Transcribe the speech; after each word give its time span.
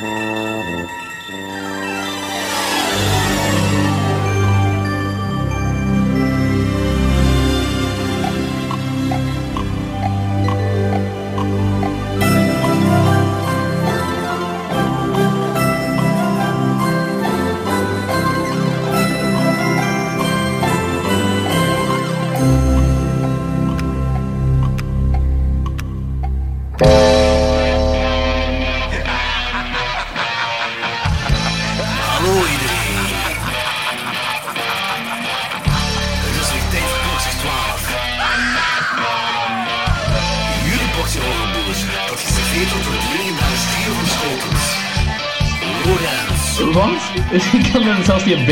Mm-hmm. 0.00 0.28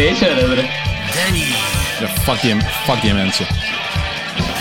beetje 0.02 0.25
herinneren. 0.25 0.69
Danny 1.15 1.45
Ja, 2.01 2.09
fuck 2.09 2.41
die, 2.41 2.57
fuck 2.84 3.01
die 3.01 3.15
mensen. 3.15 3.47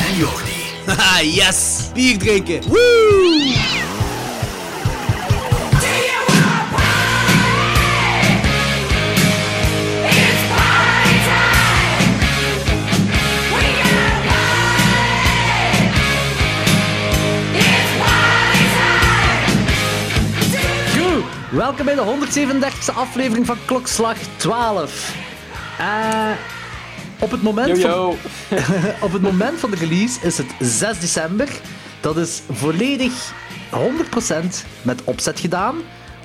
en 0.07 0.15
Jordi. 0.17 0.55
Haha, 0.85 1.21
yes! 1.21 1.89
Bier 1.93 2.17
drinken! 2.17 2.61
Woo! 2.67 3.27
Welkom 21.51 21.85
bij 21.85 21.95
de 21.95 22.01
137e 22.01 22.95
aflevering 22.95 23.45
van 23.45 23.57
Klokslag 23.65 24.17
12. 24.37 25.16
Eh, 25.77 26.31
op 27.19 27.31
het 27.31 27.41
moment 27.41 27.79
van... 27.79 27.89
Yo, 27.89 28.15
Op 29.05 29.11
het 29.11 29.21
moment 29.21 29.59
van 29.59 29.71
de 29.71 29.75
release 29.75 30.19
is 30.21 30.37
het 30.37 30.47
6 30.59 30.99
december. 30.99 31.49
Dat 32.01 32.17
is 32.17 32.41
volledig 32.51 33.33
100% 33.71 34.35
met 34.81 35.03
opzet 35.03 35.39
gedaan 35.39 35.75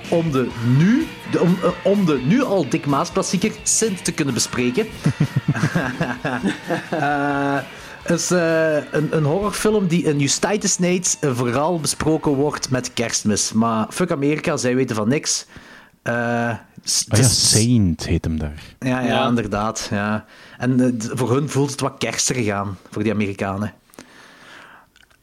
om 0.09 0.31
de 0.31 0.49
nu, 0.77 1.07
de, 1.31 1.41
om, 1.41 1.59
eh, 1.63 1.71
om 1.83 2.05
de 2.05 2.21
nu 2.25 2.43
al 2.43 2.69
Dick 2.69 2.87
Maas 2.87 3.13
klassieker 3.13 3.53
Sint 3.63 4.05
te 4.05 4.13
kunnen 4.13 4.35
bespreken. 4.35 4.87
Het 8.03 8.21
is 8.21 8.31
een, 8.31 9.17
een 9.17 9.25
horrorfilm 9.25 9.87
die 9.87 10.05
in 10.05 10.29
States 10.29 10.79
eh, 11.21 11.31
vooral 11.35 11.81
besproken 11.81 12.33
wordt 12.33 12.71
met 12.71 12.93
kerstmis. 12.93 13.53
Maar 13.53 13.87
fuck 13.91 14.11
Amerika, 14.11 14.57
zij 14.57 14.77
weten 14.77 14.97
van 14.97 15.09
niks. 15.09 15.47
Eh, 16.03 16.55
s- 16.85 17.07
Oh 17.11 17.19
ja, 17.19 17.25
Saint 17.27 18.07
heet 18.07 18.25
hem 18.25 18.39
daar. 18.39 18.63
ja, 18.79 19.01
ja, 19.01 19.07
Ja. 19.07 19.27
inderdaad. 19.29 19.89
Ja. 19.91 20.25
En 20.59 20.81
eh, 20.81 21.11
voor 21.17 21.33
hun 21.35 21.49
voelt 21.49 21.71
het 21.71 21.81
wat 21.81 21.95
kerstiger 21.99 22.55
aan, 22.55 22.79
voor 22.91 23.03
die 23.03 23.13
Amerikanen. 23.13 23.73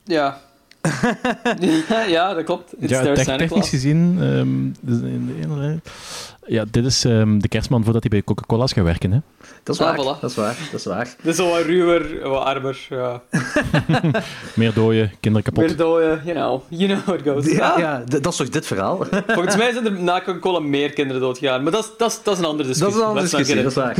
Ja. 0.04 0.40
ja, 2.08 2.34
dat 2.34 2.44
klopt. 2.44 2.74
It's 2.80 2.92
Ja, 2.92 3.02
their 3.02 3.16
te- 3.16 3.24
Santa 3.24 3.38
technisch 3.38 3.50
Claus. 3.50 3.70
gezien... 3.70 4.18
ehm, 4.22 4.90
dus 4.90 5.02
in 5.12 5.26
de 5.26 5.34
ene- 5.42 5.80
ja, 6.50 6.66
dit 6.72 6.86
is 6.86 7.05
ehm, 7.05 7.39
de 7.39 7.47
kerstman 7.47 7.83
voordat 7.83 8.02
hij 8.02 8.11
bij 8.11 8.23
Coca-Cola's 8.23 8.72
gaat 8.73 8.83
werken. 8.83 9.11
Hè? 9.11 9.19
Dat 9.64 9.75
is 9.75 9.81
Ah, 9.81 9.88
waar, 9.95 10.05
voilà. 10.17 10.19
dat 10.22 10.30
is 10.30 10.36
waar, 10.36 10.55
dat 10.72 10.80
is 10.80 10.86
waar. 10.86 11.03
Dit 11.22 11.31
is 11.31 11.36
zo 11.36 11.49
wat 11.49 11.61
ruwer, 11.65 12.30
wat 12.30 12.43
armer. 12.43 12.86
Ja. 12.89 13.21
Meer 14.55 14.73
dooien, 14.73 15.11
kinderen 15.20 15.45
kapot. 15.45 15.64
Meer 15.67 15.76
dooien, 15.77 16.21
you 16.26 16.36
know. 16.36 16.61
You 16.67 16.88
know 16.89 17.05
how 17.05 17.15
it 17.15 17.21
goes. 17.27 17.55
Ja, 17.58 17.70
Ah, 17.70 17.80
ja, 17.80 18.04
dat 18.08 18.26
is 18.27 18.36
toch 18.36 18.49
dit 18.49 18.65
verhaal? 18.65 19.05
Volgens 19.27 19.55
mij 19.58 19.71
zijn 19.71 19.86
er 19.86 20.02
na 20.02 20.21
Coca-Cola 20.21 20.59
meer 20.59 20.93
kinderen 20.93 21.21
doodgegaan. 21.21 21.64
Maar 21.64 21.71
dat 21.71 21.83
is, 21.83 21.92
dat 21.98 22.11
is, 22.11 22.20
dat 22.23 22.33
is 22.33 22.39
een 22.39 22.45
andere 22.45 22.67
Dat 22.70 22.77
discussie. 22.77 23.02
is 23.02 23.08
een 23.08 23.08
andere 23.09 23.26
discussie, 23.26 23.64
dat 23.64 23.71
is 23.71 23.77
waar. 23.77 23.98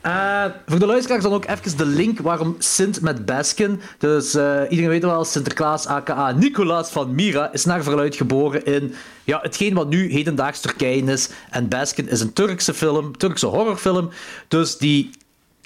Eh, 0.00 0.52
voor 0.66 0.78
de 0.78 0.86
luisteraars 0.86 1.22
dan 1.22 1.32
ook 1.32 1.46
even 1.46 1.76
de 1.76 1.86
link 1.86 2.18
waarom 2.20 2.56
Sint 2.58 3.00
met 3.00 3.24
Baskin. 3.26 3.80
Dus 3.98 4.34
eh, 4.34 4.60
iedereen 4.68 4.90
weet 4.90 5.02
wel, 5.04 5.24
Sinterklaas 5.24 5.86
aka 5.86 6.32
Nicolaas 6.32 6.90
van 6.90 7.14
Mira 7.14 7.52
is 7.52 7.64
naar 7.64 7.82
verluid 7.82 8.14
geboren 8.16 8.64
in 8.64 8.94
ja, 9.30 9.38
hetgeen 9.42 9.74
wat 9.74 9.88
nu 9.88 10.12
hedendaags 10.12 10.60
Turkije 10.60 11.02
is. 11.04 11.28
En 11.50 11.68
Baskin 11.68 12.08
is 12.08 12.20
een 12.20 12.32
Turkse 12.32 12.74
film, 12.74 13.16
Turkse 13.16 13.46
horrorfilm. 13.46 14.10
Dus 14.48 14.76
die 14.78 15.10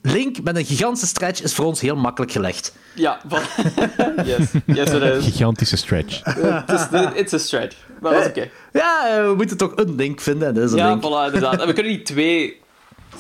link 0.03 0.43
met 0.43 0.57
een 0.57 0.65
gigantische 0.65 1.07
stretch 1.07 1.43
is 1.43 1.55
voor 1.55 1.65
ons 1.65 1.81
heel 1.81 1.97
makkelijk 1.97 2.33
gelegd. 2.33 2.75
Ja, 2.95 3.21
van... 3.29 3.41
yes. 4.27 4.39
Yes, 4.67 4.91
it 4.91 5.03
is. 5.03 5.25
Gigantische 5.25 5.77
stretch. 5.77 6.21
Het 6.25 6.71
is- 6.71 7.21
It's 7.21 7.33
a 7.33 7.39
stretch. 7.39 7.77
Maar 8.01 8.13
dat 8.13 8.21
is 8.23 8.29
oké. 8.29 8.51
Ja, 8.73 9.09
eh, 9.19 9.27
we 9.29 9.35
moeten 9.35 9.57
toch 9.57 9.73
een 9.77 9.95
link 9.95 10.21
vinden. 10.21 10.57
En 10.57 10.63
is 10.63 10.71
een 10.71 10.77
Ja, 10.77 10.89
link. 10.89 11.03
voilà, 11.03 11.27
inderdaad. 11.35 11.61
En 11.61 11.67
we 11.67 11.73
kunnen 11.79 11.93
niet 11.93 12.07
twee 12.07 12.61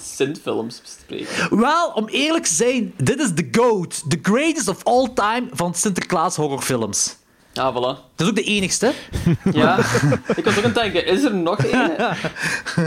Sint-films 0.03 0.81
bespreken. 0.81 1.59
Wel, 1.61 1.89
om 1.95 2.07
eerlijk 2.09 2.45
te 2.45 2.55
zijn, 2.55 2.93
dit 2.97 3.21
is 3.21 3.31
the 3.35 3.49
GOAT. 3.51 4.03
The 4.09 4.19
greatest 4.23 4.69
of 4.69 4.85
all 4.85 5.09
time 5.15 5.47
van 5.53 5.75
Sinterklaas 5.75 6.37
horrorfilms. 6.37 7.17
Ja, 7.55 7.73
voilà. 7.73 8.01
Dat 8.15 8.27
is 8.27 8.29
ook 8.29 8.35
de 8.35 8.43
enigste. 8.43 8.93
Ja, 9.53 9.79
ik 10.37 10.45
was 10.45 10.59
ook 10.59 10.65
aan 10.65 10.71
het 10.71 10.75
denken, 10.75 11.07
is 11.07 11.23
er 11.25 11.35
nog 11.35 11.59
één? 11.59 11.91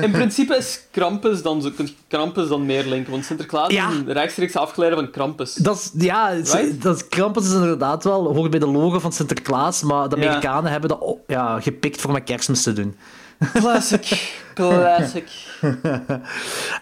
In 0.02 0.12
principe 0.12 0.56
is 0.56 0.82
Krampus 0.92 1.42
dan, 1.42 1.62
zo, 1.62 1.72
Krampus 2.08 2.48
dan 2.48 2.66
meer 2.66 2.86
linken, 2.86 3.12
want 3.12 3.26
Sinterklaas 3.26 3.72
Ja. 3.72 3.90
is 3.90 3.96
een 3.96 4.12
rechtstreeks 4.14 4.56
afgeleide 4.56 4.96
van 4.96 5.12
Krampus. 5.12 5.54
Dat 5.54 5.76
is, 5.78 5.92
ja, 6.04 6.30
Right? 6.30 6.82
dat, 6.82 7.08
Krampus 7.08 7.46
is 7.46 7.54
inderdaad 7.54 8.04
wel, 8.04 8.34
hoort 8.36 8.50
bij 8.52 8.60
de 8.60 8.68
logo 8.68 9.00
van 9.00 9.12
Sinterklaas, 9.12 9.82
maar 9.82 10.10
de 10.10 10.16
Ja. 10.18 10.26
Amerikanen 10.28 10.72
hebben 10.72 10.90
dat 10.90 11.00
op- 11.00 11.24
ja, 11.30 11.60
gepikt 11.62 12.02
voor 12.02 12.12
met 12.12 12.24
kerstmis 12.24 12.64
te 12.64 12.74
doen. 12.74 12.96
Classic. 13.54 14.34
Classic. 14.54 15.30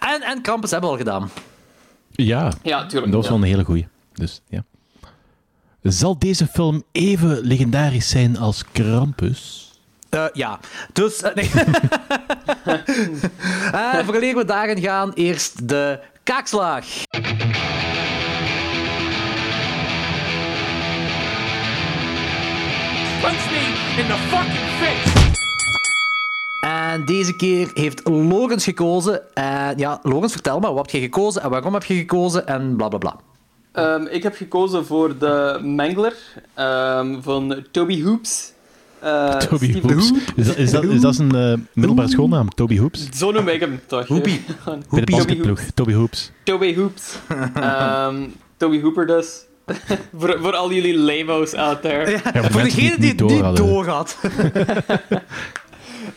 En, 0.00 0.22
en 0.22 0.42
Krampus 0.42 0.70
hebben 0.70 0.90
we 0.90 0.96
al 0.96 1.02
gedaan. 1.02 1.30
Ja, 2.10 2.52
Ja, 2.62 2.86
tuurlijk. 2.86 3.12
dat 3.12 3.20
was 3.20 3.30
wel 3.30 3.38
een 3.38 3.44
hele 3.44 3.64
goeie. 3.64 3.86
Dus, 4.14 4.42
ja. 4.48 4.64
Zal 5.88 6.18
deze 6.18 6.46
film 6.46 6.82
even 6.92 7.40
legendarisch 7.40 8.08
zijn 8.08 8.38
als 8.38 8.64
Krampus? 8.72 9.70
Eh, 10.08 10.24
ja, 10.32 10.60
dus... 10.92 11.22
eh, 11.22 11.34
nee. 11.34 11.50
Eh, 13.72 13.98
vooraleer 14.04 14.36
we 14.36 14.44
daarin 14.44 14.80
gaan, 14.82 15.12
eerst 15.12 15.68
de 15.68 16.00
kaakslag. 16.22 16.84
Punch 23.20 23.50
me 23.50 23.94
in 23.98 24.06
the 24.06 24.16
fucking 24.28 24.68
face! 24.80 25.24
En 26.60 27.04
deze 27.04 27.36
keer 27.36 27.70
heeft 27.74 28.08
Logans 28.08 28.64
gekozen. 28.64 29.34
En 29.34 29.78
ja, 29.78 29.98
Logans, 30.02 30.32
vertel 30.32 30.60
me, 30.60 30.72
wat 30.72 30.76
heb 30.76 31.00
je 31.00 31.00
gekozen 31.00 31.42
en 31.42 31.50
waarom 31.50 31.72
heb 31.72 31.84
je 31.84 31.94
gekozen 31.94 32.46
en 32.46 32.76
bla 32.76 32.88
bla 32.88 32.98
bla. 32.98 33.16
Ehm, 33.76 34.06
ik 34.10 34.22
heb 34.22 34.34
gekozen 34.36 34.86
voor 34.86 35.18
de 35.18 35.60
Mangler 35.62 36.14
ehm, 36.54 37.20
van 37.20 37.64
Toby 37.70 38.02
Hoops. 38.02 38.52
Eh, 38.98 39.36
Toby 39.48 39.70
Steve- 39.70 39.92
Hoops. 39.92 40.10
Is 40.36 40.46
dat, 40.46 40.56
is 40.56 40.70
dat, 40.70 40.84
is 40.84 41.00
dat 41.00 41.14
zijn 41.14 41.34
eh, 41.34 41.54
middelbare 41.72 42.08
schoolnaam? 42.08 42.48
Toby 42.54 42.78
Hoops? 42.78 43.08
Zo 43.14 43.30
noem 43.30 43.48
ik 43.48 43.60
hem 43.60 43.80
toch. 43.86 44.06
Hoopie. 44.06 44.44
Bij 44.90 45.04
de 45.04 45.10
basketploeg. 45.12 45.60
Toby 45.74 45.92
Hoops. 45.94 46.30
Toby 46.44 46.74
Hoops. 46.76 47.14
Ehm, 47.54 48.16
Toby 48.56 48.80
Hooper 48.80 49.06
dus. 49.06 49.44
voor, 50.18 50.38
voor 50.40 50.54
al 50.56 50.72
jullie 50.72 50.98
lamos 50.98 51.54
out 51.54 51.82
there. 51.82 52.10
Ja, 52.10 52.42
voor, 52.50 52.62
degene 52.62 52.98
die 52.98 53.08
het 53.10 53.20
niet 53.20 53.40
hadden. 53.40 53.66
door 53.66 53.86
had. 53.86 54.16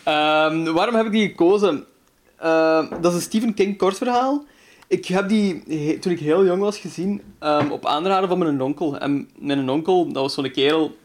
Ehm, 0.03 0.63
waarom 0.73 0.95
heb 0.95 1.05
ik 1.05 1.11
die 1.11 1.27
gekozen? 1.27 1.85
Ehm, 2.39 2.85
dat 3.01 3.11
is 3.11 3.17
een 3.17 3.21
Stephen 3.23 3.53
King 3.53 3.77
kortverhaal. 3.77 4.45
Ik 4.89 5.05
heb 5.05 5.29
die 5.29 5.99
toen 5.99 6.11
ik 6.11 6.19
heel 6.19 6.45
jong 6.45 6.61
was 6.61 6.77
gezien 6.77 7.21
ehm, 7.39 7.71
op 7.71 7.85
aanraden 7.85 8.29
van 8.29 8.37
mijn 8.37 8.61
onkel. 8.61 8.97
En 8.97 9.29
mijn 9.39 9.69
onkel, 9.69 10.05
dat 10.05 10.21
was 10.21 10.33
zo'n 10.33 10.51
kerel. 10.51 10.95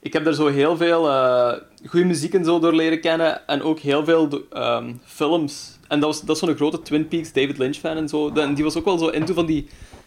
Ik 0.00 0.12
heb 0.12 0.24
daar 0.24 0.34
zo 0.34 0.46
heel 0.46 0.76
veel 0.76 1.08
eh 1.08 1.54
goede 1.86 2.06
muziek 2.06 2.34
en 2.34 2.44
zo 2.44 2.58
door 2.58 2.74
leren 2.74 3.00
kennen. 3.00 3.46
En 3.46 3.62
ook 3.62 3.78
heel 3.78 4.04
veel 4.04 4.28
ehm, 4.50 4.94
films. 5.04 5.78
En 5.88 6.00
dat, 6.00 6.08
was, 6.08 6.20
dat 6.20 6.36
is 6.36 6.42
zo'n 6.42 6.56
grote 6.56 6.82
Twin 6.82 7.08
Peaks 7.08 7.32
David 7.32 7.58
Lynch 7.58 7.76
fan 7.76 7.96
en 7.96 8.08
zo. 8.08 8.30
En 8.30 8.54
die 8.54 8.64
was 8.64 8.76
ook 8.76 8.84
wel 8.84 8.98
zo 8.98 9.08
into 9.08 9.34
van 9.34 9.46
die 9.46 9.66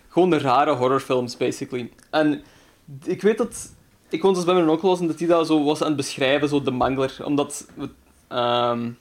gewoon 0.10 0.34
rare 0.34 0.72
horrorfilms, 0.72 1.38
basically. 1.38 1.92
En 2.10 2.44
ik 3.04 3.22
weet 3.22 3.38
dat 3.38 3.74
ik 4.10 4.20
gewoon 4.20 4.36
dus 4.36 4.44
bij 4.44 4.54
mijn 4.54 4.70
onkel 4.70 4.90
was 4.90 5.00
en 5.00 5.08
dat 5.08 5.20
hij 5.20 5.28
dat 5.28 5.48
zo 5.48 5.64
was 5.64 5.82
aan 5.82 5.88
het 5.88 5.96
beschrijven, 5.96 6.50
zo 6.50 6.62
de 6.62 6.72
mangler. 6.72 7.18
Omdat 7.24 7.68
ehm, 8.28 8.92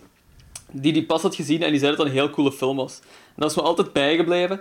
die 0.72 0.92
die 0.92 1.06
pas 1.06 1.22
had 1.22 1.34
gezien 1.34 1.62
en 1.62 1.70
die 1.70 1.78
zei 1.78 1.90
dat 1.90 1.98
het 1.98 2.08
een 2.08 2.20
heel 2.20 2.31
coole 2.31 2.52
film 2.52 2.76
was. 2.76 3.00
En 3.34 3.40
dat 3.40 3.50
is 3.50 3.56
me 3.56 3.62
altijd 3.62 3.92
bijgebleven, 3.92 4.60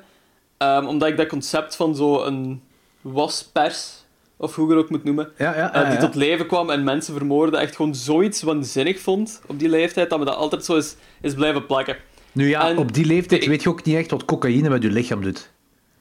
ehm, 0.58 0.86
omdat 0.86 1.08
ik 1.10 1.18
dat 1.18 1.28
concept 1.28 1.76
van 1.76 1.96
zo 1.96 2.24
een 2.24 2.62
waspers 3.02 4.02
of 4.38 4.56
hoe 4.56 4.68
je 4.70 4.74
het 4.76 4.84
ook 4.84 4.90
moet 4.90 5.04
noemen, 5.04 5.32
Ja, 5.38 5.56
ja, 5.56 5.74
eh, 5.74 5.84
die 5.84 5.94
ja. 5.94 6.00
tot 6.00 6.16
leven 6.16 6.48
kwam 6.48 6.70
en 6.70 6.84
mensen 6.84 7.14
vermoordde, 7.14 7.58
echt 7.58 7.76
gewoon 7.76 7.96
zoiets 7.96 8.42
waanzinnig 8.42 9.00
vond 9.00 9.42
op 9.48 9.60
die 9.60 9.70
leeftijd, 9.70 10.10
dat 10.10 10.20
me 10.20 10.26
dat 10.26 10.36
altijd 10.36 10.66
zo 10.66 10.76
is, 10.76 10.96
is 11.22 11.34
blijven 11.34 11.66
plakken. 11.66 11.98
Nu 12.32 12.50
ja, 12.50 12.70
En- 12.70 12.78
op 12.78 12.94
die 12.94 13.06
leeftijd 13.06 13.42
ik- 13.44 13.50
weet 13.50 13.64
je 13.64 13.70
ook 13.70 13.84
niet 13.84 13.96
echt 13.96 14.12
wat 14.12 14.26
cocaïne 14.26 14.70
met 14.70 14.84
je 14.84 14.90
lichaam 14.92 15.22
doet. 15.22 15.50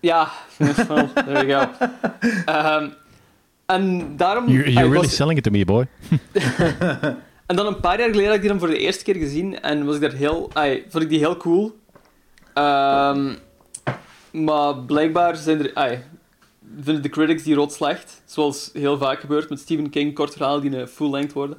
Ja, 0.00 0.28
well, 0.88 1.08
there 1.14 1.46
we 1.46 1.52
go. 1.52 1.86
Ehm, 2.44 2.88
en 3.66 4.12
daarom... 4.16 4.48
You're, 4.48 4.70
really 4.72 4.88
was- 4.94 5.14
selling 5.16 5.38
it 5.38 5.44
to 5.44 5.50
me, 5.50 5.64
boy. 5.64 5.86
En 7.46 7.56
dan 7.58 7.66
een 7.66 7.80
paar 7.80 7.98
jaar 7.98 8.08
geleden 8.08 8.26
had 8.26 8.34
ik 8.34 8.40
die 8.40 8.50
dan 8.50 8.58
voor 8.58 8.69
de 8.69 8.78
eerste 8.78 9.04
keer 9.04 9.14
gezien 9.14 9.60
en 9.60 9.84
was 9.84 9.94
ik 9.94 10.00
daar 10.00 10.12
heel, 10.12 10.50
ai, 10.52 10.84
vond 10.88 11.02
ik 11.04 11.08
die 11.08 11.19
heel 11.19 11.36
cool. 11.36 11.78
Ehm, 12.54 13.34
maar 14.31 14.76
blijkbaar 14.76 15.37
zijn 15.37 15.58
er, 15.64 15.70
ai, 15.75 15.99
vinden 16.82 17.02
de 17.02 17.08
critics 17.08 17.43
die 17.43 17.54
rood 17.54 17.72
slecht, 17.72 18.22
zoals 18.25 18.70
heel 18.72 18.99
vaak 18.99 19.20
gebeurt 19.20 19.49
met 19.49 19.60
Stephen 19.60 19.90
King, 19.90 20.14
kort 20.14 20.32
verhaal 20.32 20.60
die 20.60 20.76
een 20.76 20.88
full-length 20.88 21.32
worden. 21.32 21.56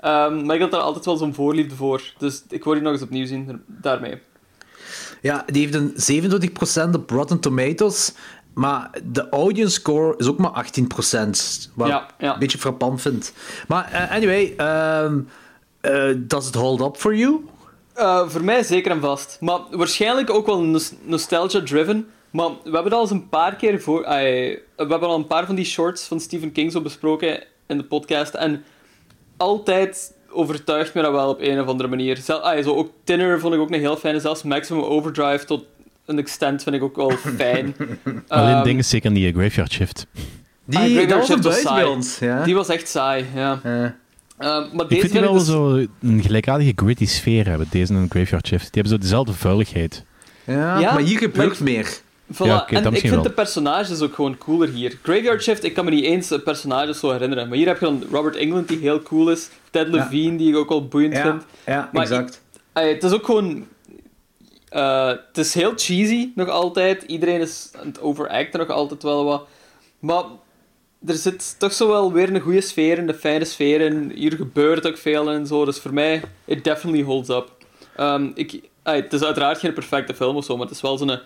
Ehm, 0.00 0.44
maar 0.46 0.54
ik 0.54 0.60
had 0.62 0.70
daar 0.70 0.80
altijd 0.80 1.04
wel 1.04 1.16
zo'n 1.16 1.34
voorliefde 1.34 1.74
voor, 1.74 2.02
dus 2.18 2.42
ik 2.48 2.64
wil 2.64 2.72
die 2.72 2.82
nog 2.82 2.92
eens 2.92 3.02
opnieuw 3.02 3.26
zien 3.26 3.46
daar- 3.46 3.58
daarmee. 3.66 4.18
Ja, 5.22 5.44
die 5.46 5.62
heeft 5.62 5.74
een 5.74 5.92
27% 5.96 6.94
op 6.94 7.10
Rotten 7.10 7.40
Tomatoes, 7.40 8.12
maar 8.54 8.90
de 9.04 9.28
audience 9.28 9.72
score 9.74 10.14
is 10.16 10.26
ook 10.26 10.38
maar 10.38 10.50
18%. 10.50 11.70
Wat 11.74 11.88
Ja, 11.88 12.02
ik 12.02 12.10
ja. 12.18 12.32
een 12.32 12.38
beetje 12.38 12.58
frappant 12.58 13.00
vind. 13.00 13.32
Maar 13.68 13.92
eh, 13.92 14.10
anyway, 14.10 14.54
ehm 14.56 15.18
eh, 15.80 16.14
does 16.16 16.48
it 16.48 16.54
hold 16.54 16.80
up 16.80 16.96
for 16.96 17.14
you? 17.16 17.44
Eh, 17.94 18.28
voor 18.28 18.44
mij 18.44 18.62
zeker 18.62 18.90
en 18.90 19.00
vast. 19.00 19.36
Maar 19.40 19.58
waarschijnlijk 19.70 20.30
ook 20.30 20.46
wel 20.46 20.62
nos- 20.62 20.92
nostalgia-driven. 21.02 22.06
Maar 22.30 22.48
we 22.64 22.70
hebben 22.70 22.92
al 22.92 23.00
eens 23.00 23.10
een 23.10 23.28
paar 23.28 23.54
keer 23.56 23.80
voor... 23.80 24.00
we 24.02 24.60
hebben 24.76 25.00
al 25.08 25.14
een 25.16 25.26
paar 25.26 25.46
van 25.46 25.54
die 25.54 25.64
shorts 25.64 26.04
van 26.06 26.20
Stephen 26.20 26.52
King 26.52 26.72
zo 26.72 26.80
besproken 26.80 27.42
in 27.66 27.76
de 27.78 27.84
podcast. 27.84 28.34
En 28.34 28.64
altijd 29.36 30.12
overtuigt 30.30 30.94
me 30.94 31.02
dat 31.02 31.12
wel 31.12 31.28
op 31.28 31.40
een 31.40 31.60
of 31.60 31.66
andere 31.66 31.88
manier. 31.88 32.16
Zo 32.16 32.40
ook 32.64 32.90
Tinner 33.04 33.40
vond 33.40 33.54
ik 33.54 33.60
ook 33.60 33.70
een 33.70 33.80
heel 33.80 33.96
fijne. 33.96 34.20
Zelfs 34.20 34.42
Maximum 34.42 34.82
Overdrive 34.82 35.44
tot 35.44 35.64
een 36.06 36.18
extent 36.18 36.62
vind 36.62 36.76
ik 36.76 36.82
ook 36.82 36.96
wel 36.96 37.10
fijn. 37.38 37.74
Alleen 38.28 38.54
Ehm, 38.54 38.64
ding 38.64 38.78
is 38.78 38.88
zeker 38.88 39.10
niet 39.10 39.34
Graveyard 39.36 39.72
Shift. 39.72 40.06
Die, 40.64 40.78
Ah, 40.78 40.84
Graveyard 40.84 41.08
dat 41.08 41.18
was 41.18 41.26
Shift 41.28 41.44
was 41.44 41.52
buiten 41.62 41.74
bij 41.74 41.82
saai. 41.82 41.94
ons. 41.96 42.18
Ja. 42.18 42.44
Die 42.44 42.54
was 42.54 42.68
echt 42.68 42.88
saai, 42.88 43.24
ja. 43.34 43.60
Ehm, 44.38 44.50
maar 44.72 44.82
Ik 44.82 44.88
deze 44.88 45.00
vind 45.00 45.12
die 45.12 45.20
wel 45.20 45.32
dus- 45.32 45.46
zo 45.46 45.74
een 46.00 46.22
gelijkaardige 46.22 46.72
gritty 46.76 47.06
sfeer 47.06 47.46
hebben, 47.48 47.66
deze 47.70 47.94
en 47.94 48.06
Graveyard 48.10 48.46
Shift. 48.46 48.62
Die 48.72 48.82
hebben 48.82 48.92
zo 48.92 48.98
dezelfde 48.98 49.32
vuiligheid. 49.32 50.04
ja, 50.46 50.78
Ja, 50.78 50.92
maar 50.92 51.02
hier 51.02 51.18
gebeurt 51.18 51.58
maar- 51.60 51.62
meer. 51.62 51.98
Voilà, 52.34 52.36
Ja, 52.46 52.66
en 52.68 52.84
ik 52.92 52.98
vind 53.00 53.14
wel. 53.14 53.22
de 53.22 53.30
personages 53.30 54.00
ook 54.00 54.14
gewoon 54.14 54.38
cooler 54.38 54.68
hier. 54.68 54.98
Graveyard 55.02 55.42
Shift, 55.42 55.64
ik 55.64 55.74
kan 55.74 55.84
me 55.84 55.90
niet 55.90 56.04
eens 56.04 56.32
personages 56.44 56.98
zo 56.98 57.10
herinneren. 57.10 57.48
Maar 57.48 57.56
hier 57.56 57.66
heb 57.66 57.78
je 57.80 57.84
dan 57.84 58.02
Robert 58.10 58.36
England, 58.36 58.68
die 58.68 58.78
heel 58.78 59.02
cool 59.02 59.30
is. 59.30 59.48
Ted 59.70 59.88
Levine, 59.88 60.36
die 60.36 60.48
ik 60.48 60.56
ook 60.56 60.68
wel 60.68 60.88
boeiend 60.88 61.12
Ja, 61.14 61.22
vind. 61.22 61.42
ja 61.66 61.88
Maar 61.92 62.02
exact. 62.02 62.42
Het 62.72 63.02
is 63.02 63.12
ook 63.12 63.24
gewoon... 63.24 63.66
eh, 64.68 65.06
het 65.06 65.38
is 65.38 65.54
heel 65.54 65.72
cheesy, 65.76 66.28
nog 66.34 66.48
altijd. 66.48 67.02
Iedereen 67.02 67.40
is 67.40 67.70
aan 67.80 67.86
het 67.86 68.00
overacten 68.00 68.60
nog 68.60 68.68
altijd 68.68 69.02
wel 69.02 69.24
wat. 69.24 69.46
Maar 69.98 70.22
er 71.06 71.14
zit 71.14 71.58
toch 71.58 71.72
zo 71.72 71.88
wel 71.88 72.12
weer 72.12 72.34
een 72.34 72.40
goede 72.40 72.60
sfeer 72.60 72.98
in, 72.98 73.08
een 73.08 73.14
fijne 73.14 73.44
sfeer 73.44 73.80
in. 73.80 74.10
Hier 74.14 74.32
gebeurt 74.32 74.86
ook 74.86 74.96
veel 74.96 75.30
en 75.30 75.46
zo. 75.46 75.64
Dus 75.64 75.78
voor 75.78 75.94
mij, 75.94 76.22
it 76.44 76.64
definitely 76.64 77.02
holds 77.02 77.28
up. 77.28 77.50
Ehm, 77.96 78.30
ik, 78.34 78.60
het 78.82 79.12
is 79.12 79.22
uiteraard 79.22 79.58
geen 79.58 79.72
perfecte 79.72 80.14
film 80.14 80.36
of 80.36 80.44
zo, 80.44 80.56
maar 80.56 80.66
het 80.66 80.74
is 80.74 80.80
wel 80.82 80.98
zo'n 80.98 81.18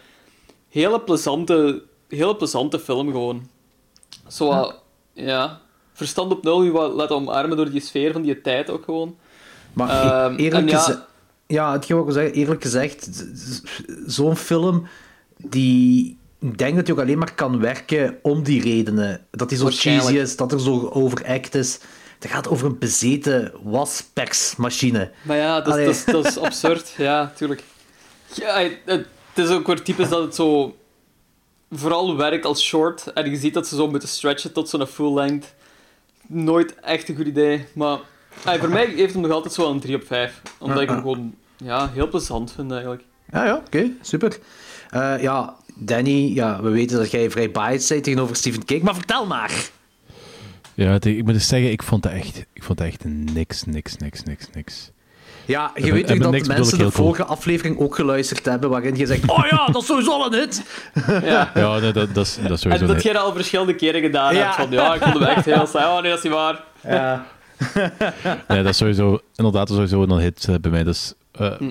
hele 0.68 1.00
plezante, 1.00 1.82
hele 2.08 2.36
plezante 2.36 2.78
film 2.78 3.10
gewoon. 3.10 3.48
Zo 4.28 4.72
ja. 5.12 5.60
Verstand 5.92 6.32
op 6.32 6.42
nul, 6.44 6.62
je 6.62 6.70
wat 6.70 6.92
laten 6.92 7.16
omarmen 7.16 7.56
door 7.56 7.70
die 7.70 7.80
sfeer 7.80 8.12
van 8.12 8.22
die 8.22 8.40
tijd 8.40 8.70
ook 8.70 8.84
gewoon. 8.84 9.16
Maar 9.72 9.88
Ehm, 9.88 10.32
e- 10.34 10.36
eerlijk 10.36 10.62
en 10.62 10.68
ja- 10.68 10.78
gezegd... 10.78 11.06
Ja, 11.46 11.72
hetgeen 11.72 11.96
wat 11.96 12.06
ik 12.06 12.12
wil 12.12 12.22
zeggen, 12.22 12.40
eerlijk 12.40 12.62
gezegd, 12.62 13.24
zo'n 14.06 14.36
film, 14.36 14.86
die... 15.36 16.18
Ik 16.40 16.58
denk 16.58 16.76
dat 16.76 16.86
hij 16.86 16.96
ook 16.96 17.02
alleen 17.02 17.18
maar 17.18 17.34
kan 17.34 17.60
werken 17.60 18.18
om 18.22 18.42
die 18.42 18.62
redenen. 18.62 19.26
Dat 19.30 19.50
hij 19.50 19.58
zo 19.58 19.66
cheesy 19.70 20.12
is, 20.14 20.36
dat 20.36 20.52
er 20.52 20.60
zo 20.60 20.88
overact 20.92 21.54
is. 21.54 21.78
Het 22.18 22.30
gaat 22.30 22.48
over 22.48 22.66
een 22.66 22.78
bezeten 22.78 23.52
waspersmachine. 23.62 25.10
Maar 25.22 25.36
ja, 25.36 25.60
dat, 25.60 25.76
is- 25.76 25.84
dat, 25.84 25.94
is- 25.94 26.04
dat 26.04 26.26
is 26.26 26.38
absurd. 26.38 26.94
Ja, 27.08 27.32
tuurlijk. 27.36 27.62
Ja, 28.34 28.68
het, 28.84 29.06
is 29.34 29.48
ook 29.50 29.66
weer 29.66 29.82
typisch 29.82 30.08
dat 30.08 30.22
het 30.22 30.34
zo 30.34 30.76
vooral 31.70 32.16
werkt 32.16 32.44
als 32.44 32.62
short. 32.62 33.12
En 33.12 33.30
je 33.30 33.36
ziet 33.36 33.54
dat 33.54 33.66
ze 33.66 33.76
zo 33.76 33.88
moeten 33.90 34.08
stretchen 34.08 34.52
tot 34.52 34.68
zo'n 34.68 34.86
full 34.86 35.14
length. 35.14 35.54
Nooit 36.26 36.74
echt 36.80 37.08
een 37.08 37.16
goed 37.16 37.26
idee. 37.26 37.66
Maar 37.74 37.98
ah, 38.44 38.58
voor 38.60 38.68
mij 38.68 38.86
heeft 38.86 39.12
hem 39.12 39.22
nog 39.22 39.30
altijd 39.30 39.54
zo 39.54 39.70
een 39.70 39.80
3 39.80 39.94
op 39.96 40.06
5. 40.06 40.42
Omdat 40.58 40.80
ik 40.80 40.88
hem 40.88 40.98
gewoon 41.00 41.34
ja, 41.56 41.88
heel 41.92 42.08
plezant 42.08 42.52
vind 42.52 42.70
eigenlijk. 42.72 43.02
Ja, 43.32 43.44
ja, 43.44 43.56
oké, 43.66 43.90
super. 44.00 44.38
Eh, 44.90 45.22
ja, 45.22 45.56
Danny, 45.78 46.34
ja, 46.34 46.62
we 46.62 46.68
weten 46.70 46.96
dat 46.98 47.10
jij 47.10 47.30
vrij 47.30 47.50
biased 47.50 47.88
bent 47.88 48.04
tegenover 48.04 48.36
Stephen 48.36 48.64
King, 48.64 48.82
maar 48.82 48.94
vertel 48.94 49.26
maar. 49.26 49.52
Ja, 50.74 50.98
ik 51.00 51.24
moet 51.24 51.32
dus 51.32 51.48
zeggen, 51.48 51.70
ik 51.70 51.82
vond 51.82 52.04
het 52.04 52.12
echt, 52.12 52.46
ik 52.52 52.62
vond 52.62 52.78
het 52.78 52.88
echt 52.88 53.04
niks, 53.04 53.64
niks, 53.64 53.96
niks, 53.96 54.22
niks, 54.22 54.46
niks. 54.54 54.90
Ja, 55.44 55.70
je 55.74 55.92
weet 55.92 56.06
toch 56.06 56.08
hebben 56.18 56.32
dat 56.32 56.40
de 56.42 56.48
mensen 56.54 56.78
de 56.78 56.84
cool. 56.84 56.90
vorige 56.90 57.24
aflevering 57.24 57.78
ook 57.78 57.94
geluisterd 57.94 58.44
hebben, 58.44 58.70
waarin 58.70 58.96
je 58.96 59.06
zegt, 59.06 59.30
oh 59.30 59.46
ja, 59.50 59.66
dat 59.66 59.82
is 59.82 59.86
sowieso 59.88 60.24
een 60.24 60.32
hit. 60.32 60.62
Ja. 61.22 61.50
Ja, 61.54 61.78
nee, 61.78 61.92
dat, 61.92 62.14
dat, 62.14 62.26
is, 62.26 62.38
dat 62.42 62.50
is 62.50 62.60
sowieso 62.60 62.84
En 62.84 62.92
dat 62.92 63.02
jij 63.02 63.12
dat 63.12 63.22
al 63.22 63.32
verschillende 63.34 63.74
keren 63.74 64.00
gedaan 64.00 64.34
Ja. 64.34 64.40
hebt. 64.44 64.54
Van 64.54 64.70
ja, 64.70 64.94
ik 64.94 65.02
vond 65.02 65.14
hem 65.14 65.22
echt 65.22 65.44
heel 65.44 65.66
saai. 65.66 65.86
Oh 65.86 66.00
nee, 66.02 66.10
dat 66.10 66.18
is 66.18 66.24
niet 66.24 66.32
waar. 66.32 66.64
Ja. 66.82 67.26
Nee, 68.48 68.62
dat 68.62 68.72
is 68.72 68.76
sowieso, 68.76 69.18
inderdaad 69.36 69.68
sowieso 69.68 70.02
een 70.02 70.18
hit 70.18 70.46
eh, 70.48 70.54
bij 70.60 70.70
mij. 70.70 70.84
Dus, 70.84 71.14
eh, 71.32 71.52
Hm. 71.58 71.70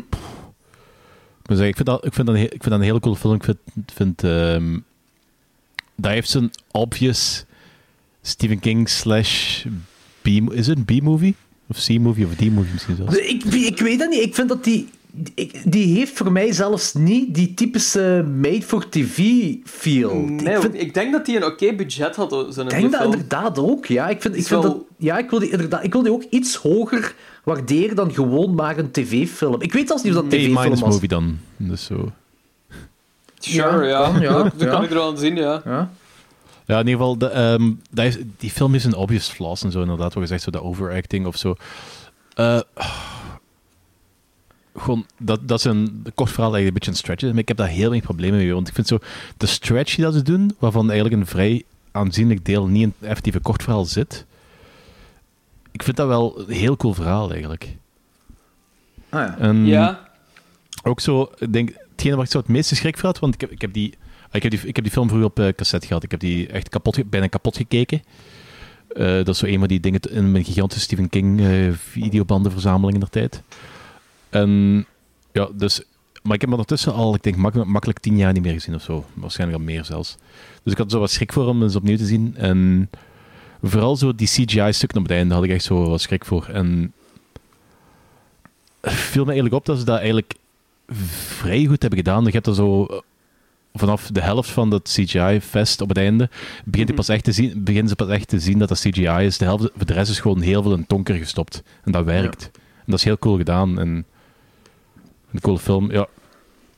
Moet 1.47 1.57
zeggen, 1.57 1.67
ik 1.67 1.75
vind 1.75 1.88
dat, 1.88 2.05
ik 2.05 2.13
vind 2.13 2.27
dat, 2.27 2.35
ik 2.35 2.49
vind 2.49 2.63
dat 2.63 2.73
een 2.73 2.81
hele 2.81 2.99
coole 2.99 3.17
film. 3.17 3.33
Ik 3.33 3.44
vind, 3.44 3.57
vind 3.94 4.23
ehm, 4.23 4.79
dat 5.95 6.11
heeft 6.11 6.29
zijn 6.29 6.51
obvious 6.71 7.45
Stephen 8.21 8.59
King 8.59 8.89
slash 8.89 9.63
B... 10.21 10.27
Is 10.27 10.67
het 10.67 10.77
een 10.77 10.85
B-movie? 10.85 11.35
Of 11.67 11.85
C-movie 11.85 12.25
of 12.25 12.35
D-movie 12.35 12.73
misschien 12.73 12.95
zelfs? 12.95 13.17
Ik, 13.17 13.44
ik 13.44 13.79
weet 13.79 13.99
dat 13.99 14.09
niet. 14.09 14.21
Ik 14.21 14.35
vind 14.35 14.49
dat 14.49 14.63
die... 14.63 14.89
ik- 15.36 15.71
die 15.71 15.98
heeft 15.98 16.18
voor 16.18 16.31
mij 16.31 16.54
zelfs 16.54 16.94
niet 16.94 17.36
die 17.36 17.54
typische 17.54 18.25
made-for-TV-feel. 18.42 20.13
Nee, 20.15 20.56
ik 20.56 20.62
vind, 20.62 20.75
ik 20.75 20.94
denk 20.94 21.12
dat 21.12 21.27
hij 21.27 21.36
een 21.36 21.45
oké 21.45 21.74
budget 21.75 22.15
had. 22.15 22.30
Zo'n 22.50 22.63
ik 22.65 22.69
denk 22.69 22.92
dat 22.92 23.01
film. 23.01 23.12
inderdaad 23.13 23.59
ook, 23.59 23.86
ja. 23.86 24.09
Ik, 24.09 24.21
vind, 24.21 24.33
ik, 24.33 24.39
Is 24.39 24.48
vind 24.48 24.63
wel- 24.63 24.71
dat, 24.74 24.83
ja, 24.98 25.18
ik, 25.18 25.30
wil 25.30 25.39
die, 25.39 25.50
inderdaad, 25.51 25.83
ik 25.83 25.94
wil 25.94 26.01
die 26.04 26.12
ook 26.12 26.24
iets 26.30 26.56
hoger 26.56 27.15
waarderen 27.44 27.95
dan 27.95 28.13
gewoon 28.13 28.56
maar 28.56 28.77
een 28.77 28.92
tv-film. 28.92 29.62
Ik 29.62 29.74
weet 29.74 29.88
zelfs 29.88 30.03
niet 30.03 30.15
of 30.15 30.24
dat 30.24 30.34
een 30.34 30.39
tv-film 30.39 30.70
was. 30.70 30.79
movie 30.93 31.08
dan. 31.08 31.38
Dus 31.58 31.84
zo. 31.86 32.12
Sure, 33.39 33.86
Ja, 33.86 34.01
ja. 34.01 34.12
kan, 34.12 34.22
ja, 34.22 34.31
Dat, 34.34 34.43
dat 34.58 34.62
ja. 34.62 34.67
kan 34.70 34.84
ik 34.84 34.89
er 34.89 34.96
wel 34.96 35.10
aan 35.10 35.17
zien, 35.17 35.36
ja. 35.36 35.62
Ja. 35.65 35.89
Ja, 36.65 36.79
in 36.79 36.88
ieder 36.88 37.00
geval, 37.01 37.17
de, 37.17 37.27
ehm, 37.27 37.72
dat 37.91 38.05
is, 38.05 38.17
die 38.38 38.50
film 38.51 38.72
heeft 38.72 38.86
een 38.86 38.96
obvious 38.96 39.27
flaws 39.29 39.63
en 39.63 39.72
zo, 39.72 39.81
inderdaad, 39.81 40.13
wat 40.13 40.24
gezegd, 40.24 40.43
zo 40.43 40.51
dat 40.51 40.62
overacting 40.62 41.25
of 41.25 41.36
zo. 41.38 41.55
Eh, 42.34 42.60
gewoon, 44.77 45.05
dat, 45.17 45.48
dat 45.48 45.60
is 45.60 45.65
een 45.65 46.05
kort 46.15 46.31
verhaal 46.31 46.53
eigenlijk 46.53 46.67
een 46.67 46.74
beetje 46.74 46.91
een 46.91 46.98
stretch 46.98 47.24
is, 47.24 47.29
maar 47.29 47.39
ik 47.39 47.48
heb 47.48 47.57
daar 47.57 47.67
heel 47.67 47.89
weinig 47.89 48.03
problemen 48.03 48.39
mee, 48.39 48.53
want 48.53 48.67
ik 48.67 48.74
vind 48.74 48.88
zo, 48.88 49.00
de 49.38 49.46
stretch 49.46 49.96
die 49.96 50.05
dat 50.05 50.13
ze 50.13 50.22
doen, 50.22 50.55
waarvan 50.60 50.89
eigenlijk 50.89 51.22
een 51.22 51.27
vrij 51.27 51.63
aanzienlijk 51.91 52.46
deel 52.46 52.67
niet 52.67 52.84
in 52.84 52.93
het 53.00 53.07
effectieve 53.10 53.39
kort 53.39 53.63
verhaal 53.63 53.86
zit, 53.86 54.25
ik 55.72 55.84
vind 55.84 55.98
dat 55.98 56.07
wel 56.07 56.39
een 56.39 56.53
heel 56.53 56.77
cool 56.77 56.93
verhaal, 56.93 57.31
eigenlijk. 57.31 57.77
Ah, 59.10 59.22
ja. 59.22 59.38
En 59.38 59.65
Ja, 59.65 60.10
ook 60.84 61.00
zo, 61.00 61.31
ik 61.38 61.53
denk, 61.53 61.69
hetgene 61.91 62.15
waar 62.15 62.25
ik 62.25 62.31
zo 62.31 62.38
het 62.38 62.48
meeste 62.48 62.75
schrik 62.75 62.98
voor 62.98 63.05
had, 63.05 63.19
want 63.19 63.34
ik 63.34 63.41
heb, 63.41 63.51
ik 63.51 63.62
heb, 63.62 63.74
die, 63.74 63.93
ik 64.31 64.43
heb, 64.43 64.51
die, 64.51 64.62
ik 64.63 64.75
heb 64.75 64.84
die 64.84 64.93
film 64.93 65.07
vroeger 65.07 65.29
op 65.29 65.39
eh, 65.39 65.48
cassette 65.48 65.88
gehad. 65.88 66.03
Ik 66.03 66.12
heb 66.12 66.19
die 66.19 66.48
echt 66.48 66.69
kapot, 66.69 67.10
bijna 67.10 67.27
kapot 67.27 67.57
gekeken. 67.57 68.01
Eh, 68.88 69.05
dat 69.05 69.27
is 69.27 69.38
zo 69.38 69.46
een 69.46 69.60
van 69.60 69.67
die 69.67 69.79
dingen 69.79 70.00
in 70.00 70.31
mijn 70.31 70.43
gigantische 70.43 70.84
Stephen 70.84 71.10
King 71.10 71.39
eh, 71.39 71.72
videobandenverzameling 71.72 72.93
in 72.93 73.00
der 73.00 73.10
tijd. 73.10 73.41
En 74.29 74.86
ja, 75.31 75.50
dus... 75.53 75.81
Maar 76.24 76.36
ik 76.36 76.41
heb 76.41 76.50
hem 76.50 76.60
ondertussen 76.60 76.93
al, 76.93 77.15
ik 77.15 77.24
denk, 77.24 77.36
makkelijk, 77.36 77.69
makkelijk 77.69 78.00
tien 78.00 78.17
jaar 78.17 78.34
niet 78.34 78.41
meer 78.41 78.53
gezien 78.53 78.75
of 78.75 78.81
zo. 78.81 79.05
Waarschijnlijk 79.13 79.60
al 79.60 79.65
meer 79.65 79.86
zelfs. 79.86 80.17
Dus 80.63 80.74
ik 80.74 80.77
had 80.77 80.91
zo 80.91 81.00
wat 81.00 81.12
schrik 81.12 81.34
voor 81.34 81.48
om 81.48 81.63
eens 81.63 81.75
opnieuw 81.75 81.98
te 81.98 82.05
zien. 82.05 82.36
En 82.38 82.89
vooral 83.62 83.96
zo 83.96 84.15
die 84.15 84.27
CGI-stukken 84.27 84.98
op 84.98 85.03
het 85.03 85.12
einde 85.17 85.34
had 85.34 85.43
ik 85.43 85.50
echt 85.50 85.63
zo 85.63 85.89
wat 85.89 86.01
schrik 86.01 86.25
voor. 86.25 86.46
En 86.46 86.93
viel 88.81 89.22
me 89.22 89.27
eigenlijk 89.31 89.55
op 89.55 89.65
dat 89.65 89.77
ze 89.77 89.86
dat 89.86 89.98
eigenlijk 89.98 90.34
vrij 90.88 91.65
goed 91.65 91.81
hebben 91.81 92.00
gedaan. 92.00 92.24
Je 92.25 92.31
hebt 92.31 92.48
er 92.48 92.55
zo 92.55 92.86
eh, 92.86 92.98
vanaf 93.74 94.10
de 94.12 94.22
helft 94.22 94.50
van 94.50 94.69
dat 94.69 94.89
CGI-fest 94.93 95.81
op 95.81 95.89
het 95.89 95.98
einde 95.98 96.29
begint 96.65 96.89
je 96.89 96.96
pas 96.96 97.10
echt 97.10 97.24
te 97.24 97.31
zien, 97.31 97.63
beginnen 97.63 97.89
ze 97.89 97.96
pas 97.96 98.07
echt 98.07 98.27
te 98.27 98.39
zien 98.39 98.60
dat 98.60 98.69
dat 98.69 98.79
CGI 98.79 99.25
is. 99.25 99.38
De 99.38 99.46
helft, 99.46 99.88
de 99.88 99.93
rest 99.93 100.12
is 100.12 100.19
gewoon 100.19 100.41
heel 100.41 100.62
veel 100.62 100.74
in 100.74 100.86
donker 100.88 101.15
gestopt. 101.15 101.63
En 101.84 101.91
dat 101.91 102.05
werkt. 102.05 102.50
En 102.53 102.93
dat 102.93 103.00
is 103.00 103.03
heel 103.03 103.19
cool 103.19 103.38
gedaan. 103.38 103.79
En 103.79 104.05
een 105.38 105.41
coole 105.44 105.60
film. 105.60 105.91
Ja, 105.91 106.08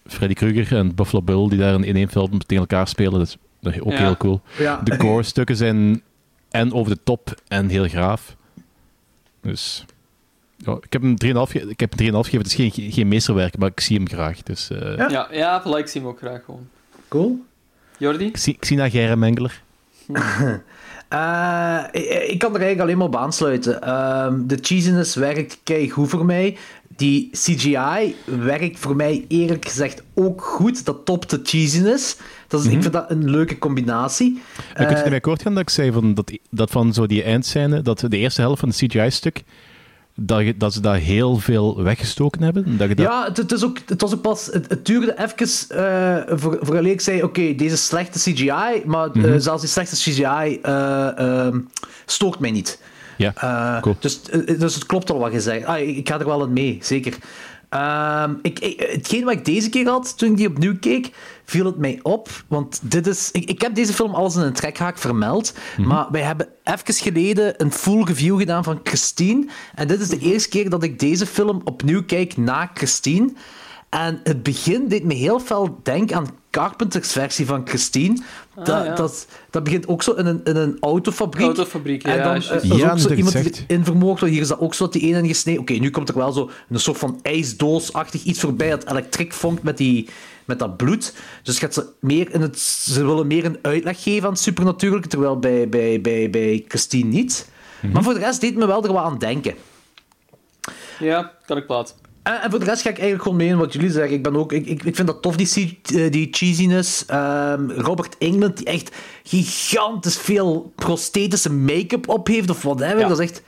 Freddy 0.08 0.34
Krueger 0.36 0.78
en 0.78 0.96
Buffalo 0.96 1.22
Bill 1.22 1.48
die 1.50 1.58
daar 1.60 1.74
in 1.84 1.96
één 1.96 2.10
film 2.10 2.38
tegen 2.40 2.58
elkaar 2.58 2.88
spelen, 2.88 3.12
dat 3.12 3.22
is 3.74 3.80
ook 3.82 3.92
Ja. 3.92 3.98
heel 3.98 4.18
cool. 4.18 4.42
Ja. 4.58 4.82
De 4.84 4.98
core-stukken 4.98 5.56
zijn 5.56 6.02
en 6.50 6.74
over 6.74 6.94
de 6.94 7.00
top 7.04 7.34
en 7.48 7.68
heel 7.70 7.88
graaf. 7.88 8.36
Dus 9.42 9.86
ja, 10.58 10.78
ik 10.82 10.94
heb 10.94 11.02
hem 11.02 11.16
3,5 11.18 11.52
ge- 11.52 11.70
ik 11.70 11.80
heb 11.80 11.90
hem 11.90 11.98
3,5 11.98 12.30
gegeven. 12.30 12.38
Het 12.52 12.60
is 12.60 12.74
geen, 12.74 12.92
geen 12.92 13.08
meesterwerk, 13.08 13.58
maar 13.58 13.70
ik 13.70 13.80
zie 13.80 13.98
hem 13.98 14.08
graag. 14.08 14.44
Dus, 14.44 14.70
eh, 14.70 14.98
Ja. 14.98 15.10
Ja, 15.10 15.28
ja 15.32 15.62
voilà, 15.62 15.78
ik 15.78 15.88
zie 15.88 16.02
hem 16.02 16.10
ook 16.10 16.18
graag 16.18 16.44
gewoon. 16.46 16.68
Cool. 17.08 17.46
Jordi? 17.98 18.26
ik, 18.26 18.38
zie, 18.38 18.54
ik 18.54 18.66
zie 18.66 18.78
naar 18.78 18.90
Gerre 18.90 19.16
Mengeler. 19.16 19.62
Eh, 21.10 21.84
ik, 22.28 22.40
kan 22.40 22.50
er 22.54 22.62
eigenlijk 22.62 22.80
alleen 22.80 22.98
maar 22.98 23.08
op 23.08 23.16
aansluiten. 23.16 23.82
Ehm, 23.82 24.48
de 24.48 24.58
cheesiness 24.62 25.16
werkt 25.16 25.60
goed 25.90 26.10
voor 26.10 26.26
mij. 26.26 26.58
Die 26.96 27.30
CGI 27.32 28.16
werkt 28.26 28.80
voor 28.80 28.96
mij 28.96 29.26
eerlijk 29.28 29.66
gezegd 29.66 30.04
ook 30.14 30.42
goed. 30.42 30.86
Dat 30.86 31.06
topt 31.06 31.30
de 31.30 31.40
cheesiness. 31.44 32.18
Dat 32.48 32.60
is, 32.60 32.66
Ik 32.66 32.82
vind 32.82 32.94
dat 32.94 33.10
een 33.10 33.30
leuke 33.30 33.58
combinatie. 33.58 34.32
Maar 34.34 34.76
kunt 34.76 34.90
je 34.90 34.96
Eh, 34.96 35.02
ermee 35.02 35.18
akkoord 35.18 35.42
gaan 35.42 35.54
dat 35.54 35.62
ik 35.62 35.70
zei 35.70 35.92
van 35.92 36.14
dat, 36.14 36.32
dat 36.50 36.72
van 36.72 36.94
zo 36.94 37.06
die 37.06 37.24
eindscène, 37.24 37.82
dat 37.82 38.00
de 38.08 38.18
eerste 38.18 38.42
helft 38.42 38.60
van 38.60 38.70
het 38.70 38.78
CGI-stuk, 38.78 39.44
dat, 40.22 40.40
je- 40.40 40.58
dat 40.58 40.74
ze 40.74 40.82
daar 40.82 40.96
heel 40.96 41.38
veel 41.38 41.84
weggestoken 41.84 42.42
hebben? 42.42 42.78
Dat 42.78 42.90
je 42.90 42.96
dat, 42.96 43.06
Ja, 43.06 43.26
het, 43.26 43.38
het, 43.38 43.52
is 43.52 43.64
ook, 43.64 43.78
het 43.86 44.02
was 44.02 44.14
ook 44.14 44.22
pas... 44.22 44.46
Het, 44.46 44.70
het 44.70 44.86
duurde 44.86 45.16
even 45.18 45.78
eh 45.78 46.38
voor, 46.38 46.58
voor 46.62 46.86
ik 46.86 47.02
zei, 47.02 47.24
oké, 47.24 47.56
deze 47.56 47.78
slechte 47.78 48.20
CGI, 48.20 48.82
maar 48.86 49.12
eh, 49.12 49.34
zelfs 49.38 49.62
die 49.62 49.70
slechte 49.70 49.96
CGI 49.96 50.60
eh, 50.62 51.18
ehm, 51.18 51.60
stoort 52.06 52.40
mij 52.40 52.52
niet. 52.52 52.80
Ja, 53.18 53.80
cool. 53.82 53.96
dus, 54.00 54.22
dus 54.58 54.76
het 54.76 54.86
klopt 54.86 55.12
al 55.12 55.20
wat 55.20 55.32
je 55.32 55.42
zegt. 55.42 55.66
Ah, 55.66 55.80
ik, 55.80 56.08
ga 56.10 56.20
er 56.20 56.26
wel 56.26 56.44
in 56.44 56.54
mee, 56.54 56.78
zeker. 56.82 57.14
Ehm, 57.70 58.34
ik, 58.42 58.60
ik- 58.60 58.80
hetgeen 58.92 59.24
wat 59.24 59.34
ik 59.34 59.46
deze 59.46 59.70
keer 59.70 59.88
had, 59.88 60.18
toen 60.18 60.30
ik 60.32 60.38
die 60.38 60.48
opnieuw 60.48 60.80
keek, 60.80 61.10
viel 61.46 61.66
het 61.66 61.78
mij 61.78 62.00
op. 62.02 62.30
Want 62.48 62.80
dit 62.84 63.08
is... 63.08 63.32
Ik, 63.32 63.50
ik 63.50 63.62
heb 63.62 63.76
deze 63.76 63.94
film 63.94 64.16
alles 64.16 64.36
in 64.36 64.42
een 64.42 64.54
trekhaak 64.54 64.98
vermeld. 64.98 65.54
Mhm. 65.78 65.88
Maar 65.88 66.08
wij 66.12 66.22
hebben 66.22 66.48
even 66.64 66.94
geleden 66.94 67.54
een 67.58 67.72
full 67.72 68.04
review 68.04 68.38
gedaan 68.40 68.64
van 68.64 68.80
Christine. 68.84 69.48
En 69.76 69.88
dit 69.88 70.02
is 70.02 70.10
de 70.10 70.20
eerste 70.20 70.50
keer 70.50 70.70
dat 70.70 70.84
ik 70.84 71.00
deze 71.00 71.26
film 71.26 71.62
opnieuw 71.64 72.04
kijk 72.04 72.38
na 72.38 72.72
Christine. 72.74 73.34
En 73.90 74.20
het 74.24 74.44
begin 74.44 74.88
deed 74.88 75.04
me 75.04 75.14
heel 75.14 75.40
veel 75.40 75.80
denken 75.84 76.16
aan 76.16 76.28
Carpenters 76.52 77.12
versie 77.12 77.46
van 77.46 77.62
Christine. 77.68 78.22
dat, 78.56 78.70
Ah, 78.70 78.86
ja. 78.86 78.96
dat, 78.96 79.28
dat 79.50 79.64
begint 79.64 79.88
ook 79.88 80.04
zo 80.04 80.12
in 80.12 80.26
een, 80.26 80.42
in 80.44 80.56
een 80.56 80.78
autofabriek. 80.82 81.46
Autofabriek, 81.46 82.04
en 82.04 82.16
ja, 82.16 82.24
dan 82.24 82.32
juist. 82.32 82.50
eh, 82.50 82.56
is 82.72 82.78
Ja, 82.78 82.92
ook 82.92 82.98
zo 83.00 83.08
dat 83.08 83.10
je 83.10 83.16
iemand 83.16 83.34
die 83.36 83.44
zegt. 83.44 83.64
in 83.68 83.84
vermoord 83.86 84.20
wordt. 84.20 84.34
Hier 84.34 84.44
is 84.44 84.48
dat 84.48 84.60
ook 84.60 84.74
zo 84.74 84.84
dat 84.84 84.94
die 84.94 85.02
ene 85.02 85.18
ingesneden. 85.22 85.62
Oké, 85.62 85.74
nu 85.74 85.90
komt 85.90 86.10
er 86.10 86.16
wel 86.16 86.32
zo 86.32 86.50
een 86.70 86.80
soort 86.80 86.98
van 86.98 87.20
ijsdoosachtig 87.22 88.24
iets 88.24 88.40
voorbij 88.40 88.70
dat 88.70 88.90
elektriek 88.90 89.34
vonkt 89.34 89.64
met, 89.64 89.78
die, 89.78 90.10
met 90.46 90.60
dat 90.60 90.78
bloed. 90.78 91.14
Dus 91.44 91.60
gaat 91.60 91.74
ze, 91.74 91.86
meer 92.00 92.34
in 92.34 92.42
het, 92.42 92.60
ze 92.60 93.06
willen 93.06 93.28
meer 93.28 93.46
een 93.46 93.58
uitleg 93.62 94.04
geven 94.04 94.24
aan 94.28 94.34
het 94.34 94.42
supernatuurlijke, 94.42 95.08
terwijl 95.08 95.40
bij, 95.40 95.70
bij, 95.70 96.02
bij, 96.02 96.30
bij 96.30 96.66
Christine 96.68 97.10
niet. 97.10 97.50
Mhm. 97.82 97.94
Maar 97.94 98.04
voor 98.04 98.14
de 98.14 98.20
rest 98.20 98.42
deed 98.42 98.56
me 98.56 98.66
wel 98.68 98.84
er 98.84 98.94
wat 98.94 99.04
aan 99.04 99.18
denken. 99.18 99.54
Ja, 101.00 101.34
kan 101.46 101.58
ik 101.58 101.66
plaatsen. 101.66 101.98
En, 102.30 102.42
en 102.42 102.50
voor 102.50 102.60
de 102.60 102.66
rest 102.66 102.82
ga 102.82 102.90
ik 102.90 102.96
eigenlijk 102.98 103.24
gewoon 103.24 103.38
mee 103.38 103.48
in 103.48 103.58
wat 103.58 103.74
jullie 103.74 103.92
zeggen. 103.92 104.14
Ik, 104.14 104.24
ben 104.24 104.36
ook, 104.36 104.54
ik, 104.54 104.66
ik, 104.66 104.84
ik 104.84 104.96
vind 104.96 105.08
dat 105.08 105.22
tof, 105.22 105.36
die, 105.36 105.80
eh, 105.84 106.12
die 106.12 106.28
cheesiness. 106.32 107.06
Ehm, 107.06 107.72
Robert 107.72 108.18
England, 108.18 108.58
die 108.58 108.66
echt 108.66 108.96
gigantisch 109.24 110.18
veel 110.18 110.72
prosthetische 110.76 111.52
make-up 111.52 112.10
op 112.10 112.28
heeft, 112.28 112.50
of 112.50 112.62
whatever. 112.62 113.00
Ja. 113.00 113.08
Dat 113.08 113.20
is 113.20 113.30
echt... 113.30 113.42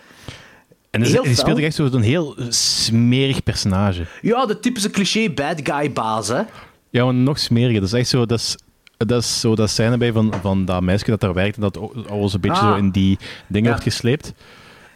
en 0.91 1.01
die 1.03 1.35
speelt 1.35 1.59
echt 1.59 1.75
zo'n 1.75 2.01
heel 2.01 2.35
smerig 2.50 3.43
personage. 3.43 4.05
Ja, 4.21 4.45
de 4.45 4.59
typische 4.59 4.89
cliché 4.89 5.29
bad 5.29 5.59
guy 5.63 5.91
baas, 5.91 6.27
hè. 6.27 6.41
Ja, 6.89 7.03
maar 7.05 7.13
nog 7.13 7.39
smeriger. 7.39 7.79
Dat 7.81 7.93
is 7.93 8.00
echt 8.00 8.09
zo, 8.09 8.25
dat 8.25 8.39
is, 8.39 8.55
dat 8.97 9.21
is 9.21 9.39
zo 9.39 9.55
dat 9.55 9.69
scène 9.69 9.97
bij 9.97 10.11
van, 10.11 10.33
van 10.41 10.65
dat 10.65 10.81
meisje 10.81 11.05
dat 11.05 11.19
daar 11.19 11.33
werkt 11.33 11.55
en 11.55 11.61
dat 11.61 11.79
alles 12.09 12.33
een 12.33 12.41
beetje 12.41 12.61
Ah. 12.61 12.71
zo 12.71 12.75
in 12.75 12.89
die 12.91 13.17
dingen 13.47 13.63
Ja. 13.69 13.69
wordt 13.69 13.83
gesleept. 13.83 14.33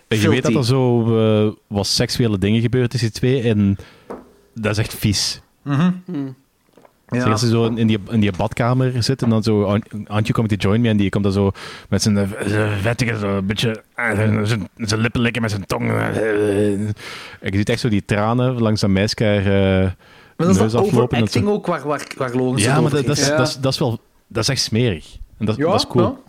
En 0.07 0.15
je 0.17 0.21
Filthy. 0.21 0.41
weet 0.41 0.43
dat 0.53 0.55
er 0.61 0.65
zo 0.65 1.01
eh, 1.47 1.51
wat 1.67 1.87
seksuele 1.87 2.37
dingen 2.37 2.61
gebeuren 2.61 2.89
tussen 2.89 3.09
die 3.11 3.19
twee 3.19 3.41
en 3.41 3.77
dat 4.53 4.71
is 4.71 4.77
echt 4.77 4.93
vies. 4.93 5.41
Zeg, 7.09 7.25
als 7.25 7.41
ze 7.41 7.47
zo 7.47 7.65
in 7.65 7.87
die, 7.87 7.99
in 8.09 8.19
die 8.19 8.31
badkamer 8.37 9.03
zit 9.03 9.21
en 9.21 9.29
dan 9.29 9.43
zo 9.43 9.63
An- 9.63 10.07
Antje 10.07 10.33
komt 10.33 10.49
te 10.49 10.55
join 10.55 10.81
me 10.81 10.89
en 10.89 10.97
die 10.97 11.09
komt 11.09 11.23
dan 11.23 11.33
zo 11.33 11.51
met 11.89 12.01
zijn 12.01 12.17
eh, 12.17 12.27
zijn 12.45 12.79
vettige, 12.79 13.17
zo 13.19 13.37
een 13.37 13.45
beetje 13.45 13.83
eh, 13.95 14.39
zijn- 14.43 14.69
lippen 15.01 15.21
likken 15.21 15.41
met 15.41 15.51
zijn 15.51 15.65
tong. 15.65 15.91
eh, 15.91 16.15
je 17.41 17.57
ziet 17.57 17.69
echt 17.69 17.79
zo 17.79 17.89
die 17.89 18.05
tranen 18.05 18.61
langs 18.61 18.81
dat 18.81 18.89
meisje 18.89 19.23
haar 19.23 19.37
eh, 19.37 19.81
Maar 19.83 19.95
dat 20.47 20.49
is 20.49 20.57
neus 20.61 20.71
dat 20.71 20.81
aflopen. 20.85 21.47
ook 21.47 21.65
waar, 21.67 21.87
waar, 21.87 22.07
waar 22.17 22.57
Ja, 22.57 22.81
maar 22.81 22.91
dat, 22.91 23.05
dat, 23.05 23.05
heeft. 23.05 23.19
is, 23.19 23.27
Ja. 23.27 23.37
dat, 23.37 23.47
is, 23.47 23.57
dat 23.57 23.73
is 23.73 23.79
wel... 23.79 23.99
Dat 24.27 24.43
is 24.43 24.49
echt 24.49 24.61
smerig. 24.61 25.17
En 25.37 25.45
dat, 25.45 25.55
Ja, 25.55 25.63
dat 25.65 25.75
is 25.75 25.87
cool. 25.87 26.23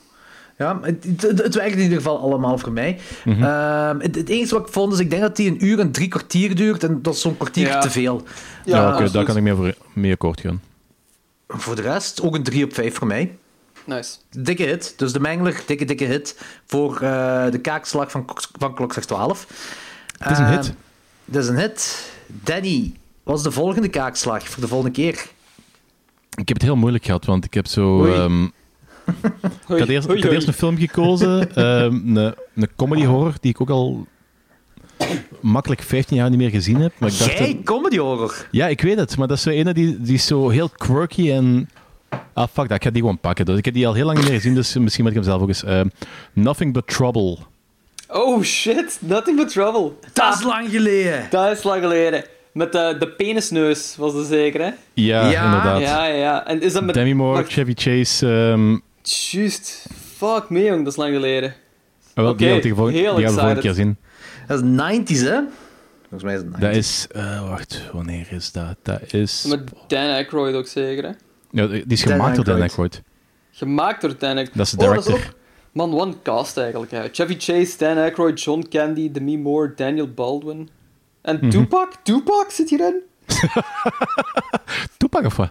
Ja. 0.58 0.78
Het, 0.82 1.04
het, 1.20 1.42
het 1.42 1.54
werkt 1.54 1.74
in 1.76 1.82
ieder 1.82 1.96
geval 1.96 2.18
allemaal 2.20 2.58
voor 2.58 2.72
mij. 2.72 2.98
Mhm. 3.24 3.42
Ehm, 3.42 4.00
het, 4.00 4.14
het 4.14 4.28
enige 4.28 4.54
wat 4.54 4.66
ik 4.66 4.72
vond 4.72 4.92
is, 4.92 4.98
ik 4.98 5.10
denk 5.10 5.22
dat 5.22 5.36
die 5.36 5.50
een 5.50 5.64
uur 5.64 5.78
en 5.78 5.92
drie 5.92 6.08
kwartier 6.08 6.54
duurt 6.54 6.84
en 6.84 7.02
dat 7.02 7.14
is 7.14 7.20
zo'n 7.20 7.36
kwartier 7.36 7.66
Ja. 7.66 7.78
te 7.80 7.90
veel. 7.90 8.22
Ja, 8.64 8.94
oké, 8.94 9.10
daar 9.10 9.24
kan 9.24 9.36
ik 9.36 9.42
mee, 9.42 9.52
over, 9.52 9.76
mee 9.92 10.12
akkoord 10.12 10.40
gaan. 10.40 10.62
Voor 11.48 11.76
de 11.76 11.82
rest, 11.82 12.22
ook 12.22 12.34
een 12.34 12.42
3 12.42 12.64
op 12.64 12.74
5 12.74 12.94
voor 12.94 13.06
mij. 13.06 13.36
Nice. 13.84 14.16
Dikke 14.30 14.62
hit. 14.62 14.94
Dus 14.96 15.12
de 15.12 15.20
Mengler, 15.20 15.62
dikke, 15.66 15.84
dikke 15.84 16.04
hit 16.04 16.40
voor 16.66 16.94
eh, 17.00 17.50
de 17.50 17.58
kaakslag 17.58 18.10
van, 18.10 18.24
Klok- 18.24 18.48
van 18.58 18.74
Klokslag 18.74 19.04
12. 19.04 19.46
Het 20.18 20.30
is 20.30 20.38
een 20.38 20.46
hit. 20.48 20.72
Het 21.24 21.36
is 21.36 21.48
een 21.48 21.56
hit. 21.58 22.10
Danny, 22.26 22.92
wat 23.22 23.36
is 23.36 23.42
de 23.42 23.50
volgende 23.50 23.88
kaakslag 23.88 24.48
voor 24.48 24.60
de 24.62 24.68
volgende 24.68 24.92
keer? 24.94 25.26
Ik 26.34 26.48
heb 26.48 26.56
het 26.56 26.62
heel 26.62 26.76
moeilijk 26.76 27.04
gehad, 27.04 27.24
want 27.24 27.44
ik 27.44 27.54
heb 27.54 27.66
zo... 27.66 28.00
Oei. 28.00 28.50
Ik, 29.68 29.78
had 29.78 29.88
eerst, 29.88 30.08
ik 30.10 30.22
had 30.22 30.32
eerst 30.32 30.46
een 30.48 30.52
film 30.52 30.78
gekozen, 30.78 31.50
ehm, 31.54 32.16
een, 32.16 32.34
een 32.54 32.68
comedy 32.76 33.04
horror, 33.04 33.32
die 33.40 33.50
ik 33.50 33.60
ook 33.60 33.70
al 33.70 34.06
makkelijk 35.40 35.82
15 35.82 36.16
jaar 36.16 36.28
niet 36.30 36.38
meer 36.38 36.50
gezien 36.50 36.80
heb. 36.80 36.92
Maar 36.98 37.08
ik 37.10 37.18
dacht 37.18 37.38
Jij, 37.38 37.54
dat- 37.54 37.64
comedy 37.64 37.98
horror. 37.98 38.46
ja, 38.50 38.66
ik 38.68 38.80
weet 38.80 38.96
het, 38.98 39.16
maar 39.16 39.28
dat 39.28 39.36
is 39.36 39.42
zo 39.42 39.50
ene 39.50 39.72
die, 39.74 40.00
die 40.00 40.14
is 40.14 40.26
zo 40.26 40.48
heel 40.48 40.68
quirky 40.68 41.30
en... 41.32 41.68
Ah, 42.32 42.46
fuck 42.52 42.68
dat, 42.68 42.76
ik 42.76 42.82
ga 42.84 42.90
die 42.90 43.00
gewoon 43.00 43.18
pakken. 43.18 43.44
Dus 43.44 43.58
ik 43.58 43.64
heb 43.64 43.74
die 43.74 43.86
al 43.86 43.94
heel 43.94 44.04
lang 44.06 44.18
niet 44.18 44.26
meer 44.26 44.36
gezien, 44.36 44.54
dus 44.54 44.76
misschien 44.76 45.04
moet 45.04 45.12
ik 45.12 45.18
hem 45.18 45.28
zelf 45.28 45.42
ook 45.42 45.48
eens... 45.48 45.64
ehm, 45.64 45.88
Nothing 46.32 46.72
But 46.72 46.86
Trouble. 46.86 47.36
Oh 48.08 48.42
shit, 48.42 48.98
nothing 49.00 49.36
but 49.36 49.48
trouble. 49.52 49.92
Dat 50.12 50.34
is 50.34 50.42
lang 50.42 50.70
geleden. 50.70 51.26
Dat 51.30 51.56
is 51.56 51.62
lang 51.62 51.82
geleden. 51.82 52.24
Met 52.52 52.72
de, 52.72 52.96
de 52.98 53.08
penisneus 53.08 53.94
was 53.98 54.12
dat 54.12 54.26
zeker, 54.26 54.60
hè? 54.60 54.70
Ja, 54.94 55.30
Ja, 55.30 55.44
inderdaad. 55.44 55.80
Ja, 55.80 56.04
ja, 56.06 56.14
ja. 56.14 56.46
En 56.46 56.60
is 56.62 56.72
dat 56.72 56.84
met... 56.84 56.94
Demi 56.94 57.14
Moore, 57.14 57.44
Chevy 57.48 57.72
Chase... 57.74 58.26
ehm, 58.50 58.76
Juist. 59.08 59.86
Fuck 60.16 60.50
me, 60.50 60.62
jong. 60.62 60.78
Dat 60.84 60.92
is 60.92 60.96
lang 60.98 61.12
geleden. 61.14 61.54
Ah, 62.14 62.24
wel, 62.24 62.36
die 62.36 62.50
Oké, 62.52 62.60
de 62.68 62.74
volgende- 62.74 62.98
heel 62.98 63.14
we 63.54 63.60
keer 63.60 63.74
zien. 63.74 63.96
Dat 64.46 64.62
is 64.62 64.68
90s, 64.70 65.20
hè? 65.28 65.40
Volgens 66.08 66.22
mij 66.22 66.34
is 66.34 66.40
het 66.40 66.48
90s. 66.56 66.58
Dat 66.60 66.74
is... 66.74 67.06
eh, 67.10 67.48
wacht, 67.48 67.82
wanneer 67.92 68.26
is 68.32 68.52
dat? 68.52 68.76
Dat 68.82 69.12
is... 69.12 69.44
Met 69.48 69.60
Dan 69.86 69.98
Aykroyd 70.10 70.54
ook 70.54 70.66
zeker, 70.66 71.04
hè? 71.04 71.10
Ja, 71.50 71.66
die 71.66 71.84
is 71.86 72.02
Dan 72.02 72.12
gemaakt 72.12 72.36
door 72.36 72.44
Dan 72.44 72.60
Aykroyd. 72.60 72.92
Aykroyd. 72.94 73.02
Gemaakt 73.50 74.00
door 74.00 74.18
Dan 74.18 74.36
Aykroyd. 74.36 74.56
Dat 74.56 74.66
is 74.66 74.72
de 74.72 74.84
Oh, 74.84 74.88
director. 74.90 75.14
ook- 75.14 75.34
Man, 75.72 75.94
one 76.00 76.14
cast 76.22 76.56
eigenlijk. 76.56 76.90
Hè. 76.90 77.08
Chevy 77.12 77.34
Chase, 77.38 77.78
Dan 77.78 77.96
Aykroyd, 77.98 78.42
John 78.42 78.66
Candy, 78.70 79.10
Demi 79.12 79.38
Moore, 79.38 79.72
Daniel 79.74 80.08
Baldwin. 80.12 80.68
En 81.22 81.36
Mhm. 81.40 81.50
Tupac? 81.50 81.92
Tupac 82.02 82.50
zit 82.50 82.70
hierin? 82.70 83.00
Toepak 84.98 85.24
of 85.24 85.36
wat? 85.36 85.50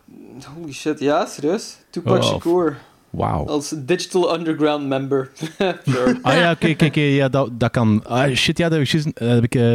Holy 0.55 0.71
shit, 0.73 0.99
ja, 0.99 1.25
serieus? 1.25 1.77
Tupac 1.89 2.17
Oh, 2.17 2.23
Shakur. 2.23 2.77
Wauw. 3.15 3.45
Als 3.47 3.73
Digital 3.77 4.35
Underground 4.37 4.87
member. 4.87 5.29
sure. 5.85 6.19
Ah 6.21 6.33
ja, 6.35 6.51
oké, 6.51 6.99
ja, 7.01 7.29
dat, 7.29 7.59
dat 7.59 7.71
kan. 7.71 8.03
Ah, 8.07 8.33
shit, 8.35 8.57
ja, 8.57 8.69
dat 8.69 8.77
heb 8.79 8.87
ik... 9.05 9.15
eh, 9.15 9.27
heb 9.29 9.43
ik 9.43 9.55
eh, 9.55 9.69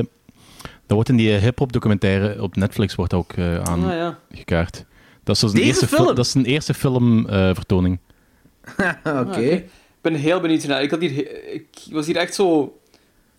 dat 0.86 0.98
wordt 0.98 1.08
in 1.08 1.16
die 1.16 1.34
eh, 1.34 1.42
hip-hop 1.42 1.72
documentaire 1.72 2.42
op 2.42 2.56
Netflix 2.56 2.94
wordt 2.94 3.14
ook 3.14 3.32
eh 3.32 3.44
Ah, 3.44 3.82
ja. 3.90 4.18
aangekaart. 4.30 4.84
Dat 5.24 5.34
is, 5.34 5.40
dus 5.40 5.52
een 5.52 5.60
eerste 5.60 5.86
film? 5.86 6.14
dat 6.14 6.26
is 6.26 6.34
een 6.34 6.44
eerste 6.44 6.74
filmvertoning. 6.74 7.98
Oké. 8.78 8.98
Ah, 9.02 9.20
oké. 9.28 9.40
Ik 9.40 9.66
ben 10.00 10.14
heel 10.14 10.40
benieuwd 10.40 10.66
naar. 10.66 10.82
Ik, 10.82 10.90
had 10.90 11.00
hier, 11.00 11.52
ik 11.54 11.66
was 11.90 12.06
hier 12.06 12.16
echt 12.16 12.34
zo 12.34 12.78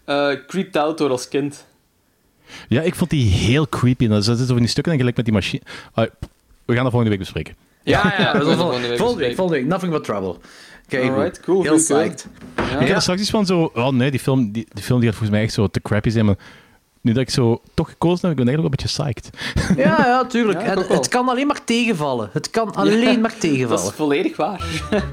eh 0.06 0.30
creeped 0.48 0.76
out 0.78 0.98
door 0.98 1.10
als 1.10 1.28
kind. 1.28 1.66
ja, 2.68 2.82
ik 2.82 2.96
vond 2.96 3.10
die 3.10 3.30
heel 3.32 3.70
creepy. 3.70 4.08
Dat 4.08 4.24
zitten 4.26 4.46
zo 4.46 4.52
van 4.52 4.62
die 4.62 4.72
stukken 4.72 4.92
en 4.94 4.98
gelijk 5.00 5.16
met 5.16 5.26
die 5.26 5.34
machine. 5.34 5.62
Ah, 5.94 6.08
we 6.66 6.74
gaan 6.74 6.84
dat 6.84 6.92
volgende 6.92 7.10
week 7.10 7.20
bespreken. 7.20 7.56
Ja, 7.84 8.14
ja, 8.18 8.34
dat 8.40 8.48
is 8.48 8.56
volgende 8.56 8.58
volgende 8.58 8.88
week, 8.88 8.98
bespreken. 9.00 9.36
volgende 9.36 9.60
week. 9.62 9.70
Nothing 9.70 9.92
but 9.92 10.04
trouble. 10.04 10.36
Kijk, 10.88 11.10
Alright, 11.12 11.40
cool, 11.40 11.62
Heel 11.64 11.76
psyched. 11.76 12.28
Ja. 12.56 12.80
Ik 12.80 12.92
had 12.92 13.02
straks 13.02 13.22
iets 13.22 13.30
van 13.30 13.46
zo... 13.46 13.72
Oh 13.74 13.88
nee, 13.90 14.12
die 14.12 14.20
film 14.20 14.52
die, 14.52 14.68
die 14.74 14.84
film 14.84 15.00
die 15.00 15.10
gaat 15.10 15.18
volgens 15.18 15.38
mij 15.38 15.46
echt 15.46 15.54
zo 15.54 15.68
te 15.68 15.82
crappy 15.82 16.10
zijn. 16.10 16.26
Maar 16.26 16.36
nu 17.02 17.14
dat 17.14 17.22
ik 17.22 17.30
zo 17.30 17.62
toch 17.74 17.90
gekozen 17.90 18.30
heb, 18.30 18.40
ik 18.40 18.46
ben 18.46 18.56
eigenlijk 18.56 18.76
wel 18.96 19.04
een 19.04 19.14
beetje 19.14 19.22
psyched. 19.22 19.78
Ja, 19.78 20.06
ja, 20.06 20.26
tuurlijk. 20.26 20.62
Ja, 20.62 20.96
het 20.96 21.08
kan 21.08 21.30
alleen 21.30 21.48
maar 21.48 21.64
tegenvallen. 21.64 22.30
Het 22.34 22.50
kan 22.50 22.74
alleen 22.76 23.22
maar 23.22 23.32
Dat 23.32 23.40
tegenvallen. 23.40 23.84
is 23.86 23.92
volledig 23.92 24.36
waar. 24.38 24.62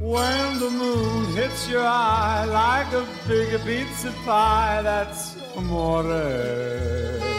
When 0.00 0.58
the 0.58 0.70
moon 0.78 1.24
hits 1.36 1.68
your 1.68 1.84
eye 1.84 2.44
like 2.46 2.92
a 2.96 3.04
big 3.28 3.64
pizza 3.64 4.10
pie, 4.24 4.82
that's 4.82 5.34
amore. 5.56 7.38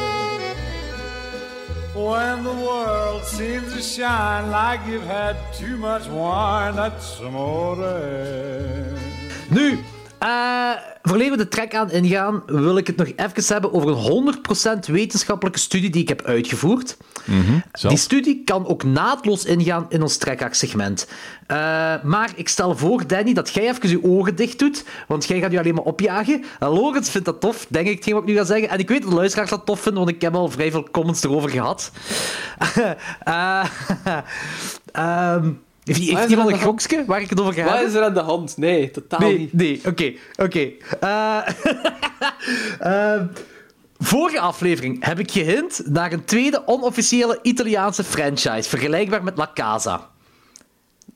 Oh, 1.93 2.11
when 2.11 2.43
the 2.45 2.53
world 2.53 3.25
seems 3.25 3.73
to 3.73 3.81
shine 3.81 4.49
like 4.49 4.79
you've 4.87 5.03
had 5.03 5.35
too 5.53 5.75
much 5.75 6.07
wine, 6.07 6.75
that's 6.75 7.19
amore. 7.19 7.75
Nu, 9.49 9.83
eh 10.21 10.71
voordat 11.01 11.29
we 11.29 11.37
de 11.37 11.47
track 11.47 11.75
aan 11.75 11.91
ingaan, 11.91 12.43
wil 12.45 12.77
ik 12.77 12.87
het 12.87 12.95
nog 12.95 13.07
even 13.15 13.53
hebben 13.53 13.73
over 13.73 13.89
een 13.89 14.35
100% 14.85 14.91
wetenschappelijke 14.91 15.59
studie 15.59 15.89
die 15.89 16.01
ik 16.01 16.07
heb 16.07 16.21
uitgevoerd. 16.21 16.97
Zelf? 17.73 17.93
Die 17.93 18.03
studie 18.03 18.43
kan 18.43 18.67
ook 18.67 18.83
naadloos 18.83 19.45
ingaan 19.45 19.85
in 19.89 20.01
ons 20.01 20.17
trekhaak-segment. 20.17 21.07
Eh, 21.47 21.57
maar 22.03 22.31
ik 22.35 22.49
stel 22.49 22.77
voor, 22.77 23.07
Danny, 23.07 23.33
dat 23.33 23.49
jij 23.49 23.69
even 23.69 23.89
je 23.89 24.03
ogen 24.03 24.35
dicht 24.35 24.59
doet, 24.59 24.83
want 25.07 25.25
jij 25.25 25.39
gaat 25.39 25.51
je 25.51 25.59
alleen 25.59 25.75
maar 25.75 25.83
opjagen. 25.83 26.43
En 26.59 26.69
Lorenz 26.69 27.09
vindt 27.09 27.25
dat 27.25 27.41
tof, 27.41 27.65
denk 27.69 27.87
ik, 27.87 27.95
hetgeen 27.95 28.13
wat 28.13 28.23
ik 28.23 28.29
nu 28.29 28.35
ga 28.35 28.43
zeggen. 28.43 28.69
En 28.69 28.79
ik 28.79 28.87
weet 28.87 29.01
dat 29.01 29.09
de 29.09 29.15
luisteraars 29.15 29.49
dat 29.49 29.65
tof 29.65 29.79
vinden, 29.79 30.03
want 30.03 30.15
ik 30.15 30.21
heb 30.21 30.35
al 30.35 30.49
vrij 30.49 30.71
veel 30.71 30.87
comments 30.91 31.23
erover 31.23 31.49
gehad. 31.49 31.91
Eh, 33.23 33.65
ehm, 34.91 35.51
heeft 35.83 35.99
iemand 35.99 36.31
een 36.31 36.37
hand? 36.37 36.61
gokske 36.61 37.03
waar 37.05 37.21
ik 37.21 37.29
het 37.29 37.39
over 37.39 37.53
ga 37.53 37.63
Wat 37.63 37.81
is 37.81 37.93
er 37.93 38.03
aan 38.03 38.13
de 38.13 38.19
hand? 38.19 38.57
Nee, 38.57 38.91
totaal 38.91 39.19
Nee, 39.19 39.37
niet. 39.37 39.53
nee, 39.53 39.81
oké, 39.85 40.13
oké. 40.35 40.69
Eh, 40.99 41.37
ehm, 43.13 43.25
vorige 43.97 44.39
aflevering 44.39 45.05
heb 45.05 45.19
ik 45.19 45.31
gehint 45.31 45.81
naar 45.85 46.11
een 46.11 46.25
tweede 46.25 46.67
onofficiële 46.67 47.39
Italiaanse 47.41 48.03
franchise, 48.03 48.69
vergelijkbaar 48.69 49.23
met 49.23 49.37
La 49.37 49.51
Casa. 49.53 50.09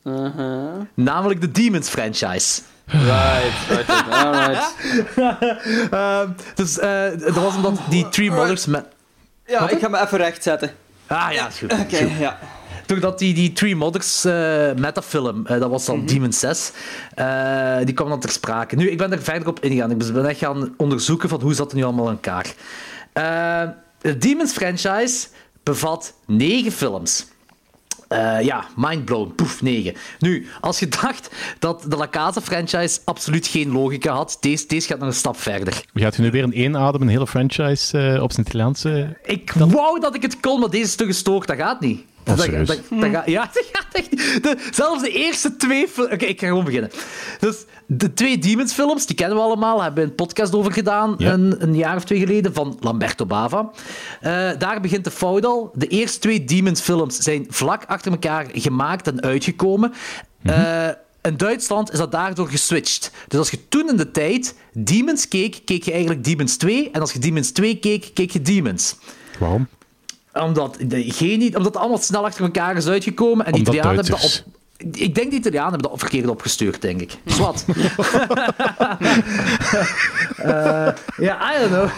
Uh-huh. 0.03 0.81
Namelijk 0.93 1.41
de 1.41 1.51
Demons 1.51 1.89
franchise. 1.89 2.61
Right, 2.85 3.67
right, 3.69 3.87
right. 3.87 4.09
Alright. 4.09 4.73
Ehm, 5.91 6.29
dus 6.55 6.79
eh, 6.79 7.05
dat 7.17 7.35
was 7.35 7.55
omdat 7.55 7.79
die 7.89 8.09
Three 8.09 8.31
Mothers 8.31 8.65
met... 8.65 8.85
Ja, 9.45 9.69
ik 9.69 9.79
ga 9.79 9.87
me 9.87 10.01
even 10.01 10.17
recht 10.17 10.43
zetten. 10.43 10.71
Ah 11.07 11.31
ja, 11.31 11.47
is 11.47 11.57
goed. 11.57 11.73
Oké, 11.73 12.09
ja. 12.19 12.39
Doordat 12.85 13.19
die, 13.19 13.33
die 13.33 13.53
Three 13.53 13.75
Mothers 13.75 14.25
eh, 14.25 14.73
metafilm, 14.73 15.45
eh, 15.45 15.59
dat 15.59 15.69
was 15.69 15.85
dan 15.85 16.05
Demon 16.05 16.33
6, 16.33 16.71
eh, 17.15 17.77
die 17.83 17.93
kwam 17.93 18.09
dan 18.09 18.19
ter 18.19 18.29
sprake. 18.29 18.75
Nu, 18.75 18.89
ik 18.89 18.97
ben 18.97 19.11
er 19.11 19.21
verder 19.21 19.47
op 19.47 19.59
ingegaan. 19.59 19.91
Ik 19.91 20.13
ben 20.13 20.25
echt 20.25 20.39
gaan 20.39 20.73
onderzoeken 20.77 21.29
van 21.29 21.41
hoe 21.41 21.53
zat 21.53 21.65
het 21.65 21.75
nu 21.75 21.83
allemaal 21.83 22.09
in 22.09 22.19
elkaar. 22.21 22.53
De 24.01 24.17
Demons 24.17 24.51
franchise 24.51 25.27
bevat 25.63 26.13
negen 26.25 26.71
films. 26.71 27.25
Eh, 28.07 28.41
ja, 28.41 28.65
mindblown. 28.75 29.33
Poef, 29.35 29.61
9. 29.61 29.93
Nu, 30.19 30.47
als 30.61 30.79
je 30.79 30.87
dacht 30.87 31.29
dat 31.59 31.85
de 31.87 31.95
La 31.95 32.07
Casa 32.07 32.41
franchise 32.41 32.99
absoluut 33.05 33.47
geen 33.47 33.71
logica 33.71 34.13
had, 34.13 34.37
deze, 34.39 34.67
deze 34.67 34.87
gaat 34.87 34.99
nog 34.99 35.07
een 35.07 35.13
stap 35.13 35.39
verder. 35.39 35.83
Gaat 35.93 36.17
u 36.17 36.21
nu 36.21 36.31
weer 36.31 36.43
in 36.43 36.53
één 36.53 36.77
adem 36.77 37.01
een 37.01 37.07
hele 37.07 37.27
franchise 37.27 37.97
eh, 37.97 38.23
op 38.23 38.31
zijn 38.31 38.45
Italiaanse... 38.45 39.17
Ik 39.23 39.51
wou 39.51 39.99
dat 39.99 40.15
ik 40.15 40.21
het 40.21 40.39
kon, 40.39 40.59
maar 40.59 40.69
deze 40.69 40.83
is 40.83 40.95
te 40.95 41.05
gestoord. 41.05 41.47
Dat 41.47 41.57
gaat 41.57 41.79
niet. 41.79 42.05
Oh, 42.27 42.37
dat, 42.37 42.67
dat, 42.67 42.67
dat 42.89 43.09
gaat, 43.11 43.27
ja, 43.27 43.41
dat 43.53 43.65
gaat 43.71 43.87
echt. 43.91 44.09
De, 44.43 44.57
zelfs 44.71 45.01
de 45.01 45.09
eerste 45.09 45.55
twee... 45.55 45.87
Oké, 45.97 46.25
ik 46.25 46.39
ga 46.39 46.47
gewoon 46.47 46.63
beginnen. 46.63 46.91
Dus 47.39 47.55
de 47.85 48.13
twee 48.13 48.37
Demons-films, 48.37 49.05
die 49.05 49.15
kennen 49.15 49.37
we 49.37 49.43
allemaal. 49.43 49.81
Hebben 49.83 50.03
we 50.03 50.09
een 50.09 50.15
podcast 50.15 50.53
over 50.55 50.71
gedaan, 50.71 51.15
Ja. 51.17 51.33
een, 51.33 51.55
een 51.59 51.75
jaar 51.75 51.95
of 51.95 52.03
twee 52.03 52.19
geleden, 52.19 52.53
van 52.53 52.77
Lamberto 52.79 53.25
Bava. 53.25 53.69
Eh, 54.21 54.49
daar 54.57 54.81
begint 54.81 55.03
de 55.03 55.11
fout 55.11 55.45
al. 55.45 55.71
De 55.73 55.87
eerste 55.87 56.19
twee 56.19 56.43
Demons-films 56.45 57.17
zijn 57.17 57.45
vlak 57.49 57.83
achter 57.85 58.11
elkaar 58.11 58.45
gemaakt 58.53 59.07
en 59.07 59.21
uitgekomen. 59.21 59.93
Eh, 60.43 60.87
in 61.21 61.37
Duitsland 61.37 61.91
is 61.91 61.97
dat 61.97 62.11
daardoor 62.11 62.47
geswitcht. 62.47 63.11
Dus 63.27 63.39
als 63.39 63.49
je 63.51 63.67
toen 63.67 63.89
in 63.89 63.97
de 63.97 64.11
tijd 64.11 64.55
Demons 64.73 65.27
keek, 65.27 65.61
keek 65.65 65.83
je 65.83 65.91
eigenlijk 65.91 66.23
Demons 66.23 66.57
2. 66.57 66.89
En 66.91 67.01
als 67.01 67.13
je 67.13 67.19
Demons 67.19 67.51
2 67.51 67.79
keek, 67.79 68.11
keek 68.13 68.31
je 68.31 68.41
Demons 68.41 68.95
Waarom? 69.39 69.67
Omdat, 70.43 70.77
de, 70.87 71.11
geen, 71.11 71.41
omdat 71.41 71.65
het 71.65 71.77
allemaal 71.77 71.97
snel 71.97 72.25
achter 72.25 72.43
elkaar 72.43 72.75
is 72.75 72.87
uitgekomen. 72.87 73.45
En 73.45 73.51
die 73.51 73.61
Italianen 73.61 73.95
hebben 73.95 74.11
dat 74.11 74.43
op... 74.45 74.53
Ik 74.77 75.15
denk 75.15 75.31
de 75.31 75.37
Italianen 75.37 75.71
hebben 75.71 75.89
dat 75.89 75.99
verkeerd 75.99 76.27
opgestuurd, 76.27 76.81
denk 76.81 77.01
ik. 77.01 77.17
Zwat. 77.25 77.65
Eh, 80.37 80.87
Ja, 81.17 81.55
I 81.55 81.59
don't 81.59 81.71
know. 81.71 81.89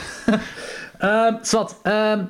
Ehm 0.97 1.33
Zwat. 1.41 1.75
Ehm, 1.83 2.23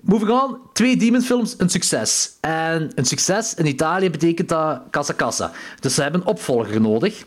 moving 0.00 0.30
on. 0.30 0.56
Twee 0.72 0.96
Demons-films, 0.96 1.54
een 1.58 1.68
succes. 1.68 2.30
En 2.40 2.90
een 2.94 3.04
succes 3.04 3.54
in 3.54 3.66
Italië 3.66 4.10
betekent 4.10 4.48
dat 4.48 4.80
casa 4.90 5.14
casa. 5.14 5.50
Dus 5.80 5.94
ze 5.94 6.02
hebben 6.02 6.20
een 6.20 6.26
opvolger 6.26 6.80
nodig. 6.80 7.24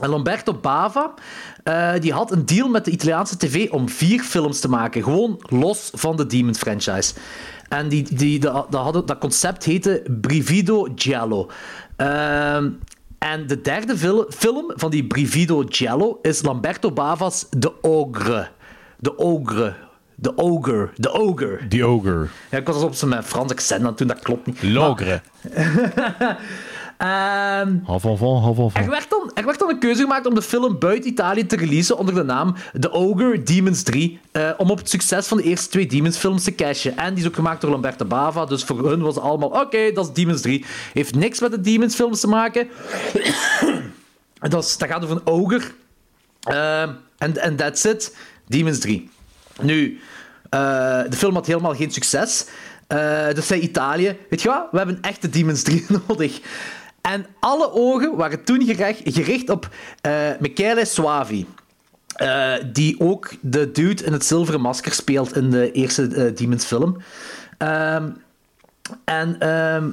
En 0.00 0.08
Lamberto 0.08 0.54
Bava 0.54 1.14
eh, 1.64 1.92
die 2.00 2.12
had 2.12 2.32
een 2.32 2.46
deal 2.46 2.68
met 2.68 2.84
de 2.84 2.90
Italiaanse 2.90 3.36
tv 3.36 3.70
om 3.70 3.88
vier 3.88 4.22
films 4.22 4.60
te 4.60 4.68
maken. 4.68 5.02
Gewoon 5.02 5.40
los 5.48 5.90
van 5.94 6.16
de 6.16 6.26
Demon 6.26 6.54
franchise. 6.54 7.14
En 7.70 7.88
die, 7.88 8.14
die, 8.14 8.38
dat, 8.38 8.66
dat, 8.70 8.82
hadden, 8.82 9.06
dat 9.06 9.18
concept 9.18 9.64
heette 9.64 10.02
Brivido 10.20 10.88
Giallo. 10.94 11.50
Ehm, 11.96 12.68
en 13.18 13.46
de 13.46 13.60
derde 13.60 13.96
fil- 13.96 14.26
film 14.28 14.72
van 14.74 14.90
die 14.90 15.04
Brivido 15.06 15.64
Giallo 15.68 16.18
is 16.22 16.42
Lamberto 16.42 16.92
Bava's 16.92 17.46
The 17.58 17.72
Ogre. 17.82 18.48
The 19.00 19.18
Ogre. 19.18 19.74
The 20.20 20.36
Ogre. 20.36 20.88
The 21.00 21.12
Ogre. 21.12 21.68
The 21.68 21.84
Ogre. 21.86 22.26
Ja, 22.50 22.58
ik 22.58 22.66
was 22.66 22.82
op 22.82 22.94
zijn 22.94 23.22
Frans 23.22 23.50
accent 23.50 23.84
aan 23.86 23.92
doen, 23.96 24.06
dat 24.08 24.18
klopt 24.20 24.46
niet. 24.46 24.62
Logre. 24.62 25.20
Half 27.84 28.02
half 28.02 28.74
Er 28.74 28.90
werd, 28.90 29.10
dan, 29.10 29.30
er 29.34 29.44
werd 29.44 29.58
dan 29.58 29.68
een 29.68 29.78
keuze 29.78 30.02
gemaakt 30.02 30.26
om 30.26 30.34
de 30.34 30.42
film 30.42 30.78
buiten 30.78 31.10
Italië 31.10 31.46
te 31.46 31.56
releasen 31.56 31.98
onder 31.98 32.14
de 32.14 32.22
naam 32.22 32.54
The 32.80 32.92
Ogre 32.92 33.42
Demons 33.42 33.82
3. 33.82 34.20
eh, 34.32 34.50
om 34.56 34.70
op 34.70 34.78
het 34.78 34.90
succes 34.90 35.26
van 35.26 35.36
de 35.36 35.42
eerste 35.42 35.68
twee 35.68 35.86
Demons-films 35.86 36.44
te 36.44 36.54
cashen. 36.54 36.96
En 36.96 37.14
die 37.14 37.22
is 37.22 37.28
ook 37.28 37.34
gemaakt 37.34 37.60
door 37.60 37.70
Lamberto 37.70 38.04
Bava. 38.04 38.44
Dus 38.44 38.64
voor 38.64 38.88
hun 38.88 39.00
was 39.00 39.14
het 39.14 39.24
allemaal: 39.24 39.48
oké, 39.48 39.92
dat 39.92 40.06
is 40.06 40.12
Demons 40.12 40.40
3. 40.40 40.64
Heeft 40.92 41.14
niks 41.14 41.40
met 41.40 41.50
de 41.50 41.60
Demons-films 41.60 42.20
te 42.20 42.28
maken. 42.28 42.68
dat, 44.50 44.64
is, 44.64 44.76
dat 44.78 44.88
gaat 44.88 45.02
over 45.04 45.16
een 45.16 45.26
ogre. 45.26 45.60
Ehm, 46.40 46.90
En 47.18 47.36
en 47.36 47.56
that's 47.56 47.84
it. 47.84 48.16
Demons 48.46 48.78
3. 48.78 49.10
Nu, 49.60 50.00
eh, 50.50 50.60
de 51.08 51.16
film 51.16 51.34
had 51.34 51.46
helemaal 51.46 51.74
geen 51.74 51.90
succes. 51.90 52.46
Eh, 52.86 53.28
dus 53.34 53.46
zei 53.46 53.60
Italië: 53.60 54.16
Weet 54.30 54.42
je 54.42 54.48
wat, 54.48 54.66
we 54.70 54.76
hebben 54.76 54.98
echt 55.00 55.22
de 55.22 55.28
Demons 55.30 55.62
3 55.62 55.86
nodig. 56.08 56.40
En 57.00 57.26
alle 57.40 57.72
ogen 57.72 58.16
waren 58.16 58.44
toen 58.44 58.64
gericht, 58.64 59.50
op 59.50 59.68
eh 60.00 60.30
Michele 60.38 60.84
Suavi. 60.84 61.46
Eh, 62.14 62.54
die 62.72 63.00
ook 63.00 63.30
de 63.40 63.70
dude 63.70 64.04
in 64.04 64.12
het 64.12 64.24
zilveren 64.24 64.60
masker 64.60 64.92
speelt 64.92 65.36
in 65.36 65.50
de 65.50 65.72
eerste 65.72 66.06
eh, 66.06 66.36
Demons 66.36 66.64
film. 66.64 66.96
Ehm, 67.58 68.10
en... 69.04 69.38
ehm, 69.38 69.88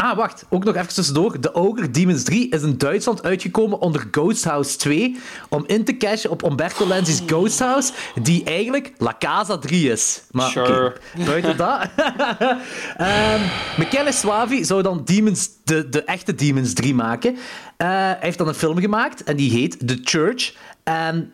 Ah, 0.00 0.16
wacht. 0.16 0.44
Ook 0.48 0.64
nog 0.64 0.74
even 0.74 0.94
tussendoor. 0.94 1.38
The 1.38 1.54
Ogre 1.54 1.90
Demons 1.90 2.22
3 2.22 2.48
is 2.50 2.62
in 2.62 2.78
Duitsland 2.78 3.22
uitgekomen 3.22 3.80
onder 3.80 4.06
Ghost 4.10 4.44
House 4.44 4.76
2 4.76 5.16
om 5.48 5.64
in 5.66 5.84
te 5.84 5.96
cashen 5.96 6.30
op 6.30 6.42
Umberto 6.42 6.86
Lenzi's 6.86 7.22
Ghost 7.26 7.58
House, 7.58 7.92
die 8.22 8.44
eigenlijk 8.44 8.92
La 8.98 9.16
Casa 9.18 9.58
3 9.58 9.90
is. 9.90 10.22
Maar 10.30 10.50
Sure. 10.50 10.96
buiten 11.26 11.56
dat... 11.56 11.80
Ehm 12.96 13.40
Michele 13.78 14.12
Suavi 14.12 14.64
zou 14.64 14.82
dan 14.82 15.02
Demons, 15.04 15.48
de, 15.64 15.88
de 15.88 16.04
echte 16.04 16.34
Demons 16.34 16.72
3 16.72 16.94
maken. 16.94 17.36
Eh, 17.76 17.88
hij 17.88 18.16
heeft 18.20 18.38
dan 18.38 18.48
een 18.48 18.54
film 18.54 18.78
gemaakt 18.80 19.24
en 19.24 19.36
die 19.36 19.50
heet 19.50 19.86
The 19.88 19.98
Church. 20.02 20.54
En 20.82 21.32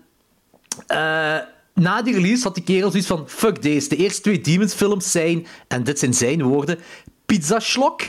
eh, 0.86 1.36
na 1.74 2.02
die 2.02 2.14
release 2.14 2.42
had 2.42 2.54
die 2.54 2.64
kerel 2.64 2.90
zoiets 2.90 3.08
van: 3.08 3.24
fuck 3.28 3.62
deze. 3.62 3.88
De 3.88 3.96
eerste 3.96 4.20
twee 4.20 4.40
Demons-films 4.40 5.10
zijn, 5.10 5.46
en 5.68 5.84
dit 5.84 5.98
zijn 5.98 6.14
zijn 6.14 6.42
woorden, 6.42 6.78
pizza 7.26 7.60
slok. 7.60 8.00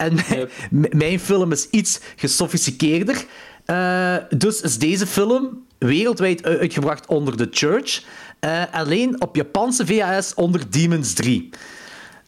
En 0.00 0.14
mijn, 0.14 0.38
Yep. 0.38 0.50
m- 0.70 0.96
mijn 0.98 1.20
film 1.20 1.52
is 1.52 1.68
iets 1.70 2.00
gesofisticeerder. 2.16 3.24
Eh, 3.64 4.16
dus 4.36 4.60
is 4.60 4.78
deze 4.78 5.06
film 5.06 5.64
wereldwijd 5.78 6.44
uitgebracht 6.44 7.06
onder 7.06 7.36
The 7.36 7.48
Church. 7.50 8.02
Eh, 8.40 8.62
alleen 8.72 9.20
op 9.22 9.36
Japanse 9.36 9.86
VHS 9.86 10.34
onder 10.34 10.70
Demons 10.70 11.12
3. 11.12 11.48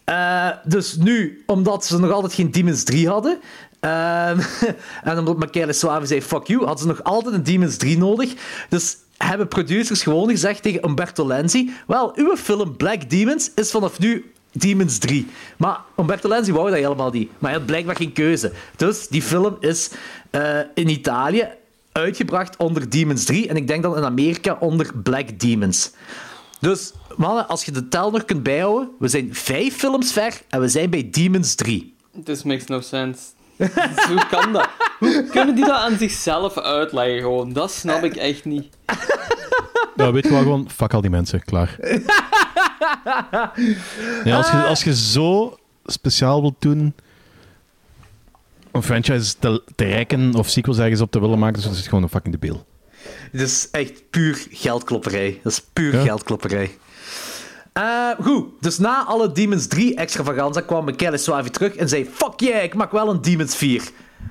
Eh, 0.05 0.49
dus 0.65 0.97
nu, 0.97 1.43
omdat 1.47 1.85
ze 1.87 1.99
nog 2.01 2.11
altijd 2.11 2.33
geen 2.35 2.51
Demons 2.51 2.85
3 2.85 3.09
hadden. 3.09 3.39
ehm, 3.81 4.41
en 5.03 5.19
omdat 5.19 5.39
Michele 5.39 5.73
Suave 5.73 6.07
zei: 6.07 6.23
fuck 6.23 6.47
you, 6.47 6.59
hadden 6.65 6.79
ze 6.79 6.87
nog 6.87 7.03
altijd 7.05 7.35
een 7.35 7.43
Demons 7.43 7.77
3 7.77 7.99
nodig. 7.99 8.33
Dus 8.69 8.97
hebben 9.17 9.49
producers 9.49 10.03
gewoon 10.03 10.29
gezegd 10.31 10.63
tegen 10.63 10.89
Umberto 10.89 11.27
Lenzi: 11.27 11.71
Wel, 11.87 12.13
uw 12.17 12.37
film 12.37 12.77
Black 12.77 13.11
Demons 13.11 13.51
is 13.55 13.71
vanaf 13.71 13.99
nu 13.99 14.32
Demons 14.53 14.99
3. 14.99 15.27
Maar 15.57 15.81
Umberto 15.99 16.29
Lenzi 16.29 16.53
wou 16.53 16.71
dat 16.71 16.79
helemaal 16.79 17.11
niet. 17.11 17.31
Maar 17.39 17.51
hij 17.51 17.59
had 17.59 17.67
blijkbaar 17.67 17.97
geen 17.97 18.13
keuze. 18.13 18.53
Dus 18.77 19.09
die 19.09 19.23
film 19.23 19.57
is 19.61 19.91
eh, 20.31 20.59
in 20.75 20.89
Italië 20.89 21.49
uitgebracht 21.93 22.57
onder 22.57 22.91
Demons 22.91 23.25
3. 23.25 23.49
En 23.49 23.57
ik 23.57 23.67
denk 23.67 23.83
dan 23.83 23.97
in 23.97 24.05
Amerika 24.05 24.57
onder 24.61 24.91
Black 25.03 25.41
Demons. 25.41 25.91
Dus, 26.61 26.93
mannen, 27.17 27.49
als 27.49 27.65
je 27.65 27.73
de 27.73 27.89
tel 27.89 28.11
nog 28.11 28.25
kunt 28.25 28.43
bijhouden, 28.43 28.91
we 28.99 29.09
zijn 29.09 29.35
vijf 29.35 29.77
films 29.77 30.13
ver 30.13 30.41
en 30.49 30.61
we 30.61 30.69
zijn 30.69 30.91
bij 30.91 31.09
Demons 31.11 31.55
3. 31.55 31.95
This 32.25 32.43
makes 32.43 32.67
no 32.67 32.81
sense. 32.81 33.21
Hoe 34.09 34.27
kan 34.31 34.53
dat? 34.53 34.69
Hoe 34.99 35.27
kunnen 35.31 35.55
die 35.55 35.65
dat 35.65 35.77
aan 35.77 35.99
zichzelf 35.99 36.59
uitleggen 36.59 37.21
gewoon? 37.21 37.53
Dat 37.53 37.71
snap 37.71 38.05
ik 38.05 38.17
echt 38.17 38.45
niet. 38.45 38.67
Ja, 39.97 40.13
weet 40.13 40.25
je 40.25 40.31
wel, 40.31 40.39
gewoon, 40.43 40.71
fuck 40.71 40.95
al 40.95 41.01
die 41.01 41.11
mensen, 41.11 41.45
klaar. 41.45 41.77
Ja, 44.25 44.37
als, 44.37 44.51
je, 44.51 44.63
als 44.69 44.85
je 44.85 44.95
zo 44.97 45.57
speciaal 45.85 46.41
wilt 46.41 46.55
doen 46.61 46.95
om 48.71 48.83
franchise 48.83 49.35
te, 49.39 49.63
te 49.77 49.85
rekken 49.85 50.35
of 50.35 50.49
sequels 50.49 50.79
ergens 50.79 51.01
op 51.01 51.11
te 51.11 51.21
willen 51.21 51.39
maken, 51.39 51.63
dus 51.63 51.71
is 51.71 51.77
het 51.79 51.89
gewoon 51.89 52.03
een 52.03 52.09
fucking 52.09 52.35
debiel. 52.35 52.67
Het 53.33 53.41
is 53.41 53.69
echt 53.71 54.11
puur 54.11 54.47
geldklopperij. 54.51 55.41
Dat 55.43 55.53
is 55.53 55.63
puur 55.73 55.95
Ja. 55.95 56.03
geldklopperij. 56.03 56.79
Eh, 57.73 58.09
goed, 58.21 58.45
dus 58.61 58.79
na 58.79 59.05
alle 59.05 59.33
Demons 59.33 59.67
3 59.67 59.95
extravaganza 59.95 60.61
kwam 60.61 60.85
Michele 60.85 61.17
Suavi 61.17 61.51
terug 61.51 61.75
en 61.75 61.89
zei: 61.89 62.05
Fuck 62.13 62.41
yeah, 62.41 62.63
ik 62.63 62.75
maak 62.75 62.93
wel 62.93 63.09
een 63.11 63.23
Demons 63.23 63.55
4. 63.57 63.81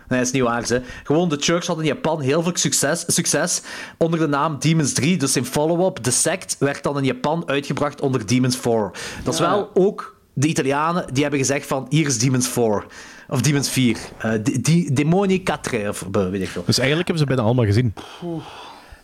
Nee, 0.07 0.19
dat 0.19 0.27
is 0.27 0.33
niet 0.33 0.41
waar, 0.43 0.65
ze. 0.65 0.81
Gewoon, 1.03 1.29
de 1.29 1.37
Church 1.39 1.65
had 1.67 1.79
in 1.79 1.85
Japan 1.85 2.21
heel 2.21 2.43
veel 2.43 2.51
succes, 2.55 3.03
succes 3.07 3.61
onder 3.97 4.19
de 4.19 4.27
naam 4.27 4.59
Demons 4.59 4.93
3. 4.93 5.17
Dus 5.17 5.31
zijn 5.31 5.45
follow-up, 5.45 5.95
The 5.97 6.11
Sect, 6.11 6.55
werd 6.59 6.83
dan 6.83 6.97
in 6.97 7.03
Japan 7.03 7.43
uitgebracht 7.45 8.01
onder 8.01 8.25
Demons 8.25 8.55
4. 8.57 8.91
Dat 9.23 9.33
is 9.33 9.39
wel 9.39 9.69
ook 9.73 10.15
de 10.33 10.47
Italianen 10.47 11.05
die 11.13 11.21
hebben 11.21 11.39
gezegd 11.39 11.67
van, 11.67 11.85
hier 11.89 12.05
is 12.07 12.19
Demons 12.19 12.47
4. 12.47 12.85
Of 13.29 13.41
Demons 13.41 13.69
4. 13.69 13.97
Eh 14.17 14.31
di- 14.43 14.61
di- 14.61 14.93
Demoni 14.93 15.43
4, 15.61 15.89
of 15.89 16.01
eh, 16.11 16.29
weet 16.29 16.41
ik 16.41 16.47
veel. 16.49 16.63
Dus 16.65 16.77
eigenlijk 16.77 17.07
hebben 17.07 17.27
ze 17.27 17.33
bijna 17.35 17.41
allemaal 17.47 17.65
gezien. 17.65 17.93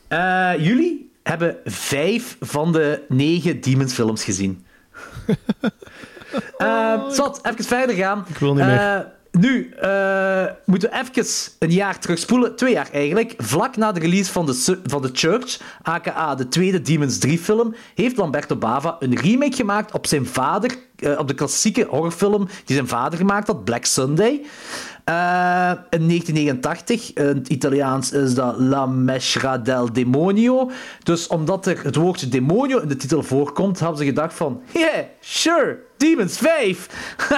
Eh, 0.07 0.51
jullie 0.59 1.06
hebben 1.27 1.57
vijf 1.65 2.37
van 2.39 2.71
de 2.71 3.05
negen 3.07 3.61
Demons 3.61 3.93
films 3.93 4.23
gezien. 4.23 4.65
Eh 6.57 7.09
Zat, 7.09 7.39
even 7.43 7.65
verder 7.65 7.95
gaan. 7.95 8.25
Ik 8.27 8.37
wil 8.37 8.53
niet 8.53 8.63
Eh, 8.63 8.99
nu 9.31 9.71
eh, 9.71 10.45
moeten 10.65 10.89
we 10.89 10.95
even 10.95 11.25
een 11.59 11.71
jaar 11.71 11.99
terugspoelen, 11.99 12.55
twee 12.55 12.73
jaar 12.73 12.89
eigenlijk. 12.91 13.33
Vlak 13.37 13.75
na 13.75 13.91
de 13.91 13.99
release 13.99 14.31
van 14.31 14.45
de, 14.45 14.79
van 14.83 15.01
The 15.01 15.09
Church, 15.13 15.59
aka 15.81 16.35
de 16.35 16.47
tweede 16.47 16.81
Demons 16.81 17.17
3 17.17 17.39
film, 17.39 17.75
heeft 17.95 18.17
Lamberto 18.17 18.55
Bava 18.55 18.95
een 18.99 19.15
remake 19.15 19.55
gemaakt 19.55 19.93
op 19.93 20.07
zijn 20.07 20.25
vader, 20.25 20.75
op 21.17 21.27
de 21.27 21.33
klassieke 21.33 21.85
horrorfilm 21.89 22.45
die 22.65 22.75
zijn 22.75 22.87
vader 22.87 23.17
gemaakt 23.17 23.47
had, 23.47 23.63
Black 23.63 23.85
Sunday. 23.85 24.45
Eh, 25.07 25.71
in 25.89 26.07
1989, 26.07 27.13
in 27.13 27.25
het 27.25 27.47
Italiaans 27.47 28.11
is 28.11 28.33
dat 28.33 28.55
La 28.59 28.85
Mesra 28.85 29.57
del 29.57 29.93
Demonio. 29.93 30.71
Dus 31.03 31.27
omdat 31.27 31.65
er 31.65 31.83
het 31.83 31.95
woordje 31.95 32.27
demonio 32.27 32.79
in 32.79 32.87
de 32.87 32.95
titel 32.95 33.23
voorkomt, 33.23 33.79
hebben 33.79 33.97
ze 33.97 34.05
gedacht 34.05 34.33
van, 34.33 34.61
yeah, 34.73 35.03
sure, 35.19 35.79
Demons 35.97 36.37
5. 36.37 36.87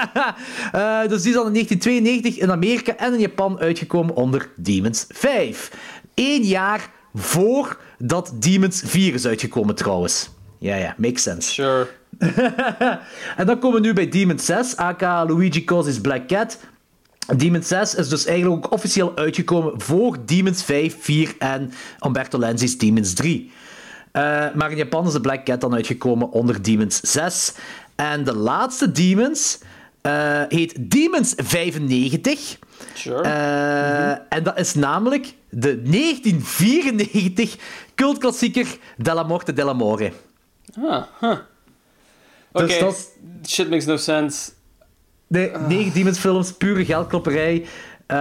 Eh, 0.71 1.07
dus 1.07 1.21
die 1.21 1.29
is 1.29 1.37
dan 1.37 1.47
in 1.47 1.53
1992 1.53 2.37
in 2.37 2.51
Amerika 2.51 2.95
en 2.95 3.13
in 3.13 3.19
Japan 3.19 3.59
uitgekomen 3.59 4.15
onder 4.15 4.49
Demons 4.55 5.05
5. 5.09 5.71
Eén 6.15 6.43
jaar 6.43 6.89
voordat 7.13 8.33
Demons 8.35 8.81
4 8.85 9.13
is 9.13 9.25
uitgekomen 9.25 9.75
trouwens. 9.75 10.29
Ja, 10.57 10.75
ja, 10.75 10.95
makes 10.97 11.23
sense. 11.23 11.51
Sure. 11.51 11.87
En 13.37 13.45
dan 13.45 13.59
komen 13.59 13.81
we 13.81 13.87
nu 13.87 13.93
bij 13.93 14.09
Demon 14.09 14.39
6, 14.39 14.75
aka 14.75 15.25
Luigi 15.25 15.63
Causes 15.63 16.01
Black 16.01 16.27
Cat. 16.27 16.59
Demon 17.37 17.63
6 17.63 17.95
is 17.95 18.09
dus 18.09 18.25
eigenlijk 18.25 18.65
ook 18.65 18.71
officieel 18.73 19.17
uitgekomen 19.17 19.81
voor 19.81 20.17
Demons 20.25 20.63
5, 20.63 20.95
4 20.99 21.35
en 21.39 21.71
Umberto 22.05 22.39
Lenzi's 22.39 22.77
Demons 22.77 23.13
3. 23.13 23.51
Eh, 24.11 24.21
maar 24.55 24.71
in 24.71 24.77
Japan 24.77 25.07
is 25.07 25.13
de 25.13 25.21
Black 25.21 25.45
Cat 25.45 25.61
dan 25.61 25.73
uitgekomen 25.73 26.31
onder 26.31 26.61
Demons 26.61 26.99
6. 27.01 27.53
En 27.95 28.23
de 28.23 28.35
laatste 28.35 28.91
Demons 28.91 29.59
eh, 30.01 30.41
heet 30.49 30.91
Demons 30.91 31.33
95. 31.37 32.57
Sure. 32.93 33.21
Eh, 33.21 34.09
En 34.37 34.43
dat 34.43 34.59
is 34.59 34.73
namelijk 34.73 35.33
de 35.49 35.81
1994 35.81 37.55
cultklassieker 37.95 38.67
Della 38.97 39.23
Morte 39.23 39.53
della 39.53 39.73
More. 39.73 40.11
Ah, 40.83 41.03
huh. 41.19 41.37
Oké, 42.51 42.65
Dus 42.67 42.79
dat 42.79 42.93
is- 42.93 43.07
shit 43.53 43.69
makes 43.69 43.85
no 43.85 43.97
sense. 43.97 44.51
Nee, 45.29 45.51
negen 45.67 45.93
Demons 45.93 46.19
films, 46.19 46.51
pure 46.51 46.85
geldklopperij. 46.85 47.65
Eh, 48.05 48.17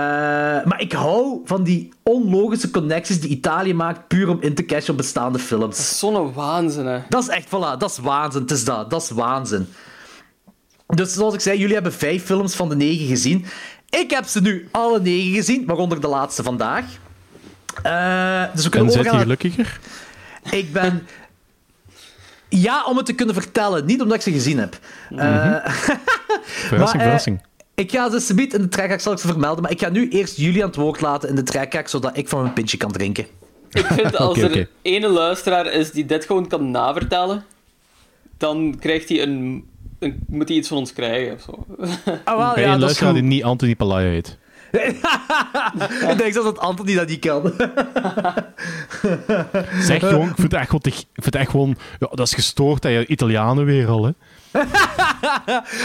maar 0.64 0.80
ik 0.80 0.92
hou 0.92 1.40
van 1.44 1.62
die 1.64 1.88
onlogische 2.02 2.70
connecties 2.70 3.20
die 3.20 3.30
Italië 3.30 3.74
maakt, 3.74 4.08
puur 4.08 4.28
om 4.28 4.38
in 4.40 4.54
te 4.54 4.64
cashen 4.64 4.90
op 4.90 4.96
bestaande 4.96 5.38
films. 5.38 5.98
Zo'n 5.98 6.32
waanzin, 6.32 6.86
hè. 6.86 6.98
Dat 7.08 7.22
is 7.22 7.28
echt, 7.28 7.46
voilà, 7.46 7.78
dat 7.78 7.90
is 7.90 7.98
waanzin. 7.98 8.40
Het 8.40 8.50
is 8.50 8.64
dat, 8.64 8.90
dat 8.90 9.02
is 9.02 9.10
waanzin. 9.10 9.66
Dus 10.86 11.12
zoals 11.12 11.34
ik 11.34 11.40
zei, 11.40 11.58
jullie 11.58 11.74
hebben 11.74 11.92
vijf 11.92 12.24
films 12.24 12.54
van 12.54 12.68
de 12.68 12.76
negen 12.76 13.06
gezien. 13.06 13.44
Ik 13.90 14.10
heb 14.10 14.24
ze 14.24 14.40
nu 14.40 14.68
alle 14.70 15.00
negen 15.00 15.34
gezien, 15.34 15.66
waaronder 15.66 16.00
de 16.00 16.08
laatste 16.08 16.42
vandaag. 16.42 16.84
Eh, 17.82 18.42
dus 18.54 18.64
we 18.64 18.64
En 18.64 18.70
kunnen 18.70 18.92
zit 18.92 18.92
je 18.92 18.98
overgaan. 18.98 19.20
gelukkiger? 19.20 19.80
Ik 20.50 20.72
ben. 20.72 21.02
Ja, 22.48 22.84
om 22.84 22.96
het 22.96 23.06
te 23.06 23.12
kunnen 23.12 23.34
vertellen, 23.34 23.86
niet 23.86 24.00
omdat 24.02 24.16
ik 24.16 24.22
ze 24.22 24.32
gezien 24.32 24.58
heb. 24.58 24.78
Verrassing, 25.08 26.70
Maar, 26.70 26.94
eh, 26.94 27.00
verrassing. 27.00 27.42
Ik 27.74 27.90
ga 27.90 28.10
ze 28.10 28.20
subiet 28.20 28.54
in 28.54 28.62
de 28.62 28.68
trekhaak 28.68 29.00
zal 29.00 29.12
ik 29.12 29.18
ze 29.18 29.26
vermelden, 29.26 29.62
maar 29.62 29.70
ik 29.70 29.80
ga 29.80 29.88
nu 29.88 30.08
eerst 30.08 30.36
jullie 30.36 30.62
aan 30.62 30.68
het 30.68 30.76
woord 30.76 31.00
laten 31.00 31.28
in 31.28 31.34
de 31.34 31.42
trekhaak, 31.42 31.88
zodat 31.88 32.16
ik 32.16 32.28
van 32.28 32.42
mijn 32.42 32.52
pintje 32.52 32.76
kan 32.76 32.92
drinken. 32.92 33.26
Ik 33.70 33.86
vind 33.86 34.16
als 34.26 34.38
er 34.38 34.68
ene 34.82 35.08
luisteraar 35.08 35.72
is 35.72 35.90
die 35.90 36.06
dit 36.06 36.24
gewoon 36.24 36.48
kan 36.48 36.70
navertellen, 36.70 37.44
dan 38.38 38.76
krijgt 38.80 39.08
hij 39.08 39.22
een, 39.22 39.64
een, 39.98 40.20
moet 40.26 40.48
hij 40.48 40.56
iets 40.56 40.68
van 40.68 40.76
ons 40.76 40.92
krijgen 40.92 41.34
of 41.34 41.40
zo. 41.42 41.66
Ah, 42.24 42.36
wel, 42.36 42.54
Bij 42.54 42.62
ja, 42.62 42.72
een 42.72 42.80
dat 42.80 42.90
is 42.90 43.00
luisteraar 43.00 43.12
die 43.12 43.22
niet 43.22 43.44
Anthony 43.44 43.74
Palaya 43.74 44.08
heet. 44.08 44.38
Ik 44.70 46.18
denk 46.18 46.32
zelfs 46.32 46.48
dat 46.48 46.58
Anthony 46.58 46.94
dat 46.94 47.08
niet 47.08 47.20
kan. 47.20 47.52
Zeg 49.80 50.00
gewoon, 50.00 50.28
ik 50.28 50.34
vind 50.34 50.52
het 50.52 50.60
echt 50.60 50.86
ik 50.86 50.94
vind 50.94 51.24
het 51.24 51.34
echt 51.34 51.50
gewoon 51.50 51.76
ja, 51.98 52.08
dat 52.10 52.26
is 52.26 52.34
gestoord, 52.34 52.82
dat 52.82 52.92
je 52.92 53.06
Italianen 53.06 53.64
weer 53.64 53.88
al, 53.88 54.04
hè. 54.04 54.10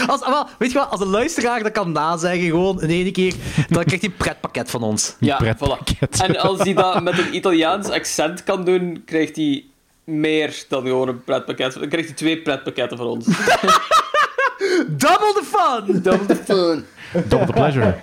Als, 0.06 0.20
ah, 0.20 0.28
wel, 0.28 0.46
weet 0.58 0.72
je 0.72 0.78
wat, 0.78 0.90
als 0.90 1.00
een 1.00 1.06
luisteraar 1.06 1.62
dat 1.62 1.72
kan 1.72 1.92
nazeggen, 1.92 2.46
gewoon 2.46 2.82
in 2.82 2.88
één 2.88 3.12
keer, 3.12 3.34
dan 3.68 3.84
krijgt 3.84 4.02
hij 4.02 4.10
een 4.10 4.16
pretpakket 4.16 4.70
van 4.70 4.82
ons. 4.82 5.16
Ja, 5.20 5.36
pretpakket. 5.36 6.22
voilà. 6.22 6.26
En 6.26 6.38
als 6.38 6.58
hij 6.58 6.74
dat 6.74 7.02
met 7.02 7.18
een 7.18 7.34
Italiaans 7.34 7.88
accent 7.88 8.44
kan 8.44 8.64
doen, 8.64 9.02
krijgt 9.04 9.36
hij 9.36 9.64
meer 10.04 10.64
dan 10.68 10.82
gewoon 10.82 11.08
een 11.08 11.24
pretpakket. 11.24 11.72
Dan 11.74 11.88
krijgt 11.88 12.08
hij 12.08 12.16
twee 12.16 12.42
pretpakketten 12.42 12.96
van 12.96 13.06
ons. 13.06 13.26
Double 14.88 15.34
the 15.34 15.42
fun! 15.44 16.02
Double 16.02 16.26
the 16.26 16.36
fun. 16.36 16.84
Double 17.28 17.46
the 17.46 17.52
pleasure. 17.52 18.02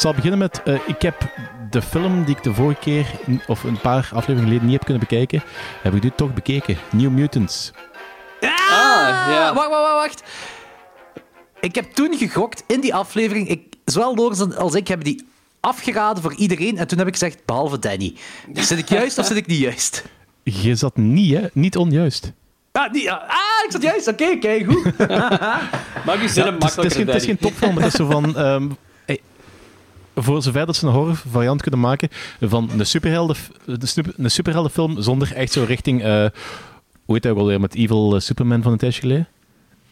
zal 0.00 0.14
beginnen 0.14 0.38
met... 0.38 0.62
eh, 0.62 0.74
ik 0.86 1.02
heb 1.02 1.32
de 1.70 1.82
film 1.82 2.24
die 2.24 2.36
ik 2.36 2.42
de 2.42 2.54
vorige 2.54 2.80
keer, 2.80 3.06
of 3.46 3.62
een 3.62 3.80
paar 3.80 4.10
afleveringen 4.12 4.42
geleden, 4.42 4.64
niet 4.64 4.72
heb 4.72 4.84
kunnen 4.84 5.08
bekijken, 5.08 5.42
heb 5.82 5.94
ik 5.94 6.02
nu 6.02 6.10
toch 6.16 6.34
bekeken. 6.34 6.76
New 6.90 7.10
Mutants. 7.10 7.72
Ah, 8.40 8.48
ja. 9.28 9.54
Wacht, 9.54 9.68
wacht, 9.68 9.94
wacht. 9.94 10.22
Ik 11.60 11.74
heb 11.74 11.92
toen 11.92 12.14
gegokt 12.14 12.64
in 12.66 12.80
die 12.80 12.94
aflevering. 12.94 13.48
Ik, 13.48 13.62
zowel 13.84 14.14
Lorenz 14.14 14.40
als 14.40 14.74
ik 14.74 14.88
hebben 14.88 15.06
die 15.06 15.26
afgeraden 15.60 16.22
voor 16.22 16.34
iedereen. 16.34 16.78
En 16.78 16.86
toen 16.86 16.98
heb 16.98 17.06
ik 17.06 17.12
gezegd, 17.12 17.44
behalve 17.44 17.78
Danny. 17.78 18.14
Zit 18.52 18.78
ik 18.78 18.88
juist 18.88 19.18
of 19.18 19.26
zit 19.26 19.36
ik 19.36 19.46
niet 19.46 19.58
juist? 19.58 20.04
Je 20.42 20.74
zat 20.74 20.96
niet, 20.96 21.36
hè? 21.36 21.46
Niet 21.52 21.76
onjuist. 21.76 22.32
Ah, 22.72 22.92
niet, 22.92 23.08
ah, 23.08 23.64
ik 23.64 23.70
zat 23.70 23.82
juist. 23.82 24.08
Oké, 24.08 24.38
kijk, 24.38 24.66
goed. 24.66 24.84
Maak 26.06 26.20
je 26.20 26.28
zinnen 26.28 26.54
het, 26.54 26.64
is, 26.64 26.76
het, 26.76 26.84
is 26.84 26.86
makkelijker, 26.86 26.90
geen, 26.90 27.06
het 27.06 27.16
is 27.16 27.24
geen 27.24 27.38
topfilm, 27.38 27.74
maar 27.74 27.82
het 27.82 27.92
is 27.92 27.98
zo 27.98 28.06
van... 28.06 28.36
ehm, 28.36 28.68
voor 30.22 30.42
zover 30.42 30.66
dat 30.66 30.76
ze 30.76 30.86
een 30.86 30.92
horror 30.92 31.16
variant 31.30 31.62
kunnen 31.62 31.80
maken 31.80 32.08
van 32.40 32.70
een, 32.78 32.86
superhelden, 32.86 33.36
een, 33.66 33.80
super- 33.88 34.12
een 34.16 34.30
superheldenfilm 34.30 35.02
zonder 35.02 35.32
echt 35.34 35.52
zo 35.52 35.64
richting... 35.64 36.02
eh 36.02 36.26
hoe 37.04 37.14
heet 37.18 37.22
dat 37.22 37.32
ook 37.32 37.38
alweer? 37.38 37.60
Met 37.60 37.74
Evil 37.74 38.14
eh, 38.14 38.20
Superman 38.20 38.62
van 38.62 38.72
een 38.72 38.78
tijdje 38.78 39.00
geleden? 39.00 39.28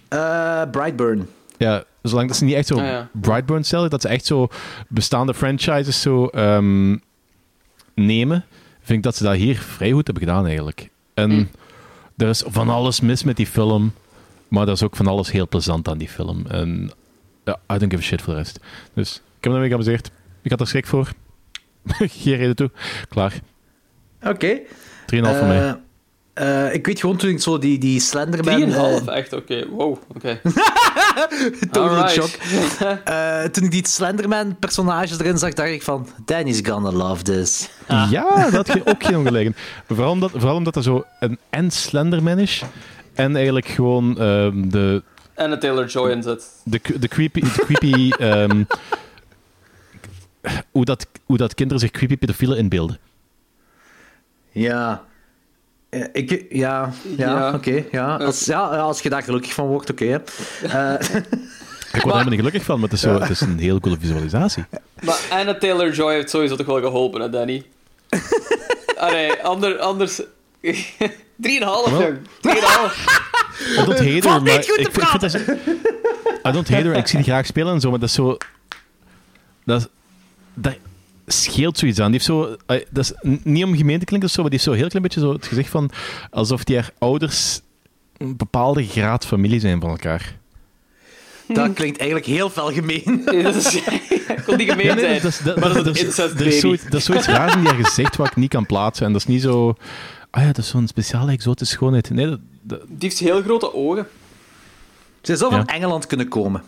Eh, 0.09 0.63
Brightburn. 0.71 1.29
Ja, 1.57 1.85
zolang 2.03 2.29
dat 2.29 2.37
ze 2.37 2.45
niet 2.45 2.55
echt 2.55 2.67
zo 2.67 2.79
Ah, 2.79 2.85
ja. 2.87 3.09
Brightburn 3.13 3.65
stellen, 3.65 3.91
dat 3.91 4.03
ze 4.03 4.09
echt 4.09 4.27
zo 4.27 4.49
bestaande 4.89 5.35
franchises 5.35 6.01
zo 6.01 6.27
ehm, 6.27 6.97
nemen, 7.95 8.45
vind 8.83 8.99
ik 8.99 9.03
dat 9.03 9.17
ze 9.17 9.23
dat 9.23 9.35
hier 9.35 9.57
vrij 9.59 9.91
goed 9.93 10.07
hebben 10.07 10.25
gedaan 10.25 10.47
eigenlijk. 10.47 10.91
En 11.15 11.31
Hm. 11.31 11.45
er 12.17 12.29
is 12.29 12.43
van 12.47 12.69
alles 12.69 13.01
mis 13.01 13.25
met 13.25 13.37
die 13.37 13.47
film, 13.47 13.93
maar 14.49 14.67
er 14.67 14.73
is 14.73 14.83
ook 14.83 14.97
van 14.97 15.07
alles 15.07 15.31
heel 15.31 15.49
plezant 15.49 15.89
aan 15.89 15.99
die 15.99 16.09
film. 16.09 16.47
En 16.47 16.91
ja, 17.45 17.55
I 17.75 17.79
don't 17.79 17.93
give 17.93 17.97
a 18.03 18.07
shit 18.07 18.23
voor 18.23 18.33
de 18.35 18.39
rest. 18.39 18.61
Dus 18.95 19.15
ik 19.15 19.23
heb 19.45 19.53
me 19.53 19.53
ermee 19.53 19.69
geamuseerd. 19.69 20.11
Ik 20.43 20.51
had 20.51 20.61
er 20.61 20.67
schrik 20.67 20.87
voor. 20.87 21.13
Geen 22.23 22.37
reden 22.37 22.57
toe. 22.57 22.71
Klaar. 23.09 23.41
Oké. 24.23 24.59
3,5 24.59 24.67
voor 25.07 25.21
mij. 25.47 25.69
Eh, 25.69 25.73
eh, 26.39 26.75
ik 26.75 26.87
weet 26.87 27.01
gewoon 27.01 27.17
toen 27.17 27.31
ik 27.31 27.41
zo 27.41 27.59
die, 27.59 27.79
die 27.79 28.01
Slenderman... 28.01 28.71
3,5, 28.71 29.09
eh, 29.09 29.17
echt, 29.17 29.33
oké. 29.33 29.67
Wow, 29.71 29.99
oké. 30.15 30.41
total 31.61 31.89
Alright. 31.89 32.11
shock. 32.11 32.31
Eh, 33.05 33.43
toen 33.43 33.65
ik 33.65 33.71
die 33.71 33.87
Slenderman-personages 33.87 35.19
erin 35.19 35.39
zag, 35.39 35.53
dacht 35.53 35.69
ik 35.69 35.83
van... 35.83 36.09
Danny's 36.25 36.61
gonna 36.63 36.93
love 36.93 37.23
this. 37.23 37.69
Ja, 38.11 38.51
dat 38.51 38.67
had 38.67 38.77
je 38.77 38.87
ook 38.87 39.05
geen 39.05 39.17
ongelijk. 39.17 39.45
in. 39.45 39.55
Vooral 39.87 40.11
omdat, 40.11 40.31
vooral 40.31 40.57
omdat 40.57 40.77
er 40.77 40.83
zo 40.83 41.05
een 41.21 41.39
en 41.51 41.71
Slenderman 41.71 42.39
is. 42.39 42.63
En 43.15 43.35
eigenlijk 43.37 43.67
gewoon 43.67 44.19
ehm, 44.19 44.69
de, 44.69 45.03
En 45.35 45.53
een 45.53 45.59
Taylor 45.59 45.87
Joy 45.87 46.11
in 46.11 46.23
zit. 46.23 46.45
de, 46.65 46.81
de 46.99 47.09
creepy... 47.09 47.41
De 47.41 47.65
creepy 47.67 48.11
ehm, 48.11 48.63
hoe, 50.71 50.85
dat, 50.85 51.07
hoe 51.25 51.37
dat 51.37 51.55
kinderen 51.55 51.81
zich 51.81 51.91
creepy 51.91 52.17
pedofielen 52.17 52.59
inbeelden. 52.59 52.99
Ja. 54.51 55.05
Eh, 55.89 56.05
ik, 56.13 56.47
ja, 56.51 56.91
ja, 57.17 57.39
Ja. 57.39 57.55
oké. 57.55 57.85
ja. 57.91 58.17
Als, 58.17 58.45
ja, 58.45 58.61
als 58.61 59.01
je 59.01 59.09
daar 59.09 59.23
gelukkig 59.23 59.53
van 59.53 59.67
wordt, 59.67 59.91
oké. 59.91 60.05
hè. 60.05 60.19
Eh, 60.69 61.07
Ik 61.93 62.03
word 62.03 62.05
er 62.05 62.11
helemaal 62.13 62.25
niet 62.25 62.39
gelukkig 62.39 62.65
van, 62.65 62.75
maar 62.81 62.89
het 62.89 62.93
is, 62.99 63.01
zo, 63.05 63.21
het 63.21 63.31
is 63.31 63.41
een 63.41 63.59
heel 63.59 63.81
coole 63.81 63.97
visualisatie. 64.01 64.65
Maar 65.03 65.21
Anna 65.31 65.55
Taylor 65.59 65.93
Joy 65.93 66.13
heeft 66.15 66.31
sowieso 66.31 66.57
toch 66.57 66.67
wel 66.67 66.81
geholpen, 66.81 67.21
hè, 67.21 67.31
Danny? 67.31 67.67
Allee, 68.97 69.33
ander, 69.43 69.79
anders. 69.79 70.21
3,5 70.23 70.29
jong. 71.41 72.19
3,5. 72.19 72.23
I 72.43 73.85
don't 73.85 73.99
hate 73.99 74.05
her, 74.05 74.13
niet 74.13 74.23
maar 74.25 74.41
goed 74.53 74.65
te 74.65 74.81
ik, 74.81 74.87
ik 74.87 74.93
vind 74.93 75.21
dat... 75.21 75.35
I 76.47 76.53
don't 76.53 76.69
hate 76.69 76.87
her, 76.89 76.95
ik 76.97 77.07
zie 77.07 77.19
die 77.19 77.27
graag 77.29 77.47
spelen 77.47 77.73
en 77.75 77.81
zo, 77.81 77.91
maar 77.91 77.99
dat 77.99 78.09
is 78.09 78.15
zo... 78.15 78.37
Dat, 79.65 79.81
is- 79.81 79.87
dat 80.61 80.77
scheelt 81.27 81.79
zoiets 81.79 81.99
aan. 81.99 82.11
Die 82.11 82.21
heeft 82.21 82.25
zo... 82.25 82.57
Dat 82.91 83.05
is 83.05 83.13
niet 83.43 83.65
om 83.65 83.77
gemeen 83.77 83.99
te 83.99 84.05
klinken 84.05 84.29
of 84.29 84.35
zo, 84.35 84.41
maar 84.43 84.51
die 84.51 84.61
heeft 84.61 84.71
zo 84.71 84.77
heel 84.79 84.89
klein 84.89 85.03
beetje 85.03 85.21
zo 85.21 85.33
het 85.33 85.47
gezicht 85.47 85.71
van... 85.71 85.91
Alsof 86.31 86.65
die 86.65 86.77
haar 86.77 86.91
ouders 86.99 87.61
een 88.17 88.37
bepaalde 88.37 88.87
graad 88.87 89.27
familie 89.27 89.61
zijn 89.61 89.81
van 89.81 89.91
elkaar. 89.91 90.37
dat 91.47 91.73
klinkt 91.73 91.99
eigenlijk 91.99 92.29
heel 92.31 92.51
fel 92.51 92.73
gemeen. 92.73 93.23
Dat 93.43 93.55
is, 93.55 93.73
niet 94.57 94.71
gemeen 94.71 94.77
Nee, 94.77 94.95
nee, 94.95 94.99
zijn. 94.99 95.15
dat 95.23 95.31
is, 95.31 95.39
dat, 95.39 95.61
maar 95.61 95.73
dat 95.75 95.85
dat 95.85 95.97
is 95.97 96.19
er 96.19 96.53
zoiets, 96.53 96.85
dat 96.85 96.95
is 96.95 97.05
zoiets 97.05 97.27
raars 97.27 97.55
in 97.55 97.61
die 97.61 97.69
haar 97.69 97.85
gezicht 97.85 98.17
wat 98.17 98.27
ik 98.27 98.37
niet 98.37 98.51
kan 98.51 98.67
plaatsen. 98.67 99.07
En 99.07 99.13
dat 99.13 99.21
is 99.21 99.27
niet 99.27 99.43
zo... 99.43 99.75
Ah 100.31 100.41
ja, 100.43 100.47
dat 100.47 100.59
is 100.59 100.69
zo'n 100.69 100.87
speciale 100.89 101.33
exotische 101.33 101.75
schoonheid. 101.75 102.11
Nee, 102.11 102.27
dat, 102.29 102.39
dat- 102.63 102.81
Die 102.87 102.97
heeft 102.99 103.19
heel 103.19 103.43
grote 103.43 103.75
ogen. 103.75 104.07
Ze 105.23 105.37
zou 105.37 105.51
van 105.51 105.61
Ja. 105.67 105.75
Engeland 105.75 106.07
kunnen 106.07 106.29
komen. 106.29 106.63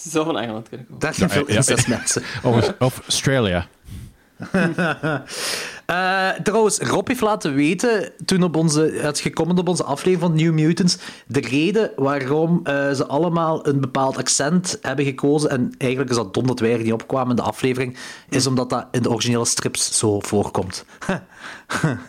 Ze 0.00 0.10
zou 0.10 0.24
van 0.24 0.38
Engeland 0.38 0.68
kunnen 0.68 0.86
komen. 0.86 1.02
Daar 1.02 1.14
zijn 1.14 1.28
Ja, 1.28 1.34
veel 1.34 1.48
ja, 1.48 1.56
incest 1.56 1.88
mensen. 1.88 2.22
of, 2.42 2.74
of 2.78 3.00
Australia. 3.00 3.66
Eh, 5.86 6.30
trouwens, 6.42 6.78
Rob 6.78 7.08
heeft 7.08 7.20
laten 7.20 7.54
weten, 7.54 8.12
toen 8.24 8.42
op 8.42 8.56
onze, 8.56 8.98
het 9.00 9.20
gekomen 9.20 9.58
op 9.58 9.68
onze 9.68 9.84
aflevering 9.84 10.20
van 10.20 10.44
New 10.44 10.52
Mutants, 10.52 10.98
de 11.26 11.40
reden 11.40 11.90
waarom 11.96 12.60
eh, 12.64 12.90
ze 12.92 13.06
allemaal 13.06 13.66
een 13.66 13.80
bepaald 13.80 14.16
accent 14.16 14.78
hebben 14.82 15.04
gekozen, 15.04 15.50
en 15.50 15.74
eigenlijk 15.78 16.10
is 16.10 16.16
dat 16.16 16.34
dom 16.34 16.46
dat 16.46 16.60
wij 16.60 16.72
er 16.72 16.82
niet 16.82 16.92
opkwamen 16.92 17.30
in 17.30 17.36
de 17.36 17.42
aflevering, 17.42 17.96
is 18.28 18.46
omdat 18.46 18.70
dat 18.70 18.86
in 18.90 19.02
de 19.02 19.10
originele 19.10 19.44
strips 19.44 19.98
zo 19.98 20.20
voorkomt. 20.20 20.84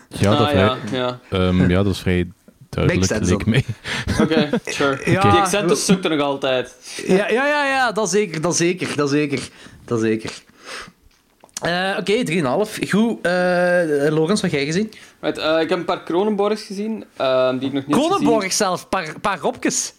Ja, 0.08 0.30
dat 0.30 0.40
ah, 0.40 0.48
vrij, 0.48 0.60
ja, 0.60 0.76
ja. 0.92 1.18
ehm, 1.30 1.70
ja, 1.70 1.82
dat 1.82 1.92
is 1.92 2.00
vrij 2.00 2.28
duidelijk, 2.86 3.04
sense 3.12 3.30
leek 3.36 3.46
mij. 3.46 3.64
Oké, 4.22 4.50
sure. 4.66 5.10
Ja, 5.10 5.20
Die 5.20 5.30
accenten 5.40 5.76
zoekt 5.76 6.04
er 6.04 6.10
nog 6.10 6.20
altijd. 6.20 6.74
ja, 7.06 7.28
ja, 7.28 7.46
ja, 7.46 7.66
ja, 7.66 7.92
dat 7.92 8.10
zeker, 8.10 8.40
dat 8.40 8.56
zeker, 8.56 8.96
dat 8.96 9.10
zeker, 9.10 9.48
dat 9.84 10.00
zeker. 10.00 10.32
Eh, 11.62 11.96
Oké, 11.98 12.24
3,5. 12.24 12.88
Goed. 12.90 13.18
eh 13.22 14.06
Logans, 14.08 14.40
wat 14.40 14.50
heb 14.50 14.60
jij 14.60 14.64
gezien? 14.64 14.92
Right, 15.20 15.38
eh, 15.38 15.60
ik 15.60 15.68
heb 15.68 15.78
een 15.78 15.84
paar 15.84 16.02
Kronenborgs 16.02 16.62
gezien, 16.62 17.04
ehm, 17.16 17.58
die 17.58 17.68
ik 17.68 17.74
nog 17.74 17.86
niet 17.86 17.96
heb 17.96 18.04
Kronenborg 18.06 18.52
zelf, 18.52 18.82
een 18.82 18.88
paar, 18.88 19.20
paar 19.20 19.38
Robkes. 19.38 19.74
gezien. 19.74 19.96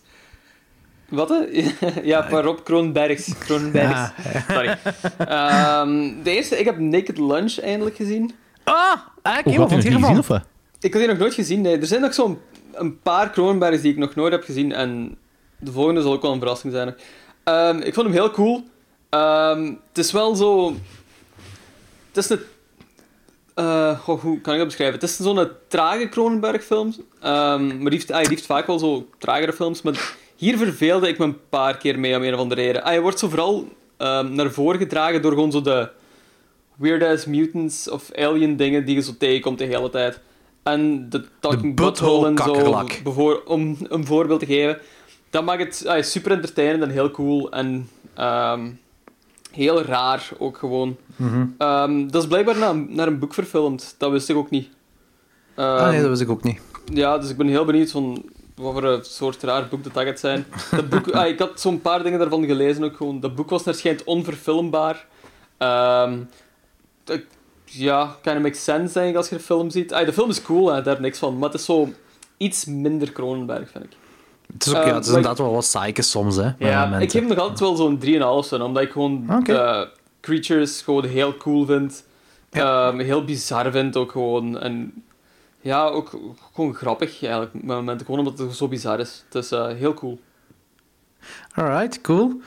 Wat? 1.09 1.33
ja, 2.03 2.23
een 2.23 2.29
paar 2.29 2.43
Rob 2.43 2.59
Kroonbergs. 2.63 3.31
Kroonbergs. 3.39 3.99
Sorry. 4.47 4.77
Ehm, 5.17 6.11
de 6.23 6.31
eerste, 6.31 6.59
ik 6.59 6.65
heb 6.65 6.77
Naked 6.79 7.17
Lunch 7.17 7.59
eindelijk 7.59 7.95
gezien. 7.95 8.31
Ah, 8.63 8.75
ah 9.21 9.37
oké, 9.39 9.49
Hoe 9.49 9.57
wat 9.57 9.69
vond 9.69 9.83
je 9.83 9.89
je 9.89 9.97
nog 9.97 10.09
niet 10.09 10.17
gezien, 10.17 10.17
ervan? 10.35 10.41
Ik 10.79 10.91
had 10.93 11.01
die 11.01 11.09
nog 11.11 11.17
nooit 11.19 11.33
gezien. 11.33 11.61
Nee. 11.61 11.77
Er 11.79 11.85
zijn 11.87 12.01
nog 12.01 12.13
zo'n 12.13 12.39
een 12.73 12.99
paar 12.99 13.29
Kronenbergs 13.29 13.82
die 13.82 13.91
ik 13.91 13.97
nog 13.97 14.15
nooit 14.15 14.32
heb 14.32 14.43
gezien. 14.43 14.71
En 14.71 15.17
de 15.58 15.71
volgende 15.71 16.01
zal 16.01 16.13
ook 16.13 16.21
wel 16.21 16.32
een 16.32 16.39
verrassing 16.39 16.73
zijn. 16.73 16.95
Ehm, 17.43 17.77
ik 17.77 17.93
vond 17.93 18.08
hem 18.08 18.15
heel 18.15 18.32
cool. 18.32 18.63
Ehm, 19.10 19.63
het 19.88 19.97
is 19.97 20.12
wel 20.12 20.36
zo... 20.36 20.73
Het 22.08 22.17
is 22.17 22.29
een... 22.29 22.39
eh, 23.53 23.99
hoe 23.99 24.41
kan 24.41 24.53
ik 24.53 24.60
dat 24.60 24.67
beschrijven? 24.67 24.99
Het 24.99 25.10
is 25.10 25.17
zo'n 25.17 25.49
trage 25.67 26.10
Cronenberg-film. 26.10 26.93
Ehm, 27.21 27.67
maar 27.67 27.91
ah, 27.91 28.08
die 28.08 28.27
heeft 28.27 28.45
vaak 28.45 28.67
wel 28.67 28.79
zo 28.79 29.10
tragere 29.17 29.53
films. 29.53 29.82
Maar 29.82 30.13
hier 30.36 30.58
verveelde 30.58 31.08
ik 31.08 31.17
me 31.17 31.25
een 31.25 31.49
paar 31.49 31.77
keer 31.77 31.99
mee 31.99 32.15
om 32.15 32.23
een 32.23 32.34
of 32.34 32.39
andere 32.39 32.62
reden. 32.62 32.84
Ah, 32.84 32.93
je 32.93 33.01
wordt 33.01 33.19
zo 33.19 33.29
vooral 33.29 33.67
naar 34.29 34.51
voren 34.51 34.79
gedragen 34.79 35.21
door 35.21 35.32
gewoon 35.32 35.51
zo 35.51 35.62
de 35.62 35.89
weird-ass 36.75 37.25
mutants 37.25 37.89
of 37.89 38.15
alien 38.15 38.55
dingen 38.55 38.86
die 38.86 38.95
je 38.95 39.01
zo 39.01 39.12
tegenkomt 39.17 39.58
de 39.58 39.65
hele 39.65 39.89
tijd. 39.89 40.19
En 40.63 41.09
de 41.09 41.25
Talking 41.39 41.75
De 41.75 41.83
Butthole 41.83 42.27
en 42.27 42.37
zo, 42.37 42.85
bevoor- 43.03 43.41
om 43.45 43.77
een 43.89 44.05
voorbeeld 44.05 44.39
te 44.39 44.45
geven. 44.45 44.77
Dat 45.29 45.43
maakt 45.45 45.63
het 45.63 45.87
ah, 45.87 46.03
super 46.03 46.31
entertainend 46.31 46.83
en 46.83 46.89
heel 46.89 47.11
cool. 47.11 47.51
En 47.51 47.89
ehm, 48.13 48.69
heel 49.51 49.81
raar 49.81 50.29
ook 50.37 50.57
gewoon. 50.57 50.97
Mhm. 51.15 51.45
Ehm, 51.57 52.07
dat 52.07 52.21
is 52.21 52.27
blijkbaar 52.27 52.57
naar, 52.57 52.75
naar 52.75 53.07
een 53.07 53.19
boek 53.19 53.33
verfilmd. 53.33 53.95
Dat 53.97 54.11
wist 54.11 54.29
ik 54.29 54.35
ook 54.35 54.49
niet. 54.49 54.69
Ah, 55.55 55.83
nee, 55.83 55.91
Ehm, 55.93 55.99
dat 56.01 56.09
wist 56.09 56.21
ik 56.21 56.29
ook 56.29 56.43
niet. 56.43 56.61
ja, 56.93 57.17
dus 57.17 57.29
ik 57.29 57.37
ben 57.37 57.47
heel 57.47 57.65
benieuwd 57.65 57.91
van 57.91 58.23
wat 58.55 58.73
voor 58.73 58.83
een 58.83 59.03
soort 59.05 59.43
raar 59.43 59.67
boek 59.69 59.83
dat, 59.83 59.93
dat 59.93 60.03
gaat 60.03 60.19
zijn. 60.19 60.45
Dat 60.71 60.89
boek, 60.89 61.09
ah, 61.17 61.27
ik 61.27 61.39
had 61.39 61.59
zo'n 61.61 61.81
paar 61.81 62.03
dingen 62.03 62.19
daarvan 62.19 62.45
gelezen 62.45 62.83
ook 62.83 62.95
gewoon. 62.97 63.19
Dat 63.19 63.35
boek 63.35 63.49
was 63.49 63.63
naar 63.63 63.73
schijnt 63.75 64.03
onverfilmbaar. 64.03 65.05
Ehm 65.57 66.17
ja, 67.71 68.15
kind 68.21 68.36
of 68.36 68.41
makes 68.41 68.63
sense 68.63 68.93
denk 68.93 69.10
ik 69.10 69.15
als 69.15 69.29
je 69.29 69.36
de 69.36 69.41
film 69.41 69.69
ziet. 69.69 69.89
De 69.89 70.13
film 70.13 70.29
is 70.29 70.41
cool, 70.41 70.73
hè, 70.73 70.82
daar 70.82 71.01
niks 71.01 71.19
van. 71.19 71.38
Maar 71.38 71.49
het 71.49 71.60
is 71.60 71.65
zo 71.65 71.93
iets 72.38 72.65
minder 72.65 73.12
Cronenberg, 73.12 73.69
vind 73.71 73.84
ik. 73.84 73.91
Het 74.53 74.65
is, 74.65 74.75
ook, 74.75 74.82
eh, 74.82 74.88
ja, 74.88 74.93
het 74.93 75.03
is 75.03 75.10
inderdaad 75.10 75.38
wel 75.38 75.53
wat 75.53 75.65
saaiken 75.65 76.03
soms, 76.03 76.36
hè. 76.36 76.51
Ja, 76.58 76.97
ik 76.97 77.12
geef 77.12 77.21
hem 77.21 77.29
nog 77.29 77.38
altijd 77.38 77.60
wel 77.60 77.75
zo'n 77.75 77.99
3,5 77.99 78.47
zijn, 78.47 78.62
omdat 78.62 78.84
ik 78.84 78.91
gewoon 78.91 79.43
de 79.43 79.89
creatures 80.21 80.82
gewoon 80.82 81.05
heel 81.05 81.38
cool 81.38 81.65
vind. 81.65 82.03
Ehm, 82.49 82.99
heel 82.99 83.25
bizar 83.25 83.71
vind 83.71 83.97
ook 83.97 84.12
gewoon. 84.12 84.60
En 84.60 85.03
ja, 85.62 85.86
ook 85.88 86.19
gewoon 86.53 86.73
grappig 86.73 87.23
eigenlijk 87.23 87.51
gewoon 88.05 88.19
omdat 88.19 88.38
het 88.38 88.55
zo 88.55 88.67
bizar 88.67 88.99
is. 88.99 89.23
Het 89.25 89.43
is 89.43 89.51
eh, 89.51 89.67
heel 89.67 89.93
cool. 89.93 90.19
Alright, 91.53 92.01
cool. 92.01 92.41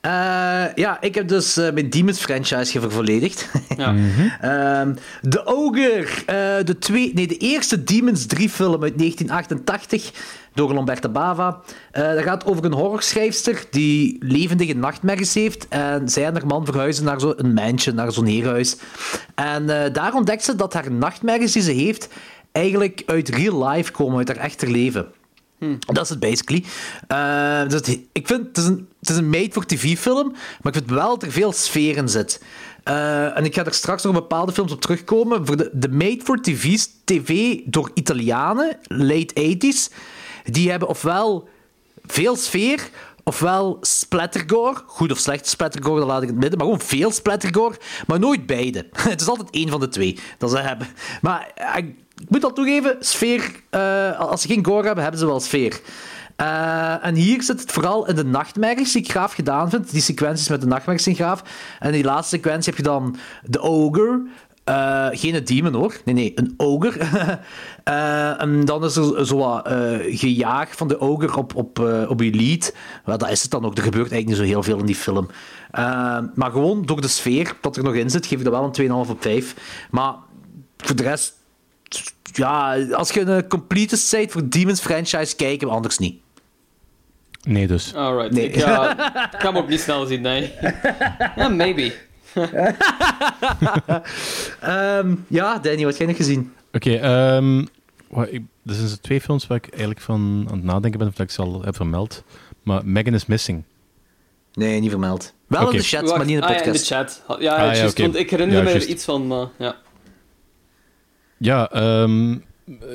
Eh, 0.00 0.74
ja, 0.74 1.00
ik 1.00 1.14
heb 1.14 1.28
dus 1.28 1.56
eh, 1.56 1.72
mijn 1.72 1.90
Demons 1.90 2.18
franchise 2.20 2.80
vervolledigd. 2.80 3.48
Ja. 3.76 3.94
Ehm, 4.40 4.94
de 5.20 5.46
Ogre, 5.46 6.06
eh, 6.26 6.64
de, 6.64 6.78
twee, 6.78 7.14
nee, 7.14 7.26
de 7.26 7.36
eerste 7.36 7.84
Demons 7.84 8.26
3 8.26 8.48
film 8.48 8.82
uit 8.82 8.98
1988 8.98 10.12
door 10.54 10.72
Lomberta 10.72 11.08
Bava. 11.08 11.60
Eh, 11.90 12.12
dat 12.14 12.22
gaat 12.22 12.44
over 12.44 12.64
een 12.64 12.72
horrorschrijfster 12.72 13.64
die 13.70 14.16
levendige 14.20 14.74
nachtmerries 14.74 15.34
heeft. 15.34 15.68
En 15.68 16.08
zij 16.08 16.26
en 16.26 16.32
haar 16.32 16.46
man 16.46 16.64
verhuizen 16.64 17.04
naar 17.04 17.20
zo'n 17.20 17.52
mansion, 17.54 17.94
naar 17.94 18.12
zo'n 18.12 18.26
heerhuis. 18.26 18.76
En 19.34 19.84
eh, 19.84 19.92
daar 19.92 20.14
ontdekt 20.14 20.44
ze 20.44 20.56
dat 20.56 20.72
haar 20.72 20.92
nachtmerries 20.92 21.52
die 21.52 21.62
ze 21.62 21.72
heeft 21.72 22.08
eigenlijk 22.52 23.02
uit 23.06 23.28
real 23.28 23.68
life 23.68 23.92
komen, 23.92 24.18
uit 24.18 24.28
haar 24.28 24.36
echte 24.36 24.70
leven. 24.70 25.06
Dat 25.78 26.04
is 26.04 26.08
het 26.08 26.20
basically. 26.20 26.64
Eh, 27.08 27.62
dus 27.62 27.72
het- 27.74 27.98
ik 28.12 28.26
vind 28.26 28.46
het 28.46 28.56
is 28.56 28.64
een, 28.64 28.88
het 29.00 29.08
is 29.10 29.16
een 29.16 29.30
made-for-tv-film, 29.30 30.30
maar 30.62 30.72
ik 30.72 30.78
vind 30.78 30.90
wel 30.90 31.08
dat 31.08 31.22
er 31.22 31.32
veel 31.32 31.52
sfeer 31.52 31.96
in 31.96 32.08
zit. 32.08 32.42
Eh, 32.84 33.36
en 33.36 33.44
ik 33.44 33.54
ga 33.54 33.64
er 33.64 33.74
straks 33.74 34.02
nog 34.02 34.14
op 34.16 34.20
bepaalde 34.20 34.52
films 34.52 34.72
op 34.72 34.80
terugkomen. 34.80 35.46
Voor 35.46 35.56
de, 35.56 35.70
de 35.72 35.88
made-for-tv 35.88 36.76
TV 37.04 37.56
door 37.64 37.90
Italianen, 37.94 38.78
late 38.82 39.34
80s, 39.34 39.92
die 40.44 40.70
hebben 40.70 40.88
ofwel 40.88 41.48
veel 42.06 42.36
sfeer, 42.36 42.88
ofwel 43.24 43.78
splattergore. 43.80 44.82
Goed 44.86 45.10
of 45.12 45.18
slecht 45.18 45.46
splattergore, 45.48 45.98
dat 45.98 46.08
laat 46.08 46.22
ik 46.22 46.28
het 46.28 46.36
midden. 46.38 46.58
Maar 46.58 46.66
gewoon 46.66 46.80
veel 46.86 47.10
splattergore, 47.10 47.76
maar 48.06 48.18
nooit 48.18 48.46
beide. 48.46 48.86
Het 49.08 49.20
is 49.20 49.28
altijd 49.28 49.50
één 49.50 49.68
van 49.68 49.80
de 49.80 49.88
twee 49.88 50.18
dat 50.38 50.50
ze 50.50 50.58
hebben. 50.58 50.86
Maar 51.20 51.50
eh, 51.54 51.84
ik, 52.20 52.30
moet 52.30 52.44
al 52.44 52.52
toegeven, 52.52 52.96
sfeer... 53.00 53.50
eh, 53.70 54.18
als 54.18 54.42
ze 54.42 54.48
geen 54.48 54.64
gore 54.64 54.86
hebben, 54.86 55.02
hebben 55.02 55.20
ze 55.20 55.26
wel 55.26 55.40
sfeer. 55.40 55.80
Eh, 56.40 57.06
en 57.06 57.14
hier 57.14 57.42
zit 57.42 57.60
het 57.60 57.72
vooral 57.72 58.08
in 58.08 58.14
de 58.14 58.24
nachtmerries, 58.24 58.92
die 58.92 59.02
ik 59.02 59.12
gaaf 59.12 59.32
gedaan 59.32 59.70
vind. 59.70 59.90
Die 59.90 60.00
sequenties 60.00 60.48
met 60.48 60.60
de 60.60 60.66
nachtmerries 60.66 61.04
zijn 61.04 61.16
gaaf. 61.16 61.42
En 61.78 61.86
in 61.86 61.92
die 61.92 62.04
laatste 62.04 62.36
sequentie 62.36 62.64
heb 62.64 62.76
je 62.76 62.90
dan 62.90 63.16
de 63.44 63.60
ogre... 63.60 64.22
Eh, 64.64 65.06
geen 65.10 65.34
een 65.34 65.44
demon 65.44 65.74
hoor. 65.74 65.96
Nee, 66.04 66.14
nee, 66.14 66.32
een 66.34 66.54
ogre. 66.56 66.98
Eh, 67.84 68.42
en 68.42 68.64
dan 68.64 68.84
is 68.84 68.96
er 68.96 69.26
zo 69.26 69.36
wat 69.36 69.68
gejaagd 70.08 70.76
van 70.76 70.88
de 70.88 71.00
ogre 71.00 71.36
op, 71.36 71.54
op, 71.54 71.78
op 72.08 72.20
je 72.20 72.34
lead. 72.34 72.74
Wel, 73.04 73.18
dat 73.18 73.30
is 73.30 73.42
het 73.42 73.50
dan 73.50 73.64
ook. 73.64 73.76
Er 73.76 73.82
gebeurt 73.82 74.12
eigenlijk 74.12 74.26
niet 74.26 74.36
zo 74.48 74.52
heel 74.54 74.62
veel 74.62 74.78
in 74.78 74.86
die 74.86 74.94
film. 74.94 75.28
Maar 76.34 76.50
gewoon 76.50 76.82
door 76.86 77.00
de 77.00 77.08
sfeer 77.08 77.56
dat 77.60 77.76
er 77.76 77.82
nog 77.82 77.94
in 77.94 78.10
zit, 78.10 78.26
geef 78.26 78.38
ik 78.38 78.44
dat 78.44 78.52
wel 78.52 78.64
een 78.64 79.06
2,5 79.06 79.10
op 79.10 79.22
5. 79.22 79.54
Maar 79.90 80.14
voor 80.76 80.96
de 80.96 81.02
rest, 81.02 81.39
ja, 82.32 82.82
als 82.92 83.10
je 83.10 83.20
een 83.20 83.48
completist 83.48 84.10
bent 84.10 84.30
voor 84.32 84.48
Demons 84.48 84.80
franchise, 84.80 85.36
kijken 85.36 85.68
we 85.68 85.74
anders 85.74 85.98
niet. 85.98 86.20
Nee, 87.42 87.66
dus. 87.66 87.94
Alright. 87.94 88.32
Nee. 88.34 88.44
Ik, 88.48 88.60
ga, 88.62 88.90
ik 89.32 89.40
ga 89.40 89.46
hem 89.52 89.56
ook 89.56 89.68
niet 89.68 89.80
snel 89.80 90.06
zien, 90.06 90.20
nee. 90.20 90.52
Ja, 91.36 91.48
maybe. 91.48 91.92
Ehm, 94.60 95.14
ja, 95.28 95.58
Danny, 95.58 95.82
wat 95.84 95.88
heb 95.90 95.96
jij 95.98 96.06
nog 96.06 96.16
gezien? 96.16 96.52
Oké, 96.72 96.94
ehm 96.94 97.64
wat 98.08 98.26
ik- 98.30 98.42
er 98.66 98.74
zijn 98.74 99.00
twee 99.00 99.20
films 99.20 99.46
waar 99.46 99.56
ik 99.56 99.68
eigenlijk 99.68 100.00
van 100.00 100.46
aan 100.50 100.56
het 100.56 100.64
nadenken 100.64 100.98
ben, 100.98 101.08
of 101.08 101.14
dat 101.14 101.26
ik 101.26 101.32
ze 101.32 101.42
al 101.42 101.62
heb 101.62 101.76
vermeld. 101.76 102.24
Maar 102.62 102.80
Megan 102.84 103.14
is 103.14 103.26
Missing. 103.26 103.62
Nee, 104.52 104.80
niet 104.80 104.90
vermeld. 104.90 105.34
Wel 105.46 105.70
in 105.70 105.76
de 105.76 105.82
chat, 105.82 106.02
Wacht, 106.02 106.16
maar 106.16 106.26
niet 106.26 106.34
in 106.34 106.40
de 106.40 106.46
ah, 106.46 106.52
ja, 106.52 106.56
podcast. 106.62 106.90
in 106.90 106.96
de 106.98 107.04
chat. 107.04 107.22
Ja, 107.40 107.54
Ah, 107.56 107.74
ja, 107.76 107.82
want 108.02 108.16
ik 108.16 108.30
herinner 108.30 108.56
Ja, 108.56 108.62
me 108.62 108.70
er 108.70 108.86
iets 108.86 109.04
van, 109.04 109.26
maar 109.26 109.46
ja. 109.58 109.76
Ja, 111.42 111.70
ehm, 111.70 112.32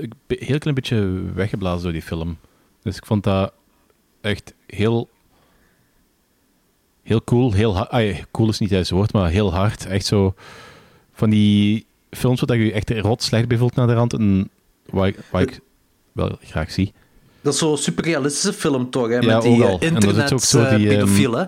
ik 0.01 0.13
ben 0.27 0.37
heel 0.39 0.57
klein 0.57 0.75
beetje 0.75 1.23
weggeblazen 1.33 1.83
door 1.83 1.91
die 1.91 2.01
film. 2.01 2.37
Dus 2.81 2.97
ik 2.97 3.05
vond 3.05 3.23
dat 3.23 3.53
echt 4.21 4.53
heel... 4.67 5.09
Heel 7.03 7.23
cool, 7.23 7.53
heel 7.53 7.75
hard. 7.75 7.89
Ah, 7.89 8.05
ja, 8.05 8.15
cool 8.31 8.49
is 8.49 8.59
niet 8.59 8.69
juist 8.69 8.89
het 8.89 8.97
woord, 8.97 9.13
maar 9.13 9.29
heel 9.29 9.53
hard. 9.53 9.85
Echt 9.85 10.05
zo 10.05 10.33
van 11.13 11.29
die 11.29 11.85
films 12.09 12.41
waar 12.41 12.57
je 12.57 12.65
je 12.65 12.71
echt 12.71 12.89
rot 12.89 13.23
slecht 13.23 13.47
bij 13.47 13.57
voelt 13.57 13.75
naar 13.75 13.87
de 13.87 13.93
rand. 13.93 14.13
En 14.13 14.49
waar 14.85 15.07
ik, 15.07 15.17
waar 15.31 15.41
ik 15.41 15.59
wel 16.11 16.37
graag 16.41 16.71
zie. 16.71 16.93
Dat 17.41 17.53
is 17.53 17.59
zo'n 17.59 17.77
superrealistische 17.77 18.53
film 18.53 18.89
toch, 18.89 19.07
hè? 19.07 19.17
Ja, 19.17 19.33
Met 19.33 19.41
die 19.41 19.63
ook 19.65 19.81
eh, 19.81 19.91
internet 19.91 20.33
ook 20.33 20.39
zo 20.39 20.75
die, 20.75 20.89
eh, 20.89 20.95
pedofiel, 20.95 21.33
hè? 21.33 21.45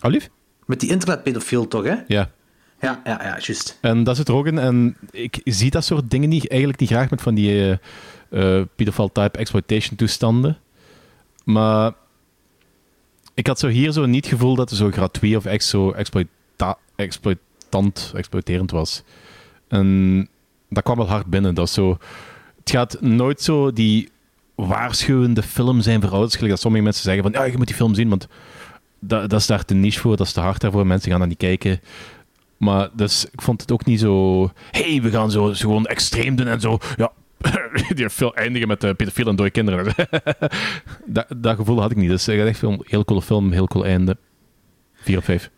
Allief? 0.00 0.30
Met 0.66 0.80
die 0.80 0.90
internetpedofiel 0.90 1.68
toch, 1.68 1.84
hè? 1.84 1.94
Ja. 2.06 2.30
Ja, 2.80 3.00
ja, 3.04 3.22
ja, 3.22 3.38
juist. 3.38 3.78
En 3.80 4.04
dat 4.04 4.16
zit 4.16 4.28
er 4.28 4.34
ook 4.34 4.46
in. 4.46 4.58
En 4.58 4.96
ik 5.10 5.40
zie 5.44 5.70
dat 5.70 5.84
soort 5.84 6.10
dingen 6.10 6.28
niet, 6.28 6.48
eigenlijk 6.48 6.80
niet 6.80 6.90
graag 6.90 7.10
met 7.10 7.22
van 7.22 7.34
die 7.34 7.78
pedophile 8.76 9.10
type 9.12 9.38
exploitation 9.38 9.96
toestanden. 9.96 10.58
Maar 11.44 11.92
ik 13.34 13.46
had 13.46 13.58
zo 13.58 13.68
hier 13.68 13.92
zo 13.92 14.06
niet 14.06 14.24
het 14.24 14.34
gevoel 14.34 14.54
dat 14.54 14.70
het 14.70 14.78
zo 14.78 14.90
gratuit 14.90 15.36
of 15.36 15.44
echt 15.44 15.64
zo 15.64 15.90
exploita- 15.90 16.78
exploitant, 16.96 18.12
exploiterend 18.14 18.70
was. 18.70 19.02
En 19.68 20.28
dat 20.68 20.82
kwam 20.82 20.96
wel 20.96 21.08
hard 21.08 21.26
binnen. 21.26 21.54
Dat 21.54 21.66
is 21.66 21.72
zo, 21.74 21.98
het 22.60 22.70
gaat 22.70 23.00
nooit 23.00 23.40
zo 23.42 23.72
die 23.72 24.08
waarschuwende 24.54 25.42
film 25.42 25.80
zijn 25.80 26.00
voor 26.00 26.10
ouders. 26.10 26.38
Dat 26.38 26.60
sommige 26.60 26.84
mensen 26.84 27.02
zeggen 27.02 27.22
van 27.22 27.32
ja, 27.32 27.44
je 27.44 27.56
moet 27.56 27.66
die 27.66 27.76
film 27.76 27.94
zien, 27.94 28.08
want 28.08 28.28
dat, 28.98 29.30
dat 29.30 29.40
is 29.40 29.46
daar 29.46 29.64
te 29.64 29.74
niche 29.74 30.00
voor, 30.00 30.16
dat 30.16 30.26
is 30.26 30.32
te 30.32 30.40
hard 30.40 30.60
daarvoor. 30.60 30.86
Mensen 30.86 31.10
gaan 31.10 31.20
dat 31.20 31.28
niet 31.28 31.38
kijken. 31.38 31.80
Maar 32.56 32.88
dus, 32.92 33.24
ik 33.24 33.42
vond 33.42 33.60
het 33.60 33.72
ook 33.72 33.84
niet 33.84 34.00
zo... 34.00 34.50
hey, 34.70 35.02
we 35.02 35.10
gaan 35.10 35.30
zo, 35.30 35.52
zo 35.52 35.68
gewoon 35.68 35.86
extreem 35.86 36.36
doen 36.36 36.46
en 36.46 36.60
zo... 36.60 36.78
Ja, 36.96 37.12
die 37.94 38.10
film 38.10 38.32
eindigen 38.34 38.68
met 38.68 38.84
uh, 38.84 38.90
pedofielen 38.96 39.30
en 39.30 39.36
dode 39.36 39.50
kinderen. 39.50 39.94
dat, 41.06 41.26
dat 41.36 41.56
gevoel 41.56 41.80
had 41.80 41.90
ik 41.90 41.96
niet. 41.96 42.08
Dus 42.08 42.28
echt 42.28 42.62
een 42.62 42.82
heel 42.84 43.04
coole 43.04 43.22
film, 43.22 43.52
heel 43.52 43.66
cool 43.66 43.84
einde. 43.84 44.16
4 44.94 45.18
op 45.18 45.24
5. 45.24 45.50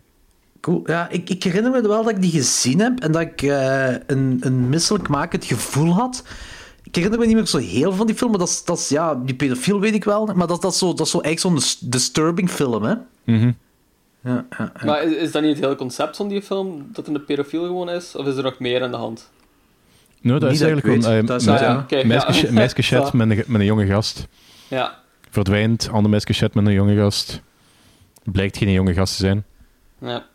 Cool. 0.60 0.82
Ja, 0.84 1.08
ik, 1.08 1.30
ik 1.30 1.42
herinner 1.42 1.70
me 1.70 1.88
wel 1.88 2.02
dat 2.02 2.12
ik 2.12 2.22
die 2.22 2.30
gezien 2.30 2.78
heb 2.80 3.00
en 3.00 3.12
dat 3.12 3.22
ik 3.22 3.42
eh, 3.42 3.92
een, 4.06 4.36
een 4.40 4.68
misselijkmakend 4.68 5.44
gevoel 5.44 5.94
had. 5.94 6.24
Ik 6.82 6.94
herinner 6.94 7.18
me 7.18 7.26
niet 7.26 7.34
meer 7.34 7.46
zo 7.46 7.58
heel 7.58 7.80
veel 7.80 7.92
van 7.92 8.06
die 8.06 8.14
film, 8.14 8.30
maar 8.30 8.38
dat 8.38 8.48
is, 8.48 8.64
dat 8.64 8.78
is 8.78 8.88
ja, 8.88 9.14
die 9.14 9.34
pedofiel 9.34 9.80
weet 9.80 9.94
ik 9.94 10.04
wel. 10.04 10.26
Maar 10.26 10.46
dat, 10.46 10.62
dat, 10.62 10.72
is, 10.72 10.78
zo, 10.78 10.94
dat 10.94 11.06
is 11.06 11.12
zo 11.12 11.20
echt 11.20 11.40
zo'n 11.40 11.54
dis- 11.54 11.78
disturbing 11.78 12.50
film, 12.50 12.82
hè? 12.82 12.94
Mhm. 13.24 13.52
Ja, 14.24 14.46
ja, 14.58 14.72
ja. 14.78 14.84
Maar 14.84 15.02
is, 15.02 15.12
is 15.16 15.32
dat 15.32 15.42
niet 15.42 15.50
het 15.54 15.60
hele 15.64 15.76
concept 15.76 16.16
van 16.16 16.28
die 16.28 16.42
film? 16.42 16.88
Dat 16.92 17.06
het 17.06 17.14
een 17.16 17.24
pedofiel 17.24 17.62
gewoon 17.66 17.90
is? 17.90 18.16
Of 18.16 18.26
is 18.26 18.36
er 18.36 18.42
nog 18.42 18.58
meer 18.58 18.82
aan 18.82 18.90
de 18.90 18.96
hand? 18.96 19.30
Nou, 20.20 20.38
dat 20.38 20.50
Niet 20.50 20.60
is 20.60 20.66
eigenlijk 20.66 21.02
gewoon... 21.02 21.18
eh, 21.20 21.26
Dat 21.26 21.40
is- 21.40 21.48
Ah, 21.48 21.60
ja, 21.60 21.78
oké, 21.78 22.04
meisje- 22.04 22.46
ja. 22.46 22.52
meisje 22.52 22.82
chat 22.96 23.06
Zo. 23.06 23.16
met, 23.16 23.30
een, 23.30 23.44
met 23.46 23.60
een 23.60 23.66
jonge 23.66 23.86
gast. 23.86 24.26
Ja. 24.68 24.98
Verdwijnt, 25.30 25.88
ander 25.92 26.10
meisje 26.10 26.32
chat 26.32 26.54
met 26.54 26.66
een 26.66 26.72
jonge 26.72 26.96
gast. 26.96 27.40
Blijkt 28.24 28.56
geen 28.56 28.70
jonge 28.72 28.94
gast 28.94 29.16
te 29.16 29.20
zijn. 29.20 29.44
Ja. 29.98 30.26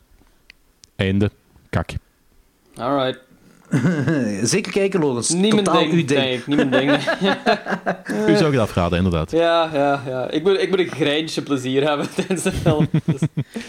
Einde. 0.95 1.31
Kak. 1.69 1.89
Alright. 2.77 3.19
Zeker 4.43 4.71
kijken, 4.71 4.99
Lorenz. 4.99 5.29
Niet 5.29 5.53
mijn 5.53 5.63
Totaal 5.63 5.81
ding, 5.81 5.91
uw 5.93 6.05
ding. 6.05 6.07
denk 6.21 6.39
ik. 6.39 6.47
Niet 6.47 6.57
mijn 6.57 6.69
ding. 6.71 6.91
U 8.29 8.35
zou 8.37 8.45
ik 8.45 8.53
dat 8.57 8.67
afraden, 8.67 8.97
inderdaad. 8.97 9.31
Ja, 9.31 9.69
ja, 9.73 10.01
ja. 10.07 10.29
Ik 10.29 10.43
moet, 10.43 10.59
ik 10.61 10.69
moet 10.69 10.79
een 10.79 10.87
greintje 10.91 11.41
plezier 11.41 11.87
hebben 11.87 12.07
tijdens 12.15 12.41
de 12.43 12.51
film. 12.51 12.87
Dus- 13.05 13.21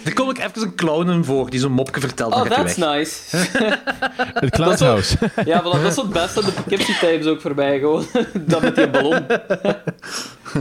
Er 0.04 0.14
kom 0.14 0.30
ik 0.30 0.38
even 0.38 0.62
een 0.62 0.74
clown 0.74 1.10
in 1.10 1.24
voor 1.24 1.50
die 1.50 1.60
zo'n 1.60 1.72
mopje 1.72 2.00
vertelt. 2.00 2.34
Oh, 2.34 2.42
that's 2.42 2.76
nice. 2.76 3.36
Het 4.34 4.50
Clown 4.50 4.84
House. 4.84 5.16
Ja, 5.44 5.60
voilà, 5.60 5.80
dat 5.82 5.90
is 5.90 5.96
het 5.96 6.10
beste. 6.12 6.44
De 6.44 6.52
Poughkeepsie 6.52 6.96
Times 7.00 7.26
ook 7.26 7.40
voorbij, 7.40 7.78
gewoon. 7.78 8.04
dat 8.46 8.62
met 8.62 8.76
die 8.76 8.90
ballon. 8.90 9.26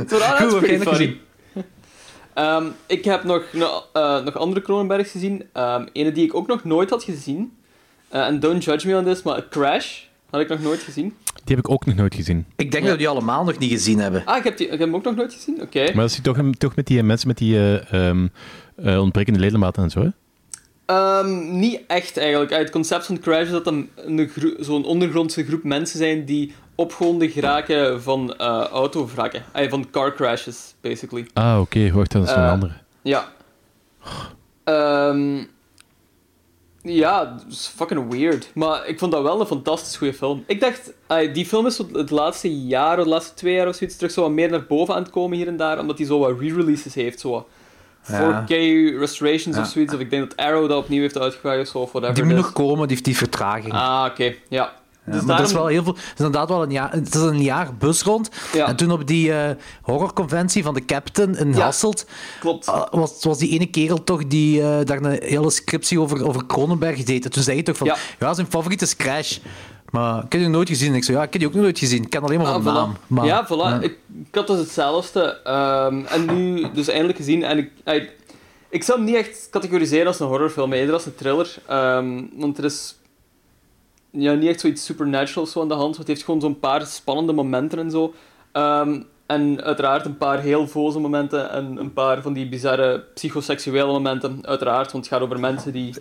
Nog 0.09 0.63
funny. 0.63 0.79
gezien? 0.85 1.19
Ehm, 2.33 2.65
ik 2.87 3.05
heb 3.05 3.23
nog, 3.23 3.43
no- 3.51 3.83
eh, 3.93 4.23
nog 4.23 4.37
andere 4.37 4.61
Cronenbergs 4.61 5.11
gezien. 5.11 5.43
Ehm 5.53 5.85
ene 5.93 6.11
die 6.11 6.25
ik 6.25 6.35
ook 6.35 6.47
nog 6.47 6.63
nooit 6.63 6.89
had 6.89 7.03
gezien. 7.03 7.57
Eh, 8.13 8.25
En 8.25 8.39
don't 8.39 8.63
judge 8.63 8.87
me 8.87 8.97
on 8.97 9.03
this, 9.03 9.23
maar 9.23 9.47
Crash 9.49 10.01
had 10.29 10.41
ik 10.41 10.47
nog 10.49 10.61
nooit 10.61 10.81
gezien. 10.81 11.13
Die 11.43 11.55
heb 11.55 11.57
ik 11.65 11.69
ook 11.69 11.85
nog 11.85 11.95
nooit 11.95 12.15
gezien. 12.15 12.45
Ik 12.55 12.71
denk 12.71 12.83
dat 12.83 12.91
we 12.91 12.97
die 12.97 13.07
allemaal 13.07 13.43
nog 13.43 13.57
niet 13.57 13.71
gezien 13.71 13.99
hebben. 13.99 14.21
Ah, 14.25 14.37
ik 14.37 14.43
heb, 14.43 14.57
die, 14.57 14.65
ik 14.65 14.71
heb 14.71 14.79
hem 14.79 14.95
ook 14.95 15.03
nog 15.03 15.15
nooit 15.15 15.33
gezien? 15.33 15.61
Oké. 15.61 15.79
Maar 15.83 15.93
dat 15.93 16.09
is 16.09 16.19
toch, 16.21 16.37
toch 16.57 16.75
met 16.75 16.87
die 16.87 16.97
eh, 16.99 17.03
mensen 17.03 17.27
met 17.27 17.37
die 17.37 17.55
eh, 17.57 17.93
ehm, 18.07 18.27
eh, 18.75 18.99
ontbrekende 19.01 19.39
ledematen 19.39 19.83
en 19.83 19.89
zo, 19.89 20.01
hè? 20.01 20.09
Ehm, 20.85 21.59
niet 21.59 21.81
echt 21.87 22.17
eigenlijk. 22.17 22.51
Het 22.51 22.69
concept 22.69 23.05
van 23.05 23.19
Crash 23.19 23.43
is 23.45 23.49
dat 23.51 23.67
een, 23.67 23.89
een 23.95 24.27
gro- 24.29 24.53
zo'n 24.63 24.85
ondergrondse 24.85 25.43
groep 25.45 25.63
mensen 25.63 25.97
zijn 25.97 26.25
die 26.25 26.53
opgewonden 26.75 27.29
geraken 27.29 28.01
van 28.03 28.35
eh 28.37 28.47
autovrakken. 28.71 29.43
Ah, 29.51 29.69
van 29.69 29.89
car 29.91 30.13
crashes, 30.13 30.75
basically. 30.81 31.27
Ah, 31.33 31.59
oké. 31.61 31.91
Wacht, 31.91 32.11
dat 32.11 32.23
is 32.23 32.29
een 32.29 32.35
Eh, 32.43 32.51
andere. 32.51 32.73
Ja. 33.01 33.31
Ehm, 34.63 35.43
ja, 36.83 37.35
is 37.49 37.71
fucking 37.75 38.11
weird. 38.11 38.49
Maar 38.53 38.87
ik 38.87 38.99
vond 38.99 39.11
dat 39.11 39.23
wel 39.23 39.39
een 39.39 39.45
fantastisch 39.45 39.97
goede 39.97 40.13
film. 40.13 40.43
Ik 40.47 40.59
dacht, 40.59 40.93
die 41.33 41.45
film 41.45 41.65
is 41.65 41.77
het 41.77 42.09
laatste 42.09 42.57
jaar, 42.65 42.97
of 42.97 43.03
de 43.03 43.09
laatste 43.09 43.33
twee 43.33 43.53
jaar 43.53 43.67
of 43.67 43.75
zoiets, 43.75 43.95
terug 43.97 44.11
zo 44.11 44.21
wat 44.21 44.31
meer 44.31 44.49
naar 44.49 44.65
boven 44.65 44.95
aan 44.95 45.01
het 45.01 45.11
komen 45.11 45.37
hier 45.37 45.47
en 45.47 45.57
daar, 45.57 45.79
omdat 45.79 45.97
hij 45.97 46.07
zo 46.07 46.19
wat 46.19 46.39
re-releases 46.39 46.93
heeft. 46.93 47.19
Zo 47.19 47.29
wat 47.31 47.47
Ja. 48.07 48.45
4K 48.47 48.49
restorations 48.99 49.55
Ja. 49.55 49.61
of 49.61 49.67
zoiets. 49.67 49.93
Of 49.93 49.99
ik 49.99 50.09
denk 50.09 50.29
dat 50.29 50.37
Arrow 50.45 50.69
dat 50.69 50.77
opnieuw 50.83 51.01
heeft 51.01 51.17
uitgebracht 51.19 51.59
of 51.59 51.67
zo, 51.67 51.77
of 51.77 51.91
whatever. 51.91 52.15
Die 52.15 52.23
moet 52.23 52.35
nog 52.35 52.53
komen, 52.53 52.77
die 52.79 52.87
heeft 52.89 53.05
die 53.05 53.17
vertraging. 53.17 53.73
Ah, 53.73 54.05
oké. 54.11 54.33
Ja, 54.49 54.73
Dus 55.05 55.21
maar 55.21 55.37
dat 55.37 55.47
is 55.47 55.53
wel 55.53 55.67
heel 55.67 55.83
veel. 55.83 55.93
Het 55.93 56.03
is 56.03 56.25
inderdaad 56.25 56.49
wel 56.49 56.63
een 56.63 56.71
jaar, 56.71 56.91
het 56.91 57.15
is 57.15 57.21
een 57.21 57.41
jaar 57.41 57.73
bus 57.75 58.01
rond. 58.01 58.29
En 58.65 58.75
toen 58.75 58.91
op 58.91 59.07
die 59.07 59.33
eh, 59.33 59.55
horrorconventie 59.81 60.63
van 60.63 60.73
de 60.73 60.85
Captain 60.85 61.35
in. 61.37 61.53
Hasselt 61.53 62.05
Klopt. 62.39 62.67
ah, 62.67 62.91
was, 62.91 63.23
was 63.23 63.37
die 63.37 63.49
ene 63.49 63.65
kerel 63.65 64.03
toch 64.03 64.27
die 64.27 64.61
eh, 64.61 64.85
daar 64.85 65.01
een 65.03 65.19
hele 65.23 65.49
scriptie 65.49 65.99
over, 65.99 66.27
over 66.27 66.45
Cronenberg 66.45 67.03
deed. 67.03 67.25
En 67.25 67.31
toen 67.31 67.43
zei 67.43 67.55
hij 67.55 67.65
toch 67.65 67.77
van, 67.77 67.91
Ja. 68.19 68.33
zijn 68.33 68.47
favoriet 68.49 68.81
is 68.81 68.95
Crash. 68.95 69.37
Maar 69.89 70.15
ik 70.23 70.31
heb 70.31 70.41
die 70.41 70.49
nooit 70.49 70.67
gezien. 70.69 70.89
En 70.89 70.95
ik 70.95 71.03
zei, 71.03 71.17
ja, 71.17 71.23
ik 71.23 71.31
heb 71.33 71.41
die 71.41 71.49
ook 71.51 71.55
nooit 71.57 71.79
gezien. 71.79 72.03
Ik 72.03 72.09
ken 72.09 72.21
alleen 72.23 72.37
maar 72.37 72.47
Ah, 72.47 72.53
van 72.53 72.61
voilà. 72.61 72.75
naam. 72.75 72.95
Maar, 73.07 73.25
ja, 73.25 73.47
voilà. 73.47 73.83
Ik, 73.83 73.97
ik 74.29 74.35
had 74.35 74.47
dus 74.47 74.57
hetzelfde. 74.59 75.39
ehm, 75.43 76.05
en 76.05 76.35
nu 76.35 76.67
dus 76.73 76.87
eindelijk 76.87 77.17
gezien. 77.17 77.43
En 77.43 77.57
ik, 77.57 77.69
ik, 77.85 78.11
ik 78.69 78.83
zou 78.83 78.97
hem 78.97 79.07
niet 79.07 79.15
echt 79.17 79.47
categoriseren 79.51 80.07
als 80.07 80.19
een 80.19 80.27
horrorfilm, 80.27 80.73
eerder 80.73 80.93
als 80.93 81.05
een 81.05 81.15
thriller. 81.15 81.55
Ehm, 81.67 82.21
want 82.35 82.57
er 82.57 82.63
is 82.63 82.95
ja, 84.21 84.33
niet 84.33 84.49
echt 84.49 84.59
zoiets 84.59 84.85
supernatural 84.85 85.45
zo 85.45 85.61
aan 85.61 85.67
de 85.67 85.73
hand. 85.73 85.85
want 85.85 85.97
Het 85.97 86.07
heeft 86.07 86.23
gewoon 86.23 86.41
zo'n 86.41 86.59
paar 86.59 86.85
spannende 86.85 87.33
momenten 87.33 87.79
en 87.79 87.91
zo. 87.91 88.13
Ehm, 88.51 89.01
en 89.25 89.63
uiteraard 89.63 90.05
een 90.05 90.17
paar 90.17 90.39
heel 90.39 90.67
voze 90.67 90.99
momenten 90.99 91.49
en 91.49 91.77
een 91.77 91.93
paar 91.93 92.21
van 92.21 92.33
die 92.33 92.49
bizarre 92.49 92.99
psychoseksuele 93.13 93.91
momenten. 93.91 94.39
Uiteraard, 94.41 94.91
want 94.91 95.05
het 95.05 95.13
gaat 95.13 95.23
over 95.23 95.39
mensen 95.39 95.73
die 95.73 95.93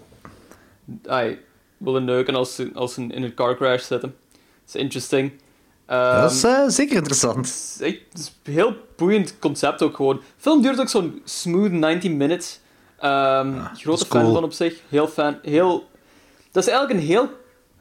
ai, 1.06 1.38
willen 1.76 2.04
neuken 2.04 2.34
als 2.34 2.54
ze, 2.54 2.70
als 2.74 2.94
ze 2.94 3.02
in 3.02 3.22
een 3.22 3.34
car 3.34 3.56
crash 3.56 3.86
zitten. 3.86 4.14
Dat 4.30 4.74
is 4.74 4.80
interesting. 4.80 5.32
Ehm, 5.86 6.20
dat 6.20 6.30
is 6.30 6.44
eh, 6.44 6.68
zeker 6.68 6.96
interessant. 6.96 7.46
het 7.78 8.18
is 8.18 8.32
een 8.42 8.52
heel 8.52 8.76
boeiend 8.96 9.38
concept 9.38 9.82
ook 9.82 9.96
gewoon. 9.96 10.16
De 10.16 10.22
film 10.36 10.62
duurt 10.62 10.80
ook 10.80 10.88
zo'n 10.88 11.20
smooth 11.24 11.70
90 11.70 12.10
minutes. 12.10 12.60
Ehm, 12.98 13.60
grote 13.74 14.02
is 14.02 14.08
cool. 14.08 14.24
fan 14.24 14.32
van 14.32 14.44
op 14.44 14.52
zich. 14.52 14.80
Heel 14.88 15.08
fan. 15.08 15.38
Heel... 15.42 15.90
Dat 16.50 16.62
is 16.62 16.68
eigenlijk 16.70 17.00
een 17.00 17.06
heel 17.06 17.28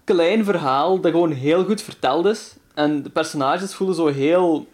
klein 0.04 0.44
verhaal 0.46 1.00
dat 1.00 1.12
gewoon 1.12 1.32
heel 1.32 1.64
goed 1.66 1.82
verteld 1.82 2.26
is. 2.26 2.54
En 2.74 3.04
de 3.04 3.10
personages 3.10 3.74
voelen 3.74 3.96
zo 3.96 4.08
heel 4.08 4.68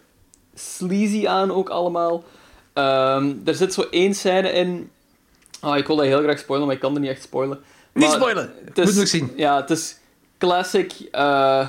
sleazy 0.54 1.26
aan 1.28 1.52
ook 1.52 1.68
allemaal. 1.68 2.24
Ehm, 2.72 3.34
er 3.44 3.54
zit 3.54 3.72
zo 3.74 3.86
één 3.90 4.14
scène 4.14 4.50
in... 4.52 4.90
Ah, 5.60 5.76
ik 5.76 5.86
wil 5.86 5.96
dat 5.96 6.04
heel 6.04 6.22
graag 6.22 6.38
spoilen, 6.38 6.66
maar 6.66 6.76
ik 6.76 6.82
kan 6.82 6.94
er 6.94 7.00
niet 7.00 7.10
echt 7.10 7.22
spoilen. 7.22 7.58
Niet 7.92 8.10
spoilen! 8.10 8.52
het 8.64 8.78
is- 8.78 8.84
Moet 8.86 8.94
nog 8.94 9.08
zien. 9.08 9.32
Ja, 9.36 9.56
het 9.60 9.70
is 9.70 9.96
classic... 10.38 10.92
eh, 11.12 11.68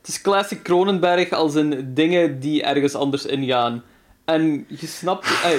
het 0.00 0.08
is 0.10 0.20
classic 0.20 0.62
Cronenberg 0.62 1.30
als 1.32 1.54
in 1.54 1.94
dingen 1.94 2.40
die 2.40 2.62
ergens 2.62 2.94
anders 2.94 3.26
ingaan. 3.26 3.82
En 4.24 4.64
je 4.68 4.86
snapt... 4.86 5.26
ey, 5.44 5.54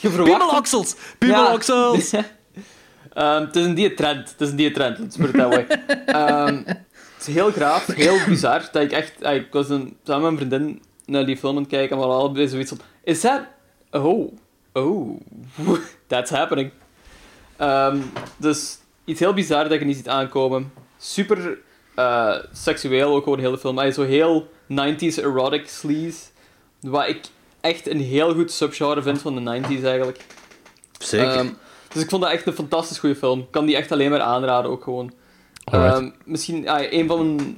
je 0.00 0.10
verwacht... 0.10 0.28
Ja. 1.30 1.50
Ehm, 3.18 3.40
het 3.44 3.56
is 3.56 3.64
een 3.64 3.74
die 3.74 3.94
trend. 3.94 4.30
Het 4.30 4.40
is 4.40 4.50
een 4.50 4.56
die 4.56 4.70
trend, 4.70 4.98
let's 4.98 5.16
put 5.16 5.28
it 5.28 5.34
that 5.34 5.48
way. 5.48 5.66
Ehm, 6.06 6.62
het 7.16 7.26
heel 7.26 7.50
graaf, 7.50 7.86
heel 7.86 8.18
bizar. 8.28 8.68
Dat 8.72 8.82
ik 8.82 8.92
echt... 8.92 9.24
ah, 9.24 9.34
Ik 9.34 9.52
was 9.52 9.68
een, 9.68 9.96
samen 10.04 10.22
met 10.22 10.32
mijn 10.32 10.48
vriendin 10.50 10.82
naar 11.06 11.26
die 11.26 11.36
film 11.36 11.56
aan 11.56 11.62
het 11.62 11.70
kijken 11.70 11.90
en 11.90 11.96
we 11.96 12.02
hadden 12.02 12.20
allebei 12.20 12.48
zoiets 12.48 12.68
van... 12.68 12.80
Is 13.04 13.20
dat... 13.20 13.40
Oh. 13.90 14.32
Oh. 14.72 15.20
That's 16.06 16.30
happening. 16.30 16.70
Ehm, 17.56 17.98
dus 18.36 18.78
iets 19.04 19.20
heel 19.20 19.34
bizar 19.34 19.68
dat 19.68 19.78
je 19.78 19.84
niet 19.84 19.96
ziet 19.96 20.08
aankomen. 20.08 20.72
Super 20.98 21.58
eh, 21.94 22.34
seksueel 22.52 23.14
ook 23.14 23.22
gewoon 23.22 23.38
de 23.38 23.44
hele 23.44 23.58
film. 23.58 23.78
Hij 23.78 23.88
is 23.88 23.94
zo 23.94 24.02
heel 24.02 24.48
90s 24.72 25.16
erotic 25.16 25.68
sleaze. 25.68 26.18
Wat 26.80 27.08
ik 27.08 27.20
echt 27.60 27.88
een 27.88 28.00
heel 28.00 28.34
goed 28.34 28.52
subgenre 28.52 29.02
vind 29.02 29.20
van 29.20 29.44
de 29.44 29.60
90s 29.60 29.84
eigenlijk. 29.84 30.20
Zeker. 30.98 31.52
Dus 31.92 32.02
ik 32.02 32.10
vond 32.10 32.22
dat 32.22 32.30
echt 32.30 32.46
een 32.46 32.52
fantastisch 32.52 32.98
goede 32.98 33.16
film. 33.16 33.38
Ik 33.38 33.50
kan 33.50 33.66
die 33.66 33.76
echt 33.76 33.92
alleen 33.92 34.10
maar 34.10 34.20
aanraden 34.20 34.70
ook 34.70 34.82
gewoon. 34.82 35.12
Ehm, 35.64 36.10
misschien 36.24 36.68
ah, 36.68 36.92
een 36.92 37.06
van 37.06 37.34
mijn, 37.34 37.56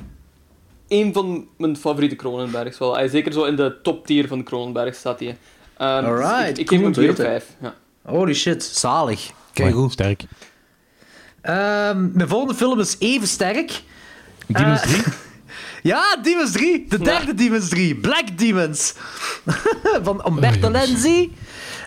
een 0.89 1.12
van 1.12 1.49
mijn 1.59 1.76
favoriete 1.76 2.16
Cronenbergs 2.16 2.78
wel. 2.78 2.95
Hij 2.95 3.09
zeker 3.09 3.33
zo 3.33 3.45
in 3.45 3.57
de 3.57 3.78
top 3.83 4.07
tier 4.07 4.28
van 4.28 4.39
de 4.39 4.45
Cronenberg 4.45 4.95
staat 4.95 5.20
hij. 5.20 5.37
Ehm, 5.76 6.01
dus 6.01 6.09
Alright, 6.11 6.49
ik, 6.51 6.59
ik 6.59 6.68
geef 6.68 6.78
hem 6.78 6.87
om 6.87 6.93
te 6.93 7.01
4 7.01 7.11
op 7.11 7.16
weten. 7.16 7.33
5. 7.33 7.57
Ja. 7.61 7.74
Holy 8.03 8.35
shit, 8.35 8.62
zalig. 8.64 9.31
Kijk 9.53 9.74
goed. 9.74 9.93
Sterk. 9.93 10.24
Ehm, 11.41 12.12
mijn 12.12 12.28
volgende 12.28 12.55
film 12.55 12.81
is 12.81 12.97
even 12.99 13.28
sterk. 13.28 13.83
Demons 14.47 14.81
Eh, 14.83 14.89
3? 14.89 15.03
Ja, 15.83 16.16
Demons 16.22 16.53
3. 16.53 16.87
De 16.89 16.99
derde 16.99 17.35
Demons 17.35 17.68
3. 17.68 17.95
Black 17.97 18.39
Demons. 18.39 18.95
Van 20.03 20.24
Umberto 20.28 20.66
Oh, 20.68 20.72
jongens. 20.72 20.89
Lenzi. 20.89 21.33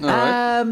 Ehm, 0.09 0.67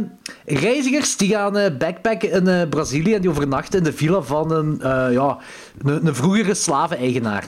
reizigers 0.46 1.18
die 1.18 1.30
gaan 1.30 1.58
eh, 1.58 1.78
backpacken 1.78 2.32
in 2.32 2.48
eh, 2.48 2.70
Brazilië 2.70 3.14
en 3.14 3.22
die 3.22 3.30
overnachten 3.30 3.78
in 3.78 3.84
de 3.84 3.94
villa 3.94 4.22
van 4.22 4.52
een, 4.52 4.82
eh, 4.82 5.08
ja, 5.12 5.38
een, 5.84 6.06
een 6.08 6.16
vroegere 6.16 6.54
slaveneigenaar. 6.54 7.44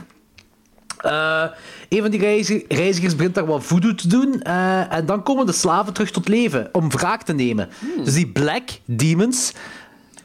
Eh 0.98 1.44
een 1.90 2.02
van 2.02 2.12
die 2.12 2.20
reizi- 2.20 2.66
reizigers 2.68 3.16
begint 3.16 3.36
daar 3.36 3.46
wat 3.46 3.64
voodoo 3.64 3.96
te 3.96 4.08
doen. 4.08 4.42
en 4.90 5.06
dan 5.06 5.24
komen 5.24 5.46
de 5.46 5.52
slaven 5.52 5.94
terug 5.94 6.12
tot 6.12 6.28
leven 6.28 6.70
om 6.72 6.90
wraak 6.92 7.24
te 7.24 7.34
nemen. 7.34 7.70
Dus 8.04 8.14
die 8.14 8.28
Black 8.28 8.70
Demons 8.86 9.54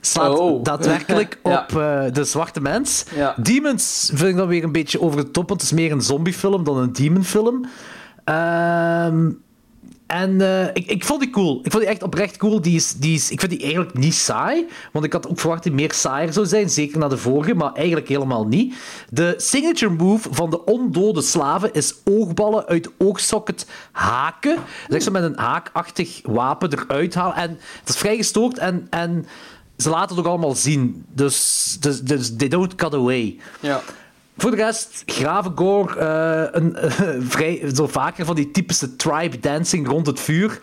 slaat 0.00 0.38
Oh. 0.38 0.62
daadwerkelijk 0.64 1.38
Ja. 1.44 1.60
op 1.60 1.68
de 2.14 2.24
zwarte 2.24 2.60
mens. 2.60 3.04
Ja. 3.14 3.34
Demons 3.42 4.10
vind 4.14 4.28
ik 4.30 4.36
dan 4.36 4.48
weer 4.48 4.64
een 4.64 4.72
beetje 4.72 5.00
over 5.00 5.24
de 5.24 5.30
top, 5.30 5.48
want 5.48 5.60
het 5.60 5.70
is 5.70 5.76
meer 5.76 5.92
een 5.92 6.02
zombiefilm 6.02 6.64
dan 6.64 6.76
een 6.76 6.92
demonfilm. 6.92 7.64
Ehm 8.24 9.30
en 10.08 10.40
eh, 10.40 10.66
ik, 10.72 10.86
ik 10.86 11.04
vond 11.04 11.20
die 11.20 11.30
cool. 11.30 11.60
Ik 11.62 11.70
vond 11.70 11.82
die 11.82 11.92
echt 11.92 12.02
oprecht 12.02 12.36
cool. 12.36 12.60
Die 12.60 12.76
is, 12.76 12.92
die 12.92 13.14
is, 13.14 13.30
ik 13.30 13.40
vind 13.40 13.52
die 13.52 13.62
eigenlijk 13.62 13.94
niet 13.94 14.14
saai. 14.14 14.66
Want 14.92 15.04
ik 15.04 15.12
had 15.12 15.28
ook 15.28 15.38
verwacht 15.38 15.64
dat 15.64 15.72
die 15.72 15.82
meer 15.82 15.92
saaier 15.92 16.32
zou 16.32 16.46
zijn. 16.46 16.70
Zeker 16.70 16.98
na 16.98 17.08
de 17.08 17.16
vorige, 17.16 17.54
maar 17.54 17.72
eigenlijk 17.72 18.08
helemaal 18.08 18.46
niet. 18.46 18.74
De 19.10 19.34
signature 19.36 19.92
move 19.92 20.28
van 20.32 20.50
de 20.50 20.64
ondode 20.64 21.22
slaven 21.22 21.72
is 21.72 21.94
oogballen 22.04 22.66
uit 22.66 22.90
oogsocket 22.98 23.66
haken. 23.92 24.56
Dus 24.86 24.94
echt 24.94 25.04
zo 25.04 25.10
met 25.10 25.22
een 25.22 25.38
haakachtig 25.38 26.20
wapen 26.24 26.72
eruit 26.72 27.14
halen. 27.14 27.36
En 27.36 27.50
het 27.80 27.88
is 27.88 27.96
vrij 27.96 28.16
gestoord 28.16 28.58
en, 28.58 28.86
en 28.90 29.26
ze 29.76 29.90
laten 29.90 30.16
het 30.16 30.24
ook 30.24 30.30
allemaal 30.30 30.54
zien. 30.54 31.04
Dus, 31.12 31.76
dus, 31.80 32.00
dus 32.00 32.36
they 32.36 32.48
don't 32.48 32.74
cut 32.74 32.94
away. 32.94 33.38
Ja. 33.60 33.80
Voor 34.40 34.50
de 34.50 34.56
rest, 34.56 35.02
gravengore, 35.06 35.98
eh 35.98 36.60
een, 36.62 36.76
vrij, 37.30 37.62
zo 37.74 37.86
vaker 37.86 38.24
van 38.24 38.34
die 38.34 38.50
typische 38.50 38.96
tribe 38.96 39.38
dancing 39.40 39.86
rond 39.88 40.06
het 40.06 40.20
vuur. 40.20 40.60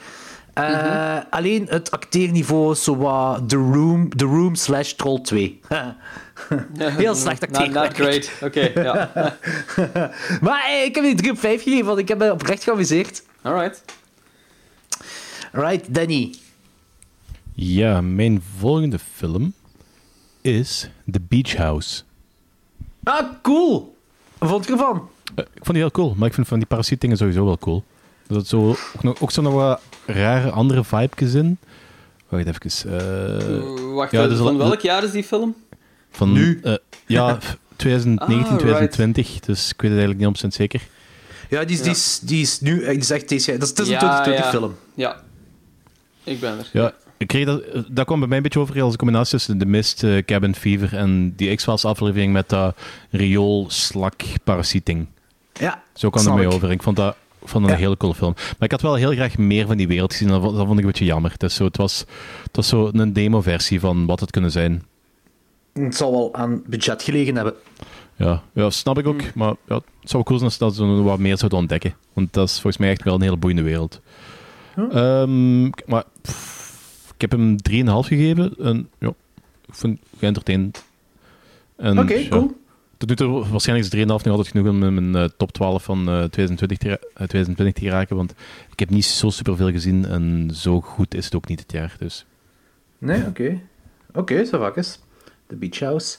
Eh, 0.53 1.17
Alleen 1.29 1.65
het 1.69 1.91
acteerniveau 1.91 2.71
is 2.71 2.83
zo 2.83 2.97
wat 2.97 3.49
The 3.49 3.55
Room, 3.55 4.09
The 4.09 4.25
Room 4.25 4.55
slash 4.55 4.91
Troll 4.93 5.21
2. 5.21 5.59
Heel 6.77 7.15
slecht 7.15 7.41
Not, 7.41 7.49
acteren. 7.57 7.73
not 7.83 7.93
great. 7.93 8.31
Oké, 8.41 8.71
ja. 8.83 9.11
maar 10.41 10.63
eh, 10.69 10.83
ik 10.83 10.95
heb 10.95 11.03
die 11.03 11.15
3 11.15 11.31
op 11.31 11.39
5 11.39 11.63
gegeven, 11.63 11.85
want 11.85 11.99
ik 11.99 12.07
heb 12.07 12.17
me 12.17 12.31
oprecht 12.31 12.63
geamuseerd. 12.63 13.23
Alright. 13.41 13.83
Right, 15.51 15.93
Danny. 15.93 16.35
Ja, 17.53 18.01
mijn 18.01 18.43
volgende 18.57 18.99
film 19.13 19.53
is 20.41 20.89
The 21.11 21.21
Beach 21.21 21.55
House. 21.55 22.03
Ah, 23.05 23.25
cool. 23.41 23.95
Wat 24.37 24.49
vond 24.49 24.65
je 24.65 24.71
ervan? 24.71 25.09
Eh, 25.35 25.43
ik 25.53 25.61
vond 25.63 25.67
die 25.71 25.77
heel 25.77 25.91
cool, 25.91 26.13
maar 26.17 26.27
ik 26.27 26.33
vind 26.33 26.47
van 26.47 26.57
die 26.57 26.67
parasietdingen 26.67 27.17
sowieso 27.17 27.45
wel 27.45 27.57
cool. 27.57 27.83
Dat 28.27 28.37
het 28.37 28.47
zo, 28.47 28.69
ook, 28.69 29.03
nog, 29.03 29.21
ook 29.21 29.31
zo 29.31 29.41
nog 29.41 29.53
wat 29.53 29.81
rare 30.05 30.49
andere 30.49 30.83
vibe's 30.83 31.33
in. 31.33 31.57
Wacht 32.29 32.45
even. 32.45 32.99
eh, 32.99 33.93
Wacht, 33.93 34.11
ja, 34.11 34.23
eh, 34.23 34.29
dus 34.29 34.39
al- 34.39 34.45
van 34.45 34.57
welk 34.57 34.79
jaar 34.79 35.03
is 35.03 35.11
die 35.11 35.23
film? 35.23 35.55
van 36.11 36.31
Nu? 36.31 36.59
eh, 36.63 36.73
ja, 37.05 37.39
f- 37.41 37.57
2019, 37.75 38.45
Ah, 38.45 38.49
right. 38.49 38.59
2020. 38.59 39.39
Dus 39.39 39.69
ik 39.71 39.81
weet 39.81 39.91
het 39.91 39.99
eigenlijk 39.99 40.19
niet 40.19 40.43
100% 40.43 40.47
zeker. 40.53 40.81
Ja, 41.49 41.63
die 41.65 41.75
is, 41.77 41.81
Die 41.81 41.91
is, 41.91 42.19
die 42.19 42.41
is 42.41 42.59
nu... 42.59 42.79
Die 42.79 42.97
is 42.97 43.09
echt 43.09 43.29
deze 43.29 43.49
jaar. 43.51 43.59
Dat 43.59 43.69
is, 43.71 43.77
het 43.77 43.87
is 43.87 43.93
een 43.93 43.99
Ja, 43.99 44.21
2020 44.21 44.43
ja. 44.45 44.49
film. 44.59 44.75
Ja. 44.93 45.21
Ik 46.23 46.39
ben 46.39 46.57
er. 46.59 46.69
Ja, 46.73 46.93
ik 47.17 47.27
kreeg 47.27 47.45
dat, 47.45 47.61
dat 47.89 48.05
kwam 48.05 48.19
bij 48.19 48.27
mij 48.27 48.37
een 48.37 48.43
beetje 48.43 48.59
over 48.59 48.81
als 48.81 48.91
een 48.91 48.97
combinatie 48.97 49.31
tussen 49.31 49.57
The 49.57 49.65
Mist, 49.65 50.03
eh, 50.03 50.17
Cabin 50.25 50.55
Fever 50.55 50.95
en 50.97 51.33
die 51.35 51.55
X-Files 51.55 51.85
aflevering 51.85 52.33
met 52.33 52.49
dat 52.49 52.75
riool 53.09 53.65
slak 53.69 54.21
parasieting. 54.43 55.07
Ja, 55.53 55.83
Zo 55.93 56.09
kwam 56.09 56.37
het 56.37 56.45
ik. 56.47 56.53
over. 56.53 56.71
Ik 56.71 56.83
vond 56.83 56.95
dat, 56.95 57.15
vond 57.43 57.65
Ja. 57.65 57.71
een 57.71 57.77
hele 57.77 57.97
coole 57.97 58.15
film. 58.15 58.33
Maar 58.35 58.55
ik 58.59 58.71
had 58.71 58.81
wel 58.81 58.95
heel 58.95 59.11
graag 59.11 59.37
meer 59.37 59.67
van 59.67 59.77
die 59.77 59.87
wereld 59.87 60.11
gezien. 60.11 60.27
Dat, 60.27 60.41
vond- 60.41 60.57
ik 60.59 60.67
een 60.79 60.85
beetje 60.85 61.05
jammer. 61.05 61.31
Het, 61.31 61.43
is 61.43 61.55
zo, 61.55 61.63
het, 61.65 61.77
was, 61.77 61.99
het 62.43 62.55
was 62.55 62.67
zo 62.67 62.89
een 62.93 63.13
demo-versie 63.13 63.79
van 63.79 64.05
wat 64.05 64.19
het 64.19 64.31
kunnen 64.31 64.51
zijn. 64.51 64.83
Het 65.73 65.95
zal 65.95 66.11
wel 66.11 66.33
aan 66.33 66.61
budget 66.67 67.03
gelegen 67.03 67.35
hebben. 67.35 67.53
Ja, 68.15 68.41
ja 68.53 68.69
snap 68.69 68.97
ik 68.97 69.07
ook. 69.07 69.33
Maar 69.33 69.53
ja, 69.67 69.75
het 69.75 70.09
zou 70.09 70.23
cool 70.23 70.39
zijn 70.39 70.51
als 70.59 70.75
ze 70.75 70.85
wat 70.85 71.19
meer 71.19 71.37
zouden 71.37 71.59
ontdekken. 71.59 71.93
Want 72.13 72.33
dat 72.33 72.47
is 72.47 72.53
volgens 72.53 72.77
mij 72.77 72.89
echt 72.89 73.03
wel 73.03 73.15
een 73.15 73.21
hele 73.21 73.37
boeiende 73.37 73.63
wereld. 73.63 74.01
Ehm, 74.91 75.63
maar 75.63 76.03
pff, 76.21 76.64
ik 77.15 77.21
heb 77.21 77.31
hem 77.31 77.55
3,5 77.71 78.07
gegeven. 78.07 78.53
En 78.59 78.89
ja, 78.99 79.13
ik 79.67 79.73
vind 79.75 79.99
het 79.99 80.19
geëntertainend. 80.19 80.83
En, 81.75 81.99
Oké, 81.99 82.13
ja, 82.13 82.27
cool. 82.29 82.63
Tot 82.97 83.09
nu 83.09 83.15
toe, 83.15 83.47
waarschijnlijk 83.49 83.93
is 83.93 83.99
3,5 83.99 84.05
nog 84.07 84.25
altijd 84.27 84.47
genoeg 84.47 84.67
om 84.67 84.83
in 84.83 84.93
mijn 85.11 85.23
eh, 85.23 85.29
top 85.37 85.51
12 85.51 85.83
van 85.83 85.97
eh, 86.09 86.23
2020, 86.23 86.77
te, 86.77 86.87
ra- 86.89 86.93
eh, 86.93 87.27
2020 87.27 87.73
te 87.73 87.81
geraken. 87.89 88.15
Want 88.15 88.33
ik 88.71 88.79
heb 88.79 88.89
niet 88.89 89.05
zo 89.05 89.29
superveel 89.29 89.71
gezien 89.71 90.05
en 90.05 90.49
zo 90.53 90.81
goed 90.81 91.13
is 91.15 91.25
het 91.25 91.35
ook 91.35 91.47
niet 91.47 91.57
dit 91.57 91.71
jaar. 91.71 91.95
Dus. 91.99 92.25
Nee, 92.97 93.25
oké. 93.25 93.59
Oké, 94.13 94.45
zo 94.45 94.57
vakjes. 94.59 94.99
The 95.47 95.55
Beach 95.55 95.79
House. 95.79 96.17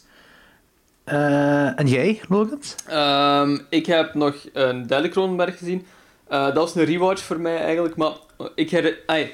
Eh, 1.05 1.79
en 1.81 1.87
jij, 1.89 2.21
Logan? 2.29 2.61
Ehm, 2.87 3.59
ik 3.71 3.87
heb 3.87 4.15
nog 4.15 4.47
een 4.53 4.87
Cronenberg 5.11 5.59
gezien. 5.59 5.87
Eh, 6.29 6.45
dat 6.45 6.55
was 6.55 6.75
een 6.75 6.85
rewatch 6.85 7.23
voor 7.23 7.41
mij 7.41 7.57
eigenlijk, 7.61 7.97
maar 7.97 8.13
ik, 8.55 8.71
her- 8.71 8.99
ai, 9.07 9.33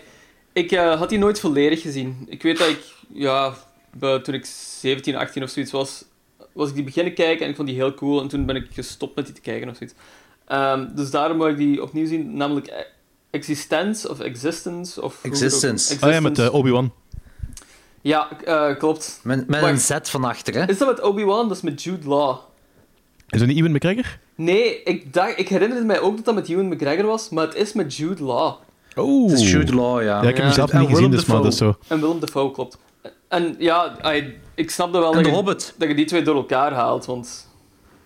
ik 0.52 0.72
eh, 0.72 0.98
had 0.98 1.08
die 1.08 1.18
nooit 1.18 1.40
volledig 1.40 1.82
gezien. 1.82 2.26
Ik 2.28 2.42
weet 2.42 2.58
dat 2.58 2.68
ik, 2.68 2.82
ja, 3.12 3.54
toen 4.00 4.34
ik 4.34 4.44
17, 4.44 5.16
18 5.16 5.42
of 5.42 5.50
zoiets 5.50 5.72
was, 5.72 6.04
was 6.52 6.68
ik 6.68 6.74
die 6.74 6.84
beginnen 6.84 7.14
kijken 7.14 7.44
en 7.44 7.50
ik 7.50 7.56
vond 7.56 7.68
die 7.68 7.76
heel 7.76 7.94
cool 7.94 8.20
en 8.20 8.28
toen 8.28 8.46
ben 8.46 8.56
ik 8.56 8.66
gestopt 8.72 9.16
met 9.16 9.24
die 9.26 9.34
te 9.34 9.40
kijken 9.40 9.68
of 9.68 9.76
zoiets. 9.76 9.96
Ehm, 10.46 10.94
dus 10.94 11.10
daarom 11.10 11.38
wil 11.38 11.48
ik 11.48 11.56
die 11.56 11.82
opnieuw 11.82 12.06
zien, 12.06 12.36
namelijk 12.36 12.66
eh, 12.66 12.80
Existence 13.30 14.08
of 14.10 14.20
Existence 14.20 15.02
of... 15.02 15.16
ook- 15.18 15.32
Existence. 15.32 15.96
Oh 16.06 16.10
ja, 16.12 16.20
met 16.20 16.38
eh, 16.38 16.54
Obi-Wan. 16.54 16.92
Ja, 18.00 18.40
eh, 18.44 18.76
klopt. 18.78 19.20
Met, 19.22 19.44
een 19.48 19.78
Z 19.78 19.98
van 20.02 20.24
achter, 20.24 20.54
hè? 20.54 20.68
Is 20.68 20.78
dat 20.78 20.88
met 20.88 21.00
Obi-Wan? 21.00 21.48
Dat 21.48 21.56
is 21.56 21.62
met 21.62 21.82
Jude 21.82 22.08
Law. 22.08 22.38
Is 23.28 23.38
dat 23.38 23.48
niet 23.48 23.58
Ewan 23.58 23.72
McGregor? 23.72 24.18
Nee, 24.34 24.82
ik, 24.82 25.12
dacht, 25.12 25.38
ik 25.38 25.48
herinnerde 25.48 25.84
mij 25.84 26.00
ook 26.00 26.16
dat 26.16 26.24
dat 26.24 26.34
met 26.34 26.48
Ewan 26.48 26.68
McGregor 26.68 27.06
was, 27.06 27.28
maar 27.28 27.46
het 27.46 27.54
is 27.54 27.72
met 27.72 27.96
Jude 27.96 28.22
Law. 28.22 28.54
Oh. 28.96 29.30
Het 29.30 29.40
is 29.40 29.50
Jude 29.50 29.74
Law, 29.74 30.02
ja. 30.02 30.06
Ja, 30.06 30.18
ik 30.20 30.26
heb 30.26 30.36
Ja. 30.36 30.42
hem 30.42 30.52
zelf 30.52 30.70
En 30.70 30.80
niet 30.80 30.88
gezien, 30.88 31.10
dus 31.10 31.24
maar 31.24 31.36
dat 31.42 31.52
is 31.52 31.58
zo. 31.58 31.76
En 31.88 32.00
Willem 32.00 32.20
Dafoe, 32.20 32.50
klopt. 32.50 32.78
En 33.28 33.54
ja, 33.58 33.96
ik 34.54 34.70
snapte 34.70 34.98
wel 34.98 35.12
dat 35.12 35.22
de 35.24 35.28
je, 35.30 35.34
Hobbit. 35.34 35.74
dat 35.78 35.88
je 35.88 35.94
die 35.94 36.04
twee 36.04 36.22
door 36.22 36.34
elkaar 36.36 36.72
haalt, 36.72 37.04
want 37.06 37.48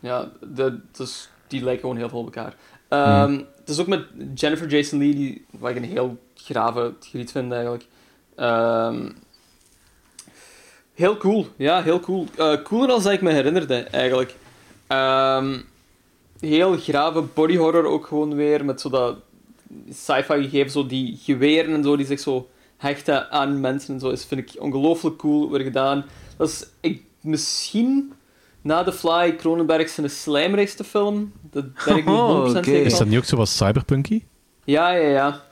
ja, 0.01 0.29
de, 0.55 0.79
dus, 0.93 1.29
die 1.47 1.63
lijken 1.63 1.81
gewoon 1.81 1.97
heel 1.97 2.09
veel 2.09 2.19
op 2.19 2.25
elkaar. 2.25 2.55
Ehm, 2.89 3.41
Het 3.61 3.69
is 3.75 3.81
ook 3.81 3.87
met 3.87 4.05
Jennifer 4.35 4.69
Jason 4.69 4.99
Leigh, 4.99 5.17
die, 5.17 5.45
wat 5.59 5.71
ik 5.71 5.77
een 5.77 5.85
heel 5.85 6.17
grave 6.35 6.93
geriet 7.01 7.31
vind 7.31 7.53
eigenlijk. 7.53 7.87
Ehm, 8.37 9.11
heel 10.95 11.17
cool, 11.17 11.47
ja, 11.57 11.83
heel 11.83 12.01
cool. 12.01 12.27
Eh, 12.37 12.63
cooler 12.63 12.89
dan 12.89 13.03
dat 13.03 13.13
ik 13.13 13.23
me 13.23 13.31
herinnerde, 13.33 13.75
eigenlijk. 13.75 14.35
Ehm, 14.87 15.59
heel 16.41 16.77
grave 16.77 17.21
body 17.23 17.57
horror 17.57 17.85
ook 17.85 18.07
gewoon 18.07 18.35
weer, 18.35 18.65
met 18.65 18.81
zo 18.81 18.91
dat 18.91 19.17
sci-fi 19.91 20.43
gegeven, 20.43 20.71
zo 20.71 20.87
die 20.87 21.19
geweren 21.23 21.75
en 21.75 21.83
zo, 21.83 21.97
die 21.97 22.07
zich 22.07 22.21
zo 22.21 22.49
hechten 22.77 23.31
aan 23.31 23.61
mensen 23.61 23.95
en 23.95 24.01
zo, 24.01 24.09
is, 24.11 24.25
vind 24.25 24.41
ik 24.41 24.63
ongelooflijk 24.63 25.17
cool 25.17 25.51
weer 25.51 25.61
gedaan. 25.61 26.05
Dat 26.37 26.49
is 26.49 26.67
ik, 26.81 27.03
misschien 27.21 28.13
na 28.63 28.85
The 28.85 28.93
Fly 28.93 29.37
Cronenberg 29.37 29.89
zijn 29.89 30.11
slijmrijkste 30.11 30.85
film. 30.85 31.33
Dat 31.51 31.65
ben 31.85 31.97
ik 31.97 32.05
niet 32.07 32.15
100% 32.15 32.19
Oh, 32.21 32.49
zeker 32.49 32.85
Is 32.85 32.99
dat 32.99 33.07
niet 33.07 33.19
ook 33.19 33.25
zo 33.25 33.37
wat 33.37 33.49
cyberpunky? 33.49 34.23
Ja, 34.65 34.91
ja, 34.91 35.09
ja. 35.09 35.45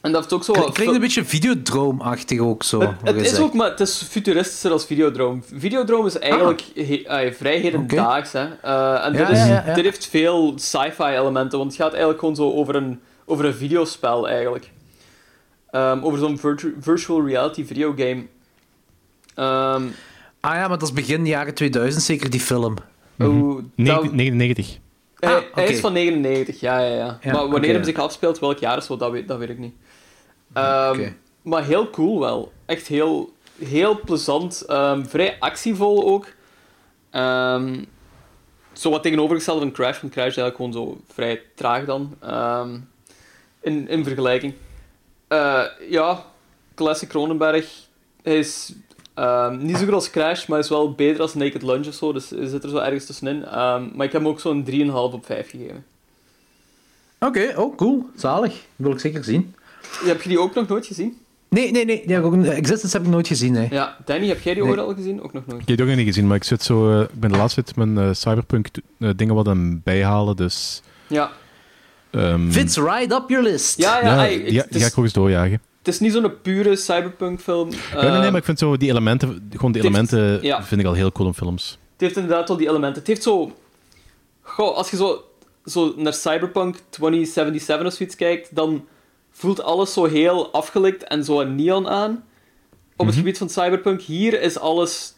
En 0.00 0.12
dat 0.12 0.20
heeft 0.20 0.32
ook 0.34 0.44
zo 0.44 0.52
Het 0.52 0.64
wat... 0.64 0.74
klinkt 0.74 0.94
een 0.94 1.00
beetje 1.00 1.24
videodroomachtig 1.24 2.38
ook 2.40 2.62
zo. 2.62 2.80
Het, 2.80 2.90
het 3.02 3.16
is 3.16 3.28
zegt. 3.28 3.40
ook, 3.42 3.52
maar 3.54 3.70
het 3.70 3.80
is 3.80 4.02
futuristischer 4.02 4.70
als 4.70 4.84
Videodrome. 4.86 5.40
Videodrome 5.54 6.06
is 6.06 6.18
eigenlijk 6.18 6.64
he- 6.74 7.02
eh, 7.06 7.32
vrij 7.32 7.58
hedendaags, 7.58 8.32
hè. 8.32 8.44
Eh, 8.62 9.04
en 9.06 9.12
Ja, 9.12 9.18
dit, 9.18 9.28
is, 9.28 9.38
ja, 9.38 9.46
ja, 9.46 9.62
ja. 9.66 9.74
dit 9.74 9.84
heeft 9.84 10.06
veel 10.06 10.52
sci-fi 10.56 11.02
elementen, 11.04 11.58
want 11.58 11.70
het 11.72 11.80
gaat 11.80 11.90
eigenlijk 11.90 12.18
gewoon 12.20 12.36
zo 12.36 12.52
over 12.52 12.74
een, 12.74 13.00
over 13.24 13.44
een 13.44 13.54
videospel, 13.54 14.28
eigenlijk. 14.28 14.70
Ehm, 15.70 16.02
over 16.02 16.18
zo'n 16.18 16.38
virtu- 16.38 16.76
virtual 16.80 17.26
reality 17.26 17.64
videogame. 17.64 18.26
Ehm 19.34 19.82
Ah 20.40 20.54
ja, 20.54 20.68
maar 20.68 20.78
dat 20.78 20.82
is 20.88 20.92
begin 20.94 21.26
jaren 21.26 21.54
2000 21.54 22.02
zeker, 22.04 22.30
die 22.30 22.40
film. 22.40 22.74
hoe- 23.16 23.64
dat- 23.76 24.12
99. 24.12 24.78
hij, 25.18 25.34
Ah, 25.36 25.42
hij 25.54 25.66
is 25.68 25.80
van 25.80 25.92
99, 25.92 26.60
ja, 26.60 26.78
ja, 26.80 26.94
ja. 26.94 27.18
Ja, 27.22 27.32
maar 27.32 27.40
wanneer 27.40 27.56
oké, 27.58 27.72
hem 27.72 27.84
zich 27.84 27.96
afspeelt, 27.98 28.38
welk 28.38 28.58
jaar 28.58 28.76
is 28.76 28.86
zo, 28.86 28.96
dat 28.96 29.10
weet, 29.10 29.28
dat 29.28 29.38
weet 29.38 29.48
ik 29.48 29.58
niet. 29.58 29.74
Ehm, 30.52 30.90
Oké. 30.92 31.14
Maar 31.42 31.64
heel 31.64 31.90
cool 31.90 32.20
wel. 32.20 32.52
Echt 32.66 32.86
heel, 32.86 33.32
heel 33.64 34.00
plezant. 34.00 34.60
Ehm, 34.66 35.04
vrij 35.04 35.36
actievol 35.38 36.04
ook. 36.10 36.26
Ehm, 37.10 37.82
zo 38.72 38.90
wat 38.90 39.02
tegenovergesteld 39.02 39.58
van 39.58 39.72
Crash, 39.72 40.00
want 40.00 40.12
Crash 40.12 40.26
is 40.28 40.36
eigenlijk 40.36 40.56
gewoon 40.56 40.72
zo 40.72 41.00
vrij 41.12 41.42
traag 41.54 41.84
dan. 41.84 42.16
ehm, 42.20 42.78
in, 43.64 43.88
in 43.88 44.04
vergelijking. 44.04 44.54
Eh, 45.28 45.62
ja, 45.90 46.24
classic 46.74 47.08
Cronenberg. 47.08 47.66
Hij 48.22 48.38
is 48.38 48.72
ehm, 49.14 49.58
niet 49.66 49.76
zo 49.76 49.84
goed 49.84 49.94
als 49.94 50.10
Crash, 50.10 50.46
maar 50.46 50.58
is 50.58 50.68
wel 50.68 50.92
beter 50.92 51.20
als 51.20 51.34
Naked 51.34 51.62
Lunch 51.62 51.86
of 51.86 51.94
zo. 51.94 52.12
Dus 52.12 52.30
hij 52.30 52.46
zit 52.46 52.62
er 52.64 52.70
zo 52.70 52.76
ergens 52.76 53.06
tussenin. 53.06 53.44
Ehm, 53.44 53.82
maar 53.94 54.06
ik 54.06 54.12
heb 54.12 54.22
hem 54.22 54.28
ook 54.28 54.40
zo'n 54.40 54.64
3,5 54.64 55.14
op 55.14 55.26
5 55.26 55.50
gegeven. 55.50 55.84
Oké, 57.20 57.54
oh 57.56 57.76
cool. 57.76 58.06
Zalig. 58.16 58.52
Dat 58.52 58.60
wil 58.76 58.92
ik 58.92 59.00
zeker 59.00 59.24
zien. 59.24 59.54
Heb 60.04 60.22
je 60.22 60.28
die 60.28 60.40
ook 60.40 60.54
nog 60.54 60.68
nooit 60.68 60.86
gezien? 60.86 61.18
Nee, 61.48 61.70
nee, 61.70 61.84
nee. 61.84 62.02
Die 62.06 62.14
heb 62.14 62.24
ik 62.24 62.32
ook, 62.32 62.44
Existence 62.44 62.96
heb 62.96 63.06
ik 63.06 63.12
nooit 63.12 63.26
gezien, 63.26 63.52
nee. 63.52 63.68
Ja, 63.70 63.96
Danny, 64.04 64.26
heb 64.26 64.40
jij 64.40 64.54
die 64.54 64.62
Nee. 64.62 64.72
ooit 64.72 64.80
al 64.80 64.94
gezien? 64.94 65.22
Ook 65.22 65.32
nog 65.32 65.46
nooit. 65.46 65.60
Ik 65.62 65.68
heb 65.68 65.76
die 65.76 65.86
ook 65.86 65.92
nog 65.92 65.98
niet 65.98 66.14
gezien, 66.14 66.26
maar 66.26 66.36
ik, 66.36 66.44
zit 66.44 66.62
zo, 66.62 66.90
eh, 66.90 67.00
ik 67.00 67.20
ben 67.20 67.30
de 67.30 67.36
laatste 67.36 67.62
tijd 67.62 67.76
mijn 67.76 67.98
eh, 67.98 68.14
cyberpunk 68.14 68.66
eh, 68.98 69.10
dingen 69.16 69.34
wat 69.34 69.48
aan 69.48 69.80
bijhalen, 69.84 70.36
dus... 70.36 70.82
Ja, 71.06 71.30
ehm, 72.14 72.50
Fits 72.50 72.76
right 72.76 73.12
up 73.12 73.28
your 73.28 73.44
list. 73.44 73.78
ja, 73.78 74.00
ja. 74.02 74.22
ja, 74.24 74.64
die 74.70 74.80
ga 74.80 74.86
ik 74.86 74.98
ook 74.98 75.04
eens 75.04 75.12
doorjagen. 75.12 75.60
het 75.78 75.88
is 75.88 76.00
niet 76.00 76.12
zo'n 76.12 76.32
pure 76.42 76.76
cyberpunk 76.76 77.40
film. 77.40 77.70
ja, 77.70 78.02
nee, 78.02 78.10
nee, 78.10 78.30
maar 78.30 78.40
ik 78.40 78.44
vind 78.44 78.58
zo 78.58 78.76
die 78.76 78.88
elementen, 78.90 79.48
gewoon 79.50 79.72
heeft- 79.74 79.84
elementen 79.86 80.42
ja. 80.42 80.62
vind 80.64 80.80
ik 80.80 80.86
al 80.86 80.92
heel 80.92 81.12
cool 81.12 81.28
in 81.28 81.34
films. 81.34 81.78
Het 81.92 82.00
heeft 82.00 82.16
inderdaad 82.16 82.48
wel 82.48 82.56
die 82.56 82.68
elementen. 82.68 82.98
Het 82.98 83.06
heeft 83.06 83.22
zo... 83.22 83.56
Goh, 84.42 84.76
als 84.76 84.90
je 84.90 84.96
zo, 84.96 85.24
zo 85.64 85.94
naar 85.96 86.14
Cyberpunk 86.14 86.76
2077 86.90 87.86
of 87.86 87.92
zoiets 87.92 88.16
kijkt, 88.16 88.54
dan 88.56 88.84
voelt 89.32 89.62
alles 89.62 89.92
zo 89.92 90.04
heel 90.04 90.52
afgelikt 90.52 91.04
en 91.04 91.24
zo 91.24 91.40
een 91.40 91.54
neon 91.54 91.88
aan. 91.88 92.24
Op 92.96 93.06
het 93.06 93.14
gebied 93.14 93.38
van 93.38 93.48
Cyberpunk. 93.48 94.00
Hier 94.00 94.40
is 94.40 94.58
alles 94.58 95.14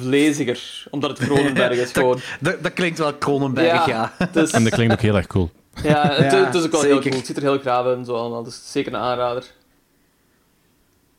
vleziger, 0.00 0.84
omdat 0.90 1.10
het 1.10 1.18
Cronenberg 1.28 1.78
is 1.78 1.92
gewoon. 1.92 2.18
Dat, 2.40 2.62
dat 2.62 2.72
klinkt 2.72 2.98
wel 2.98 3.18
Cronenberg, 3.18 3.86
ja. 3.86 4.12
Dus, 4.32 4.50
En 4.56 4.64
dat 4.64 4.72
klinkt 4.72 4.92
ook 4.92 5.00
heel 5.00 5.16
erg 5.16 5.26
cool. 5.26 5.50
Ja, 5.82 6.08
het, 6.12 6.32
Ja, 6.32 6.44
het 6.44 6.54
is 6.54 6.64
ook 6.64 6.72
wel 6.72 6.82
heel 6.82 7.00
cool. 7.00 7.14
Het 7.14 7.26
ziet 7.26 7.36
er 7.36 7.42
heel 7.42 7.58
graaf 7.58 7.86
uit 7.86 7.96
en 7.96 8.04
zo 8.04 8.14
allemaal, 8.14 8.42
dus 8.42 8.60
zeker 8.64 8.92
een 8.92 9.00
aanrader. 9.00 9.44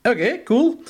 Oké, 0.03 0.43
cool. 0.43 0.83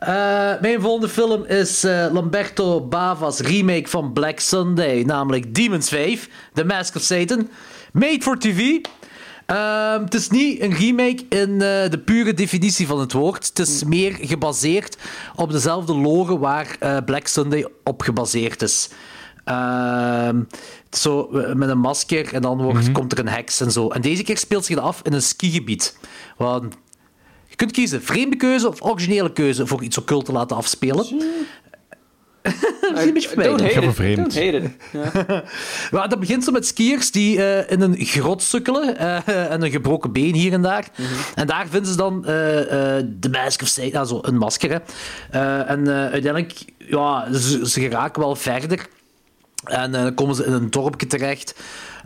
Eh, 0.00 0.60
mijn 0.60 0.80
volgende 0.80 1.08
film 1.08 1.44
is 1.44 1.84
eh, 1.84 2.06
Lamberto 2.12 2.80
Bava's 2.80 3.40
remake 3.40 3.88
van 3.88 4.12
Black 4.12 4.40
Sunday, 4.40 5.02
namelijk 5.02 5.54
Demons 5.54 5.88
5, 5.88 6.28
The 6.54 6.64
Mask 6.64 6.94
of 6.96 7.02
Satan. 7.02 7.48
Made 7.92 8.22
for 8.22 8.38
TV. 8.38 8.76
Ehm, 9.46 10.02
het 10.02 10.14
is 10.14 10.28
niet 10.28 10.60
een 10.60 10.74
remake 10.74 11.24
in 11.28 11.52
eh, 11.52 11.90
de 11.90 12.02
pure 12.04 12.34
definitie 12.34 12.86
van 12.86 13.00
het 13.00 13.12
woord. 13.12 13.46
Het 13.46 13.58
is 13.58 13.84
meer 13.84 14.16
gebaseerd 14.20 14.96
op 15.36 15.50
dezelfde 15.50 15.94
lore 15.94 16.38
waar 16.38 16.76
Black 17.04 17.26
Sunday 17.26 17.66
op 17.84 18.02
gebaseerd 18.02 18.62
is. 18.62 18.88
Ehm, 19.50 20.40
zo 20.90 21.28
met 21.54 21.68
een 21.68 21.78
masker 21.78 22.34
en 22.34 22.42
dan 22.42 22.62
wordt, 22.62 22.92
komt 22.92 23.12
er 23.12 23.18
een 23.18 23.28
heks 23.28 23.60
en 23.60 23.70
zo. 23.70 23.88
En 23.88 24.00
deze 24.00 24.22
keer 24.22 24.38
speelt 24.38 24.64
zich 24.64 24.76
dat 24.76 24.84
af 24.84 25.00
in 25.02 25.12
een 25.12 25.22
skigebied. 25.22 25.98
Want 26.36 26.74
je 27.46 27.56
kunt 27.56 27.72
kiezen, 27.72 28.02
vreemde 28.02 28.36
keuze 28.36 28.68
of 28.68 28.82
originele 28.82 29.32
keuze 29.32 29.66
voor 29.66 29.82
iets 29.82 29.98
occult 29.98 30.24
te 30.24 30.32
laten 30.32 30.56
afspelen. 30.56 31.06
Dat 32.80 32.98
is 32.98 33.04
een 33.06 33.12
beetje 33.12 33.28
ga 33.28 33.82
voor 33.82 33.84
it. 33.88 33.94
vreemd. 33.94 34.34
Ja. 34.92 35.44
Maar 35.90 36.08
dat 36.08 36.20
begint 36.20 36.44
zo 36.44 36.52
met 36.52 36.66
skiers 36.66 37.10
die 37.10 37.44
eh, 37.44 37.70
in 37.70 37.80
een 37.80 37.96
grot 37.98 38.42
sukkelen 38.42 38.96
eh, 38.98 39.28
en 39.52 39.62
een 39.62 39.70
gebroken 39.70 40.12
been 40.12 40.34
hier 40.34 40.52
en 40.52 40.62
daar. 40.62 40.88
En 41.34 41.46
daar 41.46 41.66
vinden 41.68 41.90
ze 41.90 41.96
dan 41.96 42.26
eh, 42.26 42.96
eh, 42.98 43.04
de 43.06 43.28
Mask 43.28 43.62
of 43.62 43.68
Satan, 43.68 44.00
also 44.00 44.18
een 44.22 44.36
masker. 44.36 44.70
hè. 44.70 44.78
Eh, 45.30 45.70
en 45.70 45.86
eh, 45.86 45.94
uiteindelijk, 45.94 46.64
ja, 46.78 47.32
ze, 47.32 47.68
ze 47.68 47.80
geraken 47.80 48.22
wel 48.22 48.36
verder. 48.36 48.88
En 49.64 49.94
eh, 49.94 50.02
dan 50.02 50.14
komen 50.14 50.34
ze 50.34 50.44
in 50.44 50.52
een 50.52 50.70
dorpje 50.70 51.06
terecht. 51.06 51.54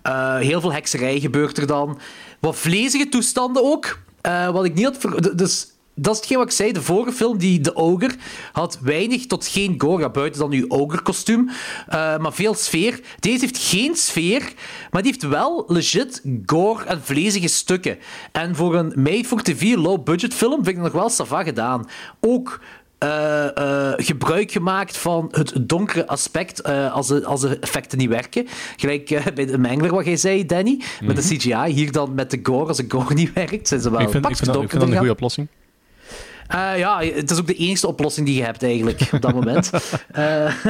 Eh, 0.02 0.36
heel 0.36 0.61
veel 0.61 0.72
hekserij 0.72 1.20
gebeurt 1.20 1.59
er 1.59 1.66
dan. 1.66 1.98
Wat 2.40 2.57
vlezige 2.57 3.09
toestanden 3.09 3.64
ook. 3.64 3.98
Eh, 4.20 4.50
wat 4.50 4.64
ik 4.64 4.74
niet 4.74 4.84
had... 4.84 5.38
Dus 5.38 5.74
dat 5.94 6.12
is 6.12 6.18
hetgeen 6.18 6.38
wat 6.38 6.46
ik 6.46 6.52
zei. 6.52 6.72
De 6.72 6.82
vorige 6.82 7.12
film, 7.12 7.38
die 7.38 7.61
The 7.61 7.76
Ogre, 7.76 8.14
had 8.52 8.78
weinig 8.82 9.26
tot 9.26 9.46
geen 9.46 9.74
gore. 9.80 10.11
Buiten 10.11 10.40
dan 10.40 10.52
uw 10.52 10.68
ogre-kostuum. 10.68 11.50
Eh, 11.88 12.18
maar 12.18 12.32
veel 12.32 12.55
sfeer. 12.55 13.00
Deze 13.20 13.40
heeft 13.40 13.59
geen 13.59 13.94
sfeer, 13.96 14.52
maar 14.90 15.02
die 15.02 15.11
heeft 15.11 15.26
wel 15.26 15.64
legit 15.68 16.22
gore 16.46 16.84
en 16.84 17.02
vlezige 17.02 17.48
stukken. 17.48 17.98
En 18.32 18.57
voor 18.57 18.74
een 18.74 18.92
made-for-TV 18.96 19.74
low-budget 19.76 20.34
film 20.34 20.55
vind 20.64 20.76
ik 20.76 20.82
dat 20.82 20.84
nog 20.92 20.92
wel 20.92 21.11
sava 21.11 21.42
gedaan. 21.42 21.88
Ook 22.20 22.61
eh, 23.05 23.57
eh, 23.57 23.92
gebruik 23.96 24.52
gemaakt 24.52 24.96
van 24.96 25.28
het 25.30 25.52
donkere 25.61 26.07
aspect 26.07 26.61
eh, 26.61 26.92
als, 26.92 27.07
de, 27.07 27.24
als 27.24 27.40
de 27.40 27.59
effecten 27.59 27.98
niet 27.98 28.09
werken. 28.09 28.46
Gelijk 28.76 29.34
bij 29.34 29.46
de 29.46 29.59
Mangler, 29.59 29.94
wat 29.94 30.05
jij 30.05 30.16
zei, 30.16 30.46
Danny. 30.46 30.80
Met 31.02 31.16
de 31.16 31.22
CGI. 31.22 31.72
Hier 31.72 31.92
dan 31.92 32.14
met 32.14 32.30
de 32.30 32.38
gore. 32.42 32.68
Als 32.68 32.76
de 32.76 32.84
gore 32.88 33.14
niet 33.14 33.32
werkt, 33.32 33.68
zijn 33.68 33.80
ze 33.80 33.90
wel 33.90 34.00
ik 34.00 34.09
vind, 34.09 34.28
ik 34.28 34.36
vind, 34.36 34.52
dat, 34.52 34.62
ik 34.62 34.68
vind 34.68 34.80
dat 34.80 34.80
donkerder 34.80 34.88
een 34.88 34.96
goede 34.96 35.12
oplossing. 35.12 35.48
Ja, 36.76 37.00
het 37.00 37.30
is 37.30 37.38
ook 37.38 37.46
de 37.46 37.55
enige 37.55 37.86
oplossing 37.86 38.26
die 38.26 38.36
je 38.36 38.44
hebt 38.44 38.62
eigenlijk 38.62 39.09
op 39.12 39.20
dat 39.20 39.34
moment. 39.34 39.70
Eh, 40.12 40.64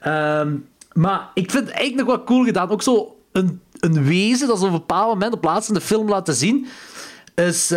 ehm, 0.40 0.54
maar 0.92 1.30
ik 1.34 1.50
vind 1.50 1.66
het 1.66 1.74
eigenlijk 1.74 2.08
nog 2.08 2.16
wel 2.16 2.24
cool 2.24 2.44
gedaan. 2.44 2.70
Ook 2.70 2.82
zo 2.82 3.16
een, 3.32 3.60
een 3.80 4.04
wezen 4.04 4.48
dat 4.48 4.58
ze 4.58 4.64
op 4.64 4.72
een 4.72 4.78
bepaald 4.78 5.12
moment 5.12 5.32
op 5.32 5.44
laatst 5.44 5.68
in 5.68 5.74
de 5.74 5.80
film 5.80 6.08
laten 6.08 6.34
zien. 6.34 6.66
Is. 7.34 7.72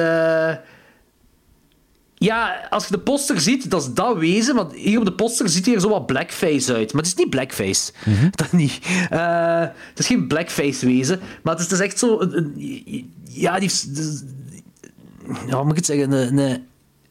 Ja, 2.19 2.67
als 2.69 2.85
je 2.87 2.91
de 2.91 2.99
poster 2.99 3.41
ziet, 3.41 3.71
dat 3.71 3.81
is 3.81 3.93
dat 3.93 4.17
wezen. 4.17 4.55
Want 4.55 4.73
hier 4.73 4.99
op 4.99 5.05
de 5.05 5.13
poster 5.13 5.49
ziet 5.49 5.65
hij 5.65 5.75
er 5.75 5.81
zo 5.81 5.89
wat 5.89 6.05
blackface 6.05 6.73
uit. 6.73 6.93
Maar 6.93 7.01
het 7.01 7.11
is 7.11 7.17
niet 7.17 7.29
blackface. 7.29 7.91
Dat 8.31 8.51
niet. 8.51 8.79
Eh, 9.09 9.59
het 9.69 9.99
is 9.99 10.07
geen 10.07 10.27
blackface 10.27 10.85
wezen. 10.85 11.19
Maar 11.43 11.53
het 11.55 11.63
is, 11.63 11.69
het 11.71 11.79
is 11.79 11.85
echt 11.85 11.99
zo. 11.99 12.19
Een, 12.19 12.37
een- 12.37 13.13
ja, 13.23 13.59
die. 13.59 13.61
heeft- 13.61 13.87
ja, 15.47 15.53
hoe 15.55 15.61
moet 15.63 15.71
ik 15.71 15.77
het 15.77 15.85
zeggen? 15.85 16.11
Een, 16.11 16.37
een 16.37 16.63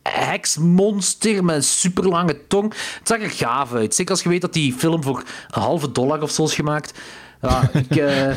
heksmonster 0.02 1.44
met 1.44 1.56
een 1.56 1.62
super 1.62 2.08
lange 2.08 2.46
tong. 2.48 2.72
Het 2.98 3.08
zag 3.08 3.20
er 3.20 3.30
gaaf 3.30 3.72
uit. 3.74 3.94
Zeker 3.94 4.12
als 4.12 4.22
je 4.22 4.28
weet 4.28 4.40
dat 4.40 4.52
die 4.52 4.72
film 4.72 5.02
voor 5.02 5.18
een 5.50 5.62
halve 5.62 5.92
dollar 5.92 6.22
of 6.22 6.30
zo 6.30 6.44
is 6.44 6.54
gemaakt. 6.54 6.98
Ja, 7.42 7.70
ik... 7.72 7.96
eh, 7.96 8.30
eh, 8.30 8.36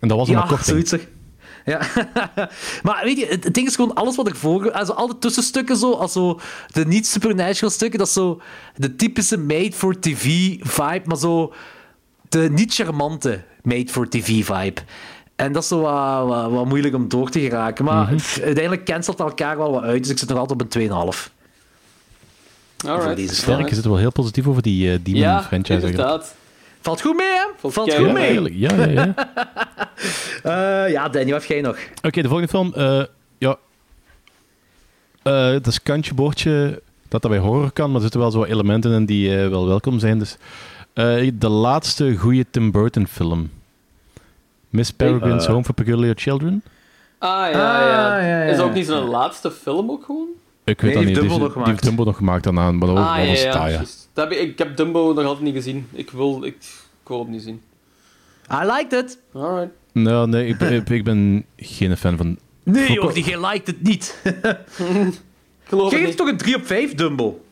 En 0.00 0.08
dat 0.08 0.16
was 0.18 0.28
ja, 0.28 0.42
een 0.42 0.48
korting. 0.48 0.88
zoiets. 0.88 1.06
Ja. 1.68 1.80
maar 2.82 3.00
weet 3.04 3.18
je, 3.18 3.26
het, 3.26 3.44
het 3.44 3.54
ding 3.54 3.66
is 3.66 3.74
gewoon 3.74 3.94
alles 3.94 4.16
wat 4.16 4.28
ervoor... 4.28 4.72
Also, 4.72 4.92
al 4.92 5.06
de 5.06 5.18
tussenstukken 5.18 5.76
zo, 5.76 5.92
als 5.92 6.12
zo 6.12 6.40
de 6.72 6.86
niet-supernatural 6.86 7.70
stukken, 7.70 7.98
dat 7.98 8.08
is 8.08 8.12
zo 8.12 8.40
de 8.76 8.96
typische 8.96 9.38
made-for-TV-vibe, 9.38 11.02
maar 11.04 11.16
zo 11.16 11.52
de 12.28 12.48
niet-charmante 12.50 13.42
made-for-TV-vibe. 13.62 14.80
En 15.36 15.52
dat 15.52 15.62
is 15.62 15.68
zo 15.68 15.80
wat, 15.80 16.26
wat, 16.26 16.50
wat 16.50 16.66
moeilijk 16.66 16.94
om 16.94 17.08
door 17.08 17.30
te 17.30 17.40
geraken. 17.40 17.84
Maar 17.84 18.04
Mhm. 18.12 18.18
uiteindelijk 18.42 18.84
cancelt 18.84 19.20
elkaar 19.20 19.56
wel 19.56 19.70
wat 19.72 19.82
uit, 19.82 20.02
dus 20.02 20.10
ik 20.12 20.18
zit 20.18 20.28
nog 20.28 20.38
altijd 20.38 20.60
op 20.60 20.74
een 20.74 20.88
2,5. 21.12 21.30
Voor 22.76 22.90
Alright. 22.90 23.16
deze 23.16 23.34
Sterk, 23.34 23.68
je 23.68 23.74
zit 23.74 23.84
wel 23.84 23.96
heel 23.96 24.12
positief 24.12 24.46
over 24.46 24.62
die 24.62 24.92
eh 24.92 24.98
Demon 25.02 25.20
Ja, 25.20 25.42
franchise. 25.42 25.72
eigenlijk. 25.72 25.98
inderdaad. 25.98 26.34
Valt 26.88 27.00
goed 27.00 27.16
mee, 27.16 27.26
hè? 27.26 27.46
Valt 27.70 27.74
goed 27.74 27.92
Ja, 28.06 28.12
mee. 28.12 28.22
eigenlijk. 28.22 28.54
Ja, 28.58 28.74
ja, 28.74 28.86
ja. 28.86 29.14
Eh, 30.42 30.90
ja, 30.92 31.08
Danny, 31.08 31.30
wat 31.32 31.40
heb 31.40 31.50
jij 31.50 31.60
nog? 31.60 31.78
Oké, 32.02 32.22
de 32.22 32.28
volgende 32.28 32.48
film. 32.52 32.72
eh, 32.74 33.02
ja. 33.38 33.56
Eh, 35.22 35.50
dat 35.50 35.66
is 35.66 35.82
kantje 35.82 36.14
boordje 36.14 36.82
dat 37.08 37.22
dat 37.22 37.30
bij 37.30 37.40
horror 37.40 37.72
kan, 37.72 37.86
maar 37.86 37.94
er 37.96 38.02
zitten 38.02 38.20
wel 38.20 38.30
zo 38.30 38.38
wat 38.38 38.48
elementen 38.48 38.92
in 38.92 39.04
die 39.06 39.36
wel 39.36 39.66
welkom 39.66 39.98
zijn. 39.98 40.18
Dus, 40.18 40.36
eh, 40.92 41.30
de 41.34 41.48
laatste 41.48 42.16
goede 42.16 42.44
Tim 42.50 42.70
Burton 42.70 43.06
film. 43.06 43.50
Miss 44.70 44.90
Peregrine's. 44.92 45.46
Home 45.46 45.64
for 45.64 45.74
Peculiar 45.74 46.14
Children. 46.16 46.62
Ah, 47.18 47.28
ja, 47.30 47.44
Ah, 47.46 47.52
ja. 47.52 48.18
ja, 48.18 48.26
ja. 48.42 48.42
Is 48.50 48.56
dat 48.56 48.66
ook 48.66 48.74
niet 48.74 48.86
zijn 48.86 49.02
laatste 49.04 49.50
film 49.50 49.90
ook 49.90 50.04
gewoon? 50.04 50.26
Ik 50.64 50.80
weet 50.80 50.82
Nee, 50.82 50.92
dat 50.94 51.02
die 51.02 51.06
niet. 51.12 51.16
heeft 51.16 51.28
Dumbo 51.28 51.34
die, 51.34 51.38
nog 51.38 51.52
die 51.52 51.52
gemaakt. 51.52 51.70
heeft 51.70 51.82
Dumbo 51.82 52.04
nog 52.04 52.16
gemaakt 52.16 52.44
daarna, 52.44 52.70
maar 52.72 52.88
dat 52.88 52.96
was, 52.96 53.06
ah, 53.06 53.16
ja, 53.42 53.66
ja. 53.68 53.82
Heb 54.24 54.32
ik, 54.32 54.48
ik 54.48 54.58
heb 54.58 54.76
Dumbo 54.76 55.12
nog 55.12 55.24
altijd 55.24 55.44
niet 55.44 55.54
gezien. 55.54 55.86
Ik 55.92 56.10
wil, 56.10 56.44
ik, 56.44 56.54
ik 57.02 57.08
wil 57.08 57.18
het 57.18 57.28
niet 57.28 57.42
zien. 57.42 57.60
I 58.52 58.64
liked 58.72 58.92
it. 59.04 59.18
Alright. 59.32 59.70
Nou, 59.92 60.28
nee, 60.28 60.46
ik, 60.46 60.58
ben- 60.58 60.72
ik, 60.72 60.88
ik 60.90 61.04
ben 61.04 61.44
geen 61.56 61.96
fan 61.96 62.16
van 62.16 62.38
Nee, 62.64 62.92
joh, 62.92 63.12
die 63.14 63.24
jij 63.24 63.40
liked 63.46 63.66
het 63.66 63.82
niet. 63.82 64.18
Geloof 65.68 65.90
Jij 65.90 66.00
het 66.02 66.16
toch 66.16 66.28
een 66.28 66.36
3 66.36 66.56
op 66.56 66.66
5, 66.66 66.94
Dumbo? 66.94 67.44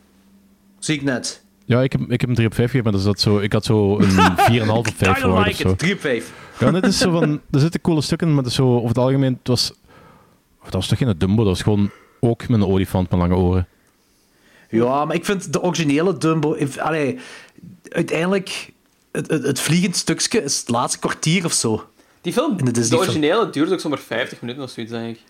Zie 0.79 0.95
ik 0.95 1.01
net. 1.03 1.43
Ja, 1.65 1.81
ik 1.81 1.91
heb, 1.91 2.01
ik 2.11 2.21
heb 2.21 2.29
een 2.29 2.35
3 2.35 2.47
op 2.47 2.53
5 2.53 2.69
gegeven, 2.71 2.83
maar 2.83 2.91
dat 2.91 3.01
is 3.01 3.07
dat 3.07 3.19
zo, 3.19 3.39
ik 3.39 3.53
had 3.53 3.65
zo 3.65 3.99
een 3.99 4.11
4,5 4.67 4.69
op 4.69 4.87
5 4.87 4.99
I 5.01 5.03
don't 5.05 5.17
verwacht 5.17 5.39
of 5.39 5.45
like 5.45 5.61
zo. 5.61 5.69
it. 5.69 5.79
3 5.79 5.93
op 5.93 5.99
5. 5.99 6.33
Ja, 6.59 6.69
net 6.71 6.85
is 6.85 6.97
zo 6.97 7.11
van, 7.11 7.41
er 7.51 7.59
zitten 7.59 7.81
coole 7.81 8.01
stukken, 8.01 8.27
maar 8.27 8.37
het 8.37 8.47
is 8.47 8.55
zo, 8.55 8.75
over 8.75 8.87
het 8.87 8.97
algemeen, 8.97 9.33
het 9.39 9.47
was, 9.47 9.73
dat 10.63 10.73
was 10.73 10.87
toch 10.87 10.97
geen 10.97 11.13
Dumbo, 11.17 11.35
dat 11.35 11.45
was 11.45 11.61
gewoon 11.61 11.89
ook 12.19 12.47
met 12.47 12.61
een 12.61 12.67
olifant 12.67 13.09
met 13.09 13.19
lange 13.19 13.35
oren. 13.35 13.67
Ja, 14.69 15.05
maar 15.05 15.15
ik 15.15 15.25
vind 15.25 15.53
de 15.53 15.61
originele 15.61 16.17
Dumbo... 16.17 16.57
Allee, 16.79 17.19
uiteindelijk... 17.89 18.71
Het, 19.11 19.29
het, 19.29 19.43
het 19.43 19.59
vliegend 19.59 19.95
stukje 19.95 20.43
is 20.43 20.59
het 20.59 20.69
laatste 20.69 20.99
kwartier 20.99 21.45
of 21.45 21.53
zo. 21.53 21.83
Die 22.21 22.33
film, 22.33 22.73
de 22.73 22.97
originele, 22.97 23.49
duurt 23.49 23.71
ook 23.71 23.79
zomaar 23.79 23.99
50 23.99 24.41
minuten 24.41 24.63
of 24.63 24.69
zoiets, 24.69 24.91
denk 24.91 25.15
ik. 25.17 25.21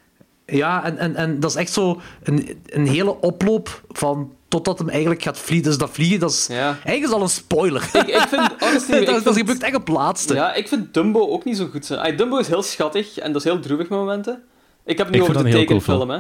Ja, 0.56 0.84
en, 0.84 0.98
en, 0.98 1.16
en 1.16 1.40
dat 1.40 1.50
is 1.50 1.56
echt 1.56 1.72
zo 1.72 2.02
een, 2.24 2.60
een 2.66 2.88
hele 2.88 3.22
oploop 3.22 3.82
van 3.90 4.32
totdat 4.48 4.80
hem 4.80 4.90
eigenlijk 4.90 5.22
gaat 5.24 5.38
vliegen. 5.40 5.68
Dus 5.68 5.78
dat 5.78 5.90
vliegen, 5.92 6.20
dat 6.20 6.32
is... 6.32 6.48
Ja. 6.50 6.66
Eigenlijk 6.68 7.04
is 7.04 7.12
al 7.12 7.22
een 7.22 7.30
spoiler. 7.30 7.90
Ik, 7.94 8.08
ik 8.08 8.26
vind, 8.28 8.52
honestly, 8.60 8.96
ik 8.98 9.06
dat, 9.06 9.16
dat 9.16 9.24
vind- 9.24 9.38
gebeurt 9.38 9.64
echt 9.64 9.76
op 9.76 9.88
laatste. 9.88 10.34
Ja, 10.34 10.54
ik 10.54 10.68
vind 10.68 10.94
Dumbo 10.94 11.28
ook 11.30 11.44
niet 11.46 11.58
zo 11.58 11.68
goed. 11.72 11.86
Zijn. 11.86 12.00
Ay, 12.00 12.16
Dumbo 12.16 12.38
is 12.38 12.48
heel 12.48 12.64
schattig 12.64 13.18
en 13.18 13.32
dat 13.32 13.46
is 13.46 13.52
heel 13.52 13.60
droevig 13.60 13.90
met 13.90 14.00
momenten. 14.00 14.44
Ik 14.86 14.98
heb 14.98 15.08
het 15.08 15.16
nu 15.16 15.22
Ik 15.22 15.30
over 15.30 15.44
de 15.44 15.50
cool 15.50 15.62
tekenfilm, 15.62 15.98
film. 15.98 16.10
hè. 16.10 16.20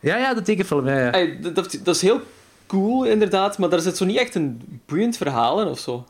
Ja, 0.00 0.16
ja, 0.16 0.34
de 0.34 0.42
tekenfilm, 0.42 0.86
ja, 0.88 0.98
ja. 0.98 1.10
Ay, 1.10 1.38
dat, 1.40 1.54
dat- 1.54 1.78
dat 1.82 1.94
is 1.94 2.02
heel 2.02 2.20
cool, 2.66 3.04
inderdaad, 3.04 3.58
maar 3.58 3.68
daar 3.68 3.80
zit 3.80 3.96
zo 3.96 4.04
niet 4.04 4.16
echt 4.16 4.34
een 4.34 4.60
boeiend 4.86 5.16
verhaal 5.16 5.60
in 5.60 5.66
of 5.66 5.78
zo. 5.78 6.04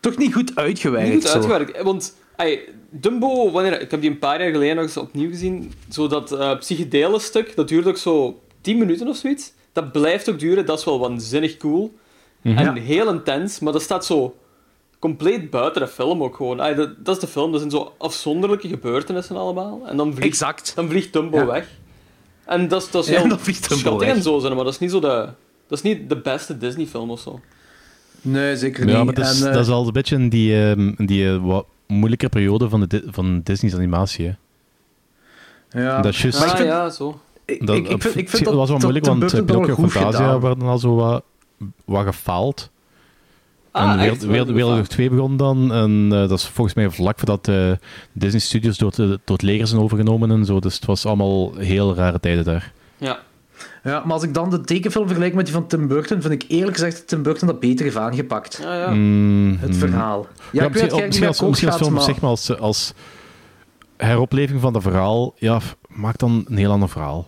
Toch 0.00 0.16
niet 0.16 0.34
goed 0.34 0.56
uitgewerkt. 0.56 1.08
Niet 1.12 1.20
goed 1.22 1.30
zo. 1.30 1.34
uitgewerkt. 1.34 1.82
Want 1.82 2.16
ay, 2.36 2.60
Dumbo, 2.90 3.50
wanneer, 3.50 3.80
ik 3.80 3.90
heb 3.90 4.00
die 4.00 4.10
een 4.10 4.18
paar 4.18 4.42
jaar 4.42 4.50
geleden 4.52 4.74
nog 4.76 4.84
eens 4.84 4.96
opnieuw 4.96 5.28
gezien. 5.28 5.72
Zo 5.90 6.06
dat 6.06 6.32
eh 6.32 6.58
psychedele 6.58 7.18
stuk, 7.18 7.56
dat 7.56 7.68
duurt 7.68 7.86
ook 7.86 7.96
zo 7.96 8.40
10 8.60 8.78
minuten 8.78 9.08
of 9.08 9.16
zoiets. 9.16 9.52
Dat 9.72 9.92
blijft 9.92 10.28
ook 10.30 10.38
duren, 10.38 10.66
dat 10.66 10.78
is 10.78 10.84
wel 10.84 10.98
waanzinnig 10.98 11.56
cool. 11.56 11.94
Mhm. 12.42 12.58
En 12.58 12.76
heel 12.76 13.08
intens, 13.08 13.58
maar 13.58 13.72
dat 13.72 13.82
staat 13.82 14.04
zo 14.04 14.36
compleet 14.98 15.50
buiten 15.50 15.80
de 15.82 15.88
film 15.88 16.22
ook 16.22 16.36
gewoon. 16.36 16.60
Ay, 16.60 16.74
dat, 16.74 17.04
dat 17.04 17.14
is 17.14 17.20
de 17.20 17.26
film, 17.26 17.50
dat 17.50 17.60
zijn 17.60 17.72
zo 17.72 17.92
afzonderlijke 17.98 18.68
gebeurtenissen 18.68 19.36
allemaal. 19.36 19.80
En 19.86 19.96
dan 19.96 20.10
vliegt, 20.12 20.26
Exact. 20.28 20.72
dan 20.74 20.88
vliegt 20.88 21.12
Dumbo 21.12 21.36
Ja. 21.38 21.46
weg. 21.46 21.68
En 22.46 22.68
dat 22.68 22.82
is, 22.82 22.90
dat 22.90 23.04
is 23.04 23.10
Ja, 23.10 23.18
heel 23.20 23.28
Dumbo 23.38 23.42
schattig 23.76 24.08
en 24.08 24.22
zo, 24.22 24.38
zijn, 24.38 24.54
maar 24.54 24.64
dat 24.64 24.72
is 24.72 24.78
niet 24.78 24.90
zo 24.90 25.00
de... 25.00 25.28
Dat 25.68 25.78
is 25.78 25.82
niet 25.82 26.08
de 26.08 26.16
beste 26.16 26.58
Disney-film 26.58 27.10
of 27.10 27.20
zo. 27.20 27.40
Nee, 28.22 28.56
zeker 28.56 28.84
niet. 28.84 28.94
Ja, 28.94 29.04
maar 29.04 29.14
dat 29.14 29.24
is, 29.26 29.40
En, 29.40 29.48
eh, 29.48 29.54
dat 29.54 29.62
is 29.66 29.70
al 29.72 29.86
een 29.86 29.92
beetje 29.92 30.16
in 30.16 30.28
die, 30.28 30.62
ehm, 30.70 30.92
in 30.96 31.06
die 31.06 31.28
eh, 31.28 31.44
wat 31.44 31.66
moeilijke 31.86 32.28
periode 32.28 32.68
van, 32.68 32.80
de, 32.88 33.02
van 33.06 33.40
Disney's 33.44 33.74
animatie. 33.74 34.26
Hè. 35.70 35.82
ja. 35.82 36.00
Dat 36.00 36.12
is 36.14 36.24
ik 36.24 36.34
ah 36.34 36.40
vind- 36.56 36.58
ja, 36.68 36.90
zo. 36.90 37.20
ik, 37.44 37.66
Dat, 37.66 37.76
ik, 37.76 37.88
ik 37.88 38.02
vind, 38.02 38.16
ik 38.16 38.28
vind 38.28 38.44
dat 38.44 38.54
was 38.54 38.68
wel 38.68 38.78
moeilijk, 38.78 39.04
want 39.06 39.32
wel 39.32 39.44
Pinocchio 39.44 39.74
en 39.84 39.90
Fantasia 39.90 40.10
gedaan. 40.10 40.40
werden 40.40 40.68
al 40.68 40.78
zo 40.78 40.94
wat, 40.94 41.22
wat 41.84 42.04
gefaald. 42.04 42.70
Ah, 43.74 43.82
en 43.92 43.98
echt? 43.98 44.00
Wereld- 44.00 44.22
Wereld- 44.24 44.48
Wereldoorlog 44.48 44.86
2 44.86 45.10
begon 45.10 45.36
dan. 45.36 45.72
En 45.72 46.08
eh, 46.12 46.28
dat 46.28 46.38
is 46.38 46.44
volgens 46.48 46.76
mij 46.76 46.90
vlak 46.90 47.18
voordat 47.18 47.48
eh, 47.48 47.70
Disney 48.12 48.40
Studios 48.40 48.78
door, 48.78 48.88
het- 48.90 48.98
door 48.98 49.36
het 49.36 49.42
leger 49.42 49.66
zijn 49.66 49.80
overgenomen 49.80 50.30
en 50.30 50.44
zo. 50.44 50.60
Dus 50.60 50.74
het 50.74 50.84
was 50.84 51.06
allemaal 51.06 51.54
heel 51.56 51.94
rare 51.94 52.20
tijden 52.20 52.44
daar. 52.44 52.72
Ja. 52.98 53.18
Ja, 53.84 54.02
maar 54.04 54.12
als 54.12 54.22
ik 54.22 54.34
dan 54.34 54.50
de 54.50 54.60
tekenfilm 54.60 55.06
vergelijk 55.06 55.34
met 55.34 55.44
die 55.44 55.54
van 55.54 55.66
Tim 55.66 55.88
Burton, 55.88 56.20
vind 56.22 56.32
ik 56.42 56.44
eerlijk 56.48 56.72
gezegd 56.76 56.96
dat 56.96 57.08
Tim 57.08 57.22
Burton 57.22 57.46
dat 57.48 57.60
beter 57.60 57.84
heeft 57.84 57.96
aangepakt. 57.96 58.58
Ja, 58.62 58.78
ja. 58.78 58.90
Mm, 58.90 59.56
Het 59.60 59.70
mm. 59.70 59.74
verhaal. 59.76 60.26
Ja, 60.52 60.62
Ja, 60.62 60.62
ik 60.64 60.70
misschien, 60.70 60.90
dat 60.90 61.06
misschien 61.06 61.26
als, 61.26 61.40
meer 61.40 61.48
misschien 61.48 61.68
als 61.68 61.76
gaat, 61.78 61.86
film, 61.86 61.92
maar... 61.98 62.02
zeg 62.08 62.20
maar, 62.20 62.30
als, 62.30 62.58
als 62.58 62.92
heropleving 63.96 64.60
van 64.60 64.72
dat 64.72 64.82
verhaal, 64.82 65.34
ja, 65.36 65.60
maak 65.88 66.18
dan 66.18 66.44
een 66.48 66.56
heel 66.56 66.70
ander 66.70 66.88
verhaal. 66.88 67.26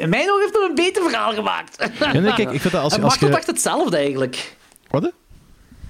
In 0.00 0.08
mijn 0.08 0.30
ogen 0.30 0.40
heeft 0.40 0.54
hij 0.54 0.68
een 0.68 0.74
beter 0.74 1.02
verhaal 1.02 1.32
gemaakt. 1.32 1.90
Ja, 1.98 2.12
nee, 2.12 2.34
kijk, 2.34 2.50
ik 2.50 2.60
vind 2.60 2.72
dat 2.72 2.82
als, 2.82 2.92
en 2.92 3.02
als 3.02 3.10
Machtel 3.10 3.28
je... 3.28 3.34
dacht 3.34 3.46
hetzelfde 3.46 3.96
eigenlijk. 3.96 4.56
Wat? 4.90 5.02
hè? 5.02 5.08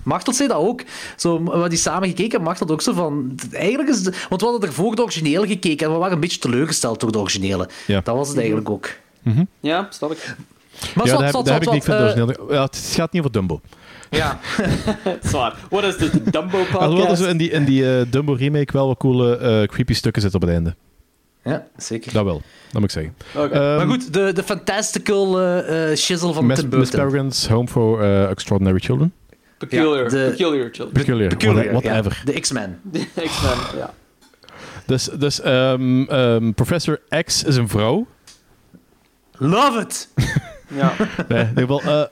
Machtel 0.03 0.33
zei 0.33 0.49
dat 0.49 0.57
ook. 0.57 0.83
Zo, 1.17 1.43
we 1.43 1.51
hadden 1.51 1.69
die 1.69 1.79
samen 1.79 2.09
gekeken, 2.09 2.43
Machtel 2.43 2.69
ook 2.69 2.83
zo 2.83 2.93
van... 2.93 3.39
Eigenlijk 3.53 3.89
is 3.89 4.05
het, 4.05 4.27
want 4.29 4.41
we 4.41 4.47
hadden 4.47 4.69
ervoor 4.69 4.97
de 4.97 5.03
originele 5.03 5.47
gekeken 5.47 5.87
en 5.87 5.93
we 5.93 5.99
waren 5.99 6.15
een 6.15 6.21
beetje 6.21 6.39
teleurgesteld 6.39 7.01
door 7.01 7.13
de 7.13 7.19
originele. 7.19 7.69
Ja. 7.87 8.01
Dat 8.01 8.17
was 8.17 8.29
het 8.29 8.37
eigenlijk 8.37 8.71
ook. 8.71 8.89
Ja, 9.61 9.87
snap 9.91 10.13
ik. 10.13 10.37
Maar 10.95 11.07
ja, 11.07 11.11
zat, 11.11 11.21
daar, 11.21 11.31
zat, 11.31 11.45
daar 11.45 11.55
heb 11.55 11.65
zat, 11.65 11.75
ik 11.75 11.79
niet 11.81 11.89
van 11.89 11.97
de 11.97 12.03
eh, 12.03 12.09
originele- 12.09 12.55
ja, 12.55 12.63
Het 12.63 12.91
gaat 12.95 13.13
niet 13.13 13.21
over 13.23 13.33
Dumbo. 13.33 13.61
Ja. 14.11 14.39
Zwaar. 15.31 15.57
What 15.71 15.85
is 15.85 15.97
de 15.97 16.23
Dumbo 16.31 16.59
Alhoewel 16.73 16.89
er 16.89 16.97
podcast? 16.97 17.23
zo 17.23 17.29
in 17.29 17.37
die, 17.37 17.51
in 17.51 17.65
die 17.65 17.99
eh, 17.99 18.07
Dumbo 18.11 18.33
remake 18.33 18.73
wel 18.73 18.87
wat 18.87 18.99
coole 18.99 19.37
eh, 19.37 19.69
creepy 19.69 19.95
stukken 19.95 20.23
zitten 20.23 20.41
op 20.41 20.47
het 20.47 20.57
einde. 20.57 20.77
Ja, 21.45 21.67
zeker. 21.77 22.13
Dat 22.13 22.25
wel, 22.25 22.43
dat 22.71 22.81
moet 22.81 22.83
ik 22.83 22.91
zeggen. 22.91 23.15
Ehm, 23.53 23.77
maar 23.77 23.87
goed, 23.87 24.13
de, 24.13 24.33
de 24.33 24.43
fantastical 24.43 25.41
eh, 25.41 25.91
eh, 25.91 25.97
shizzle 25.97 26.33
van 26.33 26.47
Miss, 26.47 26.61
Tim 26.61 26.69
Miss 26.79 26.91
Burton. 26.91 27.09
Peregrine's 27.09 27.47
Home 27.49 27.69
for 27.69 28.03
eh, 28.03 28.31
Extraordinary 28.31 28.79
Children. 28.79 29.13
Peculiar. 29.59 30.03
Ja, 30.03 30.09
de- 30.09 30.31
Peculiar 30.31 30.69
children. 30.73 30.93
Peculiar, 30.93 31.29
Peculiar, 31.29 31.73
what- 31.73 31.83
ja. 31.83 31.91
whatever. 31.91 32.23
De 32.25 32.41
X-Men. 32.41 32.81
X-Men, 33.15 33.57
ja. 33.79 33.95
Dus, 34.87 35.05
dus 35.19 35.41
ehm, 35.41 36.03
ehm, 36.03 36.53
Professor 36.53 37.01
X 37.25 37.45
is 37.45 37.57
een 37.57 37.69
vrouw. 37.69 38.07
Love 39.33 39.81
it! 39.81 40.09
ja. 40.81 40.93
Nee, 41.55 41.67
wel, 41.67 41.81
eh, 41.83 42.03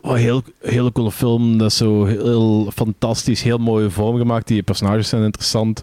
oh, 0.00 0.14
heel, 0.14 0.42
hele 0.60 0.92
coole 0.92 1.10
film. 1.12 1.58
Dat 1.58 1.70
is 1.70 1.76
zo 1.76 2.04
heel, 2.04 2.24
heel 2.26 2.70
fantastisch, 2.74 3.42
heel 3.42 3.58
mooie 3.58 3.90
vorm 3.90 4.16
gemaakt. 4.16 4.46
Die 4.46 4.62
personages 4.62 5.08
zijn 5.08 5.22
interessant. 5.22 5.82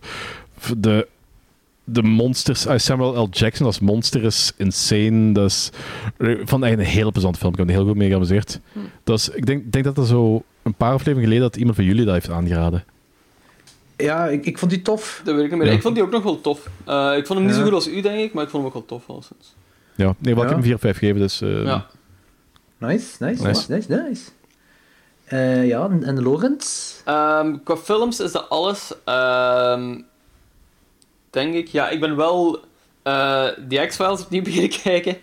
De, 0.78 1.08
de 1.88 2.04
monsters, 2.04 2.66
eh, 2.66 2.78
Samuel 2.78 3.22
L. 3.24 3.28
Jackson 3.32 3.66
als 3.66 3.80
monster 3.80 4.24
is 4.24 4.52
insane. 4.58 5.32
Dat 5.32 5.50
is, 5.50 5.70
ik 6.18 6.42
vond 6.50 6.64
het 6.64 6.72
echt 6.72 6.80
een 6.80 6.86
hele 6.94 7.12
plezante 7.12 7.40
film. 7.40 7.52
Ik 7.52 7.58
heb 7.58 7.68
er 7.68 7.74
heel 7.74 7.86
goed 7.86 7.96
mee 7.96 8.10
geamuseerd. 8.10 8.60
Dat 9.04 9.20
is, 9.20 9.30
ik 9.30 9.46
denk, 9.46 9.72
denk 9.72 9.86
dat 9.86 9.98
er 9.98 10.06
zo 10.06 10.44
een 10.64 10.74
paar 10.74 10.92
afleveringen 10.92 11.24
geleden 11.24 11.44
dat 11.44 11.56
iemand 11.56 11.76
van 11.76 11.86
jullie 11.86 12.06
dat 12.06 12.14
heeft 12.14 12.30
aangeraden. 12.30 12.84
Ja, 13.98 14.28
ik, 14.28 14.46
ik 14.46 14.58
vond 14.58 14.72
die 14.72 14.82
tof. 14.82 15.22
Dat 15.24 15.36
weet 15.36 15.44
ik 15.44 15.50
niet 15.50 15.60
meer. 15.60 15.68
Ja. 15.68 15.74
Ik 15.74 15.82
vond 15.82 15.96
die 15.96 16.04
ook 16.04 16.12
nog 16.12 16.24
wel 16.24 16.42
tof. 16.42 16.70
Eh, 16.86 17.18
ik 17.18 17.26
vond 17.26 17.40
hem 17.40 17.48
niet 17.48 17.56
Ja. 17.56 17.62
zo 17.62 17.64
goed 17.66 17.74
als 17.74 17.88
u, 17.88 18.02
denk 18.02 18.20
ik, 18.20 18.34
maar 18.34 18.44
ik 18.44 18.50
vond 18.50 18.64
hem 18.64 18.72
ook 18.76 18.88
wel 18.88 19.00
tof. 19.00 19.10
Alleszins. 19.10 19.56
Ja, 19.96 20.16
nee, 20.20 20.34
ik 20.34 20.40
Ja. 20.40 20.46
heb 20.46 20.54
hem 20.54 20.64
4 20.64 20.74
of 20.74 20.80
5 20.82 20.98
gegeven. 20.98 21.22
Dus, 21.22 21.42
eh, 21.42 21.64
Ja. 21.64 21.86
Nice, 22.78 23.06
nice, 23.24 23.44
Nice. 23.48 23.72
nice, 23.72 23.92
nice. 23.92 24.02
nice. 24.08 24.24
Eh, 25.26 25.68
ja, 25.68 25.90
en, 25.90 26.04
en 26.04 26.22
Lorenz? 26.22 26.94
Ehm, 27.06 27.56
qua 27.64 27.78
films 27.78 28.20
is 28.20 28.32
dat 28.32 28.50
alles. 28.50 28.94
ehm, 29.06 30.02
denk 31.36 31.54
ik. 31.54 31.68
Ja, 31.68 31.90
ik 31.90 32.00
ben 32.00 32.16
wel 32.16 32.60
eh 33.04 33.48
die 33.68 33.86
X-Files 33.86 34.22
opnieuw 34.22 34.42
beginnen 34.50 34.70
kijken. 34.84 35.18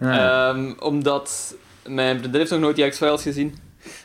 Ja. 0.00 0.48
Ehm, 0.48 0.72
omdat 0.78 1.54
mijn 1.86 2.18
vriendin 2.18 2.40
heeft 2.40 2.50
nog 2.50 2.60
nooit 2.60 2.76
die 2.76 2.88
X-Files 2.88 3.22
gezien. 3.22 3.54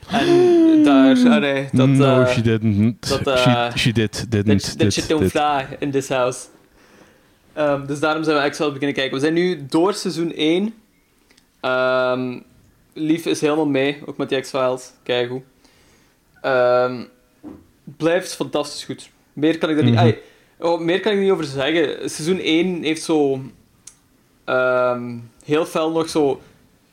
En 0.10 0.84
daar... 0.84 1.40
nee, 1.40 1.70
dat, 1.72 1.88
no, 1.88 2.22
eh, 2.22 2.28
she 2.28 2.42
didn't. 2.42 3.10
dat, 3.10 3.28
eh, 3.28 3.72
she, 3.72 3.78
she 3.78 3.92
did, 3.92 4.32
didn't. 4.32 4.64
That, 4.64 4.80
that 4.80 4.94
shit 4.94 5.08
don't 5.08 5.30
fly 5.30 5.66
in 5.80 5.92
this 5.92 6.10
house. 6.10 6.46
Ehm, 7.54 7.86
dus 7.86 8.00
daarom 8.00 8.24
zijn 8.24 8.42
we 8.42 8.50
X-Files 8.50 8.74
beginnen 8.74 8.96
kijken. 8.96 9.14
We 9.14 9.20
zijn 9.20 9.34
nu 9.34 9.66
door 9.70 9.94
seizoen 9.94 10.32
1. 10.36 10.74
Ehm, 11.60 12.40
Lief 12.94 13.26
is 13.26 13.42
helemaal 13.42 13.66
mee, 13.66 14.02
ook 14.06 14.18
met 14.18 14.30
die 14.30 14.40
X-Files. 14.40 14.92
Kijk 15.04 15.30
hoe. 15.30 15.42
Blijft 17.98 18.36
fantastisch 18.36 18.84
goed. 18.84 19.10
Meer 19.34 19.58
kan 19.58 19.70
ik 19.70 19.78
er 19.78 19.84
niet... 19.84 19.94
Mhm. 19.94 20.14
Oh, 20.60 20.80
meer 20.80 21.00
kan 21.00 21.12
ik 21.12 21.20
niet 21.20 21.32
over 21.32 21.44
zeggen. 21.46 22.10
Seizoen 22.10 22.40
1 22.40 22.84
heeft 22.84 23.04
zo... 23.04 23.40
ehm, 24.46 25.18
heel 25.44 25.66
fel 25.66 25.92
nog 25.92 26.10
zo... 26.10 26.42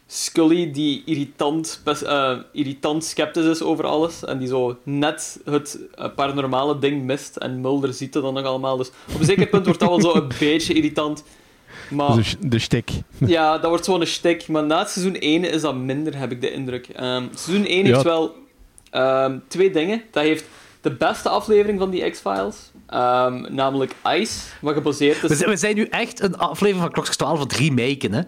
Scully 0.06 0.70
die 0.72 1.02
irritant, 1.06 1.80
best, 1.84 2.02
eh, 2.02 2.38
irritant 2.52 3.04
sceptisch 3.04 3.44
is 3.44 3.62
over 3.62 3.84
alles. 3.86 4.24
En 4.24 4.38
die 4.38 4.48
zo 4.48 4.76
net 4.82 5.40
het 5.44 5.78
eh, 5.94 6.06
paranormale 6.16 6.78
ding 6.78 7.02
mist. 7.04 7.36
En 7.36 7.60
Mulder 7.60 7.94
ziet 7.94 8.14
het 8.14 8.22
dan 8.22 8.34
nog 8.34 8.44
allemaal. 8.44 8.76
Dus 8.76 8.90
op 9.14 9.20
een 9.20 9.24
zeker 9.26 9.46
punt 9.46 9.64
wordt 9.64 9.80
dat 9.80 9.88
wel 9.88 10.00
zo 10.00 10.14
een 10.14 10.30
beetje 10.38 10.74
irritant. 10.74 11.24
Maar 11.90 12.14
Dus 12.16 12.36
de, 12.40 12.58
shtick. 12.58 12.90
ja, 13.18 13.58
dat 13.58 13.68
wordt 13.70 13.84
zo'n 13.84 14.04
shtick. 14.04 14.48
Maar 14.48 14.64
na 14.64 14.84
seizoen 14.84 15.16
1 15.18 15.44
is 15.44 15.60
dat 15.60 15.74
minder, 15.74 16.18
heb 16.18 16.30
ik 16.32 16.40
de 16.40 16.52
indruk. 16.52 16.88
Ehm, 16.88 17.24
seizoen 17.34 17.66
1 17.66 17.84
Ja. 17.86 17.92
heeft 17.92 18.02
wel 18.02 18.34
ehm, 18.90 19.38
twee 19.48 19.70
dingen. 19.70 20.02
Dat 20.10 20.22
heeft 20.22 20.44
de 20.83 20.91
beste 20.95 21.28
aflevering 21.28 21.78
van 21.78 21.91
die 21.91 22.11
X-Files. 22.11 22.57
ehm, 22.87 23.55
namelijk 23.55 23.95
Ice, 24.16 24.41
wat 24.61 24.74
gebaseerd 24.74 25.20
We 25.20 25.28
is... 25.28 25.39
zijn, 25.39 25.51
we 25.51 25.57
zijn 25.57 25.74
nu 25.76 25.85
echt 25.85 26.20
een 26.22 26.37
aflevering 26.39 26.83
van 26.85 26.93
Klokjes 26.93 27.16
12 27.16 27.39
van 27.39 27.47
drie 27.49 27.72
meiken. 27.72 28.12
Hè? 28.12 28.20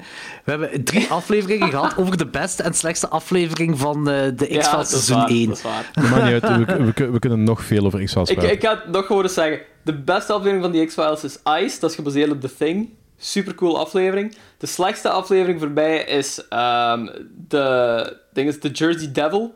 We 0.44 0.50
hebben 0.50 0.84
drie 0.84 1.06
afleveringen 1.20 1.68
gehad 1.70 1.96
over 1.96 2.16
de 2.16 2.26
beste 2.26 2.62
en 2.62 2.74
slechtste 2.74 3.08
aflevering 3.08 3.78
van 3.78 3.96
eh, 4.10 4.22
de 4.36 4.56
X-Files 4.58 4.88
seizoen 4.88 5.16
waar, 5.16 5.28
1. 5.28 5.46
Dat 5.48 5.56
is 5.56 5.62
waar. 5.62 5.90
Dat 5.92 6.04
maakt 6.04 6.22
niet 6.24 6.42
uit. 6.42 6.42
We, 6.66 6.84
we, 6.84 6.92
we, 6.94 7.10
we 7.10 7.18
kunnen 7.18 7.42
nog 7.42 7.62
veel 7.64 7.84
over 7.86 8.04
X-Files 8.04 8.28
Ik, 8.28 8.36
praten. 8.36 8.54
ik 8.54 8.62
ga 8.64 8.70
het 8.70 8.88
nog 8.88 9.06
gewoon 9.06 9.22
eens 9.22 9.34
zeggen. 9.34 9.60
De 9.82 9.98
beste 9.98 10.32
aflevering 10.32 10.62
van 10.64 10.72
die 10.72 10.86
X-Files 10.86 11.24
is 11.24 11.38
Ice. 11.64 11.80
Dat 11.80 11.90
is 11.90 11.96
gebaseerd 11.96 12.30
op 12.30 12.40
The 12.40 12.56
Thing. 12.56 12.88
Supercool 13.18 13.78
aflevering. 13.78 14.36
De 14.58 14.66
slechtste 14.66 15.08
aflevering 15.10 15.60
voor 15.60 15.70
mij 15.70 15.96
is 16.04 16.48
ehm, 16.48 17.06
de, 17.48 18.16
ding 18.32 18.48
is 18.48 18.58
The 18.58 18.70
Jersey 18.70 19.12
Devil. 19.12 19.52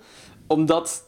Omdat 0.46 1.02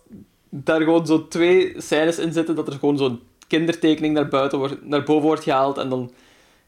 daar 0.51 0.81
gewoon 0.81 1.07
zo 1.07 1.29
twee 1.29 1.75
scènes 1.77 2.19
in 2.19 2.33
zitten 2.33 2.55
dat 2.55 2.67
er 2.67 2.73
gewoon 2.79 2.99
zo'n 2.99 3.21
kindertekening 3.47 4.15
naar, 4.15 4.29
buiten 4.29 4.59
wordt, 4.59 4.87
naar 4.87 5.03
boven 5.03 5.27
wordt 5.27 5.43
gehaald 5.45 5.79
en 5.79 5.89
dan 5.89 6.11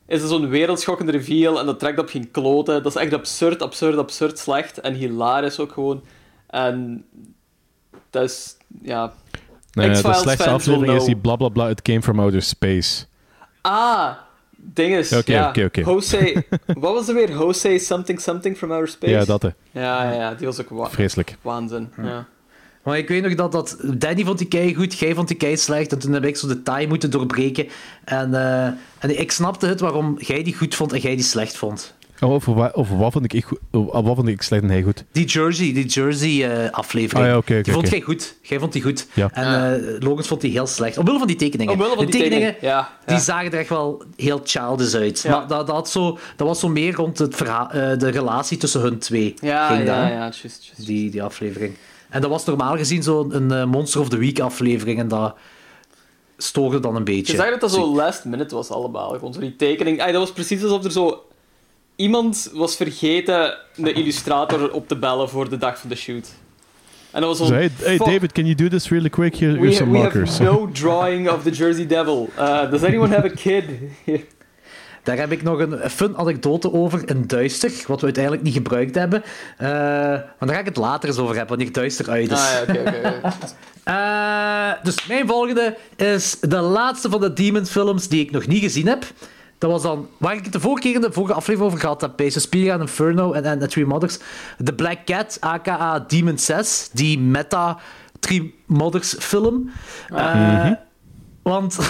is 0.06 0.22
er 0.22 0.28
zo'n 0.28 0.48
wereldschokkende 0.48 1.12
reveal 1.12 1.58
en 1.60 1.66
dat 1.66 1.78
trekt 1.78 1.98
op 1.98 2.08
geen 2.08 2.30
kloten. 2.30 2.82
Dat 2.82 2.94
is 2.96 3.02
echt 3.02 3.12
absurd, 3.12 3.62
absurd, 3.62 3.98
absurd 3.98 4.38
slecht 4.38 4.80
en 4.80 4.94
hilarisch 4.94 5.58
ook 5.58 5.72
gewoon. 5.72 6.02
En 6.46 7.04
dat 8.10 8.22
is, 8.22 8.56
ja... 8.82 9.12
Nee, 9.72 9.88
de 9.88 9.94
slechtste 9.96 10.50
aflevering 10.50 10.96
is 10.96 11.04
die 11.04 11.14
know. 11.16 11.22
bla 11.22 11.36
bla 11.36 11.48
bla, 11.48 11.68
it 11.68 11.82
came 11.82 12.02
from 12.02 12.20
outer 12.20 12.42
space. 12.42 13.04
Ah, 13.60 14.10
ding 14.56 14.94
is, 14.94 15.12
Oké, 15.12 15.32
ja. 15.32 15.48
oké, 15.48 15.64
oké. 15.64 15.80
Jose, 15.80 16.44
wat 16.66 16.94
was 16.94 17.08
er 17.08 17.14
weer? 17.14 17.30
Jose 17.30 17.78
something 17.78 18.20
something 18.20 18.56
from 18.56 18.70
outer 18.72 18.88
space? 18.88 19.12
Ja, 19.12 19.24
dat 19.24 19.42
hè. 19.42 19.48
Ja, 19.70 20.02
ja, 20.04 20.12
ja, 20.12 20.34
die 20.34 20.46
was 20.46 20.60
ook 20.60 20.68
wa- 20.68 20.90
Vreselijk. 20.90 21.36
waanzin. 21.42 21.92
Ja. 22.02 22.26
Maar 22.82 22.98
ik 22.98 23.08
weet 23.08 23.22
nog 23.22 23.34
dat, 23.34 23.52
dat 23.52 23.76
Danny 23.82 24.24
vond 24.24 24.38
die 24.38 24.48
kei 24.48 24.74
goed, 24.74 24.98
jij 24.98 25.14
vond 25.14 25.28
die 25.28 25.36
kei 25.36 25.56
slecht. 25.56 25.92
En 25.92 25.98
toen 25.98 26.12
heb 26.12 26.24
ik 26.24 26.36
zo 26.36 26.46
de 26.48 26.62
taai 26.62 26.86
moeten 26.86 27.10
doorbreken. 27.10 27.68
En, 28.04 28.34
eh, 28.34 28.64
en 28.98 29.20
ik 29.20 29.32
snapte 29.32 29.66
het 29.66 29.80
waarom 29.80 30.16
jij 30.18 30.42
die 30.42 30.54
goed 30.56 30.74
vond 30.74 30.92
en 30.92 31.00
jij 31.00 31.14
die 31.16 31.24
slecht 31.24 31.56
vond. 31.56 31.94
Oh, 32.20 32.30
over, 32.30 32.54
wa- 32.54 32.70
over 32.74 32.96
wat 32.96 33.12
vond 33.12 33.24
ik, 33.24 33.32
ik 33.32 33.44
wat 33.70 34.14
vond 34.16 34.28
ik 34.28 34.42
slecht 34.42 34.62
en 34.62 34.68
hij 34.68 34.82
goed? 34.82 35.04
Die 35.12 35.24
Jersey, 35.26 35.72
die 35.72 35.86
Jersey 35.86 36.50
eh, 36.64 36.70
aflevering. 36.70 37.26
Ah, 37.34 37.42
ja, 37.46 37.62
die 37.62 37.72
vond 37.72 37.88
jij 37.88 38.00
goed. 38.00 38.34
Jij 38.42 38.58
vond 38.58 38.72
die 38.72 38.82
goed. 38.82 39.06
Ja. 39.12 39.30
En 39.32 39.74
eh 39.84 40.00
Logans 40.00 40.28
vond 40.28 40.40
die 40.40 40.50
heel 40.50 40.66
slecht. 40.66 40.98
Omwille 40.98 41.18
van 41.18 41.26
die 41.26 41.36
tekeningen. 41.36 41.72
Omwille 41.72 41.94
van 41.94 42.04
de 42.04 42.10
die 42.10 42.20
tekeningen, 42.20 42.52
tekeningen, 42.52 42.76
ja, 42.76 42.98
die 43.06 43.18
zagen 43.24 43.52
er 43.52 43.58
echt 43.58 43.68
wel 43.68 44.02
heel 44.16 44.40
childish 44.44 44.94
uit. 44.94 45.20
Ja. 45.20 45.30
Maar 45.30 45.46
dat, 45.48 45.66
dat, 45.66 45.76
had 45.76 45.90
zo, 45.90 46.18
dat 46.36 46.46
was 46.46 46.60
zo 46.60 46.68
meer 46.68 46.94
rond 46.94 47.18
het 47.18 47.34
verhaal, 47.36 47.70
eh, 47.70 47.98
de 47.98 48.08
relatie 48.08 48.56
tussen 48.58 48.80
hun 48.80 48.98
twee. 48.98 49.34
Ja, 49.40 49.66
ging 49.74 49.86
ja, 49.86 50.04
hè? 50.04 50.12
ja, 50.12 50.24
just, 50.28 50.42
just. 50.76 50.86
Die, 50.86 51.10
die 51.10 51.22
aflevering. 51.22 51.74
En 52.12 52.20
dat 52.20 52.30
was 52.30 52.44
normaal 52.44 52.76
gezien 52.76 53.02
zo'n 53.02 53.36
een 53.36 53.50
eh, 53.50 53.64
Monster 53.64 54.00
of 54.00 54.08
the 54.08 54.16
Week 54.16 54.40
aflevering. 54.40 54.98
En 54.98 55.08
dat 55.08 55.34
stoorde 56.36 56.80
dan 56.80 56.96
een 56.96 57.04
beetje. 57.04 57.32
Je 57.32 57.38
zag 57.38 57.50
dat 57.50 57.60
dat 57.60 57.70
zo 57.72 57.94
last 57.94 58.24
minute 58.24 58.54
was 58.54 58.70
allemaal. 58.70 59.10
Gewoon 59.10 59.32
zo 59.32 59.40
die 59.40 59.56
tekening. 59.56 60.00
Ay, 60.00 60.12
dat 60.12 60.20
was 60.20 60.32
precies 60.32 60.62
alsof 60.62 60.84
er 60.84 60.92
zo... 60.92 61.24
Iemand 61.96 62.50
was 62.54 62.76
vergeten 62.76 63.58
de 63.76 63.92
illustrator 64.00 64.72
op 64.72 64.88
te 64.88 64.96
bellen 64.96 65.28
voor 65.28 65.48
de 65.48 65.58
dag 65.58 65.78
van 65.78 65.88
de 65.88 65.94
shoot. 65.94 66.32
En 67.10 67.20
dat 67.20 67.38
was 67.38 67.38
zo... 67.38 67.44
So, 67.44 67.52
hey, 67.52 67.70
hey 67.78 67.96
David, 67.96 68.32
can 68.32 68.44
you 68.44 68.54
do 68.54 68.68
this 68.68 68.88
really 68.88 69.10
quick? 69.10 69.36
Here, 69.36 69.52
we, 69.52 69.58
here's 69.58 69.76
some 69.76 69.90
we 69.90 69.98
markers. 69.98 70.38
have 70.38 70.50
no 70.50 70.68
drawing 70.82 71.30
of 71.30 71.42
the 71.42 71.50
Jersey 71.50 71.86
Devil. 71.86 72.28
Uh, 72.38 72.70
does 72.70 72.82
anyone 72.82 73.14
have 73.14 73.24
a 73.24 73.34
kid? 73.34 73.64
Daar 75.02 75.16
heb 75.16 75.32
ik 75.32 75.42
nog 75.42 75.58
een 75.58 75.90
fun 75.90 76.16
anekdote 76.16 76.72
over 76.72 77.08
in 77.08 77.26
Duister, 77.26 77.72
wat 77.86 77.98
we 77.98 78.04
uiteindelijk 78.04 78.44
niet 78.44 78.54
gebruikt 78.54 78.94
hebben. 78.94 79.22
Eh, 79.58 79.68
maar 79.68 80.34
daar 80.38 80.54
ga 80.54 80.58
ik 80.58 80.64
het 80.64 80.76
later 80.76 81.08
eens 81.08 81.18
over 81.18 81.36
hebben, 81.36 81.56
wanneer 81.56 81.74
Duister 81.74 82.10
uit 82.10 82.30
is. 82.30 82.38
ah, 82.38 82.52
ja, 82.52 82.60
oké, 82.62 82.80
oké. 82.80 83.20
oké. 83.24 83.32
Eh, 83.82 84.72
dus 84.82 85.06
mijn 85.06 85.26
volgende 85.26 85.76
is 85.96 86.36
de 86.40 86.60
laatste 86.60 87.10
van 87.10 87.20
de 87.20 87.32
Demon 87.32 87.66
films 87.66 88.08
die 88.08 88.20
ik 88.24 88.30
nog 88.30 88.46
niet 88.46 88.62
gezien 88.62 88.86
heb. 88.86 89.04
Dat 89.58 89.70
was 89.70 89.82
dan, 89.82 90.08
waar 90.16 90.34
ik 90.34 90.44
het 90.44 90.52
de 90.52 90.60
vorige 90.60 90.82
keer 90.82 90.94
in 90.94 91.00
de 91.00 91.12
vorige 91.12 91.32
aflevering 91.34 91.66
over 91.70 91.80
gehad 91.80 92.00
heb, 92.00 92.12
bij 92.16 92.30
Suspiria 92.30 92.74
en 92.74 92.80
Inferno 92.80 93.32
en, 93.32 93.44
en 93.44 93.58
The 93.58 93.66
Three 93.66 93.86
Mothers. 93.86 94.18
The 94.64 94.72
Black 94.72 94.98
Cat, 95.04 95.36
aka 95.40 95.98
Demon 95.98 96.38
6, 96.38 96.90
die 96.92 97.18
meta 97.18 97.78
Three 98.20 98.54
Mothers 98.66 99.14
film. 99.18 99.70
Eh, 100.08 100.70
Want 101.42 101.78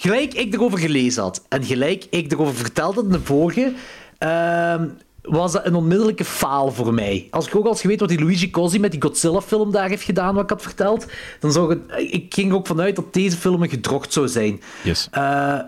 gelijk 0.00 0.34
ik 0.34 0.54
erover 0.54 0.78
gelezen 0.78 1.22
had 1.22 1.44
en 1.48 1.64
gelijk 1.64 2.06
ik 2.10 2.32
erover 2.32 2.54
vertelde 2.54 3.02
in 3.02 3.08
de 3.08 3.20
vorige, 3.20 3.72
ehm, 4.18 4.88
was 5.22 5.52
dat 5.52 5.66
een 5.66 5.74
onmiddellijke 5.74 6.24
faal 6.24 6.72
voor 6.72 6.94
mij. 6.94 7.28
Als 7.30 7.46
ik 7.46 7.56
ook 7.56 7.76
je 7.76 7.88
weet 7.88 8.00
wat 8.00 8.08
die 8.08 8.20
Luigi 8.20 8.50
Cosi 8.50 8.78
met 8.78 8.90
die 8.90 9.02
Godzilla-film 9.02 9.72
daar 9.72 9.88
heeft 9.88 10.02
gedaan, 10.02 10.34
wat 10.34 10.42
ik 10.42 10.50
had 10.50 10.62
verteld, 10.62 11.06
dan 11.40 11.52
zou 11.52 11.70
het, 11.70 12.12
ik 12.12 12.34
ging 12.34 12.50
er 12.50 12.56
ook 12.56 12.66
vanuit 12.66 12.96
dat 12.96 13.12
deze 13.14 13.36
film 13.36 13.62
een 13.62 13.68
gedrocht 13.68 14.12
zou 14.12 14.28
zijn. 14.28 14.60
Yes. 14.82 15.08
Eh, 15.10 15.58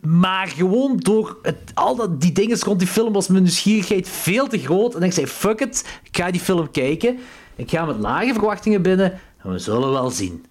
maar 0.00 0.48
gewoon 0.48 0.96
door 0.96 1.38
het, 1.42 1.56
al 1.74 1.96
dat, 1.96 2.20
die 2.20 2.32
dingen 2.32 2.58
rond 2.58 2.78
die 2.78 2.88
film 2.88 3.12
was 3.12 3.28
mijn 3.28 3.42
nieuwsgierigheid 3.42 4.08
veel 4.08 4.46
te 4.46 4.58
groot. 4.58 4.94
En 4.94 5.02
ik 5.02 5.12
zei, 5.12 5.26
fuck 5.26 5.60
it, 5.60 6.00
ik 6.02 6.16
ga 6.16 6.30
die 6.30 6.40
film 6.40 6.70
kijken. 6.70 7.18
Ik 7.56 7.70
ga 7.70 7.84
met 7.84 7.98
lage 7.98 8.32
verwachtingen 8.32 8.82
binnen 8.82 9.20
en 9.42 9.50
we 9.50 9.58
zullen 9.58 9.90
wel 9.90 10.10
zien. 10.10 10.44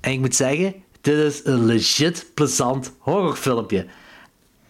En 0.00 0.12
ik 0.12 0.20
moet 0.20 0.34
zeggen, 0.34 0.74
dit 1.00 1.16
is 1.16 1.40
een 1.44 1.64
legit 1.64 2.26
plezant 2.34 2.92
horrorfilmpje. 2.98 3.86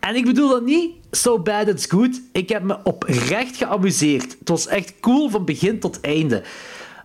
En 0.01 0.17
ik 0.17 0.25
bedoel 0.25 0.49
dat 0.49 0.65
niet 0.65 0.91
so 1.11 1.39
bad 1.39 1.69
it's 1.69 1.87
good. 1.87 2.21
Ik 2.33 2.49
heb 2.49 2.63
me 2.63 2.79
oprecht 2.83 3.57
geamuseerd. 3.57 4.37
Het 4.39 4.49
was 4.49 4.67
echt 4.67 4.95
cool 5.01 5.29
van 5.31 5.45
begin 5.45 5.81
tot 5.81 6.01
einde. 6.01 6.43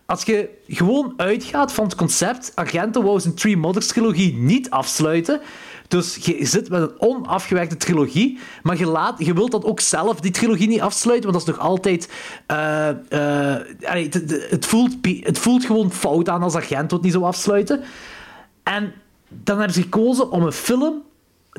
Als 0.05 0.23
je 0.23 0.49
gewoon 0.67 1.13
uitgaat 1.17 1.73
van 1.73 1.83
het 1.83 1.95
concept, 1.95 2.51
Argento 2.55 3.03
wou 3.03 3.19
zijn 3.19 3.33
Three 3.33 3.57
Mothers 3.57 3.87
trilogie 3.87 4.33
niet 4.33 4.69
afsluiten. 4.69 5.41
Dus 5.87 6.15
je 6.15 6.45
zit 6.45 6.69
met 6.69 6.81
een 6.81 7.01
onafgewerkte 7.01 7.77
trilogie, 7.77 8.39
maar 8.63 8.77
je, 8.77 8.85
laat, 8.85 9.25
je 9.25 9.33
wilt 9.33 9.51
dan 9.51 9.63
ook 9.63 9.79
zelf 9.79 10.19
die 10.19 10.31
trilogie 10.31 10.67
niet 10.67 10.81
afsluiten, 10.81 11.31
want 11.31 11.45
dat 11.45 11.55
is 11.55 11.61
nog 11.61 11.69
altijd... 11.69 12.09
eh, 12.45 12.89
eh, 12.89 14.11
het, 14.49 14.65
voelt, 14.65 14.95
het 15.21 15.39
voelt 15.39 15.65
gewoon 15.65 15.91
fout 15.91 16.29
aan 16.29 16.43
als 16.43 16.55
Argento 16.55 16.95
het 16.95 17.03
niet 17.03 17.13
zou 17.13 17.23
afsluiten. 17.23 17.83
En 18.63 18.93
dan 19.43 19.57
hebben 19.57 19.75
ze 19.75 19.81
gekozen 19.81 20.31
om 20.31 20.43
een 20.43 20.51
film 20.51 21.01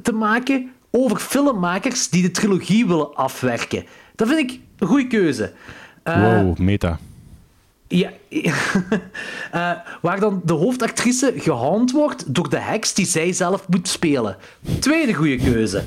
te 0.02 0.12
maken 0.12 0.70
over 0.90 1.16
filmmakers 1.16 2.08
die 2.08 2.22
de 2.22 2.30
trilogie 2.30 2.86
willen 2.86 3.14
afwerken. 3.14 3.84
Dat 4.14 4.28
vind 4.28 4.50
ik 4.50 4.60
een 4.78 4.86
goede 4.86 5.06
keuze. 5.06 5.52
Eh, 6.02 6.22
wow, 6.22 6.58
meta. 6.58 6.98
ja, 7.88 8.10
Eh, 9.50 9.70
waar 10.02 10.20
dan 10.20 10.40
de 10.44 10.52
hoofdactrice 10.52 11.32
gehound 11.36 11.92
wordt 11.92 12.34
door 12.34 12.50
de 12.50 12.58
heks 12.58 12.94
die 12.94 13.06
zij 13.06 13.32
zelf 13.32 13.68
moet 13.68 13.88
spelen. 13.88 14.36
Tweede 14.80 15.14
goede 15.14 15.36
keuze. 15.36 15.84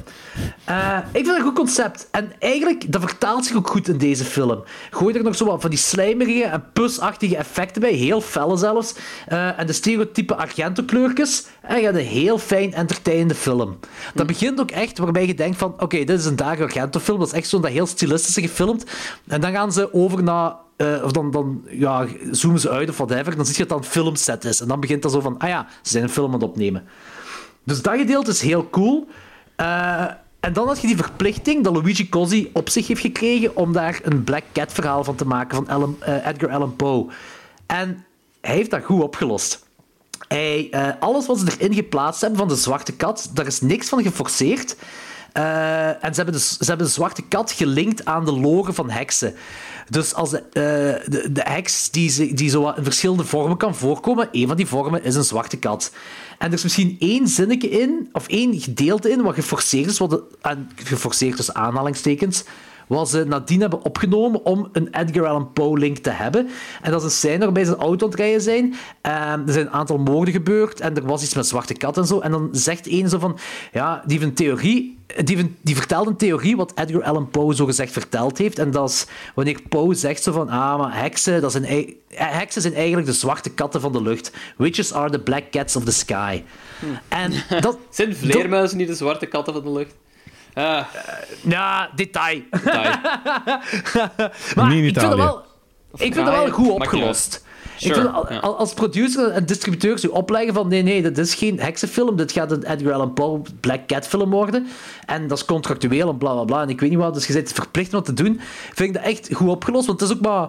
Eh, 0.63 0.97
ik 0.97 1.11
vind 1.11 1.27
het 1.27 1.35
een 1.35 1.43
goed 1.43 1.55
concept. 1.55 2.07
En 2.11 2.31
eigenlijk, 2.39 2.91
dat 2.91 3.01
vertaalt 3.01 3.45
zich 3.45 3.55
ook 3.55 3.67
goed 3.67 3.87
in 3.87 3.97
deze 3.97 4.23
film. 4.23 4.63
Gooi 4.89 5.15
er 5.15 5.23
nog 5.23 5.35
zo 5.35 5.45
wat 5.45 5.61
van 5.61 5.69
die 5.69 5.79
slijmerige 5.79 6.43
en 6.43 6.63
pusachtige 6.73 7.37
effecten 7.37 7.81
bij, 7.81 7.91
heel 7.91 8.21
felle 8.21 8.57
zelfs. 8.57 8.95
Eh, 9.27 9.59
en 9.59 9.67
de 9.67 9.73
stereotype 9.73 10.35
Argento-kleurtjes. 10.35 11.45
En 11.61 11.77
je 11.77 11.83
hebt 11.83 11.97
een 11.97 12.03
heel 12.03 12.37
fijn, 12.37 12.73
entertainende 12.73 13.35
film. 13.35 13.79
Dat 14.13 14.27
begint 14.27 14.59
ook 14.59 14.71
echt 14.71 14.97
waarbij 14.97 15.27
je 15.27 15.33
denkt 15.33 15.57
van, 15.57 15.73
oké, 15.77 15.97
dit 16.03 16.19
is 16.19 16.25
een 16.25 16.35
Dario 16.35 16.63
Argento-film. 16.63 17.19
Dat 17.19 17.27
is 17.27 17.33
echt 17.33 17.47
zo'n 17.47 17.61
dat 17.61 17.71
heel 17.71 17.87
stilistische 17.87 18.41
gefilmd. 18.41 18.85
En 19.27 19.41
dan 19.41 19.51
gaan 19.51 19.71
ze 19.71 19.93
over 19.93 20.23
naar 20.23 20.53
of 21.03 21.11
dan, 21.11 21.31
dan 21.31 21.63
ja, 21.69 22.05
zoomen 22.39 22.59
ze 22.59 22.69
uit 22.69 22.89
of 22.89 22.97
whatever. 22.97 23.35
Dan 23.35 23.45
zie 23.45 23.57
je 23.57 23.65
dat 23.65 23.77
het 23.77 23.85
een 23.85 23.91
filmset 23.91 24.45
is. 24.45 24.61
En 24.61 24.67
dan 24.67 24.79
begint 24.79 25.01
dat 25.01 25.11
zo 25.11 25.19
van, 25.19 25.37
ah 25.37 25.49
ja, 25.49 25.67
ze 25.81 25.91
zijn 25.91 26.03
een 26.03 26.09
film 26.09 26.27
aan 26.27 26.39
het 26.39 26.49
opnemen. 26.49 26.87
Dus 27.63 27.81
dat 27.81 27.97
gedeelte 27.97 28.31
is 28.31 28.41
heel 28.41 28.69
cool. 28.69 29.07
Eh, 29.55 30.05
en 30.39 30.53
dan 30.53 30.67
had 30.67 30.81
je 30.81 30.87
die 30.87 30.97
verplichting 30.97 31.63
dat 31.63 31.73
Luigi 31.73 32.09
Cosi 32.09 32.49
op 32.53 32.69
zich 32.69 32.87
heeft 32.87 33.01
gekregen 33.01 33.55
om 33.55 33.73
daar 33.73 33.99
een 34.03 34.23
Black 34.23 34.43
Cat 34.53 34.73
verhaal 34.73 35.03
van 35.03 35.15
te 35.15 35.25
maken 35.25 35.65
van 35.65 35.95
eh, 35.99 36.27
Edgar 36.27 36.49
Allan 36.49 36.75
Poe. 36.75 37.07
En 37.65 38.05
hij 38.41 38.55
heeft 38.55 38.71
dat 38.71 38.83
goed 38.83 39.01
opgelost. 39.01 39.67
Hij, 40.27 40.67
eh, 40.71 40.87
alles 40.99 41.25
wat 41.25 41.39
ze 41.39 41.45
erin 41.57 41.73
geplaatst 41.73 42.21
hebben 42.21 42.39
van 42.39 42.47
de 42.47 42.55
zwarte 42.55 42.95
kat, 42.95 43.29
daar 43.33 43.45
is 43.45 43.61
niks 43.61 43.89
van 43.89 44.03
geforceerd. 44.03 44.75
En 45.33 46.13
ze 46.13 46.15
hebben, 46.15 46.33
de, 46.33 46.39
ze 46.39 46.65
hebben 46.65 46.85
de 46.85 46.91
zwarte 46.91 47.21
kat 47.21 47.51
gelinkt 47.51 48.05
aan 48.05 48.25
de 48.25 48.31
loren 48.31 48.73
van 48.73 48.89
heksen. 48.89 49.35
Dus 49.89 50.13
als 50.13 50.29
de, 50.29 50.37
eh, 50.37 51.11
de, 51.11 51.31
de 51.31 51.41
heks 51.43 51.89
die, 51.89 52.33
die 52.33 52.49
zo 52.49 52.69
in 52.69 52.83
verschillende 52.83 53.23
vormen 53.23 53.57
kan 53.57 53.75
voorkomen, 53.75 54.29
een 54.31 54.47
van 54.47 54.57
die 54.57 54.67
vormen 54.67 55.03
is 55.03 55.15
een 55.15 55.23
zwarte 55.23 55.57
kat. 55.57 55.91
En 56.37 56.47
er 56.47 56.53
is 56.53 56.63
misschien 56.63 56.95
één 56.99 57.27
zinnetje 57.27 57.69
in, 57.69 58.09
of 58.11 58.27
één 58.27 58.59
gedeelte 58.59 59.09
in, 59.11 59.21
wat 59.21 59.33
geforceerd 59.33 59.89
is, 59.89 59.97
wat 59.97 60.21
geforceerd 60.75 61.35
tussen 61.35 61.55
aanhalingstekens, 61.55 62.43
wat 62.89 63.09
ze 63.09 63.23
nadien 63.23 63.61
hebben 63.61 63.83
opgenomen 63.83 64.45
om 64.45 64.69
een 64.71 64.87
Edgar 64.91 65.27
Allan 65.27 65.53
Poe-link 65.53 65.97
te 65.97 66.09
hebben. 66.09 66.49
En 66.81 66.91
dat 66.91 66.99
is 66.99 67.05
een 67.05 67.13
scène 67.13 67.43
waarbij 67.43 67.65
ze 67.65 67.71
een 67.71 67.77
auto 67.77 68.05
aan 68.05 68.11
het 68.11 68.19
rijden 68.19 68.41
zijn. 68.41 68.75
Ehm, 69.01 69.47
er 69.47 69.53
zijn 69.53 69.65
een 69.65 69.71
aantal 69.71 69.97
moorden 69.97 70.33
gebeurd 70.33 70.79
en 70.79 70.95
er 70.95 71.05
was 71.05 71.23
iets 71.23 71.33
met 71.33 71.47
zwarte 71.47 71.73
kat 71.73 71.97
en 71.97 72.05
zo. 72.05 72.19
En 72.19 72.31
dan 72.31 72.49
zegt 72.51 72.87
een 72.87 73.09
zo 73.09 73.19
van... 73.19 73.37
Ja, 73.71 74.03
die 74.05 74.17
heeft 74.17 74.29
een 74.29 74.35
theorie... 74.35 74.97
Die, 75.23 75.55
die 75.61 75.75
vertelt 75.75 76.07
een 76.07 76.15
theorie 76.15 76.55
wat 76.55 76.71
Edgar 76.75 77.03
Allan 77.03 77.29
Poe 77.29 77.55
zo 77.55 77.65
gezegd 77.65 77.91
verteld 77.91 78.37
heeft. 78.37 78.59
En 78.59 78.71
dat 78.71 78.89
is 78.89 79.05
wanneer 79.35 79.61
Poe 79.69 79.93
zegt 79.95 80.23
zo 80.23 80.31
van... 80.31 80.49
Ah, 80.49 80.79
maar 80.79 81.01
heksen, 81.01 81.41
dat 81.41 81.51
zijn, 81.51 81.65
eh, 81.65 81.93
heksen 82.09 82.61
zijn 82.61 82.73
eigenlijk 82.73 83.07
de 83.07 83.13
zwarte 83.13 83.49
katten 83.49 83.81
van 83.81 83.91
de 83.91 84.01
lucht. 84.01 84.31
Witches 84.57 84.93
are 84.93 85.09
the 85.09 85.19
black 85.19 85.51
cats 85.51 85.75
of 85.75 85.83
the 85.83 85.91
sky. 85.91 86.43
En 87.07 87.33
dat... 87.61 87.77
Zijn 87.89 88.15
vleermuizen 88.15 88.77
niet 88.77 88.87
de 88.87 88.95
zwarte 88.95 89.25
katten 89.25 89.53
van 89.53 89.63
de 89.63 89.71
lucht? 89.71 89.93
Ah, 90.53 90.85
Ja, 91.41 91.89
detail. 91.95 92.41
detail. 92.51 92.91
Maar 94.55 94.71
in 94.73 94.83
ik 94.83 94.93
vind 94.99 95.01
het 95.01 95.15
wel, 95.15 95.41
ik 95.93 96.13
vind 96.13 96.15
het 96.15 96.25
wel 96.29 96.49
goed 96.49 96.69
opgelost. 96.69 97.47
Sure, 97.77 97.99
ik 98.21 98.27
vind, 98.27 98.41
als 98.41 98.73
producer 98.73 99.29
en 99.31 99.45
distributeur 99.45 99.97
je 100.01 100.11
opleggen 100.11 100.53
van 100.53 100.67
nee, 100.67 100.81
nee, 100.83 101.01
dit 101.01 101.17
is 101.17 101.35
geen 101.35 101.59
heksenfilm, 101.59 102.15
dit 102.15 102.31
gaat 102.31 102.51
een 102.51 102.63
Edgar 102.63 102.93
Allan 102.93 103.13
Poe 103.13 103.41
Black 103.59 103.87
Cat 103.87 104.07
film 104.07 104.29
worden. 104.29 104.67
En 105.05 105.27
dat 105.27 105.37
is 105.37 105.45
contractueel 105.45 106.09
en 106.09 106.17
bla 106.17 106.33
bla 106.33 106.43
bla. 106.43 106.61
En 106.61 106.69
ik 106.69 106.79
weet 106.79 106.89
niet 106.89 106.99
wat, 106.99 107.13
dus 107.13 107.27
je 107.27 107.33
bent 107.33 107.51
verplicht 107.51 107.93
om 107.93 108.03
dat 108.03 108.05
te 108.15 108.23
doen. 108.23 108.39
Vind 108.73 108.79
ik 108.89 108.93
dat 108.93 109.03
echt 109.03 109.29
goed 109.33 109.49
opgelost, 109.49 109.87
want 109.87 109.99
het 109.99 110.09
is 110.09 110.15
ook 110.15 110.21
maar 110.21 110.41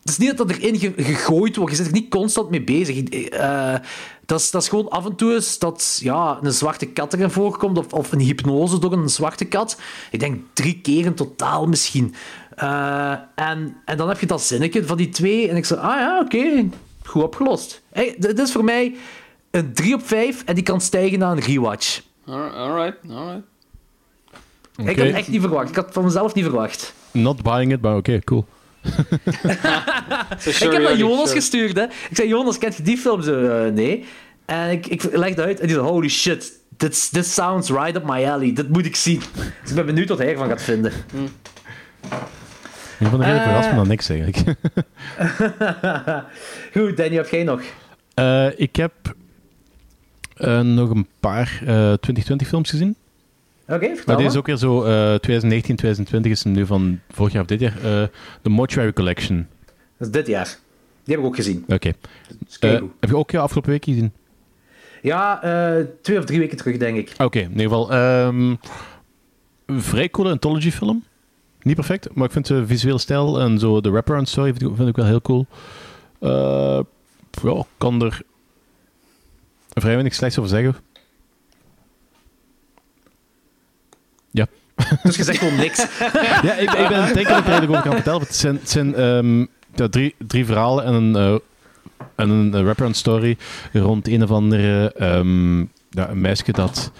het 0.00 0.08
is 0.10 0.18
niet 0.18 0.36
dat 0.36 0.48
dat 0.48 0.56
erin 0.56 0.78
ge- 0.78 0.92
gegooid 0.96 1.56
wordt. 1.56 1.70
Je 1.70 1.76
zit 1.76 1.86
er 1.86 1.92
niet 2.00 2.10
constant 2.10 2.50
mee 2.50 2.62
bezig. 2.62 3.02
Eh, 3.28 3.74
dat, 4.30 4.40
is, 4.40 4.50
dat 4.50 4.62
is 4.62 4.68
gewoon 4.68 4.88
af 4.88 5.06
en 5.06 5.16
toe 5.16 5.34
eens 5.34 5.58
dat 5.58 5.98
ja, 6.02 6.38
een 6.42 6.52
zwarte 6.52 6.86
kat 6.86 7.12
erin 7.12 7.30
voorkomt. 7.30 7.78
Of, 7.78 7.92
of 7.92 8.12
een 8.12 8.20
hypnose 8.20 8.78
door 8.78 8.92
een 8.92 9.08
zwarte 9.08 9.44
kat. 9.44 9.80
Ik 10.10 10.20
denk 10.20 10.40
drie 10.52 10.80
keer 10.80 11.04
in 11.04 11.14
totaal 11.14 11.66
misschien. 11.66 12.14
Eh, 12.56 13.10
en, 13.34 13.76
en 13.84 13.96
dan 13.96 14.08
heb 14.08 14.20
je 14.20 14.26
dat 14.26 14.42
zinnetje 14.42 14.84
van 14.84 14.96
die 14.96 15.08
twee. 15.08 15.48
En 15.48 15.56
ik 15.56 15.64
zeg, 15.64 15.78
ah 15.78 15.98
ja, 15.98 16.20
oké. 16.24 16.68
goed 17.04 17.22
opgelost. 17.22 17.82
Hey, 17.92 18.14
dit 18.18 18.38
is 18.38 18.52
voor 18.52 18.64
mij 18.64 18.94
een 19.50 19.72
3 19.72 19.94
op 19.94 20.06
5. 20.06 20.42
En 20.44 20.54
die 20.54 20.64
kan 20.64 20.80
stijgen 20.80 21.18
naar 21.18 21.32
een 21.32 21.40
rewatch. 21.40 22.02
Alright, 22.26 22.54
alright. 22.54 22.96
alright. 23.10 23.42
Ik 24.76 24.88
Oké. 24.88 24.98
had 24.98 25.06
het 25.06 25.16
echt 25.16 25.28
niet 25.28 25.40
verwacht. 25.40 25.68
Ik 25.68 25.74
had 25.74 25.84
het 25.84 25.94
van 25.94 26.04
mezelf 26.04 26.34
niet 26.34 26.44
verwacht. 26.44 26.94
Not 27.10 27.42
buying 27.42 27.72
it, 27.72 27.80
maar 27.80 27.96
oké, 27.96 28.18
cool. 28.18 28.46
Ik 30.44 30.54
heb 30.58 30.72
dat 30.72 30.80
Jordi, 30.82 30.96
Jonas 30.96 31.18
sure. 31.22 31.34
gestuurd, 31.40 31.76
hè. 31.76 31.82
Ik 31.84 32.16
zei, 32.16 32.28
Jonas, 32.28 32.58
kent 32.58 32.76
je 32.76 32.82
die 32.82 32.96
film? 32.98 33.22
Zo, 33.22 33.48
eh, 33.48 33.72
nee. 33.72 34.04
En 34.46 34.70
ik, 34.70 34.86
ik 34.86 35.16
legde 35.16 35.42
uit 35.42 35.60
en 35.60 35.66
die 35.66 35.76
zei, 35.76 35.88
holy 35.88 36.08
shit, 36.08 36.52
this, 36.76 37.08
this 37.08 37.34
sounds 37.34 37.70
right 37.70 37.96
up 37.96 38.04
my 38.04 38.24
alley. 38.24 38.52
Dit 38.52 38.68
moet 38.68 38.86
ik 38.86 38.96
zien. 38.96 39.22
Dus 39.60 39.70
ik 39.70 39.74
ben 39.74 39.86
benieuwd 39.86 40.08
wat 40.08 40.18
hij 40.18 40.28
ervan 40.28 40.48
gaat 40.48 40.62
vinden. 40.62 40.92
Ik 42.98 43.10
ben 43.10 43.20
er 43.20 43.26
redelijk 43.26 43.38
Eh. 43.38 43.42
verrast, 43.42 43.66
maar 43.68 43.76
dan 43.76 43.88
niks 43.88 44.08
eigenlijk. 44.08 44.38
Goed, 46.76 46.96
Danny, 46.96 47.16
heb 47.16 47.28
jij 47.28 47.42
nog? 47.42 47.60
Eh, 48.14 48.58
ik 48.58 48.76
heb 48.76 48.92
eh, 50.34 50.60
nog 50.60 50.90
een 50.90 51.06
paar 51.20 51.46
eh 51.60 51.66
2020 51.66 52.48
films 52.48 52.70
gezien. 52.70 52.96
Oké, 53.70 53.86
Maar 53.86 53.88
deze 53.96 54.04
maar. 54.06 54.24
is 54.24 54.36
ook 54.36 54.46
weer 54.46 54.56
zo, 54.56 54.82
eh 54.82 55.14
2019, 55.14 55.76
2020 55.76 56.32
is 56.32 56.44
hem 56.44 56.52
nu 56.52 56.66
van 56.66 57.00
vorig 57.10 57.32
jaar 57.32 57.42
of 57.42 57.48
dit 57.48 57.60
jaar. 57.60 57.76
eh 57.76 58.08
The 58.42 58.48
Mortuary 58.50 58.92
Collection. 58.92 59.46
Dat 59.96 60.06
is 60.08 60.10
dit 60.10 60.26
jaar. 60.26 60.58
Die 61.04 61.14
heb 61.14 61.18
ik 61.18 61.24
ook 61.30 61.36
gezien. 61.36 61.64
Oké. 61.68 61.92
Eh, 62.60 62.70
heb 63.00 63.10
je 63.10 63.16
ook 63.16 63.30
ja, 63.30 63.40
afgelopen 63.40 63.70
week 63.70 63.84
gezien? 63.84 64.12
Ja, 65.02 65.42
eh, 65.42 65.84
twee 66.02 66.18
of 66.18 66.24
drie 66.24 66.38
weken 66.38 66.56
terug, 66.56 66.76
denk 66.76 66.96
ik. 66.96 67.14
Oké, 67.18 67.38
in 67.38 67.50
ieder 67.50 67.62
geval. 67.62 67.90
ehm, 67.92 68.54
vrij 69.66 70.08
coole 70.10 70.30
anthology 70.30 70.70
film. 70.70 71.04
Niet 71.62 71.74
perfect, 71.74 72.14
maar 72.14 72.24
ik 72.26 72.32
vind 72.32 72.46
de 72.46 72.66
visuele 72.66 72.98
stijl 72.98 73.40
en 73.40 73.58
zo 73.58 73.80
de 73.80 73.90
wraparound 73.90 74.28
story 74.28 74.50
vind 74.54 74.62
ik, 74.70 74.76
vind 74.76 74.88
ik 74.88 74.96
wel 74.96 75.06
heel 75.06 75.20
cool. 75.20 75.46
Eh 76.18 76.80
ja, 77.42 77.50
ik 77.58 77.64
kan 77.78 78.02
er 78.02 78.22
vrij 79.74 79.92
weinig 79.92 80.14
slechts 80.14 80.38
over 80.38 80.50
zeggen. 80.50 80.76
Dus 85.02 85.16
je 85.16 85.24
zegt 85.24 85.38
gewoon 85.38 85.56
niks. 85.56 85.86
ja, 86.42 86.54
ik, 86.54 86.72
ik 86.72 86.88
ben 86.88 87.14
denken 87.14 87.14
dat 87.14 87.16
ik 87.16 87.26
er 87.26 87.32
eigenlijk 87.32 87.70
over 87.70 87.82
kan 87.82 87.92
vertellen. 87.92 88.20
Het 88.20 88.36
zijn, 88.36 88.54
het 88.54 88.70
zijn 88.70 88.94
ehm, 88.94 89.40
ja, 89.74 89.88
drie, 89.88 90.14
drie 90.18 90.44
verhalen 90.44 90.84
en 90.84 90.94
een, 90.94 91.16
eh, 91.16 91.34
en 92.14 92.30
een 92.30 92.54
eh, 92.54 92.62
wraparound 92.62 92.96
story 92.96 93.36
rond 93.72 94.08
een 94.08 94.22
of 94.22 94.30
andere 94.30 94.92
ehm, 94.92 95.58
ja, 95.90 96.08
een 96.08 96.20
meisje 96.20 96.52
dat 96.52 96.92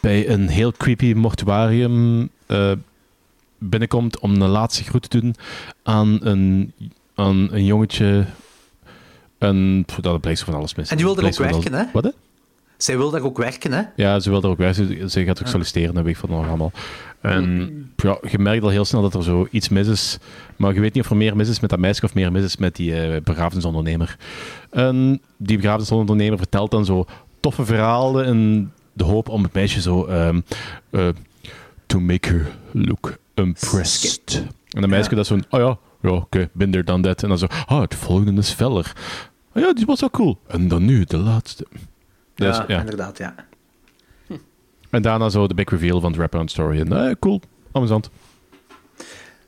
bij 0.00 0.28
een 0.28 0.48
heel 0.48 0.72
creepy 0.72 1.12
mortuarium 1.12 2.28
eh, 2.46 2.72
binnenkomt 3.58 4.18
om 4.18 4.42
een 4.42 4.48
laatste 4.48 4.84
groet 4.84 5.10
te 5.10 5.20
doen 5.20 5.34
aan 5.82 6.18
een, 6.20 6.72
aan 7.14 7.48
een 7.52 7.64
jongetje. 7.64 8.24
En 9.38 9.84
dat 10.00 10.20
blijkt 10.20 10.42
van 10.42 10.54
alles 10.54 10.74
mis. 10.74 10.90
En 10.90 10.96
die 10.96 11.04
wil 11.04 11.14
Blijkt 11.14 11.40
ook 11.40 11.50
werken, 11.50 11.72
hè? 11.72 11.84
Wat? 11.92 12.14
Zij 12.76 12.96
wil 12.96 13.10
daar 13.10 13.22
ook 13.22 13.38
werken, 13.38 13.72
hè? 13.72 13.82
Ja, 13.96 14.20
ze 14.20 14.30
wil 14.30 14.42
er 14.42 14.48
ook 14.48 14.56
bij. 14.56 14.72
Ze, 14.72 15.24
gaat 15.24 15.40
ook 15.40 15.48
solliciteren, 15.48 15.94
dat 15.94 16.04
weet 16.04 16.12
ik 16.12 16.20
van 16.20 16.30
nog 16.30 16.48
allemaal. 16.48 16.72
En 17.20 17.92
ja, 17.96 18.18
je 18.30 18.38
merkt 18.38 18.62
al 18.62 18.68
heel 18.68 18.84
snel 18.84 19.02
dat 19.02 19.14
er 19.14 19.22
zo 19.22 19.46
iets 19.50 19.68
mis 19.68 19.86
is. 19.88 20.18
Maar 20.56 20.74
je 20.74 20.80
weet 20.80 20.94
niet 20.94 21.04
of 21.04 21.10
er 21.10 21.16
meer 21.16 21.36
mis 21.36 21.48
is 21.48 21.60
met 21.60 21.70
dat 21.70 21.78
meisje 21.78 22.04
of 22.04 22.14
meer 22.14 22.32
mis 22.32 22.44
is 22.44 22.56
met 22.56 22.76
die 22.76 23.00
eh, 23.00 23.22
begrafenisondernemer. 23.22 24.16
En 24.70 25.20
die 25.36 25.56
begrafenisondernemer 25.56 26.38
vertelt 26.38 26.70
dan 26.70 26.84
zo 26.84 27.04
toffe 27.40 27.64
verhalen 27.64 28.26
in 28.26 28.70
de 28.92 29.04
hoop 29.04 29.28
om 29.28 29.42
het 29.42 29.52
meisje 29.52 29.80
zo... 29.80 30.04
ehm, 30.04 30.40
eh, 30.90 31.08
to 31.86 32.00
make 32.00 32.28
her 32.28 32.46
look 32.72 33.18
impressed. 33.34 34.44
En 34.70 34.80
de 34.80 34.88
meisje 34.88 35.14
dat 35.14 35.26
zo'n... 35.26 35.44
Oh 35.50 35.60
ja, 35.60 35.78
ja 36.02 36.10
oké, 36.10 36.48
been 36.52 36.70
there, 36.70 36.84
done 36.84 37.02
that. 37.02 37.22
En 37.22 37.28
dan 37.28 37.38
zo... 37.38 37.46
Ah, 37.66 37.80
het 37.80 37.94
volgende 37.94 38.40
is 38.40 38.50
feller. 38.50 38.92
Ah 39.52 39.62
ja, 39.62 39.72
die 39.72 39.86
was 39.86 40.00
wel 40.00 40.10
cool. 40.10 40.38
En 40.46 40.68
dan 40.68 40.84
nu, 40.84 41.04
de 41.04 41.16
laatste. 41.16 41.66
Dus, 42.36 42.56
ja, 42.56 42.64
ja. 42.68 42.80
inderdaad, 42.80 43.18
ja. 43.18 43.34
En 44.90 45.02
daarna 45.02 45.28
zo 45.28 45.46
de 45.46 45.54
big 45.54 45.70
reveal 45.70 46.00
van 46.00 46.12
de 46.12 46.18
wraparound 46.18 46.50
story. 46.50 46.80
En 46.80 46.92
eh, 46.92 47.14
cool, 47.18 47.40
amusant. 47.72 48.10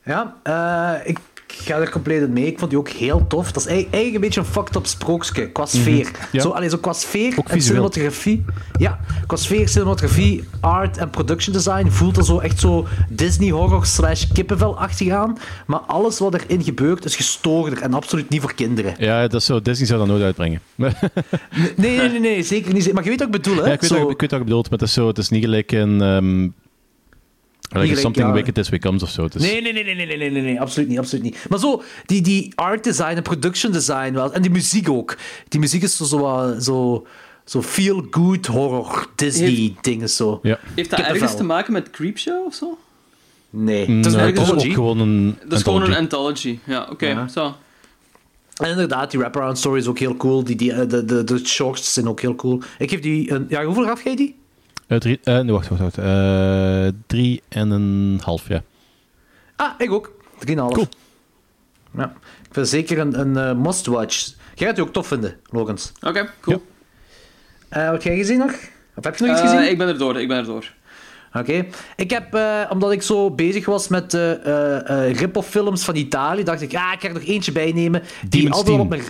Ja, 0.03 0.35
eh, 0.43 1.07
ik 1.07 1.19
ga 1.69 1.79
er 1.79 1.89
compleet 1.89 2.29
mee. 2.29 2.45
Ik 2.45 2.57
vond 2.59 2.69
die 2.69 2.79
ook 2.79 2.89
heel 2.89 3.27
tof. 3.27 3.51
Dat 3.51 3.61
is 3.61 3.67
eigenlijk 3.67 3.93
eigenlijk 3.93 4.15
een 4.15 4.21
beetje 4.21 4.39
een 4.39 4.53
fucked 4.55 4.75
up 4.75 4.85
sprookje 4.85 5.49
qua 5.49 5.65
sfeer. 5.65 6.05
Mhm. 6.11 6.25
Ja. 6.31 6.41
Zo, 6.41 6.49
allee, 6.49 6.69
zo 6.69 6.77
qua 6.77 6.93
sfeer 6.93 7.33
Ook 7.37 7.45
en 7.47 7.53
visueel. 7.53 7.61
cinematografie. 7.63 8.45
Ja, 8.79 8.99
qua 9.27 9.35
sfeer, 9.35 9.69
cinematografie, 9.69 10.43
art 10.59 10.97
en 10.97 11.09
production 11.09 11.53
design 11.53 11.87
voelt 11.87 12.17
er 12.17 12.25
zo 12.25 12.39
echt 12.39 12.59
zo 12.59 12.87
Disney 13.09 13.49
horror 13.49 13.85
slash 13.85 14.25
kippenvel-achtig 14.33 15.09
aan. 15.09 15.37
Maar 15.67 15.79
alles 15.79 16.19
wat 16.19 16.33
erin 16.33 16.63
gebeurt 16.63 17.05
is 17.05 17.15
gestoorder 17.15 17.81
en 17.81 17.93
absoluut 17.93 18.29
niet 18.29 18.41
voor 18.41 18.53
kinderen. 18.53 18.93
Ja, 18.97 19.21
dat 19.27 19.39
is 19.39 19.45
zo, 19.45 19.61
Disney 19.61 19.87
zou 19.87 19.99
dat 19.99 20.07
nooit 20.07 20.23
uitbrengen. 20.23 20.61
ja, 20.75 20.91
Nee, 21.75 21.97
nee, 21.97 22.09
nee, 22.09 22.19
nee 22.19 22.43
zeker 22.43 22.73
niet. 22.73 22.93
Maar 22.93 23.03
je 23.03 23.09
weet 23.09 23.19
wat 23.19 23.27
ik 23.27 23.43
bedoel, 23.43 23.55
hè? 23.63 23.71
ik, 23.73 23.81
weet 23.81 23.89
Zo- 23.89 24.01
wat, 24.03 24.11
ik 24.11 24.19
weet 24.21 24.31
wat 24.31 24.47
maar 24.47 24.63
het 24.69 24.81
is, 24.81 24.93
zo, 24.93 25.07
het 25.07 25.17
is 25.17 25.29
niet 25.29 25.43
gelijk 25.43 25.71
een... 25.71 26.01
ehm 26.01 26.47
Like 27.69 27.95
something 27.95 28.31
wicked 28.31 28.57
as 28.57 28.69
we 28.69 28.79
comes 28.79 29.03
of 29.03 29.09
zo. 29.09 29.27
Nee, 29.33 29.61
nee, 29.61 29.73
nee, 29.73 29.83
nee, 29.83 29.95
nee, 29.95 30.17
nee, 30.17 30.29
nee, 30.29 30.41
nee, 30.41 30.61
absoluut 30.61 30.89
niet, 30.89 30.97
absoluut 30.97 31.23
niet. 31.23 31.45
Maar 31.49 31.59
zo, 31.59 31.83
die, 32.05 32.21
die 32.21 32.51
art 32.55 32.83
design 32.83 33.15
en 33.15 33.21
production 33.21 33.71
design 33.71 34.15
en 34.15 34.41
die 34.41 34.51
muziek 34.51 34.89
ook. 34.89 35.17
Die 35.47 35.59
muziek 35.59 35.83
is 35.83 35.97
zo, 35.97 36.05
zo, 36.05 36.55
zo, 36.59 37.07
zo 37.45 37.61
feel 37.61 38.07
good 38.11 38.45
horror 38.45 39.07
Disney 39.15 39.75
dingen 39.81 40.09
zo. 40.09 40.39
Ja. 40.43 40.59
Heeft 40.75 40.89
dat 40.89 40.99
ergens 40.99 41.35
te 41.35 41.43
maken 41.43 41.73
met 41.73 41.89
Creepshow 41.89 42.45
of 42.45 42.53
zo? 42.53 42.77
Nee. 43.49 43.89
Mm, 43.89 44.01
dat 44.01 44.11
is, 44.11 44.17
nou, 44.17 44.35
gewoon 44.73 44.99
een 44.99 45.37
Dat 45.47 45.57
is 45.57 45.63
gewoon 45.63 45.81
een 45.81 45.95
anthology, 45.95 46.59
ja, 46.65 46.87
oké, 46.91 47.27
zo. 47.33 47.55
En 48.59 48.69
inderdaad, 48.69 49.11
die 49.11 49.19
wraparound 49.19 49.57
story 49.57 49.79
is 49.79 49.87
ook 49.87 49.99
heel 49.99 50.15
cool. 50.15 50.43
Die, 50.43 50.55
die, 50.55 50.73
eh, 50.73 50.89
de, 50.89 51.05
de, 51.05 51.23
de 51.23 51.45
shorts 51.45 51.93
zijn 51.93 52.07
ook 52.07 52.21
heel 52.21 52.35
cool. 52.35 52.61
Ik 52.77 52.89
geef 52.89 52.99
die 52.99 53.31
een... 53.31 53.45
Ja, 53.49 53.63
hoeveel 53.63 53.85
gaf 53.85 54.03
jij 54.03 54.15
die? 54.15 54.38
Eh, 54.89 54.97
drie, 54.97 55.19
eh, 55.23 55.39
nee, 55.39 55.51
wacht, 55.51 55.67
wacht, 55.67 55.81
wacht. 55.81 55.97
Eh, 55.97 56.87
drie 57.07 57.41
en 57.49 57.69
een 57.71 58.19
half, 58.23 58.47
ja. 58.47 58.61
Ah, 59.55 59.71
ik 59.77 59.91
ook. 59.91 60.11
3,5. 60.39 60.45
Cool. 60.55 60.87
Ja. 61.97 62.13
Ik 62.47 62.53
vind 62.55 62.67
zeker 62.67 62.99
een, 62.99 63.19
een 63.19 63.37
eh, 63.37 63.55
must-watch. 63.55 64.25
Jij 64.55 64.67
gaat 64.67 64.75
die 64.75 64.85
ook 64.85 64.93
tof 64.93 65.07
vinden, 65.07 65.35
Logans. 65.49 65.91
Oké, 66.01 66.29
cool. 66.41 66.63
Eh, 67.69 67.83
wat 67.83 67.91
heb 67.91 68.01
jij 68.01 68.15
gezien 68.17 68.37
nog? 68.37 68.51
Of 68.95 69.03
heb 69.03 69.15
je 69.17 69.23
nog 69.25 69.33
iets 69.35 69.41
Eh, 69.45 69.49
gezien? 69.49 69.71
ik 69.71 69.77
ben 69.77 69.87
er 69.87 69.97
door, 69.97 70.19
ik 70.21 70.27
ben 70.27 70.37
er 70.37 70.45
door. 70.45 70.73
Oké. 71.33 71.65
Ik 71.95 72.09
heb, 72.09 72.33
eh, 72.33 72.61
omdat 72.69 72.91
ik 72.91 73.01
zo 73.01 73.31
bezig 73.31 73.65
was 73.65 73.87
met 73.87 74.11
de 74.11 74.39
eh 74.43 75.07
eh 75.07 75.15
rip-off 75.15 75.49
films 75.49 75.83
van 75.83 75.95
Italië, 75.95 76.43
dacht 76.43 76.61
ik, 76.61 76.73
ah, 76.75 76.91
ik 76.93 77.01
ga 77.01 77.07
er 77.07 77.13
nog 77.13 77.23
eentje 77.23 77.51
bij 77.51 77.71
nemen. 77.71 78.01
Die 78.29 78.51
altijd 78.51 78.79
op 78.79 78.89
mijn... 78.89 79.01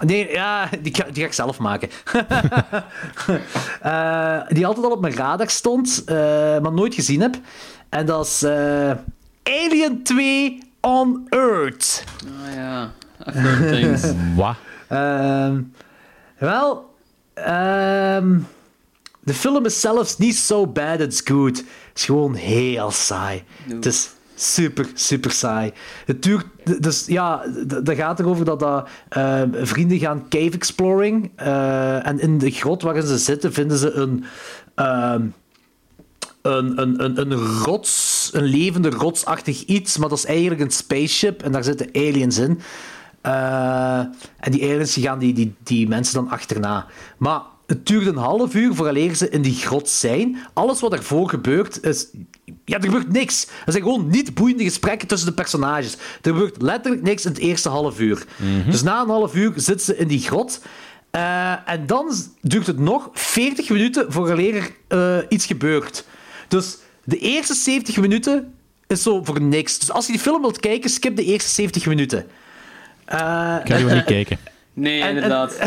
Nee, 0.00 0.30
ja, 0.30 0.68
die 0.82 0.94
ga, 0.94 1.04
die 1.04 1.22
ga 1.22 1.28
ik 1.28 1.32
zelf 1.32 1.58
maken. 1.58 1.88
Eh, 3.80 4.40
die 4.48 4.66
altijd 4.66 4.86
al 4.86 4.92
op 4.92 5.00
mijn 5.00 5.14
radar 5.14 5.50
stond, 5.50 6.02
eh, 6.04 6.16
maar 6.58 6.72
nooit 6.72 6.94
gezien 6.94 7.20
heb. 7.20 7.36
En 7.88 8.06
dat 8.06 8.26
is 8.26 8.42
eh, 8.42 8.90
Alien 9.42 10.02
2 10.02 10.62
on 10.80 11.26
Earth. 11.28 12.04
Ah 12.24 12.54
ja, 12.54 12.92
I've 13.26 13.38
heard 13.38 13.72
things. 13.72 14.02
Wat? 14.36 14.56
Ehm, 14.88 15.62
wel, 16.38 16.94
ehm, 17.34 18.38
de 19.20 19.34
film 19.34 19.64
is 19.64 19.80
zelfs 19.80 20.18
niet 20.18 20.36
so 20.36 20.66
bad 20.66 21.00
it's 21.00 21.20
good. 21.24 21.56
Het 21.56 21.66
is 21.94 22.04
gewoon 22.04 22.34
heel 22.34 22.90
saai. 22.90 23.44
Het 23.68 23.86
is 23.86 24.10
super, 24.42 24.86
super 24.94 25.30
saai. 25.30 25.72
Het 26.06 26.22
duurt, 26.22 26.46
dus 26.80 27.04
ja, 27.06 27.42
dat 27.66 27.94
gaat 27.94 28.20
erover 28.20 28.44
dat, 28.44 28.60
dat 28.60 28.88
ehm, 29.08 29.48
vrienden 29.64 29.98
gaan 29.98 30.28
cave 30.28 30.50
exploring. 30.50 31.30
eh, 31.36 32.06
en 32.06 32.20
in 32.20 32.38
de 32.38 32.50
grot 32.50 32.82
waarin 32.82 33.06
ze 33.06 33.18
zitten 33.18 33.52
vinden 33.52 33.78
ze 33.78 33.92
een. 33.92 34.24
ehm, 34.74 35.22
een, 36.42 36.80
een, 36.80 37.04
een, 37.04 37.20
een 37.20 37.34
rots, 37.62 38.30
een 38.32 38.44
levende 38.44 38.90
rotsachtig 38.90 39.64
iets, 39.64 39.96
maar 39.96 40.08
dat 40.08 40.18
is 40.18 40.24
eigenlijk 40.24 40.60
een 40.60 40.70
spaceship 40.70 41.42
en 41.42 41.52
daar 41.52 41.64
zitten 41.64 41.88
aliens 41.92 42.38
in. 42.38 42.60
Eh, 43.20 43.98
en 44.38 44.50
die 44.50 44.62
aliens 44.62 44.94
die 44.94 45.04
gaan 45.04 45.18
die, 45.18 45.32
die, 45.32 45.54
die 45.62 45.88
mensen 45.88 46.14
dan 46.14 46.30
achterna. 46.30 46.86
Maar 47.18 47.40
het 47.66 47.86
duurt 47.86 48.06
een 48.06 48.16
half 48.16 48.54
uur 48.54 48.74
vooraleer 48.74 49.14
ze 49.14 49.28
in 49.28 49.42
die 49.42 49.54
grot 49.54 49.88
zijn. 49.88 50.38
Alles 50.52 50.80
wat 50.80 50.92
ervoor 50.92 51.28
gebeurt 51.28 51.84
is... 51.84 52.06
Ja, 52.64 52.76
er 52.76 52.84
gebeurt 52.84 53.12
niks. 53.12 53.46
Er 53.66 53.72
zijn 53.72 53.84
gewoon 53.84 54.08
niet 54.08 54.34
boeiende 54.34 54.64
gesprekken 54.64 55.08
tussen 55.08 55.28
de 55.28 55.34
personages. 55.34 55.92
Er 55.94 56.32
gebeurt 56.32 56.62
letterlijk 56.62 57.02
niks 57.02 57.24
in 57.24 57.30
het 57.30 57.40
eerste 57.40 57.68
half 57.68 58.00
uur. 58.00 58.24
Dus 58.68 58.82
na 58.82 59.00
een 59.02 59.08
half 59.08 59.34
uur 59.34 59.52
zitten 59.56 59.86
ze 59.86 59.96
in 59.96 60.08
die 60.08 60.20
grot. 60.20 60.60
Eh, 61.10 61.68
en 61.68 61.86
dan 61.86 62.12
duurt 62.40 62.66
het 62.66 62.78
nog 62.78 63.08
40 63.12 63.68
minuten 63.68 64.12
vooraleer 64.12 64.54
er 64.56 64.70
eh, 65.18 65.24
iets 65.28 65.46
gebeurt. 65.46 66.04
Dus 66.48 66.76
de 67.04 67.18
eerste 67.18 67.54
70 67.54 67.96
minuten 67.96 68.54
is 68.86 69.02
zo 69.02 69.24
voor 69.24 69.40
niks. 69.40 69.78
Dus 69.78 69.90
als 69.90 70.06
je 70.06 70.12
die 70.12 70.20
film 70.20 70.40
wilt 70.40 70.60
kijken, 70.60 70.90
skip 70.90 71.16
de 71.16 71.24
eerste 71.24 71.50
70 71.50 71.86
minuten. 71.86 72.18
Ik 72.18 73.16
ga 73.16 73.62
die 73.76 73.84
wel 73.84 73.94
niet 73.94 74.04
kijken. 74.16 74.38
Nee, 74.72 75.00
En- 75.00 75.08
en- 75.08 75.14
inderdaad. 75.14 75.56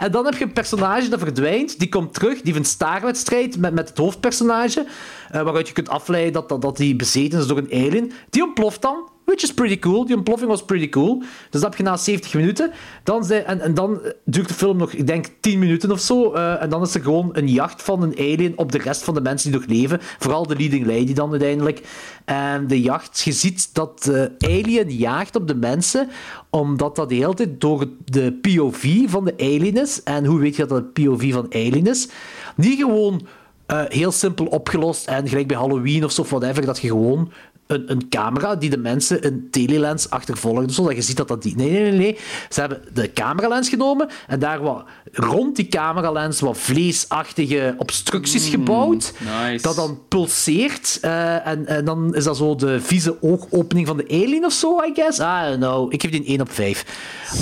En 0.00 0.12
dan 0.12 0.24
heb 0.24 0.34
je 0.36 0.44
een 0.44 0.52
personage 0.52 1.08
dat 1.08 1.18
verdwijnt, 1.18 1.78
die 1.78 1.88
komt 1.88 2.14
terug, 2.14 2.34
die 2.34 2.44
heeft 2.44 2.56
een 2.58 2.64
staarwedstrijd 2.64 3.56
met, 3.56 3.74
met 3.74 3.88
het 3.88 3.98
hoofdpersonage, 3.98 4.86
eh, 5.30 5.42
waaruit 5.42 5.68
je 5.68 5.74
kunt 5.74 5.88
afleiden 5.88 6.32
dat, 6.32 6.48
dat, 6.48 6.62
dat 6.62 6.76
die 6.76 6.96
bezeten 6.96 7.38
is 7.38 7.46
door 7.46 7.58
een 7.58 7.72
alien. 7.72 8.12
Die 8.30 8.44
ontploft 8.44 8.82
dan, 8.82 9.08
which 9.24 9.42
is 9.42 9.54
pretty 9.54 9.78
cool. 9.78 10.06
Die 10.06 10.16
ontploffing 10.16 10.50
was 10.50 10.64
pretty 10.64 10.88
cool. 10.88 11.18
Dus 11.18 11.60
dat 11.60 11.62
heb 11.62 11.74
je 11.76 11.82
na 11.82 11.96
70 11.96 12.34
minuten. 12.34 12.70
Dan 13.04 13.24
zijn, 13.24 13.44
en, 13.44 13.74
dan 13.74 14.00
duurt 14.24 14.48
de 14.48 14.54
film 14.54 14.76
nog, 14.76 14.92
ik 14.92 15.06
denk, 15.06 15.26
10 15.40 15.58
minuten 15.58 15.90
of 15.90 16.00
zo. 16.00 16.32
eh, 16.32 16.62
en 16.62 16.68
dan 16.70 16.82
is 16.82 16.94
er 16.94 17.02
gewoon 17.02 17.30
een 17.32 17.48
jacht 17.48 17.82
van 17.82 18.02
een 18.02 18.18
alien 18.18 18.52
op 18.58 18.72
de 18.72 18.78
rest 18.78 19.04
van 19.04 19.14
de 19.14 19.20
mensen 19.20 19.50
die 19.50 19.60
nog 19.60 19.68
leven. 19.68 19.98
Vooral 20.18 20.46
de 20.46 20.56
leading 20.56 20.86
lady 20.86 21.12
dan 21.12 21.30
uiteindelijk. 21.30 21.86
En 22.24 22.66
de 22.66 22.80
jacht, 22.80 23.20
je 23.20 23.32
ziet 23.32 23.74
dat 23.74 24.02
de 24.02 24.32
alien 24.38 24.90
jaagt 24.90 25.36
op 25.36 25.48
de 25.48 25.54
mensen, 25.54 26.08
omdat 26.50 26.96
dat 26.96 27.08
de 27.08 27.14
hele 27.14 27.34
tijd 27.34 27.60
door 27.60 27.86
de 28.04 28.32
POV 28.32 29.10
van 29.10 29.24
de 29.24 29.34
alien 29.38 29.76
is. 29.76 30.02
En 30.02 30.24
hoe 30.24 30.38
weet 30.40 30.56
je 30.56 30.66
dat 30.66 30.78
het 30.78 30.92
POV 30.92 31.32
van 31.32 31.46
alien 31.54 31.86
is? 31.86 32.08
Niet 32.56 32.78
gewoon 32.78 33.26
eh, 33.68 33.80
heel 33.88 34.12
simpel 34.12 34.46
opgelost 34.46 35.06
en 35.06 35.28
gelijk 35.28 35.46
bij 35.46 35.56
Halloween 35.56 36.04
of 36.04 36.12
zo, 36.12 36.24
whatever, 36.24 36.66
dat 36.66 36.78
je 36.78 36.88
gewoon 36.88 37.32
een, 37.66 37.90
een 37.90 38.08
camera 38.08 38.56
die 38.56 38.70
de 38.70 38.78
mensen 38.78 39.26
een 39.26 39.48
telelens 39.50 40.10
achtervolgt, 40.10 40.72
zodat 40.72 40.94
je 40.94 41.02
ziet 41.02 41.16
dat 41.16 41.28
dat 41.28 41.42
die... 41.42 41.56
Nee, 41.56 41.70
nee, 41.70 41.82
nee, 41.82 41.98
nee. 41.98 42.18
Ze 42.48 42.60
hebben 42.60 42.82
de 42.92 43.12
cameralens 43.12 43.68
genomen 43.68 44.08
en 44.26 44.38
daar 44.38 44.60
wat, 44.60 44.84
rond 45.12 45.56
die 45.56 45.66
cameralens 45.66 46.40
wat 46.40 46.58
vleesachtige 46.58 47.74
obstructies 47.78 48.48
gebouwd, 48.48 49.12
nice. 49.18 49.62
dat 49.62 49.76
dan 49.76 49.98
pulseert 50.08 50.98
eh, 51.00 51.46
en, 51.46 51.66
en 51.66 51.84
dan 51.84 52.14
is 52.14 52.24
dat 52.24 52.36
zo 52.36 52.54
de 52.54 52.80
vieze 52.80 53.22
oogopening 53.22 53.86
van 53.86 53.96
de 53.96 54.08
alien 54.08 54.44
of 54.44 54.52
zo, 54.52 54.82
I 54.82 54.90
guess. 54.94 55.18
I 55.18 55.48
don't 55.48 55.56
know. 55.56 55.92
Ik 55.92 56.02
geef 56.02 56.10
die 56.10 56.20
een 56.20 56.26
1 56.26 56.40
op 56.40 56.52
5. 56.52 56.84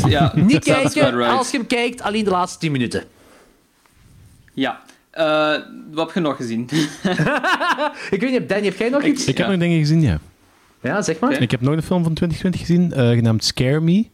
Ja, 0.07 0.33
Niet 0.35 0.65
kijken, 0.75 1.17
right. 1.17 1.39
als 1.39 1.51
je 1.51 1.57
hem 1.57 1.67
kijkt, 1.67 2.03
alleen 2.03 2.25
de 2.25 2.31
laatste 2.31 2.59
10 2.59 2.73
minuten. 2.73 3.05
Ja. 4.53 4.85
Eh, 5.17 5.55
wat 5.93 6.07
heb 6.07 6.15
je 6.15 6.21
nog 6.21 6.37
gezien? 6.37 6.61
Ik 8.15 8.21
weet 8.21 8.31
niet, 8.31 8.49
Danny, 8.49 8.65
heb 8.65 8.77
jij 8.77 8.89
nog 8.89 9.03
iets? 9.05 9.27
Ik 9.27 9.37
heb 9.37 9.47
Ja. 9.47 9.53
nog 9.53 9.61
dingen 9.61 9.79
gezien, 9.79 10.01
ja. 10.01 10.19
Ja, 10.83 11.03
zeg 11.03 11.19
maar. 11.19 11.29
Oké. 11.29 11.35
Oké, 11.35 11.45
Ik 11.45 11.51
heb 11.51 11.61
nog 11.61 11.75
een 11.75 11.83
film 11.83 12.03
van 12.03 12.15
2020 12.15 12.61
gezien, 12.61 12.93
eh, 12.93 13.17
genaamd 13.17 13.45
Scare 13.45 13.81
Me. 13.81 14.07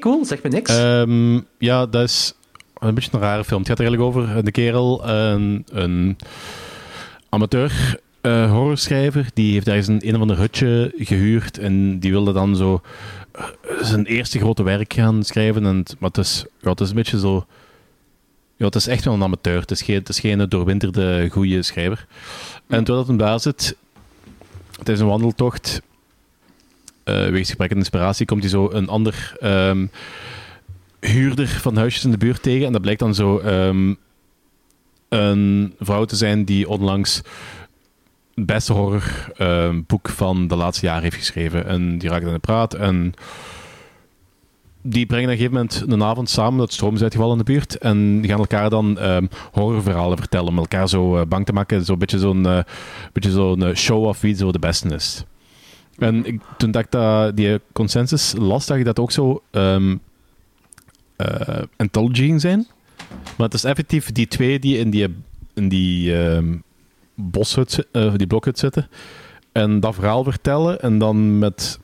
cool. 0.00 0.24
Zeg 0.24 0.42
me 0.42 0.48
niks. 0.48 0.76
Ehm, 0.78 1.40
ja, 1.58 1.86
dat 1.86 2.02
is 2.02 2.34
een 2.78 2.94
beetje 2.94 3.10
een 3.12 3.20
rare 3.20 3.44
film. 3.44 3.58
Het 3.60 3.68
gaat 3.68 3.78
er 3.78 3.84
eigenlijk 3.84 4.16
over 4.16 4.44
de 4.44 4.50
kerel, 4.50 5.08
een, 5.08 5.64
een 5.72 6.16
amateur 7.28 8.00
eh, 8.20 8.50
horrorschrijver, 8.50 9.26
die 9.34 9.52
heeft 9.52 9.68
ergens 9.68 9.86
een 9.86 10.08
een 10.08 10.14
of 10.14 10.20
ander 10.20 10.38
hutje 10.38 10.92
gehuurd 10.96 11.58
en 11.58 11.98
die 11.98 12.10
wilde 12.10 12.32
dan 12.32 12.56
zo 12.56 12.80
zijn 13.80 14.04
eerste 14.06 14.38
grote 14.38 14.62
werk 14.62 14.92
gaan 14.92 15.22
schrijven. 15.24 15.66
En, 15.66 15.82
maar 15.98 16.08
het 16.10 16.18
is, 16.18 16.44
ja, 16.60 16.70
het 16.70 16.80
is 16.80 16.88
een 16.88 16.94
beetje 16.94 17.18
zo... 17.18 17.46
Ja, 18.58 18.64
het 18.64 18.74
is 18.74 18.86
echt 18.86 19.04
wel 19.04 19.14
een 19.14 19.22
amateur. 19.22 19.60
Het 19.60 19.70
is 19.70 19.82
geen, 19.82 19.94
het 19.94 20.08
is 20.08 20.20
geen 20.20 20.48
doorwinterde 20.48 21.28
goede 21.30 21.62
schrijver. 21.62 22.06
En 22.66 22.84
terwijl 22.84 22.98
het 22.98 23.06
hem 23.06 23.16
daar 23.16 23.40
zit, 23.40 23.76
het 24.78 24.88
is 24.88 25.00
een 25.00 25.06
wandeltocht. 25.06 25.82
eh 27.04 27.28
wegens 27.28 27.50
gebrek 27.50 27.70
aan 27.70 27.76
inspiratie 27.76 28.26
komt 28.26 28.40
hij 28.40 28.50
zo 28.50 28.70
een 28.70 28.88
ander 28.88 29.36
ehm, 29.40 29.86
huurder 31.00 31.48
van 31.48 31.76
huisjes 31.76 32.04
in 32.04 32.10
de 32.10 32.18
buurt 32.18 32.42
tegen. 32.42 32.66
En 32.66 32.72
dat 32.72 32.80
blijkt 32.80 33.00
dan 33.00 33.14
zo 33.14 33.38
ehm, 33.38 33.94
een 35.08 35.74
vrouw 35.78 36.04
te 36.04 36.16
zijn 36.16 36.44
die 36.44 36.68
onlangs 36.68 37.22
het 38.34 38.46
beste 38.46 38.72
horrorboek 38.72 40.08
van 40.08 40.48
de 40.48 40.56
laatste 40.56 40.86
jaren 40.86 41.02
heeft 41.02 41.16
geschreven. 41.16 41.66
En 41.66 41.98
die 41.98 42.10
raakt 42.10 42.26
aan 42.26 42.32
de 42.32 42.38
praat. 42.38 42.74
En 42.74 43.14
die 44.82 45.06
brengen 45.06 45.24
op 45.24 45.30
een 45.30 45.38
gegeven 45.38 45.58
moment 45.58 45.92
een 45.92 46.02
avond 46.02 46.30
samen, 46.30 46.58
dat 46.58 46.72
stroom 46.72 46.94
is 46.94 47.02
uitgevallen 47.02 47.38
in 47.38 47.44
de 47.44 47.52
buurt. 47.52 47.78
En 47.78 48.20
die 48.20 48.30
gaan 48.30 48.38
elkaar 48.38 48.70
dan 48.70 48.98
ehm, 48.98 49.26
horrorverhalen 49.52 50.18
vertellen. 50.18 50.48
Om 50.48 50.58
elkaar 50.58 50.88
zo 50.88 51.16
eh, 51.16 51.26
bang 51.26 51.46
te 51.46 51.52
maken. 51.52 51.84
Zo'n 51.84 51.98
beetje 51.98 52.18
zo'n 52.18 52.46
eh, 52.46 52.62
beetje 53.12 53.30
zo'n 53.30 53.62
eh, 53.62 53.74
show-off 53.74 54.20
wie 54.20 54.34
zo 54.34 54.52
de 54.52 54.58
beste 54.58 54.88
is. 54.88 55.24
En 55.98 56.26
ik, 56.26 56.40
toen 56.56 56.70
dat 56.70 56.82
ik 56.82 56.90
dat, 56.90 57.36
die 57.36 57.60
consensus 57.72 58.34
las, 58.38 58.66
dacht 58.66 58.80
ik 58.80 58.86
dat 58.86 58.98
ook 58.98 59.10
zo 59.10 59.42
eh, 61.18 61.62
anthology 61.76 62.38
zijn. 62.38 62.66
Maar 63.36 63.46
het 63.46 63.54
is 63.54 63.64
effectief 63.64 64.12
die 64.12 64.28
twee 64.28 64.58
die 64.58 64.78
in 64.78 64.90
die, 64.90 65.14
in 65.54 65.68
die 65.68 66.18
ehm, 66.18 66.56
boshut, 67.14 67.86
die 68.16 68.26
blokhut 68.26 68.58
zitten. 68.58 68.88
En 69.52 69.80
dat 69.80 69.94
verhaal 69.94 70.24
vertellen. 70.24 70.80
En 70.80 70.98
dan 70.98 71.38
met 71.38 71.78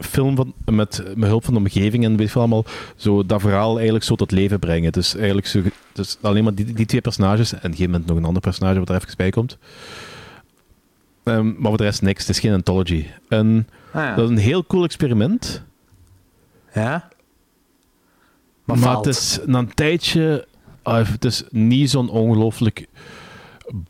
film 0.00 0.36
van, 0.36 0.54
met, 0.64 1.02
met 1.14 1.28
hulp 1.28 1.44
van 1.44 1.54
de 1.54 1.60
omgeving 1.60 2.04
en 2.04 2.10
weet 2.16 2.26
je 2.26 2.32
veel 2.32 2.40
allemaal, 2.40 2.64
zo 2.96 3.26
dat 3.26 3.40
verhaal 3.40 3.74
eigenlijk 3.74 4.04
zo 4.04 4.14
tot 4.14 4.30
leven 4.30 4.58
brengen. 4.58 4.92
Dus 4.92 5.14
eigenlijk 5.16 5.46
zo, 5.46 5.62
dus 5.92 6.16
alleen 6.20 6.44
maar 6.44 6.54
die, 6.54 6.72
die 6.72 6.86
twee 6.86 7.00
personages 7.00 7.52
en 7.52 7.58
op 7.58 7.64
een 7.64 7.70
gegeven 7.70 7.90
moment 7.90 8.08
nog 8.08 8.18
een 8.18 8.24
ander 8.24 8.42
personage 8.42 8.78
wat 8.78 8.88
er 8.88 8.94
even 8.94 9.16
bij 9.16 9.30
komt. 9.30 9.58
Ehm, 11.24 11.46
maar 11.46 11.68
voor 11.68 11.76
de 11.76 11.84
rest 11.84 12.02
niks. 12.02 12.20
Het 12.26 12.28
is 12.36 12.40
geen 12.40 12.52
anthology. 12.52 13.06
En 13.28 13.68
Ah, 13.92 14.02
ja. 14.04 14.14
dat 14.14 14.24
is 14.24 14.30
een 14.30 14.42
heel 14.42 14.64
cool 14.66 14.84
experiment. 14.84 15.62
ja? 16.74 17.08
Maar, 18.64 18.96
het 18.96 19.06
is 19.06 19.38
na 19.46 19.58
een 19.58 19.74
tijdje... 19.74 20.46
ah, 20.82 21.08
het 21.08 21.24
is 21.24 21.44
niet 21.50 21.90
zo'n 21.90 22.08
ongelooflijk 22.08 22.86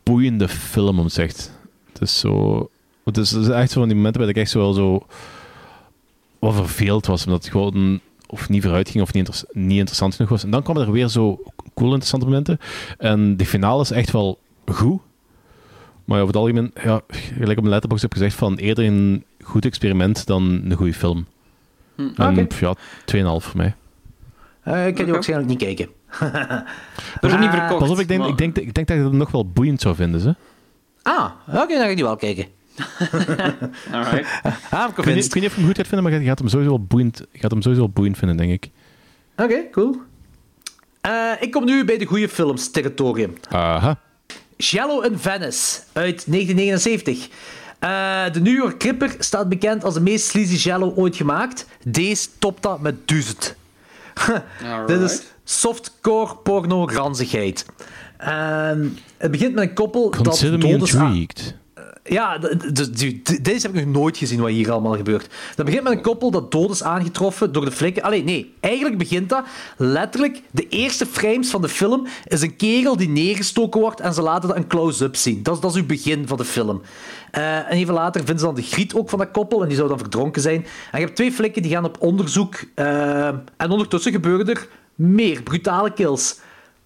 boeiende 0.03 0.47
film, 0.47 0.97
om 0.99 1.03
het 1.05 1.13
zegt. 1.13 1.51
Het 1.93 2.01
is 2.01 2.19
zo... 2.19 2.69
Het 3.03 3.17
is, 3.17 3.31
het 3.31 3.41
is 3.41 3.49
echt 3.49 3.71
zo 3.71 3.79
van 3.79 3.87
die 3.87 3.97
momenten 3.97 4.21
waar 4.21 4.29
ik 4.29 4.35
echt 4.37 4.49
zo 4.51 4.59
wel 4.59 4.73
zo... 4.73 5.05
Wat 6.41 6.53
verveeld 6.55 7.05
was, 7.05 7.25
omdat 7.25 7.43
het 7.43 7.51
gewoon... 7.51 7.99
Of 8.27 8.49
niet 8.49 8.61
vooruit 8.63 8.89
ging, 8.89 9.03
of 9.03 9.13
niet, 9.13 9.27
inter- 9.27 9.43
niet 9.51 9.77
interessant 9.77 10.15
genoeg 10.15 10.29
was. 10.31 10.43
En 10.43 10.51
dan 10.51 10.63
kwamen 10.63 10.81
er 10.85 10.91
weer 10.91 11.07
zo 11.07 11.39
cool 11.73 11.87
interessante 11.89 12.25
momenten. 12.25 12.59
En 12.97 13.37
de 13.37 13.45
finale 13.45 13.81
is 13.81 13.91
echt 13.91 14.11
wel 14.11 14.39
goed. 14.65 14.99
Maar 16.05 16.17
ja, 16.17 16.23
over 16.23 16.35
het 16.35 16.43
algemeen, 16.43 16.71
ja, 16.83 17.01
gelijk 17.09 17.49
op 17.57 17.57
mijn 17.57 17.69
letterbox 17.69 18.01
heb 18.01 18.13
gezegd 18.13 18.35
van 18.35 18.55
eerder 18.55 18.85
een 18.85 19.23
goed 19.43 19.65
experiment 19.65 20.25
dan 20.25 20.61
een 20.65 20.73
goede 20.73 20.93
film. 20.93 21.25
En 21.95 22.29
Oké. 22.31 22.45
pff, 22.45 22.59
ja, 22.59 22.75
2,5 23.05 23.45
voor 23.45 23.57
mij. 23.57 23.75
Eh, 24.63 24.87
ik 24.87 24.95
kan 24.95 25.03
die 25.05 25.13
waarschijnlijk 25.13 25.49
niet 25.49 25.59
kijken. 25.59 25.87
Dat 27.21 27.31
is 27.31 27.37
niet 27.37 27.49
Ah, 27.49 27.53
verkocht. 27.57 27.79
Pas 27.79 27.89
op, 27.89 27.99
ik 27.99 28.07
denk, 28.07 28.19
maar- 28.19 28.29
ik, 28.29 28.37
denk, 28.37 28.57
ik 28.57 28.73
denk 28.73 28.87
dat 28.87 28.97
je 28.97 29.03
het 29.03 29.11
nog 29.13 29.31
wel 29.31 29.47
boeiend 29.49 29.81
zou 29.81 29.95
vinden. 29.95 30.19
Ze. 30.21 30.35
Ah, 31.01 31.31
oké, 31.47 31.67
dan 31.67 31.77
ga 31.77 31.85
ik 31.85 31.95
die 31.95 32.05
wel 32.05 32.15
kijken. 32.15 32.45
Alright. 33.93 34.27
Ah, 34.69 34.89
Ik, 34.89 35.03
weet 35.03 35.15
niet, 35.15 35.25
ik 35.25 35.33
weet 35.33 35.43
niet 35.43 35.45
of 35.45 35.55
je 35.55 35.59
hem 35.59 35.65
goed 35.65 35.77
gaat 35.77 35.87
vinden, 35.87 36.03
maar 36.11 36.19
je 36.21 36.25
gaat 36.27 36.39
hem 36.39 36.47
sowieso 36.47 36.69
wel 36.71 36.83
boeiend, 36.85 37.21
gaat 37.33 37.51
hem 37.51 37.61
sowieso 37.61 37.83
wel 37.83 37.91
boeiend 37.93 38.17
vinden, 38.17 38.37
denk 38.37 38.51
ik. 38.51 38.69
Oké, 39.37 39.69
cool. 39.71 39.95
Eh, 41.01 41.31
ik 41.39 41.51
kom 41.51 41.65
nu 41.65 41.85
bij 41.85 41.97
de 41.97 42.05
goede 42.05 42.29
films 42.29 42.71
territorium. 42.71 43.33
Aha. 43.49 43.99
Shallow 44.57 45.05
in 45.05 45.17
Venice 45.17 45.79
uit 45.93 46.23
1979. 46.31 47.27
Eh, 47.79 48.23
de 48.31 48.41
New 48.41 48.55
York 48.55 48.77
Cripper 48.79 49.15
staat 49.19 49.49
bekend 49.49 49.83
als 49.83 49.93
de 49.93 50.01
meest 50.01 50.25
sleazy 50.27 50.57
Shallow 50.57 50.97
ooit 50.99 51.15
gemaakt. 51.15 51.65
Deze 51.83 52.27
topt 52.39 52.63
dat 52.63 52.81
met 52.81 53.07
duizend. 53.07 53.55
Dit 54.87 55.01
is 55.01 55.21
softcore 55.43 56.35
porno 56.35 56.85
ranzigheid. 56.87 57.65
Ehm, 58.17 58.87
het 59.17 59.31
begint 59.31 59.53
met 59.53 59.63
een 59.69 59.73
koppel 59.73 60.09
Consider 60.09 60.59
dat 60.59 60.69
me 60.69 60.77
dood 60.77 60.87
is 60.87 60.95
aan- 60.95 61.15
intrigued. 61.15 61.55
Ja, 62.03 62.37
deze 63.41 63.67
heb 63.67 63.75
ik 63.75 63.85
nog 63.85 63.93
nooit 63.95 64.17
gezien 64.17 64.39
wat 64.39 64.49
hier 64.49 64.71
allemaal 64.71 64.95
gebeurt. 64.95 65.29
Dat 65.55 65.65
begint 65.65 65.83
met 65.83 65.93
een 65.93 66.01
koppel 66.01 66.31
dat 66.31 66.51
dood 66.51 66.69
is 66.69 66.83
aangetroffen 66.83 67.51
door 67.51 67.65
de 67.65 67.71
flikken. 67.71 68.03
Allee, 68.03 68.23
nee, 68.23 68.53
eigenlijk 68.59 68.97
begint 68.97 69.29
dat 69.29 69.45
letterlijk. 69.77 70.41
De 70.51 70.67
eerste 70.67 71.05
frames 71.05 71.49
van 71.49 71.61
de 71.61 71.69
film 71.69 72.07
is 72.27 72.41
een 72.41 72.55
kerel 72.55 72.97
die 72.97 73.09
neergestoken 73.09 73.81
wordt 73.81 73.99
en 73.99 74.13
ze 74.13 74.21
laten 74.21 74.47
dat 74.47 74.57
een 74.57 74.67
close-up 74.67 75.15
zien. 75.15 75.43
Dat 75.43 75.55
is, 75.55 75.61
dat 75.61 75.71
is 75.71 75.77
het 75.77 75.87
begin 75.87 76.27
van 76.27 76.37
de 76.37 76.45
film. 76.45 76.81
Eh, 77.31 77.57
en 77.57 77.65
even 77.77 77.93
later 77.93 78.19
vinden 78.21 78.39
ze 78.39 78.45
dan 78.45 78.55
de 78.55 78.61
griet 78.61 78.93
ook 78.93 79.09
van 79.09 79.19
dat 79.19 79.31
koppel 79.31 79.61
en 79.61 79.67
die 79.67 79.77
zou 79.77 79.89
dan 79.89 79.97
verdronken 79.97 80.41
zijn. 80.41 80.65
En 80.91 80.99
je 80.99 81.05
hebt 81.05 81.15
twee 81.15 81.31
flikken 81.31 81.61
die 81.61 81.71
gaan 81.71 81.85
op 81.85 81.97
onderzoek. 82.01 82.55
eh, 82.75 83.27
en 83.57 83.69
ondertussen 83.69 84.11
gebeuren 84.11 84.49
er 84.49 84.67
meer 84.95 85.43
brutale 85.43 85.93
kills. 85.93 86.39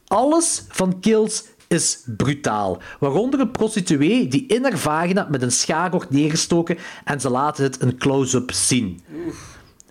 Alles 0.07 0.65
van 0.69 0.99
kills 0.99 1.43
is 1.67 2.03
brutaal. 2.17 2.81
Waaronder 2.99 3.39
een 3.39 3.51
prostituee 3.51 4.27
die 4.27 4.45
in 4.47 4.63
haar 4.63 4.77
vagina 4.77 5.27
met 5.29 5.41
een 5.41 5.51
schaar 5.51 5.91
wordt 5.91 6.09
neergestoken 6.09 6.77
en 7.03 7.19
ze 7.21 7.29
laten 7.29 7.63
het 7.63 7.81
een 7.81 7.97
close-up 7.97 8.51
zien. 8.51 9.01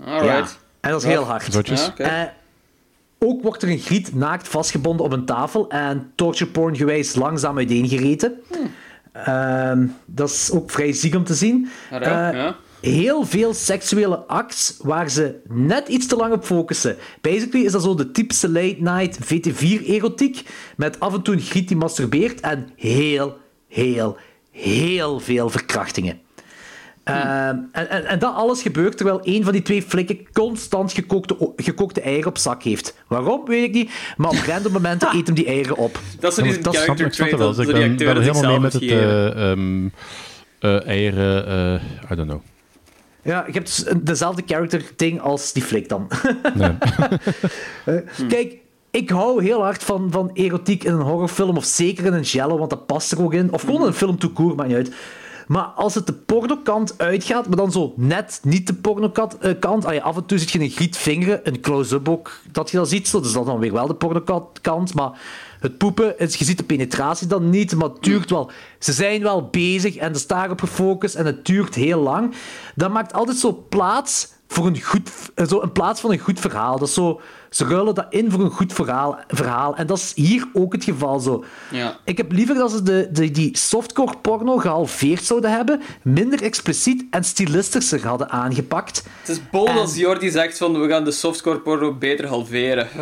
Alright. 0.05 0.27
Ja, 0.27 0.47
en 0.81 0.91
dat 0.91 1.03
is 1.03 1.09
heel 1.09 1.23
hard. 1.25 1.53
Ja. 1.97 2.23
Eh, 2.23 2.29
ook 3.19 3.43
wordt 3.43 3.63
er 3.63 3.69
een 3.71 3.79
griet 3.79 4.15
naakt 4.15 4.49
vastgebonden 4.49 5.07
op 5.07 5.13
een 5.13 5.25
tafel 5.25 5.71
en 5.71 6.13
torture 6.15 6.51
porn 6.51 6.77
gewijs 6.77 7.15
langzaam 7.15 7.57
uiteengereten. 7.59 8.33
Ehm, 9.13 9.87
dat 10.07 10.29
is 10.31 10.51
ook 10.53 10.71
vrij 10.71 10.93
ziek 10.93 11.15
om 11.15 11.25
te 11.25 11.35
zien. 11.35 11.69
Ja, 11.91 12.01
Eh, 12.01 12.35
ja. 12.39 12.57
Heel 12.85 13.25
veel 13.25 13.55
seksuele 13.55 14.17
acts 14.17 14.77
waar 14.83 15.11
ze 15.11 15.35
net 15.49 15.89
iets 15.89 16.07
te 16.07 16.17
lang 16.17 16.33
op 16.33 16.45
focussen. 16.45 16.97
Basically 17.21 17.65
is 17.65 17.73
dat 17.73 17.83
zo 17.83 17.95
de 17.95 18.11
typische 18.11 18.51
late-night 18.51 19.19
VT4-erotiek 19.19 20.49
met 20.77 21.01
af 21.01 21.15
en 21.15 21.23
toe 21.23 21.35
een 21.35 21.41
griet 21.41 21.69
die 21.69 21.77
masturbeert 21.77 22.41
en 22.41 22.69
heel, 22.77 23.37
heel, 23.69 24.17
heel 24.51 25.21
veel 25.21 25.51
verkrachtingen. 25.51 26.21
Ehm, 27.05 27.57
en, 27.73 27.91
en, 27.91 28.05
en 28.07 28.19
dat 28.19 28.35
alles 28.35 28.63
gebeurt 28.63 28.97
terwijl 28.97 29.21
een 29.23 29.45
van 29.45 29.53
die 29.53 29.63
twee 29.63 29.83
flikken 29.83 30.19
constant 30.33 30.93
gekookte, 30.93 31.53
gekookte 31.57 32.01
eieren 32.01 32.29
op 32.29 32.39
zak 32.39 32.63
heeft. 32.63 32.97
Waarom, 33.07 33.45
weet 33.47 33.65
ik 33.65 33.73
niet. 33.73 33.91
Maar 34.17 34.31
op 34.31 34.45
random 34.47 34.73
momenten 34.73 35.09
eet 35.17 35.27
hem 35.27 35.35
die 35.35 35.47
eieren 35.47 35.77
op. 35.77 35.99
Dat 36.21 36.39
is 36.39 36.63
Dat 36.63 36.75
snap 36.75 36.75
character 36.75 37.07
ik 37.07 37.13
snap 37.13 37.29
trait 37.29 37.41
dat 37.41 37.57
Dus 37.57 37.67
ik 37.67 37.73
ben, 37.73 37.91
acteur 37.91 38.17
er 38.17 38.23
helemaal 38.23 38.51
mee 38.51 38.61
met 38.61 38.73
het 38.73 38.83
eh, 38.83 39.51
ehm, 39.51 39.89
eh, 40.59 40.87
eieren... 40.87 41.47
eh, 41.47 42.11
I 42.11 42.15
don't 42.15 42.29
know. 42.29 42.41
Ja, 43.25 43.45
je 43.47 43.53
hebt 43.53 43.67
dus 43.67 43.95
dezelfde 44.03 44.43
character 44.47 44.93
ding 44.97 45.21
als 45.21 45.53
die 45.53 45.63
flik 45.63 45.89
dan. 45.89 46.09
Nee. 46.55 46.77
Eh, 47.85 47.95
Kijk, 48.29 48.57
ik 48.91 49.11
hou 49.11 49.43
heel 49.43 49.63
hard 49.63 49.85
van, 49.85 50.09
van 50.11 50.31
erotiek 50.33 50.85
in 50.85 50.93
een 50.93 51.01
horrorfilm, 51.01 51.57
of 51.57 51.65
zeker 51.65 52.05
in 52.05 52.13
een 52.13 52.21
jello, 52.23 52.59
want 52.59 52.71
dat 52.71 52.87
past 52.87 53.13
er 53.13 53.23
ook 53.23 53.35
in. 53.35 53.53
Of 53.53 53.61
gewoon 53.61 53.81
in 53.81 53.87
een 53.87 53.93
film 53.95 54.19
to 54.19 54.29
court, 54.29 54.57
maakt 54.57 54.69
niet 54.69 54.77
uit. 54.79 54.95
Maar 55.47 55.65
als 55.65 55.95
het 55.95 56.07
de 56.07 56.13
pornokant 56.13 56.99
uitgaat, 56.99 57.49
maar 57.49 57.57
dan 57.57 57.73
zo 57.73 57.93
net 57.97 58.41
niet 58.43 58.67
de 58.67 58.75
pornokant, 58.75 59.39
eh, 59.39 59.53
kant, 59.61 59.85
ah 59.85 59.95
ja, 59.95 60.01
af 60.01 60.17
en 60.17 60.27
toe 60.27 60.39
zit 60.39 60.51
je 60.51 60.61
een 60.61 60.71
griet 60.71 60.97
vingeren, 60.97 61.41
een 61.43 61.61
close-up 61.61 62.09
ook, 62.09 62.41
dat 62.53 62.71
je 62.71 62.77
dat 62.77 62.89
ziet, 62.89 63.09
zo, 63.09 63.21
dus 63.21 63.33
dat 63.33 63.43
is 63.43 63.49
dan 63.49 63.59
weer 63.59 63.73
wel 63.73 63.87
de 63.87 63.95
pornokant, 63.95 64.61
kant, 64.61 64.95
maar 64.95 65.21
het 65.65 65.79
poepen, 65.79 66.15
je 66.19 66.45
ziet 66.45 66.59
de 66.59 66.65
penetratie 66.65 67.27
dan 67.27 67.51
niet, 67.51 67.75
maar 67.75 67.89
het 67.89 68.03
duurt 68.03 68.31
wel. 68.31 68.51
Ze 68.79 68.93
zijn 68.93 69.23
wel 69.23 69.49
bezig 69.49 69.97
en 69.97 70.09
er 70.09 70.15
is 70.15 70.27
daarop 70.27 70.61
gefocust 70.61 71.15
en 71.15 71.27
het 71.27 71.47
duurt 71.47 71.75
heel 71.75 72.01
lang. 72.01 72.35
Dat 72.75 72.93
maakt 72.93 73.13
altijd 73.13 73.37
zo 73.37 73.67
plaats 73.69 74.29
voor 74.55 74.67
een 74.67 74.83
goed, 74.83 75.11
eh, 75.35 75.47
zo 75.47 75.61
in 75.61 75.73
plaats 75.73 76.01
van 76.01 76.13
een 76.13 76.19
goed 76.19 76.41
verhaal. 76.41 76.79
Dat 76.79 76.89
is 76.89 76.95
zo, 76.95 77.21
ze 77.51 77.65
ruilen 77.65 77.95
dat 77.95 78.07
in 78.11 78.31
voor 78.31 78.41
een 78.41 78.51
goed 78.51 78.73
verhaal, 78.73 79.19
verhaal. 79.29 79.77
En 79.77 79.87
dat 79.87 79.99
is 79.99 80.13
hier 80.15 80.49
ook 80.53 80.73
het 80.73 80.85
geval 80.85 81.21
zo. 81.21 81.45
Ja. 81.71 81.97
Ik 82.05 82.17
heb 82.17 82.33
liever 82.33 82.55
dat 82.55 82.71
ze 82.71 82.83
de, 82.83 83.09
de, 83.13 83.31
die 83.31 83.59
softcore 83.59 84.17
porno 84.23 84.57
gehalveerd 84.57 85.25
zouden 85.25 85.51
hebben, 85.51 85.83
minder 86.03 86.43
expliciet 86.43 87.05
en 87.11 87.25
stilistischer 87.25 88.07
hadden 88.07 88.31
aangepakt. 88.31 89.05
Het 89.21 89.29
is 89.29 89.41
bold 89.51 89.69
als 89.69 89.97
Jordi 89.97 90.31
zegt 90.31 90.59
van 90.59 90.81
we 90.81 90.89
gaan 90.89 91.05
de 91.05 91.11
softcore 91.11 91.59
porno 91.59 91.95
beter 91.95 92.27
halveren. 92.27 92.89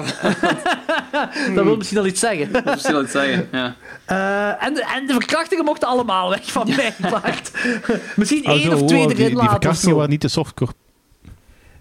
Dat 1.54 1.64
wil 1.64 1.76
misschien 1.76 1.98
al 1.98 2.06
iets 2.06 2.20
zeggen. 2.20 2.52
Dat 2.52 2.64
misschien 2.64 2.94
wat 2.94 3.10
zeggen, 3.10 3.48
ja. 3.52 3.76
Eh, 4.04 4.66
en, 4.66 4.74
de, 4.74 4.84
en 4.94 5.06
de 5.06 5.12
verkrachtingen 5.12 5.64
mochten 5.64 5.88
allemaal 5.88 6.30
weg 6.30 6.52
van 6.52 6.68
mij, 6.76 6.94
Bart. 7.10 7.50
Misschien 8.16 8.44
Ah, 8.44 8.52
één 8.52 8.62
zo, 8.62 8.72
of 8.72 8.82
twee 8.82 9.02
wow, 9.02 9.10
erin 9.10 9.16
die, 9.16 9.26
die 9.26 9.34
laten 9.34 9.46
of 9.46 9.50
verkrachtingen 9.50 9.96
waren 9.96 10.10
niet 10.10 10.20
de 10.20 10.28
softcore. 10.28 10.72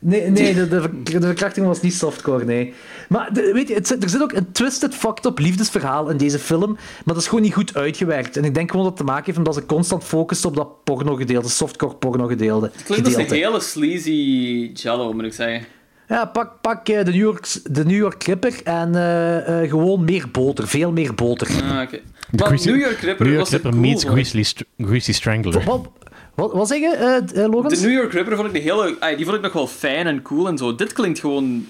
Nee, 0.03 0.29
nee 0.29 0.53
de, 0.53 0.67
de, 0.67 0.81
ver- 0.81 1.03
de 1.03 1.21
verkrachting 1.21 1.65
was 1.65 1.81
niet 1.81 1.93
softcore, 1.93 2.45
nee. 2.45 2.73
Maar 3.09 3.33
de- 3.33 3.51
weet 3.53 3.67
je, 3.67 3.73
het, 3.73 4.03
er 4.03 4.09
zit 4.09 4.21
ook 4.21 4.33
een 4.33 4.51
twisted, 4.51 4.95
fucked 4.95 5.25
up 5.25 5.39
liefdesverhaal 5.39 6.09
in 6.09 6.17
deze 6.17 6.39
film, 6.39 6.71
maar 6.71 7.13
dat 7.13 7.17
is 7.17 7.27
gewoon 7.27 7.43
niet 7.43 7.53
goed 7.53 7.75
uitgewerkt. 7.75 8.37
En 8.37 8.43
ik 8.43 8.53
denk 8.53 8.69
gewoon 8.71 8.85
dat 8.85 8.97
het 8.97 9.05
te 9.05 9.11
maken 9.11 9.25
heeft 9.25 9.37
omdat 9.37 9.53
ze 9.55 9.65
constant 9.65 10.03
focussen 10.03 10.49
op 10.49 10.55
dat 10.55 10.83
porno-gedeelte, 10.83 11.49
softcore 11.49 11.95
porno-gedeelte. 11.95 12.71
Het 12.73 12.83
klinkt 12.83 13.05
als 13.05 13.15
een 13.15 13.31
hele 13.31 13.59
sleazy 13.59 14.71
jello, 14.73 15.13
moet 15.13 15.23
ik 15.23 15.33
zeggen. 15.33 15.65
Ja, 16.07 16.25
pak, 16.25 16.51
pak 16.61 16.87
eh, 16.89 16.97
de, 17.05 17.11
New 17.11 17.19
York, 17.19 17.47
de 17.71 17.85
New 17.85 17.97
York 17.97 18.17
Clipper 18.19 18.53
en 18.63 18.95
eh, 18.95 19.61
eh, 19.63 19.69
gewoon 19.69 20.03
meer 20.03 20.25
boter, 20.31 20.67
veel 20.67 20.91
meer 20.91 21.13
boter. 21.15 21.47
Ah, 21.47 21.81
oké. 21.81 21.99
De 22.29 22.37
Maar 22.37 22.47
Greasy- 22.47 22.69
New 22.69 22.79
York 22.81 22.99
Ripper 22.99 23.25
New 23.25 23.33
York 23.35 23.49
was 23.49 23.53
er 23.53 23.59
cool, 23.69 23.73
meets. 23.75 24.03
Greasy, 24.03 24.43
Str- 24.43 24.63
Greasy 24.77 25.13
Strangler. 25.13 25.63
Wat, 25.63 25.87
wat, 26.35 26.53
wat 26.53 26.67
zeg 26.67 26.79
je, 26.79 26.95
eh, 26.95 27.43
eh, 27.43 27.51
Logans? 27.51 27.79
De 27.79 27.87
New 27.87 27.95
York 27.95 28.13
Ripper 28.13 28.35
vond 28.35 28.47
ik, 28.47 28.53
de 28.53 28.59
hele, 28.59 28.97
die 29.15 29.25
vond 29.25 29.37
ik 29.37 29.43
nog 29.43 29.53
wel 29.53 29.67
fijn 29.67 30.07
en 30.07 30.21
cool 30.21 30.47
en 30.47 30.57
zo. 30.57 30.75
Dit 30.75 30.93
klinkt 30.93 31.19
gewoon 31.19 31.67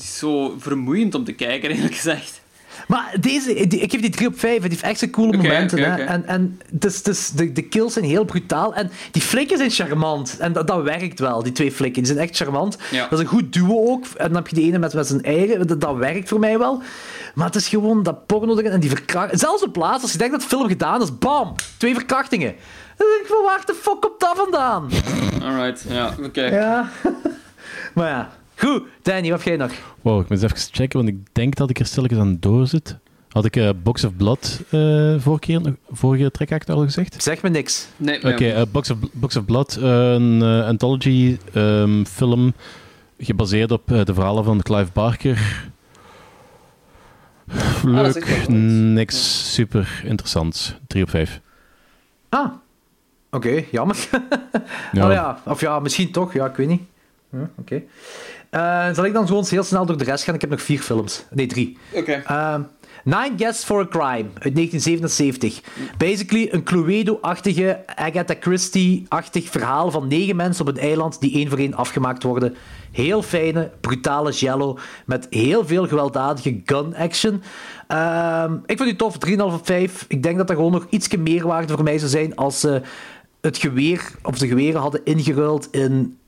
zo 0.00 0.54
vermoeiend 0.58 1.14
om 1.14 1.24
te 1.24 1.32
kijken, 1.32 1.70
eerlijk 1.70 1.94
gezegd. 1.94 2.40
Maar 2.88 3.14
deze, 3.20 3.66
die- 3.66 3.80
ik 3.80 3.90
geef 3.90 4.00
die 4.00 4.10
3 4.10 4.26
op 4.28 4.38
5. 4.38 4.60
Die 4.60 4.70
heeft 4.70 4.82
echt 4.82 4.98
zo'n 4.98 5.10
coole 5.10 5.36
momenten. 5.36 5.78
hè. 5.78 6.04
En, 6.04 6.26
en 6.26 6.60
het 6.80 7.08
is, 7.08 7.30
de, 7.30 7.52
de 7.52 7.62
kills 7.62 7.92
zijn 7.92 8.04
heel 8.04 8.24
brutaal. 8.24 8.74
En 8.74 8.90
die 9.10 9.22
flikken 9.22 9.56
zijn 9.58 9.70
charmant. 9.70 10.36
En 10.38 10.52
dat, 10.52 10.66
dat 10.66 10.82
werkt 10.82 11.18
wel, 11.18 11.42
die 11.42 11.52
twee 11.52 11.72
flikken. 11.72 12.02
Die 12.02 12.12
zijn 12.12 12.24
echt 12.28 12.36
charmant. 12.36 12.78
Ja. 12.90 13.02
Dat 13.02 13.12
is 13.12 13.18
een 13.18 13.30
goed 13.30 13.52
duo 13.52 13.86
ook. 13.86 14.04
En 14.16 14.26
dan 14.26 14.36
heb 14.36 14.48
je 14.48 14.54
die 14.54 14.64
ene 14.66 14.78
met, 14.78 14.94
met 14.94 15.06
zijn 15.06 15.22
eigen. 15.22 15.66
Dat, 15.66 15.80
dat 15.80 15.96
werkt 15.96 16.28
voor 16.28 16.38
mij 16.38 16.58
wel. 16.58 16.82
Maar 17.34 17.46
het 17.46 17.56
is 17.56 17.68
gewoon 17.68 18.02
dat 18.02 18.26
porno 18.26 18.56
erin 18.58 18.70
en 18.70 18.80
die 18.80 18.90
verkrachtingen. 18.90 19.38
Zelfs 19.38 19.62
op 19.62 19.72
plaats, 19.72 20.02
als 20.02 20.12
je 20.12 20.18
denkt 20.18 20.32
dat 20.32 20.42
de 20.42 20.48
film 20.56 20.68
gedaan 20.68 21.02
is, 21.02 21.18
bam! 21.18 21.54
Twee 21.76 21.94
verkrachtingen. 21.94 22.54
Dan 22.98 23.06
denk 23.12 23.20
ik 23.20 23.26
van, 23.26 23.44
waar 23.44 23.62
de 23.66 23.74
fuck 23.74 24.00
komt 24.00 24.20
dat 24.20 24.36
vandaan? 24.36 24.88
Alright, 25.42 25.84
ja, 25.88 26.14
oké. 26.22 26.42
Ja. 26.44 26.90
maar 27.94 28.08
ja. 28.08 28.30
Goed, 28.56 28.82
Danny, 29.02 29.30
wat 29.30 29.44
heb 29.44 29.48
jij 29.48 29.66
nog? 29.66 29.72
Wow, 30.02 30.20
ik 30.20 30.28
moet 30.28 30.42
eens 30.42 30.52
even 30.52 30.72
checken, 30.72 30.98
want 30.98 31.08
ik 31.08 31.34
denk 31.34 31.54
dat 31.54 31.70
ik 31.70 31.78
er 31.78 31.86
stilletjes 31.86 32.20
aan 32.20 32.36
door 32.40 32.66
zit. 32.66 32.96
Had 33.28 33.44
ik 33.44 33.56
eh, 33.56 33.70
Box 33.82 34.04
of 34.04 34.16
Blood 34.16 34.60
eh 34.70 35.14
vorige, 35.18 35.40
keer, 35.40 35.74
vorige 35.90 36.30
trekact 36.30 36.70
al 36.70 36.82
gezegd? 36.82 37.22
Zeg 37.22 37.42
me 37.42 37.48
niks. 37.48 37.88
Nee, 37.96 38.16
Oké, 38.32 38.48
eh, 38.48 38.62
Box, 38.72 38.90
of, 38.90 38.96
Box 39.12 39.36
of 39.36 39.44
Blood, 39.44 39.76
eh, 39.76 40.12
een 40.12 40.42
eh, 40.42 40.66
anthology 40.66 41.38
ehm, 41.52 42.04
film 42.04 42.52
gebaseerd 43.18 43.70
op 43.70 43.92
eh, 43.92 44.04
de 44.04 44.14
verhalen 44.14 44.44
van 44.44 44.62
Clive 44.62 44.90
Barker. 44.92 45.66
Ah, 47.48 47.84
Leuk, 47.84 48.48
niks 48.48 49.52
super 49.54 50.02
interessants. 50.04 50.74
3 50.86 51.02
op 51.02 51.10
5. 51.10 51.40
Ah. 52.28 52.52
Oké, 53.30 53.64
jammer. 53.70 53.96
Ja. 54.92 55.06
Oh 55.06 55.12
ja, 55.12 55.40
of 55.44 55.60
ja, 55.60 55.78
misschien 55.78 56.12
toch. 56.12 56.32
Ja, 56.32 56.46
ik 56.46 56.56
weet 56.56 56.68
niet. 56.68 56.82
Hm, 57.30 57.36
Oké. 57.56 57.82
Eh, 58.50 58.88
zal 58.92 59.04
ik 59.04 59.12
dan 59.12 59.26
gewoon 59.26 59.44
heel 59.48 59.62
snel 59.62 59.86
door 59.86 59.96
de 59.98 60.04
rest 60.04 60.24
gaan? 60.24 60.34
Ik 60.34 60.40
heb 60.40 60.50
nog 60.50 60.62
vier 60.62 60.80
films. 60.80 61.24
Nee, 61.30 61.46
drie. 61.46 61.78
Oké. 61.92 62.22
Ehm, 62.26 62.60
Nine 63.04 63.32
Guests 63.36 63.64
for 63.64 63.80
a 63.80 63.86
Crime 63.86 64.28
uit 64.38 64.54
1977. 64.54 65.60
Basically 65.98 66.48
een 66.50 66.62
Cluedo-achtige, 66.62 67.80
Agatha 67.94 68.34
Christie-achtig 68.40 69.50
verhaal 69.50 69.90
van 69.90 70.08
negen 70.08 70.36
mensen 70.36 70.66
op 70.66 70.74
een 70.76 70.82
eiland 70.82 71.20
die 71.20 71.34
één 71.34 71.48
voor 71.48 71.58
één 71.58 71.74
afgemaakt 71.74 72.22
worden. 72.22 72.56
Heel 72.92 73.22
fijne, 73.22 73.70
brutale 73.80 74.32
jello 74.32 74.78
met 75.06 75.26
heel 75.30 75.66
veel 75.66 75.86
gewelddadige 75.88 76.60
gun-action. 76.64 77.42
Ehm, 77.86 78.54
ik 78.66 78.76
vond 78.76 78.88
die 78.88 78.96
tof, 78.98 79.18
3,5 79.18 79.54
op 79.54 79.66
5. 79.66 80.04
Ik 80.08 80.22
denk 80.22 80.36
dat 80.36 80.46
dat 80.46 80.56
gewoon 80.56 80.72
nog 80.72 80.86
iets 80.90 81.16
meer 81.16 81.46
waarde 81.46 81.74
voor 81.74 81.84
mij 81.84 81.98
zou 81.98 82.10
zijn 82.10 82.36
als 82.36 82.60
ze 82.60 82.82
het 83.40 83.56
geweer, 83.56 84.10
of 84.22 84.38
de 84.38 84.46
geweren 84.46 84.80
hadden 84.80 85.00
ingeruild 85.04 85.68
in 85.70 86.18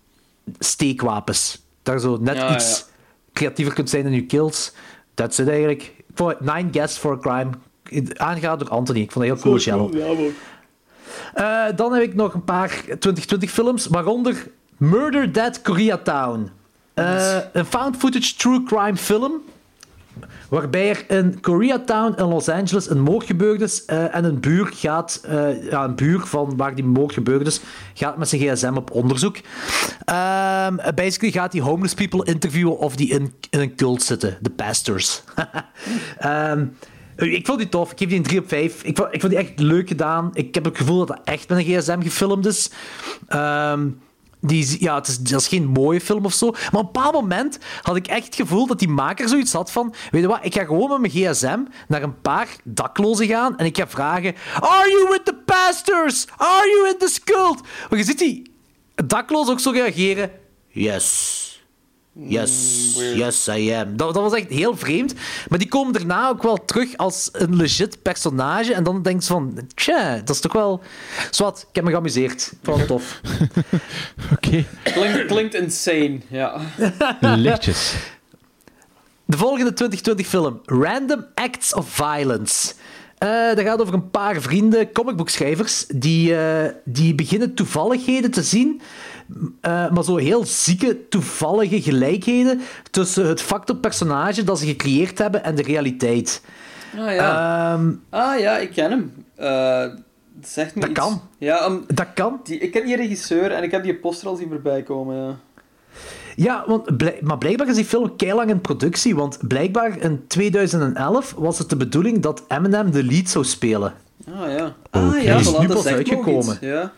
steekwapens. 0.59 1.63
Daar 1.83 1.99
zo 1.99 2.17
net 2.21 2.37
Ja, 2.37 2.55
iets 2.55 2.79
ja. 2.79 2.85
creatiever 3.33 3.75
kunt 3.75 3.91
zijn 3.91 4.07
in 4.07 4.13
je 4.13 4.27
kills. 4.27 4.73
Dat 5.15 5.35
zit 5.35 5.49
eigenlijk. 5.49 5.95
Het 6.15 6.41
Nine 6.41 6.69
Guests 6.73 6.99
for 6.99 7.13
a 7.13 7.19
Crime. 7.19 7.51
Aangehaald 8.17 8.61
door 8.61 8.69
Anthony. 8.69 9.01
Ik 9.01 9.13
vond 9.13 9.27
dat 9.27 9.35
heel 9.35 9.45
cool, 9.45 9.59
Shallow. 9.59 9.95
Eh, 11.35 11.65
dan 11.77 11.93
heb 11.93 12.03
ik 12.03 12.15
nog 12.15 12.35
een 12.35 12.45
paar 12.45 12.69
2020 12.85 13.51
films, 13.51 13.87
waaronder 13.87 14.47
Murder 14.77 15.33
Dead 15.33 15.63
Koreatown. 15.63 16.51
Eh 16.95 17.39
een 17.53 17.65
found 17.65 17.97
footage 17.97 18.35
true 18.37 18.63
crime 18.63 18.97
film. 18.97 19.33
Waarbij 20.51 20.89
er 20.89 21.05
in 21.09 21.41
Koreatown 21.41 22.15
in 22.19 22.25
Los 22.25 22.49
Angeles 22.49 22.91
een 22.91 23.01
moord 23.01 23.27
gebeurd 23.27 23.61
is. 23.61 23.85
eh, 23.85 24.15
en 24.15 24.25
een 24.25 24.41
buur 24.41 24.71
gaat, 24.75 25.21
eh, 25.25 25.71
ja, 25.71 25.85
een 25.85 25.95
buur 25.95 26.21
van 26.21 26.57
waar 26.57 26.75
die 26.75 26.85
moord 26.85 27.13
gebeurd 27.13 27.47
is, 27.47 27.61
gaat 27.95 28.17
met 28.17 28.29
zijn 28.29 28.41
gsm 28.41 28.75
op 28.77 28.91
onderzoek. 28.91 29.37
Ehm 30.05 30.77
basically 30.95 31.33
gaat 31.33 31.53
hij 31.53 31.63
homeless 31.63 31.95
people 31.95 32.25
interviewen 32.25 32.79
of 32.79 32.97
die 32.97 33.09
in, 33.09 33.33
in 33.51 33.61
een 33.61 33.75
cult 33.75 34.03
zitten. 34.03 34.39
De 34.41 34.51
pastors. 34.51 35.23
Ehm, 36.19 36.67
ik 37.17 37.47
vond 37.47 37.59
die 37.59 37.69
tof. 37.69 37.93
Ik 37.93 37.99
geef 37.99 38.09
die 38.09 38.17
een 38.17 38.23
3 38.23 38.39
op 38.39 38.49
5. 38.49 38.83
Ik 38.83 38.97
vond, 38.97 39.15
ik 39.15 39.21
vond 39.21 39.33
die 39.33 39.43
echt 39.43 39.59
leuk 39.59 39.89
gedaan. 39.89 40.31
Ik 40.33 40.55
heb 40.55 40.65
het 40.65 40.77
gevoel 40.77 40.99
dat 40.99 41.09
dat 41.09 41.21
echt 41.25 41.49
met 41.49 41.59
een 41.59 41.65
gsm 41.65 42.01
gefilmd 42.03 42.47
is. 42.47 42.71
Ehm, 43.29 43.89
die, 44.41 44.77
ja, 44.81 44.95
het 44.95 45.09
is, 45.09 45.19
dat 45.19 45.41
is 45.41 45.49
geen 45.49 45.67
mooie 45.67 46.01
film 46.01 46.25
of 46.25 46.33
zo. 46.33 46.51
Maar 46.51 46.61
op 46.61 46.75
een 46.75 46.93
bepaald 46.93 47.15
moment 47.15 47.59
had 47.83 47.97
ik 47.97 48.07
echt 48.07 48.25
het 48.25 48.35
gevoel 48.35 48.67
dat 48.67 48.79
die 48.79 48.89
maker 48.89 49.29
zoiets 49.29 49.53
had 49.53 49.73
van... 49.73 49.95
Weet 50.11 50.23
je 50.23 50.29
wat, 50.29 50.39
ik 50.43 50.55
ga 50.55 50.65
gewoon 50.65 51.01
met 51.01 51.13
mijn 51.13 51.33
gsm 51.33 51.59
naar 51.89 52.03
een 52.03 52.21
paar 52.21 52.49
daklozen 52.65 53.27
gaan 53.27 53.59
en 53.59 53.67
ik 53.67 53.77
ga 53.77 53.89
vragen... 53.89 54.35
Are 54.61 54.91
you 54.91 55.09
with 55.11 55.25
the 55.25 55.35
pastors? 55.45 56.27
Are 56.37 56.69
you 56.69 56.89
in 56.89 56.99
the 56.99 57.21
cult? 57.25 57.61
Maar 57.91 57.99
je 57.99 58.05
ziet 58.05 58.19
die 58.19 58.53
daklozen 59.07 59.53
ook 59.53 59.61
zo 59.61 59.71
reageren. 59.71 60.31
Yes. 60.69 61.40
Yes, 62.23 62.93
yes, 63.15 63.49
I 63.49 63.73
am. 63.75 63.97
Dat, 63.97 64.15
dat 64.15 64.23
was 64.23 64.33
echt 64.35 64.49
heel 64.49 64.77
vreemd. 64.77 65.15
Maar 65.49 65.59
die 65.59 65.69
komen 65.69 65.93
daarna 65.93 66.29
ook 66.29 66.43
wel 66.43 66.65
terug 66.65 66.97
als 66.97 67.29
een 67.33 67.57
legit 67.57 68.03
personage. 68.03 68.75
En 68.75 68.85
dan 68.85 69.03
denk 69.03 69.21
je 69.21 69.27
van, 69.27 69.69
tja, 69.75 70.17
dat 70.17 70.35
is 70.35 70.41
toch 70.41 70.53
wel... 70.53 70.81
Zwat, 71.31 71.67
ik 71.69 71.75
heb 71.75 71.85
me 71.85 71.91
geamuseerd. 71.91 72.49
Ik 72.53 72.59
vond 72.63 72.79
het 72.79 72.87
tof. 72.87 73.21
Oké, 74.35 74.65
Klinkt, 74.83 75.25
klinkt 75.27 75.55
insane, 75.55 76.21
ja. 76.29 76.61
lichtjes. 77.21 77.95
De 79.25 79.37
volgende 79.37 79.73
2020 79.73 80.27
film, 80.27 80.61
Random 80.65 81.27
Acts 81.35 81.75
of 81.75 81.89
Violence. 81.89 82.73
Eh 83.21 83.55
dat 83.55 83.61
gaat 83.65 83.81
over 83.81 83.95
een 83.95 84.11
paar 84.11 84.41
vrienden, 84.41 84.93
comicboekschrijvers, 84.93 85.87
die, 85.87 86.37
eh, 86.37 86.73
die 86.85 87.15
beginnen 87.15 87.55
toevalligheden 87.55 88.31
te 88.31 88.43
zien, 88.43 88.81
eh, 89.61 89.91
maar 89.91 90.05
zo 90.05 90.17
heel 90.17 90.45
zieke, 90.45 91.09
toevallige 91.09 91.83
gelijkheden 91.83 92.61
tussen 92.91 93.27
het 93.27 93.43
factorpersonage 93.43 94.45
dat 94.45 94.59
ze 94.59 94.67
gecreëerd 94.67 95.19
hebben 95.19 95.45
en 95.45 95.55
de 95.55 95.63
realiteit. 95.63 96.43
Ah 96.99 97.15
ja. 97.15 97.73
Ehm, 97.75 97.93
ah 98.11 98.39
ja, 98.39 98.59
ik 98.59 98.71
ken 98.71 98.91
hem. 98.91 99.13
Dat 99.37 100.49
zegt 100.51 100.75
me 100.75 100.81
Dat 100.81 100.91
iets. 100.91 100.99
kan. 100.99 101.21
Ja, 101.39 101.79
Dat 101.87 102.07
kan. 102.15 102.41
die, 102.45 102.59
ik 102.59 102.71
ken 102.73 102.85
die 102.87 102.97
regisseur 102.97 103.53
en 103.53 103.63
ik 103.63 103.71
heb 103.71 103.83
die 103.83 103.95
poster 103.95 104.29
al 104.29 104.37
zien 104.37 104.49
voorbij 104.49 104.83
komen. 104.83 105.17
Ja. 105.17 105.37
Ja, 106.37 106.65
want 106.67 106.91
maar 107.23 107.39
blijkbaar 107.39 107.69
is 107.69 107.75
die 107.75 107.85
film 107.85 108.17
keilang 108.17 108.51
in 108.51 108.61
productie. 108.61 109.15
Want 109.17 109.39
blijkbaar 109.49 109.99
in 109.99 110.25
2011 110.27 111.35
was 111.39 111.59
het 111.59 111.69
de 111.69 111.77
bedoeling 111.77 112.23
dat 112.23 112.43
Eminem 112.49 112.91
de 112.91 113.05
lead 113.05 113.29
zou 113.29 113.45
spelen. 113.45 113.95
Ah 114.35 114.53
ja. 114.53 114.75
Oké. 114.93 115.07
Ah 115.07 115.23
ja, 115.23 115.37
Is 115.39 115.59
nu 115.59 115.67
dat 115.67 115.77
pas 115.77 115.87
uitgekomen. 115.87 116.59
Ja. 116.61 116.93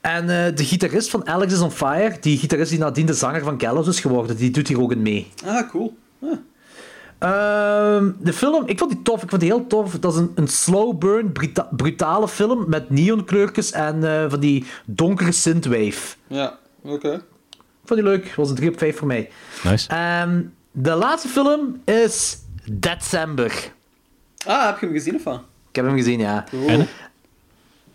En 0.00 0.20
eh, 0.46 0.56
de 0.56 0.64
gitarist 0.64 1.10
van 1.10 1.26
Alex 1.28 1.52
is 1.52 1.60
on 1.60 1.70
Fire, 1.70 2.16
die 2.20 2.38
gitarist 2.38 2.70
die 2.70 2.78
nadien 2.78 3.06
de 3.06 3.14
zanger 3.14 3.42
van 3.42 3.60
Gallows 3.60 3.86
is 3.88 4.00
geworden, 4.00 4.36
die 4.36 4.50
doet 4.50 4.68
hier 4.68 4.80
ook 4.80 4.92
in 4.92 5.02
mee. 5.02 5.30
Ah, 5.44 5.70
cool. 5.70 5.96
Ehm, 7.18 8.10
de 8.20 8.32
film, 8.32 8.62
ik 8.66 8.78
vond 8.78 8.90
die 8.90 9.02
tof. 9.02 9.22
Ik 9.22 9.28
vond 9.28 9.40
die 9.40 9.50
heel 9.50 9.66
tof. 9.66 9.98
Dat 9.98 10.12
is 10.12 10.18
een, 10.18 10.30
een 10.34 10.48
slow 10.48 10.98
burn, 10.98 11.32
bruta- 11.32 11.68
brutale 11.70 12.28
film 12.28 12.64
met 12.68 12.90
neonkleurtjes 12.90 13.72
en 13.72 14.04
eh, 14.04 14.30
van 14.30 14.40
die 14.40 14.64
donkere 14.84 15.32
synthwave. 15.32 16.16
Ja, 16.26 16.58
oké. 16.82 17.22
Vond 17.84 18.00
die 18.00 18.08
leuk. 18.08 18.34
was 18.36 18.48
een 18.50 18.54
3 18.56 18.70
op 18.70 18.78
5 18.78 18.96
voor 18.96 19.06
mij. 19.06 19.30
Nice. 19.64 19.88
Ehm, 19.88 20.42
de 20.72 20.94
laatste 20.94 21.28
film 21.28 21.80
is 21.84 22.38
December. 22.72 23.72
Ah, 24.46 24.66
heb 24.66 24.78
je 24.80 24.86
hem 24.86 24.94
gezien 24.94 25.14
of 25.14 25.24
wat? 25.24 25.40
Ik 25.68 25.76
heb 25.76 25.84
hem 25.84 25.96
gezien, 25.96 26.18
ja. 26.20 26.44
En? 26.66 26.88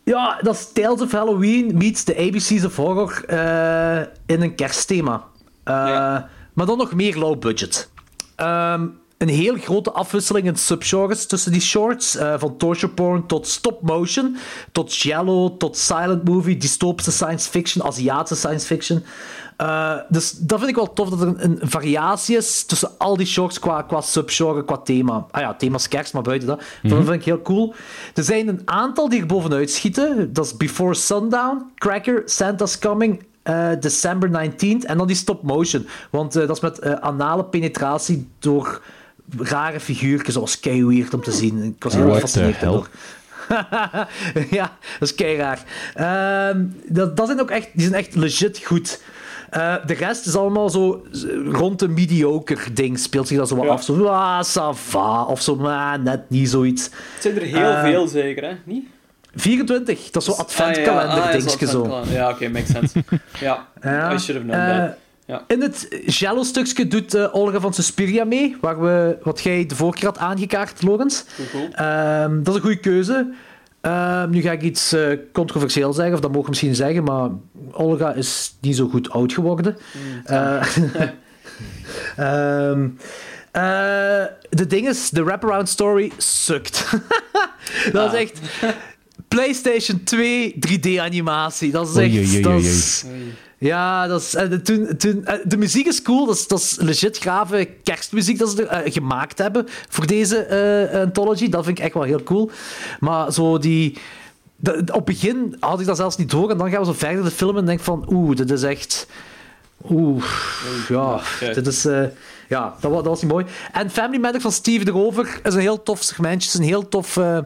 Ja, 0.04 0.40
dat 0.42 0.56
is 0.56 0.72
Tales 0.74 1.02
of 1.02 1.12
Halloween 1.12 1.78
meets 1.78 2.04
the 2.04 2.18
ABC's 2.18 2.64
of 2.66 2.76
Horror 2.76 3.24
eh, 3.26 4.00
in 4.26 4.42
een 4.42 4.56
kerstthema. 4.56 5.24
Eh, 5.64 5.74
Ja. 5.76 6.30
Maar 6.54 6.66
dan 6.66 6.78
nog 6.78 6.94
meer 6.94 7.18
low 7.18 7.40
budget. 7.40 7.90
Ehm, 8.36 8.88
een 9.18 9.28
heel 9.30 9.56
grote 9.58 9.92
afwisseling 9.92 10.48
in 10.48 10.56
subgenres 10.56 11.26
tussen 11.26 11.52
die 11.52 11.62
shorts. 11.62 12.16
eh, 12.16 12.34
van 12.38 12.58
torture 12.58 12.92
porn 12.92 13.26
tot 13.28 13.48
stop 13.48 13.82
motion, 13.82 14.38
tot 14.72 14.94
giallo, 14.94 15.58
tot 15.58 15.78
silent 15.78 16.24
movie, 16.24 16.58
dystopische 16.58 17.12
science 17.12 17.50
fiction, 17.50 17.86
Aziatische 17.86 18.36
science 18.36 18.66
fiction. 18.66 19.04
Eh, 19.60 19.96
dus 20.10 20.32
dat 20.32 20.58
vind 20.58 20.70
ik 20.70 20.76
wel 20.76 20.94
tof 20.94 21.10
dat 21.10 21.22
er 21.22 21.28
een, 21.28 21.44
een 21.44 21.70
variatie 21.70 22.38
is 22.38 22.64
tussen 22.64 22.90
al 22.98 23.18
die 23.18 23.26
shorts 23.26 23.60
qua, 23.60 23.82
qua 23.82 24.02
subgenre, 24.02 24.66
qua 24.66 24.78
thema. 24.78 25.26
Ah 25.32 25.42
ja, 25.42 25.54
thema's 25.54 25.88
kerst, 25.88 26.14
maar 26.14 26.22
buiten 26.22 26.48
dat. 26.48 26.62
Dat 26.82 27.04
vind 27.04 27.10
ik 27.10 27.24
heel 27.24 27.42
cool. 27.42 27.74
Er 28.14 28.24
zijn 28.24 28.48
een 28.48 28.62
aantal 28.66 29.10
die 29.10 29.20
er 29.20 29.26
bovenuit 29.26 29.72
schieten. 29.72 30.34
Dat 30.34 30.46
is 30.46 30.58
Before 30.58 30.94
Sundown, 30.94 31.72
Cracker, 31.76 32.22
Santa's 32.26 32.80
Coming, 32.80 33.24
eh, 33.42 33.70
December 33.80 34.30
19th 34.30 34.86
en 34.86 34.98
dan 34.98 35.08
die 35.08 35.16
stop 35.16 35.44
motion. 35.44 35.88
Want 36.10 36.36
eh, 36.36 36.48
dat 36.48 36.56
is 36.56 36.62
met 36.62 37.02
anale 37.02 37.46
penetratie 37.46 38.28
door 38.40 38.82
rare 39.38 39.80
figuurtjes. 39.80 40.34
Dat 40.34 40.44
was 40.44 40.60
kei 40.60 40.86
weird 40.86 41.14
om 41.14 41.22
te 41.22 41.32
zien. 41.32 41.64
Ik 41.64 41.84
was 41.84 41.94
heel 41.94 42.14
gefascineerd 42.14 42.60
door. 42.60 42.90
ja, 44.60 44.78
dat 45.00 45.10
is 45.10 45.16
kei 45.16 45.38
raar. 45.38 45.64
Ehm, 45.94 46.66
dat, 46.88 47.18
dat 47.18 47.28
zijn 47.28 47.42
ook 47.42 47.52
echt, 47.52 47.70
die 47.74 47.82
zijn 47.82 47.94
echt 47.94 48.16
legit 48.16 48.60
goed. 48.66 49.00
Eh, 49.50 49.76
de 49.86 49.94
rest 49.94 50.26
is 50.26 50.36
allemaal 50.36 50.70
zo 50.70 51.06
rond 51.52 51.80
de 51.80 51.88
mediocre 51.88 52.74
ding. 52.74 53.00
Speelt 53.00 53.28
zich 53.28 53.38
dat 53.38 53.48
zo 53.48 53.56
wat 53.56 53.66
Ja. 53.66 53.72
af. 53.72 53.84
Zo, 53.84 54.06
ah, 54.06 54.44
ça 54.44 54.78
va. 54.78 55.24
Of 55.24 55.42
zo, 55.42 55.56
maar 55.56 56.00
net 56.00 56.30
niet 56.30 56.50
zoiets. 56.50 56.84
Het 56.84 57.22
zijn 57.22 57.36
er 57.36 57.42
heel 57.42 57.72
Eh, 57.72 57.82
veel 57.82 58.08
zeker, 58.08 58.44
hè? 58.44 58.56
Niet? 58.64 58.86
24, 59.36 60.10
dat 60.12 60.22
is 60.22 60.36
zo 60.36 60.42
adventkalender 60.42 61.10
Ah, 61.10 61.16
ja, 61.16 61.22
ah, 61.24 61.34
ja, 61.34 61.40
zo 61.40 61.48
adventkalender. 61.50 62.14
Ja, 62.14 62.30
oké, 62.30 62.50
makes 62.50 62.70
sense. 62.72 63.04
Ja, 63.40 63.68
I 64.14 64.18
should 64.20 64.28
have 64.28 64.40
known 64.40 64.60
eh, 64.60 64.78
that. 64.86 64.96
Ja. 65.26 65.44
In 65.48 65.62
het 65.62 66.04
Jello-stukje 66.06 66.88
doet 66.88 67.32
Olga 67.32 67.60
van 67.60 67.74
Suspiria 67.74 68.24
mee, 68.26 68.58
waar 68.62 68.82
we, 68.82 69.18
wat 69.24 69.40
jij 69.42 69.66
de 69.66 69.76
vorige 69.76 69.98
keer 70.00 70.08
had 70.08 70.18
aangekaart. 70.18 70.80
Cool, 70.80 70.98
cool. 71.52 71.68
Ehm, 71.72 72.44
dat 72.44 72.48
is 72.48 72.56
een 72.56 72.62
goede 72.62 72.80
keuze. 72.80 73.34
Ehm, 73.82 74.30
nu 74.30 74.42
ga 74.42 74.52
ik 74.52 74.62
iets 74.62 74.92
eh 74.94 75.18
controversieel 75.34 75.94
zeggen, 75.94 76.14
of 76.14 76.20
dat 76.20 76.30
mogen 76.30 76.44
we 76.44 76.50
misschien 76.50 76.76
zeggen, 76.76 77.04
maar 77.04 77.30
Olga 77.72 78.14
is 78.14 78.56
niet 78.62 78.76
zo 78.76 78.88
goed 78.88 79.10
oud 79.10 79.34
geworden. 79.34 79.78
Eh, 80.24 80.62
ehm, 82.16 82.88
eh, 83.52 84.24
de 84.50 84.66
ding 84.68 84.88
is, 84.88 85.10
de 85.10 85.24
wraparound 85.24 85.70
story 85.70 86.12
sukt. 86.18 86.86
dat 87.92 88.14
is 88.14 88.20
echt... 88.20 88.40
PlayStation 89.28 90.04
2 90.04 90.56
3D-animatie. 90.68 91.72
Dat 91.72 91.88
is 91.90 91.96
echt... 91.96 92.14
Oei, 92.14 92.18
oei, 92.20 92.28
oei, 92.34 92.42
dat 92.42 92.52
oei, 92.52 92.66
is- 92.66 93.06
ja, 93.60 94.08
dat 94.08 94.22
is, 94.22 94.36
eh, 94.36 94.50
de- 94.50 94.62
toen, 94.62 94.98
toen, 94.98 95.26
eh, 95.26 95.36
de 95.44 95.58
muziek 95.58 95.88
is 95.88 96.02
cool. 96.02 96.26
Dat 96.26 96.36
is, 96.36 96.48
dat 96.48 96.60
is 96.60 96.78
legit 96.80 97.18
grave 97.18 97.70
kerstmuziek 97.84 98.38
dat 98.40 98.50
ze 98.50 98.66
er, 98.66 98.84
eh, 98.84 98.94
gemaakt 98.94 99.38
hebben 99.38 99.66
voor 99.90 100.06
deze 100.08 100.38
eh, 100.44 101.00
anthology. 101.02 101.50
Dat 101.50 101.66
vind 101.66 101.78
ik 101.78 101.84
echt 101.84 101.94
wel 101.94 102.04
heel 102.04 102.24
cool. 102.24 102.52
Maar 103.00 103.34
zo 103.34 103.58
die... 103.58 103.98
de- 104.56 104.78
op 104.80 104.94
het 104.96 105.06
begin 105.06 105.56
had 105.60 105.80
ik 105.80 105.86
dat 105.86 105.98
zelfs 105.98 106.18
niet 106.18 106.30
door. 106.32 106.50
En 106.52 106.58
dan 106.58 106.70
gaan 106.70 106.80
we 106.80 106.86
zo 106.86 106.94
verder 106.94 107.24
de 107.24 107.32
film 107.32 107.58
en 107.58 107.66
denk 107.66 107.80
van... 107.80 108.06
Oeh, 108.12 108.36
dit 108.36 108.52
is 108.52 108.64
echt... 108.64 109.08
Oeh, 109.90 110.24
ja, 110.88 111.20
dit 111.54 111.68
is... 111.68 111.86
eh, 111.86 112.04
ja, 112.50 112.76
dat, 112.80 112.92
wa- 112.92 112.98
dat 112.98 113.06
was 113.06 113.22
niet 113.22 113.32
mooi. 113.32 113.46
En 113.74 113.90
Family 113.90 114.20
Matter 114.22 114.42
van 114.42 114.52
Steve 114.52 114.88
erover 114.88 115.40
is 115.44 115.54
een 115.54 115.60
heel 115.60 115.84
tof 115.84 116.04
segmentje. 116.04 116.50
is 116.50 116.54
een 116.56 116.64
heel 116.64 116.88
tof, 116.88 117.18
eh, 117.18 117.38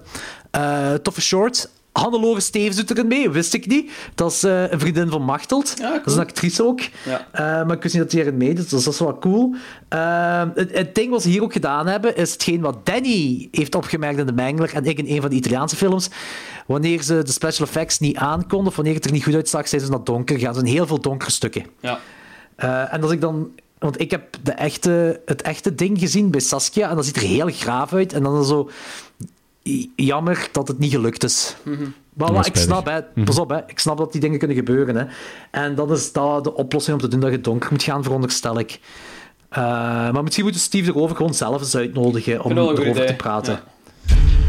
eh, 0.51 0.93
toffe 0.93 1.21
short. 1.21 1.69
Hannelore 1.93 2.39
Stevens 2.39 2.75
doet 2.75 2.89
erin 2.89 3.07
mee, 3.07 3.29
wist 3.29 3.53
ik 3.53 3.67
niet. 3.67 3.91
Dat 4.15 4.31
is 4.31 4.43
eh, 4.43 4.71
een 4.71 4.79
vriendin 4.79 5.09
van 5.09 5.21
Machteld. 5.21 5.73
cool. 5.79 5.91
Dat 5.91 6.05
is 6.05 6.13
een 6.13 6.19
actrice 6.19 6.65
ook. 6.65 6.81
Ja. 7.05 7.27
Eh, 7.31 7.41
maar 7.41 7.75
ik 7.75 7.81
wist 7.81 7.93
niet 7.93 8.03
dat 8.03 8.11
die 8.11 8.19
erin 8.19 8.37
mee 8.37 8.53
dus 8.53 8.69
dat 8.69 8.87
is 8.87 8.99
wel 8.99 9.19
cool. 9.19 9.55
Eh, 9.87 10.43
het, 10.53 10.71
het 10.77 10.95
ding 10.95 11.09
wat 11.09 11.21
ze 11.21 11.29
hier 11.29 11.43
ook 11.43 11.53
gedaan 11.53 11.87
hebben, 11.87 12.15
is 12.15 12.31
hetgeen 12.31 12.61
wat 12.61 12.85
Danny 12.85 13.47
heeft 13.51 13.75
opgemerkt 13.75 14.19
in 14.19 14.25
de 14.25 14.33
Mengler 14.33 14.73
en 14.73 14.85
ik 14.85 14.97
in 14.97 15.15
een 15.15 15.21
van 15.21 15.29
de 15.29 15.35
Italiaanse 15.35 15.75
films. 15.75 16.09
Wanneer 16.67 17.01
ze 17.01 17.23
de 17.23 17.31
special 17.31 17.67
effects 17.67 17.99
niet 17.99 18.17
aankonden, 18.17 18.67
of 18.67 18.75
wanneer 18.75 18.95
het 18.95 19.05
er 19.05 19.11
niet 19.11 19.23
goed 19.23 19.35
uitzag, 19.35 19.67
zijn 19.67 19.81
ze 19.81 19.89
naar 19.89 20.03
donker 20.03 20.35
gegaan. 20.35 20.53
Er 20.53 20.59
zijn 20.59 20.75
heel 20.75 20.87
veel 20.87 21.01
donkere 21.01 21.31
stukken. 21.31 21.65
Ja. 21.79 21.99
En 22.89 23.01
als 23.01 23.11
ik 23.11 23.21
dan... 23.21 23.51
Want 23.79 23.99
ik 24.01 24.11
heb 24.11 24.37
de 24.43 24.51
echte, 24.51 25.21
het 25.25 25.41
echte 25.41 25.75
ding 25.75 25.99
gezien 25.99 26.31
bij 26.31 26.39
Saskia, 26.39 26.89
en 26.89 26.95
dat 26.95 27.05
ziet 27.05 27.15
er 27.15 27.21
heel 27.21 27.49
graaf 27.49 27.93
uit. 27.93 28.13
En 28.13 28.23
dan 28.23 28.45
zo... 28.45 28.69
Jammer 29.95 30.49
dat 30.51 30.67
het 30.67 30.79
niet 30.79 30.91
gelukt 30.91 31.23
is. 31.23 31.55
Maar 32.13 32.33
wat 32.33 32.39
is 32.39 32.47
ik 32.47 32.55
snap, 32.55 32.85
hè, 32.85 33.23
pas 33.23 33.39
op, 33.39 33.49
hè, 33.49 33.57
ik 33.67 33.79
snap 33.79 33.97
dat 33.97 34.11
die 34.11 34.21
dingen 34.21 34.39
kunnen 34.39 34.57
gebeuren. 34.57 34.95
Hè. 34.95 35.05
En 35.51 35.75
dat 35.75 35.91
is 35.91 36.11
dat 36.11 36.43
de 36.43 36.53
oplossing 36.53 36.95
om 36.95 37.01
te 37.01 37.07
doen 37.07 37.19
dat 37.19 37.31
je 37.31 37.41
donker 37.41 37.71
moet 37.71 37.83
gaan, 37.83 38.03
veronderstel 38.03 38.59
ik. 38.59 38.79
Eh, 39.49 39.61
maar 40.11 40.23
misschien 40.23 40.43
moeten 40.43 40.61
Steve 40.61 40.89
erover 40.89 41.15
gewoon 41.15 41.33
zelf 41.33 41.61
eens 41.61 41.75
uitnodigen 41.75 42.43
om 42.43 42.57
erover 42.57 43.05
te 43.05 43.15
praten. 43.15 43.53
Ja. 43.53 43.71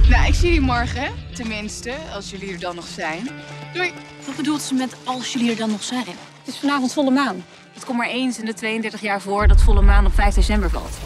Nou, 0.08 0.26
ik 0.26 0.34
zie 0.34 0.46
jullie 0.48 0.60
morgen. 0.60 1.12
Tenminste, 1.34 1.94
als 2.14 2.30
jullie 2.30 2.52
er 2.52 2.60
dan 2.60 2.74
nog 2.74 2.86
zijn. 2.86 3.28
Doei. 3.74 3.92
Wat 4.26 4.36
bedoelt 4.36 4.62
ze 4.62 4.74
met 4.74 4.96
als 5.04 5.32
jullie 5.32 5.50
er 5.50 5.56
dan 5.56 5.70
nog 5.70 5.82
zijn? 5.82 6.04
Het 6.06 6.54
is 6.54 6.58
vanavond 6.58 6.92
volle 6.92 7.10
maan. 7.10 7.44
Het 7.74 7.84
komt 7.84 7.98
maar 7.98 8.08
eens 8.08 8.38
in 8.38 8.44
de 8.44 8.54
32 8.54 9.00
jaar 9.00 9.20
voor 9.20 9.48
dat 9.48 9.62
volle 9.62 9.82
maan 9.82 10.06
op 10.06 10.14
5 10.14 10.34
december 10.34 10.70
valt. 10.70 10.98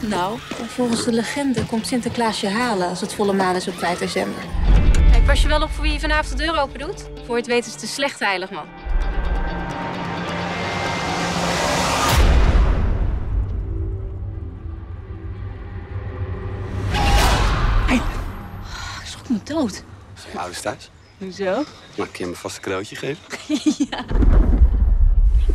Nou, 0.00 0.38
volgens 0.66 1.04
de 1.04 1.12
legende 1.12 1.66
komt 1.66 1.86
Sinterklaas 1.86 2.40
je 2.40 2.48
halen 2.48 2.88
als 2.88 3.00
het 3.00 3.14
volle 3.14 3.32
maan 3.32 3.56
is 3.56 3.68
op 3.68 3.74
5 3.78 3.98
december. 3.98 4.42
Hey, 5.00 5.20
pas 5.20 5.42
je 5.42 5.48
wel 5.48 5.62
op 5.62 5.70
voor 5.70 5.82
wie 5.82 5.92
je 5.92 6.00
vanavond 6.00 6.38
de 6.38 6.44
deur 6.44 6.60
open 6.60 6.78
doet? 6.78 7.02
Voor 7.14 7.34
je 7.34 7.42
het 7.42 7.46
weet 7.46 7.66
is 7.66 7.72
het 7.72 7.82
een 7.82 7.88
slecht 7.88 8.18
heilig 8.18 8.50
man. 8.50 8.66
Ik 17.90 18.02
schrok 19.04 19.28
me 19.28 19.38
dood. 19.44 19.82
Zijn 20.14 20.38
ouders 20.38 20.60
thuis? 20.60 20.90
Hoezo? 21.18 21.64
Mag 21.96 22.08
ik 22.08 22.16
je 22.16 22.24
hem 22.24 22.34
vast 22.34 22.56
een 22.56 22.62
cadeautje 22.62 22.96
geven? 22.96 23.22
Ik 24.57 24.57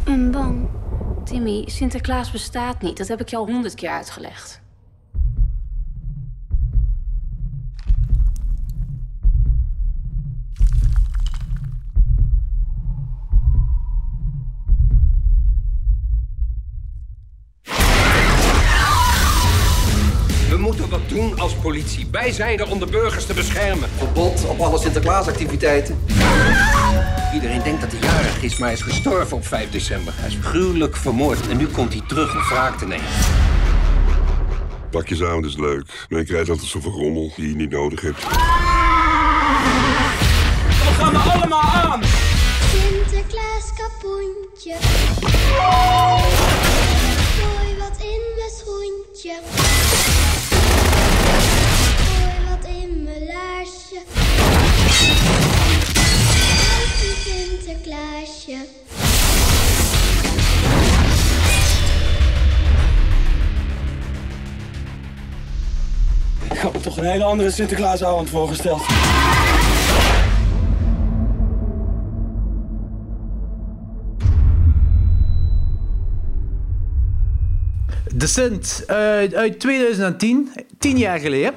ben 0.03 0.31
bang. 0.31 0.69
Timmy, 1.23 1.63
Sinterklaas 1.65 2.31
bestaat 2.31 2.81
niet. 2.81 2.97
Dat 2.97 3.07
heb 3.07 3.21
ik 3.21 3.29
je 3.29 3.35
al 3.35 3.45
honderd 3.45 3.75
keer 3.75 3.89
uitgelegd. 3.89 4.61
We 20.49 20.57
moeten 20.59 20.89
wat 20.89 21.09
doen 21.09 21.39
als 21.39 21.53
politie. 21.53 22.07
Wij 22.11 22.31
zijn 22.31 22.59
er 22.59 22.71
om 22.71 22.79
de 22.79 22.85
burgers 22.85 23.25
te 23.25 23.33
beschermen. 23.33 23.89
Verbod 23.89 24.45
op 24.49 24.59
alle 24.59 24.77
Sinterklaasactiviteiten. 24.77 25.97
Iedereen 27.33 27.63
denkt 27.63 27.81
dat 27.81 27.91
hij 27.91 27.99
jarig 27.99 28.43
is, 28.43 28.57
maar 28.57 28.67
hij 28.67 28.77
is 28.77 28.83
gestorven 28.83 29.37
op 29.37 29.47
5 29.47 29.69
december. 29.69 30.13
Hij 30.15 30.27
is 30.27 30.37
gruwelijk 30.41 30.95
vermoord 30.95 31.47
en 31.47 31.57
nu 31.57 31.67
komt 31.67 31.93
hij 31.93 32.01
terug 32.07 32.35
om 32.35 32.41
wraak 32.41 32.77
te 32.77 32.85
nemen. 32.85 33.05
Pakjesavond 34.89 35.45
is 35.45 35.57
leuk, 35.57 36.05
maar 36.09 36.19
je 36.19 36.25
krijgt 36.25 36.49
altijd 36.49 36.67
zoveel 36.67 36.91
rommel 36.91 37.31
die 37.35 37.49
je 37.49 37.55
niet 37.55 37.69
nodig 37.69 38.01
hebt. 38.01 38.23
We 40.67 40.93
gaan 40.97 41.13
er 41.13 41.31
allemaal 41.31 41.61
aan! 41.61 42.01
Sinterklaas 42.71 43.73
kapoentje. 43.75 44.75
Gooi 47.39 47.77
wat 47.79 47.97
in 47.99 48.21
mijn 48.35 48.51
schoentje. 48.51 50.22
Sinterklaasje. 57.73 58.65
Ik 66.51 66.57
had 66.59 66.73
me 66.73 66.79
toch 66.79 66.97
een 66.97 67.03
hele 67.03 67.23
andere 67.23 67.51
Sinterklaasavond 67.51 68.29
voorgesteld. 68.29 68.81
De 78.15 78.27
Sint 78.27 78.83
eh, 78.87 78.95
uit 79.33 79.59
2010, 79.59 80.51
tien 80.79 80.97
jaar 80.97 81.19
geleden. 81.19 81.53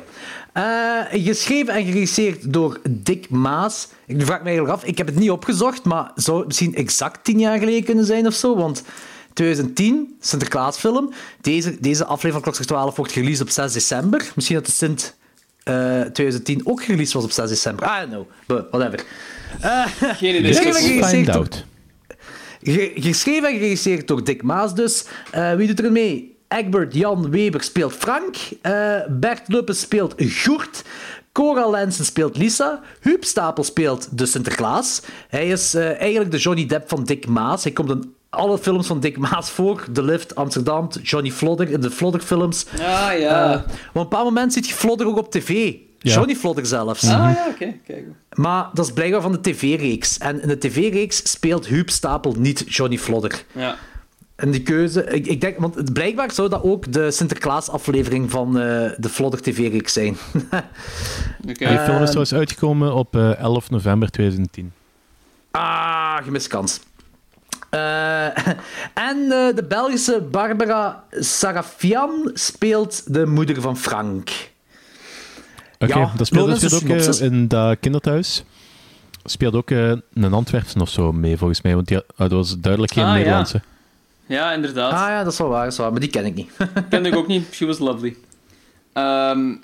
Eh, 0.57 1.01
geschreven 1.11 1.75
en 1.75 1.85
geregisseerd 1.85 2.53
door 2.53 2.81
Dick 2.91 3.31
Maas. 3.31 3.89
Ik 4.07 4.23
vraag 4.23 4.39
me 4.39 4.45
eigenlijk 4.47 4.77
af, 4.77 4.85
ik 4.85 4.99
heb 4.99 5.07
het 5.07 5.19
niet 5.19 5.31
opgezocht, 5.31 5.85
maar 5.85 6.11
zou 6.15 6.39
het 6.39 6.47
misschien 6.47 6.75
exact 6.75 7.25
tien 7.25 7.39
jaar 7.39 7.59
geleden 7.59 7.85
kunnen 7.85 8.05
zijn 8.05 8.27
of 8.27 8.35
zo? 8.35 8.57
Want 8.57 8.83
2010, 9.33 10.17
Sinterklaasfilm. 10.21 11.13
Deze, 11.41 11.77
deze 11.81 12.03
aflevering 12.05 12.33
van 12.33 12.43
Klokslag 12.43 12.67
12 12.67 12.97
wordt 12.97 13.13
gereleased 13.13 13.43
op 13.43 13.51
6 13.51 13.73
december. 13.73 14.33
Misschien 14.35 14.57
dat 14.57 14.67
de 14.67 14.73
Sint 14.73 15.17
eh, 15.63 15.75
2010 16.01 16.61
ook 16.67 16.83
gereleased 16.85 17.13
was 17.15 17.25
op 17.25 17.31
6 17.31 17.49
december. 17.49 17.87
I 17.87 18.01
don't 18.01 18.11
know, 18.11 18.27
but 18.47 18.67
whatever. 18.71 19.07
Eh, 19.61 19.87
Geen 20.01 20.35
idee. 20.37 20.55
geschreven 20.55 20.81
en 20.81 20.83
Find 20.83 20.87
geregisseerd 20.87 21.27
door- 21.27 21.35
out. 21.37 21.65
Ge- 22.63 22.93
geschreven 22.95 23.49
en 23.49 23.55
geregisseerd 23.55 24.09
door 24.09 24.25
Dick 24.25 24.43
Maas 24.43 24.75
dus. 24.75 25.05
Eh, 25.31 25.55
wie 25.55 25.67
doet 25.67 25.81
er 25.85 25.93
mee? 25.93 26.36
Egbert 26.49 26.95
Jan 26.95 27.31
Weber 27.31 27.63
speelt 27.63 27.93
Frank. 27.93 28.37
Eh, 28.63 28.73
Bert 29.09 29.49
Luppe 29.49 29.73
speelt 29.73 30.15
Goert. 30.17 30.83
Cora 31.33 31.71
Lensen 31.71 32.05
speelt 32.05 32.37
Lisa. 32.37 32.81
Huub 33.01 33.25
Stapel 33.25 33.65
speelt 33.65 34.19
de 34.19 34.27
Sinterklaas. 34.27 35.03
Hij 35.29 35.49
is 35.49 35.75
eh, 35.75 36.01
eigenlijk 36.01 36.31
de 36.31 36.39
Johnny 36.39 36.67
Depp 36.67 36.89
van 36.89 37.05
Dick 37.05 37.27
Maas. 37.27 37.63
Hij 37.63 37.73
komt 37.73 37.91
in 37.91 38.15
alle 38.31 38.59
films 38.59 38.87
van 38.87 39.01
Dick 39.01 39.19
Maas 39.19 39.51
voor. 39.51 39.87
The 39.93 40.03
Lift, 40.03 40.35
Amsterdam, 40.35 40.89
Johnny 41.03 41.31
Flodder 41.31 41.71
in 41.71 41.81
de 41.81 41.91
Flodder-films. 41.91 42.67
Ja, 42.79 43.11
ja. 43.11 43.53
Eh, 43.53 43.59
op 43.59 43.67
een 43.67 44.03
bepaald 44.03 44.25
moment 44.25 44.53
ziet 44.53 44.69
je 44.69 44.75
Flodder 44.75 45.07
ook 45.07 45.17
op 45.17 45.31
tv. 45.31 45.75
Ja. 45.99 46.13
Johnny 46.15 46.35
Flodder 46.35 46.67
zelfs. 46.67 47.05
Ah 47.05 47.11
ja, 47.11 47.47
oké. 47.49 47.75
Kijk. 47.87 48.05
Maar 48.35 48.69
dat 48.73 48.87
is 48.87 48.93
blijkbaar 48.93 49.21
van 49.21 49.33
de 49.33 49.41
tv-reeks. 49.41 50.19
En 50.19 50.43
in 50.43 50.49
de 50.49 50.59
tv-reeks 50.59 51.31
speelt 51.31 51.67
Huub 51.67 51.91
Stapel 51.91 52.35
niet 52.39 52.65
Johnny 52.67 52.99
Flodder. 52.99 53.45
Ja. 53.53 53.77
En 54.37 54.51
die 54.51 54.63
keuze, 54.63 55.05
ik, 55.05 55.27
ik 55.27 55.41
denk, 55.41 55.59
want 55.59 55.75
het- 55.75 55.93
blijkbaar 55.93 56.33
zou 56.33 56.49
dat 56.49 56.63
ook 56.63 56.93
de 56.93 57.11
Sinterklaas-aflevering 57.11 58.31
van 58.31 58.49
eh, 58.59 58.91
de 58.97 59.09
Flodder 59.09 59.43
TV-reeks 59.43 59.93
zijn. 59.93 60.17
Oké. 61.49 61.69
Die 61.69 61.79
film 61.79 61.97
is 62.03 62.07
trouwens 62.07 62.35
uitgekomen 62.35 62.95
op 62.95 63.17
eh, 63.17 63.39
11 63.39 63.71
november 63.71 64.11
2010. 64.11 64.73
ah, 65.51 66.17
gemist 66.25 66.47
kans. 66.47 66.81
Eh, 67.71 68.27
en 69.11 69.29
de 69.55 69.65
Belgische 69.69 70.21
Barbara 70.31 71.05
Sarafian 71.11 72.31
speelt 72.35 73.13
de 73.15 73.27
moeder 73.27 73.61
van 73.61 73.77
Frank. 73.77 74.31
Oké, 75.79 75.99
Ja, 75.99 76.13
dat 76.17 76.27
speelt, 76.27 76.49
dat 76.49 76.61
de 76.71 76.77
ook 76.77 77.21
in 77.21 77.49
dat 77.49 77.77
kinderthuis. 77.81 78.45
Speelt 79.25 79.55
ook 79.55 79.71
een 79.71 80.33
Antwerpsen 80.33 80.81
of 80.81 80.89
zo 80.89 81.13
mee, 81.13 81.37
volgens 81.37 81.63
mij. 81.63 81.75
Want 81.75 81.89
die, 81.89 82.01
dat 82.17 82.31
was 82.31 82.59
duidelijk 82.59 82.93
geen 82.93 83.05
Ah. 83.05 83.13
Nederlandse. 83.13 83.57
Ja, 83.57 83.75
inderdaad. 84.27 84.93
Ah 84.93 85.09
ja, 85.09 85.23
dat 85.23 85.33
is 85.33 85.39
wel 85.39 85.49
waar, 85.49 85.63
dat 85.63 85.73
is 85.73 85.79
waar 85.79 85.91
maar 85.91 86.01
die 86.01 86.11
ken 86.11 86.25
ik 86.25 86.35
niet. 86.35 86.51
kende 86.91 87.09
ik 87.09 87.17
ook 87.17 87.27
niet. 87.27 87.47
She 87.53 87.67
was 87.67 87.79
lovely. 87.79 88.17
Ehm, 88.93 89.55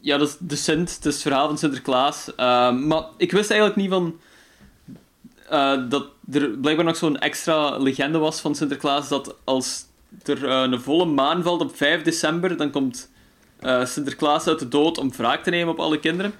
ja, 0.00 0.18
dat 0.18 0.28
is 0.28 0.36
de 0.38 0.56
Sint. 0.56 0.94
Het 0.94 1.04
is 1.04 1.14
het 1.14 1.22
verhaal 1.22 1.46
van 1.46 1.58
Sinterklaas. 1.58 2.34
Ehm, 2.36 2.86
maar 2.86 3.02
ik 3.16 3.32
wist 3.32 3.50
eigenlijk 3.50 3.80
niet 3.80 3.90
van... 3.90 4.20
eh, 5.48 5.88
dat 5.88 6.06
er 6.32 6.48
blijkbaar 6.48 6.84
nog 6.86 6.96
zo'n 6.96 7.18
extra 7.18 7.76
legende 7.78 8.18
was 8.18 8.40
van 8.40 8.54
Sinterklaas, 8.54 9.08
dat 9.08 9.34
als 9.44 9.84
er 10.24 10.48
eh, 10.48 10.60
een 10.60 10.80
volle 10.80 11.04
maan 11.04 11.42
valt 11.42 11.60
op 11.60 11.76
5 11.76 12.02
december, 12.02 12.56
dan 12.56 12.70
komt 12.70 13.10
eh, 13.60 13.84
Sinterklaas 13.84 14.46
uit 14.46 14.58
de 14.58 14.68
dood 14.68 14.98
om 14.98 15.12
wraak 15.16 15.42
te 15.42 15.50
nemen 15.50 15.72
op 15.72 15.78
alle 15.80 16.00
kinderen. 16.00 16.32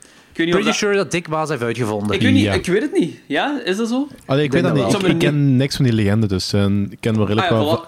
Niet 0.44 0.50
Pretty 0.54 0.68
dat... 0.70 0.76
sure 0.78 0.96
dat 0.96 1.10
Dick 1.10 1.28
Maas 1.28 1.48
heeft 1.48 1.62
uitgevonden. 1.62 2.14
Ik 2.16 2.22
weet, 2.22 2.32
niet, 2.32 2.42
Ja. 2.42 2.52
ik 2.52 2.66
weet 2.66 2.82
het 2.82 2.92
niet. 2.92 3.20
Ja, 3.26 3.60
is 3.64 3.76
dat 3.76 3.88
zo? 3.88 4.08
Allee, 4.26 4.44
ik 4.44 4.52
weet 4.52 4.62
dat 4.62 4.76
dat 4.76 4.86
niet. 4.92 5.02
Ik, 5.02 5.08
ik 5.08 5.18
ken 5.18 5.56
niks 5.56 5.76
van 5.76 5.84
die 5.84 5.94
legende, 5.94 6.26
dus 6.26 6.52
eh, 6.52 6.64
ik 6.90 6.96
ken 7.00 7.16
wel 7.16 7.26
redelijk 7.26 7.50
Ah, 7.50 7.58
ja, 7.58 7.64
wel, 7.64 7.84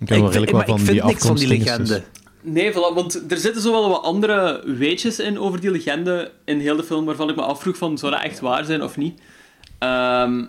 ik 0.00 0.06
ken 0.06 0.20
wel 0.20 0.30
redelijk 0.32 0.66
van 0.68 0.76
die 0.76 0.84
vind 0.86 1.04
niks 1.04 1.26
van 1.26 1.36
die 1.36 1.46
legende. 1.48 1.84
dus- 1.88 2.02
Nee, 2.42 2.72
voilà, 2.72 2.94
want 2.94 3.30
er 3.32 3.38
zitten 3.38 3.62
zo 3.62 3.72
wel 3.72 3.88
wat 3.88 4.02
andere 4.02 4.62
weetjes 4.66 5.18
in 5.18 5.38
over 5.38 5.60
die 5.60 5.70
legende 5.70 6.30
in 6.44 6.58
heel 6.60 6.76
de 6.76 6.82
film, 6.84 7.04
waarvan 7.04 7.28
ik 7.30 7.36
me 7.36 7.42
afvroeg 7.42 7.76
van, 7.76 7.98
zou 7.98 8.12
dat 8.12 8.22
echt 8.22 8.40
waar 8.40 8.64
zijn 8.64 8.82
of 8.82 8.96
niet? 8.96 9.20
Ehm 9.78 10.44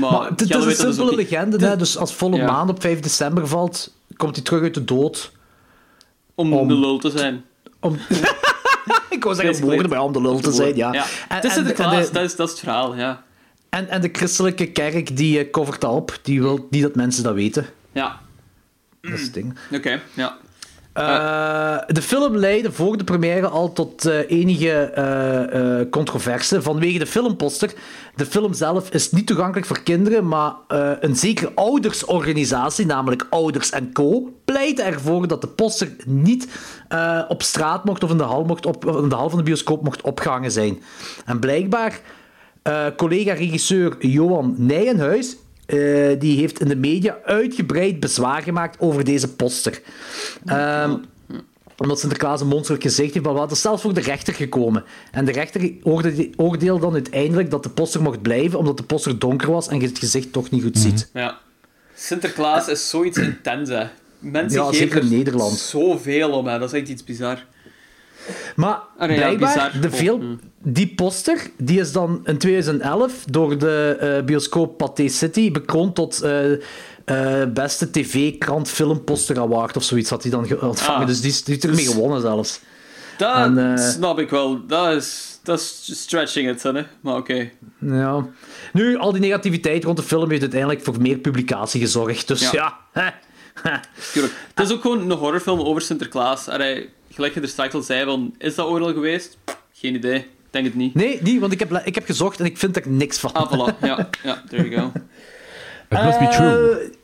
maar, 0.00 0.10
Maar 0.10 0.28
het, 0.30 0.40
is 0.40 0.48
een 0.50 0.60
dus 0.60 0.78
simpele 0.78 1.14
legende, 1.14 1.66
hè, 1.66 1.76
dus 1.76 1.96
als 1.98 2.14
volle 2.14 2.36
Ja. 2.36 2.46
maan 2.46 2.68
op 2.68 2.80
5 2.80 3.00
december 3.00 3.46
valt, 3.48 3.94
komt 4.16 4.34
hij 4.36 4.44
terug 4.44 4.62
uit 4.62 4.74
de 4.74 4.84
dood. 4.84 5.32
Om, 6.34 6.52
om- 6.52 6.68
de 6.68 6.74
lul 6.78 6.98
te 6.98 7.10
zijn. 7.10 7.44
Om... 7.80 7.96
ik 9.10 9.24
wou 9.24 9.34
zeggen 9.36 9.64
moorden 9.66 9.88
bij 9.88 9.98
om 9.98 10.12
de 10.12 10.20
lul 10.20 10.40
te 10.40 10.52
zijn, 10.52 10.76
ja. 10.76 10.92
Ja. 10.92 11.04
En, 11.28 11.34
het 11.36 11.44
is 11.44 11.52
Sinterklaas, 11.52 12.10
dat, 12.10 12.22
is, 12.24 12.36
dat 12.36 12.46
is 12.46 12.52
het 12.52 12.60
verhaal, 12.62 12.96
ja. 12.96 13.22
En, 13.68 13.88
en 13.88 14.00
de 14.00 14.08
christelijke 14.12 14.66
kerk 14.66 15.16
die 15.16 15.38
eh, 15.38 15.50
covert 15.50 15.80
dat 15.80 15.90
op, 15.92 16.18
die 16.22 16.42
wil 16.42 16.66
niet 16.70 16.82
dat 16.82 16.94
mensen 16.94 17.22
dat 17.22 17.34
weten. 17.34 17.66
Ja, 17.92 18.20
Dat 19.00 19.12
is 19.12 19.22
het 19.22 19.34
ding. 19.34 19.58
oké, 19.72 20.00
ja. 20.14 20.36
Eh, 20.96 21.76
de 21.86 22.02
film 22.02 22.36
leidde 22.36 22.72
voor 22.72 22.96
de 22.96 23.04
première 23.04 23.48
al 23.48 23.72
tot 23.72 24.04
eh, 24.04 24.30
enige 24.30 24.70
eh, 24.70 25.90
controverse 25.90 26.62
vanwege 26.62 26.98
de 26.98 27.06
filmposter. 27.06 27.72
De 28.14 28.26
film 28.26 28.52
zelf 28.52 28.90
is 28.90 29.10
niet 29.10 29.26
toegankelijk 29.26 29.66
voor 29.66 29.82
kinderen, 29.82 30.28
maar 30.28 30.52
een 31.00 31.16
zekere 31.16 31.52
oudersorganisatie, 31.54 32.86
namelijk 32.86 33.26
Ouders 33.30 33.72
Co, 33.92 34.32
pleitte 34.44 34.82
ervoor 34.82 35.28
dat 35.28 35.40
de 35.40 35.48
poster 35.48 35.96
niet 36.06 36.48
op 37.28 37.42
straat 37.42 37.84
mocht 37.84 38.04
of 38.04 38.10
in 38.10 38.16
de 38.16 38.22
hal, 38.22 38.44
mocht 38.44 38.66
op, 38.66 38.86
in 38.86 39.08
de 39.08 39.14
hal 39.14 39.28
van 39.28 39.38
de 39.38 39.44
bioscoop 39.44 39.82
mocht 39.82 40.02
opgehangen 40.02 40.52
zijn. 40.52 40.82
En 41.24 41.38
blijkbaar, 41.38 42.00
collega-regisseur 42.96 43.96
Johan 43.98 44.54
Nijenhuis 44.58 45.36
eh, 45.66 45.76
die 46.18 46.38
heeft 46.38 46.60
in 46.60 46.68
de 46.68 46.76
media 46.76 47.18
uitgebreid 47.24 48.00
bezwaar 48.00 48.42
gemaakt 48.42 48.80
over 48.80 49.04
deze 49.04 49.34
poster. 49.34 49.80
Ehm, 50.44 50.96
omdat 51.78 52.00
Sinterklaas 52.00 52.40
een 52.40 52.46
monsterlijk 52.46 52.82
gezicht 52.84 53.12
heeft, 53.12 53.24
maar 53.24 53.34
wat 53.34 53.50
is 53.50 53.60
zelfs 53.60 53.82
voor 53.82 53.94
de 53.94 54.00
rechter 54.00 54.34
gekomen. 54.34 54.84
En 55.10 55.24
de 55.24 55.32
rechter 55.32 55.72
oorde- 55.82 56.30
oordeelde 56.36 56.80
dan 56.80 56.92
uiteindelijk 56.92 57.50
dat 57.50 57.62
de 57.62 57.68
poster 57.68 58.02
mocht 58.02 58.22
blijven, 58.22 58.58
omdat 58.58 58.76
de 58.76 58.82
poster 58.82 59.18
donker 59.18 59.50
was 59.50 59.68
en 59.68 59.80
je 59.80 59.86
het 59.86 59.98
gezicht 59.98 60.32
toch 60.32 60.50
niet 60.50 60.62
goed 60.62 60.78
ziet. 60.78 61.10
ja. 61.12 61.38
Sinterklaas 61.94 62.68
is 62.68 62.88
zoiets 62.88 63.18
intens, 63.18 63.68
hè. 63.68 63.84
Mensen 64.18 64.60
Ja, 64.62 64.66
geven 64.70 65.00
in 65.00 65.06
er 65.10 65.16
Nederland. 65.16 65.52
zoveel 65.58 66.30
om, 66.30 66.46
hè. 66.46 66.58
Dat 66.58 66.72
is 66.72 66.80
echt 66.80 66.88
iets 66.88 67.04
bizar. 67.04 67.44
Maar 68.56 68.80
ja, 68.98 69.06
blijkbaar, 69.06 69.54
bizar. 69.54 69.80
de 69.80 69.88
Oh, 69.88 69.94
film, 69.94 70.20
mm. 70.20 70.40
Die 70.68 70.94
poster 70.94 71.50
die 71.56 71.80
is 71.80 71.92
dan 71.92 72.20
in 72.24 72.38
2011 72.38 73.24
door 73.30 73.58
de 73.58 73.96
eh, 74.00 74.24
bioscoop 74.24 74.76
Pathé 74.78 75.08
City 75.08 75.50
bekroond 75.52 75.94
tot 75.94 76.22
eh, 76.22 76.52
eh, 76.52 77.48
beste 77.52 77.90
tv-krant 77.90 78.68
filmposter 78.68 79.38
award 79.38 79.76
of 79.76 79.82
zoiets 79.82 80.10
had 80.10 80.22
hij 80.22 80.30
dan 80.32 80.46
ge- 80.46 80.60
ontvangen. 80.66 81.00
Ah. 81.00 81.06
dus 81.06 81.20
die, 81.20 81.30
is- 81.30 81.44
die 81.44 81.54
heeft 81.54 81.66
ermee 81.66 81.84
Dus- 81.84 81.94
gewonnen 81.94 82.20
zelfs. 82.20 82.60
Dat 83.18 83.36
En, 83.36 83.78
snap 83.78 84.18
ik 84.18 84.30
wel. 84.30 84.66
Dat 84.66 84.92
is, 84.92 85.38
dat 85.42 85.58
is 85.60 85.90
stretching 86.02 86.50
it, 86.50 86.62
hè. 86.62 86.72
Maar 87.00 87.16
oké. 87.16 87.50
Ja. 87.80 88.26
Nu, 88.72 88.96
al 88.96 89.12
die 89.12 89.20
negativiteit 89.20 89.84
rond 89.84 89.96
de 89.96 90.02
film 90.02 90.28
heeft 90.30 90.40
uiteindelijk 90.42 90.82
voor 90.84 91.00
meer 91.00 91.18
publicatie 91.18 91.80
gezorgd. 91.80 92.28
Dus 92.28 92.50
ja. 92.50 92.76
Ja. 92.94 93.14
Tuurlijk. 94.12 94.34
Het 94.54 94.66
is 94.66 94.72
ook 94.74 94.80
gewoon 94.80 95.10
een 95.10 95.16
horrorfilm 95.18 95.60
over 95.60 95.82
Sinterklaas. 95.82 96.48
Allee, 96.48 96.88
gelijk 97.10 97.34
je 97.34 97.40
er 97.40 97.48
straks 97.48 97.74
al 97.74 97.82
zei, 97.82 98.04
van, 98.04 98.34
is 98.38 98.54
dat 98.54 98.66
ooit 98.66 98.82
al 98.84 98.92
geweest? 98.92 99.38
Geen 99.72 99.94
idee. 99.94 100.26
Denk 100.56 100.68
het 100.68 100.76
niet. 100.76 100.94
Nee, 100.94 101.18
niet, 101.22 101.40
want 101.40 101.52
ik 101.52 101.58
heb, 101.58 101.80
ik 101.84 101.94
heb 101.94 102.04
gezocht 102.06 102.40
en 102.40 102.44
ik 102.44 102.58
vind 102.58 102.76
er 102.76 102.82
niks 102.88 103.18
van. 103.18 103.32
Ah, 103.32 103.52
voilà. 103.52 103.78
Ja, 103.80 104.08
ja 104.22 104.42
there 104.48 104.68
you 104.68 104.80
go. 104.80 104.92
It 105.96 106.02
must 106.04 106.18
be 106.18 106.28
true. 106.28 106.94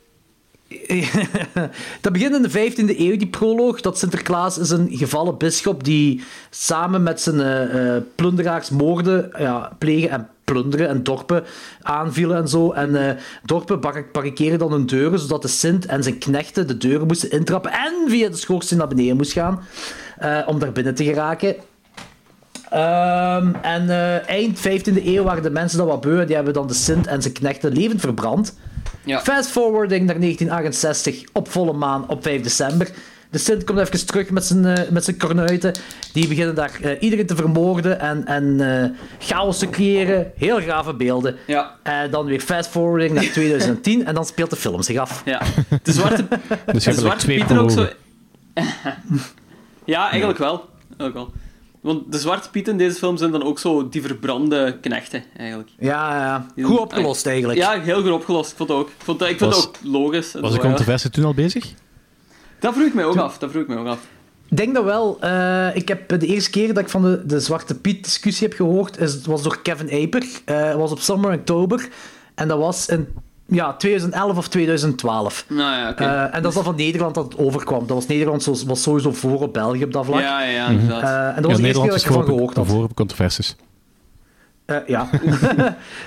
Eh, 0.87 1.15
dat 2.01 2.13
begint 2.13 2.35
in 2.35 2.41
de 2.41 2.49
15e 2.49 2.99
eeuw, 2.99 3.17
die 3.17 3.27
proloog. 3.27 3.81
Dat 3.81 3.97
Sinterklaas 3.97 4.57
is 4.57 4.69
een 4.69 4.87
gevallen 4.91 5.37
bisschop 5.37 5.83
die 5.83 6.23
samen 6.49 7.03
met 7.03 7.21
zijn 7.21 7.39
eh, 7.39 7.95
eh, 7.95 8.03
plunderaars 8.15 8.69
moorden 8.69 9.31
ja, 9.37 9.75
plegen 9.77 10.09
en 10.09 10.27
plunderen 10.43 10.87
en 10.87 11.03
dorpen 11.03 11.43
aanvielen 11.81 12.37
en 12.37 12.47
zo. 12.47 12.71
En 12.71 13.07
eh, 13.07 13.15
dorpen 13.43 13.79
barri- 13.79 14.05
barriceren 14.11 14.59
dan 14.59 14.71
hun 14.71 14.85
deuren, 14.85 15.19
zodat 15.19 15.41
de 15.41 15.47
Sint 15.47 15.85
en 15.85 16.03
zijn 16.03 16.17
knechten 16.17 16.67
de 16.67 16.77
deuren 16.77 17.07
moesten 17.07 17.31
intrappen 17.31 17.71
en 17.71 17.93
via 18.07 18.29
de 18.29 18.35
schoorsteen 18.35 18.77
naar 18.77 18.87
beneden 18.87 19.17
moest 19.17 19.31
gaan 19.31 19.61
eh, 20.17 20.39
om 20.45 20.59
daar 20.59 20.71
binnen 20.71 20.95
te 20.95 21.03
geraken. 21.03 21.55
Ehm, 22.73 23.53
en 23.61 23.89
eh, 23.89 24.29
eind 24.29 24.59
15e 24.59 25.05
eeuw 25.05 25.23
waren 25.23 25.43
de 25.43 25.49
mensen 25.49 25.77
dat 25.77 25.87
wat 25.87 26.01
beu. 26.01 26.25
Die 26.25 26.35
hebben 26.35 26.53
dan 26.53 26.67
de 26.67 26.73
Sint 26.73 27.07
en 27.07 27.21
zijn 27.21 27.33
knechten 27.33 27.71
levend 27.71 28.01
verbrand. 28.01 28.57
Ja. 29.03 29.19
Fast 29.21 29.49
forwarding 29.49 30.05
naar 30.05 30.19
1968 30.19 31.23
op 31.33 31.51
volle 31.51 31.73
maan 31.73 32.09
op 32.09 32.23
5 32.23 32.41
december. 32.41 32.89
De 33.29 33.37
Sint 33.39 33.63
komt 33.63 33.79
even 33.79 34.05
terug 34.05 34.29
met 34.29 34.45
zijn, 34.45 34.65
eh, 34.65 34.89
met 34.89 35.03
zijn 35.03 35.17
kornuiten. 35.17 35.73
Die 36.13 36.27
beginnen 36.27 36.55
daar 36.55 36.79
eh, 36.81 37.01
iedereen 37.01 37.25
te 37.25 37.35
vermoorden 37.35 37.99
en, 37.99 38.25
en 38.25 38.81
eh, 38.81 38.89
chaos 39.19 39.59
te 39.59 39.69
creëren. 39.69 40.31
Heel 40.35 40.59
grave 40.59 40.93
beelden. 40.93 41.35
Ja. 41.47 41.75
En 41.83 42.11
dan 42.11 42.25
weer 42.25 42.39
fast 42.39 42.69
forwarding 42.69 43.13
naar 43.13 43.23
2010 43.31 44.05
en 44.05 44.13
dan 44.13 44.25
speelt 44.25 44.49
de 44.49 44.55
film 44.55 44.81
zich 44.81 44.97
af. 44.97 45.21
Ja. 45.25 45.41
De 45.83 45.91
Zwarte, 45.91 46.25
Dus 46.73 46.83
de 46.83 46.93
zwarte 46.93 47.25
Pieter 47.25 47.59
ook 47.59 47.71
zo... 47.71 47.87
ja, 49.85 50.09
eigenlijk 50.09 50.39
wel. 50.39 50.69
Ook 50.97 51.15
al. 51.15 51.33
Want 51.83 52.11
de 52.11 52.19
zwarte 52.19 52.49
pieten 52.49 52.71
in 52.71 52.77
deze 52.77 52.97
film 52.97 53.17
zijn 53.17 53.31
dan 53.31 53.43
ook 53.43 53.59
zo 53.59 53.89
die 53.89 54.01
verbrande 54.01 54.77
knechten, 54.81 55.23
eigenlijk. 55.37 55.69
Ja, 55.79 56.15
ja, 56.15 56.45
ja. 56.55 56.63
Goed 56.63 56.79
opgelost, 56.79 57.25
eigenlijk. 57.25 57.59
Ja, 57.59 57.81
heel 57.81 58.01
goed 58.01 58.11
opgelost. 58.11 58.51
Ik 58.51 58.57
vond 58.57 58.69
het 58.69 58.77
ook. 58.77 58.87
Ik, 58.87 58.93
vond 58.97 59.19
dat, 59.19 59.29
ik 59.29 59.39
Was- 59.39 59.55
het 59.55 59.65
ook 59.67 59.75
logisch. 59.83 60.31
Was 60.31 60.41
zo, 60.41 60.47
de 60.47 60.53
ja. 60.53 60.59
controverse 60.59 61.09
toen 61.09 61.25
al 61.25 61.33
bezig? 61.33 61.73
Dat 62.59 62.73
vroeg 62.73 62.87
ik 62.87 62.93
mij 62.93 63.05
ook 63.05 63.15
af. 63.17 63.37
Dat 63.37 63.49
vroeg 63.49 63.61
ik 63.61 63.67
mij 63.67 63.77
ook 63.77 63.87
af. 63.87 63.99
Ik 64.49 64.57
denk 64.57 64.73
dat 64.73 64.83
wel. 64.83 65.17
Eh, 65.21 65.75
ik 65.75 65.87
heb 65.87 66.19
de 66.19 66.25
eerste 66.27 66.49
keer 66.49 66.67
dat 66.73 66.83
ik 66.83 66.89
van 66.89 67.01
de, 67.01 67.25
de 67.25 67.39
Zwarte 67.39 67.75
Piet 67.79 68.03
discussie 68.03 68.47
heb 68.47 68.55
gehoord, 68.57 68.97
is, 68.97 69.25
was 69.25 69.43
door 69.43 69.61
Kevin 69.61 70.03
Aper. 70.03 70.25
Eh 70.45 70.75
was 70.75 70.91
op 70.91 70.99
Summer 70.99 71.33
October. 71.33 71.89
En 72.35 72.47
dat 72.47 72.57
was 72.57 72.87
in 72.87 73.07
ja, 73.53 73.73
2011 73.73 74.37
of 74.37 74.47
2012. 74.47 75.45
Nou 75.49 75.77
ja, 75.77 75.89
oké. 75.89 76.03
Eh, 76.03 76.35
en 76.35 76.41
dat 76.41 76.51
is 76.51 76.57
al 76.57 76.63
van 76.63 76.75
Nederland 76.75 77.15
dat 77.15 77.23
het 77.23 77.37
overkwam. 77.37 77.79
Dat 77.79 77.95
was 77.95 78.07
Nederland 78.07 78.43
zo- 78.43 78.55
was 78.65 78.81
sowieso 78.81 79.11
voor 79.11 79.41
op 79.41 79.53
België 79.53 79.83
op 79.83 79.93
dat 79.93 80.05
vlak. 80.05 80.19
Ja, 80.19 80.41
ja, 80.43 80.49
ja, 80.51 80.63
Mhm. 80.69 80.79
inderdaad. 80.79 81.03
Eh, 81.03 81.35
en 81.37 81.41
dat 81.41 81.51
was 81.51 81.59
de 81.59 81.65
eerste 81.67 81.81
keer 81.81 81.89
dat 81.91 81.99
ik 82.01 82.05
ervan 82.07 82.23
gehoord 82.25 82.55
had. 82.55 82.67
voor 82.67 82.83
op 82.83 82.95
controversies. 82.95 83.55
Eh, 84.65 84.77
ja. 84.87 85.09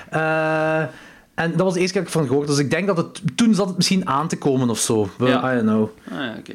Eh, 0.09 0.79
en 1.35 1.51
dat 1.51 1.61
was 1.61 1.73
de 1.73 1.79
eerste 1.79 1.93
keer 1.93 2.03
dat 2.03 2.11
ik 2.13 2.15
ervan 2.19 2.27
gehoord 2.27 2.47
Dus 2.47 2.57
ik 2.57 2.69
denk 2.71 2.87
dat 2.87 2.97
het... 2.97 3.21
Toen 3.35 3.55
zat 3.55 3.67
het 3.67 3.75
misschien 3.75 4.07
aan 4.07 4.27
te 4.27 4.37
komen 4.37 4.69
of 4.69 4.79
zo. 4.79 5.09
Well, 5.17 5.29
Ja. 5.29 5.51
I 5.51 5.55
don't 5.55 5.67
know. 5.67 5.89
Ah, 6.11 6.25
ja, 6.25 6.35
oké. 6.39 6.51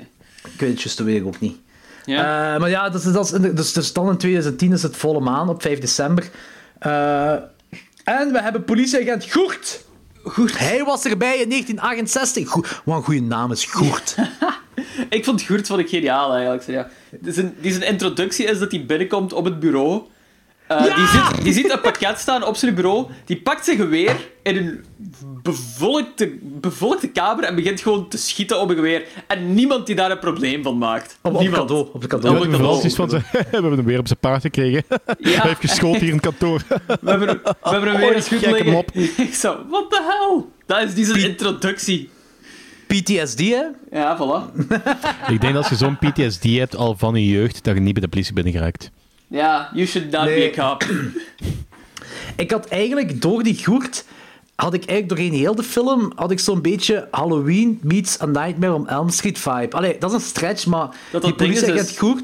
Ik 0.53 0.61
weet 0.61 0.71
het 0.71 0.83
juist 0.83 1.01
ik 1.01 1.27
ook 1.27 1.41
niet. 1.41 1.57
Ja. 2.05 2.55
Eh, 2.55 2.61
maar 2.61 2.71
ja, 2.71 2.89
dat 2.91 3.05
is, 3.05 3.13
dat 3.13 3.25
is, 3.33 3.51
dus, 3.55 3.73
dus 3.73 3.93
dan 3.93 4.09
in 4.09 4.17
2010 4.17 4.73
is 4.73 4.83
het 4.83 4.97
volle 4.97 5.21
maan, 5.21 5.49
op 5.49 5.63
5 5.63 5.79
december. 5.79 6.31
Eh, 6.79 7.31
en 8.05 8.33
we 8.33 8.41
hebben 8.43 8.65
politieagent 8.65 9.25
Goert. 9.31 9.85
Goert. 10.25 10.59
Hij 10.59 10.85
was 10.85 11.05
erbij 11.05 11.39
in 11.39 11.49
1968. 11.49 12.49
Goed, 12.49 12.83
wat 12.85 12.97
een 12.97 13.03
goede 13.03 13.21
naam 13.21 13.53
is 13.53 13.65
Goert. 13.65 14.17
Ik 15.09 15.25
vond 15.25 15.43
Gurt 15.43 15.67
vond 15.67 15.81
ik 15.81 15.89
geniaal 15.89 16.33
eigenlijk. 16.33 16.63
Zo, 16.63 16.73
ja. 16.73 16.89
Die, 17.21 17.33
zijn, 17.33 17.55
die 17.61 17.73
zijn 17.73 17.85
introductie 17.85 18.47
is 18.47 18.59
dat 18.59 18.71
hij 18.71 18.87
binnenkomt 18.87 19.33
op 19.33 19.45
het 19.45 19.61
bureau. 19.61 20.03
Eh, 20.67 20.95
die, 20.97 21.07
ziet, 21.07 21.43
die 21.45 21.53
ziet 21.53 21.73
een 21.73 21.81
pakket 21.81 22.19
staan 22.19 22.45
op 22.45 22.57
zijn 22.57 22.75
bureau. 22.75 23.07
Die 23.25 23.43
pakt 23.43 23.65
zijn 23.65 23.77
geweer 23.77 24.31
in 24.43 24.57
een 24.57 24.85
bevolkte, 25.43 26.33
bevolkte 26.43 27.09
kamer 27.09 27.45
en 27.45 27.55
begint 27.55 27.81
gewoon 27.81 28.09
te 28.09 28.19
schieten 28.19 28.61
op 28.61 28.69
een 28.69 28.75
geweer. 28.75 29.03
En 29.27 29.55
niemand 29.55 29.87
die 29.87 29.95
daar 29.95 30.11
een 30.11 30.19
probleem 30.19 30.63
van 30.63 30.79
maakt. 30.79 31.19
Op, 31.23 31.35
op 31.35 31.41
niemand. 31.41 31.63
cadeau. 31.69 31.89
Op 31.93 32.01
de 32.01 32.01
Ja, 32.01 32.07
cadeau. 32.07 32.37
op 32.37 32.43
Ja, 32.45 32.51
het 32.51 32.95
cadeau. 32.95 33.11
ze, 33.11 33.19
we 33.33 33.45
hebben 33.51 33.73
hem 33.73 33.85
weer 33.85 33.99
op 33.99 34.07
zijn 34.07 34.19
paard 34.19 34.43
gekregen. 34.43 34.85
Hij 35.21 35.41
heeft 35.49 35.61
geschoten 35.61 36.01
hier 36.01 36.09
in 36.09 36.15
het 36.15 36.23
kantoor. 36.23 36.63
We 37.01 37.11
hebben, 37.11 37.29
hem- 37.29 37.41
we 37.43 37.69
hebben 37.69 37.83
hem 37.93 37.95
Oh, 37.95 37.99
weer 37.99 38.07
die 38.09 38.15
eens 38.17 38.29
goed 38.29 38.39
gekke 38.39 38.55
liggen. 38.55 38.73
mop. 38.73 38.91
Ik 39.27 39.35
zo, 39.35 39.59
what 39.69 39.91
the 39.91 40.01
hell? 40.09 40.45
Dat 40.67 40.89
is 40.89 40.95
die 40.95 41.05
zijn 41.05 41.21
introductie. 41.21 42.11
PTSD, 42.87 43.39
hè? 43.39 43.63
Ja, 43.91 44.17
voilà. 44.19 44.57
Ik 45.29 45.41
denk 45.41 45.55
dat 45.55 45.57
als 45.57 45.69
je 45.69 45.77
zo'n 45.77 45.99
PTSD 45.99 46.43
hebt 46.45 46.77
al 46.77 46.95
van 46.99 47.15
je 47.15 47.27
jeugd, 47.29 47.65
dat 47.65 47.75
je 47.75 47.81
niet 47.81 47.93
bij 47.93 48.03
de 48.03 48.09
politie 48.09 48.33
binnen 48.33 48.53
geraakt. 48.53 48.91
Ja, 49.29 49.71
you 49.75 49.87
should 49.87 50.11
not 50.11 50.25
Nee. 50.25 50.51
be 50.51 50.61
a 50.63 50.69
cop. 50.69 50.85
Ik 52.37 52.51
had 52.51 52.67
eigenlijk 52.69 53.21
door 53.23 53.43
die 53.43 53.65
Goert... 53.65 54.05
Had 54.63 54.75
ik 54.75 54.85
eigenlijk 54.85 55.09
doorheen 55.09 55.33
heel 55.41 55.55
de 55.55 55.63
film 55.63 56.13
had 56.15 56.31
ik 56.31 56.41
zo'n 56.41 56.61
beetje 56.63 57.09
Halloween 57.11 57.79
meets 57.83 58.21
A 58.21 58.27
Nightmare 58.27 58.73
on 58.75 58.89
Elm 58.89 59.09
Street 59.09 59.39
vibe. 59.39 59.71
Allee, 59.77 59.97
dat 59.99 60.11
is 60.11 60.17
een 60.17 60.23
stretch, 60.23 60.67
maar 60.67 60.89
dat 61.13 61.23
die 61.23 61.35
ding 61.37 61.51
is, 61.53 61.59
politieagent 61.61 61.91
is- 61.91 61.99
Goert... 61.99 62.23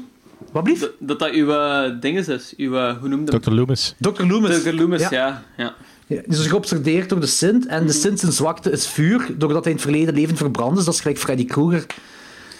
Wat 0.51 0.63
blieft? 0.63 0.79
Dat 0.81 0.91
dat, 0.99 1.19
dat 1.19 1.31
uw 1.31 1.51
eh, 1.51 1.91
dinges 1.99 2.27
is. 2.27 2.53
Uw, 2.57 2.75
eh, 2.75 2.97
hoe 2.97 3.09
noemde? 3.09 3.39
Dr. 3.39 3.51
Loomis. 3.51 3.95
Dr. 3.99 4.23
Loomis. 4.23 4.61
Dr. 4.63 4.73
Loomis, 4.73 5.01
Ja. 5.01 5.07
ja. 5.11 5.43
ja. 5.57 5.75
Ja, 6.07 6.15
die 6.15 6.27
is 6.27 6.37
dus 6.37 6.47
geobsedeerd 6.47 7.09
door 7.09 7.19
de 7.19 7.25
Sint. 7.25 7.65
En 7.65 7.85
de 7.85 7.93
Sint 7.93 8.19
zijn 8.19 8.31
zwakte 8.31 8.71
is 8.71 8.87
vuur, 8.87 9.27
doordat 9.37 9.63
hij 9.63 9.71
in 9.73 9.77
het 9.79 9.87
verleden 9.87 10.13
levend 10.13 10.37
verbrand 10.37 10.77
is. 10.77 10.85
Dat 10.85 10.93
is 10.93 10.99
gelijk 11.01 11.19
Freddy 11.19 11.45
Krueger. 11.45 11.85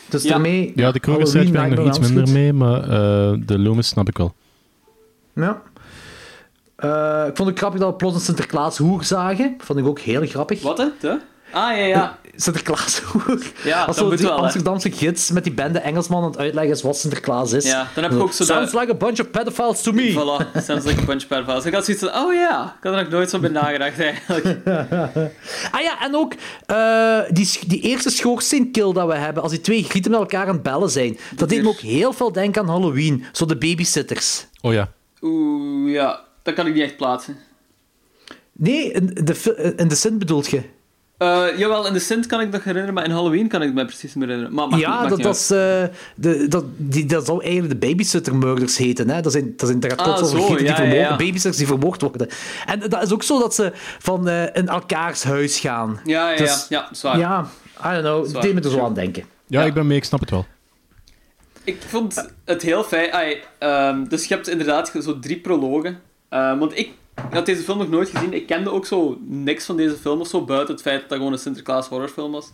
Dus 0.10 0.24
Ja. 0.24 0.30
daarmee... 0.30 0.72
Ja, 0.76 0.92
de 0.92 1.00
Halloween, 1.02 1.52
ben 1.52 1.66
ik 1.72 1.76
nog 1.78 1.88
iets 1.88 2.00
minder 2.00 2.30
mee, 2.30 2.54
maar 2.54 2.82
eh, 2.82 3.34
de 3.46 3.60
Loomis 3.60 3.88
snap 3.88 4.08
ik 4.08 4.18
wel. 4.18 4.34
Ja. 5.36 5.62
Eh, 6.80 7.24
ik 7.28 7.36
vond 7.36 7.50
het 7.50 7.58
grappig 7.58 7.80
dat 7.80 7.90
we 7.90 7.96
plots 7.96 8.16
een 8.16 8.22
Sinterklaas-hoer 8.22 9.04
zagen. 9.04 9.56
Vond 9.58 9.80
ik 9.80 9.86
ook 9.88 10.00
heel 10.00 10.26
grappig. 10.28 10.62
Wat, 10.62 10.78
hè? 10.78 10.86
De? 11.00 11.20
Ah, 11.52 11.78
ja, 11.78 11.84
ja. 11.86 12.18
Sinterklaas-hoer. 12.36 13.42
Ja, 13.64 13.84
Als 13.84 13.96
dat 13.96 14.06
moet 14.10 14.18
die 14.18 14.28
wel, 14.28 14.36
hè. 14.38 14.42
Amsterdamse 14.44 14.92
gids 14.92 15.32
met 15.32 15.44
die 15.44 15.54
bende 15.54 15.80
Engelsman 15.80 16.24
aan 16.24 16.30
het 16.30 16.40
uitleggen 16.40 16.74
is 16.74 16.82
wat 16.82 16.98
Sinterklaas 16.98 17.52
is. 17.54 17.66
Ja, 17.66 17.88
dan 17.96 18.04
heb 18.04 18.14
ik 18.14 18.20
ook 18.22 18.32
zo 18.34 18.44
Sounds 18.44 18.72
de- 18.72 18.80
like 18.80 18.92
a 18.92 18.96
bunch 18.96 19.20
of 19.20 19.30
pedophiles 19.32 19.82
to 19.82 19.92
me. 19.92 20.12
Voilà, 20.14 20.62
sounds 20.64 20.86
like 20.86 21.02
a 21.02 21.06
bunch 21.06 21.22
of 21.22 21.28
pedophiles. 21.28 21.66
Ik 21.66 21.74
had 21.74 21.86
zoiets 21.86 22.04
van, 22.04 22.16
oh 22.24 22.34
ja, 22.34 22.76
ik 22.78 22.84
had 22.84 22.94
er 22.96 23.02
nog 23.02 23.10
nooit 23.12 23.30
zo 23.30 23.40
bij 23.40 23.50
nagedacht 23.50 24.00
eigenlijk. 24.00 24.46
Ah 25.72 25.82
ja, 25.82 26.02
en 26.02 26.16
ook 26.16 26.34
eh, 26.66 27.20
die, 27.30 27.60
die 27.68 27.82
eerste 27.82 28.10
schoorsteenkill 28.10 28.94
dat 28.94 29.08
we 29.08 29.16
hebben, 29.16 29.44
als 29.44 29.52
die 29.52 29.62
twee 29.62 29.84
grieten 29.84 30.12
met 30.12 30.20
elkaar 30.20 30.48
aan 30.48 30.54
het 30.54 30.64
bellen 30.64 30.90
zijn, 30.90 31.18
dat 31.36 31.50
deed 31.50 31.62
me 31.62 31.68
ook 31.70 31.80
heel 31.80 32.14
veel 32.14 32.32
denken 32.32 32.62
aan 32.62 32.70
Halloween. 32.70 33.26
Zo 33.32 33.46
de 33.46 33.58
babysitters. 33.58 34.46
Oh 34.62 34.74
ja. 34.74 34.90
Oeh, 35.22 35.92
ja, 35.94 36.20
dat 36.50 36.58
kan 36.58 36.68
ik 36.68 36.74
niet 36.74 36.84
echt 36.84 36.98
plaatsen. 36.98 37.38
Nee, 38.52 38.92
in 38.92 39.06
de, 39.24 39.74
in 39.78 39.88
de 39.88 39.96
Sint 39.96 40.20
bedoelt 40.20 40.48
je? 40.50 40.62
Eh, 41.18 41.46
jawel, 41.58 41.88
in 41.88 41.94
de 41.94 42.00
Sint 42.00 42.26
kan 42.26 42.42
ik 42.42 42.52
dat 42.52 42.62
herinneren, 42.62 42.94
maar 42.94 43.04
in 43.06 43.12
Halloween 43.12 43.48
kan 43.48 43.62
ik 43.62 43.74
mij 43.74 43.86
precies 43.86 44.14
meer 44.14 44.28
herinneren. 44.28 44.70
Maar 44.70 44.80
ja, 44.80 45.08
dat, 45.08 45.22
dat, 45.22 45.36
is, 45.36 45.52
eh, 45.52 45.84
de, 46.16 46.48
dat, 46.48 46.64
die, 46.78 47.06
dat 47.06 47.26
zou 47.26 47.44
eigenlijk 47.44 47.82
de 47.82 47.88
babysitter 47.88 48.36
murders 48.36 48.78
heten. 48.78 49.10
Hè? 49.10 49.22
Dat, 49.22 49.32
zijn, 49.32 49.54
dat, 49.56 49.68
zijn, 49.68 49.80
dat 49.80 49.92
gaat 50.02 50.22
Ah, 50.22 50.26
zo, 50.26 50.56
die 50.56 50.66
ja, 50.66 50.70
ja, 50.70 50.76
vermoord- 50.76 51.00
ja. 51.00 51.10
babysitters 51.10 51.58
die 51.58 51.68
vermoord 51.68 52.02
worden. 52.02 52.28
En 52.66 52.80
dat 52.80 53.02
is 53.04 53.12
ook 53.14 53.24
zo 53.24 53.40
dat 53.40 53.56
ze 53.56 53.72
van 54.00 54.28
eh, 54.28 54.44
in 54.54 54.68
elkaars 54.68 55.24
huis 55.24 55.60
gaan. 55.60 56.00
Ja, 56.04 56.30
ja, 56.32 56.38
Dus- 56.38 56.66
ja, 56.70 56.80
ja, 56.90 56.96
zwaar. 56.96 57.18
Ja, 57.18 57.48
I 57.80 57.92
don't 57.92 58.00
know. 58.02 58.26
Zwaar. 58.28 58.42
deed 58.42 58.54
me 58.54 58.62
er 58.62 58.70
zo 58.70 58.84
aan 58.84 58.94
denken. 58.94 59.24
Ja, 59.48 59.64
ik 59.64 59.74
ben 59.74 59.88
mee, 59.88 59.98
ik 59.98 60.04
snap 60.04 60.20
het 60.20 60.30
wel. 60.30 60.46
Ik 61.64 61.82
vond 61.88 62.28
het 62.46 62.62
heel 62.62 62.84
fijn. 62.84 63.12
ai, 63.12 63.38
ehm, 63.58 64.04
dus 64.08 64.26
je 64.26 64.34
hebt 64.34 64.48
inderdaad 64.48 64.92
zo 65.04 65.20
drie 65.20 65.40
prologen. 65.40 66.00
Ehm, 66.30 66.58
want 66.58 66.78
ik 66.78 66.92
had 67.30 67.46
deze 67.46 67.64
film 67.64 67.78
nog 67.78 67.90
nooit 67.90 68.10
gezien. 68.10 68.34
Ik 68.34 68.48
kende 68.48 68.70
ook 68.70 68.86
zo 68.86 69.18
niks 69.26 69.66
van 69.66 69.78
deze 69.78 69.96
film 69.96 70.20
of 70.20 70.28
zo, 70.28 70.46
buiten 70.46 70.74
het 70.74 70.84
feit 70.84 71.00
dat 71.00 71.10
dat 71.10 71.18
gewoon 71.18 71.34
een 71.34 71.40
Sinterklaas 71.40 71.88
horrorfilm 71.88 72.32
was. 72.32 72.52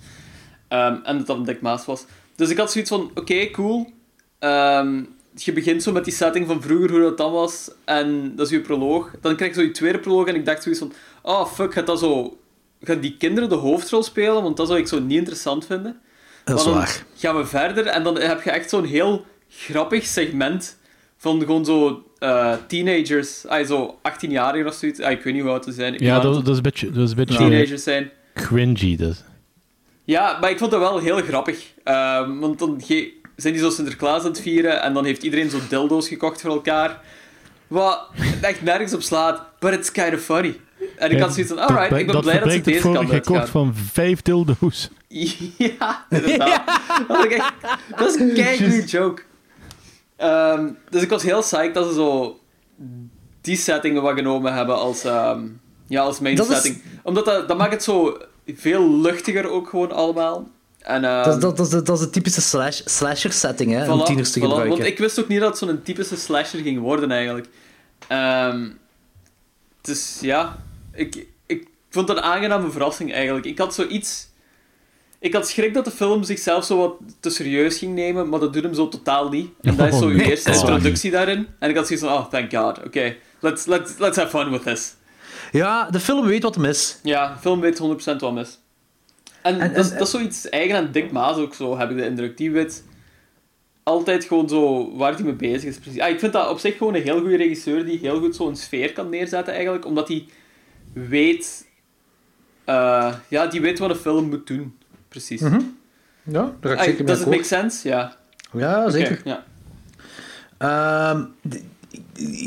Ehm, 0.68 0.98
en 1.04 1.18
dat 1.18 1.28
dat 1.28 1.38
een 1.38 1.44
Dick 1.44 1.62
Maas 1.62 1.86
was. 1.86 2.06
Dus 2.36 2.50
ik 2.50 2.58
had 2.58 2.72
zoiets 2.72 2.90
van, 2.90 3.12
oké, 3.16 3.50
cool. 3.52 3.94
Ehm, 4.40 5.04
je 5.34 5.54
begint 5.54 5.84
zo 5.84 5.92
met 5.92 6.04
die 6.04 6.14
setting 6.14 6.48
van 6.48 6.62
vroeger, 6.62 6.92
hoe 6.92 7.00
dat 7.00 7.18
dan 7.18 7.32
was. 7.32 7.72
En 7.86 8.36
dat 8.36 8.46
is 8.46 8.52
je 8.52 8.62
proloog. 8.62 9.12
Dan 9.22 9.36
krijg 9.36 9.56
je 9.56 9.60
zo 9.60 9.66
je 9.66 9.72
tweede 9.72 10.00
proloog 10.00 10.28
en 10.28 10.36
ik 10.36 10.46
dacht 10.46 10.64
zoiets 10.64 10.82
van... 10.82 10.94
Oh, 11.22 11.46
fuck, 11.46 11.74
gaat 11.74 11.88
dat 11.88 12.00
zo... 12.00 12.38
Gaan 12.82 13.00
die 13.00 13.18
kinderen 13.18 13.50
de 13.50 13.56
hoofdrol 13.56 14.04
spelen? 14.04 14.44
Want 14.44 14.58
dat 14.58 14.68
zou 14.68 14.80
ik 14.80 14.88
zo 14.88 15.00
niet 15.00 15.18
interessant 15.18 15.66
vinden. 15.66 16.02
Dat 16.44 16.58
is 16.58 16.64
dan 16.64 16.74
waar. 16.74 17.06
gaan 17.16 17.38
we 17.38 17.46
verder 17.46 17.86
en 17.86 18.04
dan 18.04 18.20
heb 18.20 18.42
je 18.44 18.52
echt 18.52 18.70
zo'n 18.70 18.86
heel 18.86 19.26
grappig 19.50 20.06
segment 20.06 20.78
van 21.18 21.40
gewoon 21.40 21.66
zo 21.66 22.04
eh, 22.26 22.54
teenagers, 22.68 23.48
ah, 23.48 23.66
zo 23.66 24.00
18-jarigen 24.10 24.68
of 24.68 24.74
zoiets. 24.74 25.00
Ah, 25.02 25.12
ik 25.12 25.24
weet 25.24 25.34
niet 25.34 25.42
hoe 25.42 25.52
oud 25.52 25.64
ze 25.64 25.72
zijn. 25.72 25.96
Ja, 25.98 26.20
dat, 26.20 26.34
dat 26.34 26.48
is 26.48 26.56
een 26.58 26.64
beetje, 26.64 26.92
dat 26.92 27.04
is 27.04 27.10
een 27.10 27.16
beetje 27.16 27.38
teenagers 27.38 27.84
zijn. 27.84 28.12
cringy. 28.34 28.96
Dus. 28.96 29.24
Ja, 30.04 30.38
maar 30.42 30.50
ik 30.50 30.58
vond 30.58 30.72
dat 30.72 30.80
wel 30.80 31.00
heel 31.00 31.22
grappig. 31.22 31.66
Ehm, 31.84 32.38
want 32.40 32.60
dan 32.60 32.82
ge- 32.86 33.14
zijn 33.36 33.54
die 33.54 33.62
zo 33.64 33.70
Sinterklaas 33.70 34.22
aan 34.22 34.28
het 34.30 34.42
vieren 34.42 34.82
en 34.82 34.94
dan 34.94 35.06
heeft 35.06 35.24
iedereen 35.24 35.50
zo 35.50 35.58
dildo's 35.70 36.08
gekocht 36.08 36.42
voor 36.42 36.52
elkaar. 36.52 37.00
Wat 37.68 38.08
echt 38.42 38.62
nergens 38.62 38.94
op 38.94 39.02
slaat, 39.02 39.42
but 39.60 39.74
it's 39.74 39.92
kind 39.92 40.14
of 40.14 40.22
funny. 40.22 40.60
En 40.98 41.12
ik 41.12 41.20
had 41.20 41.34
zoiets 41.34 41.52
van, 41.54 41.62
alright, 41.62 41.98
ik 42.00 42.08
ben 42.08 42.22
blij 42.22 42.40
dat 42.40 42.52
ze 42.52 42.62
deze 42.62 42.80
kant 42.92 43.12
uitgaan. 43.12 43.48
van 43.48 43.74
vijf 43.92 44.22
dildo's. 44.22 44.90
Ja, 45.58 46.06
inderdaad. 46.10 46.62
Dat, 47.08 47.26
is 47.26 47.32
echt, 47.32 47.54
dat 47.98 48.16
is 48.18 48.62
een 48.62 48.86
joke. 49.00 49.22
Ehm, 50.18 50.70
dus 50.90 51.02
ik 51.02 51.10
was 51.10 51.24
heel 51.24 51.40
psyched 51.42 51.74
dat 51.74 51.88
ze 51.88 51.94
zo 51.94 52.40
die 53.42 53.58
settingen 53.58 54.02
wat 54.02 54.16
genomen 54.16 54.54
hebben 54.54 54.76
als, 54.76 55.04
ehm, 55.04 55.42
ja, 55.88 56.02
als 56.02 56.20
main 56.20 56.36
Dat 56.36 56.50
is- 56.50 56.54
setting. 56.56 56.82
Omdat 57.04 57.26
dat, 57.26 57.48
dat 57.48 57.58
maakt 57.58 57.72
het 57.74 57.84
zo 57.84 58.18
veel 58.48 58.90
luchtiger 59.02 59.50
ook 59.50 59.70
gewoon 59.70 59.92
allemaal. 59.92 60.48
En, 60.80 61.04
ehm, 61.04 61.24
Dat, 61.24 61.36
is- 61.36 61.42
dat, 61.42 61.58
dat, 61.58 61.66
is 61.66 61.72
de, 61.72 61.82
dat 61.82 62.00
is 62.00 62.04
de 62.06 62.10
typische 62.10 62.42
slash, 62.42 62.82
slasher 62.86 63.32
setting, 63.34 63.72
hè, 63.72 63.92
om 63.92 64.00
voilà, 64.02 64.06
tieners 64.06 64.32
te 64.32 64.40
voilà. 64.40 64.44
gebruiken. 64.44 64.70
Want 64.78 64.90
ik 64.90 64.98
wist 64.98 65.20
ook 65.20 65.28
niet 65.28 65.40
dat 65.40 65.50
het 65.50 65.58
zo'n 65.70 65.82
typische 65.84 66.16
slasher 66.18 66.60
ging 66.60 66.80
worden 66.80 67.12
eigenlijk. 67.12 67.48
Dus 69.82 70.18
ja, 70.22 70.64
ik, 70.94 71.26
ik 71.46 71.68
vond 71.90 72.08
het 72.08 72.18
een 72.18 72.24
aangename 72.24 72.70
verrassing 72.72 73.14
eigenlijk. 73.14 73.46
Ik 73.46 73.58
had 73.58 73.74
zoiets... 73.74 74.28
Ik 75.26 75.34
had 75.34 75.48
schrik 75.48 75.74
dat 75.74 75.86
de 75.86 75.92
film 75.92 76.24
zichzelf 76.24 76.66
zo 76.66 76.78
wat 76.78 76.94
te 77.20 77.30
serieus 77.30 77.78
ging 77.78 77.94
nemen, 77.96 78.30
maar 78.30 78.40
dat 78.40 78.54
doet 78.54 78.64
hem 78.64 78.74
zo 78.74 78.88
totaal 78.88 79.30
niet. 79.30 79.50
En 79.62 79.76
dat 79.76 79.88
is 79.88 79.94
Oh, 79.94 80.00
zo 80.00 80.06
uw 80.08 80.16
nee. 80.16 80.30
eerste 80.30 80.50
Oh. 80.52 80.56
introductie 80.60 81.12
daarin. 81.12 81.48
En 81.60 81.70
ik 81.70 81.76
had 81.76 81.88
zoiets 81.88 82.06
van, 82.06 82.14
oh, 82.16 82.26
thank 82.30 82.54
god, 82.54 82.84
oké. 82.86 83.16
Let's, 83.40 83.66
let's, 83.66 83.98
let's 83.98 84.18
have 84.18 84.30
fun 84.38 84.52
with 84.52 84.64
this. 84.64 84.94
Ja, 85.52 85.90
de 85.90 86.00
film 86.00 86.26
weet 86.26 86.44
wat 86.44 86.56
hem 86.56 86.66
is. 86.66 87.00
Ja, 87.04 87.34
de 87.34 87.40
film 87.40 87.60
weet 87.60 87.80
100% 87.80 88.16
wat 88.20 88.34
mis. 88.34 88.60
En, 89.42 89.60
En- 89.60 89.74
dat, 89.74 89.92
en- 89.92 89.98
dat 89.98 90.08
is 90.08 90.14
zoiets 90.14 90.50
eigen 90.50 90.76
aan 90.78 90.90
Dick 90.92 91.12
Maas 91.12 91.38
ook 91.38 91.54
zo, 91.54 91.78
heb 91.78 91.90
ik 91.90 91.98
de 91.98 92.06
indruk. 92.06 92.38
Die 92.38 92.52
weet 92.52 92.84
altijd 93.84 94.24
gewoon 94.26 94.50
zo 94.50 94.92
waar 94.96 95.14
hij 95.14 95.24
mee 95.24 95.34
bezig 95.34 95.64
is. 95.70 95.78
Precies. 95.78 96.00
Ah, 96.02 96.10
ik 96.10 96.20
vind 96.20 96.34
dat 96.34 96.50
op 96.50 96.60
zich 96.60 96.78
gewoon 96.78 96.96
een 96.96 97.02
heel 97.02 97.20
goede 97.20 97.38
regisseur 97.38 97.86
die 97.86 98.00
heel 98.00 98.20
goed 98.20 98.36
zo'n 98.36 98.56
sfeer 98.56 98.94
kan 98.94 99.10
neerzetten 99.10 99.54
eigenlijk, 99.54 99.86
omdat 99.86 100.08
hij 100.08 100.26
weet... 100.94 101.68
eh, 102.66 103.14
ja, 103.30 103.48
die 103.48 103.62
weet 103.62 103.80
wat 103.80 103.90
een 103.90 103.96
film 103.96 104.30
moet 104.30 104.48
doen. 104.48 104.78
Precies. 105.16 105.42
Mhm. 105.42 105.60
Ja, 106.24 106.52
daar 106.60 106.72
ga 106.72 106.72
ik 106.72 106.78
Ah, 106.78 106.84
zeker 106.84 107.04
mee 107.04 107.14
Does 107.14 107.22
it 107.26 107.30
make 107.30 107.44
sense? 107.44 107.88
Ja. 107.88 108.16
Ja, 108.52 108.90
zeker. 108.90 109.22
Ja. 109.24 109.44
Ehm, 110.58 111.24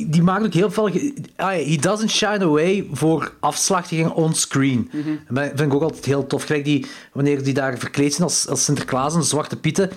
die, 0.07 0.23
maakt 0.23 0.45
ook 0.45 0.53
heel 0.53 0.71
veel... 0.71 0.91
Ah, 1.37 1.51
he 1.51 1.77
doesn't 1.81 2.11
shine 2.11 2.45
away 2.45 2.89
voor 2.93 3.33
afslachting 3.41 4.11
onscreen. 4.11 4.91
Mhm. 4.93 5.35
Dat 5.35 5.45
vind 5.45 5.61
ik 5.61 5.75
ook 5.75 5.83
altijd 5.83 6.05
heel 6.05 6.27
tof. 6.27 6.45
Kijk, 6.45 6.65
die, 6.65 6.87
wanneer 7.13 7.43
die 7.43 7.55
daar 7.55 7.79
verkleed 7.79 8.13
zijn 8.15 8.29
als, 8.29 8.49
als 8.49 8.65
Sinterklaas 8.65 9.15
en 9.15 9.23
Zwarte 9.23 9.57
Pieten, 9.57 9.91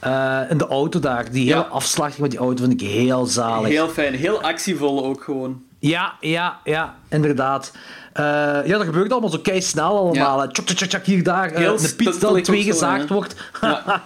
eh, 0.00 0.40
in 0.48 0.58
de 0.58 0.66
auto 0.66 1.00
daar, 1.00 1.30
die 1.30 1.44
hele 1.44 1.56
Ja. 1.56 1.60
afslachting 1.60 2.20
met 2.20 2.30
die 2.30 2.40
auto 2.40 2.64
vind 2.64 2.80
ik 2.80 2.88
heel 2.88 3.26
zalig. 3.26 3.68
Heel 3.68 3.88
fijn, 3.88 4.14
heel 4.14 4.42
actievol 4.42 5.04
ook 5.04 5.22
gewoon. 5.22 5.62
Ja, 5.88 6.12
ja, 6.20 6.58
ja, 6.64 6.94
inderdaad. 7.08 7.72
Eh, 8.12 8.24
ja, 8.64 8.76
dat 8.76 8.84
gebeurt 8.84 9.12
allemaal 9.12 9.30
zo 9.30 9.38
kei 9.38 9.62
snel 9.62 9.98
allemaal. 9.98 10.48
Tjok, 10.48 10.66
tjok, 10.66 11.04
hier, 11.04 11.22
daar. 11.22 11.50
eh, 11.50 11.56
Heel 11.58 11.76
de 11.76 11.94
Piet 11.96 12.20
dan 12.20 12.42
twee 12.42 12.62
zo, 12.62 12.70
gezaagd 12.70 13.08
wordt. 13.08 13.34
Ja. 13.60 14.02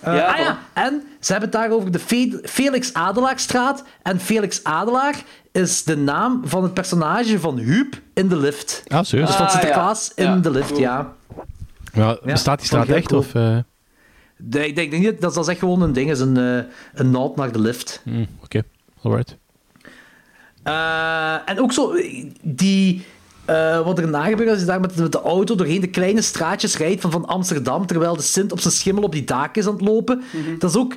Eh, 0.00 0.14
Ja, 0.16 0.26
ah 0.32 0.38
ja, 0.38 0.58
en 0.72 1.02
ze 1.20 1.32
hebben 1.32 1.50
het 1.50 1.58
daar 1.60 1.70
over 1.70 1.90
de 1.92 1.98
Fe- 1.98 2.40
Felix 2.42 2.92
Adelaarstraat. 2.94 3.84
En 4.02 4.20
Felix 4.20 4.64
Adelaar 4.64 5.14
is 5.52 5.84
de 5.84 5.96
naam 5.96 6.42
van 6.44 6.62
het 6.62 6.74
personage 6.74 7.40
van 7.40 7.58
Huub 7.58 7.94
in 8.14 8.28
de 8.28 8.36
lift. 8.36 8.82
Ah, 8.88 9.04
serieus? 9.04 9.26
Dus 9.26 9.36
van 9.36 9.44
Ah, 9.46 9.50
Sinterklaas 9.52 10.12
ja. 10.14 10.24
in 10.24 10.30
Ja, 10.30 10.36
de 10.36 10.50
lift, 10.50 10.68
cool. 10.68 10.80
ja. 10.80 11.12
Ja, 11.92 12.18
bestaat 12.24 12.58
die 12.58 12.66
straat 12.66 12.88
echt? 12.88 13.06
cool. 13.06 13.20
Of, 13.20 13.34
eh, 13.34 13.56
ik 14.66 14.74
denk 14.76 14.92
niet, 14.92 15.20
dat 15.20 15.34
dat 15.34 15.44
is 15.44 15.50
echt 15.50 15.58
gewoon 15.58 15.82
een 15.82 15.92
ding, 15.92 16.10
is 16.10 16.20
een, 16.20 16.36
eh, 16.36 16.64
een 16.94 17.10
nod 17.10 17.36
naar 17.36 17.52
de 17.52 17.58
lift. 17.60 18.00
hm, 18.04 18.24
Oké, 18.44 18.62
alright. 19.02 19.36
Eh, 20.68 21.50
en 21.50 21.60
ook 21.60 21.72
zo, 21.72 21.94
die... 22.42 23.04
eh, 23.44 23.84
wat 23.84 23.98
er 23.98 24.08
na 24.08 24.24
gebeurt 24.24 24.50
als 24.50 24.58
je 24.58 24.64
daar 24.64 24.80
met, 24.80 24.96
met 24.96 25.12
de 25.12 25.20
auto 25.20 25.54
doorheen 25.54 25.80
de 25.80 25.90
kleine 25.90 26.22
straatjes 26.22 26.76
rijdt 26.76 27.00
van, 27.00 27.10
van 27.10 27.26
Amsterdam, 27.26 27.86
terwijl 27.86 28.16
de 28.16 28.22
Sint 28.22 28.52
op 28.52 28.60
zijn 28.60 28.74
schimmel 28.74 29.02
op 29.02 29.12
die 29.12 29.24
daak 29.24 29.56
is 29.56 29.66
aan 29.66 29.72
het 29.72 29.80
lopen. 29.80 30.22
Dat 30.58 30.70
is 30.70 30.76
ook... 30.76 30.96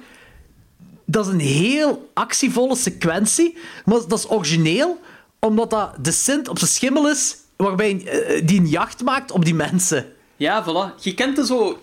Dat 1.06 1.26
is 1.26 1.32
een 1.32 1.40
heel 1.40 2.10
actievolle 2.14 2.76
sequentie, 2.76 3.58
maar 3.86 4.00
dat 4.08 4.20
is 4.20 4.30
origineel, 4.30 5.00
omdat 5.40 5.70
dat 5.70 5.94
de 6.02 6.12
Sint 6.12 6.48
op 6.48 6.58
zijn 6.58 6.72
schimmel 6.72 7.10
is, 7.10 7.36
waarbij 7.56 8.06
eh, 8.06 8.46
die 8.46 8.60
een 8.60 8.68
jacht 8.68 9.04
maakt 9.04 9.32
op 9.32 9.46
die 9.46 9.56
mensen. 9.56 10.06
Ja, 10.36 10.64
voilà. 10.64 11.02
Je 11.02 11.14
kent 11.14 11.36
de 11.36 11.46
zo... 11.46 11.82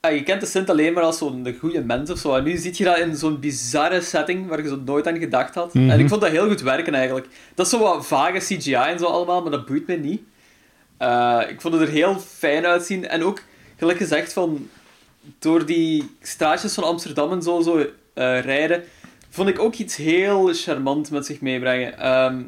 ah, 0.00 0.14
je 0.14 0.22
kent 0.22 0.40
de 0.40 0.46
Sint 0.46 0.70
alleen 0.70 0.92
maar 0.92 1.02
als 1.02 1.18
zo'n 1.18 1.56
goede 1.58 1.84
mens 1.84 2.10
of 2.10 2.18
zo. 2.18 2.34
En 2.34 2.44
nu 2.44 2.56
zie 2.56 2.72
je 2.76 2.84
dat 2.84 2.98
in 2.98 3.16
zo'n 3.16 3.40
bizarre 3.40 4.00
setting 4.00 4.48
waar 4.48 4.62
je 4.62 4.68
zo 4.68 4.82
nooit 4.84 5.06
aan 5.06 5.18
gedacht 5.18 5.54
had. 5.54 5.74
Mhm. 5.74 5.90
En 5.90 6.00
ik 6.00 6.08
vond 6.08 6.20
dat 6.20 6.30
heel 6.30 6.48
goed 6.48 6.60
werken 6.60 6.94
eigenlijk. 6.94 7.26
Dat 7.54 7.66
is 7.66 7.72
zo 7.72 7.78
wat 7.78 8.06
vage 8.06 8.38
CGI 8.38 8.74
en 8.74 8.98
zo 8.98 9.04
allemaal, 9.04 9.42
maar 9.42 9.50
dat 9.50 9.66
boeit 9.66 9.86
me 9.86 9.96
niet. 9.96 10.22
Eh, 10.96 11.40
ik 11.48 11.60
vond 11.60 11.74
het 11.74 11.82
er 11.82 11.88
heel 11.88 12.18
fijn 12.18 12.66
uitzien. 12.66 13.08
En 13.08 13.24
ook, 13.24 13.42
gelijk 13.76 13.98
gezegd, 13.98 14.32
van... 14.32 14.68
Door 15.38 15.66
die 15.66 16.16
straatjes 16.20 16.74
van 16.74 16.84
Amsterdam 16.84 17.32
en 17.32 17.42
zo, 17.42 17.60
zo 17.60 17.78
eh, 17.78 18.40
rijden, 18.40 18.84
vond 19.30 19.48
ik 19.48 19.58
ook 19.58 19.74
iets 19.74 19.96
heel 19.96 20.52
charmant 20.52 21.10
met 21.10 21.26
zich 21.26 21.40
meebrengen. 21.40 21.98
Ehm, 21.98 22.42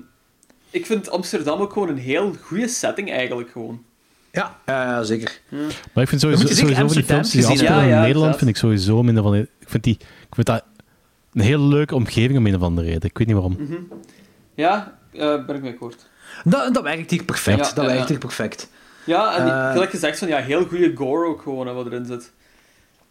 ik 0.70 0.86
vind 0.86 1.10
Amsterdam 1.10 1.60
ook 1.60 1.72
gewoon 1.72 1.88
een 1.88 1.98
heel 1.98 2.34
goede 2.40 2.68
setting 2.68 3.10
eigenlijk 3.10 3.50
gewoon. 3.50 3.84
Ja, 4.32 5.02
zeker. 5.04 5.40
Maar 5.92 6.02
ik 6.02 6.08
vind 6.08 6.20
sowieso, 6.20 6.46
sowieso 6.46 6.74
van 6.86 6.94
die 6.94 7.04
films 7.04 7.30
die 7.30 7.46
afspelen 7.46 7.82
in 7.82 7.88
Ja, 7.88 8.00
Nederland, 8.00 8.06
inderdaad. 8.14 8.36
vind 8.38 8.50
ik 8.50 8.56
sowieso 8.56 9.02
minder 9.02 9.22
van... 9.22 9.34
Ik 9.34 9.48
vind, 9.66 9.84
die, 9.84 9.94
ik 10.00 10.34
vind 10.34 10.46
dat 10.46 10.64
een 11.32 11.40
hele 11.40 11.62
leuke 11.64 11.94
omgeving 11.94 12.38
om 12.38 12.46
een 12.46 12.54
of 12.54 12.62
andere 12.62 12.86
reden. 12.86 13.02
Ik 13.08 13.18
weet 13.18 13.26
niet 13.26 13.36
waarom. 13.36 13.56
Mhm. 13.58 13.74
Ja, 14.54 14.98
eh, 15.12 15.44
ben 15.46 15.56
ik 15.56 15.62
mee 15.62 15.72
akkoord. 15.72 16.06
Dat, 16.44 16.74
dat 16.74 16.82
werkt 16.82 17.10
hier 17.10 17.24
perfect. 17.24 17.58
Ja, 17.58 17.62
dat 17.74 17.76
ja, 17.76 17.82
werkt 17.84 18.00
ja. 18.00 18.06
hier 18.08 18.18
perfect. 18.18 18.68
Ja, 19.04 19.36
en 19.36 19.46
Eh, 19.48 19.72
gelijk 19.72 19.90
gezegd, 19.90 20.18
van, 20.18 20.28
ja, 20.28 20.38
heel 20.38 20.64
goede 20.66 20.92
gore 20.94 21.26
ook 21.28 21.42
gewoon, 21.42 21.66
hè, 21.66 21.72
wat 21.72 21.86
erin 21.86 22.06
zit. 22.06 22.32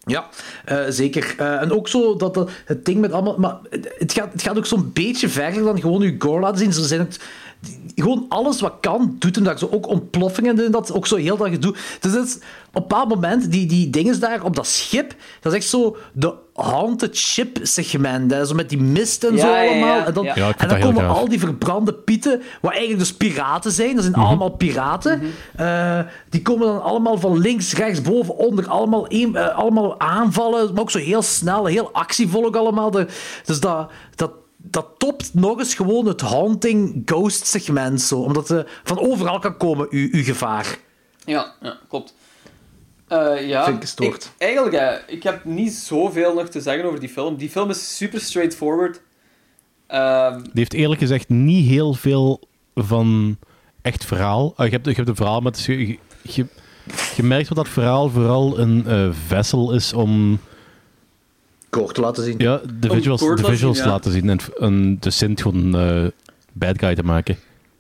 Ja, 0.05 0.27
eh, 0.65 0.79
zeker. 0.89 1.33
Eh, 1.37 1.61
en 1.61 1.71
ook 1.71 1.87
zo 1.87 2.15
dat, 2.15 2.49
het 2.65 2.85
ding 2.85 2.99
met 3.01 3.11
allemaal. 3.11 3.37
Maar 3.39 3.57
het- 3.69 3.93
het 3.97 4.13
gaat, 4.13 4.31
het 4.31 4.41
gaat 4.41 4.57
ook 4.57 4.65
zo'n 4.65 4.89
beetje 4.93 5.29
verder 5.29 5.63
dan 5.63 5.79
gewoon 5.81 6.01
je 6.01 6.15
gore 6.19 6.39
laten 6.39 6.57
zien. 6.57 6.73
Ze 6.73 6.83
zijn 6.85 6.99
het, 6.99 7.19
gewoon 7.95 8.25
alles 8.29 8.61
wat 8.61 8.73
kan, 8.81 9.15
doet 9.19 9.35
hem 9.35 9.43
daar. 9.43 9.57
Zo 9.59 9.67
ook 9.71 9.87
ontploffingen 9.87 10.65
en 10.65 10.71
dat, 10.71 10.93
ook 10.93 11.07
zo 11.07 11.15
heel 11.15 11.37
dat 11.37 11.49
gedoe. 11.49 11.75
Dus 11.99 12.11
het 12.13 12.27
is, 12.27 12.35
op 12.35 12.41
een 12.73 12.81
bepaald 12.81 13.09
moment, 13.09 13.51
die, 13.51 13.65
die 13.65 13.89
dingen 13.89 14.19
daar 14.19 14.43
op 14.43 14.55
dat 14.55 14.67
schip, 14.67 15.15
dat 15.41 15.51
is 15.53 15.57
echt 15.59 15.67
zo 15.69 15.97
de 16.13 16.33
haunted 16.53 17.17
ship 17.17 17.59
segment. 17.61 18.31
Hè, 18.31 18.45
zo 18.45 18.53
met 18.55 18.69
die 18.69 18.81
mist 18.81 19.23
en 19.23 19.35
Ja, 19.35 19.41
zo 19.41 19.47
ja, 19.47 19.61
ja. 19.61 19.69
allemaal. 19.71 20.05
En 20.05 20.13
dan, 20.13 20.25
en 20.25 20.67
dat 20.67 20.79
komen 20.79 21.07
al 21.07 21.29
die 21.29 21.39
verbrande 21.39 21.93
pieten, 21.93 22.41
wat 22.61 22.71
eigenlijk 22.71 22.99
dus 22.99 23.13
piraten 23.13 23.71
zijn. 23.71 23.93
Dat 23.95 24.03
zijn 24.03 24.15
Mhm. 24.15 24.25
allemaal 24.25 24.49
piraten. 24.49 25.21
Eh, 25.55 25.99
die 26.29 26.41
komen 26.41 26.67
dan 26.67 26.81
allemaal 26.83 27.17
van 27.17 27.37
links, 27.39 27.73
rechts, 27.73 28.01
boven, 28.01 28.37
onder. 28.37 28.67
Allemaal, 28.67 29.05
een- 29.09 29.35
eh, 29.35 29.55
allemaal 29.57 29.99
aanvallen, 29.99 30.73
maar 30.73 30.81
ook 30.81 30.91
zo 30.91 30.99
heel 30.99 31.21
snel, 31.21 31.65
heel 31.65 31.89
actievol 31.93 32.45
ook 32.45 32.55
allemaal. 32.55 32.91
De- 32.91 33.07
dus 33.45 33.59
dat, 33.59 33.91
dat, 34.15 34.31
dat 34.63 34.87
topt 34.97 35.33
nog 35.33 35.59
eens 35.59 35.73
gewoon 35.75 36.05
het 36.05 36.21
haunting 36.21 37.01
ghost 37.05 37.45
segment. 37.45 38.01
Zo, 38.01 38.19
omdat 38.19 38.49
er 38.49 38.79
van 38.83 38.99
overal 38.99 39.39
kan 39.39 39.57
komen, 39.57 39.87
uw, 39.89 40.07
uw 40.11 40.23
gevaar. 40.23 40.77
Ja, 41.25 41.53
ja 41.61 41.77
klopt. 41.89 42.13
Eh, 43.07 43.47
ja, 43.47 43.63
Vind 43.63 43.75
ik 43.75 43.81
gestoord. 43.81 44.23
ik- 44.25 44.31
eigenlijk, 44.41 44.75
eh, 44.75 45.15
ik 45.15 45.23
heb 45.23 45.45
niet 45.45 45.73
zoveel 45.73 46.33
nog 46.33 46.47
te 46.49 46.61
zeggen 46.61 46.85
over 46.85 46.99
die 46.99 47.09
film. 47.09 47.35
Die 47.37 47.49
film 47.49 47.69
is 47.69 47.97
super 47.97 48.21
straightforward. 48.21 49.01
Ehm, 49.87 50.41
Die 50.41 50.49
heeft 50.53 50.73
eerlijk 50.73 51.01
gezegd 51.01 51.29
niet 51.29 51.67
heel 51.67 51.93
veel 51.93 52.41
van 52.75 53.37
echt 53.81 54.05
verhaal. 54.05 54.53
Ah, 54.55 54.65
je, 54.65 54.71
hebt, 54.71 54.85
je 54.85 54.93
hebt 54.93 55.07
een 55.07 55.15
verhaal, 55.15 55.39
maar 55.41 55.51
het 55.51 55.59
is- 55.59 55.65
je, 55.65 55.97
je, 56.21 56.45
je 57.15 57.23
merkt 57.23 57.49
wel 57.49 57.63
dat 57.63 57.73
verhaal 57.73 58.09
vooral 58.09 58.59
een 58.59 58.85
eh, 58.87 59.09
vessel 59.27 59.73
is 59.73 59.93
om 59.93 60.39
Kort 61.71 61.95
te 61.95 62.01
laten 62.01 62.23
zien. 62.23 62.35
ja, 62.37 62.61
de 62.79 62.89
visuals, 62.89 63.21
de 63.21 63.27
laten 63.27 63.45
visuals 63.45 63.77
ja. 63.77 63.85
laten 63.87 64.11
zien 64.11 64.29
en, 64.29 64.39
en 64.59 64.97
de 64.99 65.09
Sint 65.11 65.41
gewoon 65.41 65.75
eh 65.79 66.05
bad 66.53 66.79
guy 66.79 66.95
te 66.95 67.03
maken. 67.03 67.37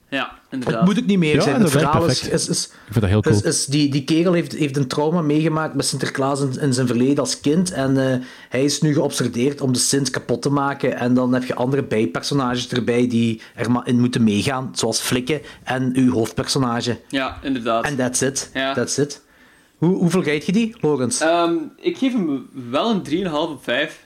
ja, 0.09 0.31
Het 0.49 0.59
inderdaad. 0.59 0.85
moet 0.85 0.99
ook 0.99 1.05
niet 1.05 1.17
meer 1.17 1.35
Ja, 1.35 1.41
zijn. 1.41 1.55
en 1.55 1.61
Het 1.61 1.71
verhaal 1.71 2.05
is, 2.05 2.19
perfect. 2.19 2.33
is, 2.33 2.47
is, 2.49 2.63
Ik 2.65 2.71
vind 2.89 3.01
dat 3.01 3.09
heel 3.09 3.21
cool. 3.21 3.35
is, 3.35 3.41
is 3.41 3.65
die, 3.65 3.89
die 3.91 4.03
kerel 4.03 4.33
heeft, 4.33 4.51
heeft 4.51 4.77
een 4.77 4.87
trauma 4.87 5.21
meegemaakt 5.21 5.75
met 5.75 5.85
Sinterklaas 5.85 6.41
in, 6.41 6.59
in 6.59 6.73
zijn 6.73 6.87
verleden 6.87 7.17
als 7.17 7.39
kind. 7.41 7.71
En 7.71 8.11
eh, 8.11 8.17
hij 8.49 8.63
is 8.63 8.81
nu 8.81 8.93
geobsedeerd 8.93 9.61
om 9.61 9.73
de 9.73 9.79
Sint 9.79 10.09
kapot 10.09 10.41
te 10.41 10.49
maken. 10.49 10.97
En 10.97 11.13
dan 11.13 11.33
heb 11.33 11.43
je 11.43 11.55
andere 11.55 11.83
bijpersonages 11.83 12.67
erbij 12.69 13.07
die 13.07 13.41
er 13.55 13.71
maar 13.71 13.87
in 13.87 13.99
moeten 13.99 14.23
meegaan. 14.23 14.69
Zoals 14.73 14.99
Flikken 14.99 15.41
en 15.63 15.91
uw 15.95 16.11
hoofdpersonage. 16.13 16.99
Ja, 17.07 17.37
inderdaad. 17.41 17.85
En 17.85 17.95
that's 17.95 18.21
it. 18.21 18.49
Ja. 18.53 18.73
That's 18.73 18.97
it. 18.97 19.21
Hoe, 19.81 19.97
hoeveel 19.97 20.23
geef 20.23 20.45
je 20.45 20.51
die, 20.51 20.75
Logans? 20.81 21.19
Ehm, 21.19 21.55
ik 21.75 21.97
geef 21.97 22.13
hem 22.13 22.49
wel 22.69 22.89
een 22.89 23.03
3,5 23.03 23.31
op 23.31 23.63
5. 23.63 24.05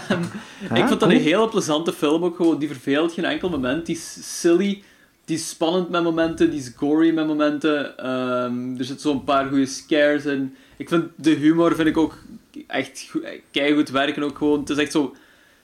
ik 0.74 0.86
vond 0.86 1.00
dat 1.00 1.02
een 1.02 1.10
hele 1.10 1.48
plezante 1.48 1.92
film 1.92 2.24
ook 2.24 2.36
gewoon. 2.36 2.58
Die 2.58 2.68
verveelt 2.68 3.12
geen 3.12 3.24
enkel 3.24 3.48
moment. 3.48 3.86
Die 3.86 3.96
is 3.96 4.40
silly, 4.40 4.82
die 5.24 5.36
is 5.36 5.48
spannend 5.48 5.88
met 5.88 6.02
momenten, 6.02 6.50
die 6.50 6.60
is 6.60 6.72
gory 6.76 7.14
met 7.14 7.26
momenten. 7.26 7.98
Ehm, 7.98 8.78
er 8.78 8.84
zitten 8.84 9.00
zo'n 9.00 9.24
paar 9.24 9.48
goede 9.48 9.66
scares 9.66 10.24
in. 10.24 10.56
Ik 10.76 10.88
vind 10.88 11.04
de 11.16 11.30
humor 11.30 11.74
vind 11.74 11.88
ik 11.88 11.96
ook 11.96 12.18
echt 12.66 13.10
goed, 13.10 13.88
werken 13.88 14.22
ook 14.22 14.38
gewoon. 14.38 14.60
Het 14.60 14.70
is 14.70 14.76
echt 14.76 14.92
zo... 14.92 15.14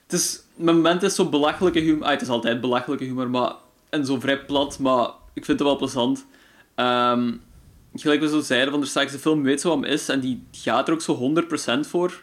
Het 0.06 0.12
is, 0.12 0.42
met 0.54 0.74
momenten 0.74 1.08
is 1.08 1.14
zo 1.14 1.28
belachelijke 1.28 1.80
humor... 1.80 2.04
Ah, 2.04 2.10
het 2.10 2.22
is 2.22 2.28
altijd 2.28 2.60
belachelijke 2.60 3.04
humor, 3.04 3.30
maar... 3.30 3.52
En 3.88 4.06
zo 4.06 4.20
vrij 4.20 4.38
plat, 4.38 4.78
maar 4.78 5.06
ik 5.32 5.44
vind 5.44 5.58
het 5.58 5.68
wel 5.68 5.76
plezant. 5.76 6.26
Ehm, 6.74 7.32
gelijk 7.94 8.20
we 8.20 8.28
zo 8.28 8.40
zeiden, 8.40 8.70
van 8.70 8.80
er 8.80 8.86
straks 8.86 9.12
de 9.12 9.18
film 9.18 9.42
weet 9.42 9.60
zo 9.60 9.68
wat 9.68 9.78
hem 9.80 9.92
is 9.92 10.08
en 10.08 10.20
die 10.20 10.46
gaat 10.52 10.88
er 10.88 10.94
ook 10.94 11.02
zo 11.02 11.32
100% 11.76 11.80
voor. 11.80 12.22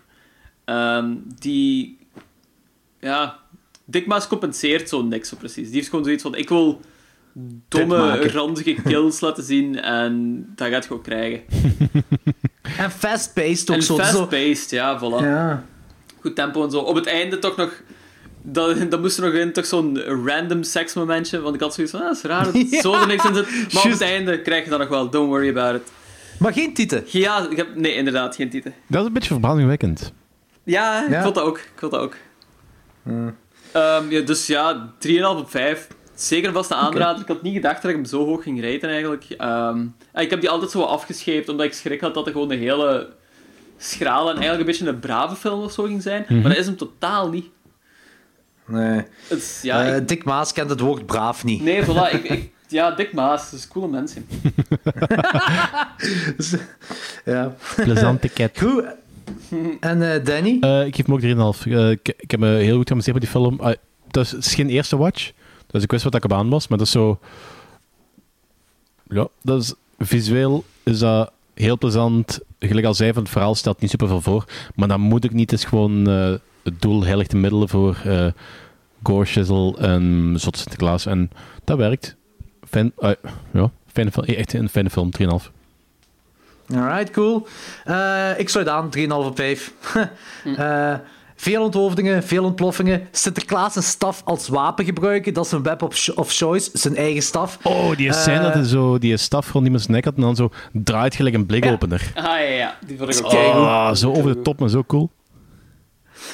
Ehm, 0.66 1.16
die... 1.40 1.98
Ja... 3.00 3.44
Dick 3.88 4.06
Maas 4.06 4.28
compenseert 4.28 4.90
zo 4.90 5.02
niks 5.04 5.30
zo 5.30 5.36
precies. 5.36 5.66
Die 5.66 5.76
heeft 5.76 5.90
gewoon 5.90 6.04
zoiets 6.06 6.24
van, 6.24 6.36
ik 6.36 6.50
wil 6.50 6.82
domme, 7.68 8.28
ranzige 8.28 8.76
kills 8.84 9.20
laten 9.20 9.44
zien 9.44 9.82
en 9.82 10.46
dat 10.56 10.68
gaat 10.68 10.86
je 10.86 10.94
ook 10.94 11.04
krijgen. 11.04 11.44
En 12.78 12.92
fast-paced 12.92 13.70
ook 13.70 13.76
En 13.76 13.84
zo. 13.84 13.96
zo. 13.96 14.04
fast-paced, 14.04 14.70
ja, 14.70 15.00
voilà. 15.00 15.24
Ja. 15.24 15.66
Goed 16.20 16.36
tempo 16.36 16.64
en 16.64 16.72
zo. 16.72 16.80
Op 16.80 16.96
het 16.96 17.06
einde 17.06 17.40
toch 17.40 17.56
nog... 17.56 17.82
Dat, 18.48 18.92
dat 18.92 19.02
moest 19.02 19.18
er 19.18 19.24
nog 19.24 19.34
in, 19.34 19.54
toch 19.54 19.66
zo'n 19.66 20.00
random 20.26 20.64
seksmomentje. 20.64 21.42
Want 21.42 21.56
ik 21.56 21.62
had 21.62 21.74
zoiets 21.74 21.94
van, 21.94 22.02
ah, 22.02 22.08
dat 22.08 22.16
is 22.18 22.22
raar 22.24 22.44
dat 22.44 22.54
Ja. 22.72 22.82
zo 22.82 22.94
er 22.94 23.08
niks 23.08 23.26
in 23.26 23.34
zit. 23.36 23.74
Maar 23.74 23.84
op 23.84 23.90
het 23.92 24.02
einde 24.02 24.42
krijg 24.42 24.64
je 24.64 24.70
dat 24.70 24.80
nog 24.80 24.88
wel. 24.88 25.10
Don't 25.10 25.28
worry 25.28 25.50
about 25.50 25.76
it. 25.82 25.92
Maar 26.40 26.54
geen 26.54 26.74
titel. 26.74 27.02
Ja, 27.06 27.48
ik 27.50 27.58
heb, 27.58 27.76
nee, 27.76 27.94
inderdaad, 27.94 28.36
geen 28.36 28.50
titel. 28.50 28.72
Dat 28.88 29.02
is 29.02 29.08
een 29.08 29.14
beetje 29.14 29.30
verbazingwekkend. 29.30 30.14
Ja, 30.64 31.08
ik 31.08 31.22
vond 31.22 31.36
dat 31.36 31.44
ook. 31.44 31.58
Ik 31.58 31.72
vond 31.76 31.92
dat 31.92 32.02
ook. 32.02 32.16
Ehm, 33.72 34.10
ja, 34.10 34.22
dus 34.22 34.48
ja, 34.48 34.94
3,5 35.08 35.22
op 35.38 35.50
5. 35.50 35.88
Zeker 36.16 36.52
vast 36.52 36.72
een 36.72 36.78
aanrader. 36.78 37.22
Ik 37.22 37.28
had 37.28 37.42
niet 37.42 37.54
gedacht 37.54 37.82
dat 37.82 37.92
ik 37.92 37.98
hem 37.98 38.06
zo 38.06 38.26
hoog 38.26 38.44
ging 38.44 38.62
raten, 38.64 38.90
eigenlijk. 38.90 39.26
Ehm, 39.38 39.78
en 40.12 40.24
ik 40.24 40.30
heb 40.30 40.40
die 40.42 40.50
altijd 40.50 40.72
zo 40.72 40.82
afgescheept, 40.82 41.50
omdat 41.50 41.66
ik 41.66 41.74
schrik 41.74 42.02
had 42.02 42.14
dat 42.14 42.26
het 42.26 42.34
gewoon 42.34 42.52
een 42.52 42.60
hele 42.60 43.10
schrale 43.78 44.30
en 44.30 44.38
eigenlijk 44.38 44.60
een 44.60 44.66
beetje 44.66 44.88
een 44.88 45.00
brave 45.00 45.36
film 45.36 45.64
of 45.64 45.72
zo 45.72 45.84
ging 45.84 46.02
zijn. 46.02 46.26
Maar 46.30 46.42
dat 46.42 46.58
is 46.58 46.66
hem 46.66 46.78
totaal 46.78 47.30
niet. 47.30 47.46
Nee. 48.68 49.02
Ja, 49.62 49.84
ik- 49.84 50.02
Eh, 50.02 50.08
Dick 50.08 50.24
Maas 50.24 50.54
kent 50.54 50.70
het 50.70 50.80
woord 50.80 51.06
braaf 51.06 51.44
niet. 51.44 51.62
Nee, 51.62 51.84
voilà. 51.84 52.12
Ik, 52.14 52.24
ik, 52.24 52.50
ja, 52.68 52.92
Dick 52.92 53.14
Maas. 53.14 53.50
Dat 53.52 53.60
is 53.60 53.66
een 53.66 53.72
coole 53.72 53.88
mensen. 53.88 54.26
ja. 57.26 57.56
Plezante 57.76 58.30
cat. 58.34 58.60
Goed. 58.60 58.84
En 59.80 60.14
eh, 60.14 60.26
Danny? 60.26 60.58
Eh, 60.62 60.86
ik 60.86 60.96
geef 60.96 61.06
hem 61.06 61.16
ook 61.16 61.56
3,5. 61.58 61.66
Eh, 61.72 61.90
ik, 61.90 62.14
ik 62.18 62.32
heb 62.32 62.40
me 62.40 62.48
heel 62.48 62.76
goed 62.76 62.88
geamuseerd 62.88 63.16
met 63.20 63.24
die 63.24 63.32
film. 63.42 63.60
Ah, 63.60 63.74
dat 64.12 64.26
is, 64.26 64.32
het 64.32 64.46
is 64.46 64.56
geen 64.56 64.70
eerste 64.70 64.98
watch. 64.98 65.32
Dus 65.68 65.84
ik 65.84 65.92
wist 65.92 66.04
wat 66.04 66.16
ik 66.16 66.24
op 66.24 66.34
aan 66.34 66.50
was, 66.50 66.68
maar 66.68 66.78
dat 66.78 66.88
is 66.88 66.94
zo... 66.94 67.20
Ja, 69.10 69.28
dat 69.42 69.62
is... 69.62 69.74
Visueel 70.00 70.64
is 70.84 71.00
dat 71.00 71.32
heel 71.54 71.78
plezant. 71.78 72.40
Gelijk 72.60 72.86
al 72.86 72.94
zei, 72.94 73.14
van 73.14 73.22
het 73.22 73.32
verhaal 73.32 73.56
stelt 73.56 73.82
niet 73.82 73.90
superveel 73.90 74.22
voor. 74.22 74.46
Maar 74.76 74.88
dat 74.88 74.98
moet 74.98 75.26
ook 75.26 75.34
niet. 75.34 75.52
Het 75.52 75.60
is 75.60 75.66
gewoon 75.66 76.10
eh, 76.10 76.34
het 76.66 76.82
doel 76.82 77.04
heiligt 77.04 77.32
de 77.32 77.38
middelen 77.38 77.70
voor 77.70 77.98
eh 78.06 78.28
gore, 79.04 79.26
shizzle 79.26 79.78
en 79.78 80.34
zot 80.38 80.58
Sinterklaas. 80.58 81.06
En 81.06 81.30
dat 81.64 81.78
werkt. 81.78 82.16
Fijn, 82.70 82.92
eh, 82.98 83.12
ja, 83.54 83.72
fijne, 83.94 84.12
fil- 84.12 84.24
echt 84.24 84.54
een 84.54 84.70
fijne 84.70 84.90
film, 84.90 85.10
3,5. 85.12 85.52
Alright, 86.76 87.12
cool. 87.12 87.48
Eh, 87.84 88.30
ik 88.40 88.50
sluit 88.50 88.68
aan, 88.68 88.90
3,5 88.90 89.26
op 89.26 89.36
5. 89.36 89.72
Eh, 90.58 90.94
veel 91.36 91.64
onthoofdingen, 91.64 92.24
veel 92.24 92.44
ontploffingen. 92.44 93.08
Sinterklaas 93.12 93.76
een 93.76 93.84
staf 93.84 94.22
als 94.26 94.48
wapen 94.48 94.86
gebruiken, 94.86 95.34
dat 95.34 95.46
is 95.46 95.52
een 95.52 95.64
web 95.64 95.82
of, 95.82 96.10
of 96.16 96.32
choice, 96.32 96.70
zijn 96.74 96.96
eigen 96.96 97.22
staf. 97.24 97.58
Oh, 97.64 97.96
die 97.96 98.14
scène 98.14 98.38
Eh, 98.38 98.44
dat 98.44 98.54
hij 98.54 98.64
zo 98.64 98.98
die 98.98 99.18
staf 99.18 99.52
rond 99.52 99.66
iemands 99.66 99.88
nek 99.88 100.06
had 100.06 100.16
en 100.16 100.22
dan 100.22 100.36
zo 100.36 100.50
draait 100.72 101.16
gelijk 101.16 101.36
een 101.36 101.46
blikopener. 101.46 102.12
Ah, 102.16 102.24
ja, 102.24 102.38
ja. 102.40 102.78
Die 102.88 102.98
vond 102.98 103.20
ik 103.20 103.26
ook 103.26 103.32
Oh, 103.34 103.94
zo 103.94 104.10
over 104.14 104.34
de 104.36 104.42
top, 104.42 104.60
maar 104.60 104.70
zo 104.70 104.84
cool. 104.84 105.10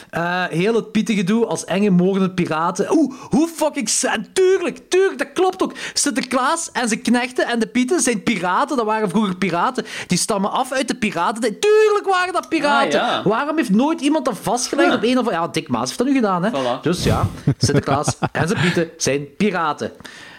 Eh, 0.10 0.44
heel 0.50 0.76
het 0.76 0.92
pietengedoe 0.92 1.46
als 1.46 1.66
enge 1.66 1.90
moordende 1.90 2.32
piraten. 2.32 2.92
Oeh, 2.92 3.14
hoe 3.30 3.48
fucking... 3.48 3.90
sa- 3.90 4.16
Tuurlijk, 4.34 4.80
tuurlijk, 4.90 5.18
dat 5.18 5.32
klopt 5.34 5.64
ook. 5.64 5.74
Sinterklaas 5.94 6.72
en 6.72 6.88
zijn 6.88 7.02
knechten 7.02 7.48
en 7.48 7.60
de 7.60 7.68
pieten 7.68 8.00
zijn 8.02 8.24
piraten. 8.24 8.78
Dat 8.78 8.86
waren 8.86 9.10
vroeger 9.10 9.36
piraten. 9.36 9.86
Die 10.08 10.18
stammen 10.18 10.52
af 10.52 10.72
uit 10.72 10.88
de 10.88 10.96
piraten. 10.96 11.42
Tuurlijk 11.42 12.06
waren 12.10 12.34
dat 12.34 12.50
piraten. 12.50 13.02
Ah, 13.02 13.08
ja. 13.08 13.22
Waarom 13.24 13.58
heeft 13.58 13.70
nooit 13.70 14.02
iemand 14.02 14.26
dat 14.26 14.38
vastgelegd 14.42 14.90
Ja. 14.90 14.96
op 14.96 15.04
een 15.04 15.12
of 15.12 15.18
andere... 15.18 15.36
Ja, 15.36 15.48
Dick 15.48 15.68
Maas 15.68 15.86
heeft 15.86 15.98
dat 15.98 16.08
nu 16.08 16.14
gedaan, 16.14 16.44
hè. 16.44 16.50
Voilà. 16.50 16.82
Dus 16.82 17.04
ja, 17.04 17.28
Sinterklaas 17.58 18.18
en 18.32 18.48
zijn 18.48 18.62
pieten 18.62 18.90
zijn 18.98 19.36
piraten. 19.38 19.92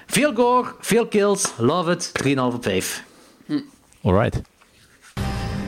Veel 0.06 0.34
gore, 0.34 0.74
veel 0.80 1.06
kills, 1.06 1.52
love 1.56 1.90
it, 1.90 2.12
3,5 2.26 2.34
op 2.38 2.62
5. 2.64 3.04
Alright. 4.02 4.40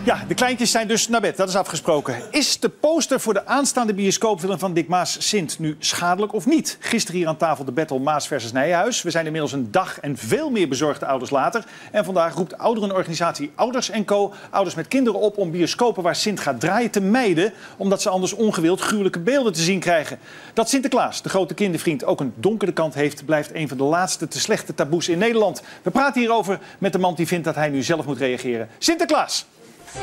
Ja, 0.04 0.24
de 0.28 0.34
kleintjes 0.34 0.70
zijn 0.70 0.88
dus 0.88 1.08
naar 1.08 1.20
bed, 1.20 1.36
dat 1.36 1.48
is 1.48 1.56
afgesproken. 1.56 2.22
Is 2.30 2.60
de 2.60 2.68
poster 2.68 3.20
voor 3.20 3.34
de 3.34 3.46
aanstaande 3.46 3.94
bioscoopfilm 3.94 4.58
van 4.58 4.74
Dick 4.74 4.88
Maas 4.88 5.28
Sint 5.28 5.58
nu 5.58 5.76
schadelijk 5.78 6.32
of 6.32 6.46
niet? 6.46 6.76
Gisteren 6.80 7.18
hier 7.18 7.28
aan 7.28 7.36
tafel 7.36 7.64
de 7.64 7.72
battle 7.72 7.98
Maas 7.98 8.26
versus 8.26 8.52
Nijhuis. 8.52 9.02
We 9.02 9.10
zijn 9.10 9.24
inmiddels 9.26 9.52
een 9.52 9.70
dag 9.70 10.00
en 10.00 10.16
veel 10.16 10.50
meer 10.50 10.68
bezorgde 10.68 11.06
ouders 11.06 11.30
later. 11.30 11.64
En 11.90 12.04
vandaag 12.04 12.34
roept 12.34 12.58
ouderenorganisatie 12.58 13.50
Ouders 13.54 13.90
Co. 14.04 14.32
ouders 14.50 14.74
met 14.74 14.88
kinderen 14.88 15.20
op 15.20 15.38
om 15.38 15.50
bioscopen 15.50 16.02
waar 16.02 16.16
Sint 16.16 16.40
gaat 16.40 16.60
draaien 16.60 16.90
te 16.90 17.00
mijden, 17.00 17.52
omdat 17.76 18.02
ze 18.02 18.08
anders 18.08 18.32
ongewild 18.32 18.80
gruwelijke 18.80 19.20
beelden 19.20 19.52
te 19.52 19.62
zien 19.62 19.80
krijgen. 19.80 20.18
Dat 20.54 20.68
Sinterklaas, 20.68 21.22
de 21.22 21.28
grote 21.28 21.54
kindervriend, 21.54 22.04
ook 22.04 22.20
een 22.20 22.32
donkere 22.36 22.72
kant 22.72 22.94
heeft, 22.94 23.24
blijft 23.24 23.54
een 23.54 23.68
van 23.68 23.76
de 23.76 23.84
laatste 23.84 24.28
te 24.28 24.40
slechte 24.40 24.74
taboes 24.74 25.08
in 25.08 25.18
Nederland. 25.18 25.62
We 25.82 25.90
praten 25.90 26.20
hierover 26.20 26.58
met 26.78 26.92
de 26.92 26.98
man 26.98 27.14
die 27.14 27.26
vindt 27.26 27.44
dat 27.44 27.54
hij 27.54 27.68
nu 27.68 27.82
zelf 27.82 28.06
moet 28.06 28.18
reageren. 28.18 28.68
Sinterklaas! 28.78 29.46
Oh, 29.94 30.00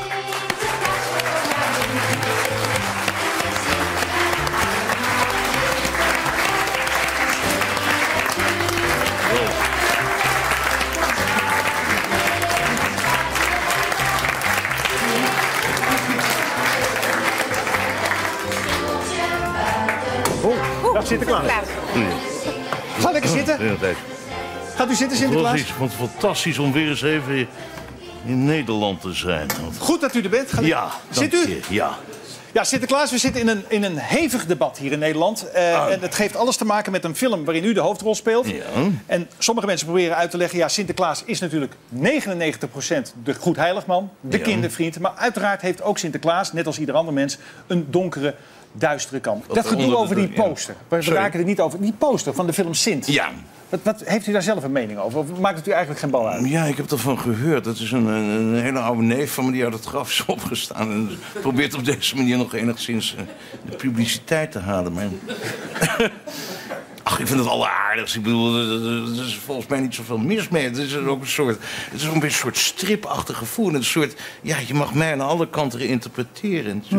dag 20.94 21.08
Sinterklaas. 21.08 21.44
Ga 23.00 23.12
lekker 23.12 23.30
zitten. 23.30 23.58
Gaat 24.76 24.90
u 24.90 24.96
zitten, 24.96 25.18
Het 25.18 25.34
was 25.34 25.60
Sinterklaas? 25.60 25.62
van 25.62 25.90
fantastisch 25.90 26.58
om 26.58 26.72
weer 26.72 26.90
eens 26.90 27.02
even 27.02 27.48
in 28.26 28.46
Nederland 28.46 29.02
te 29.02 29.14
zijn. 29.14 29.48
Want- 29.62 29.78
Goed 29.78 30.02
dat 30.02 30.16
u 30.16 30.22
er 30.22 30.30
bent. 30.30 30.52
Ga 30.52 30.62
Ja, 30.62 30.90
Zit 31.10 31.34
u? 31.34 31.38
je. 31.50 31.60
Ja. 31.70 31.98
Ja, 32.54 32.64
Sinterklaas, 32.64 33.12
we 33.12 33.18
zitten 33.18 33.42
in 33.42 33.48
een, 33.48 33.64
in 33.68 33.84
een 33.84 33.98
hevig 33.98 34.46
debat 34.46 34.78
hier 34.78 34.92
in 34.92 35.00
Nederland. 35.00 35.50
Eh, 35.52 35.92
En 35.92 36.02
het 36.02 36.18
heeft 36.18 36.36
alles 36.36 36.56
te 36.58 36.66
maken 36.66 36.92
met 36.92 37.04
een 37.04 37.16
film 37.16 37.46
waarin 37.46 37.64
u 37.66 37.74
de 37.74 37.80
hoofdrol 37.80 38.16
speelt. 38.16 38.48
En 39.06 39.30
sommige 39.38 39.68
mensen 39.68 39.86
proberen 39.88 40.16
uit 40.16 40.32
te 40.32 40.38
leggen... 40.38 40.58
ja, 40.60 40.68
Sinterklaas 40.68 41.24
is 41.26 41.40
natuurlijk 41.40 41.74
99% 41.94 43.14
de 43.24 43.34
goedheiligman, 43.34 44.10
de 44.22 44.38
Ja. 44.38 44.44
kindervriend. 44.44 45.00
Maar 45.00 45.12
uiteraard 45.16 45.62
heeft 45.62 45.82
ook 45.82 45.98
Sinterklaas, 45.98 46.54
net 46.54 46.66
als 46.68 46.80
ieder 46.80 46.96
ander 46.96 47.14
mens... 47.14 47.38
een 47.68 47.86
donkere, 47.90 48.36
duistere 48.72 49.20
kant. 49.20 49.46
Dat 49.54 49.68
gedoe 49.68 49.84
onder 49.84 49.90
de- 49.98 50.04
over 50.04 50.16
die 50.16 50.32
ja. 50.34 50.44
poster. 50.44 50.76
We, 50.88 51.02
raken 51.02 51.40
er 51.40 51.46
niet 51.46 51.60
over. 51.60 51.82
Die 51.82 51.94
poster 51.98 52.34
van 52.34 52.48
de 52.48 52.54
film 52.54 52.74
Sint. 52.74 53.08
Ja. 53.08 53.30
Wat, 53.72 53.80
wat, 53.84 54.02
heeft 54.06 54.28
u 54.28 54.32
daar 54.32 54.42
zelf 54.42 54.64
een 54.64 54.72
mening 54.72 55.00
over? 55.00 55.20
Of 55.20 55.40
maakt 55.40 55.58
het 55.58 55.68
u 55.68 55.72
eigenlijk 55.72 56.00
geen 56.02 56.10
bal 56.10 56.30
uit? 56.30 56.50
Ja, 56.50 56.64
ik 56.64 56.78
heb 56.78 56.92
ervan 56.92 57.20
gehoord. 57.20 57.64
Dat 57.64 57.78
is 57.80 57.92
een, 57.92 58.06
een, 58.06 58.30
een 58.30 58.62
hele 58.62 58.80
oude 58.80 59.02
neef 59.04 59.34
van 59.34 59.46
me 59.46 59.52
die 59.52 59.64
uit 59.64 59.74
het 59.74 59.86
graf 59.86 60.10
is 60.10 60.24
opgestaan. 60.36 60.92
En 60.92 61.10
probeert 61.42 61.74
op 61.74 61.86
deze 61.86 62.16
manier 62.16 62.38
nog 62.38 62.54
enigszins 62.54 63.16
eh, 63.18 63.24
de 63.70 63.76
publiciteit 63.76 64.52
te 64.52 64.60
halen. 64.60 64.94
Maar... 64.94 65.08
Ach, 67.04 67.20
ik 67.20 67.28
vind 67.28 67.40
het 67.40 67.48
alleraardigst. 67.48 68.16
Ik 68.16 68.24
bedoel, 68.24 68.56
er- 68.58 69.26
is 69.26 69.36
volgens 69.46 69.68
mij 69.68 69.80
niet 69.80 69.96
zoveel 69.96 70.18
mis 70.18 70.50
mee. 70.50 70.64
Het 70.64 70.78
is 70.78 70.96
ook 70.96 71.22
een 71.22 71.28
soort, 71.28 71.58
het 71.92 72.02
is 72.02 72.08
ook 72.08 72.14
een 72.14 72.20
beetje 72.20 72.36
een 72.36 72.42
soort 72.42 72.58
stripachtig 72.58 73.38
gevoel. 73.38 73.68
En 73.70 73.76
Een 73.76 73.84
soort, 73.84 74.16
ja, 74.42 74.58
je 74.68 74.74
mag 74.74 74.94
mij 74.94 75.12
aan 75.12 75.22
alle 75.22 75.50
kanten 75.50 75.80
interpreteren. 75.80 76.84
Is- 76.90 76.96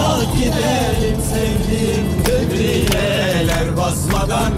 Kalk 0.00 0.34
gidelim 0.36 1.18
sevdiğim, 1.30 2.06
Bedriyeler 2.26 3.76
basmadan 3.76 4.52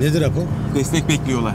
Nedir 0.00 0.22
Apo? 0.22 0.40
Destek 0.74 1.08
bekliyorlar. 1.08 1.54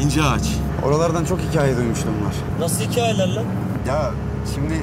İnce 0.00 0.22
ağaç. 0.22 0.42
Oralardan 0.84 1.24
çok 1.24 1.40
hikaye 1.40 1.76
duymuştum 1.76 2.08
var. 2.26 2.34
Nasıl 2.60 2.84
hikayeler 2.84 3.28
lan? 3.28 3.44
Ya 3.88 4.10
şimdi 4.54 4.74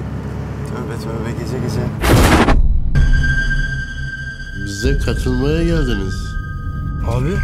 tövbe 0.69 0.95
tövbe 1.03 1.31
gece 1.43 1.57
gece. 1.59 1.81
Bize 4.65 4.97
katılmaya 4.97 5.63
geldiniz. 5.63 6.15
Abi 7.09 7.37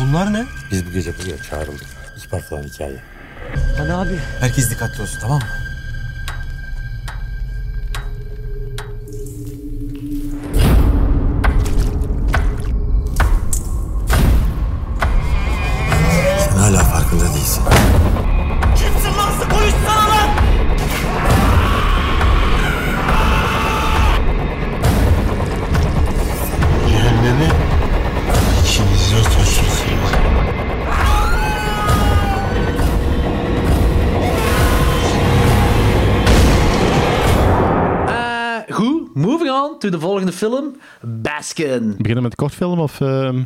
bunlar 0.00 0.32
ne? 0.32 0.44
Biz 0.72 0.86
bu 0.86 0.90
gece 0.90 1.12
buraya 1.18 1.42
çağrıldık. 1.50 1.86
İspatlar 2.16 2.64
hikaye. 2.64 2.96
Hani 3.78 3.92
abi? 3.92 4.18
Herkes 4.40 4.70
dikkatli 4.70 5.02
olsun 5.02 5.18
tamam 5.20 5.38
mı? 5.38 5.63
On 39.62 39.78
to 39.78 39.88
de 39.88 40.00
volgende 40.00 40.32
film. 40.32 40.76
Baskin. 41.02 41.94
Beginnen 41.98 42.22
met 42.22 42.30
de 42.30 42.36
kortfilm 42.36 42.78
of... 42.78 43.00
ehm, 43.00 43.42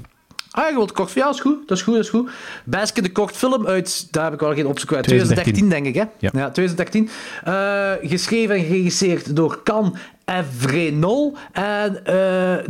Ah, 0.50 0.68
je 0.68 0.74
wilt 0.74 0.92
kort... 0.92 1.12
Ja, 1.12 1.28
is 1.28 1.40
goed. 1.40 1.68
Dat 1.68 1.76
is 1.76 1.82
goed, 1.82 1.94
dat 1.94 2.04
is 2.04 2.10
goed. 2.10 2.30
Baskin, 2.64 3.02
de 3.02 3.12
kortfilm 3.12 3.66
uit... 3.66 4.08
Daar 4.12 4.24
heb 4.24 4.32
ik 4.32 4.40
wel 4.40 4.54
geen 4.54 4.66
opzoek 4.66 4.92
uit. 4.92 5.04
2013, 5.04 5.52
2013, 5.54 5.68
denk 5.68 5.86
ik, 5.86 6.20
hè? 6.20 6.28
Ja. 6.38 6.50
2013. 6.50 7.08
Eh, 7.44 8.10
geschreven 8.10 8.54
en 8.56 8.64
geregisseerd 8.64 9.36
door 9.36 9.60
Can 9.62 9.96
Evrenol. 10.24 11.36
En 11.52 12.04
eh, 12.04 12.14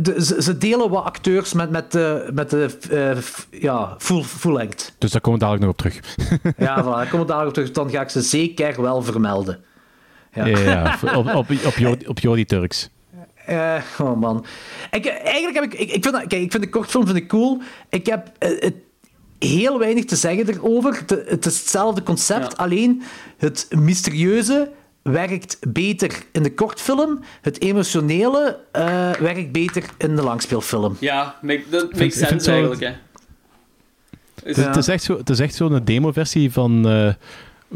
de, 0.01 0.15
ze, 0.17 0.41
ze 0.41 0.57
delen 0.57 0.89
wat 0.89 1.03
acteurs 1.03 1.53
met, 1.53 1.69
met, 1.69 1.91
de 1.91 2.29
met 2.33 2.49
de 2.49 2.77
eh, 2.91 3.17
f- 3.17 3.47
ja, 3.51 3.95
full, 3.97 4.23
full 4.23 4.53
length. 4.53 4.93
Dus 4.97 5.11
daar 5.11 5.21
komen 5.21 5.39
we 5.39 5.45
dadelijk 5.45 5.65
nog 5.65 5.71
op 5.71 5.91
terug. 5.91 6.15
Ja, 6.67 6.83
voilà, 6.83 6.87
daar 6.87 7.07
komen 7.09 7.25
we 7.25 7.31
dadelijk 7.33 7.47
op 7.47 7.53
terug. 7.53 7.71
Dan 7.71 7.89
ga 7.89 8.01
ik 8.01 8.09
ze 8.09 8.21
zeker 8.21 8.81
wel 8.81 9.01
vermelden. 9.01 9.59
Ja, 10.33 10.45
ja, 10.45 10.97
op, 11.15 11.33
op, 11.35 11.49
op, 11.65 12.07
op 12.07 12.17
Turks. 12.47 12.89
Eh, 13.49 13.75
oh 14.01 14.19
man. 14.19 14.45
Ik, 14.91 15.05
eigenlijk 15.05 15.55
heb 15.55 15.63
ik... 15.63 15.73
Ik, 15.73 15.91
ik, 15.91 16.03
vind, 16.03 16.15
dat- 16.15 16.27
kijk, 16.27 16.41
ik 16.41 16.51
vind 16.51 16.63
de 16.63 16.69
kortfilm 16.69 17.05
vind 17.05 17.17
ik 17.17 17.27
cool. 17.27 17.61
Ik 17.89 18.05
heb 18.05 18.31
eh, 18.37 18.49
het 18.61 18.73
heel 19.39 19.79
weinig 19.79 20.05
te 20.05 20.15
zeggen 20.15 20.49
erover. 20.49 20.93
Het, 20.97 21.09
het 21.27 21.45
is 21.45 21.59
hetzelfde 21.59 22.03
concept, 22.03 22.57
alleen 22.57 23.01
het 23.37 23.67
mysterieuze 23.69 24.71
werkt 25.01 25.57
beter 25.67 26.23
in 26.31 26.43
de 26.43 26.53
kortfilm. 26.53 27.19
Het 27.41 27.61
emotionele 27.61 28.59
eh, 28.71 29.11
werkt 29.11 29.51
beter 29.51 29.83
in 29.97 30.15
de 30.15 30.21
langspeelfilm. 30.21 30.97
Ja, 30.99 31.35
dat 31.41 31.83
makes 31.83 31.97
vind 31.97 32.13
sense 32.13 32.39
zo- 32.45 32.51
eigenlijk, 32.51 32.81
hè. 32.81 32.91
Het, 34.43 34.57
is- 34.57 34.65
het 34.65 34.75
is 34.75 34.87
echt 34.87 35.03
zo, 35.03 35.17
het 35.17 35.29
is 35.29 35.39
echt 35.39 35.55
zo'n 35.55 35.81
demo-versie 35.83 36.51
van, 36.51 36.87
eh, 36.89 37.13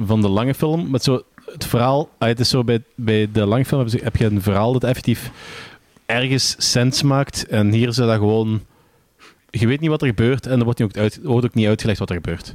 van 0.05 0.21
de 0.21 0.29
lange 0.29 0.53
film. 0.53 0.89
Met 0.91 1.03
zo 1.03 1.21
het 1.53 1.65
verhaal. 1.65 2.09
ah, 2.17 2.27
het 2.27 2.39
is 2.39 2.49
zo 2.49 2.63
bij, 2.63 2.83
bij 2.95 3.29
de 3.31 3.45
lange 3.45 3.65
film 3.65 3.81
heb 3.81 3.89
je, 3.89 3.99
heb 4.03 4.15
je 4.15 4.25
een 4.25 4.41
verhaal 4.41 4.73
dat 4.73 4.83
effectief 4.83 5.31
ergens 6.05 6.55
sens 6.57 7.01
maakt. 7.01 7.47
En 7.47 7.71
hier 7.71 7.87
is 7.87 7.95
dat 7.95 8.15
gewoon. 8.15 8.65
Je 9.49 9.67
weet 9.67 9.79
niet 9.79 9.89
wat 9.89 10.01
er 10.01 10.07
gebeurt 10.07 10.45
en 10.45 10.57
er 10.59 10.63
wordt, 10.63 10.79
niet 10.79 10.87
ook, 10.89 10.97
uit, 10.97 11.19
wordt 11.23 11.45
ook 11.45 11.53
niet 11.53 11.67
uitgelegd 11.67 11.99
wat 11.99 12.09
er 12.09 12.15
gebeurt. 12.15 12.53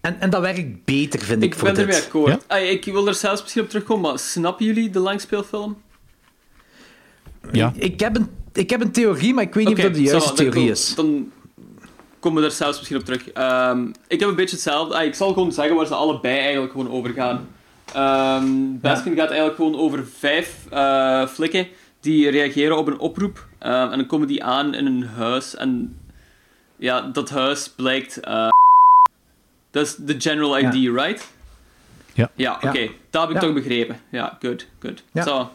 En, 0.00 0.20
en 0.20 0.30
dat 0.30 0.40
werkt 0.40 0.84
beter, 0.84 1.20
vind 1.20 1.42
ik, 1.42 1.52
Ik 1.52 1.58
voor 1.58 1.72
ben 1.72 1.80
ermee 1.80 1.96
akkoord. 1.96 2.44
Ah, 2.48 2.70
ik 2.70 2.84
wil 2.84 3.06
er 3.06 3.14
zelfs 3.14 3.42
misschien 3.42 3.62
op 3.62 3.68
terugkomen, 3.68 4.10
maar 4.10 4.18
snappen 4.18 4.66
jullie 4.66 4.90
de 4.90 4.98
langspeelfilm? 4.98 5.82
Ja. 7.52 7.72
Ik 7.76 8.00
heb, 8.00 8.16
een, 8.16 8.28
ik 8.52 8.70
heb 8.70 8.80
een 8.80 8.90
theorie, 8.90 9.34
maar 9.34 9.44
ik 9.44 9.54
weet 9.54 9.66
niet 9.66 9.76
of 9.76 9.82
dat 9.82 9.94
de 9.94 10.02
juiste 10.02 10.28
zo, 10.28 10.34
theorie 10.34 10.70
is. 10.70 10.94
Dan 10.94 11.32
komen 12.24 12.42
we 12.42 12.48
er 12.48 12.54
zelfs 12.54 12.76
misschien 12.78 12.98
op 12.98 13.04
terug. 13.04 13.30
Ehm, 13.30 13.86
ik 14.08 14.20
heb 14.20 14.28
een 14.28 14.34
beetje 14.34 14.54
hetzelfde. 14.54 14.94
Ah, 14.94 15.04
ik 15.04 15.14
zal 15.14 15.32
gewoon 15.32 15.52
zeggen 15.52 15.76
waar 15.76 15.86
ze 15.86 15.94
allebei 15.94 16.38
eigenlijk 16.38 16.72
gewoon 16.72 16.90
over 16.90 17.10
gaan. 17.10 17.48
Ehm 17.94 18.78
Baskin 18.80 19.14
gaat 19.16 19.28
eigenlijk 19.28 19.56
gewoon 19.56 19.76
over 19.76 20.06
vijf 20.18 20.66
eh, 20.70 21.26
flikken 21.26 21.66
die 22.00 22.30
reageren 22.30 22.76
op 22.78 22.86
een 22.86 22.98
oproep. 22.98 23.46
Ehm, 23.58 23.90
en 23.90 23.98
dan 23.98 24.06
komen 24.06 24.28
die 24.28 24.44
aan 24.44 24.74
in 24.74 24.86
een 24.86 25.06
huis. 25.06 25.56
En 25.56 25.98
ja, 26.76 27.00
dat 27.00 27.30
huis 27.30 27.68
blijkt... 27.76 28.20
eh, 28.20 28.48
dat 29.70 29.86
is 29.86 29.94
de 29.96 30.14
general 30.20 30.58
Ja. 30.58 30.72
ID, 30.72 30.96
right? 30.96 31.32
Ja. 32.12 32.30
Ja, 32.34 32.58
oké. 32.62 32.88
Dat 33.10 33.22
heb 33.26 33.30
ik 33.36 33.40
toch 33.42 33.52
begrepen. 33.54 34.00
Ja, 34.08 34.36
good, 34.40 34.66
good. 34.78 35.02
Ja. 35.12 35.22
Zo. 35.22 35.50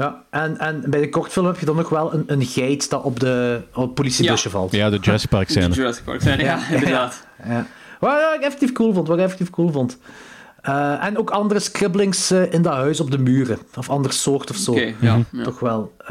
Ja, 0.00 0.22
en, 0.30 0.58
en 0.58 0.82
bij 0.86 1.00
de 1.00 1.08
kortfilm 1.08 1.46
heb 1.46 1.58
je 1.58 1.66
dan 1.66 1.76
nog 1.76 1.88
wel 1.88 2.14
een, 2.14 2.24
een 2.26 2.44
geit 2.44 2.90
dat 2.90 3.02
op, 3.02 3.20
de, 3.20 3.60
op 3.74 3.82
het 3.84 3.94
politiebusje 3.94 4.48
Ja. 4.48 4.54
valt. 4.54 4.72
Ja, 4.72 4.90
de 4.90 4.98
Jurassic 5.00 5.30
Park 5.30 5.46
De 5.46 5.52
scène. 5.52 5.74
Jurassic 5.74 6.04
Park 6.04 6.22
zijn, 6.22 6.38
ja, 6.40 6.58
inderdaad. 6.70 7.26
Ja. 7.48 7.66
Wat 8.00 8.12
ik 8.36 8.40
effectief 8.42 8.72
cool 8.72 8.92
vond. 8.94 9.08
Wat 9.08 9.16
ik 9.18 9.22
effectief 9.24 9.50
cool 9.50 9.72
vond. 9.72 9.98
Eh, 10.60 11.04
en 11.04 11.18
ook 11.18 11.30
andere 11.30 11.60
scribblings 11.60 12.30
eh, 12.30 12.52
in 12.52 12.62
dat 12.62 12.72
huis 12.72 13.00
op 13.00 13.10
de 13.10 13.18
muren. 13.18 13.58
Of 13.76 13.90
ander 13.90 14.12
soort 14.12 14.50
of 14.50 14.56
zo. 14.56 14.70
Oké, 14.70 14.94
ja, 15.00 15.16
Mhm. 15.16 15.22
ja. 15.38 15.42
Toch 15.44 15.60
wel. 15.60 15.92
Eh, 15.98 16.08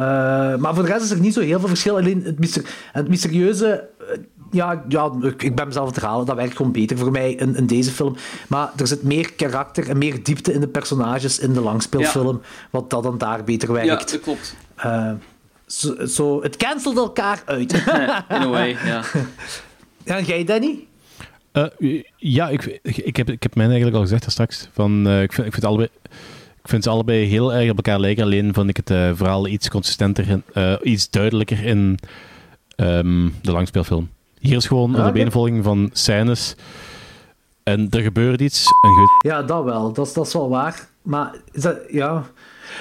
maar 0.55 0.73
voor 0.75 0.83
de 0.83 0.89
rest 0.91 1.03
is 1.03 1.11
er 1.11 1.19
niet 1.19 1.33
zo 1.33 1.41
heel 1.41 1.59
veel 1.59 1.67
verschil. 1.67 1.97
Alleen 1.97 2.21
het, 2.23 2.39
myster- 2.39 2.63
en 2.93 2.99
het 3.01 3.07
mysterieuze... 3.09 3.87
ja, 4.51 4.83
ja, 4.87 5.11
ik 5.21 5.43
ik 5.43 5.55
ben 5.55 5.67
mezelf 5.67 5.87
aan 5.87 5.91
het 5.93 6.01
herhalen. 6.01 6.25
Dat 6.25 6.35
werkt 6.35 6.55
gewoon 6.55 6.71
beter 6.71 6.97
voor 6.97 7.11
mij 7.11 7.31
in, 7.33 7.55
in 7.55 7.65
deze 7.65 7.91
film. 7.91 8.15
Maar 8.47 8.71
er 8.77 8.87
zit 8.87 9.03
meer 9.03 9.33
karakter 9.33 9.89
en 9.89 9.97
meer 9.97 10.23
diepte 10.23 10.53
in 10.53 10.59
de 10.59 10.67
personages 10.67 11.39
in 11.39 11.53
de 11.53 11.61
langspeelfilm. 11.61 12.41
Wat 12.69 12.89
dat 12.89 13.03
dan 13.03 13.17
daar 13.17 13.43
beter 13.43 13.67
Ja, 13.67 13.73
werkt. 13.73 14.11
dat 14.11 14.21
klopt. 14.21 14.55
Eh, 14.75 15.11
zo, 16.05 16.41
het 16.41 16.57
cancelt 16.57 16.97
elkaar 16.97 17.41
uit. 17.45 17.73
In 18.29 18.41
a 18.41 18.47
way, 18.47 18.77
ja. 18.85 19.03
En 20.03 20.23
jij, 20.23 20.43
Danny? 20.43 20.87
Eh, 21.51 21.65
ja, 22.17 22.49
ik, 22.49 22.79
ik, 22.83 23.15
heb, 23.17 23.29
ik 23.29 23.43
heb 23.43 23.55
mij 23.55 23.65
eigenlijk 23.65 23.95
al 23.95 24.01
gezegd 24.01 24.21
daar 24.21 24.31
straks. 24.31 24.69
Van, 24.73 25.07
eh, 25.07 25.21
ik, 25.21 25.33
vind, 25.33 25.47
ik, 25.47 25.53
vind 25.53 25.65
allebei, 25.65 25.89
ik 26.63 26.69
vind 26.69 26.83
ze 26.83 26.89
allebei 26.89 27.25
heel 27.25 27.53
erg 27.53 27.69
op 27.69 27.75
elkaar 27.75 27.99
lijken. 27.99 28.23
Alleen 28.23 28.53
vond 28.53 28.69
ik 28.69 28.77
het 28.77 28.89
eh, 28.89 29.11
verhaal 29.13 29.47
iets 29.47 29.69
consistenter, 29.69 30.29
en, 30.29 30.43
eh, 30.53 30.75
iets 30.83 31.09
duidelijker 31.09 31.65
in 31.65 31.99
ehm, 32.75 33.29
de 33.41 33.51
langspeelfilm. 33.51 34.09
Hier 34.39 34.55
is 34.57 34.67
gewoon 34.67 34.93
een 34.93 34.99
oké. 34.99 35.09
opeenvolging 35.09 35.63
van 35.63 35.89
scènes. 35.93 36.55
En 37.63 37.87
er 37.89 38.01
gebeurt 38.01 38.41
iets. 38.41 38.65
En 38.81 38.89
goed. 38.89 39.09
Ja, 39.31 39.43
dat 39.43 39.63
wel. 39.63 39.93
Dat 39.93 40.07
is, 40.07 40.13
dat 40.13 40.27
is 40.27 40.33
wel 40.33 40.49
waar. 40.49 40.87
Maar 41.01 41.35
is 41.51 41.61
dat, 41.61 41.77
ja, 41.91 42.25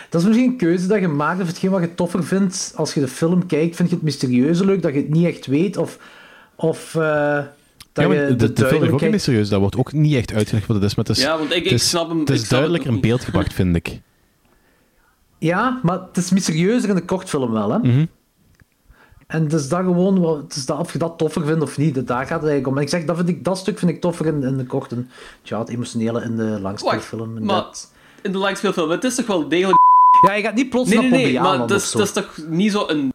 dat 0.08 0.20
is 0.20 0.26
misschien 0.26 0.50
een 0.50 0.56
keuze 0.56 0.86
dat 0.86 1.00
je 1.00 1.08
maakt 1.08 1.40
of 1.40 1.46
hetgeen 1.46 1.70
wat 1.70 1.80
je 1.80 1.94
toffer 1.94 2.24
vindt 2.24 2.72
als 2.76 2.94
je 2.94 3.00
de 3.00 3.08
film 3.08 3.46
kijkt. 3.46 3.76
Vind 3.76 3.88
je 3.88 3.94
het 3.94 4.04
mysterieuze 4.04 4.64
leuk, 4.64 4.82
dat 4.82 4.92
je 4.94 4.98
het 5.00 5.08
niet 5.10 5.26
echt 5.26 5.46
weet? 5.46 5.76
Of, 5.76 5.98
of 6.56 6.94
eh, 6.94 7.00
dat 7.92 8.04
Ja, 8.04 8.08
maar 8.08 8.16
je 8.28 8.36
de, 8.36 8.52
de, 8.52 8.66
film 8.66 8.82
is 8.84 8.90
ook 8.90 9.00
niet 9.00 9.10
mysterieus. 9.10 9.48
Dat 9.48 9.60
wordt 9.60 9.76
ook 9.76 9.92
niet 9.92 10.14
echt 10.14 10.32
uitgelegd 10.32 10.66
wat 10.66 10.76
het 10.76 10.84
is. 10.84 10.94
Maar 10.94 11.04
het 11.04 11.16
is, 11.16 11.22
Ja, 11.22 11.38
want 11.38 11.50
ik- 11.50 11.56
ik 11.56 11.64
het 11.64 11.72
is, 11.72 11.88
snap 11.88 12.08
hem- 12.08 12.18
Het 12.20 12.30
is 12.30 12.40
ik 12.40 12.46
snap 12.46 12.50
het 12.50 12.68
duidelijker 12.68 12.90
in 12.90 13.00
beeld 13.10 13.24
gebracht, 13.24 13.52
vind 13.52 13.76
ik. 13.76 14.00
Ja, 15.38 15.80
maar 15.82 16.00
het 16.00 16.16
is 16.16 16.30
mysterieuzer 16.30 16.88
in 16.88 16.94
de 16.94 17.04
kortfilm 17.04 17.52
wel, 17.52 17.70
hè? 17.70 17.78
Mhm. 17.78 18.04
En 19.28 19.48
dus 19.48 19.68
dat 19.68 19.80
gewoon, 19.80 20.36
het 20.36 20.56
is 20.56 20.66
dat, 20.66 20.78
of 20.78 20.92
je 20.92 20.98
dat 20.98 21.18
toffer 21.18 21.44
vindt 21.46 21.62
of 21.62 21.78
niet, 21.78 21.94
daar 22.06 22.18
gaat 22.26 22.40
het 22.40 22.50
eigenlijk 22.50 22.66
om. 22.66 22.76
En 22.76 22.82
ik 22.82 22.88
zeg, 22.88 23.04
dat, 23.04 23.16
vind 23.16 23.28
ik, 23.28 23.44
dat 23.44 23.58
stuk 23.58 23.78
vind 23.78 23.90
ik 23.90 24.00
toffer 24.00 24.26
in, 24.26 24.42
in 24.42 24.56
de 24.56 24.66
korte. 24.66 25.04
Ja, 25.42 25.58
het 25.58 25.68
emotionele 25.68 26.22
in 26.22 26.36
de 26.36 26.42
langspeelfilm. 26.60 27.36
en 27.36 27.44
Maar 27.44 27.56
dat- 27.56 27.92
in 28.22 28.32
de 28.32 28.38
langspeelfilm, 28.38 28.90
het 28.90 29.04
is 29.04 29.14
toch 29.14 29.26
wel 29.26 29.48
degelijk... 29.48 29.76
Ja, 30.26 30.34
je 30.34 30.42
gaat 30.42 30.54
niet 30.54 30.70
plots 30.70 30.88
Nee, 30.88 30.98
naar 31.00 31.10
nee, 31.10 31.24
nee, 31.24 31.40
maar 31.40 31.58
dat 31.58 31.70
is, 31.70 31.90
dat 31.90 32.02
is 32.02 32.12
toch 32.12 32.38
niet 32.48 32.72
zo 32.72 32.84
een... 32.88 33.12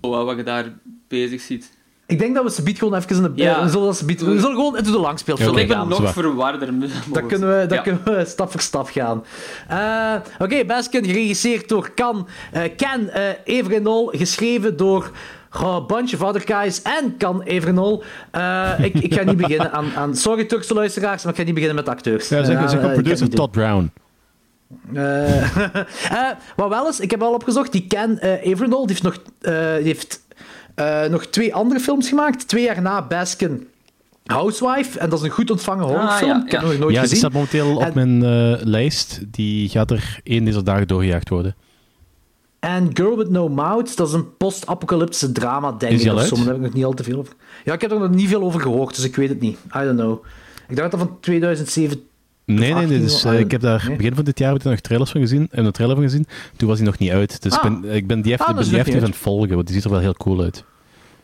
wat 0.00 0.36
je 0.36 0.42
daar 0.42 0.78
bezig 1.08 1.40
ziet. 1.40 1.73
Ik 2.06 2.18
denk 2.18 2.34
dat 2.34 2.44
we 2.44 2.50
ze 2.50 2.62
biedt 2.62 2.78
gewoon 2.78 2.94
even 2.94 3.16
in 3.16 3.22
de... 3.22 3.30
Ja. 3.34 3.62
We 3.62 3.68
zullen, 3.68 3.94
ze 3.94 4.04
we 4.04 4.14
zullen 4.18 4.40
gewoon 4.40 4.76
into 4.76 4.90
de 4.90 4.98
langspeelfilm 4.98 5.56
ik 5.56 5.68
ben 5.68 5.76
gaan. 5.76 5.88
nog 5.88 6.12
verwarder. 6.12 6.72
Dat 7.12 7.26
kunnen 7.26 7.60
we, 7.60 7.66
dat 7.66 7.72
Ja. 7.72 7.82
kunnen 7.82 8.04
we 8.04 8.24
stap 8.24 8.50
voor 8.50 8.60
stap 8.60 8.88
gaan. 8.88 9.24
Eh, 9.68 10.14
Oké, 10.38 10.64
Baskin, 10.64 11.04
geregisseerd 11.04 11.68
door 11.68 11.90
Kan, 11.94 12.28
eh 12.52 12.62
Ken 12.76 13.10
eh 13.10 13.22
Evrenol, 13.44 14.06
geschreven 14.06 14.76
door 14.76 15.10
oh, 15.52 15.74
a 15.74 15.80
bunch 15.80 16.14
of 16.14 16.22
other 16.22 16.42
guys 16.44 16.82
en 16.82 17.16
Kan 17.16 17.42
Evrenol. 17.42 18.02
Eh, 18.30 18.70
ik, 18.78 18.94
ik 18.94 19.14
ga 19.14 19.22
niet 19.22 19.36
beginnen 19.36 19.72
aan, 19.72 19.86
aan... 19.96 20.16
Sorry, 20.16 20.44
Turkse 20.44 20.74
luisteraars, 20.74 21.22
maar 21.22 21.32
ik 21.32 21.38
ga 21.38 21.44
niet 21.44 21.54
beginnen 21.54 21.76
met 21.84 21.88
acteurs. 21.88 22.28
Ja, 22.28 22.44
zeg, 22.44 22.46
zeg 22.46 22.54
maar 22.54 22.74
ik 22.74 22.80
ga 22.80 22.92
producer. 23.02 23.28
Todd 23.30 23.50
Brown. 23.50 23.90
Eh, 24.94 25.56
eh, 26.10 26.30
wat 26.56 26.68
wel 26.68 26.88
is, 26.88 27.00
ik 27.00 27.10
heb 27.10 27.22
al 27.22 27.32
opgezocht, 27.34 27.72
die 27.72 27.86
Ken 27.86 28.18
Evrenol, 28.18 28.86
die 28.86 28.96
heeft, 28.96 29.02
nog, 29.02 29.14
eh, 29.40 29.74
die 29.74 29.84
heeft 29.86 30.23
eh, 30.74 31.04
nog 31.10 31.26
twee 31.26 31.54
andere 31.54 31.80
films 31.80 32.08
gemaakt. 32.08 32.48
Twee 32.48 32.64
jaar 32.64 32.82
na 32.82 33.06
Baskin 33.06 33.66
Housewife. 34.24 34.98
En 34.98 35.10
dat 35.10 35.18
is 35.18 35.24
een 35.24 35.30
goed 35.30 35.50
ontvangen 35.50 35.84
horrorfilm. 35.86 36.30
ja, 36.30 36.44
Ik 36.44 36.50
heb 36.50 36.60
hem 36.60 36.70
nog 36.70 36.78
nooit 36.78 36.94
ja, 36.94 37.00
die 37.00 37.08
gezien. 37.08 37.16
staat 37.16 37.32
momenteel 37.32 37.80
En- 37.80 37.86
op 37.88 37.94
mijn 37.94 38.22
eh, 38.24 38.64
lijst. 38.66 39.20
Die 39.30 39.68
gaat 39.68 39.90
er 39.90 40.20
één 40.22 40.44
deze 40.44 40.62
dagen 40.62 40.86
doorgejaagd 40.88 41.28
worden. 41.28 41.54
En 42.60 42.90
Girl 42.92 43.16
with 43.16 43.30
No 43.30 43.48
Mouth, 43.48 43.96
dat 43.96 44.08
is 44.08 44.14
een 44.14 44.36
post-apocalyptische 44.36 45.32
drama, 45.32 45.72
denk 45.72 46.00
ik. 46.00 46.12
Of 46.12 46.22
zo, 46.26 46.36
daar 46.36 46.46
heb 46.46 46.54
ik 46.56 46.60
nog 46.62 46.72
niet 46.72 46.84
al 46.84 46.92
te 46.92 47.02
veel 47.02 47.18
over. 47.18 47.34
Ja, 47.64 47.72
ik 47.72 47.80
heb 47.80 47.90
er 47.92 47.98
nog 47.98 48.10
niet 48.10 48.28
veel 48.28 48.42
over 48.42 48.60
gehoord, 48.60 48.94
dus 48.96 49.04
ik 49.04 49.16
weet 49.16 49.28
het 49.28 49.40
niet. 49.40 49.58
I 49.76 49.78
don't 49.84 49.98
know. 49.98 50.24
Ik 50.68 50.76
dacht 50.76 50.90
dat 50.90 51.00
van 51.00 51.16
2007. 51.20 52.02
Nee, 52.46 52.58
nee, 52.58 52.68
nee. 52.72 52.82
18 52.82 53.00
Dus, 53.00 53.24
eh, 53.24 53.38
ik 53.38 53.50
heb 53.50 53.60
daar 53.60 53.84
Nee. 53.88 53.96
begin 53.96 54.14
van 54.14 54.24
dit 54.24 54.38
jaar 54.38 54.52
heb 54.52 54.58
ik 54.60 54.64
nog 54.70 54.80
trailers 54.80 55.10
van 55.10 55.20
gezien. 55.20 55.48
En 55.50 55.64
een 55.64 55.72
trailer 55.72 55.96
van 55.96 56.04
gezien. 56.04 56.26
Toen 56.56 56.68
was 56.68 56.76
hij 56.78 56.86
nog 56.86 56.98
niet 56.98 57.10
uit. 57.10 57.42
Dus 57.42 57.52
Ah. 57.58 57.64
ik 57.64 57.80
ben, 57.80 57.94
ik 57.94 58.06
ben 58.06 58.20
die 58.22 58.32
even, 58.32 58.44
Ah, 58.44 58.50
ik 58.50 58.56
ben 58.56 58.64
die 58.64 58.76
nog 58.78 58.86
even 58.86 59.00
aan 59.00 59.06
het 59.06 59.16
volgen, 59.16 59.54
want 59.54 59.66
die 59.66 59.76
ziet 59.76 59.84
er 59.84 59.90
wel 59.90 60.00
heel 60.00 60.14
cool 60.14 60.40
uit. 60.42 60.64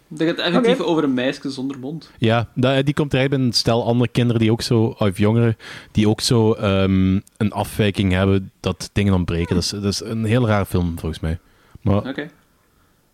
Dat 0.08 0.26
gaat 0.28 0.38
effectief 0.38 0.80
over 0.80 1.04
een 1.04 1.14
meisje 1.14 1.50
zonder 1.50 1.78
mond. 1.78 2.10
Ja, 2.18 2.48
dat, 2.54 2.84
die 2.84 2.94
komt 2.94 3.12
eruit 3.14 3.30
bij 3.30 3.38
een 3.38 3.52
stel 3.52 3.86
andere 3.86 4.10
kinderen 4.10 4.40
die 4.40 4.50
ook 4.50 4.62
zo, 4.62 4.94
of 4.98 5.18
jongeren, 5.18 5.56
die 5.92 6.08
ook 6.08 6.20
zo 6.20 6.52
ehm, 6.52 7.14
een 7.36 7.52
afwijking 7.52 8.12
hebben 8.12 8.50
dat 8.60 8.90
dingen 8.92 9.12
ontbreken. 9.14 9.54
Dat 9.54 9.64
is, 9.64 9.70
dat 9.70 9.84
is 9.84 10.00
een 10.04 10.24
heel 10.24 10.46
raar 10.46 10.64
film, 10.64 10.98
volgens 10.98 11.20
mij. 11.20 11.38
Maar 11.80 12.08
Oké. 12.08 12.30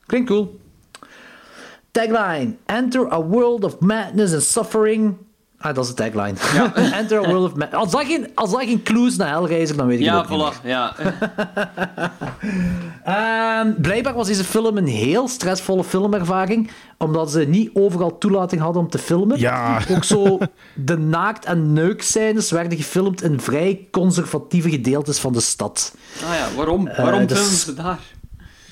Klinkt 0.07 0.29
cool. 0.29 0.59
Tagline. 1.91 2.55
Enter 2.67 3.13
a 3.13 3.23
world 3.23 3.65
of 3.65 3.79
madness 3.81 4.33
and 4.33 4.43
suffering. 4.43 5.15
Ah, 5.69 5.75
dat 5.75 5.85
is 5.85 5.95
de 5.95 6.11
tagline. 6.11 6.35
Enter 7.01 7.19
a 7.27 7.29
world 7.31 7.53
of. 7.53 7.73
Als 7.73 7.91
dat 7.91 8.05
geen, 8.05 8.27
als 8.35 8.51
dat 8.51 8.61
geen 8.63 8.83
clues 8.83 9.17
naar 9.17 9.29
Hellraiser, 9.29 9.77
dan 9.77 9.87
weet 9.87 9.99
ik 9.99 10.05
Ja, 10.05 10.21
het 10.21 10.31
ook 10.31 10.45
niet 10.45 10.55
voilà. 10.55 10.67
Ja. 10.67 10.95
Ehm, 13.05 13.73
blijkbaar 13.81 14.15
was 14.15 14.27
deze 14.27 14.45
film 14.45 14.77
een 14.77 14.87
heel 14.87 15.29
stressvolle 15.29 15.85
filmervaring, 15.85 16.71
omdat 16.99 17.31
ze 17.31 17.41
niet 17.41 17.71
overal 17.75 18.19
toelating 18.19 18.61
hadden 18.61 18.83
om 18.83 18.89
te 18.91 18.99
filmen. 18.99 19.39
Ja. 19.39 19.81
Ook 19.91 20.05
zo, 20.05 20.39
de 20.75 20.99
naakt- 20.99 21.45
en 21.45 21.73
neukscènes 21.73 22.51
werden 22.51 22.79
gefilmd 22.79 23.23
in 23.23 23.41
vrij 23.41 23.89
conservatieve 23.91 24.71
gedeeltes 24.71 25.19
van 25.19 25.33
de 25.33 25.41
stad. 25.41 25.95
Ah 26.25 26.35
ja, 26.35 26.47
waarom? 26.57 26.85
Waarom 26.97 27.21
Eh, 27.21 27.27
dus- 27.27 27.39
filmen 27.39 27.59
ze 27.59 27.75
daar? 27.75 27.99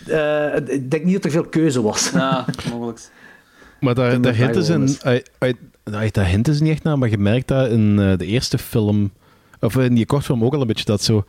Eh, 0.06 0.74
ik 0.74 0.90
denk 0.90 1.04
niet 1.04 1.14
dat 1.14 1.24
er 1.24 1.30
veel 1.30 1.44
keuze 1.48 1.82
was. 1.82 2.10
Ja, 2.14 2.44
mogelijk. 2.70 3.00
Maar 3.80 3.94
daar, 3.94 4.20
daar 4.20 4.34
hinten 4.34 4.64
ze 4.64 4.94
is. 5.84 5.92
nou, 5.92 6.08
daar 6.10 6.26
hinten 6.26 6.54
ze 6.54 6.62
niet 6.62 6.72
echt 6.72 6.82
naar, 6.82 6.98
maar 6.98 7.10
je 7.10 7.18
merkt 7.18 7.48
dat 7.48 7.70
in 7.70 7.98
eh, 7.98 8.18
de 8.18 8.26
eerste 8.26 8.58
film, 8.58 9.10
of 9.60 9.76
in 9.76 9.94
die 9.94 10.06
kortfilm 10.06 10.44
ook 10.44 10.54
al 10.54 10.60
een 10.60 10.66
beetje, 10.66 10.84
dat 10.84 11.02
zo... 11.02 11.24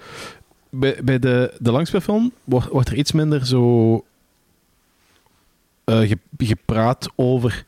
Bij, 0.70 1.20
de, 1.20 1.54
de 1.60 1.72
langspeelfilm 1.72 2.32
wordt, 2.44 2.68
wordt 2.68 2.90
er 2.90 2.96
iets 2.96 3.12
minder 3.12 3.46
zo 3.46 4.04
eh, 5.84 6.00
ge- 6.00 6.18
gepraat 6.38 7.10
over 7.16 7.66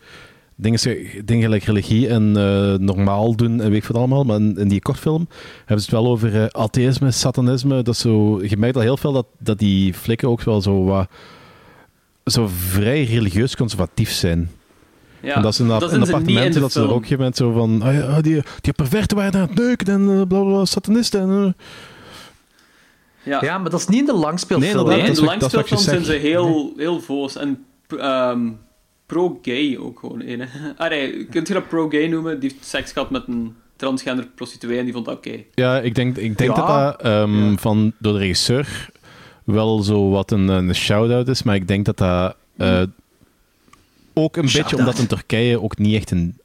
dingen, 0.56 0.80
dingen 1.26 1.44
gelijk 1.44 1.64
religie 1.64 2.08
en 2.08 2.38
eh, 2.38 2.74
normaal 2.74 3.36
doen 3.36 3.62
en 3.62 3.70
weet 3.70 3.82
ik 3.82 3.86
wat 3.88 3.98
allemaal. 3.98 4.24
Maar 4.24 4.36
in, 4.40 4.68
die 4.68 4.82
kortfilm 4.82 5.28
hebben 5.58 5.80
ze 5.86 5.90
het 5.96 6.02
wel 6.02 6.12
over 6.12 6.42
eh, 6.42 6.48
atheïsme, 6.48 7.12
satanisme. 7.12 7.76
Dat 7.82 7.94
is 7.94 8.00
zo, 8.02 8.44
je 8.44 8.58
merkt 8.58 8.76
al 8.76 8.82
heel 8.82 8.98
veel 8.98 9.12
dat, 9.12 9.26
dat 9.38 9.60
die 9.60 9.94
flikken 9.94 10.30
ook 10.30 10.42
wel 10.44 10.62
zo 10.62 10.84
wat 10.84 11.10
zo 12.26 12.48
vrij 12.48 13.04
religieus 13.04 13.56
conservatief 13.56 14.12
zijn. 14.12 14.50
Ja, 15.22 15.36
en 15.36 15.42
dat 15.42 15.54
is 15.54 15.60
inderdaad 15.60 15.90
dat 15.90 16.00
niet 16.00 16.08
in 16.08 16.14
appartementen 16.14 16.62
dat 16.62 16.72
ze 16.72 16.82
er 16.82 16.94
ook 16.94 17.06
een 17.06 17.18
moment 17.18 17.36
zo 17.36 17.52
van... 17.52 17.82
ah 17.82 17.94
ja, 17.94 18.22
die, 18.22 18.42
die 18.62 18.74
perverten 18.74 19.18
waren 19.18 19.42
aan 19.42 19.48
het 19.48 19.58
neuken 19.58 19.88
en 19.88 20.02
uh, 20.02 20.22
bla 20.28 20.44
bla, 20.44 20.66
satanisten. 20.66 21.22
En, 21.22 21.56
eh. 21.58 21.66
Ja. 23.24 23.40
Ja, 23.42 23.58
maar 23.58 23.70
dat 23.70 23.80
is 23.80 23.88
niet 23.88 24.00
in 24.00 24.06
de 24.06 24.14
langspeelfilm. 24.14 24.88
Nee, 24.88 24.98
Nee, 24.98 25.00
dat 25.00 25.08
in 25.08 25.14
de 25.14 25.20
dat 25.20 25.40
langspeelfilm 25.40 25.82
zijn 25.82 26.04
ze 26.04 26.14
heel, 26.14 26.74
heel 26.78 27.00
voos. 27.02 27.36
En 27.36 27.66
ehm, 27.88 28.50
pro-gay 29.06 29.78
ook 29.78 30.00
gewoon 30.00 30.22
een. 30.22 30.44
Ah 30.78 30.90
nee, 30.90 31.26
kunt 31.32 31.48
je 31.48 31.54
dat 31.54 31.68
pro-gay 31.68 32.08
noemen? 32.08 32.40
Die 32.40 32.52
heeft 32.52 32.66
seks 32.66 32.92
gehad 32.92 33.10
met 33.10 33.24
een 33.28 33.56
transgender 33.76 34.28
prostituee 34.36 34.78
en 34.78 34.84
die 34.84 34.94
vond 34.94 35.06
dat 35.06 35.16
oké. 35.16 35.44
Ja, 35.54 35.80
ik 35.80 35.96
denk, 35.96 36.18
ik 36.18 36.38
denk 36.38 36.56
Ja. 36.56 36.66
dat 36.66 36.68
dat 36.68 37.02
ehm, 37.02 37.56
van, 37.56 37.94
door 38.00 38.14
de 38.14 38.20
regisseur 38.20 38.90
wel 39.44 39.80
zo 39.84 40.10
wat 40.10 40.32
een, 40.32 40.48
een 40.48 40.76
shout-out 40.76 41.28
is, 41.28 41.44
maar 41.44 41.56
ik 41.56 41.68
denk 41.68 41.86
dat 41.86 41.98
dat 41.98 42.36
eh, 42.58 42.82
ook 44.18 44.36
een 44.38 44.50
beetje 44.54 44.78
omdat 44.78 44.98
in 44.98 45.08
Turkije 45.08 45.62
ook 45.62 45.78
niet 45.78 45.96
echt 45.96 46.12
een... 46.12 46.40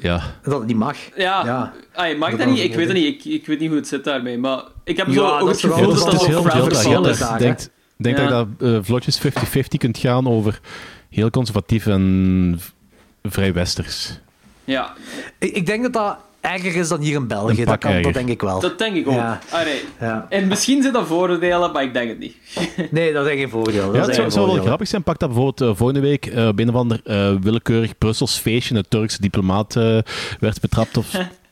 Ja, 0.00 0.22
Dat 0.42 0.58
het 0.58 0.66
niet 0.66 0.76
mag. 0.76 0.96
Ja, 1.16 1.44
Ja. 1.44 1.72
Ah, 1.94 2.08
je 2.08 2.16
mag 2.16 2.30
Dat 2.30 2.38
dat 2.38 2.48
niet? 2.48 2.58
Ik 2.58 2.74
weet 2.74 2.86
het 2.86 2.96
niet. 2.96 3.06
Ik, 3.06 3.32
ik 3.32 3.46
weet 3.46 3.58
niet 3.58 3.68
hoe 3.68 3.78
het 3.78 3.88
zit 3.88 4.04
daarmee. 4.04 4.38
Maar 4.38 4.62
ik 4.84 4.96
heb 4.96 5.06
Ja, 5.06 5.12
zo 5.14 5.20
dat 5.22 5.40
ook 5.40 5.48
het 5.48 5.60
gevoel 5.60 5.94
dat 5.94 6.04
dat 6.04 6.12
is 6.20 6.26
heel 6.26 6.42
veel 6.42 6.62
dat 6.62 6.72
is. 7.12 7.18
je 7.18 7.24
Ik 7.32 7.38
denk, 7.38 7.58
denk 7.96 8.18
Ja. 8.18 8.28
dat 8.28 8.58
dat 8.58 8.68
eh, 8.72 8.78
vlotjes 8.82 9.20
50-50 9.26 9.28
kunt 9.78 9.98
gaan 9.98 10.28
over 10.28 10.60
heel 11.10 11.30
conservatief 11.30 11.86
en 11.86 12.60
vrij 13.22 13.52
westers. 13.52 14.18
Ja, 14.64 14.92
Ik, 15.38 15.52
ik 15.56 15.66
denk 15.66 15.82
dat 15.82 15.92
dat 15.92 16.16
erger 16.46 16.76
is 16.76 16.88
dan 16.88 17.00
hier 17.00 17.14
in 17.14 17.26
België. 17.26 17.60
Een 17.60 17.66
Dat, 17.66 17.78
kan, 17.78 18.02
dat 18.02 18.12
denk 18.14 18.28
ik 18.28 18.40
wel. 18.40 18.60
dat 18.60 18.78
denk 18.78 18.96
ik 18.96 19.08
ook. 19.08 19.14
Ja. 19.14 19.40
Ja. 20.00 20.26
En 20.28 20.46
misschien 20.46 20.82
zit 20.82 20.92
dat 20.92 21.06
voordelen, 21.06 21.72
maar 21.72 21.82
ik 21.82 21.92
denk 21.92 22.08
het 22.08 22.18
niet. 22.18 22.34
Nee, 22.90 23.12
dat 23.12 23.26
is 23.26 23.32
geen 23.32 23.48
voordeel. 23.48 23.86
Dat 23.92 23.94
Ja, 23.94 24.22
het 24.22 24.32
zou, 24.32 24.46
wel 24.46 24.64
grappig 24.64 24.88
zijn. 24.88 25.02
Pak 25.02 25.18
dat 25.18 25.28
bijvoorbeeld 25.28 25.70
eh, 25.70 25.76
volgende 25.76 26.00
week 26.00 26.26
eh, 26.26 26.46
op 26.46 26.58
een 26.58 26.68
of 26.68 26.74
ander 26.74 27.00
eh, 27.04 27.34
willekeurig 27.40 27.98
Brussels 27.98 28.38
feestje. 28.38 28.74
Een 28.74 28.84
Turkse 28.88 29.20
diplomaat 29.20 29.76
eh, 29.76 29.98
werd 30.40 30.60
betrapt. 30.60 30.96
Of... 30.96 31.06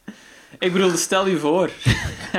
Ik 0.64 0.72
bedoel, 0.72 0.96
stel 0.96 1.26
je 1.26 1.36
voor. 1.36 1.70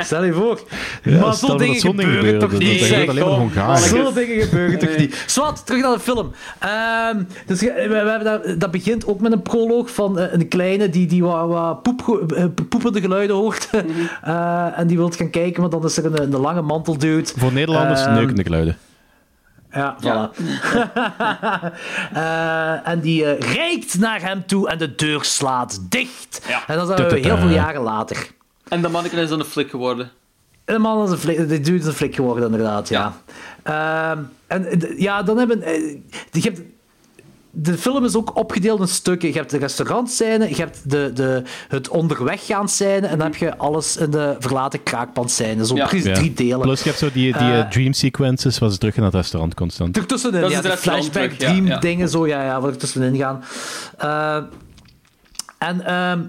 Stel 0.03 0.23
je 0.23 0.33
voor. 0.33 0.61
Ja, 1.03 1.19
maar 1.19 1.37
dat 1.39 1.59
dingen 1.59 1.75
gebeuren 1.75 2.39
toch 2.39 2.51
niet? 2.51 2.79
dat 2.79 2.87
zeg, 2.87 2.99
gebeurt 2.99 3.09
alleen 3.09 3.51
maar. 3.55 3.77
Zo'n 3.77 4.13
dingen 4.13 4.41
gebeuren 4.41 4.79
toch 4.79 4.97
niet? 4.97 5.23
Zwat, 5.25 5.65
terug 5.65 5.81
naar 5.81 5.93
de 5.93 5.99
film. 5.99 6.31
Ehm, 6.59 7.23
dus 7.45 7.59
we, 7.59 7.85
we 7.89 7.95
hebben 7.95 8.23
daar, 8.23 8.57
dat 8.57 8.71
begint 8.71 9.07
ook 9.07 9.21
met 9.21 9.31
een 9.31 9.41
proloog 9.41 9.91
van 9.93 10.19
eh, 10.19 10.33
een 10.33 10.47
kleine 10.47 10.89
die, 10.89 11.07
die 11.07 11.23
wat, 11.23 11.47
wat 11.47 11.81
poep, 11.81 12.31
eh, 12.31 12.45
poepende 12.69 13.01
geluiden 13.01 13.35
hoort. 13.35 13.67
Mhm. 13.75 13.89
Eh, 14.21 14.79
en 14.79 14.87
die 14.87 14.97
wil 14.97 15.09
gaan 15.09 15.29
kijken, 15.29 15.61
want 15.61 15.71
dan 15.71 15.85
is 15.85 15.97
er 15.97 16.05
een, 16.05 16.21
een 16.21 16.39
lange 16.39 16.61
manteldude. 16.61 17.29
Voor 17.37 17.53
Nederlanders 17.53 18.01
Ehm, 18.01 18.13
neukende 18.13 18.43
geluiden. 18.43 18.77
Ja, 19.75 19.95
voilà. 20.01 20.29
Eh, 22.13 22.87
en 22.87 22.99
die 22.99 23.25
eh, 23.25 23.53
reikt 23.53 23.97
naar 23.97 24.21
hem 24.21 24.45
toe 24.45 24.69
en 24.69 24.77
de 24.77 24.95
deur 24.95 25.23
slaat 25.23 25.79
dicht. 25.89 26.41
En 26.67 26.77
dat 26.77 26.87
zijn 26.87 27.09
we 27.09 27.19
heel 27.19 27.37
veel 27.37 27.49
jaren 27.49 27.81
later. 27.81 28.27
En 28.67 28.81
de 28.81 28.89
manneke 28.89 29.15
is 29.15 29.29
dan 29.29 29.39
een 29.39 29.45
flik 29.45 29.69
geworden. 29.69 30.11
En 30.65 30.73
de 30.73 30.79
man 30.79 31.03
is 31.03 31.11
een 31.11 31.17
flik, 31.17 31.37
de 31.37 31.59
dude 31.59 31.77
is 31.77 31.85
een 31.85 31.93
flik 31.93 32.15
geworden, 32.15 32.45
inderdaad, 32.45 32.89
ja. 32.89 33.13
Ehm, 33.63 34.19
en 34.47 34.93
ja, 34.97 35.23
dan 35.23 35.37
hebben... 35.37 35.61
eh, 35.61 35.97
je 36.31 36.41
hebt, 36.41 36.61
de 37.57 37.77
film 37.77 38.05
is 38.05 38.15
ook 38.15 38.35
opgedeeld 38.37 38.79
in 38.79 38.87
stukken. 38.87 39.27
Je 39.29 39.35
hebt 39.35 39.49
de 39.51 39.57
restaurantscène, 39.57 40.49
je 40.49 40.55
hebt 40.55 40.89
de, 40.89 41.11
de, 41.13 41.43
het 41.67 41.89
onderweg 41.89 42.45
gaan 42.45 42.69
scène, 42.69 43.07
en 43.07 43.17
dan 43.17 43.27
heb 43.27 43.35
je 43.35 43.57
alles 43.57 43.97
in 43.97 44.11
de 44.11 44.35
verlaten 44.39 44.83
kraakpand 44.83 45.31
scène. 45.31 45.65
Zo 45.65 45.75
Ja. 45.75 45.85
precies 45.87 46.05
Ja. 46.05 46.13
drie 46.13 46.33
delen. 46.33 46.59
Plus 46.59 46.79
je 46.79 46.85
hebt 46.87 46.99
zo 46.99 47.09
die, 47.13 47.31
die 47.31 47.41
eh, 47.41 47.59
Eh, 47.59 47.69
dream 47.69 47.93
sequences 47.93 48.57
waar 48.59 48.69
ze 48.69 48.77
terug 48.77 48.95
naar 48.95 49.05
het 49.05 49.13
restaurant 49.15 49.53
constant. 49.53 49.97
Ertussenin, 49.97 50.41
Dat 50.41 50.49
is 50.49 50.55
ja, 50.55 50.61
restaurant 50.61 51.03
flashback, 51.05 51.31
terug, 51.37 51.51
dream 51.51 51.65
ja. 51.67 51.79
dingen, 51.79 52.09
zo, 52.09 52.27
ja, 52.27 52.43
ja, 52.43 52.61
waar 52.61 52.69
er 52.71 52.77
tussenin 52.77 53.15
gaan. 53.17 53.43
Eh, 53.97 54.37
en 55.57 55.85
ehm, 55.85 56.19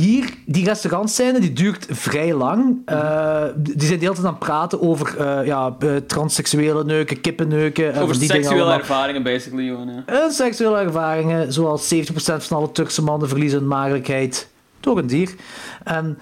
hier, 0.00 0.34
die 0.46 0.64
restaurantscène, 0.64 1.40
die 1.40 1.52
duurt 1.52 1.86
vrij 1.90 2.34
lang. 2.34 2.82
Eh, 2.84 3.44
die 3.56 3.86
zijn 3.86 3.98
de 3.98 4.04
hele 4.04 4.14
tijd 4.14 4.26
aan 4.26 4.34
het 4.34 4.38
praten 4.38 4.80
over 4.80 5.18
eh, 5.18 5.46
ja, 5.46 5.76
eh, 5.78 5.96
transseksuele 5.96 6.84
neuken, 6.84 7.20
kippenneuken. 7.20 7.94
Over 7.94 8.18
die 8.18 8.28
dingen 8.28 8.44
seksuele 8.44 8.72
ervaringen, 8.72 9.22
basically. 9.22 9.66
Gewoon, 9.66 10.04
ja. 10.06 10.30
Seksuele 10.30 10.78
ervaringen, 10.78 11.52
zoals 11.52 11.94
70% 11.94 12.44
van 12.44 12.56
alle 12.56 12.72
Turkse 12.72 13.02
mannen 13.02 13.28
verliezen 13.28 13.58
hun 13.58 13.68
maagdelijkheid 13.68 14.48
door 14.80 14.98
een 14.98 15.06
dier. 15.06 15.34
En 15.84 16.18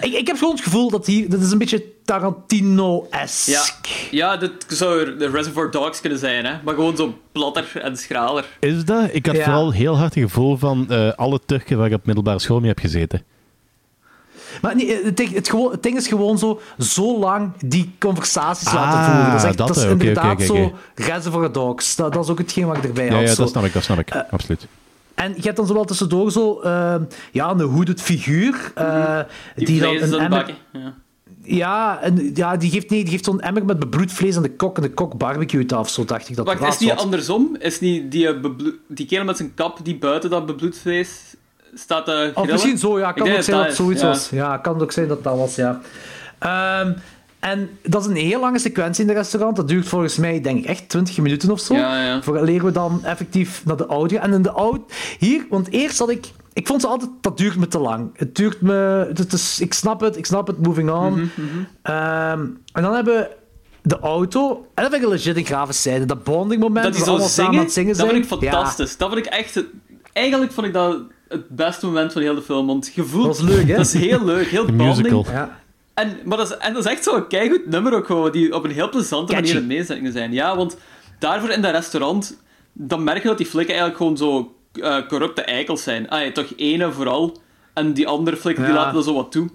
ik, 0.00 0.12
ik 0.12 0.26
heb 0.26 0.36
gewoon 0.36 0.54
het 0.54 0.64
gevoel 0.64 0.90
dat 0.90 1.06
hier, 1.06 1.30
dat 1.30 1.40
is 1.40 1.50
een 1.50 1.58
beetje 1.58 1.84
Tarantino-esque. 2.08 3.52
Ja, 4.10 4.32
ja 4.32 4.36
dit 4.36 4.52
zou 4.68 5.16
de 5.16 5.30
Reservoir 5.30 5.70
Dogs 5.70 6.00
kunnen 6.00 6.18
zijn, 6.18 6.44
hè? 6.44 6.52
maar 6.64 6.74
gewoon 6.74 6.96
zo 6.96 7.18
platter 7.32 7.70
en 7.82 7.96
schraler. 7.96 8.44
Is 8.60 8.84
dat? 8.84 9.08
Ik 9.12 9.26
had 9.26 9.36
Ja. 9.36 9.44
vooral 9.44 9.70
heel 9.72 9.96
hard 9.98 10.14
het 10.14 10.22
gevoel 10.22 10.56
van 10.56 10.86
eh, 10.90 11.12
alle 11.12 11.40
Turken 11.46 11.78
waar 11.78 11.86
ik 11.86 11.94
op 11.94 12.06
middelbare 12.06 12.38
school 12.38 12.58
mee 12.60 12.68
heb 12.68 12.78
gezeten. 12.78 13.22
Maar 14.62 14.76
nee, 14.76 15.04
het, 15.04 15.16
ding- 15.16 15.34
het, 15.34 15.48
gewoon, 15.50 15.70
het 15.70 15.82
ding 15.82 15.96
is 15.96 16.06
gewoon 16.08 16.38
zo, 16.38 16.60
zo 16.78 17.18
lang 17.18 17.52
die 17.64 17.94
conversaties 17.98 18.66
Ah, 18.68 18.74
laten 18.74 19.04
voeren. 19.12 19.30
Dat 19.30 19.40
is, 19.40 19.46
echt, 19.46 19.56
dat, 19.58 19.66
dat 19.66 19.76
is 19.76 19.82
eh, 19.84 19.90
inderdaad 19.90 20.42
zo 20.42 20.72
Reservoir 20.94 21.52
Dogs. 21.52 21.96
Dat, 21.96 22.12
dat 22.12 22.24
is 22.24 22.30
ook 22.30 22.38
hetgeen 22.38 22.66
wat 22.66 22.76
ik 22.76 22.84
erbij 22.84 23.04
Ja, 23.06 23.12
had. 23.12 23.20
ja 23.22 23.34
zo. 23.34 23.42
dat 23.42 23.50
snap 23.50 23.64
ik, 23.64 23.72
dat 23.72 23.82
snap 23.82 23.98
ik. 23.98 24.10
Eh, 24.10 24.20
Absoluut. 24.30 24.66
En 25.14 25.34
je 25.36 25.42
hebt 25.42 25.56
dan 25.56 25.66
zo 25.66 25.74
wel 25.74 25.84
tussendoor 25.84 26.30
zo 26.32 26.60
eh, 26.60 26.94
ja, 27.32 27.50
een 27.50 27.60
hooded 27.60 28.02
figuur. 28.02 28.72
eh, 28.74 29.18
Die, 29.56 29.66
die 29.66 29.80
dan 29.80 29.94
een 29.94 30.02
aan 30.02 30.12
emmer... 30.12 30.28
bakken. 30.28 30.54
Ja. 30.72 30.94
Ja, 31.48 32.00
en, 32.00 32.30
ja, 32.34 32.56
die 32.56 32.70
geeft, 32.70 32.90
nee, 32.90 33.02
die 33.02 33.10
geeft 33.10 33.24
zo'n 33.24 33.40
emmer 33.40 33.64
met 33.64 33.78
bebloed 33.78 34.12
vlees 34.12 34.36
aan 34.36 34.42
de 34.42 34.56
kok 34.56 34.76
en 34.76 34.82
de 34.82 34.90
kok 34.90 35.18
barbecuet 35.18 35.72
af. 35.72 35.90
Zo 35.90 36.04
dacht 36.04 36.28
ik 36.28 36.36
dat 36.36 36.46
Wacht, 36.46 36.62
is 36.74 36.78
niet 36.78 36.88
wat. 36.88 36.98
andersom? 36.98 37.56
Is 37.58 37.80
niet 37.80 38.10
die, 38.10 38.28
eh, 38.28 38.44
die 38.88 39.06
kerel 39.06 39.24
met 39.24 39.36
zijn 39.36 39.54
kap 39.54 39.78
die 39.82 39.96
buiten 39.96 40.30
dat 40.30 40.46
bebloed 40.46 40.78
vlees 40.78 41.34
staat 41.74 42.02
grillen? 42.02 42.36
Of 42.36 42.50
misschien 42.50 42.78
zo, 42.78 42.98
ja. 42.98 43.12
Kan 43.12 43.28
ook 43.28 43.42
zijn 43.42 43.44
dat 43.44 43.56
dat 43.56 43.66
het 43.66 43.74
zoiets 43.76 44.00
ja. 44.00 44.08
was. 44.08 44.30
Ja, 44.30 44.56
kan 44.56 44.80
ook 44.80 44.92
zijn 44.92 45.08
dat 45.08 45.24
dat 45.24 45.36
was, 45.36 45.54
ja. 45.54 45.80
Ehm, 46.38 46.92
en 47.40 47.70
dat 47.82 48.00
is 48.00 48.06
een 48.06 48.16
heel 48.16 48.40
lange 48.40 48.58
sequentie 48.58 49.02
in 49.02 49.08
het 49.08 49.18
restaurant. 49.18 49.56
Dat 49.56 49.68
duurt 49.68 49.88
volgens 49.88 50.16
mij, 50.16 50.40
denk 50.40 50.58
ik, 50.58 50.64
echt 50.64 50.88
20 50.88 51.18
minuten 51.18 51.50
of 51.50 51.60
zo. 51.60 51.74
Ja, 51.74 52.04
ja. 52.04 52.22
Vooraleer 52.22 52.64
we 52.64 52.70
dan 52.70 53.04
effectief 53.04 53.62
naar 53.64 53.76
de 53.76 53.86
auto 53.86 54.16
gaan. 54.16 54.24
En 54.24 54.32
in 54.32 54.42
de 54.42 54.50
auto... 54.50 54.84
Hier, 55.18 55.46
want 55.50 55.70
eerst 55.70 55.98
had 55.98 56.10
ik... 56.10 56.26
Ik 56.52 56.66
vond 56.66 56.80
ze 56.80 56.86
altijd... 56.86 57.10
Dat 57.20 57.36
duurt 57.38 57.56
me 57.56 57.68
te 57.68 57.78
lang. 57.78 58.10
Het 58.14 58.34
duurt 58.34 58.60
me... 58.60 58.72
Het 59.14 59.32
is, 59.32 59.60
ik 59.60 59.74
snap 59.74 60.00
het, 60.00 60.16
ik 60.16 60.26
snap 60.26 60.46
het. 60.46 60.66
Moving 60.66 60.90
on. 60.90 61.12
Mhm, 61.12 61.28
Ehm, 61.82 62.40
en 62.72 62.82
dan 62.82 62.94
hebben 62.94 63.14
we 63.14 63.36
de 63.82 63.98
auto. 63.98 64.50
En 64.74 64.82
dat 64.82 64.92
vind 64.92 64.94
ik 64.94 65.02
een 65.02 65.14
legit 65.14 65.36
een 65.36 65.44
grave 65.44 65.72
scène. 65.72 66.04
Dat 66.04 66.24
bonding 66.24 66.60
moment. 66.60 66.84
Dat 66.84 66.94
die 66.94 67.02
zo 67.04 67.10
allemaal 67.10 67.28
samen 67.28 67.58
aan 67.58 67.64
het 67.64 67.72
zingen 67.72 67.96
dat 67.96 68.06
zijn. 68.06 68.10
vind 68.10 68.42
ik 68.42 68.50
fantastisch. 68.50 68.96
Dat 68.96 69.12
vind 69.12 69.26
ik 69.26 69.32
echt... 69.32 69.64
Eigenlijk 70.12 70.52
vond 70.52 70.66
ik 70.66 70.72
dat 70.72 70.98
het 71.28 71.48
beste 71.48 71.86
moment 71.86 72.12
van 72.12 72.22
heel 72.22 72.34
de 72.34 72.42
film. 72.42 72.66
Want 72.66 72.90
je 72.94 73.04
voelt... 73.04 73.26
Dat 73.26 73.40
leuk, 73.40 73.68
hè? 73.68 73.76
Dat 73.82 73.86
is 73.86 73.92
heel 73.92 74.24
leuk, 74.24 74.46
heel 74.46 74.64
bonding. 74.64 74.88
musical. 74.88 75.24
Ja. 75.30 75.58
En, 75.98 76.18
maar 76.24 76.36
dat 76.36 76.50
is, 76.50 76.56
en 76.56 76.72
dat 76.72 76.84
is 76.84 76.90
echt 76.90 77.04
zo'n 77.04 77.26
keigoed 77.26 77.66
nummer 77.66 77.94
ook 77.94 78.06
gewoon, 78.06 78.32
die 78.32 78.54
op 78.54 78.64
een 78.64 78.70
heel 78.70 78.88
plezante 78.88 79.32
Catchy. 79.32 79.54
manier 79.54 79.62
aan 79.62 79.68
het 79.68 79.78
meezingen 79.78 80.12
zijn. 80.12 80.32
Ja, 80.32 80.56
want 80.56 80.76
daarvoor 81.18 81.50
in 81.50 81.62
dat 81.62 81.70
restaurant, 81.70 82.38
dan 82.72 83.04
merk 83.04 83.22
je 83.22 83.28
dat 83.28 83.38
die 83.38 83.46
flikken 83.46 83.74
eigenlijk 83.74 84.02
gewoon 84.02 84.16
zo 84.16 84.56
eh, 84.82 85.08
corrupte 85.08 85.42
eikels 85.42 85.82
zijn. 85.82 86.08
Ah, 86.08 86.24
ja, 86.24 86.32
toch 86.32 86.52
ene 86.56 86.92
vooral. 86.92 87.40
En 87.74 87.92
die 87.92 88.06
andere 88.06 88.36
flikken, 88.36 88.64
die 88.64 88.72
laten 88.74 88.94
dat 88.94 89.04
zo 89.04 89.14
wat 89.14 89.32
toe. 89.32 89.48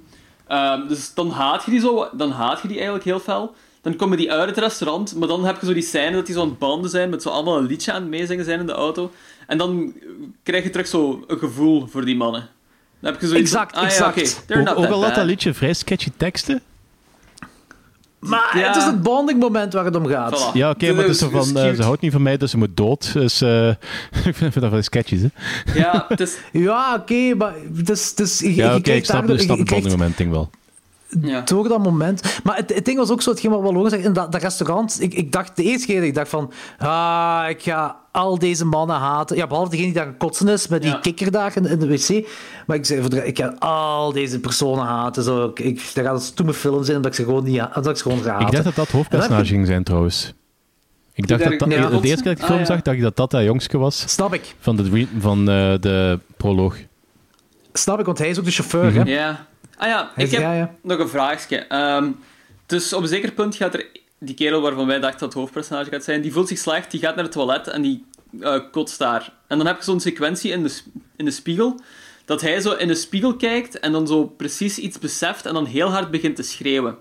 Ehm, 0.48 0.88
dus 0.88 1.14
dan 1.14 1.30
haat 1.30 1.66
je 1.66 1.72
die 1.72 1.80
zo, 1.80 2.08
dan 2.14 2.32
haat 2.32 2.62
je 2.62 2.68
die 2.68 2.76
eigenlijk 2.76 3.06
heel 3.06 3.20
fel. 3.20 3.56
Dan 3.82 3.96
komen 3.96 4.18
die 4.18 4.32
uit 4.32 4.50
het 4.50 4.58
restaurant, 4.58 5.16
maar 5.16 5.28
dan 5.28 5.46
heb 5.46 5.60
je 5.60 5.66
zo 5.66 5.74
die 5.74 5.84
scène 5.84 6.16
dat 6.16 6.26
die 6.26 6.36
zo 6.36 6.42
aan 6.42 6.50
het 6.50 6.60
banden 6.60 6.90
zijn, 6.90 7.10
met 7.10 7.22
zo 7.22 7.30
allemaal 7.30 7.58
een 7.58 7.66
liedje 7.66 7.92
aan 7.92 8.02
het 8.02 8.10
meezingen 8.10 8.46
zijn 8.46 8.60
in 8.60 8.66
de 8.66 8.72
auto. 8.72 9.12
En 9.48 9.58
dan 9.58 9.94
krijg 10.44 10.64
je 10.64 10.70
terug 10.70 10.88
zo 10.88 11.24
een 11.28 11.38
gevoel 11.38 11.88
voor 11.88 12.06
die 12.06 12.16
mannen. 12.16 12.50
Dan 13.04 13.12
heb 13.12 13.22
je 13.22 13.28
zoiets 13.28 13.52
van, 13.52 13.60
Exact, 13.62 13.76
ah, 13.76 13.82
ja, 13.82 13.88
exact. 14.14 14.44
they're 14.48 14.62
Ook, 14.62 14.68
not 14.68 14.76
ook 14.78 14.84
that 14.84 14.94
al 14.94 15.04
had 15.04 15.16
dat 15.16 15.26
liedje 15.26 15.54
vrij 15.54 15.74
sketchy 15.74 16.10
teksten. 16.18 16.62
Maar 18.20 18.58
Ja. 18.58 18.68
het 18.68 18.76
is 18.76 18.84
het 18.84 19.02
bonding 19.02 19.40
moment 19.40 19.74
waar 19.74 19.86
het 19.86 19.96
om 19.96 20.06
gaat. 20.08 20.52
Voilà. 20.52 20.54
Ja, 20.54 20.70
oké, 20.70 20.92
maar 20.94 21.02
het 21.04 21.12
is 21.14 21.18
zo 21.18 21.30
Dus- 21.30 21.36
van, 21.46 21.54
dus 21.54 21.62
eh, 21.62 21.64
cute. 21.64 21.76
ze 21.76 21.84
houdt 21.84 22.02
niet 22.02 22.12
van 22.12 22.22
mij, 22.22 22.38
dus 22.38 22.52
ze 22.52 22.58
moet 22.58 22.78
dood. 22.78 23.14
Dus 23.14 23.42
eh, 23.42 23.68
ik 24.30 24.36
vind 24.36 24.54
dat 24.54 24.72
wel 24.72 24.82
sketches, 24.82 25.20
hè. 25.22 25.28
Ja, 25.80 26.06
het 26.08 26.20
is... 26.20 26.38
Ja, 26.52 26.96
oké, 26.96 27.36
maar 27.36 27.54
het 27.76 27.90
is, 27.90 28.10
het 28.10 28.20
is, 28.20 28.40
je, 28.40 28.56
Ja, 28.56 28.76
oké, 28.76 28.92
ik 28.92 29.06
snap, 29.06 29.18
daardoor- 29.18 29.36
ik 29.36 29.42
snap 29.42 29.56
je 29.56 29.62
het 29.64 29.72
bonding 29.72 29.92
moment 29.92 30.18
ding 30.18 30.32
wel. 30.32 30.50
Ja. 31.22 31.42
Door 31.42 31.68
dat 31.68 31.84
moment. 31.84 32.40
Maar 32.44 32.56
het, 32.56 32.74
het 32.76 32.86
ding 32.86 32.98
was 32.98 33.10
ook 33.12 33.22
zo, 33.22 33.30
hetgeen 33.30 33.52
wat 33.52 33.62
wel 33.62 33.74
logisch 33.74 33.94
is, 33.94 34.06
in 34.06 34.14
dat, 34.14 34.32
dat 34.32 34.42
restaurant, 34.42 35.02
ik, 35.02 35.14
ik 35.14 35.32
dacht 35.32 35.56
de 35.56 35.64
eerste 35.64 35.88
keer 35.88 35.96
dat 35.96 36.06
ik 36.06 36.16
dacht 36.16 36.30
van, 36.30 36.52
ah, 36.78 37.46
ik 37.50 37.62
ga 37.62 37.98
al 38.12 38.40
deze 38.40 38.66
mannen 38.66 38.96
haten. 38.96 39.36
Ja, 39.38 39.48
behalve 39.48 39.70
degene 39.70 39.88
die 39.92 40.02
daar 40.02 40.14
kotsen 40.14 40.48
is, 40.48 40.68
met 40.68 40.82
die 40.82 40.92
Ja. 40.92 40.98
kikker 40.98 41.32
daar 41.32 41.52
in, 41.56 41.66
in 41.66 41.80
de 41.80 41.88
wc. 41.88 42.28
Maar 42.68 42.78
ik 42.78 42.86
zei, 42.86 43.02
voor 43.02 43.10
de- 43.10 43.26
ik 43.26 43.38
ga 43.38 43.56
al 43.60 44.12
deze 44.12 44.40
personen 44.40 44.86
haten. 44.86 45.24
Zo, 45.24 45.46
ik, 45.46 45.60
ik, 45.60 45.92
dat 45.94 46.06
gaat 46.06 46.16
een 46.16 46.22
stomme 46.22 46.54
film 46.54 46.84
zijn, 46.84 46.96
omdat 46.98 47.12
ik 47.12 47.18
ze 47.18 47.24
gewoon 47.24 47.44
niet 47.44 47.58
dat 47.74 47.88
ik 47.88 47.96
ze 47.98 48.04
gewoon 48.04 48.22
ga 48.22 48.32
haten. 48.32 48.46
Ik 48.48 48.52
dacht 48.52 48.64
dat 48.64 48.76
dat 48.76 48.86
het 48.86 48.96
hoofdpersonage 48.96 49.46
ging 49.46 49.68
zijn, 49.68 49.84
trouwens. 49.84 50.34
Ik 51.14 51.28
dacht 51.28 51.42
daar- 51.42 51.50
dat, 51.58 51.60
dat 51.60 51.70
de 52.02 52.08
eerste 52.08 52.24
keer 52.24 52.24
dat 52.24 52.26
ik 52.34 52.38
de 52.40 52.46
film 52.46 52.54
Ah, 52.60 52.60
ja. 52.60 52.66
zag, 52.74 52.82
dacht 52.82 52.98
ik 52.98 53.04
dat 53.04 53.16
dat 53.16 53.32
dat 53.32 53.44
jongske 53.44 53.78
was 53.78 54.04
Snap 54.08 54.34
ik. 54.34 54.56
van 54.60 54.76
de, 54.76 55.08
van, 55.20 55.40
eh, 55.40 55.74
de 55.80 56.20
proloog. 56.38 56.76
Snap 57.74 58.00
ik, 58.00 58.06
want 58.06 58.18
hij 58.18 58.30
is 58.30 58.40
ook 58.40 58.46
de 58.46 58.52
chauffeur, 58.52 58.94
hè? 58.94 59.02
Ja. 59.02 59.46
Ah 59.84 59.90
ja, 59.90 60.12
ik 60.16 60.32
heb 60.32 60.42
ja, 60.42 60.54
ja. 60.54 60.76
nog 60.82 61.00
een 61.00 61.10
vraagje. 61.10 61.58
Ehm, 61.58 62.12
dus 62.66 62.94
op 62.94 63.02
een 63.02 63.08
zeker 63.08 63.32
punt 63.32 63.56
gaat 63.56 63.74
er... 63.74 63.86
Die 64.20 64.36
kerel 64.36 64.62
waarvan 64.62 64.88
wij 64.88 65.00
dachten 65.00 65.20
dat 65.20 65.30
het 65.30 65.38
hoofdpersonage 65.38 65.90
gaat 65.90 66.04
zijn, 66.04 66.22
die 66.22 66.32
voelt 66.32 66.48
zich 66.48 66.58
slecht, 66.58 66.92
die 66.92 67.00
gaat 67.00 67.16
naar 67.16 67.24
het 67.24 67.34
toilet 67.34 67.68
en 67.68 67.82
die 67.82 68.06
eh, 68.42 68.60
kotst 68.72 69.00
daar. 69.00 69.34
En 69.48 69.58
dan 69.58 69.68
heb 69.68 69.78
je 69.78 69.84
zo'n 69.84 70.00
sequentie 70.00 70.52
in 70.52 70.64
de, 70.64 70.80
in 71.16 71.26
de 71.26 71.32
spiegel, 71.32 71.80
dat 72.26 72.42
hij 72.42 72.62
zo 72.62 72.72
in 72.72 72.88
de 72.88 72.96
spiegel 72.96 73.36
kijkt 73.36 73.80
en 73.80 73.92
dan 73.92 74.08
zo 74.08 74.26
precies 74.26 74.78
iets 74.78 75.00
beseft 75.00 75.46
en 75.46 75.54
dan 75.54 75.66
heel 75.66 75.92
hard 75.92 76.12
begint 76.12 76.36
te 76.36 76.44
schreeuwen. 76.44 76.98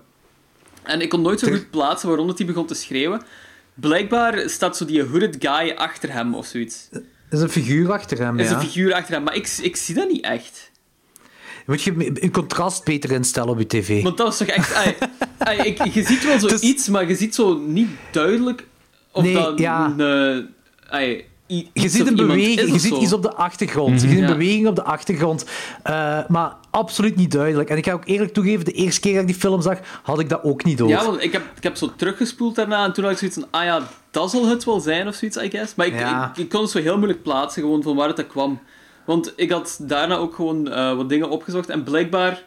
En 0.83 1.01
ik 1.01 1.09
kon 1.09 1.21
nooit 1.21 1.39
zo 1.39 1.51
goed 1.51 1.69
plaatsen 1.69 2.07
waarom 2.07 2.27
dat 2.27 2.37
hij 2.37 2.47
begon 2.47 2.65
te 2.65 2.73
schreeuwen. 2.73 3.21
blijkbaar 3.73 4.49
staat 4.49 4.77
zo 4.77 4.85
die 4.85 5.03
hooded 5.03 5.35
guy 5.39 5.71
achter 5.75 6.13
hem 6.13 6.35
of 6.35 6.45
zoiets. 6.45 6.87
Er 6.91 7.03
is 7.29 7.41
een 7.41 7.49
figuur 7.49 7.91
achter 7.91 8.17
hem, 8.17 8.37
Er 8.37 8.43
is 8.43 8.49
ja. 8.49 8.55
een 8.55 8.61
figuur 8.61 8.93
achter 8.93 9.13
hem, 9.13 9.23
maar 9.23 9.35
ik, 9.35 9.57
ik 9.61 9.75
zie 9.75 9.95
dat 9.95 10.09
niet 10.09 10.23
echt. 10.23 10.71
Moet 11.65 11.81
je 11.81 12.11
een 12.23 12.31
contrast 12.31 12.83
beter 12.83 13.11
instellen 13.11 13.49
op 13.49 13.59
je 13.59 13.67
tv. 13.67 14.03
Want 14.03 14.17
dat 14.17 14.27
was 14.27 14.37
toch 14.37 14.47
echt... 14.47 14.73
ai, 14.73 14.95
ai, 15.37 15.57
ik, 15.57 15.93
je 15.93 16.03
ziet 16.03 16.23
wel 16.25 16.39
zoiets, 16.49 16.87
maar 16.89 17.07
je 17.07 17.15
ziet 17.15 17.35
zo 17.35 17.57
niet 17.57 17.89
duidelijk 18.11 18.67
of 19.11 19.23
Nee, 19.23 19.33
dat 19.33 19.59
ja. 19.59 19.93
een... 19.97 20.47
eh, 20.87 20.93
ai, 20.93 21.25
Je 21.73 21.89
ziet 21.89 22.07
een 22.07 22.15
beweging, 22.15 22.71
je 22.71 22.79
ziet 22.79 22.93
iets 22.97 23.13
op 23.13 23.21
de 23.21 23.33
achtergrond. 23.33 23.89
Mhm. 23.93 24.01
Je 24.03 24.07
ziet 24.09 24.17
een 24.17 24.27
Ja. 24.27 24.31
beweging 24.37 24.67
op 24.67 24.75
de 24.75 24.83
achtergrond. 24.83 25.45
Eh, 25.83 26.19
maar 26.27 26.55
absoluut 26.71 27.15
niet 27.15 27.31
duidelijk. 27.31 27.69
En 27.69 27.77
ik 27.77 27.85
ga 27.85 27.91
ook 27.93 28.05
eerlijk 28.07 28.33
toegeven, 28.33 28.65
de 28.65 28.71
eerste 28.71 28.99
keer 29.01 29.11
dat 29.13 29.21
ik 29.21 29.27
die 29.27 29.35
film 29.35 29.61
zag, 29.61 29.79
had 30.03 30.19
ik 30.19 30.29
dat 30.29 30.43
ook 30.43 30.63
niet 30.63 30.77
door. 30.77 30.89
Ja, 30.89 31.05
want 31.05 31.23
ik 31.23 31.31
heb, 31.31 31.43
ik 31.57 31.63
heb 31.63 31.75
zo 31.75 31.91
teruggespoeld 31.95 32.55
daarna 32.55 32.85
en 32.85 32.93
toen 32.93 33.03
had 33.03 33.13
ik 33.13 33.19
zoiets 33.19 33.37
van, 33.37 33.47
ah 33.51 33.63
ja, 33.63 33.87
dat 34.11 34.31
zal 34.31 34.47
het 34.47 34.63
wel 34.63 34.79
zijn 34.79 35.07
of 35.07 35.15
zoiets, 35.15 35.37
I 35.37 35.49
guess. 35.49 35.75
Maar 35.75 35.85
ik, 35.85 35.93
Ja. 35.99 36.29
ik, 36.35 36.37
ik 36.43 36.49
kon 36.49 36.61
het 36.61 36.69
zo 36.71 36.79
heel 36.79 36.97
moeilijk 36.97 37.23
plaatsen, 37.23 37.61
gewoon 37.61 37.83
van 37.83 37.95
waar 37.95 38.07
het 38.07 38.27
kwam. 38.27 38.59
Want 39.05 39.33
ik 39.35 39.51
had 39.51 39.79
daarna 39.81 40.15
ook 40.15 40.35
gewoon 40.35 40.71
eh, 40.71 40.95
wat 40.95 41.09
dingen 41.09 41.29
opgezocht 41.29 41.69
en 41.69 41.83
blijkbaar 41.83 42.43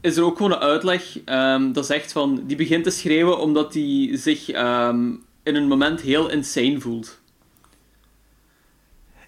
is 0.00 0.16
er 0.16 0.24
ook 0.24 0.36
gewoon 0.36 0.52
een 0.52 0.58
uitleg 0.58 1.18
ehm, 1.24 1.72
dat 1.72 1.86
zegt 1.86 2.12
van, 2.12 2.42
die 2.46 2.56
begint 2.56 2.84
te 2.84 2.90
schreeuwen 2.90 3.38
omdat 3.38 3.74
hij 3.74 4.10
zich 4.12 4.48
ehm, 4.50 5.06
in 5.42 5.54
een 5.56 5.66
moment 5.68 6.00
heel 6.00 6.28
insane 6.30 6.80
voelt. 6.80 7.20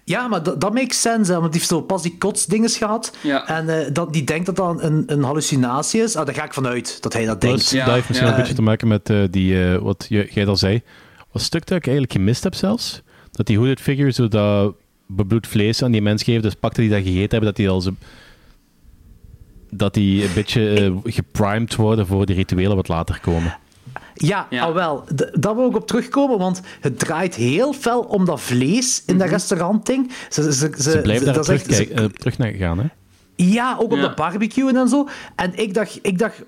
Ja, 0.03 0.27
maar 0.27 0.43
dat, 0.43 0.61
dat 0.61 0.73
makes 0.73 1.01
sense, 1.01 1.31
hè, 1.31 1.39
want 1.39 1.51
die 1.51 1.59
heeft 1.61 1.71
zo 1.73 1.81
pas 1.81 2.01
die 2.01 2.17
kotsdinges 2.17 2.77
gehad. 2.77 3.17
Ja. 3.21 3.47
En 3.47 3.69
eh, 3.85 3.93
dat, 3.93 4.13
die 4.13 4.23
denkt 4.23 4.45
dat 4.45 4.55
dat 4.55 4.83
een, 4.83 5.03
een 5.07 5.23
hallucinatie 5.23 6.01
is. 6.01 6.15
Ah, 6.15 6.25
daar 6.25 6.35
ga 6.35 6.43
ik 6.43 6.53
vanuit, 6.53 7.01
dat 7.01 7.13
hij 7.13 7.25
dat 7.25 7.39
Plus, 7.39 7.69
denkt. 7.69 7.85
dat 7.85 7.95
heeft 7.95 8.07
misschien 8.07 8.29
een 8.29 8.35
beetje 8.35 8.53
te 8.53 8.61
maken 8.61 8.87
met 8.87 9.09
eh, 9.09 9.23
die, 9.29 9.77
wat 9.79 10.05
je- 10.09 10.27
jij 10.31 10.47
al 10.47 10.57
zei. 10.57 10.81
Wat 11.31 11.41
stuk 11.41 11.65
dat 11.67 11.77
ik 11.77 11.83
eigenlijk 11.85 12.13
gemist 12.15 12.43
heb 12.43 12.55
zelfs. 12.55 13.01
Dat 13.31 13.45
die 13.45 13.57
hooded 13.57 13.81
figure 13.81 14.11
zo 14.11 14.27
dat 14.27 14.75
bebloed 15.15 15.47
vlees 15.47 15.83
aan 15.83 15.91
die 15.91 16.01
mens 16.01 16.23
geeft. 16.23 16.43
Dus 16.43 16.53
pakte 16.55 16.81
die 16.81 16.89
dat 16.89 16.99
gegeten 17.03 17.29
hebben, 17.29 17.45
dat 17.45 17.55
die 17.55 17.69
al 17.69 17.81
zo... 17.81 17.91
Dat 19.73 19.93
die 19.93 20.23
een 20.23 20.33
beetje 20.33 20.69
eh, 20.69 21.13
geprimed 21.13 21.75
worden 21.75 22.07
voor 22.07 22.25
de 22.25 22.33
rituelen 22.33 22.75
wat 22.75 22.87
later 22.87 23.19
komen. 23.21 23.57
Ja, 24.13 24.47
al 24.51 24.73
wel. 24.73 25.03
D- 25.15 25.29
daar 25.33 25.55
wil 25.55 25.69
ik 25.69 25.75
op 25.75 25.87
terugkomen, 25.87 26.37
want 26.37 26.61
het 26.81 26.99
draait 26.99 27.35
heel 27.35 27.73
fel 27.73 27.99
om 28.01 28.25
dat 28.25 28.41
vlees 28.41 29.03
in 29.05 29.17
dat 29.17 29.29
restaurantding. 29.29 30.11
Ze, 30.29 30.43
ze, 30.43 30.51
ze, 30.77 30.91
Ze 30.91 30.99
blijven 31.01 31.25
daar 31.25 31.33
dat 31.35 31.49
is 31.49 31.61
terug, 31.63 31.79
echt- 31.79 31.89
ze- 31.89 31.93
eh, 31.93 32.05
terug 32.05 32.37
naar 32.37 32.51
gaan, 32.51 32.79
hè? 32.79 32.85
Ja, 33.35 33.75
ook 33.79 33.91
op 33.91 33.97
Ja. 33.97 34.07
de 34.07 34.13
barbecue 34.15 34.77
en 34.77 34.87
zo. 34.87 35.07
En 35.35 35.51
ik 35.55 35.73
dacht, 35.73 35.99
ik 36.01 36.17
dacht, 36.19 36.43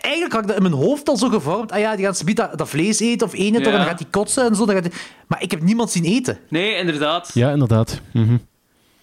eigenlijk 0.00 0.32
had 0.32 0.42
ik 0.42 0.46
dat 0.48 0.56
in 0.56 0.62
mijn 0.62 0.74
hoofd 0.74 1.08
al 1.08 1.16
zo 1.16 1.28
gevormd. 1.28 1.72
Ah 1.72 1.78
ja, 1.78 1.96
die 1.96 2.04
gaan 2.04 2.14
ze 2.14 2.34
dat, 2.34 2.58
dat 2.58 2.68
vlees 2.68 3.00
eten 3.00 3.26
of 3.26 3.32
eten, 3.34 3.62
toch, 3.62 3.72
en 3.72 3.78
dan 3.78 3.86
gaat 3.88 3.98
hij 3.98 4.08
kotsen 4.10 4.44
en 4.48 4.54
zo. 4.54 4.66
Dan 4.66 4.74
gaat 4.74 4.84
hij- 4.84 5.00
Maar 5.26 5.42
ik 5.42 5.50
heb 5.50 5.62
niemand 5.62 5.90
zien 5.90 6.04
eten. 6.04 6.38
Nee, 6.48 6.74
inderdaad. 6.74 7.30
Ja, 7.34 7.50
inderdaad. 7.50 8.00
Mhm. 8.12 8.36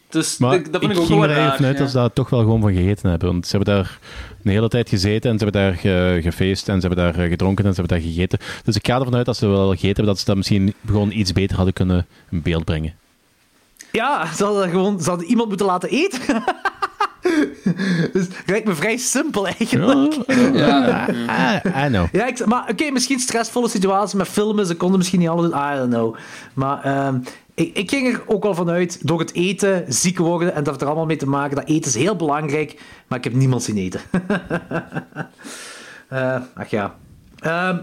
Dus 0.09 0.37
Maar 0.37 0.51
dat, 0.63 0.71
dat 0.71 0.81
vind 0.81 0.93
ik, 0.93 0.99
ook 0.99 1.05
ging 1.05 1.19
wel 1.19 1.29
er 1.29 1.35
vanuit 1.55 1.73
ja. 1.73 1.79
dat 1.79 1.89
ze 1.91 1.97
daar 1.97 2.13
toch 2.13 2.29
wel 2.29 2.39
gewoon 2.39 2.61
van 2.61 2.73
gegeten 2.73 3.09
hebben. 3.09 3.31
Want 3.31 3.47
ze 3.47 3.55
hebben 3.57 3.75
daar 3.75 3.99
een 4.43 4.51
hele 4.51 4.67
tijd 4.67 4.89
gezeten 4.89 5.31
en 5.31 5.37
ze 5.39 5.43
hebben 5.43 5.61
daar 5.61 5.73
gefeest 6.21 6.69
en 6.69 6.81
ze 6.81 6.87
hebben 6.87 7.05
daar 7.05 7.23
eh, 7.23 7.29
gedronken 7.29 7.65
en 7.65 7.73
ze 7.73 7.79
hebben 7.81 7.97
daar 8.01 8.07
gegeten. 8.07 8.39
Dus 8.63 8.75
ik 8.75 8.87
ga 8.87 8.95
ervan 8.99 9.15
uit 9.15 9.25
dat 9.25 9.37
ze 9.37 9.47
wel 9.47 9.67
gegeten 9.69 9.87
hebben, 9.87 10.05
dat 10.05 10.19
ze 10.19 10.25
dat 10.25 10.35
misschien 10.35 10.73
gewoon 10.85 11.11
iets 11.11 11.31
beter 11.33 11.55
hadden 11.55 11.73
kunnen 11.73 12.05
in 12.31 12.41
beeld 12.41 12.65
brengen. 12.65 12.93
Ja, 13.91 14.33
ze 14.33 14.43
hadden, 14.43 14.69
gewoon, 14.69 15.01
ze 15.01 15.09
hadden 15.09 15.27
iemand 15.27 15.47
moeten 15.47 15.65
laten 15.65 15.89
eten. 15.89 16.19
dus 18.13 18.23
het 18.27 18.43
lijkt 18.45 18.67
me 18.67 18.75
vrij 18.75 18.97
simpel 18.97 19.47
eigenlijk. 19.47 20.15
Ja. 20.53 21.09
I 21.85 21.87
know. 21.87 22.07
Ja, 22.11 22.27
ik, 22.27 22.45
maar 22.45 22.69
oké, 22.69 22.91
misschien 22.91 23.19
stressvolle 23.19 23.69
situatie 23.69 24.17
met 24.17 24.27
filmen. 24.27 24.65
Ze 24.65 24.75
konden 24.75 24.97
misschien 24.97 25.19
niet 25.19 25.29
alles 25.29 25.49
doen. 25.49 25.59
I 25.59 25.75
don't 25.75 25.93
know. 25.93 26.15
Maar 26.53 26.83
ehm, 26.83 27.17
ik, 27.53 27.77
ik 27.77 27.89
ging 27.89 28.13
er 28.13 28.23
ook 28.25 28.43
wel 28.43 28.55
vanuit, 28.55 29.07
door 29.07 29.19
het 29.19 29.33
eten 29.33 29.85
ziek 29.87 30.17
worden 30.17 30.49
en 30.49 30.55
dat 30.55 30.67
heeft 30.67 30.81
er 30.81 30.87
allemaal 30.87 31.05
mee 31.05 31.17
te 31.17 31.27
maken. 31.27 31.55
Dat 31.55 31.67
eten 31.67 31.89
is 31.89 31.95
heel 31.95 32.15
belangrijk, 32.15 32.81
maar 33.07 33.17
ik 33.17 33.23
heb 33.23 33.33
niemand 33.33 33.63
zien 33.63 33.77
eten. 33.77 34.01
Eh, 36.09 36.41
ach 36.53 36.69
ja. 36.69 36.95
Ehm, 37.39 37.77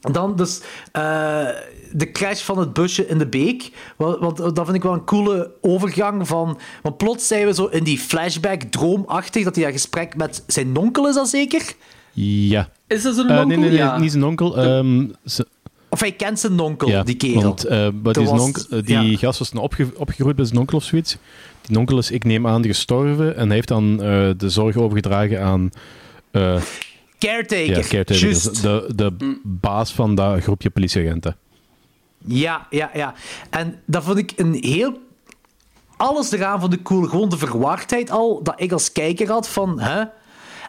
dan 0.00 0.36
dus 0.36 0.60
eh, 0.92 1.48
de 1.92 2.12
crash 2.12 2.42
van 2.42 2.58
het 2.58 2.72
busje 2.72 3.06
in 3.06 3.18
de 3.18 3.26
beek. 3.26 3.70
Want, 3.96 4.18
want 4.18 4.36
dat 4.36 4.64
vind 4.64 4.74
ik 4.76 4.82
wel 4.82 4.92
een 4.92 5.04
coole 5.04 5.50
overgang 5.60 6.26
van... 6.28 6.58
Want 6.82 6.96
plots 6.96 7.26
zijn 7.26 7.46
we 7.46 7.54
zo 7.54 7.66
in 7.66 7.84
die 7.84 7.98
flashback 7.98 8.62
droomachtig, 8.62 9.44
dat 9.44 9.54
hij 9.54 9.64
dat 9.64 9.72
gesprek 9.72 10.16
met 10.16 10.42
zijn 10.46 10.72
nonkel 10.72 11.08
is 11.08 11.16
al 11.16 11.26
zeker? 11.26 11.72
Ja. 12.12 12.68
Is 12.86 13.02
dat 13.02 13.14
zo'n 13.14 13.24
Eh, 13.28 13.30
onkel? 13.30 13.46
nee, 13.46 13.56
nee, 13.56 13.68
nee, 13.68 13.78
Ja. 13.78 13.98
niet 13.98 14.10
zijn 14.10 14.24
onkel. 14.24 14.56
ehm, 14.56 15.06
ze- 15.24 15.46
Of 15.90 16.00
hij 16.00 16.12
kent 16.12 16.38
zijn 16.38 16.54
nonkel, 16.54 16.88
ja, 16.88 17.02
die 17.02 17.16
kerel. 17.16 17.42
Want 17.42 17.64
eh, 17.64 17.82
een 17.84 18.02
was- 18.02 18.28
onkel, 18.40 18.62
eh, 18.70 18.82
die 18.84 19.10
ja. 19.10 19.16
gast 19.16 19.38
was 19.38 19.50
opge 19.52 19.86
opgegroeid 19.96 20.36
bij 20.36 20.44
zijn 20.44 20.58
onkel 20.58 20.76
of 20.78 20.84
zoiets. 20.84 21.16
Die 21.62 21.78
onkel 21.78 21.98
is, 21.98 22.10
ik 22.10 22.24
neem 22.24 22.46
aan, 22.46 22.64
gestorven 22.64 23.36
en 23.36 23.46
hij 23.46 23.54
heeft 23.54 23.68
dan 23.68 24.02
eh, 24.02 24.30
de 24.36 24.48
zorg 24.48 24.76
overgedragen 24.76 25.42
aan... 25.42 25.70
eh, 26.30 26.60
Caretaker. 27.18 27.66
ja, 27.66 27.80
caretaker. 27.80 28.16
Juist. 28.16 28.62
De, 28.62 28.90
de 28.94 29.38
baas 29.44 29.92
van 29.92 30.14
dat 30.14 30.40
groepje 30.42 30.70
politieagenten. 30.70 31.36
Ja, 32.18 32.66
ja, 32.70 32.90
ja. 32.94 33.14
En 33.50 33.80
dat 33.84 34.04
vond 34.04 34.18
ik 34.18 34.32
een 34.36 34.54
heel... 34.60 34.98
Alles 35.96 36.32
eraan 36.32 36.60
vond 36.60 36.72
ik 36.72 36.82
cool. 36.82 37.02
Gewoon 37.02 37.28
de 37.28 37.38
verwardheid 37.38 38.10
al, 38.10 38.42
dat 38.42 38.54
ik 38.56 38.72
als 38.72 38.92
kijker 38.92 39.30
had 39.30 39.48
van... 39.48 39.80
Hè? 39.80 40.04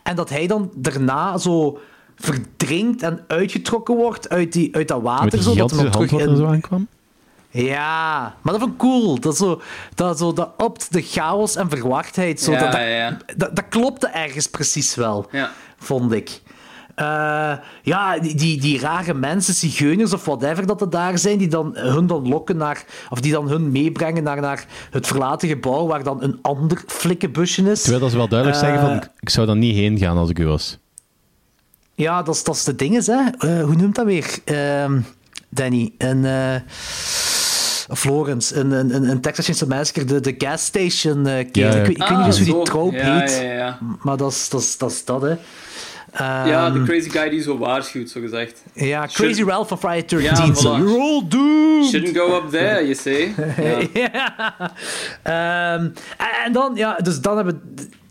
En 0.04 0.16
dat 0.16 0.30
hij 0.30 0.48
dan 0.48 0.72
daarna 0.76 1.38
zo 1.38 1.80
verdrinkt 2.16 3.02
en 3.04 3.24
uitgetrokken 3.28 3.96
wordt 3.96 4.30
uit, 4.30 4.54
die, 4.54 4.76
uit 4.76 4.88
dat 4.88 5.02
water. 5.02 5.24
Met 5.24 5.32
die 5.32 5.42
zo, 5.42 5.56
dat 5.56 5.72
hand 5.72 5.92
terug 5.92 6.12
er 6.12 6.20
in... 6.20 6.36
zo 6.36 6.46
aankwam. 6.46 6.88
Ja, 7.52 8.36
maar 8.42 8.54
dat 8.54 8.62
vond 8.62 8.74
ik 8.74 8.80
cool. 8.80 9.20
Dat, 9.20 9.38
zo, 9.38 9.62
dat, 9.96 10.18
zo, 10.18 10.34
dat 10.34 10.50
opt 10.58 10.94
de 10.94 11.02
chaos 11.02 11.56
en 11.56 11.70
verwardheid. 11.70 12.42
Zo, 12.42 12.52
Ja, 12.52 12.60
dat, 12.60 12.82
ja. 12.82 13.18
Dat, 13.38 13.56
dat 13.56 13.66
klopte 13.70 14.08
ergens 14.08 14.48
precies 14.48 14.96
wel, 14.96 15.28
Ja. 15.32 15.52
vond 15.78 16.12
ik. 16.12 16.42
Eh, 17.00 17.52
ja, 17.84 18.20
die, 18.20 18.36
die, 18.36 18.60
die 18.62 18.80
rare 18.80 19.14
mensen, 19.14 19.54
zigeuners 19.54 20.14
of 20.14 20.26
whatever 20.26 20.66
dat 20.66 20.82
er 20.82 20.90
daar 20.90 21.18
zijn, 21.18 21.38
die 21.38 21.48
dan 21.48 21.72
hun 21.78 22.08
dan 22.08 22.28
lokken 22.28 22.58
naar, 22.58 22.84
of 23.10 23.20
die 23.22 23.32
dan 23.32 23.48
hun 23.50 23.72
meebrengen 23.72 24.24
naar, 24.24 24.42
naar 24.42 24.66
het 24.92 25.08
verlaten 25.08 25.48
gebouw 25.48 25.88
waar 25.88 26.04
dan 26.04 26.24
een 26.24 26.40
ander 26.42 26.84
flikkenbusje 26.88 27.72
is. 27.72 27.80
Terwijl 27.82 28.02
dat 28.02 28.12
ze 28.12 28.18
wel 28.18 28.28
duidelijk 28.28 28.62
Eh, 28.62 28.68
zeggen 28.70 28.88
van, 28.88 29.10
ik- 29.20 29.30
zou 29.30 29.48
daar 29.48 29.56
niet 29.58 29.76
heen 29.76 29.98
gaan 29.98 30.18
als 30.18 30.30
ik 30.30 30.40
u 30.40 30.46
was. 30.48 30.78
Ja, 31.96 32.24
dat 32.24 32.36
is, 32.36 32.44
dat 32.44 32.56
is 32.56 32.64
de 32.64 32.76
ding, 32.76 32.98
is, 32.98 33.08
hè. 33.08 33.20
Eh, 33.38 33.64
hoe 33.64 33.76
noemt 33.76 33.96
dat 33.96 34.06
weer, 34.06 34.38
Ehm, 34.46 35.00
Danny? 35.50 35.94
Een... 35.98 36.26
eh 36.26 36.56
Florence, 37.96 38.56
een, 38.56 38.72
een, 38.72 38.96
een- 38.96 39.10
een 39.10 39.22
Texas 39.22 39.46
Chainsaw 39.46 39.70
Massacre, 39.70 40.04
de, 40.06 40.20
de 40.20 40.36
gas 40.38 40.66
station 40.66 41.28
eh. 41.28 41.34
Ja, 41.52 41.66
ja. 41.70 41.70
Ik, 41.70 41.86
weet- 41.86 41.88
weet 41.88 41.98
Ah, 41.98 42.18
niet 42.18 42.26
eens 42.26 42.50
hoe 42.50 42.92
die 42.92 43.00
Ja, 43.00 43.20
heet. 43.20 43.40
ja, 43.42 43.52
ja. 43.54 43.78
Maar 44.02 44.18
dat 44.18 44.32
is 44.32 44.50
dat, 44.50 44.62
is, 44.62 44.78
dat, 44.78 44.92
is 44.92 45.06
dat 45.06 45.22
hè. 45.22 45.36
Ja, 46.18 46.66
Ehm, 46.66 46.74
de 46.74 46.84
crazy 46.84 47.10
guy 47.10 47.30
die 47.30 47.42
zo 47.42 47.58
waarschuwt, 47.58 48.10
zo 48.10 48.20
gezegd. 48.22 48.64
Ja, 48.74 49.06
Crazy 49.06 49.34
Should- 49.34 49.50
Ralph 49.50 49.68
van 49.68 49.78
Friday 49.80 50.06
13. 50.06 50.46
Ja. 50.72 50.78
You're 50.78 51.00
all 51.02 51.28
doomed! 51.28 51.90
Shouldn't 51.90 52.18
go 52.18 52.36
up 52.38 52.50
there, 52.50 52.82
you 52.82 52.94
say. 52.96 53.34
Ja. 53.94 54.54
Ehm, 55.24 55.90
en, 56.46 56.52
dan, 56.54 56.72
ja, 56.76 56.96
dus 56.96 57.20
dan 57.22 57.36
hebben 57.36 57.62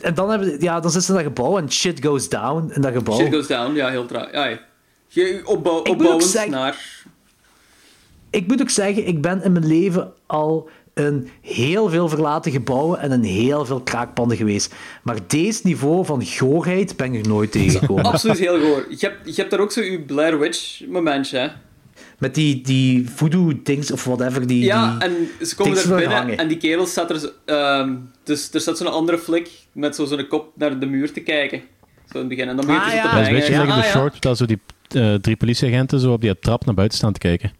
en 0.00 0.14
dan 0.14 0.30
hebben 0.30 0.60
ja, 0.60 0.80
dan 0.80 0.90
zit 0.90 1.02
ze 1.02 1.08
in 1.10 1.16
dat 1.16 1.26
gebouw 1.26 1.58
en 1.58 1.72
shit 1.72 2.04
goes 2.04 2.28
down 2.28 2.70
in 2.74 2.80
dat 2.80 2.92
gebouw. 2.92 3.16
Shit 3.18 3.34
goes 3.34 3.46
down, 3.46 3.74
ja, 3.74 3.88
heel 3.88 4.06
traag. 4.06 4.32
Ja. 4.32 4.58
Je- 5.08 5.40
opbouw, 5.44 5.78
opbouwend 5.82 6.46
naar... 6.50 6.76
Ik 8.30 8.46
moet 8.46 8.60
ook 8.60 8.70
zeggen, 8.70 9.06
ik 9.06 9.22
ben 9.22 9.42
in 9.42 9.52
mijn 9.52 9.66
leven 9.66 10.12
al 10.26 10.68
in 10.98 11.28
heel 11.40 11.88
veel 11.88 12.08
verlaten 12.08 12.52
gebouwen 12.52 13.00
en 13.00 13.12
in 13.12 13.22
heel 13.22 13.64
veel 13.64 13.80
kraakpanden 13.80 14.36
geweest. 14.36 14.74
Maar 15.02 15.16
deze 15.26 15.60
niveau 15.64 16.04
van 16.04 16.24
goorheid 16.26 16.96
ben 16.96 17.14
ik 17.14 17.22
er 17.24 17.28
nooit 17.28 17.52
tegengekomen. 17.52 18.04
Absoluut 18.12 18.38
heel 18.38 18.60
goor. 18.60 18.86
Je 18.88 18.96
hebt, 19.06 19.16
je 19.24 19.34
hebt 19.34 19.50
daar 19.50 19.60
ook 19.60 19.72
zo 19.72 19.80
je 19.80 20.00
Blair 20.00 20.38
Witch 20.38 20.80
momentje, 20.88 21.38
hè. 21.38 21.48
Met 22.18 22.34
die, 22.34 22.60
die 22.60 23.10
voodoo-dings 23.10 23.90
of 23.92 24.04
whatever. 24.04 24.46
Die, 24.46 24.64
Ja, 24.64 24.96
die 24.98 25.08
en 25.08 25.46
ze 25.46 25.54
komen 25.56 25.78
er 25.78 25.88
binnen 25.88 26.16
hangen. 26.16 26.38
en 26.38 26.48
die 26.48 26.56
kerel 26.56 26.86
staat 26.86 27.10
er... 27.10 27.18
zo- 27.18 27.30
ehm, 27.44 27.94
dus 28.24 28.52
er 28.52 28.60
staat 28.60 28.76
zo'n 28.78 28.92
andere 28.92 29.18
flik 29.18 29.50
met 29.72 29.94
zo 29.94 30.04
zo'n 30.04 30.26
kop 30.28 30.50
naar 30.54 30.78
de 30.78 30.86
muur 30.86 31.12
te 31.12 31.20
kijken. 31.20 31.58
Zo 32.12 32.14
in 32.14 32.18
het 32.18 32.28
begin. 32.28 32.48
En 32.48 32.56
dan 32.56 32.66
begint 32.66 32.82
Ah, 32.84 32.88
hij 32.90 32.96
zo 33.00 33.02
ja. 33.02 33.08
te 33.10 33.14
Dat 33.16 33.20
is 33.22 33.28
een 33.28 33.34
beetje 33.34 33.52
Ja, 33.52 33.60
like 33.60 33.72
de 33.74 33.78
ah, 33.78 33.84
ja. 33.84 33.90
short, 33.90 34.22
dat 34.22 34.36
zo 34.36 34.46
die 34.46 34.58
eh, 34.88 35.14
drie 35.14 35.36
politieagenten 35.36 36.00
zo 36.00 36.12
op 36.12 36.20
die 36.20 36.38
trap 36.38 36.64
naar 36.64 36.74
buiten 36.74 36.98
staan 36.98 37.12
te 37.12 37.18
kijken. 37.18 37.52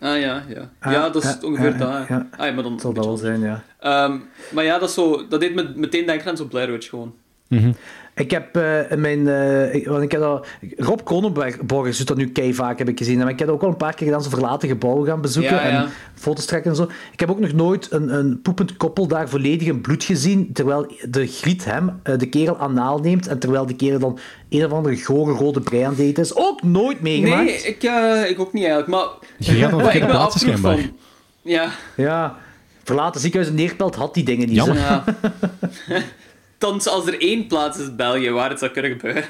Ah 0.00 0.20
ja, 0.20 0.44
ja. 0.48 0.70
Ah, 0.80 0.92
ja, 0.92 1.08
dat 1.10 1.24
is 1.24 1.38
ongeveer 1.40 1.78
ja. 1.78 2.04
Ah, 2.36 2.46
ja, 2.46 2.52
maar 2.52 2.62
dan... 2.62 2.80
zal 2.80 2.92
dat 2.92 3.04
wel 3.04 3.16
zijn, 3.16 3.40
ja. 3.40 3.62
Ehm, 3.80 4.18
maar 4.52 4.64
ja, 4.64 4.78
dat, 4.78 4.88
is 4.88 4.94
zo, 4.94 5.28
dat 5.28 5.40
deed 5.40 5.54
me 5.54 5.72
meteen 5.74 6.06
denken 6.06 6.30
aan 6.30 6.36
zo'n 6.36 6.48
Blair 6.48 6.70
Witch 6.70 6.88
gewoon. 6.88 7.14
Mhm. 7.48 7.72
Ik 8.14 8.30
heb 8.30 8.56
eh, 8.56 8.90
in 8.90 9.00
mijn... 9.00 9.28
eh, 9.28 9.74
ik- 9.74 9.86
want 9.86 10.02
ik 10.02 10.10
heb 10.12 10.20
dat, 10.20 10.46
Rob 10.76 11.00
Cronenberg 11.04 11.56
doet 11.56 12.06
dat 12.06 12.16
nu 12.16 12.28
kei 12.28 12.54
vaak, 12.54 12.78
heb 12.78 12.88
ik 12.88 12.98
gezien. 12.98 13.18
Maar 13.18 13.28
ik 13.28 13.38
heb 13.38 13.48
ook 13.48 13.62
al 13.62 13.68
een 13.68 13.76
paar 13.76 13.94
keer 13.94 14.06
gedaan, 14.06 14.22
zo 14.22 14.30
verlaten 14.30 14.68
gebouwen 14.68 15.06
gaan 15.06 15.20
bezoeken 15.20 15.54
Ja, 15.54 15.66
ja. 15.68 15.82
en 15.84 15.88
foto's 16.14 16.44
trekken 16.44 16.70
en 16.70 16.76
zo. 16.76 16.88
Ik 17.12 17.20
heb 17.20 17.30
ook 17.30 17.38
nog 17.40 17.52
nooit 17.52 17.92
een, 17.92 18.14
een 18.14 18.40
poepend 18.42 18.76
koppel 18.76 19.06
daar 19.06 19.28
volledig 19.28 19.66
in 19.68 19.80
bloed 19.80 20.04
gezien, 20.04 20.52
terwijl 20.52 20.92
de 21.08 21.26
griet 21.26 21.64
hem, 21.64 22.00
eh, 22.02 22.18
de 22.18 22.28
kerel, 22.28 22.56
anaal 22.58 22.98
neemt 22.98 23.26
en 23.26 23.38
terwijl 23.38 23.66
de 23.66 23.76
kerel 23.76 23.98
dan 23.98 24.18
een 24.48 24.64
of 24.64 24.72
andere 24.72 24.96
gore 25.04 25.32
rode 25.32 25.60
brei 25.60 25.82
aan 25.82 25.90
het 25.90 25.98
eten 26.00 26.22
is. 26.22 26.34
Ook 26.36 26.62
nooit 26.62 27.00
meegemaakt. 27.00 27.44
Nee, 27.44 27.56
ik, 27.62 27.82
ik 28.30 28.40
ook 28.40 28.52
niet 28.52 28.64
eigenlijk. 28.64 28.92
Maar, 28.92 29.06
Je 29.38 29.52
gaat 29.52 29.70
ben 29.76 29.80
plaatsen, 29.80 30.14
afvroeg 30.14 30.38
schijnbaar. 30.40 30.76
van... 30.78 30.92
Ja, 31.42 31.70
Ja, 31.96 32.36
verlaten 32.84 33.20
ziekenhuis 33.20 33.50
in 33.50 33.56
Neerpelt 33.56 33.94
had 33.94 34.14
die 34.14 34.24
dingen 34.24 34.46
niet. 34.46 34.56
Jammer. 34.56 34.76
zo. 34.76 34.82
ja. 34.82 35.04
Thans, 36.66 36.86
als 36.86 37.06
er 37.06 37.20
één 37.20 37.46
plaats 37.46 37.78
is 37.78 37.94
België 37.96 38.30
waar 38.30 38.50
het 38.50 38.58
zou 38.58 38.70
kunnen 38.70 38.90
gebeuren. 38.90 39.24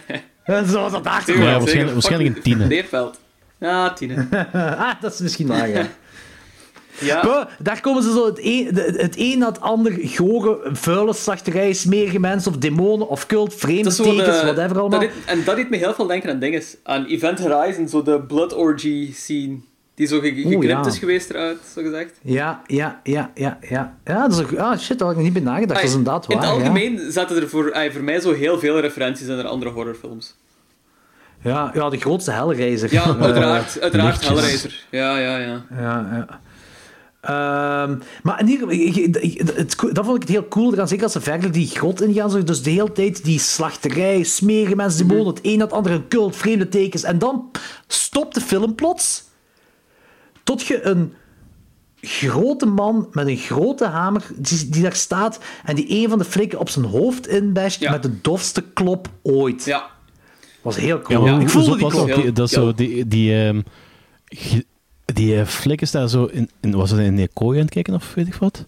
Zoals 0.73 0.93
dat 0.93 1.05
daar 1.05 1.23
Ja, 1.27 1.59
waarschijnlijk- 1.61 2.37
een 2.37 2.43
tiende. 2.43 2.67
Leerveld. 2.67 3.19
Ja, 3.61 3.93
tienen. 3.93 4.29
ah, 4.53 4.91
dat 5.01 5.13
is 5.13 5.21
misschien 5.21 5.47
waar, 5.47 5.69
ja. 5.69 5.87
Daar 7.59 7.81
komen 7.81 8.03
ze 8.03 8.13
zo 8.13 8.27
het 8.27 8.39
een, 8.43 8.69
het 8.77 9.15
een 9.19 9.39
na 9.39 9.47
het 9.47 9.61
ander 9.61 9.93
gore, 10.03 10.59
vuile 10.73 11.13
slachterij, 11.15 11.73
smerige 11.73 12.19
mensen 12.19 12.51
of 12.53 12.57
demonen 12.59 13.09
of 13.09 13.27
cult, 13.27 13.55
vreemde 13.55 13.93
zo 13.93 14.03
tekens, 14.03 14.41
de- 14.41 14.47
whatever 14.47 14.79
allemaal. 14.81 15.01
dat 15.01 15.01
deed- 15.01 15.25
en 15.27 15.45
dat 15.45 15.57
deed 15.57 15.71
me 15.71 15.77
heel 15.77 15.95
veel 15.95 16.07
denken 16.07 16.31
aan 16.31 16.39
dingen. 16.39 16.63
Aan 16.83 17.05
Event 17.07 17.39
Horizon, 17.41 17.89
zo 17.89 18.03
de 18.03 18.21
Blood 18.21 18.55
Orgy 18.55 19.13
scene. 19.15 19.57
Die 19.97 20.06
zo 20.06 20.20
ge- 20.20 20.35
geknipt 20.35 20.62
ja. 20.64 20.86
is 20.86 20.98
geweest 20.98 21.31
eruit, 21.31 21.59
zo 21.74 21.82
gezegd. 21.82 22.12
Ja, 22.23 22.62
ja, 22.66 23.01
ja, 23.02 23.31
ja, 23.35 23.59
ja. 23.68 23.97
Ja, 24.05 24.28
dat 24.28 24.32
is 24.39 24.44
ook... 24.44 24.55
Ah, 24.59 24.78
shit, 24.78 24.98
daar 24.98 25.09
had 25.09 25.16
ik 25.16 25.23
niet 25.23 25.32
bij 25.32 25.43
nagedacht. 25.43 25.81
Dat 25.81 25.89
is 25.89 25.94
inderdaad 25.97 26.27
waar, 26.27 26.36
In 26.36 26.43
het 26.43 26.51
ja. 26.51 26.55
algemeen 26.56 27.12
zaten 27.12 27.36
er 27.36 27.48
voor, 27.48 27.74
ai, 27.74 27.93
voor 27.93 28.02
mij 28.02 28.20
zo 28.20 28.32
heel 28.32 28.59
veel 28.59 28.81
referenties 28.81 29.27
naar 29.27 29.47
andere 29.47 29.70
horrorfilms. 29.70 30.35
Ja, 31.43 31.70
ja, 31.74 31.89
de 31.90 31.98
grootste 31.98 32.31
Hellraiser. 32.31 32.93
Ja, 32.93 33.02
Eh, 33.09 33.23
uiteraard. 33.23 33.81
uiteraard 33.81 34.09
lichtjes. 34.10 34.28
Hellraiser. 34.28 34.85
Ja, 34.90 35.18
ja, 35.18 35.36
ja. 35.36 35.62
Ja, 35.70 36.09
ja. 36.12 36.40
Ehm, 37.20 37.98
maar 38.23 38.40
in 38.40 38.48
ieder 38.48 38.68
geval, 38.70 39.93
dat 39.93 40.05
vond 40.05 40.16
ik 40.16 40.23
het 40.23 40.31
heel 40.31 40.48
cool. 40.48 40.86
Zeker 40.86 41.02
als 41.05 41.12
ze 41.12 41.20
verder 41.20 41.52
die 41.52 41.66
grot 41.66 42.02
ingaan. 42.02 42.40
Dus 42.44 42.62
de 42.62 42.70
hele 42.70 42.93
tijd 42.93 43.24
die 43.24 43.39
slachterij, 43.39 44.23
smerige 44.23 44.77
mensen, 44.77 45.09
demonen, 45.09 45.27
het 45.35 45.39
een 45.43 45.59
na 45.59 45.64
het 45.64 45.73
andere, 45.73 45.94
een 45.94 46.09
cult, 46.09 46.36
vreemde 46.36 46.68
tekens. 46.68 47.02
En 47.02 47.18
dan 47.18 47.51
stopt 47.86 48.35
de 48.35 48.40
film 48.40 48.74
plots. 48.74 49.24
Tot 50.47 50.66
je 50.66 50.86
een 50.86 51.12
grote 52.01 52.66
man 52.66 53.09
met 53.12 53.27
een 53.27 53.36
grote 53.36 53.86
hamer 53.86 54.23
die, 54.36 54.68
die 54.68 54.82
daar 54.82 54.94
staat 54.94 55.39
en 55.64 55.74
die 55.77 55.86
een 56.02 56.09
van 56.09 56.18
de 56.18 56.24
flikken 56.24 56.59
op 56.59 56.68
zijn 56.68 56.85
hoofd 56.85 57.28
inbasht 57.28 57.81
Ja. 57.81 57.90
met 57.90 58.02
de 58.02 58.20
dofste 58.20 58.64
klop 58.74 59.09
ooit. 59.23 59.64
Ja. 59.64 59.90
was 60.62 60.77
heel 60.77 61.01
cool. 61.01 61.27
Ja, 61.27 61.39
ik 61.40 61.48
voelde 61.48 61.70
die 61.70 61.81
dat? 61.81 61.90
klop. 61.90 62.14
Die, 62.14 62.32
dat 62.32 62.51
zo, 62.51 62.74
die, 62.74 63.06
die, 63.06 63.44
ehm, 63.44 63.62
die 65.05 65.39
eh, 65.40 65.47
flik 65.47 65.81
is 65.81 65.90
daar 65.90 66.09
zo 66.09 66.24
in, 66.24 66.51
in, 66.60 66.70
was 66.70 66.90
het 66.90 67.01
in 67.01 67.18
een 67.18 67.28
kooi 67.32 67.59
aan 67.59 67.64
het 67.64 67.74
kijken 67.74 67.94
of 67.94 68.14
weet 68.14 68.27
ik 68.27 68.35
wat? 68.35 68.66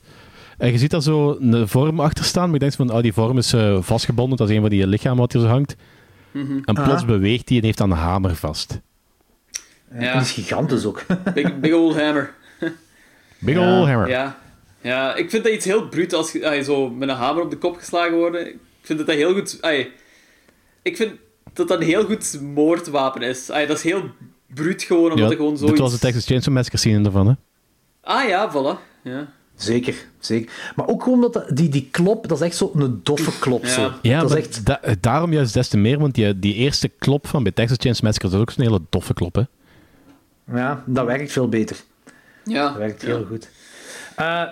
En 0.58 0.72
je 0.72 0.78
ziet 0.78 0.90
daar 0.90 1.02
zo 1.02 1.36
een 1.40 1.68
vorm 1.68 2.00
achter 2.00 2.24
staan, 2.24 2.44
maar 2.44 2.52
je 2.52 2.58
denkt 2.58 2.76
van, 2.76 2.92
oh, 2.92 3.02
die 3.02 3.12
vorm 3.12 3.38
is 3.38 3.52
eh, 3.52 3.78
vastgebonden, 3.80 4.36
dat 4.36 4.48
is 4.48 4.54
een 4.54 4.60
van 4.60 4.70
die 4.70 4.86
lichamen 4.86 5.18
wat 5.18 5.32
hier 5.32 5.42
zo 5.42 5.48
hangt. 5.48 5.76
Mhm. 6.30 6.52
En 6.64 6.74
plots 6.74 6.90
Aha. 6.90 7.04
beweegt 7.04 7.48
hij 7.48 7.58
en 7.58 7.64
heeft 7.64 7.78
dan 7.78 7.90
een 7.90 7.96
hamer 7.96 8.36
vast. 8.36 8.80
Ja. 9.92 10.12
Die 10.12 10.20
is 10.20 10.30
gigantisch 10.32 10.84
ook. 10.84 11.02
Big, 11.34 11.60
big 11.60 11.72
old 11.74 12.00
hammer. 12.00 12.34
Big 13.38 13.54
Ja. 13.54 13.78
ol' 13.78 13.86
hammer. 13.88 14.08
Ja. 14.08 14.38
ja, 14.80 15.14
ik 15.14 15.30
vind 15.30 15.44
dat 15.44 15.52
iets 15.52 15.64
heel 15.64 15.88
bruut 15.88 16.12
als 16.14 16.32
je 16.32 16.62
zo 16.64 16.90
met 16.90 17.08
een 17.08 17.14
hamer 17.14 17.42
op 17.42 17.50
de 17.50 17.56
kop 17.58 17.76
geslagen 17.76 18.16
wordt. 18.16 18.36
Ik 18.36 18.56
vind 18.82 18.98
dat 18.98 19.06
dat 19.08 19.16
heel 19.16 19.32
goed... 19.34 19.58
ai, 19.60 19.92
ik 20.82 20.96
vind 20.96 21.12
dat 21.52 21.68
dat 21.68 21.80
een 21.80 21.86
heel 21.86 22.04
goed 22.04 22.40
moordwapen 22.40 23.22
is. 23.22 23.50
Ai, 23.50 23.66
dat 23.66 23.76
is 23.76 23.82
heel 23.82 24.02
bruut 24.54 24.82
gewoon, 24.82 25.02
omdat 25.04 25.18
Ja, 25.18 25.24
het 25.24 25.34
gewoon 25.36 25.50
dit 25.50 25.60
zoiets... 25.60 25.80
was 25.80 25.92
de 25.92 25.98
Texas 25.98 26.26
Chainsaw 26.26 26.54
Massacre 26.54 26.78
scene 26.78 27.04
ervan, 27.04 27.26
hè? 27.26 27.32
Ah 28.00 28.28
ja, 28.28 28.52
voilà. 28.52 28.78
Ja. 29.02 29.28
Zeker, 29.56 29.94
zeker. 30.18 30.52
Maar 30.76 30.86
ook 30.88 31.02
gewoon 31.02 31.20
dat 31.20 31.44
die, 31.54 31.68
die 31.68 31.88
klop, 31.90 32.28
dat 32.28 32.38
is 32.40 32.46
echt 32.46 32.56
zo'n 32.56 33.00
doffe 33.02 33.38
klop. 33.38 33.62
Ja. 33.64 33.68
Zo. 33.68 33.92
Ja, 34.02 34.20
dat 34.20 34.30
is 34.30 34.36
echt... 34.36 34.66
da- 34.66 34.80
daarom 35.00 35.32
juist 35.32 35.54
des 35.54 35.68
te 35.68 35.76
meer, 35.76 35.98
want 35.98 36.14
die, 36.14 36.38
die 36.38 36.54
eerste 36.54 36.88
klop 36.88 37.26
van 37.26 37.42
bij 37.42 37.52
Texas 37.52 37.76
Chainsaw 37.80 38.04
Massacre, 38.04 38.28
dat 38.28 38.36
is 38.38 38.44
ook 38.46 38.50
zo'n 38.50 38.64
hele 38.64 38.80
doffe 38.88 39.14
klop, 39.14 39.34
hè? 39.34 39.42
Ja, 40.54 40.82
dat 40.86 41.06
werkt 41.06 41.32
veel 41.32 41.48
beter. 41.48 41.76
Ja. 42.44 42.68
Dat 42.68 42.76
werkt 42.76 43.02
heel 43.02 43.24
goed. 43.28 43.48
Eh, 44.16 44.42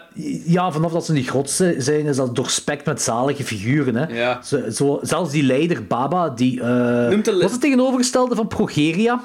ja, 0.45 0.73
vanaf 0.73 0.93
dat 0.93 1.05
ze 1.07 1.23
grot 1.23 1.51
zi- 1.51 1.75
zijn, 1.81 2.07
is 2.07 2.17
dat 2.17 2.37
doorspekt 2.37 2.87
met 2.87 3.03
zalige 3.03 3.45
figuren. 3.45 3.95
Hè. 3.97 4.07
Ja. 4.19 4.43
Zo, 4.43 4.71
zo, 4.71 4.99
zelfs 5.03 5.31
die 5.33 5.43
leider, 5.43 5.87
Baba, 5.87 6.29
die... 6.29 6.63
Noemt 6.63 7.25
de- 7.25 7.39
was 7.43 7.53
het 7.53 7.61
tegenovergestelde 7.61 8.35
van 8.35 8.49
Progeria? 8.49 9.21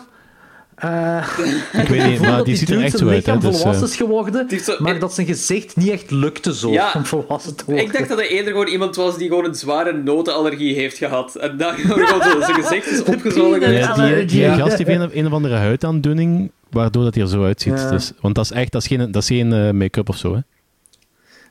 Eh, 0.81 1.27
Ik 1.81 1.87
weet 1.87 2.07
niet, 2.07 2.21
maar 2.29 2.43
die 2.43 2.55
ziet 2.55 2.69
er 2.69 2.81
echt 2.83 2.97
zo 2.97 3.07
uit, 3.07 3.25
hè? 3.25 3.37
Dus, 3.37 3.41
volwassen 3.57 3.83
eh, 3.85 3.89
is 3.89 3.95
geworden, 3.95 4.45
heeft 4.49 4.65
zo- 4.65 4.75
maar 4.79 4.99
dat 4.99 5.13
zijn 5.13 5.27
gezicht 5.27 5.75
niet 5.75 5.89
echt 5.89 6.11
lukte 6.11 6.55
zo 6.55 6.71
Ja. 6.71 6.91
om 6.95 7.05
volwassen 7.05 7.55
te 7.55 7.63
worden. 7.65 7.83
Ik 7.85 7.93
dacht 7.93 8.09
dat 8.09 8.17
hij 8.17 8.27
eerder 8.27 8.51
gewoon 8.51 8.67
iemand 8.67 8.95
was 8.95 9.17
die 9.17 9.27
gewoon 9.27 9.45
een 9.45 9.55
zware 9.55 9.93
notenallergie 9.93 10.75
heeft 10.75 10.97
gehad. 10.97 11.35
En 11.35 11.57
dan 11.57 11.73
gewoon 11.87 12.21
zo 12.23 12.39
zijn 12.41 12.53
gezicht 12.63 12.87
is 12.91 13.03
opgezwollen. 13.03 13.71
Ja, 13.73 13.93
die, 13.93 14.25
die 14.25 14.49
gast 14.49 14.77
heeft 14.77 14.89
een, 14.89 15.17
een 15.17 15.25
of 15.25 15.31
andere 15.33 15.55
huidaandoening, 15.55 16.51
waardoor 16.69 17.03
dat 17.03 17.13
hij 17.15 17.23
er 17.23 17.29
zo 17.29 17.43
uitziet. 17.43 17.73
Ja. 17.79 17.89
Dus, 17.89 18.11
want 18.21 18.35
dat 18.35 18.43
is 18.45 18.51
echt, 18.51 18.71
dat 18.71 18.81
is 18.81 18.87
geen, 18.87 19.11
dat 19.11 19.21
is 19.21 19.27
geen 19.27 19.53
eh, 19.53 19.71
make-up 19.71 20.09
of 20.09 20.17
zo, 20.17 20.33
hè? 20.33 20.39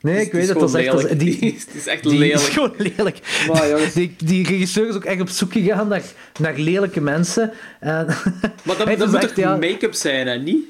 Nee, 0.01 0.21
ik 0.25 0.33
weet 0.33 0.49
het. 0.49 0.59
Dat 0.59 0.69
is 0.69 0.87
echt... 0.87 0.93
dat 0.93 1.05
is- 1.11 1.19
die, 1.25 1.39
Die 1.39 1.59
is 1.75 1.87
echt 1.87 2.03
Die 2.03 2.19
lelijk. 2.19 2.41
is 2.41 2.49
gewoon 2.49 2.73
lelijk. 2.79 3.19
Maar, 3.49 3.69
jongens. 3.69 3.93
Die, 3.93 4.15
die 4.25 4.47
regisseur 4.47 4.89
is 4.89 4.95
ook 4.95 5.05
echt 5.05 5.21
op 5.21 5.29
zoek 5.29 5.53
gegaan 5.53 5.89
naar, 5.89 6.03
naar 6.39 6.59
lelijke 6.59 7.01
mensen. 7.01 7.53
En 7.81 8.07
Maar 8.63 8.77
dat, 8.77 8.79
dat 8.87 8.89
is 9.01 9.07
moet 9.07 9.15
echt, 9.15 9.29
toch 9.35 9.45
ja- 9.45 9.57
make-up 9.57 9.95
zijn, 9.95 10.27
hè? 10.27 10.39
Niet? 10.39 10.65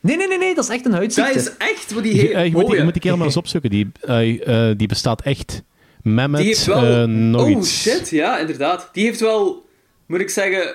Nee, 0.00 0.16
nee, 0.16 0.28
nee, 0.28 0.38
nee, 0.38 0.54
dat 0.54 0.64
is 0.64 0.70
echt 0.70 0.86
een 0.86 0.92
huidziekte. 0.92 1.32
Dat 1.32 1.42
is 1.42 1.52
echt 1.58 1.92
wat 1.92 2.02
die 2.02 2.14
Je, 2.14 2.32
eh, 2.34 2.44
je, 2.44 2.50
moet, 2.50 2.72
je 2.76 2.82
moet 2.82 2.92
die 2.92 3.02
kerel 3.02 3.16
maar 3.16 3.26
eens 3.26 3.36
opzoeken. 3.36 3.70
Die, 3.70 3.90
eh, 4.00 4.68
eh, 4.70 4.78
die 4.78 4.88
bestaat 4.88 5.22
echt. 5.22 5.62
Mehmet, 6.02 6.40
Die 6.40 6.48
heeft 6.48 6.64
wel... 6.64 6.84
eh, 6.84 7.04
nog 7.04 7.42
oh, 7.42 7.50
iets. 7.50 7.82
shit. 7.82 8.10
Ja, 8.10 8.38
inderdaad. 8.38 8.88
Die 8.92 9.04
heeft 9.04 9.20
wel, 9.20 9.68
moet 10.06 10.20
ik 10.20 10.30
zeggen, 10.30 10.74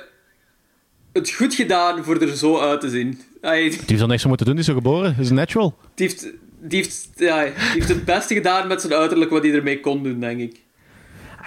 het 1.14 1.30
goed 1.32 1.54
gedaan 1.56 2.04
voor 2.04 2.22
er 2.22 2.38
zo 2.38 2.60
uit 2.60 2.82
te 2.82 2.90
zien. 2.90 3.20
Hij, 3.42 3.62
Die 3.70 3.80
heeft 3.86 4.00
dan 4.00 4.10
niks 4.10 4.22
zo 4.22 4.28
moeten 4.28 4.46
doen, 4.46 4.56
die 4.56 4.64
is 4.64 4.70
zo 4.70 4.76
geboren. 4.78 5.16
is 5.20 5.30
natural. 5.30 5.76
die, 5.96 6.08
heeft, 6.08 6.28
die, 6.64 6.78
heeft, 6.82 7.10
ja, 7.16 7.44
die 7.44 7.52
heeft 7.56 7.88
het 7.90 8.06
beste 8.06 8.34
gedaan 8.34 8.68
met 8.68 8.82
zijn 8.82 8.94
uiterlijk 8.94 9.32
wat 9.32 9.44
hij 9.44 9.54
ermee 9.54 9.80
kon 9.80 10.04
doen, 10.04 10.20
denk 10.20 10.40
ik. 10.40 10.62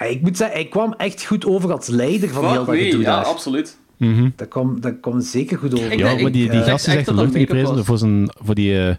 Ik 0.09 0.21
moet 0.21 0.37
zeggen, 0.37 0.55
hij 0.57 0.67
kwam 0.67 0.93
echt 0.93 1.25
goed 1.25 1.45
over 1.45 1.71
als 1.71 1.87
leider 1.87 2.29
van 2.29 2.43
heel 2.43 2.55
Fuck 2.55 2.65
dat 2.65 2.75
me, 2.75 2.81
gedoe 2.83 2.99
ja, 3.01 3.15
daar. 3.15 3.25
absoluut. 3.25 3.77
Mhm. 3.97 4.29
Dat 4.35 4.47
kwam, 4.47 4.81
dat 4.81 4.93
kwam 5.01 5.21
zeker 5.21 5.57
goed 5.57 5.73
over. 5.73 5.91
Ik 5.91 5.99
Ja, 5.99 6.07
denk- 6.07 6.21
maar 6.21 6.31
die, 6.31 6.49
die 6.49 6.59
eh, 6.61 6.67
gast 6.67 6.87
is 6.87 6.95
echt 6.95 7.05
dat 7.05 7.15
dat 7.15 7.25
make-up 7.25 7.41
geprezen 7.47 7.75
was. 7.75 7.85
voor 7.85 7.97
zijn, 7.97 8.29
voor, 8.43 8.55
die, 8.55 8.79
eh, 8.87 8.95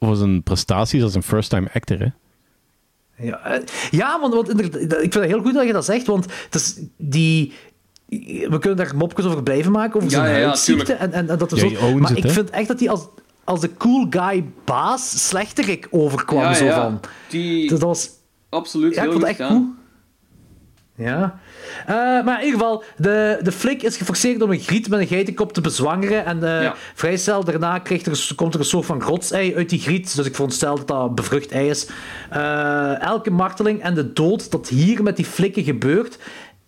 voor 0.00 0.16
zijn 0.16 0.42
prestaties 0.42 1.02
als 1.02 1.14
een 1.14 1.22
first-time 1.22 1.68
actor. 1.72 1.98
Hè? 1.98 2.06
Ja, 3.26 3.44
eh, 3.44 3.62
ja 3.90 4.20
want, 4.20 4.34
want 4.34 4.48
inderdaad, 4.50 4.80
ik 4.82 5.12
vind 5.12 5.14
het 5.14 5.24
heel 5.24 5.40
goed 5.42 5.54
dat 5.54 5.66
je 5.66 5.72
dat 5.72 5.84
zegt, 5.84 6.06
want 6.06 6.26
het 6.44 6.54
is 6.54 6.78
die... 6.98 7.52
We 8.48 8.56
kunnen 8.60 8.76
daar 8.76 8.96
mopjes 8.96 9.26
over 9.26 9.42
blijven 9.42 9.72
maken, 9.72 9.96
over 9.96 10.10
Ja, 10.10 10.16
zijn 10.16 10.30
ja, 10.30 10.36
ja, 10.38 10.44
huidziekte. 10.44 10.84
tuurlijk. 10.84 11.00
En, 11.00 11.12
en, 11.12 11.28
en 11.30 11.38
dat 11.38 11.52
er 11.52 11.56
Ja, 11.58 11.62
zo, 11.62 11.70
je 11.70 11.78
owns 11.80 12.00
maar 12.00 12.08
het, 12.08 12.18
ik 12.18 12.24
hè? 12.24 12.30
vind 12.30 12.50
echt 12.50 12.68
dat 12.68 12.80
hij 12.80 12.88
als, 12.90 13.08
als 13.46 13.60
de 13.60 13.70
cool 13.76 14.06
guy 14.10 14.44
baas 14.64 15.28
slechterik 15.28 15.86
overkwam. 15.90 16.40
Ja, 16.40 16.54
zo 16.54 16.64
ja. 16.64 16.74
van. 16.74 17.00
Die, 17.28 17.68
dat 17.68 17.80
was 17.80 18.10
absoluut, 18.48 18.94
Ja, 18.94 19.02
ik 19.02 19.10
heel 19.10 19.18
vond 19.18 19.26
het 19.28 19.38
echt 19.38 19.48
cool. 19.48 19.64
Ja. 20.98 21.38
Eh, 21.86 21.94
maar 21.96 22.38
in 22.40 22.44
ieder 22.44 22.60
geval, 22.60 22.84
de, 22.96 23.38
de 23.42 23.52
flik 23.52 23.82
is 23.82 23.96
geforceerd 23.96 24.42
om 24.42 24.50
een 24.50 24.58
griet 24.58 24.88
met 24.88 25.00
een 25.00 25.06
geitenkop 25.06 25.52
te 25.52 25.60
bezwangeren. 25.60 26.24
En 26.24 26.42
eh, 26.42 26.62
Ja. 26.62 26.74
vrij 26.94 27.16
snel 27.16 27.44
daarna 27.44 27.78
krijgt 27.78 28.06
er, 28.06 28.34
komt 28.36 28.54
er 28.54 28.60
een 28.60 28.66
soort 28.66 28.86
van 28.86 29.02
rotsei 29.02 29.54
uit 29.56 29.68
die 29.70 29.80
griet. 29.80 30.16
Dus 30.16 30.26
ik 30.26 30.32
veronderstel 30.32 30.76
dat 30.76 30.88
dat 30.88 31.14
bevrucht 31.14 31.50
ei 31.50 31.68
is. 31.68 31.88
Eh, 32.30 33.00
elke 33.02 33.30
marteling 33.30 33.82
en 33.82 33.94
de 33.94 34.12
dood 34.12 34.50
dat 34.50 34.68
hier 34.68 35.02
met 35.02 35.16
die 35.16 35.24
flikken 35.24 35.64
gebeurt, 35.64 36.18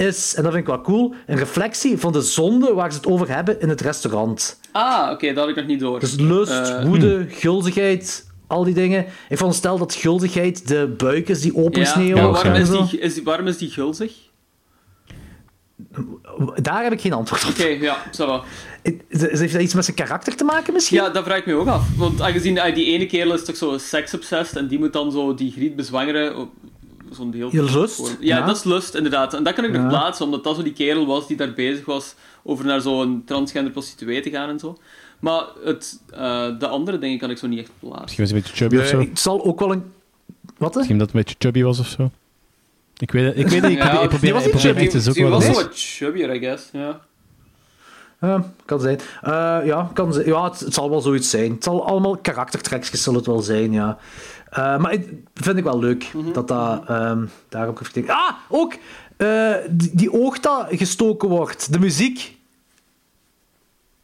is, 0.07 0.35
en 0.35 0.43
dat 0.43 0.53
vind 0.53 0.65
ik 0.69 0.71
wel 0.75 0.81
cool, 0.81 1.15
een 1.27 1.37
reflectie 1.37 1.99
van 1.99 2.13
de 2.13 2.21
zonde 2.23 2.75
waar 2.75 2.91
ze 2.93 2.97
het 2.97 3.07
over 3.07 3.35
hebben 3.35 3.61
in 3.61 3.69
het 3.69 3.81
restaurant. 3.81 4.61
Ah, 4.73 5.11
oké, 5.13 5.27
dat 5.27 5.37
had 5.37 5.49
ik 5.49 5.57
nog 5.57 5.67
niet 5.67 5.81
door. 5.81 6.01
Dus 6.01 6.15
lust, 6.15 6.53
Eh, 6.53 6.85
woede, 6.85 7.27
gulzigheid, 7.29 8.27
al 8.47 8.65
die 8.65 8.75
dingen. 8.75 9.05
Ik 9.29 9.37
veronderstel 9.37 9.79
dat 9.79 9.95
gulzigheid 9.95 10.69
de 10.69 10.95
buik 10.97 11.29
is 11.29 11.41
die 11.41 11.55
opensneeuwen. 11.57 12.23
Ja, 12.25 12.31
waarom, 12.31 12.53
is 12.55 12.69
zo. 12.69 12.87
die, 12.87 12.99
is, 13.01 13.15
die- 13.15 13.23
waarom 13.25 13.47
is 13.47 13.59
die 13.59 13.71
gulzig? 13.71 14.13
Daar 16.63 16.83
heb 16.83 16.93
ik 16.93 17.01
geen 17.01 17.13
antwoord 17.13 17.45
op. 17.45 17.51
Oké, 17.51 17.65
ja, 17.67 17.97
va. 18.13 18.43
Ze- 19.11 19.29
Heeft 19.31 19.53
dat 19.53 19.63
iets 19.63 19.75
met 19.75 19.85
zijn 19.85 19.97
karakter 19.97 20.37
te 20.37 20.45
maken 20.45 20.73
misschien? 20.73 20.97
Ja, 20.99 21.09
dat 21.09 21.25
vraag 21.25 21.39
ik 21.39 21.47
me 21.47 21.55
ook 21.55 21.67
af. 21.67 21.87
Want 21.97 22.21
aangezien 22.21 22.59
ah, 22.61 22.75
die 22.75 22.87
ene 22.87 23.07
kerel 23.07 23.35
is 23.35 23.45
toch 23.45 23.57
zo 23.57 23.79
seks-obsessed 23.79 24.57
en 24.57 24.67
die 24.69 24.79
moet 24.79 24.93
dan 24.93 25.13
zo 25.13 25.35
die 25.35 25.53
griet 25.53 25.77
bezwangeren. 25.77 26.49
Zo'n 27.13 27.33
heel... 27.33 27.51
Lust, 27.53 27.99
Ja, 28.21 28.37
ja. 28.39 28.47
dat 28.47 28.57
is 28.57 28.65
lust, 28.65 28.95
inderdaad. 28.95 29.35
En 29.35 29.43
dat 29.43 29.55
kan 29.55 29.65
ik 29.65 29.73
nog 29.73 29.83
Ja. 29.83 29.89
plaatsen, 29.89 30.25
omdat 30.25 30.45
dat 30.45 30.57
zo 30.57 30.63
die 30.63 30.73
kerel 30.73 31.07
was 31.07 31.27
die 31.27 31.37
daar 31.37 31.53
bezig 31.53 31.85
was 31.85 32.15
over 32.43 32.65
naar 32.65 32.81
zo'n 32.81 33.23
transgender 33.27 33.73
prostituee 33.73 34.21
te 34.21 34.31
gaan 34.31 34.49
en 34.49 34.59
zo. 34.59 34.79
Maar 35.19 35.45
het, 35.65 36.01
eh, 36.11 36.59
de 36.59 36.67
andere 36.69 36.99
dingen 36.99 37.19
kan 37.19 37.31
ik 37.31 37.39
zo 37.39 37.47
niet 37.47 37.59
echt 37.59 37.71
plaatsen. 37.81 38.01
Misschien 38.03 38.25
was 38.25 38.33
hij 38.33 38.39
een 38.39 38.45
beetje 38.45 38.65
chubby 38.65 38.79
of 38.79 38.87
zo. 38.87 39.11
Het 39.11 39.21
zal 39.21 39.45
ook 39.45 39.59
wel 39.59 39.73
een... 39.73 39.83
Wat? 40.57 40.71
hè? 40.73 40.77
Misschien 40.79 40.99
dat 40.99 41.07
het 41.07 41.17
een 41.17 41.23
beetje 41.23 41.37
chubby 41.39 41.63
was 41.63 41.79
of 41.79 41.87
zo. 41.89 42.11
Ik 42.97 43.11
weet 43.11 43.25
het, 43.27 43.39
ik 43.39 43.49
weet 43.49 43.63
het, 43.63 43.71
ik 43.77 43.79
probeer, 43.79 44.03
ik 44.03 44.09
probeer, 44.09 44.37
ik 44.45 44.51
probeer 44.51 44.77
echt 44.77 44.91
te 44.91 45.01
zoeken 45.01 45.23
wat 45.23 45.33
was 45.33 45.47
is. 45.49 45.55
wat 45.63 45.69
chubbier, 45.73 46.35
I 46.35 46.39
guess. 46.39 46.69
Ja. 46.73 47.01
Kan 48.65 48.81
zijn. 48.81 48.99
Eh, 49.23 49.59
ja, 49.65 49.91
kan 49.95 50.13
zijn. 50.13 50.27
ja 50.27 50.45
het, 50.45 50.61
het 50.61 50.75
zal 50.75 50.91
wel 50.91 51.01
zoiets 51.01 51.31
zijn. 51.31 51.53
Het 51.53 51.65
zal 51.65 51.87
allemaal 51.87 52.17
karaktertrekjes 52.17 53.03
zullen 53.03 53.19
het 53.19 53.29
wel 53.29 53.41
zijn, 53.41 53.73
ja. 53.73 53.99
Eh, 54.51 54.79
maar 54.79 54.91
het 54.91 55.09
vind 55.35 55.57
ik 55.59 55.65
wel 55.65 55.79
leuk 55.79 56.11
dat 56.33 56.49
dat 56.49 56.83
ehm, 56.89 57.27
daarop. 57.49 57.81
Ah, 58.07 58.31
ook 58.49 58.75
eh, 59.17 59.55
die, 59.71 59.91
die 59.95 60.13
oog 60.13 60.41
dat 60.41 60.67
gestoken 60.71 61.29
wordt. 61.29 61.73
De 61.73 61.79
muziek. 61.79 62.37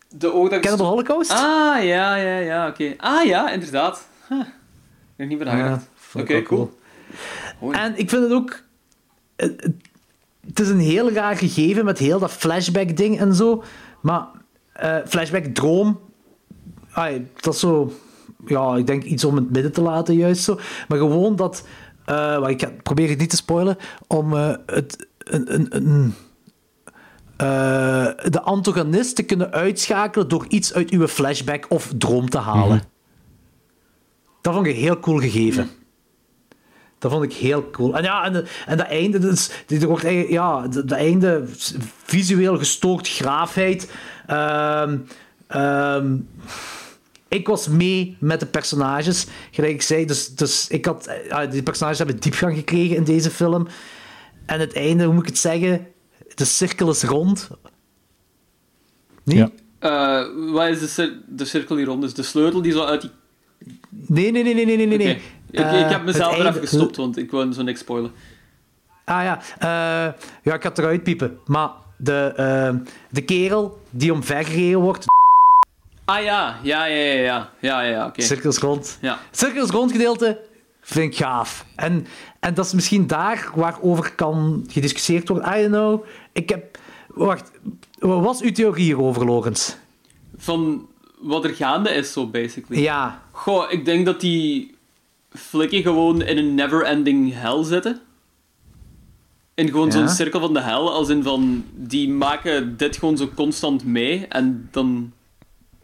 De 0.09 0.32
oog 0.32 0.49
dat... 0.49 0.62
De 0.62 0.82
Holocaust? 0.82 1.31
Ah, 1.31 1.85
ja, 1.85 2.15
ja, 2.16 2.39
ja, 2.39 2.69
oké. 2.69 2.95
Ah, 2.97 3.24
ja, 3.24 3.51
inderdaad. 3.51 4.09
Huh. 4.28 4.41
Ik 4.41 4.47
heb 5.16 5.28
niet 5.28 5.39
meer 5.39 5.47
nagedacht. 5.47 5.89
Oké, 6.15 6.43
cool. 6.43 6.78
En 7.70 7.99
ik 7.99 8.11
vind 8.11 8.23
het 8.23 8.32
ook... 8.32 8.61
Het, 9.36 9.61
het- 9.62 9.74
het 10.47 10.61
is 10.61 10.69
een 10.69 10.78
heel 10.81 11.11
raar 11.11 11.36
gegeven 11.36 11.85
met 11.85 11.99
heel 11.99 12.19
dat 12.19 12.31
flashback-ding 12.31 13.19
en 13.20 13.35
zo. 13.35 13.65
Maar 14.05 14.26
eh, 14.72 14.97
flashback-droom... 15.06 16.01
ai, 16.93 17.26
Dat 17.40 17.55
is 17.55 17.60
zo... 17.60 17.93
Ja, 18.47 18.76
ik 18.76 18.86
denk 18.86 19.02
iets 19.02 19.24
om 19.24 19.36
het 19.36 19.51
midden 19.51 19.72
te 19.72 19.81
laten, 19.82 20.14
juist 20.14 20.43
zo. 20.43 20.59
Maar 20.89 20.98
gewoon 20.98 21.36
dat... 21.36 21.66
maar 22.06 22.51
ik 22.51 22.60
ga- 22.60 22.72
probeer 22.82 23.09
het 23.09 23.18
niet 23.18 23.31
te 23.31 23.36
spoilen. 23.36 23.76
Om 24.06 24.32
eh, 24.36 24.55
het... 24.66 25.06
Een, 25.18 25.55
een, 25.55 25.76
een, 25.76 26.14
de 28.31 28.40
antagonist 28.43 29.16
te 29.16 29.22
kunnen 29.22 29.51
uitschakelen 29.52 30.28
door 30.28 30.44
iets 30.48 30.74
uit 30.74 30.90
uw 30.90 31.06
flashback 31.06 31.66
of 31.68 31.93
droom 31.98 32.28
te 32.28 32.39
halen. 32.39 32.82
Dat 34.40 34.55
vond 34.55 34.66
ik 34.66 34.74
een 34.74 34.81
heel 34.81 35.01
cool 35.01 35.18
gegeven. 35.18 35.68
Dat 37.05 37.12
vond 37.12 37.24
ik 37.24 37.32
heel 37.32 37.70
cool. 37.70 37.97
En 37.97 38.02
ja, 38.02 38.24
en, 38.24 38.47
en 38.66 38.76
dat 38.76 38.86
einde, 38.86 39.28
is, 39.28 39.51
dit 39.66 39.85
wordt 39.85 40.28
ja, 40.28 40.62
dat 40.62 40.89
dat 40.89 40.98
einde, 40.98 41.43
visueel 42.05 42.59
gestoord 42.59 43.09
graafheid. 43.09 43.93
Ehm, 44.26 44.98
ehm, 45.47 46.16
ik 47.28 47.47
was 47.47 47.68
mee 47.68 48.16
met 48.20 48.40
de 48.40 48.47
personages, 48.47 49.26
gelijk 49.51 49.72
ik 49.72 49.82
zei. 49.82 50.06
Dus, 50.06 50.35
dus 50.35 50.68
ik 50.68 50.85
had, 50.85 51.06
eh, 51.06 51.51
die 51.51 51.62
personages 51.62 51.98
hebben 51.98 52.20
diepgang 52.20 52.56
gekregen 52.56 52.97
in 52.97 53.05
deze 53.05 53.31
film. 53.31 53.66
En 54.47 54.60
het 54.60 54.72
einde, 54.74 55.05
hoe 55.05 55.14
moet 55.14 55.22
ik 55.22 55.28
het 55.28 55.39
zeggen? 55.39 55.86
De 56.35 56.44
cirkel 56.44 56.90
is 56.90 57.02
rond. 57.02 57.48
Niet? 59.24 59.36
Ja. 59.36 59.51
Eh, 59.78 60.52
wat 60.52 60.68
is 60.68 60.81
de, 60.81 60.86
cir- 60.86 61.22
de 61.26 61.44
cirkel 61.44 61.76
hier 61.76 61.86
rond? 61.86 62.02
Dus 62.02 62.14
de 62.14 62.22
sleutel 62.22 62.62
die 62.62 62.72
zo 62.72 62.85
uit 62.85 63.01
die... 63.01 63.10
Nee, 63.89 64.31
nee, 64.31 64.43
nee, 64.43 64.55
nee, 64.55 64.66
nee, 64.66 64.86
nee. 64.86 64.98
nee. 64.98 65.20
Ik, 65.55 65.64
Eh, 65.64 65.81
ik 65.81 65.89
heb 65.90 66.05
mezelf 66.05 66.31
het 66.31 66.39
er 66.39 66.44
einde- 66.44 66.59
even 66.59 66.68
gestopt, 66.68 66.97
want 66.97 67.16
ik 67.18 67.31
wou 67.31 67.52
zo 67.52 67.62
niks 67.62 67.81
spoilen. 67.81 68.12
Ah 69.05 69.22
ja, 69.22 69.40
eh, 69.59 70.12
ja, 70.43 70.55
ik 70.55 70.62
ga 70.62 70.68
het 70.68 70.78
eruit 70.78 71.02
piepen. 71.02 71.39
Maar 71.47 71.70
de, 71.97 72.32
eh, 72.36 72.74
de 73.10 73.22
kerel 73.22 73.81
die 73.90 74.12
omvergereden 74.12 74.81
wordt, 74.81 75.05
Ah 76.06 76.22
ja, 76.22 76.56
ja, 76.62 76.85
ja, 76.85 76.97
ja, 77.12 77.20
ja. 77.22 77.51
Ja, 77.60 77.81
ja, 77.81 78.06
oké. 78.06 78.22
cirkels 78.22 78.59
rond. 78.59 78.98
Ja. 79.01 79.18
Cirkels 79.31 79.70
rond 79.70 79.93
gedeelte 79.93 80.40
vind 80.81 81.12
ik 81.12 81.18
gaaf. 81.18 81.64
En, 81.76 82.06
en 82.40 82.55
dat 82.55 82.66
is 82.66 82.72
misschien 82.72 83.06
daar 83.06 83.51
waarover 83.55 84.14
kan 84.14 84.64
gediscussieerd 84.70 85.28
worden. 85.28 85.48
I 85.59 85.60
don't 85.60 85.72
know. 85.72 86.05
Ik 86.32 86.48
heb... 86.48 86.78
Wacht, 87.09 87.51
wat 87.98 88.22
was 88.24 88.40
uw 88.40 88.52
theorie 88.52 88.85
hierover, 88.85 89.24
Logans? 89.24 89.76
Van 90.36 90.86
wat 91.18 91.44
er 91.44 91.55
gaande 91.55 91.90
is, 91.90 92.12
zo 92.12 92.26
basically. 92.26 92.82
Ja. 92.82 93.22
Goh, 93.31 93.72
ik 93.72 93.85
denk 93.85 94.06
dat 94.06 94.20
die 94.20 94.73
flikken 95.35 95.82
gewoon 95.82 96.23
in 96.23 96.39
een 96.39 96.55
never-ending 96.55 97.32
hell 97.35 97.65
zitten. 97.65 98.01
In 99.55 99.69
gewoon 99.69 99.86
Ja. 99.86 99.93
zo'n 99.93 100.09
cirkel 100.09 100.40
van 100.40 100.52
de 100.55 100.61
hel, 100.61 100.93
als 100.93 101.09
in 101.09 101.23
van, 101.23 101.65
die 101.74 102.09
maken 102.09 102.77
dit 102.77 102.97
gewoon 102.97 103.16
zo 103.16 103.28
constant 103.35 103.85
mee, 103.85 104.27
en 104.28 104.69
dan... 104.70 105.12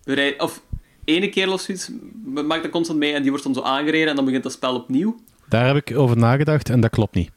rij- 0.05 0.41
Of 0.41 0.63
ene 1.05 1.29
kerel 1.29 1.53
of 1.53 1.61
zoiets 1.61 1.91
maakt 2.25 2.63
dat 2.63 2.71
constant 2.71 2.99
mee, 2.99 3.13
en 3.13 3.21
die 3.23 3.31
wordt 3.31 3.45
dan 3.45 3.55
zo 3.55 3.61
aangereden, 3.63 4.09
en 4.09 4.17
dan 4.17 4.25
begint 4.25 4.43
dat 4.43 4.53
spel 4.53 4.75
opnieuw. 4.75 5.17
Daar 5.49 5.67
heb 5.67 5.77
ik 5.89 5.97
over 5.99 6.17
nagedacht 6.17 6.71
en 6.71 6.81
dat 6.81 6.91
klopt 6.91 7.15
niet. 7.15 7.31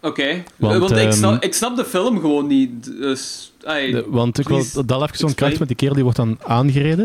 Oké, 0.00 0.42
Want, 0.56 0.78
want, 0.78 0.90
ik, 0.90 0.96
ehm, 0.98 1.12
snap, 1.12 1.42
ik 1.42 1.54
snap 1.54 1.76
de 1.76 1.84
film 1.84 2.20
gewoon 2.20 2.46
niet, 2.46 2.84
dus... 2.84 3.52
De- 3.60 4.04
want 4.08 4.38
ik 4.38 4.48
wil 4.48 4.64
dat 4.86 5.02
even 5.02 5.18
zo'n 5.18 5.34
kracht 5.34 5.58
met 5.58 5.68
die 5.68 5.76
kerel 5.76 5.94
die 5.94 6.02
wordt 6.02 6.18
dan 6.18 6.38
aangereden. 6.44 7.04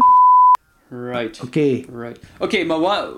Right. 0.89 1.41
Oké. 1.43 1.81
Right. 1.95 2.19
Oké, 2.39 2.63
maar 2.63 2.79
wat, 2.79 3.09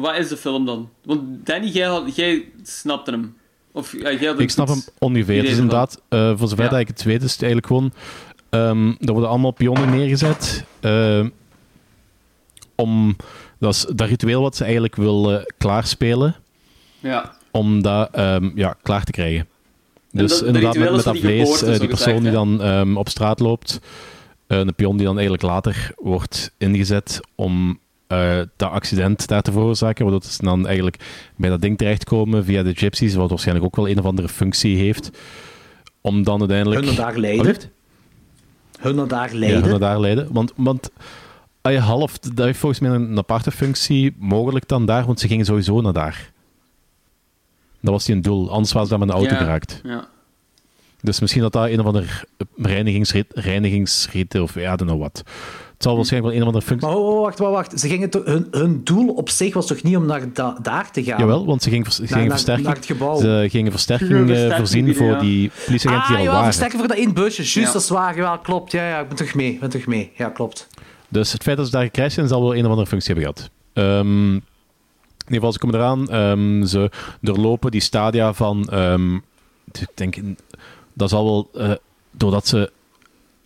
wat 0.00 0.16
is 0.16 0.28
de 0.28 0.36
film 0.36 0.66
dan? 0.66 0.88
Want 1.04 1.46
Danny, 1.46 1.66
jij, 1.68 2.02
jij 2.14 2.44
snapte 2.62 3.10
hem. 3.10 3.36
Of, 3.72 3.92
ja, 3.92 4.12
jij 4.12 4.28
had 4.28 4.38
Ik 4.40 4.50
snap 4.50 4.66
hem 4.68 4.76
het 4.76 4.92
ongeveer. 4.98 5.22
idee 5.22 5.40
Dus 5.40 5.48
ervan. 5.50 5.62
inderdaad, 5.62 6.00
eh, 6.08 6.38
voor 6.38 6.48
zover 6.48 6.64
Ja. 6.64 6.70
dat 6.70 6.80
ik 6.80 6.88
het 6.88 7.02
weet, 7.02 7.22
is 7.22 7.32
het 7.32 7.42
eigenlijk 7.42 7.66
gewoon... 7.72 7.92
ehm 8.50 8.88
er 9.00 9.12
worden 9.12 9.28
allemaal 9.30 9.50
pionnen 9.50 9.90
neergezet. 9.90 10.64
eh, 10.80 11.26
om... 12.74 13.16
Dat 13.58 13.74
is 13.74 13.86
dat 13.94 14.08
ritueel 14.08 14.42
wat 14.42 14.56
ze 14.56 14.62
eigenlijk 14.62 14.96
wil 14.96 15.44
klaarspelen. 15.58 16.36
Ja. 16.98 17.36
Om 17.50 17.82
dat 17.82 18.08
ehm, 18.12 18.50
ja, 18.54 18.76
klaar 18.82 19.04
te 19.04 19.10
krijgen. 19.12 19.40
En 20.12 20.18
Dus 20.18 20.30
dat- 20.38 20.46
inderdaad, 20.46 20.76
met, 20.76 20.90
is 20.90 21.02
dat 21.02 21.18
vlees, 21.18 21.62
eh, 21.62 21.78
die 21.78 21.88
persoon 21.88 22.22
die 22.22 22.32
dan 22.32 22.62
ehm, 22.62 22.96
op 22.96 23.08
straat 23.08 23.40
loopt. 23.40 23.80
een 24.46 24.74
pion 24.74 24.96
die 24.96 25.04
dan 25.06 25.14
eigenlijk 25.14 25.42
later 25.42 25.92
wordt 25.96 26.54
ingezet 26.58 27.20
om 27.34 27.78
eh, 28.10 28.40
dat 28.56 28.70
accident 28.70 29.26
daar 29.26 29.42
te 29.42 29.52
veroorzaken. 29.52 30.04
Waardoor 30.04 30.30
ze 30.30 30.44
dan 30.44 30.66
eigenlijk 30.66 30.96
bij 31.36 31.50
dat 31.50 31.60
ding 31.60 31.78
terechtkomen 31.78 32.44
via 32.44 32.62
de 32.62 32.74
gypsies, 32.74 33.14
wat 33.14 33.28
waarschijnlijk 33.28 33.66
ook 33.66 33.76
wel 33.76 33.88
een 33.88 33.98
of 33.98 34.04
andere 34.04 34.28
functie 34.28 34.76
heeft. 34.76 35.10
Om 36.00 36.24
dan 36.24 36.38
uiteindelijk... 36.38 36.84
Hun 36.84 36.94
daar 36.94 37.18
leiden. 37.18 37.46
Wat? 37.46 37.68
Hun 38.80 38.94
naar 38.94 39.08
daar 39.08 39.32
Ja, 39.32 39.38
leiden. 39.38 39.70
naar 39.70 39.78
daar 39.78 40.00
leiden. 40.00 40.32
Want, 40.32 40.52
want 40.56 40.90
ah, 41.60 41.72
ja, 41.72 41.80
half, 41.80 42.18
dat 42.18 42.46
heeft 42.46 42.58
volgens 42.58 42.80
mij 42.80 42.90
een, 42.90 43.10
een 43.10 43.18
aparte 43.18 43.50
functie 43.50 44.14
mogelijk 44.18 44.68
dan 44.68 44.86
daar, 44.86 45.04
want 45.06 45.20
ze 45.20 45.28
gingen 45.28 45.44
sowieso 45.44 45.80
naar 45.80 45.92
daar. 45.92 46.30
Dat 47.80 47.92
was 47.92 48.04
die 48.04 48.14
een 48.14 48.22
doel, 48.22 48.50
anders 48.50 48.72
was 48.72 48.82
ze 48.82 48.88
daar 48.90 48.98
met 48.98 49.08
een 49.08 49.14
auto 49.14 49.32
Ja, 49.32 49.38
geraakt. 49.40 49.80
Ja. 49.84 50.08
Dus 51.00 51.20
misschien 51.20 51.42
dat 51.42 51.52
dat 51.52 51.68
een 51.68 51.80
of 51.80 51.86
ander 51.86 52.24
reinigingsrit, 52.56 53.26
reinigingsrit 53.34 54.40
of 54.40 54.54
ja, 54.54 54.72
I 54.72 54.76
don't 54.76 54.90
know 54.90 54.98
what. 54.98 55.22
Het 55.80 55.88
zal 55.88 55.98
waarschijnlijk 55.98 56.32
wel 56.32 56.42
een 56.42 56.48
of 56.48 56.54
andere 56.54 56.70
functie... 56.70 56.88
Maar 56.88 56.98
oh, 57.06 57.20
wacht, 57.20 57.38
wacht, 57.38 57.52
wacht. 57.52 57.80
Ze 57.80 57.88
gingen 57.88 58.10
toch- 58.10 58.24
hun, 58.24 58.46
hun 58.50 58.80
doel 58.84 59.08
op 59.08 59.28
zich 59.28 59.54
was 59.54 59.66
toch 59.66 59.82
niet 59.82 59.96
om 59.96 60.06
naar 60.06 60.32
da- 60.32 60.56
daar 60.62 60.90
te 60.90 61.04
gaan? 61.04 61.18
Jawel, 61.18 61.46
want 61.46 61.62
ze 61.62 61.68
gingen, 61.70 61.84
vers- 61.84 61.96
ze 61.96 62.00
Naar- 62.02 62.10
gingen 62.10 62.26
naar- 62.26 62.34
versterking, 62.36 62.66
naar 62.66 62.76
het 62.76 62.86
gebouw. 62.86 63.20
ze 63.20 63.46
gingen 63.50 63.70
versterking 63.70 64.10
eh, 64.10 64.16
versterking 64.26 64.56
voorzien 64.56 64.84
bieden, 64.84 65.02
voor 65.02 65.12
ja. 65.12 65.18
die 65.20 65.50
politieagenten 65.66 66.00
Ah, 66.00 66.08
die 66.08 66.16
al 66.16 66.22
ja, 66.22 66.28
waren. 66.30 66.44
versterken 66.44 66.78
voor 66.78 66.88
dat 66.88 66.96
één 66.96 67.14
busje. 67.14 67.42
Juist, 67.42 67.54
Ja. 67.54 67.72
dat 67.72 67.82
is 67.82 67.88
waar. 67.88 68.16
Ja, 68.16 68.36
klopt. 68.42 68.72
Ja, 68.72 68.88
ja, 68.88 68.98
ik 69.00 69.08
ben 69.08 69.16
terug 69.16 69.34
mee. 69.34 69.52
Ik 69.52 69.60
ben 69.60 69.70
terug 69.70 69.86
mee. 69.86 70.12
Ja, 70.16 70.28
klopt. 70.28 70.66
Dus 71.08 71.32
het 71.32 71.42
feit 71.42 71.56
dat 71.56 71.66
ze 71.66 71.72
daar 71.72 71.84
gecrashed 71.84 72.12
zijn, 72.12 72.28
zal 72.28 72.40
wel 72.42 72.54
een 72.56 72.64
of 72.64 72.70
andere 72.70 72.86
functie 72.88 73.14
hebben 73.14 73.34
gehad. 73.34 73.50
Ehm, 73.72 74.34
in 74.34 74.42
ieder 75.18 75.34
geval, 75.34 75.52
ze 75.52 75.58
komen 75.58 75.74
eraan. 75.76 76.08
ehm, 76.10 76.64
ze 76.64 76.90
doorlopen 77.20 77.70
die 77.70 77.80
stadia 77.80 78.32
van... 78.34 78.68
ehm, 78.68 79.14
ik 79.14 79.86
denk, 79.94 80.16
dat 80.92 81.10
zal 81.10 81.24
wel... 81.24 81.50
eh, 81.64 81.72
doordat 82.10 82.46
ze... 82.46 82.72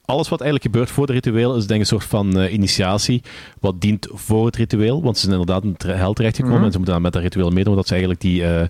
Alles 0.07 0.29
wat 0.29 0.41
eigenlijk 0.41 0.73
gebeurt 0.73 0.91
voor 0.91 1.07
het 1.07 1.13
ritueel 1.13 1.57
is 1.57 1.67
denk 1.67 1.71
ik 1.73 1.81
een 1.81 1.99
soort 1.99 2.11
van 2.11 2.39
eh, 2.39 2.53
initiatie. 2.53 3.23
Wat 3.61 3.81
dient 3.81 4.09
voor 4.13 4.47
het 4.47 4.57
ritueel. 4.57 5.03
Want 5.03 5.19
ze 5.19 5.27
zijn 5.27 5.41
inderdaad 5.41 5.63
in 5.63 5.73
het 5.73 5.83
hel 5.83 6.13
terechtgekomen. 6.13 6.57
Mhm. 6.57 6.65
En 6.67 6.71
ze 6.73 6.77
moeten 6.77 6.95
dan 6.95 7.03
met 7.03 7.13
dat 7.13 7.23
ritueel 7.23 7.51
meedoen. 7.51 7.73
Omdat 7.73 7.87
ze 7.87 7.93
eigenlijk 7.93 8.23
die 8.23 8.45
eh 8.45 8.67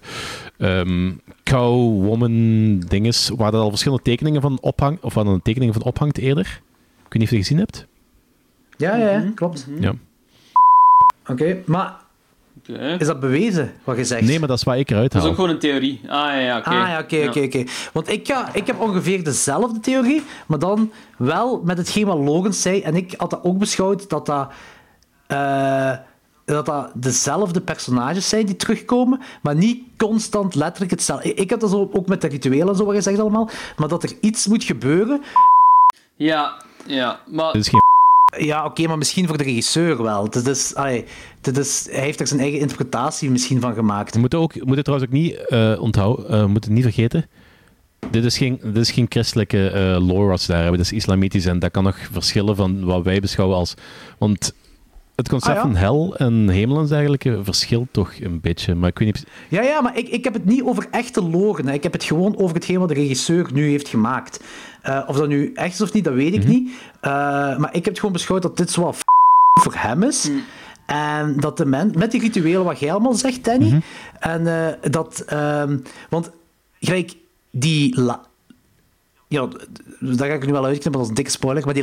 ehm, 0.59 1.13
cow, 1.43 2.05
woman 2.05 2.79
dinges... 2.79 3.31
Waar 3.37 3.55
er 3.55 3.61
al 3.61 3.69
verschillende 3.69 4.03
tekeningen 4.03 4.41
van 4.41 4.59
ophangt. 4.61 5.03
Of 5.03 5.15
waar 5.15 5.25
dan 5.25 5.43
tekeningen 5.43 5.75
van 5.75 5.83
ophangt 5.83 6.19
eerder. 6.19 6.61
Ik 7.07 7.13
weet 7.13 7.13
niet 7.13 7.23
of 7.23 7.29
je 7.29 7.37
die 7.37 7.45
gezien 7.45 7.59
hebt. 7.59 7.87
Ja, 8.77 8.97
ja, 8.97 9.11
ja, 9.11 9.31
klopt. 9.35 9.69
Ja. 9.81 9.95
Oké, 11.27 11.63
maar 11.67 12.04
Is 12.99 13.07
dat 13.07 13.21
bewezen, 13.21 13.73
wat 13.85 13.97
je 13.97 14.05
zegt? 14.05 14.23
Nee, 14.23 14.39
maar 14.39 14.49
dat 14.49 14.57
is 14.57 14.65
waar 14.65 14.79
ik 14.79 14.91
eruit 14.91 15.13
Dat 15.13 15.15
is 15.15 15.21
haal. 15.21 15.31
ook 15.31 15.35
gewoon 15.35 15.51
een 15.51 15.59
theorie. 15.59 16.01
Ah, 16.03 16.11
ja, 16.11 16.39
ja, 16.39 16.59
oké. 16.59 16.69
Ah 16.69 16.89
ja, 16.89 16.99
oké, 16.99 17.25
oké, 17.29 17.41
oké. 17.41 17.65
Want 17.93 18.09
ik, 18.09 18.27
ga, 18.27 18.55
ik 18.55 18.67
heb 18.67 18.81
ongeveer 18.81 19.25
dezelfde 19.25 19.81
theorie, 19.81 20.23
maar 20.47 20.59
dan 20.59 20.93
wel 21.19 21.61
met 21.65 21.79
hetgeen 21.79 22.07
wat 22.07 22.19
Logan 22.19 22.53
zei. 22.53 22.81
En 22.81 22.97
ik 22.97 23.15
had 23.17 23.31
dat 23.31 23.45
ook 23.45 23.59
beschouwd 23.59 24.09
dat 24.09 24.27
dat, 24.27 24.53
eh, 25.27 25.93
dat, 26.45 26.67
dat 26.67 26.91
dezelfde 26.95 27.61
personages 27.61 28.29
zijn 28.29 28.47
die 28.47 28.57
terugkomen, 28.57 29.21
maar 29.43 29.55
niet 29.55 29.83
constant 29.97 30.55
letterlijk 30.55 30.91
hetzelfde. 30.91 31.35
Ik, 31.35 31.51
had 31.51 31.61
dat 31.61 31.71
zo 31.71 31.91
ook 31.93 32.09
met 32.09 32.21
de 32.21 32.29
rituelen 32.29 32.69
en 32.69 32.77
zo 32.77 32.85
wat 32.85 32.95
je 32.95 33.01
zegt 33.01 33.19
allemaal, 33.19 33.51
maar 33.77 33.89
dat 33.89 34.03
er 34.03 34.13
iets 34.21 34.47
moet 34.47 34.65
gebeuren. 34.65 35.23
Ja, 36.17 36.53
ja, 36.87 37.21
maar... 37.27 37.53
Dit 37.53 37.63
is 37.63 37.69
geen 37.69 37.81
Ja, 38.39 38.65
oké, 38.65 38.87
maar 38.87 38.99
misschien 38.99 39.27
voor 39.27 39.39
de 39.39 39.45
regisseur 39.45 40.03
wel. 40.03 40.25
Het 40.25 40.47
is, 40.47 40.73
het 41.41 41.59
is, 41.59 41.89
hij 41.91 42.01
heeft 42.01 42.21
er 42.21 42.27
zijn 42.27 42.41
eigen 42.41 42.59
interpretatie 42.61 43.31
misschien 43.31 43.61
van 43.61 43.75
gemaakt. 43.75 44.15
We 44.15 44.21
moeten, 44.21 44.39
ook, 44.39 44.53
we 44.53 44.65
moeten 44.65 44.85
trouwens 44.85 45.11
ook 45.11 45.17
niet 45.17 45.47
eh 45.49 45.77
onthouden, 45.81 46.55
het 46.55 46.69
niet 46.69 46.83
vergeten. 46.83 47.27
Dit 48.11 48.25
is 48.25 48.37
geen, 48.37 48.61
dit 48.63 48.77
is 48.77 48.91
geen 48.91 49.07
christelijke 49.09 49.69
eh 49.69 50.07
lore 50.07 50.29
wat 50.29 50.45
daar 50.47 50.63
hebben. 50.63 50.79
Dit 50.79 50.87
is 50.93 50.97
islamitisch 50.97 51.47
en 51.47 51.59
dat 51.59 51.71
kan 51.71 51.85
nog 51.85 51.99
verschillen 52.13 52.57
van 52.57 52.85
wat 52.85 53.05
wij 53.05 53.21
beschouwen 53.21 53.57
als... 53.57 53.75
Want 54.19 54.55
het 55.15 55.29
concept 55.29 55.51
Ah, 55.57 55.63
ja. 55.65 55.69
van 55.71 55.77
hel 55.77 56.17
en 56.17 56.49
hemel 56.49 56.79
en 56.81 56.87
dergelijke 56.87 57.41
verschilt 57.43 57.89
toch 57.91 58.13
een 58.21 58.41
beetje. 58.41 58.75
Maar 58.75 58.89
ik 58.89 58.99
weet 58.99 59.15
niet... 59.15 59.27
Ja, 59.49 59.63
ja, 59.63 59.81
maar 59.81 59.97
ik, 59.99 60.09
ik 60.09 60.25
heb 60.25 60.33
het 60.33 60.45
niet 60.45 60.63
over 60.63 60.87
echte 60.91 61.23
logen. 61.23 61.67
hè. 61.67 61.73
Ik 61.73 61.83
heb 61.83 61.93
het 61.93 62.05
gewoon 62.05 62.37
over 62.39 62.55
hetgeen 62.55 62.79
wat 62.79 62.89
de 62.89 62.95
regisseur 62.95 63.49
nu 63.53 63.69
heeft 63.71 63.89
gemaakt. 63.89 64.41
Eh, 64.83 65.03
of 65.07 65.17
dat 65.17 65.29
nu 65.29 65.53
echt 65.55 65.75
is 65.75 65.81
of 65.81 65.93
niet, 65.93 66.05
dat 66.05 66.15
weet 66.15 66.35
ik 66.35 66.47
niet. 66.47 66.71
Eh, 67.01 67.11
maar 67.59 67.69
ik 67.69 67.75
heb 67.75 67.85
het 67.85 67.99
gewoon 67.99 68.13
beschouwd 68.13 68.43
dat 68.43 68.57
dit 68.57 68.71
zo 68.71 68.83
wat 68.83 68.97
f- 68.97 69.03
voor 69.63 69.75
hem 69.77 70.03
is. 70.03 70.31
En 70.87 71.37
dat 71.41 71.57
de 71.57 71.67
men, 71.67 71.93
met 71.99 72.11
die 72.11 72.21
rituelen 72.21 72.65
wat 72.65 72.79
jij 72.79 72.91
allemaal 72.93 73.15
zegt, 73.15 73.45
Danny. 73.45 73.83
En 74.21 74.47
eh, 74.47 74.91
dat, 74.91 75.21
ehm, 75.27 75.79
want 76.11 76.31
gelijk 76.81 77.15
die, 77.51 78.01
la- 78.01 78.27
ja, 79.29 79.49
daar 80.01 80.29
ga 80.29 80.35
ik 80.35 80.47
nu 80.47 80.53
wel 80.53 80.65
uitknippen, 80.65 80.93
dat 80.93 81.03
is 81.03 81.09
een 81.09 81.15
dikke 81.15 81.31
spoiler, 81.31 81.65
maar 81.65 81.75
die, 81.75 81.83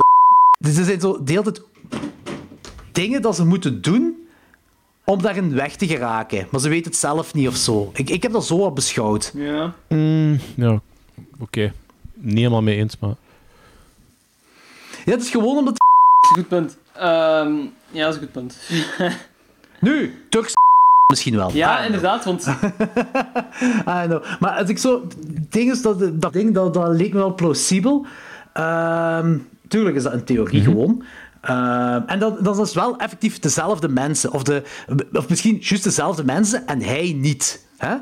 dus 0.59 0.77
er 0.77 0.85
zijn 0.85 0.99
zo 0.99 1.23
de 1.23 1.31
hele 1.31 1.43
tijd 1.43 1.61
dingen 2.91 3.21
dat 3.21 3.35
ze 3.35 3.45
moeten 3.45 3.81
doen 3.81 4.15
om 5.03 5.21
daarin 5.21 5.53
weg 5.53 5.75
te 5.75 5.87
geraken. 5.87 6.47
Maar 6.51 6.61
ze 6.61 6.69
weten 6.69 6.91
het 6.91 6.99
zelf 6.99 7.33
niet 7.33 7.47
of 7.47 7.55
zo. 7.55 7.91
Ik, 7.93 8.09
ik 8.09 8.23
heb 8.23 8.31
dat 8.31 8.45
zo 8.45 8.57
wat 8.57 8.73
beschouwd. 8.73 9.31
Ja. 9.35 9.73
Mm, 9.89 10.39
ja, 10.55 10.79
oké. 11.39 11.73
Niet 12.13 12.37
helemaal 12.37 12.61
mee 12.61 12.77
eens, 12.77 12.97
maar... 12.99 13.15
Ja, 15.05 15.11
het 15.11 15.21
is 15.21 15.29
gewoon 15.29 15.57
omdat... 15.57 15.77
Dat 15.77 15.83
is 16.21 16.29
een 16.29 16.43
goed 16.43 16.47
punt. 16.47 16.77
Ehm, 16.93 17.55
ja, 17.91 18.05
dat 18.05 18.15
is 18.15 18.21
een 18.21 18.27
goed 18.27 18.31
punt. 18.31 18.57
Nu, 19.79 20.25
Turks 20.29 20.53
misschien 21.07 21.35
wel. 21.35 21.51
Ja, 21.53 21.77
Ah, 21.77 21.85
inderdaad, 21.85 22.25
want... 22.25 22.47
I 24.01 24.03
know. 24.05 24.23
Maar 24.39 24.51
als 24.57 24.69
ik 24.69 24.77
zo... 24.77 25.07
Ding 25.49 25.71
is, 25.71 25.81
dat, 25.81 26.21
dat 26.21 26.33
ding, 26.33 26.53
dat, 26.53 26.73
dat 26.73 26.87
leek 26.95 27.13
me 27.13 27.19
wel 27.19 27.35
plausibel. 27.35 28.05
Ehm, 28.53 29.37
tuurlijk 29.67 29.95
is 29.95 30.03
dat 30.03 30.13
een 30.13 30.23
theorie 30.23 30.63
gewoon. 30.63 31.03
Ehm, 31.41 32.01
en 32.05 32.19
dat, 32.19 32.43
dat 32.43 32.59
is 32.59 32.73
wel 32.73 32.97
effectief 32.97 33.39
dezelfde 33.39 33.87
mensen. 33.87 34.31
Of, 34.33 34.43
de, 34.43 34.63
of 35.13 35.29
misschien 35.29 35.57
juist 35.61 35.83
dezelfde 35.83 36.23
mensen 36.23 36.67
en 36.67 36.81
hij 36.81 37.13
niet. 37.17 37.65
Hè? 37.77 37.95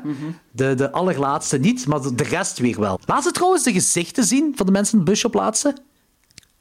de, 0.50 0.74
de 0.74 0.90
allerlaatste 0.92 1.58
niet, 1.58 1.86
maar 1.86 2.02
de, 2.02 2.14
de 2.14 2.24
rest 2.24 2.58
weer 2.58 2.80
wel. 2.80 3.00
Laat 3.06 3.22
ze 3.22 3.30
trouwens 3.30 3.64
de 3.64 3.72
gezichten 3.72 4.24
zien 4.24 4.52
van 4.56 4.66
de 4.66 4.72
mensen 4.72 4.92
in 4.92 4.98
het 5.00 5.08
busje 5.08 5.28
plaatsen. 5.28 5.74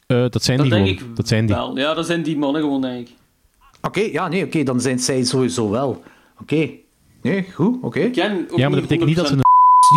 Eh, 0.08 0.26
dat 0.30 0.44
zijn 0.44 0.58
Dat 0.58 0.66
die 0.66 0.76
denk 0.76 0.88
gewoon. 0.88 1.10
ik 1.10 1.16
Dat 1.16 1.28
zijn 1.28 1.46
die. 1.46 1.56
wel. 1.56 1.78
Ja, 1.78 1.94
dat 1.94 2.06
zijn 2.06 2.24
die 2.24 2.38
mannen 2.38 2.62
gewoon, 2.62 2.82
denk 2.82 3.08
ik. 3.08 3.16
Oké, 3.82 4.00
ja, 4.00 4.28
nee, 4.28 4.46
oké, 4.46 4.64
dan 4.64 4.82
zijn 4.82 5.00
zij 5.00 5.24
sowieso 5.24 5.70
wel. 5.70 6.04
Oké. 6.42 6.70
Nee, 7.22 7.46
goed, 7.54 7.78
oké. 7.82 8.10
Ja, 8.14 8.28
maar 8.56 8.70
dat 8.70 8.82
betekent 8.82 9.06
niet 9.06 9.16
dat 9.16 9.28
ze... 9.28 9.34
Een... 9.34 9.42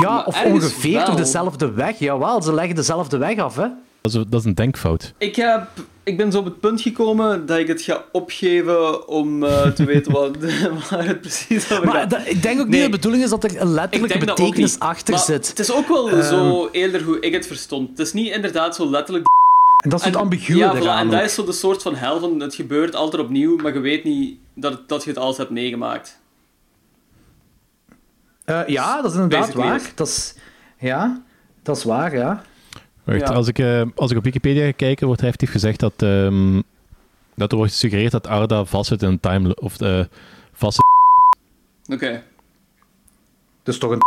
Ja, 0.02 0.22
of 0.22 0.44
ongeveer 0.44 0.92
wel. 0.96 1.04
toch 1.04 1.14
dezelfde 1.14 1.72
weg. 1.72 1.98
Jawel, 1.98 2.42
ze 2.42 2.54
leggen 2.54 2.74
dezelfde 2.74 3.16
weg 3.16 3.38
af, 3.38 3.56
hè. 3.56 3.66
Dat 4.00 4.12
is, 4.14 4.24
dat 4.28 4.40
is 4.40 4.44
een 4.44 4.54
denkfout. 4.54 5.14
Ik, 5.18 5.36
heb, 5.36 5.68
ik 6.04 6.16
ben 6.16 6.32
zo 6.32 6.38
op 6.38 6.44
het 6.44 6.60
punt 6.60 6.80
gekomen 6.80 7.46
dat 7.46 7.58
ik 7.58 7.68
het 7.68 7.82
ga 7.82 8.04
opgeven 8.12 9.08
om 9.08 9.44
eh, 9.44 9.66
te 9.70 9.84
weten 9.84 10.12
wat, 10.12 10.36
waar 10.90 11.06
het 11.06 11.20
precies 11.20 11.72
over 11.72 11.84
Maar 11.86 11.94
gaat. 11.94 12.10
dat- 12.10 12.26
ik 12.26 12.42
denk 12.42 12.60
ook 12.60 12.66
niet 12.66 12.74
Nee. 12.74 12.80
dat 12.82 12.90
de 12.90 12.96
bedoeling 12.96 13.22
is 13.24 13.30
dat 13.30 13.44
er 13.44 13.60
een 13.60 13.72
letterlijke 13.72 14.18
betekenis 14.18 14.78
achter 14.78 15.14
Maar 15.14 15.22
zit. 15.22 15.48
Het 15.48 15.58
is 15.58 15.72
ook 15.72 15.88
wel 15.88 16.10
Ehm. 16.10 16.22
zo 16.28 16.68
eerder 16.72 17.02
hoe 17.02 17.20
ik 17.20 17.32
het 17.32 17.46
verstond. 17.46 17.88
Het 17.90 17.98
is 17.98 18.12
niet 18.12 18.32
inderdaad 18.34 18.74
zo 18.76 18.90
letterlijk... 18.90 19.26
En 19.84 19.90
dat 19.90 20.00
is 20.00 20.06
het 20.06 20.16
ambigue 20.16 20.56
ja, 20.56 20.74
voilà, 20.76 20.98
en 21.00 21.10
dat 21.10 21.22
is 21.22 21.34
zo 21.34 21.44
de 21.44 21.52
soort 21.52 21.82
van 21.82 21.94
hel 21.94 22.20
van 22.20 22.40
het 22.40 22.54
gebeurt 22.54 22.94
altijd 22.94 23.22
opnieuw, 23.22 23.56
maar 23.56 23.72
je 23.72 23.80
weet 23.80 24.04
niet 24.04 24.36
dat, 24.54 24.72
het- 24.72 24.88
dat 24.88 25.02
je 25.04 25.10
het 25.10 25.18
alles 25.18 25.36
hebt 25.36 25.50
meegemaakt. 25.50 26.20
Eh, 28.44 28.60
ja, 28.66 28.96
dat 29.02 29.10
is 29.10 29.12
inderdaad 29.16 29.40
Basically 29.40 29.68
waar. 29.68 29.80
is. 29.80 29.92
Dat 29.94 30.06
is, 30.06 30.34
ja, 30.78 31.22
dat 31.62 31.76
is 31.76 31.84
waar, 31.84 32.16
ja. 32.16 32.42
Wacht, 33.04 33.20
Ja. 33.20 33.26
als, 33.26 33.48
ik, 33.48 33.58
eh, 33.58 33.82
als 33.94 34.10
ik 34.10 34.16
op 34.16 34.24
Wikipedia 34.24 34.64
ga 34.64 34.70
kijken, 34.72 35.06
wordt 35.06 35.22
effectief 35.22 35.50
gezegd 35.50 35.80
dat, 35.80 35.92
ehm, 35.96 36.60
dat 37.34 37.50
er 37.50 37.56
wordt 37.56 37.72
gesuggereerd 37.72 38.12
dat 38.12 38.26
Arda 38.26 38.64
vastzit 38.64 39.02
in 39.02 39.08
een 39.08 39.20
time... 39.20 39.54
Of 39.54 39.80
eh 39.80 40.04
vast 40.52 40.80
Oké, 41.92 42.22
Dus 43.62 43.78
toch 43.78 43.90
een... 43.90 44.00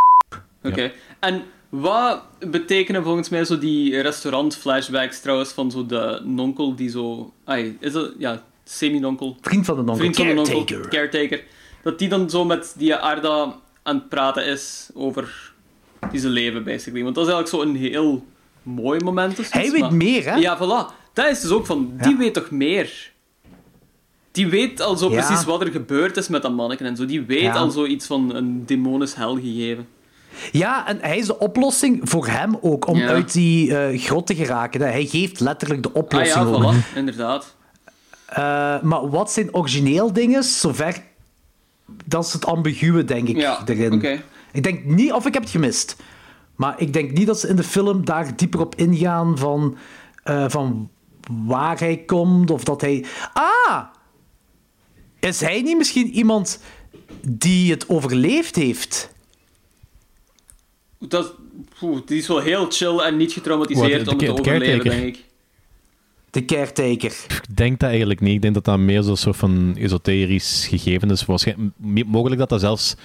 oké. 0.63 0.91
En 1.19 1.43
wat 1.69 2.21
betekenen 2.39 3.03
volgens 3.03 3.29
mij 3.29 3.45
zo 3.45 3.57
die 3.57 4.01
restaurant-flashbacks 4.01 5.21
trouwens 5.21 5.51
van 5.51 5.71
zo 5.71 5.85
de 5.85 6.21
nonkel 6.23 6.75
die 6.75 6.89
zo... 6.89 7.33
Ai, 7.45 7.77
is 7.79 7.91
dat... 7.91 8.13
Ja, 8.17 8.43
semi-nonkel. 8.63 9.37
Vriend 9.41 9.65
van 9.65 9.75
de 9.75 9.81
nonkel. 9.81 9.97
Vriend 9.97 10.15
van 10.15 10.27
de 10.27 10.33
nonkel. 10.33 10.63
Caretaker. 10.63 10.89
Caretaker. 10.89 11.43
Dat 11.83 11.99
die 11.99 12.09
dan 12.09 12.29
zo 12.29 12.45
met 12.45 12.73
die 12.77 12.95
Arda 12.95 13.55
aan 13.83 13.95
het 13.95 14.09
praten 14.09 14.45
is 14.45 14.89
over 14.93 15.53
die 16.11 16.19
zijn 16.19 16.31
leven, 16.33 16.63
basically. 16.63 17.03
Want 17.03 17.15
dat 17.15 17.27
is 17.27 17.33
eigenlijk 17.33 17.63
zo 17.63 17.69
een 17.71 17.81
heel 17.91 18.25
mooi 18.65 18.99
moment. 19.03 19.35
Dus 19.35 19.51
Hij 19.51 19.71
weet 19.71 19.81
maar- 19.81 19.93
meer, 19.93 20.23
hè? 20.25 20.35
Ja, 20.35 20.57
voilà. 20.57 20.93
Dat 21.13 21.25
is 21.29 21.41
dus 21.41 21.51
ook 21.51 21.65
van, 21.65 21.91
die 22.01 22.11
Ja. 22.11 22.17
weet 22.17 22.33
toch 22.33 22.49
meer? 22.51 23.11
Die 24.31 24.47
weet 24.47 24.81
al 24.81 24.95
zo 24.97 25.11
Ja. 25.11 25.25
precies 25.25 25.45
wat 25.45 25.61
er 25.61 25.67
gebeurd 25.71 26.17
is 26.17 26.27
met 26.27 26.41
dat 26.41 26.55
manneken 26.55 26.85
en 26.85 26.95
zo. 26.95 27.05
Die 27.05 27.21
weet 27.21 27.41
Ja. 27.41 27.53
al 27.53 27.69
zoiets 27.71 28.05
van 28.05 28.35
een 28.35 28.65
demonisch 28.65 29.15
hel 29.15 29.35
gegeven. 29.35 29.87
Ja, 30.51 30.87
en 30.87 30.97
hij 31.01 31.17
is 31.17 31.25
de 31.25 31.39
oplossing 31.39 31.99
voor 32.03 32.27
hem 32.27 32.57
ook, 32.61 32.87
om 32.87 32.97
Ja. 32.97 33.07
uit 33.07 33.33
die 33.33 33.77
eh, 33.77 33.99
grot 34.01 34.27
te 34.27 34.35
geraken. 34.35 34.81
Hij 34.81 35.05
geeft 35.05 35.39
letterlijk 35.39 35.83
de 35.83 35.89
Ah 35.89 35.95
oplossing 35.95 36.45
ja, 36.45 36.51
ook. 36.53 36.73
voilà. 36.73 36.95
Inderdaad. 36.95 37.55
Eh, 38.25 38.81
maar 38.81 39.09
wat 39.09 39.31
zijn 39.31 39.53
origineel 39.55 40.13
dingen, 40.13 40.43
zover... 40.43 41.01
Dat 42.05 42.25
is 42.25 42.33
het 42.33 42.45
ambigue, 42.45 43.03
denk 43.03 43.27
ik, 43.27 43.35
Ja, 43.37 43.61
erin. 43.65 43.93
oké. 43.93 44.21
Ik 44.51 44.63
denk 44.63 44.83
niet... 44.85 45.11
Of 45.13 45.25
ik 45.25 45.33
heb 45.33 45.41
het 45.43 45.51
gemist. 45.51 45.95
Maar 46.55 46.81
ik 46.81 46.93
denk 46.93 47.11
niet 47.11 47.27
dat 47.27 47.39
ze 47.39 47.47
in 47.47 47.55
de 47.55 47.63
film 47.63 48.05
daar 48.05 48.35
dieper 48.35 48.59
op 48.59 48.75
ingaan 48.75 49.37
van, 49.37 49.77
eh, 50.23 50.45
van 50.49 50.89
waar 51.45 51.79
hij 51.79 51.97
komt, 51.97 52.51
of 52.51 52.63
dat 52.63 52.81
hij... 52.81 53.05
Ah! 53.33 53.83
Is 55.19 55.39
hij 55.41 55.61
niet 55.61 55.77
misschien 55.77 56.09
iemand 56.09 56.59
die 57.27 57.71
het 57.71 57.89
overleefd 57.89 58.55
heeft? 58.55 59.13
Dat, 60.99 61.33
poeh, 61.79 62.01
die 62.05 62.17
is 62.17 62.27
wel 62.27 62.39
heel 62.39 62.65
chill 62.69 62.97
en 62.99 63.17
niet 63.17 63.31
getraumatiseerd 63.33 64.05
Wat, 64.05 64.19
de- 64.19 64.25
om 64.27 64.33
het 64.35 64.43
te 64.43 64.49
overleven, 64.51 64.89
denk 64.89 65.15
ik. 65.15 65.23
De 66.29 66.45
caretaker. 66.45 67.11
Ik 67.27 67.55
denk 67.55 67.79
dat 67.79 67.89
eigenlijk 67.89 68.19
niet. 68.19 68.35
Ik 68.35 68.41
denk 68.41 68.53
dat 68.53 68.65
dat 68.65 68.77
meer 68.79 69.03
zo'n 69.03 69.17
soort 69.17 69.35
van 69.37 69.75
esoterisch 69.77 70.67
gegeven 70.69 71.09
is. 71.11 71.25
Waarschijnlijk, 71.25 71.73
mogelijk 72.07 72.39
dat 72.39 72.49
dat 72.49 72.59
zelfs 72.59 72.95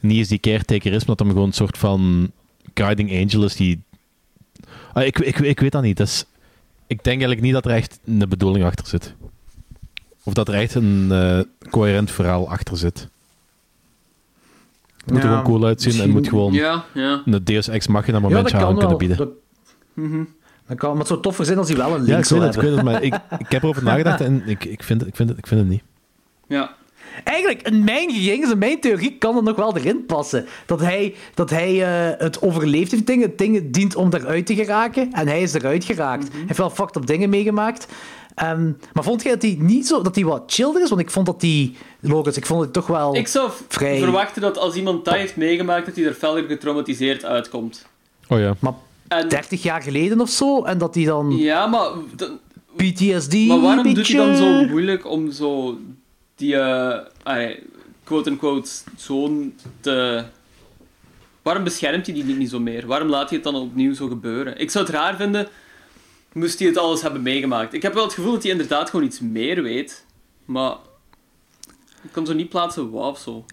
niet 0.00 0.16
eens 0.18 0.28
die 0.28 0.38
caretaker 0.38 0.92
is, 0.92 1.04
maar 1.04 1.16
dat 1.16 1.18
hem 1.18 1.28
gewoon 1.28 1.46
een 1.46 1.52
soort 1.52 1.78
van 1.78 2.30
guiding 2.74 3.10
angel 3.22 3.44
is 3.44 3.56
die... 3.56 3.80
Ah, 4.92 5.04
ik, 5.06 5.18
ik, 5.18 5.38
ik 5.38 5.60
weet 5.60 5.72
dat 5.72 5.82
niet. 5.82 5.96
Dus 5.96 6.24
ik 6.86 6.96
denk 7.04 7.06
eigenlijk 7.06 7.40
niet 7.40 7.52
dat 7.52 7.64
er 7.64 7.70
echt 7.70 7.98
een 8.04 8.24
bedoeling 8.28 8.64
achter 8.64 8.86
zit. 8.86 9.14
Of 10.22 10.32
dat 10.32 10.48
er 10.48 10.54
echt 10.54 10.74
een 10.74 11.08
eh, 11.12 11.40
coherent 11.70 12.10
verhaal 12.10 12.50
achter 12.50 12.76
zit. 12.76 13.08
Het 14.96 15.10
moet 15.12 15.22
er 15.22 15.24
Ja, 15.24 15.36
gewoon 15.38 15.44
cool 15.44 15.64
uitzien 15.66 16.02
en 16.02 16.10
moet 16.10 16.28
gewoon 16.28 16.52
Ja, 16.52 16.84
ja. 16.94 17.22
een 17.24 17.44
Deus 17.44 17.68
Ex 17.68 17.86
Machina 17.86 18.16
Ja, 18.16 18.22
momentje 18.22 18.56
aan 18.56 18.60
kan 18.62 18.70
kunnen 18.72 18.88
wel. 18.88 18.98
bieden. 18.98 19.16
Dat, 19.16 19.28
dat 20.66 20.76
kan, 20.78 20.90
maar 20.90 20.98
het 20.98 21.06
zou 21.06 21.20
toffer 21.22 21.44
zijn 21.44 21.58
als 21.58 21.68
hij 21.68 21.76
wel 21.76 21.86
een 21.90 21.96
link 21.96 22.08
Ja, 22.08 22.18
ik 22.18 22.24
zou 22.24 22.40
weet 22.40 22.54
het, 22.54 22.62
ik 22.64 22.68
hebben. 22.70 22.84
weet 22.84 23.00
het, 23.02 23.10
maar 23.20 23.20
ik, 23.38 23.40
ik 23.46 23.52
heb 23.52 23.62
erover 23.62 23.82
nagedacht 23.84 24.20
en 24.20 24.42
ik, 24.46 24.64
ik, 24.64 24.82
vind, 24.82 25.00
het- 25.00 25.08
ik, 25.08 25.16
vind, 25.16 25.28
het, 25.28 25.38
ik 25.38 25.46
vind 25.46 25.60
het 25.60 25.68
niet. 25.68 25.82
Ja. 26.48 26.76
Eigenlijk, 27.28 27.62
in 27.62 27.84
mijn 27.84 28.10
gegevens, 28.10 28.50
in 28.50 28.58
mijn 28.58 28.80
theorie, 28.80 29.16
kan 29.18 29.36
het 29.36 29.44
nog 29.44 29.56
wel 29.56 29.76
erin 29.76 30.06
passen. 30.06 30.46
Dat 30.66 30.80
hij, 30.80 31.14
dat 31.34 31.50
hij 31.50 31.84
eh, 31.84 32.20
het 32.20 32.42
overleefd 32.42 32.90
heeft, 32.90 33.06
dingen, 33.06 33.36
dingen 33.36 33.70
dient 33.72 33.96
om 33.96 34.12
eruit 34.12 34.46
te 34.46 34.54
geraken. 34.54 35.12
En 35.12 35.28
hij 35.28 35.42
is 35.42 35.52
eruit 35.54 35.84
geraakt. 35.84 36.24
Mhm. 36.24 36.32
Hij 36.32 36.44
heeft 36.46 36.58
wel 36.58 36.70
fucked 36.70 36.96
up 36.96 37.06
dingen 37.06 37.30
meegemaakt. 37.30 37.88
Ehm, 38.34 38.72
maar 38.92 39.04
vond 39.04 39.22
jij 39.22 39.32
dat 39.32 39.42
hij 39.42 39.56
niet 39.58 39.86
zo, 39.86 40.02
dat 40.02 40.14
hij 40.14 40.24
wat 40.24 40.42
chillder 40.46 40.82
is? 40.82 40.88
Want 40.88 41.00
ik 41.00 41.10
vond 41.10 41.26
dat 41.26 41.42
hij, 41.42 41.74
Logos, 42.00 42.36
ik 42.36 42.46
vond 42.46 42.60
het 42.60 42.72
toch 42.72 42.86
wel 42.86 43.14
Ik 43.14 43.28
zou 43.28 43.50
vrij... 43.68 43.98
verwachten 43.98 44.42
dat 44.42 44.58
als 44.58 44.74
iemand 44.74 45.04
dat 45.04 45.14
heeft 45.14 45.36
meegemaakt, 45.36 45.86
dat 45.86 45.96
hij 45.96 46.04
er 46.04 46.14
verder 46.14 46.44
getraumatiseerd 46.44 47.24
uitkomt. 47.24 47.86
Oh 48.28 48.38
ja. 48.38 48.54
Maar 48.58 48.72
En, 49.08 49.28
30 49.28 49.62
jaar 49.62 49.82
geleden 49.82 50.20
of 50.20 50.28
zo, 50.28 50.64
en 50.64 50.78
dat 50.78 50.94
hij 50.94 51.04
dan 51.04 51.36
ja, 51.36 51.66
maar, 51.66 51.90
PTSD 52.76 53.34
maar 53.34 53.60
waarom 53.60 53.94
doet 53.94 54.08
hij 54.08 54.16
dan 54.16 54.36
zo 54.36 54.66
moeilijk 54.66 55.06
om 55.06 55.30
zo 55.30 55.78
die, 56.38 56.56
eh, 56.56 56.98
quote-unquote, 58.04 58.70
zoon 58.96 59.52
te... 59.80 60.24
Waarom 61.42 61.64
beschermt 61.64 62.06
hij 62.06 62.14
die 62.14 62.24
niet, 62.24 62.38
niet 62.38 62.50
zo 62.50 62.60
meer? 62.60 62.86
Waarom 62.86 63.08
laat 63.08 63.28
hij 63.28 63.38
het 63.38 63.52
dan 63.52 63.54
opnieuw 63.62 63.94
zo 63.94 64.08
gebeuren? 64.08 64.58
Ik 64.58 64.70
zou 64.70 64.84
het 64.84 64.94
raar 64.94 65.16
vinden, 65.16 65.48
moest 66.32 66.58
hij 66.58 66.68
het 66.68 66.76
alles 66.76 67.02
hebben 67.02 67.22
meegemaakt. 67.22 67.72
Ik 67.74 67.82
heb 67.82 67.94
wel 67.94 68.04
het 68.04 68.14
gevoel 68.14 68.32
dat 68.32 68.42
hij 68.42 68.52
inderdaad 68.52 68.90
gewoon 68.90 69.04
iets 69.04 69.20
meer 69.20 69.62
weet, 69.62 70.04
maar... 70.44 70.74
Ik 72.02 72.12
kan 72.12 72.26
zo 72.26 72.32
niet 72.32 72.48
plaatsen 72.48 72.90
wat 72.90 73.10
of 73.10 73.18
zo. 73.18 73.44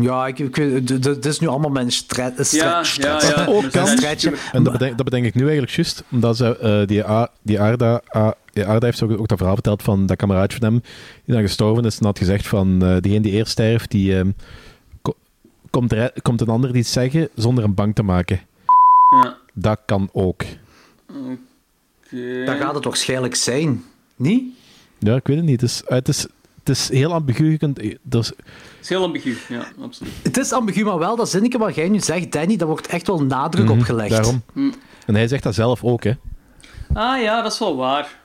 Ja, 0.00 0.26
ik, 0.26 0.54
dit 0.86 1.24
is 1.26 1.38
nu 1.38 1.46
allemaal 1.46 1.70
mijn 1.70 1.92
stretch. 1.92 2.50
Ja, 2.50 2.84
ja, 2.96 3.22
ja. 3.22 3.46
Ook 3.54 3.70
kan. 3.70 3.88
En 4.52 4.62
dat 4.62 4.72
bedenk, 4.72 4.96
dat 4.96 5.04
bedenk 5.04 5.24
ik 5.24 5.34
nu 5.34 5.42
eigenlijk 5.42 5.72
juist, 5.72 6.02
omdat 6.10 6.36
ze, 6.36 6.58
eh, 6.58 6.86
die, 6.86 7.06
A, 7.06 7.30
die, 7.42 7.60
Arda, 7.60 8.00
A- 8.16 8.34
die 8.44 8.47
Arda 8.66 8.86
heeft 8.86 9.02
ook, 9.02 9.10
ook 9.10 9.28
dat 9.28 9.36
verhaal 9.38 9.54
verteld 9.54 9.82
van 9.82 10.06
dat 10.06 10.16
kameraadje 10.16 10.58
van 10.58 10.68
hem, 10.72 10.82
die 11.24 11.34
dan 11.34 11.42
gestorven 11.42 11.84
is 11.84 11.98
en 11.98 12.04
had 12.06 12.18
gezegd 12.18 12.46
van, 12.48 12.82
eh 12.82 12.96
diegene 13.00 13.22
die 13.22 13.32
eerst 13.32 13.52
sterft, 13.52 13.90
die 13.90 14.16
ehm, 14.18 14.30
ko- 15.02 15.16
komt, 15.70 15.92
er, 15.92 16.12
komt 16.22 16.40
een 16.40 16.48
ander 16.48 16.76
iets 16.76 16.92
zeggen 16.92 17.28
zonder 17.34 17.64
hem 17.64 17.74
bang 17.74 17.94
te 17.94 18.02
maken. 18.02 18.40
Ja. 19.22 19.36
Dat 19.54 19.78
kan 19.86 20.08
ook. 20.12 20.42
Oké. 21.10 22.44
Dat 22.44 22.56
gaat 22.56 22.74
het 22.74 22.84
waarschijnlijk 22.84 23.34
zijn. 23.34 23.84
Niet? 24.16 24.42
Ja, 24.98 25.14
ik 25.16 25.26
weet 25.26 25.36
het 25.36 25.46
niet. 25.46 25.60
Het 25.60 25.70
is, 25.70 25.82
het 25.86 26.08
is, 26.08 26.26
het 26.58 26.68
is 26.68 26.88
heel 26.88 27.12
ambigu. 27.12 27.56
Kunt, 27.56 27.78
eh, 27.78 27.94
Het 28.10 28.14
is 28.80 28.88
heel 28.88 29.02
ambigu, 29.02 29.36
ja, 29.48 29.64
absoluut. 29.80 30.12
Het 30.22 30.36
is 30.36 30.52
ambigu, 30.52 30.84
maar 30.84 30.98
wel 30.98 31.16
dat 31.16 31.30
zinnetje 31.30 31.58
wat 31.58 31.74
jij 31.74 31.88
nu 31.88 32.00
zegt, 32.00 32.32
Danny, 32.32 32.56
daar 32.56 32.68
wordt 32.68 32.86
echt 32.86 33.06
wel 33.06 33.22
nadruk 33.22 33.64
Mhm, 33.64 33.78
op 33.78 33.80
gelegd. 33.84 34.10
Daarom. 34.10 34.42
Hm. 34.52 34.70
En 35.06 35.14
hij 35.14 35.28
zegt 35.28 35.42
dat 35.42 35.54
zelf 35.54 35.84
ook, 35.84 36.04
hè. 36.04 36.12
Ah 36.92 37.20
ja, 37.22 37.42
dat 37.42 37.52
is 37.52 37.58
wel 37.58 37.76
waar. 37.76 38.18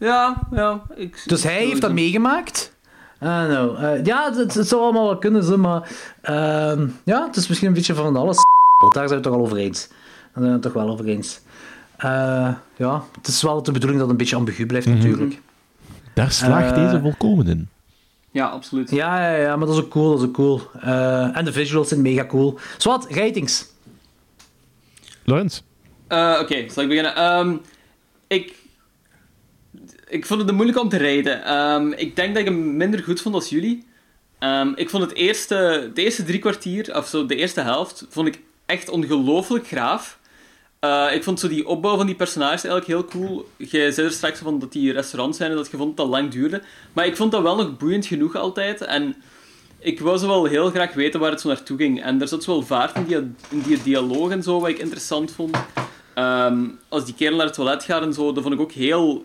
Ja, 0.00 0.42
ja. 0.52 0.82
Ik, 0.94 1.22
Dus 1.26 1.42
hij 1.42 1.64
heeft 1.66 1.80
dat 1.80 1.92
meegemaakt? 1.92 2.72
Ah, 3.18 3.28
nou. 3.28 3.76
eh, 3.76 4.04
ja, 4.04 4.32
het, 4.34 4.54
het 4.54 4.68
zou 4.68 4.82
allemaal 4.82 5.04
wel 5.06 5.18
kunnen 5.18 5.42
zijn, 5.44 5.60
maar... 5.60 5.90
ehm, 6.20 6.88
ja, 7.04 7.26
het 7.26 7.36
is 7.36 7.48
misschien 7.48 7.68
een 7.68 7.74
beetje 7.74 7.94
van 7.94 8.16
alles. 8.16 8.36
Daar 8.78 8.92
zijn 8.92 9.08
we 9.08 9.14
het 9.14 9.22
toch 9.22 9.32
al 9.34 9.40
over 9.40 9.56
eens. 9.56 9.88
Daar 9.88 9.96
zijn 10.32 10.46
we 10.46 10.52
het 10.52 10.62
toch 10.62 10.72
wel 10.72 10.88
over 10.88 11.04
eens. 11.06 11.40
Eh, 11.96 12.48
ja, 12.76 13.02
het 13.16 13.26
is 13.26 13.42
wel 13.42 13.62
de 13.62 13.72
bedoeling 13.72 14.00
dat 14.00 14.08
het 14.08 14.10
een 14.10 14.24
beetje 14.24 14.36
ambigu 14.36 14.66
blijft, 14.66 14.86
Mhm. 14.86 14.96
natuurlijk. 14.96 15.40
Daar 16.14 16.32
slaagt 16.32 16.76
Eh, 16.76 16.84
deze 16.90 17.00
volkomen 17.00 17.46
in. 17.48 17.68
Ja, 18.30 18.46
absoluut. 18.46 18.90
Ja, 18.90 19.30
ja, 19.30 19.36
ja, 19.36 19.56
maar 19.56 19.66
dat 19.66 19.76
is 19.76 19.82
ook 19.82 19.90
cool, 19.90 20.10
dat 20.10 20.20
is 20.20 20.26
ook 20.26 20.32
cool. 20.34 20.60
Eh, 20.80 21.36
en 21.36 21.44
de 21.44 21.52
visuals 21.52 21.88
zijn 21.88 22.02
mega 22.02 22.26
cool. 22.26 22.58
Zwat, 22.78 23.06
ratings. 23.10 23.66
Lawrence? 25.24 25.60
Eh, 26.06 26.38
Oké, 26.40 26.68
zal 26.68 26.82
ik 26.82 26.88
beginnen? 26.88 27.14
Ehm, 27.16 27.54
ik, 28.26 28.54
ik 30.10 30.26
vond 30.26 30.40
het 30.40 30.52
moeilijk 30.52 30.78
om 30.78 30.88
te 30.88 30.96
rijden. 30.96 31.44
Ehm, 31.44 31.92
ik 31.92 32.16
denk 32.16 32.28
dat 32.28 32.38
ik 32.38 32.48
hem 32.48 32.76
minder 32.76 33.02
goed 33.02 33.20
vond 33.20 33.34
als 33.34 33.48
jullie. 33.48 33.86
Ehm, 34.38 34.72
ik 34.74 34.90
vond 34.90 35.02
het 35.02 35.14
eerste, 35.14 35.90
de 35.94 36.02
eerste 36.02 36.24
drie 36.24 36.38
kwartier, 36.38 36.96
of 36.96 37.06
zo 37.06 37.26
de 37.26 37.36
eerste 37.36 37.60
helft, 37.60 38.06
vond 38.08 38.26
ik 38.26 38.40
echt 38.66 38.88
ongelooflijk 38.88 39.66
graaf. 39.66 40.18
Eh, 40.80 41.06
ik 41.14 41.24
vond 41.24 41.40
zo 41.40 41.48
die 41.48 41.66
opbouw 41.66 41.96
van 41.96 42.06
die 42.06 42.14
personages 42.14 42.64
eigenlijk 42.64 42.86
heel 42.86 43.04
cool. 43.04 43.48
Jij 43.56 43.90
zei 43.90 44.06
er 44.06 44.12
straks 44.12 44.38
van 44.38 44.58
dat 44.58 44.72
die 44.72 44.92
restaurants 44.92 45.38
zijn 45.38 45.50
en 45.50 45.56
dat 45.56 45.70
je 45.70 45.76
vond 45.76 45.96
dat 45.96 46.06
dat 46.06 46.16
lang 46.16 46.30
duurde. 46.30 46.62
Maar 46.92 47.06
ik 47.06 47.16
vond 47.16 47.32
dat 47.32 47.42
wel 47.42 47.56
nog 47.56 47.76
boeiend 47.76 48.06
genoeg 48.06 48.36
altijd. 48.36 48.80
En 48.80 49.16
ik 49.78 50.00
wou 50.00 50.18
zo 50.18 50.26
wel 50.26 50.44
heel 50.44 50.70
graag 50.70 50.94
weten 50.94 51.20
waar 51.20 51.30
het 51.30 51.40
zo 51.40 51.48
naartoe 51.48 51.76
ging. 51.76 52.02
En 52.02 52.20
er 52.20 52.28
zat 52.28 52.44
zo 52.44 52.52
wel 52.52 52.62
vaart 52.62 52.96
in 52.96 53.04
die, 53.04 53.16
in 53.48 53.62
die 53.66 53.82
dialoog 53.82 54.30
en 54.30 54.42
zo, 54.42 54.60
wat 54.60 54.68
ik 54.68 54.78
interessant 54.78 55.30
vond. 55.30 55.56
Ehm, 56.14 56.68
als 56.88 57.04
die 57.04 57.14
kerel 57.14 57.36
naar 57.36 57.46
het 57.46 57.54
toilet 57.54 57.84
gaat 57.84 58.02
en 58.02 58.12
zo, 58.12 58.32
dat 58.32 58.42
vond 58.42 58.54
ik 58.54 58.60
ook 58.60 58.72
heel 58.72 59.24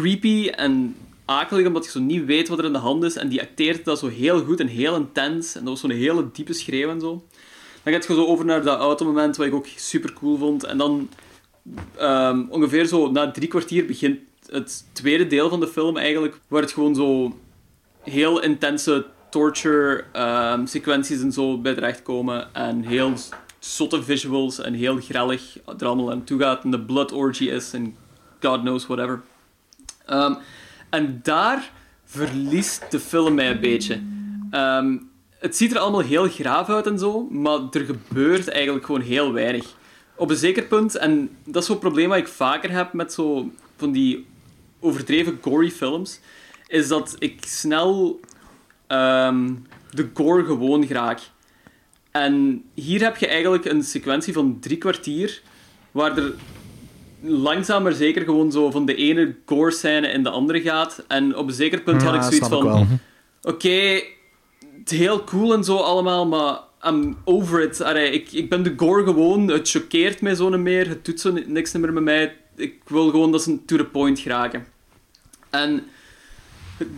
creepy 0.00 0.48
en 0.48 0.96
akelig, 1.24 1.66
omdat 1.66 1.84
je 1.84 1.90
zo 1.90 2.00
niet 2.00 2.24
weet 2.24 2.48
wat 2.48 2.58
er 2.58 2.64
in 2.64 2.72
de 2.72 2.78
hand 2.78 3.04
is. 3.04 3.16
En 3.16 3.28
die 3.28 3.40
acteert 3.40 3.84
dat 3.84 3.98
zo 3.98 4.08
heel 4.08 4.44
goed 4.44 4.60
en 4.60 4.66
heel 4.66 4.94
intens. 4.94 5.54
En 5.54 5.60
dat 5.60 5.68
was 5.68 5.80
zo'n 5.80 5.90
hele 5.90 6.30
diepe 6.32 6.52
schreeuw 6.52 6.90
en 6.90 7.00
zo. 7.00 7.24
Dan 7.82 7.92
gaat 7.92 8.06
je 8.06 8.14
zo 8.14 8.26
over 8.26 8.44
naar 8.44 8.62
dat 8.62 8.78
automoment, 8.78 9.36
wat 9.36 9.46
ik 9.46 9.54
ook 9.54 9.66
super 9.76 10.12
cool 10.12 10.36
vond. 10.36 10.64
En 10.64 10.78
dan 10.78 11.08
ehm, 11.96 12.44
ongeveer 12.48 12.86
zo 12.86 13.10
na 13.10 13.30
drie 13.30 13.48
kwartier 13.48 13.86
begint 13.86 14.18
het 14.46 14.84
tweede 14.92 15.26
deel 15.26 15.48
van 15.48 15.60
de 15.60 15.68
film 15.68 15.96
eigenlijk, 15.96 16.40
waar 16.48 16.62
het 16.62 16.72
gewoon 16.72 16.94
zo 16.94 17.36
heel 18.02 18.42
intense 18.42 19.06
torture 19.30 20.04
ehm, 20.12 20.66
sequenties 20.66 21.20
en 21.20 21.32
zo 21.32 21.58
bij 21.58 21.74
terechtkomen. 21.74 22.54
En 22.54 22.82
heel 22.82 23.12
zotte 23.58 24.02
visuals 24.02 24.58
en 24.60 24.74
heel 24.74 24.96
grellig 24.96 25.56
er 25.78 25.86
allemaal 25.86 26.10
aan 26.10 26.24
toe 26.24 26.40
gaat. 26.40 26.64
En 26.64 26.70
de 26.70 26.80
blood 26.80 27.12
orgy 27.12 27.44
is 27.44 27.72
en 27.72 27.96
god 28.40 28.60
knows 28.60 28.86
whatever. 28.86 29.22
Ehm, 30.06 30.34
en 30.90 31.20
daar 31.22 31.70
verliest 32.04 32.90
de 32.90 33.00
film 33.00 33.34
mij 33.34 33.50
een 33.50 33.60
beetje. 33.60 34.02
Ehm, 34.50 34.96
het 35.38 35.56
ziet 35.56 35.72
er 35.72 35.78
allemaal 35.78 36.00
heel 36.00 36.28
graaf 36.28 36.68
uit 36.68 36.86
en 36.86 36.98
zo, 36.98 37.28
maar 37.30 37.58
er 37.70 37.84
gebeurt 37.84 38.48
eigenlijk 38.48 38.86
gewoon 38.86 39.00
heel 39.00 39.32
weinig. 39.32 39.74
Op 40.14 40.30
een 40.30 40.36
zeker 40.36 40.62
punt, 40.62 40.96
en 40.96 41.36
dat 41.44 41.62
is 41.62 41.68
zo'n 41.68 41.78
probleem 41.78 42.08
wat 42.08 42.18
ik 42.18 42.28
vaker 42.28 42.70
heb 42.70 42.92
met 42.92 43.12
zo 43.12 43.50
van 43.76 43.92
die 43.92 44.26
overdreven 44.80 45.38
gory 45.42 45.70
films, 45.70 46.20
is 46.66 46.88
dat 46.88 47.16
ik 47.18 47.44
snel 47.46 48.20
ehm, 48.86 49.54
de 49.90 50.08
gore 50.14 50.44
gewoon 50.44 50.86
raak. 50.88 51.20
En 52.10 52.64
hier 52.74 53.02
heb 53.02 53.16
je 53.16 53.26
eigenlijk 53.26 53.64
een 53.64 53.82
sequentie 53.82 54.32
van 54.32 54.58
drie 54.60 54.78
kwartier, 54.78 55.42
waar 55.90 56.18
er 56.18 56.34
langzaam 57.20 57.82
maar 57.82 57.92
zeker 57.92 58.22
gewoon 58.22 58.52
zo 58.52 58.70
van 58.70 58.86
de 58.86 58.94
ene 58.94 59.34
gore 59.46 59.70
scène 59.70 60.08
in 60.08 60.22
de 60.22 60.30
andere 60.30 60.60
gaat. 60.60 61.04
En 61.08 61.36
op 61.36 61.48
een 61.48 61.54
zeker 61.54 61.80
punt 61.82 62.02
had 62.02 62.14
ik 62.14 62.20
Ja, 62.20 62.28
zoiets 62.28 62.48
van... 62.48 62.64
wel. 62.64 62.86
Oké, 63.42 64.00
het 64.78 64.90
is 64.92 64.98
heel 64.98 65.24
cool 65.24 65.52
en 65.54 65.64
zo 65.64 65.76
allemaal, 65.76 66.26
maar 66.26 66.58
I'm 66.82 67.16
over 67.24 67.60
it. 67.62 67.80
Allee, 67.80 68.10
ik, 68.10 68.32
ik 68.32 68.48
ben 68.50 68.62
de 68.62 68.74
gore 68.76 69.04
gewoon. 69.04 69.48
Het 69.48 69.70
choqueert 69.70 70.20
mij 70.20 70.34
zo 70.34 70.48
niet 70.48 70.60
meer. 70.60 70.88
Het 70.88 71.04
doet 71.04 71.20
zo 71.20 71.32
ni- 71.32 71.44
niks 71.46 71.72
meer 71.72 71.92
met 71.92 72.02
mij. 72.02 72.36
Ik 72.56 72.74
wil 72.86 73.10
gewoon 73.10 73.32
dat 73.32 73.42
ze 73.42 73.64
to 73.64 73.76
the 73.76 73.84
point 73.84 74.18
geraken. 74.18 74.66
En 75.50 75.82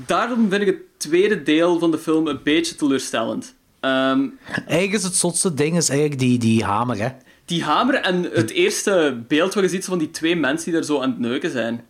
daarom 0.07 0.51
vind 0.51 0.61
ik 0.63 0.67
het 0.67 0.77
tweede 0.97 1.43
deel 1.43 1.79
van 1.79 1.91
de 1.91 1.99
film 1.99 2.27
een 2.27 2.41
beetje 2.43 2.75
teleurstellend. 2.75 3.55
Ehm, 3.81 4.27
Eigenlijk 4.53 4.93
is 4.93 5.03
het 5.03 5.15
zotste 5.15 5.55
ding 5.55 5.77
is 5.77 5.89
eigenlijk 5.89 6.21
die, 6.21 6.39
die 6.39 6.65
hamer, 6.65 6.97
hè. 6.99 7.09
Die 7.49 7.65
hamer 7.65 7.95
en 7.95 8.29
het 8.33 8.51
eerste 8.51 9.21
beeld 9.29 9.55
wat 9.55 9.63
je 9.65 9.69
ziet 9.71 9.85
van 9.85 9.99
die 9.99 10.11
twee 10.11 10.37
mensen 10.37 10.65
die 10.65 10.75
daar 10.75 10.85
zo 10.85 11.01
aan 11.01 11.11
het 11.11 11.19
neuken 11.19 11.51
zijn. 11.51 11.85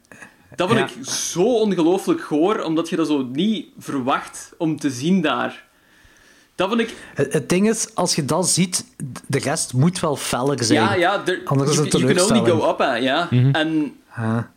Dat 0.56 0.68
vond 0.68 0.78
Ja. 0.80 0.86
ik 0.86 1.04
zo 1.06 1.42
ongelooflijk 1.42 2.20
goor, 2.20 2.62
omdat 2.62 2.88
je 2.88 2.96
dat 2.96 3.06
zo 3.06 3.22
niet 3.32 3.66
verwacht 3.78 4.52
om 4.58 4.78
te 4.78 4.90
zien 4.90 5.20
daar. 5.20 5.66
Dat 6.54 6.68
vond 6.68 6.80
ik... 6.80 6.94
Het, 7.14 7.32
het 7.32 7.48
ding 7.48 7.68
is, 7.68 7.94
als 7.94 8.14
je 8.14 8.24
dat 8.24 8.48
ziet, 8.48 8.84
de 9.26 9.38
rest 9.38 9.72
moet 9.72 10.00
wel 10.00 10.16
feller 10.16 10.64
zijn. 10.64 10.80
Ja, 10.80 10.94
ja, 10.94 11.22
er, 11.26 11.40
Anders 11.44 11.70
is 11.70 11.76
het 11.76 11.92
you 11.92 12.14
can 12.14 12.24
only 12.38 12.50
go 12.50 12.68
up, 12.70 12.78
hè, 12.78 12.94
ja. 12.94 13.28
Mhm. 13.30 13.50
En 13.54 13.96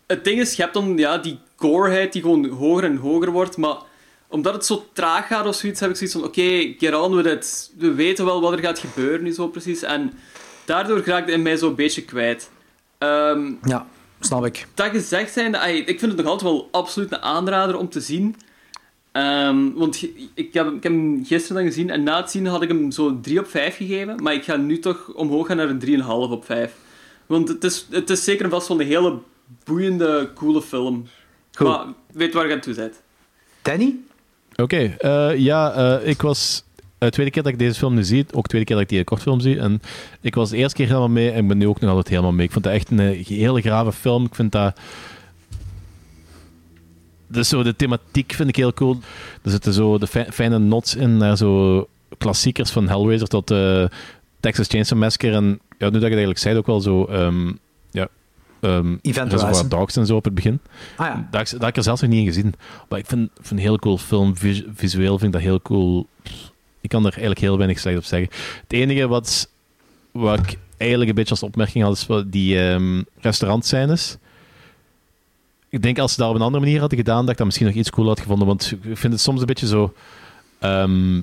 het 0.08 0.24
ding 0.24 0.40
is, 0.40 0.54
je 0.54 0.62
hebt 0.62 0.74
dan 0.74 0.98
ja, 0.98 1.18
die 1.18 1.40
goreheid 1.56 2.14
die 2.14 2.22
gewoon 2.22 2.50
hoger 2.50 2.84
en 2.84 2.96
hoger 2.98 3.32
wordt, 3.32 3.58
maar 3.58 3.76
omdat 4.28 4.54
het 4.54 4.66
zo 4.66 4.86
traag 4.94 5.28
gaat 5.28 5.46
of 5.46 5.56
zoiets, 5.56 5.80
heb 5.80 5.90
ik 5.90 5.96
zoiets 5.96 6.16
van, 6.16 6.24
oké, 6.24 6.74
get 6.78 6.96
on 6.96 7.16
with 7.16 7.26
it. 7.26 7.72
We 7.78 7.94
weten 7.94 8.26
wel 8.26 8.42
wat 8.42 8.52
er 8.54 8.60
gaat 8.60 8.80
gebeuren 8.80 9.24
nu 9.24 9.32
zo 9.32 9.48
precies. 9.48 9.82
En 9.84 10.14
daardoor 10.66 11.02
raakte 11.06 11.32
in 11.32 11.42
mij 11.42 11.58
zo'n 11.58 11.76
beetje 11.76 12.04
kwijt. 12.04 12.50
Ehm, 12.98 13.52
Ja, 13.64 13.86
snap 14.20 14.46
ik. 14.46 14.68
dat 14.74 14.90
gezegd 14.90 15.34
zijnde, 15.34 15.58
ik 15.86 16.00
vind 16.00 16.12
het 16.12 16.16
nog 16.22 16.26
altijd 16.32 16.52
wel 16.52 16.68
absoluut 16.72 17.12
een 17.12 17.22
aanrader 17.22 17.78
om 17.78 17.90
te 17.90 18.00
zien. 18.02 18.36
Ehm, 19.12 19.72
want 19.74 20.04
ik 20.34 20.54
heb, 20.54 20.68
ik 20.68 20.84
heb 20.84 20.92
hem 20.92 21.26
gisteren 21.26 21.56
dan 21.64 21.72
gezien 21.72 21.90
en 21.90 22.04
na 22.04 22.18
het 22.18 22.32
zien 22.32 22.46
had 22.46 22.62
ik 22.62 22.68
hem 22.68 22.92
zo 22.92 23.20
3 23.22 23.40
op 23.40 23.48
5 23.48 23.76
gegeven. 23.76 24.24
Maar 24.24 24.34
ik 24.34 24.44
ga 24.44 24.56
nu 24.56 24.80
toch 24.80 25.14
omhoog 25.14 25.48
gaan 25.48 25.58
naar 25.58 25.70
een 25.70 25.80
3,5 25.80 26.32
op 26.32 26.46
5. 26.46 26.74
Want 27.26 27.48
het 27.48 27.64
is, 27.64 27.88
het 27.90 28.10
is 28.10 28.24
zeker 28.24 28.46
en 28.46 28.52
vast 28.52 28.68
wel 28.68 28.80
een 28.80 28.88
hele 28.88 29.18
boeiende, 29.64 30.30
coole 30.36 30.62
film. 30.62 31.08
Goed. 31.54 31.68
Maar 31.68 31.86
weet 32.14 32.34
waar 32.34 32.48
je 32.48 32.54
aan 32.54 32.60
toe 32.60 32.74
bent. 32.76 33.02
Danny? 33.62 33.96
Oké, 34.56 34.96
eh, 34.98 35.32
ja, 35.38 35.72
eh, 35.74 36.10
ik 36.10 36.22
was 36.22 36.64
de 37.08 37.10
tweede 37.10 37.32
keer 37.32 37.44
dat 37.44 37.52
ik 37.52 37.60
deze 37.60 37.80
film 37.80 37.94
nu 37.94 38.04
zie, 38.04 38.26
ook 38.32 38.44
de 38.44 38.50
tweede 38.50 38.68
keer 38.68 38.76
dat 38.76 38.84
ik 38.86 38.90
die 38.92 39.04
kortfilm 39.04 39.40
zie. 39.40 39.60
En 39.60 39.82
ik 40.22 40.36
was 40.36 40.50
de 40.50 40.58
eerste 40.58 40.76
keer 40.76 40.86
helemaal 40.88 41.10
mee 41.10 41.32
en 41.32 41.42
ik 41.42 41.48
ben 41.48 41.58
nu 41.58 41.68
ook 41.68 41.80
nog 41.80 41.90
altijd 41.90 42.08
helemaal 42.08 42.32
mee. 42.32 42.46
Ik 42.46 42.52
vond 42.52 42.66
het 42.66 42.74
echt 42.74 42.92
een 42.92 43.00
eh, 43.00 43.26
hele 43.26 43.62
grave 43.62 43.92
film. 43.92 44.26
Ik 44.26 44.36
vind 44.36 44.52
dat... 44.52 44.80
Dus 47.28 47.50
zo 47.50 47.64
de 47.64 47.76
thematiek 47.76 48.32
vind 48.34 48.50
ik 48.50 48.56
heel 48.56 48.74
cool. 48.74 49.00
Er 49.42 49.52
zitten 49.52 49.74
zo 49.74 49.98
de 49.98 50.08
fi- 50.08 50.32
fijne 50.32 50.58
nods 50.60 50.96
in 50.96 51.18
naar 51.18 51.38
zo 51.38 51.88
klassiekers 52.18 52.70
van 52.72 52.88
Hellraiser 52.90 53.28
tot 53.28 53.52
eh, 53.52 53.86
Texas 54.40 54.68
Chainsaw 54.68 54.98
Massacre. 54.98 55.32
En 55.32 55.46
ja, 55.78 55.90
nu 55.90 55.92
dat 55.92 55.92
je 55.92 55.98
het 55.98 56.04
eigenlijk 56.04 56.40
zei, 56.40 56.58
ook 56.58 56.66
wel 56.66 56.82
zo... 56.82 57.06
ehm, 57.06 57.52
ja, 57.92 58.08
ehm 58.60 58.96
Event. 59.02 59.32
Dogs 59.70 59.96
en 59.98 60.06
zo 60.06 60.16
op 60.16 60.24
het 60.26 60.34
begin. 60.36 60.60
Ah 60.98 61.08
ja. 61.08 61.28
Dat, 61.32 61.42
ik- 61.52 61.60
dat 61.60 61.70
ik 61.70 61.78
er 61.78 61.84
zelfs 61.84 62.02
nog 62.02 62.10
niet 62.10 62.20
in 62.20 62.26
gezien. 62.26 62.54
Maar 62.90 63.00
ik 63.00 63.06
vind, 63.06 63.30
vind 63.36 63.50
een 63.52 63.58
heel 63.66 63.78
cool 63.80 63.98
film. 63.98 64.38
Vis- 64.38 64.64
visueel 64.74 65.18
vind 65.18 65.24
ik 65.24 65.32
dat 65.32 65.42
heel 65.50 65.62
cool. 65.62 66.08
Ik 66.82 66.90
kan 66.90 67.06
er 67.06 67.12
eigenlijk 67.12 67.40
heel 67.40 67.58
weinig 67.58 67.80
slecht 67.80 67.98
op 67.98 68.04
zeggen. 68.04 68.30
Het 68.62 68.74
enige 68.74 69.08
wat, 69.08 69.50
wat 70.12 70.40
ik 70.40 70.58
eigenlijk 70.78 71.10
een 71.10 71.16
beetje 71.16 71.32
als 71.32 71.44
opmerking 71.44 71.84
had, 71.84 71.98
is 71.98 72.08
wel 72.08 72.30
die 72.30 72.60
ehm 72.60 73.02
restaurantscènes. 73.20 74.18
Ik 75.70 75.82
denk 75.82 76.00
als 76.00 76.14
ze 76.14 76.20
dat 76.20 76.30
op 76.30 76.36
een 76.36 76.42
andere 76.42 76.64
manier 76.64 76.80
hadden 76.80 76.98
gedaan, 76.98 77.22
dat 77.22 77.30
ik 77.30 77.38
dat 77.38 77.46
misschien 77.46 77.68
nog 77.68 77.76
iets 77.76 77.90
cooler 77.90 78.10
had 78.10 78.20
gevonden. 78.20 78.48
Want 78.48 78.72
ik 78.82 78.98
vind 78.98 79.14
het 79.14 79.22
soms 79.22 79.40
een 79.40 79.46
beetje 79.46 79.68
zo... 79.68 79.94
ehm, 80.60 81.14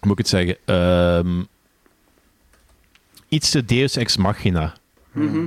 hoe 0.00 0.08
moet 0.08 0.18
ik 0.18 0.18
het 0.18 0.28
zeggen? 0.28 0.56
Ehm, 0.64 1.42
iets 3.28 3.50
te 3.50 3.64
Deus 3.64 3.96
Ex 3.96 4.16
Machina. 4.16 4.74
Mhm. 5.12 5.46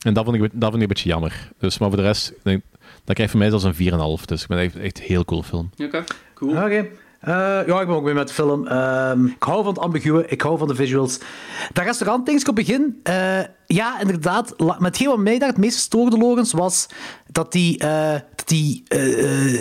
En 0.00 0.14
dat 0.14 0.24
vond, 0.24 0.36
ik, 0.36 0.42
dat 0.42 0.50
vond 0.52 0.74
ik 0.74 0.80
een 0.80 0.88
beetje 0.88 1.08
jammer. 1.08 1.50
Dus, 1.58 1.78
maar 1.78 1.88
voor 1.88 1.96
de 1.96 2.02
rest, 2.02 2.32
denk, 2.42 2.62
dat 3.04 3.14
krijgt 3.14 3.32
voor 3.32 3.40
mij 3.40 3.48
zelfs 3.48 3.64
een 3.64 4.18
4,5. 4.18 4.24
Dus 4.24 4.42
ik 4.42 4.48
ben 4.48 4.58
echt, 4.58 4.76
echt 4.76 4.98
een 4.98 5.04
heel 5.04 5.24
cool 5.24 5.42
film. 5.42 5.70
Oké, 5.78 6.04
cool. 6.34 6.50
Oké. 6.50 6.88
Eh, 7.26 7.66
ja, 7.66 7.80
ik 7.80 7.86
ben 7.86 7.96
ook 7.96 8.04
weer 8.04 8.14
met 8.14 8.28
de 8.28 8.34
film. 8.34 8.66
Ehm, 8.66 9.26
ik 9.26 9.42
hou 9.42 9.64
van 9.64 9.72
het 9.72 9.82
ambiguë, 9.82 10.24
ik 10.28 10.40
hou 10.40 10.58
van 10.58 10.68
de 10.68 10.74
visuals. 10.74 11.18
Dat 11.72 11.84
restaurantding 11.84 12.40
op 12.40 12.46
het 12.46 12.54
begin, 12.54 13.00
eh, 13.02 13.38
ja, 13.66 14.00
inderdaad. 14.00 14.54
Maar 14.58 14.76
hetgeen 14.80 15.08
wat 15.08 15.18
mij 15.18 15.38
daar 15.38 15.48
het 15.48 15.58
meest 15.58 15.78
stoorde, 15.78 16.16
Logans, 16.16 16.52
was 16.52 16.86
dat 17.26 17.52
die, 17.52 17.78
eh, 17.78 18.12
dat 18.12 18.48
die 18.48 18.82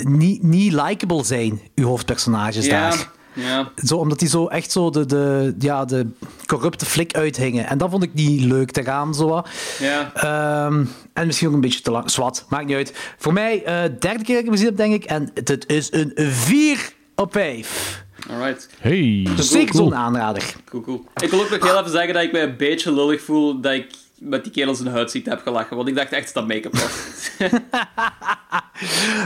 niet, 0.03 0.43
niet 0.43 0.73
likable 0.73 1.23
zijn, 1.23 1.61
uw 1.75 1.85
hoofdpersonages 1.87 2.69
daar. 2.69 3.13
Ja. 3.33 3.71
Zo, 3.75 3.97
omdat 3.97 4.19
die 4.19 4.27
zo 4.27 4.47
echt 4.47 4.71
zo 4.71 4.89
de, 4.89 5.05
de, 5.05 5.55
ja, 5.59 5.85
de 5.85 6.07
corrupte 6.45 6.85
flik 6.85 7.15
uithingen. 7.15 7.67
En 7.67 7.77
dat 7.77 7.89
vond 7.89 8.03
ik 8.03 8.13
niet 8.13 8.41
leuk 8.41 8.71
te 8.71 8.83
gaan. 8.83 9.13
Zo. 9.15 9.27
wat. 9.27 9.49
Ja. 9.79 10.11
Ehm, 10.13 10.85
en 11.13 11.25
misschien 11.25 11.47
ook 11.47 11.53
een 11.53 11.61
beetje 11.61 11.81
te 11.81 11.91
lang. 11.91 12.11
Zwat, 12.11 12.45
maakt 12.49 12.65
niet 12.65 12.75
uit. 12.75 13.13
Voor 13.17 13.33
mij, 13.33 13.63
eh 13.63 13.81
derde 13.99 14.23
keer 14.23 14.35
dat 14.35 14.43
ik 14.43 14.45
hem 14.45 14.51
gezien 14.51 14.67
heb, 14.67 14.77
denk 14.77 14.93
ik. 14.93 15.03
En 15.03 15.29
het, 15.33 15.47
het 15.47 15.65
is 15.67 15.91
een 15.91 16.11
4 16.15 16.94
op 17.15 17.31
5. 17.31 18.03
Alright. 18.29 18.69
Hey. 18.79 19.27
Dus 19.35 19.51
zeker 19.51 19.75
zo'n 19.75 19.95
aanrader. 19.95 20.55
Cool, 20.69 20.83
cool. 20.83 21.05
Ik 21.21 21.29
wil 21.29 21.41
ook 21.41 21.49
nog 21.49 21.63
heel 21.63 21.79
even 21.79 21.91
zeggen 21.91 22.13
dat 22.13 22.23
ik 22.23 22.31
mij 22.31 22.43
een 22.43 22.57
beetje 22.57 22.93
lullig 22.93 23.21
voel 23.21 23.59
dat 23.61 23.73
ik 23.73 23.87
met 24.19 24.43
die 24.43 24.51
kerel 24.53 24.75
zijn 24.75 24.89
huidziekte 24.89 25.29
heb 25.29 25.41
gelachen. 25.41 25.75
Want 25.75 25.87
ik 25.87 25.95
dacht 25.95 26.11
echt 26.11 26.33
dat 26.33 26.47
dat 26.47 26.47
make-up 26.47 26.73
was. 26.77 27.29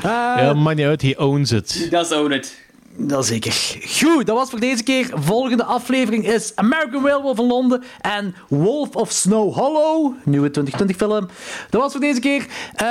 Ja, 0.01 0.53
maakt 0.53 0.77
niet 0.77 0.85
uit, 0.85 1.01
he 1.01 1.13
owns 1.17 1.51
it. 1.51 1.87
Dat 1.91 2.05
is 2.05 2.11
own 2.11 2.31
it. 2.31 2.67
Dat 3.01 3.25
zeker. 3.25 3.77
Goed, 3.99 4.25
dat 4.25 4.35
was 4.35 4.49
voor 4.49 4.59
deze 4.59 4.83
keer. 4.83 5.09
Volgende 5.13 5.63
aflevering 5.63 6.27
is 6.27 6.55
American 6.55 7.03
Werewolf 7.03 7.39
in 7.39 7.47
Londen 7.47 7.83
en 8.01 8.35
Wolf 8.47 8.95
of 8.95 9.11
Snow 9.11 9.53
Hollow, 9.53 10.13
nieuwe 10.23 10.49
2020 10.49 10.95
film. 10.95 11.27
Dat 11.69 11.81
was 11.81 11.91
voor 11.91 12.01
deze 12.01 12.19
keer. 12.19 12.45
Eh, 12.75 12.87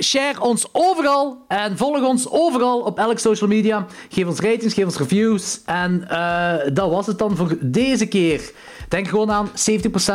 share 0.00 0.40
ons 0.40 0.66
overal 0.72 1.44
en 1.48 1.76
volg 1.76 2.02
ons 2.02 2.30
overal 2.30 2.80
op 2.80 2.98
elk 2.98 3.18
social 3.18 3.48
media. 3.48 3.86
Geef 4.08 4.26
ons 4.26 4.40
ratings, 4.40 4.74
geef 4.74 4.84
ons 4.84 4.98
reviews. 4.98 5.60
En 5.64 6.08
eh, 6.08 6.54
dat 6.72 6.90
was 6.90 7.06
het 7.06 7.18
dan 7.18 7.36
voor 7.36 7.56
deze 7.60 8.06
keer. 8.06 8.52
Denk 8.88 9.08
gewoon 9.08 9.30
aan, 9.30 9.48
70% 9.48 9.52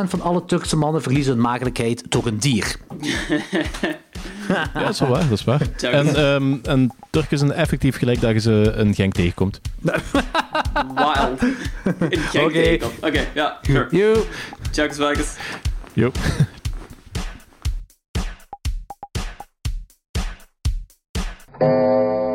van 0.10 0.22
alle 0.22 0.46
Turkse 0.46 0.78
mannen 0.78 1.02
verliezen 1.02 1.34
hun 1.34 1.42
maagdelijkheid 1.42 2.04
door 2.12 2.26
een 2.26 2.40
dier. 2.40 2.76
Ja, 4.48 4.70
dat 4.74 4.90
is 4.90 5.00
wel 5.00 5.10
waar, 5.10 5.28
dat 5.30 5.38
is 5.38 5.44
waar. 5.44 5.62
En, 5.82 6.16
ehm 6.16 6.56
en 6.64 6.92
Turken 7.10 7.38
zijn 7.38 7.52
effectief 7.52 7.98
gelijk 7.98 8.22
dat 8.22 8.32
je 8.32 8.40
ze 8.40 8.72
een 8.76 8.96
gang 8.96 9.14
tegenkomt. 9.14 9.62
Wild. 10.96 11.42
In 12.10 12.20
Genk 12.20 12.46
Oké. 12.46 12.54
tegenkom. 12.54 12.92
Oké, 13.02 13.26
ja, 13.34 13.58
sure. 13.62 13.88
You. 13.90 14.24
Yo. 15.94 16.12
Vegas. 16.12 16.56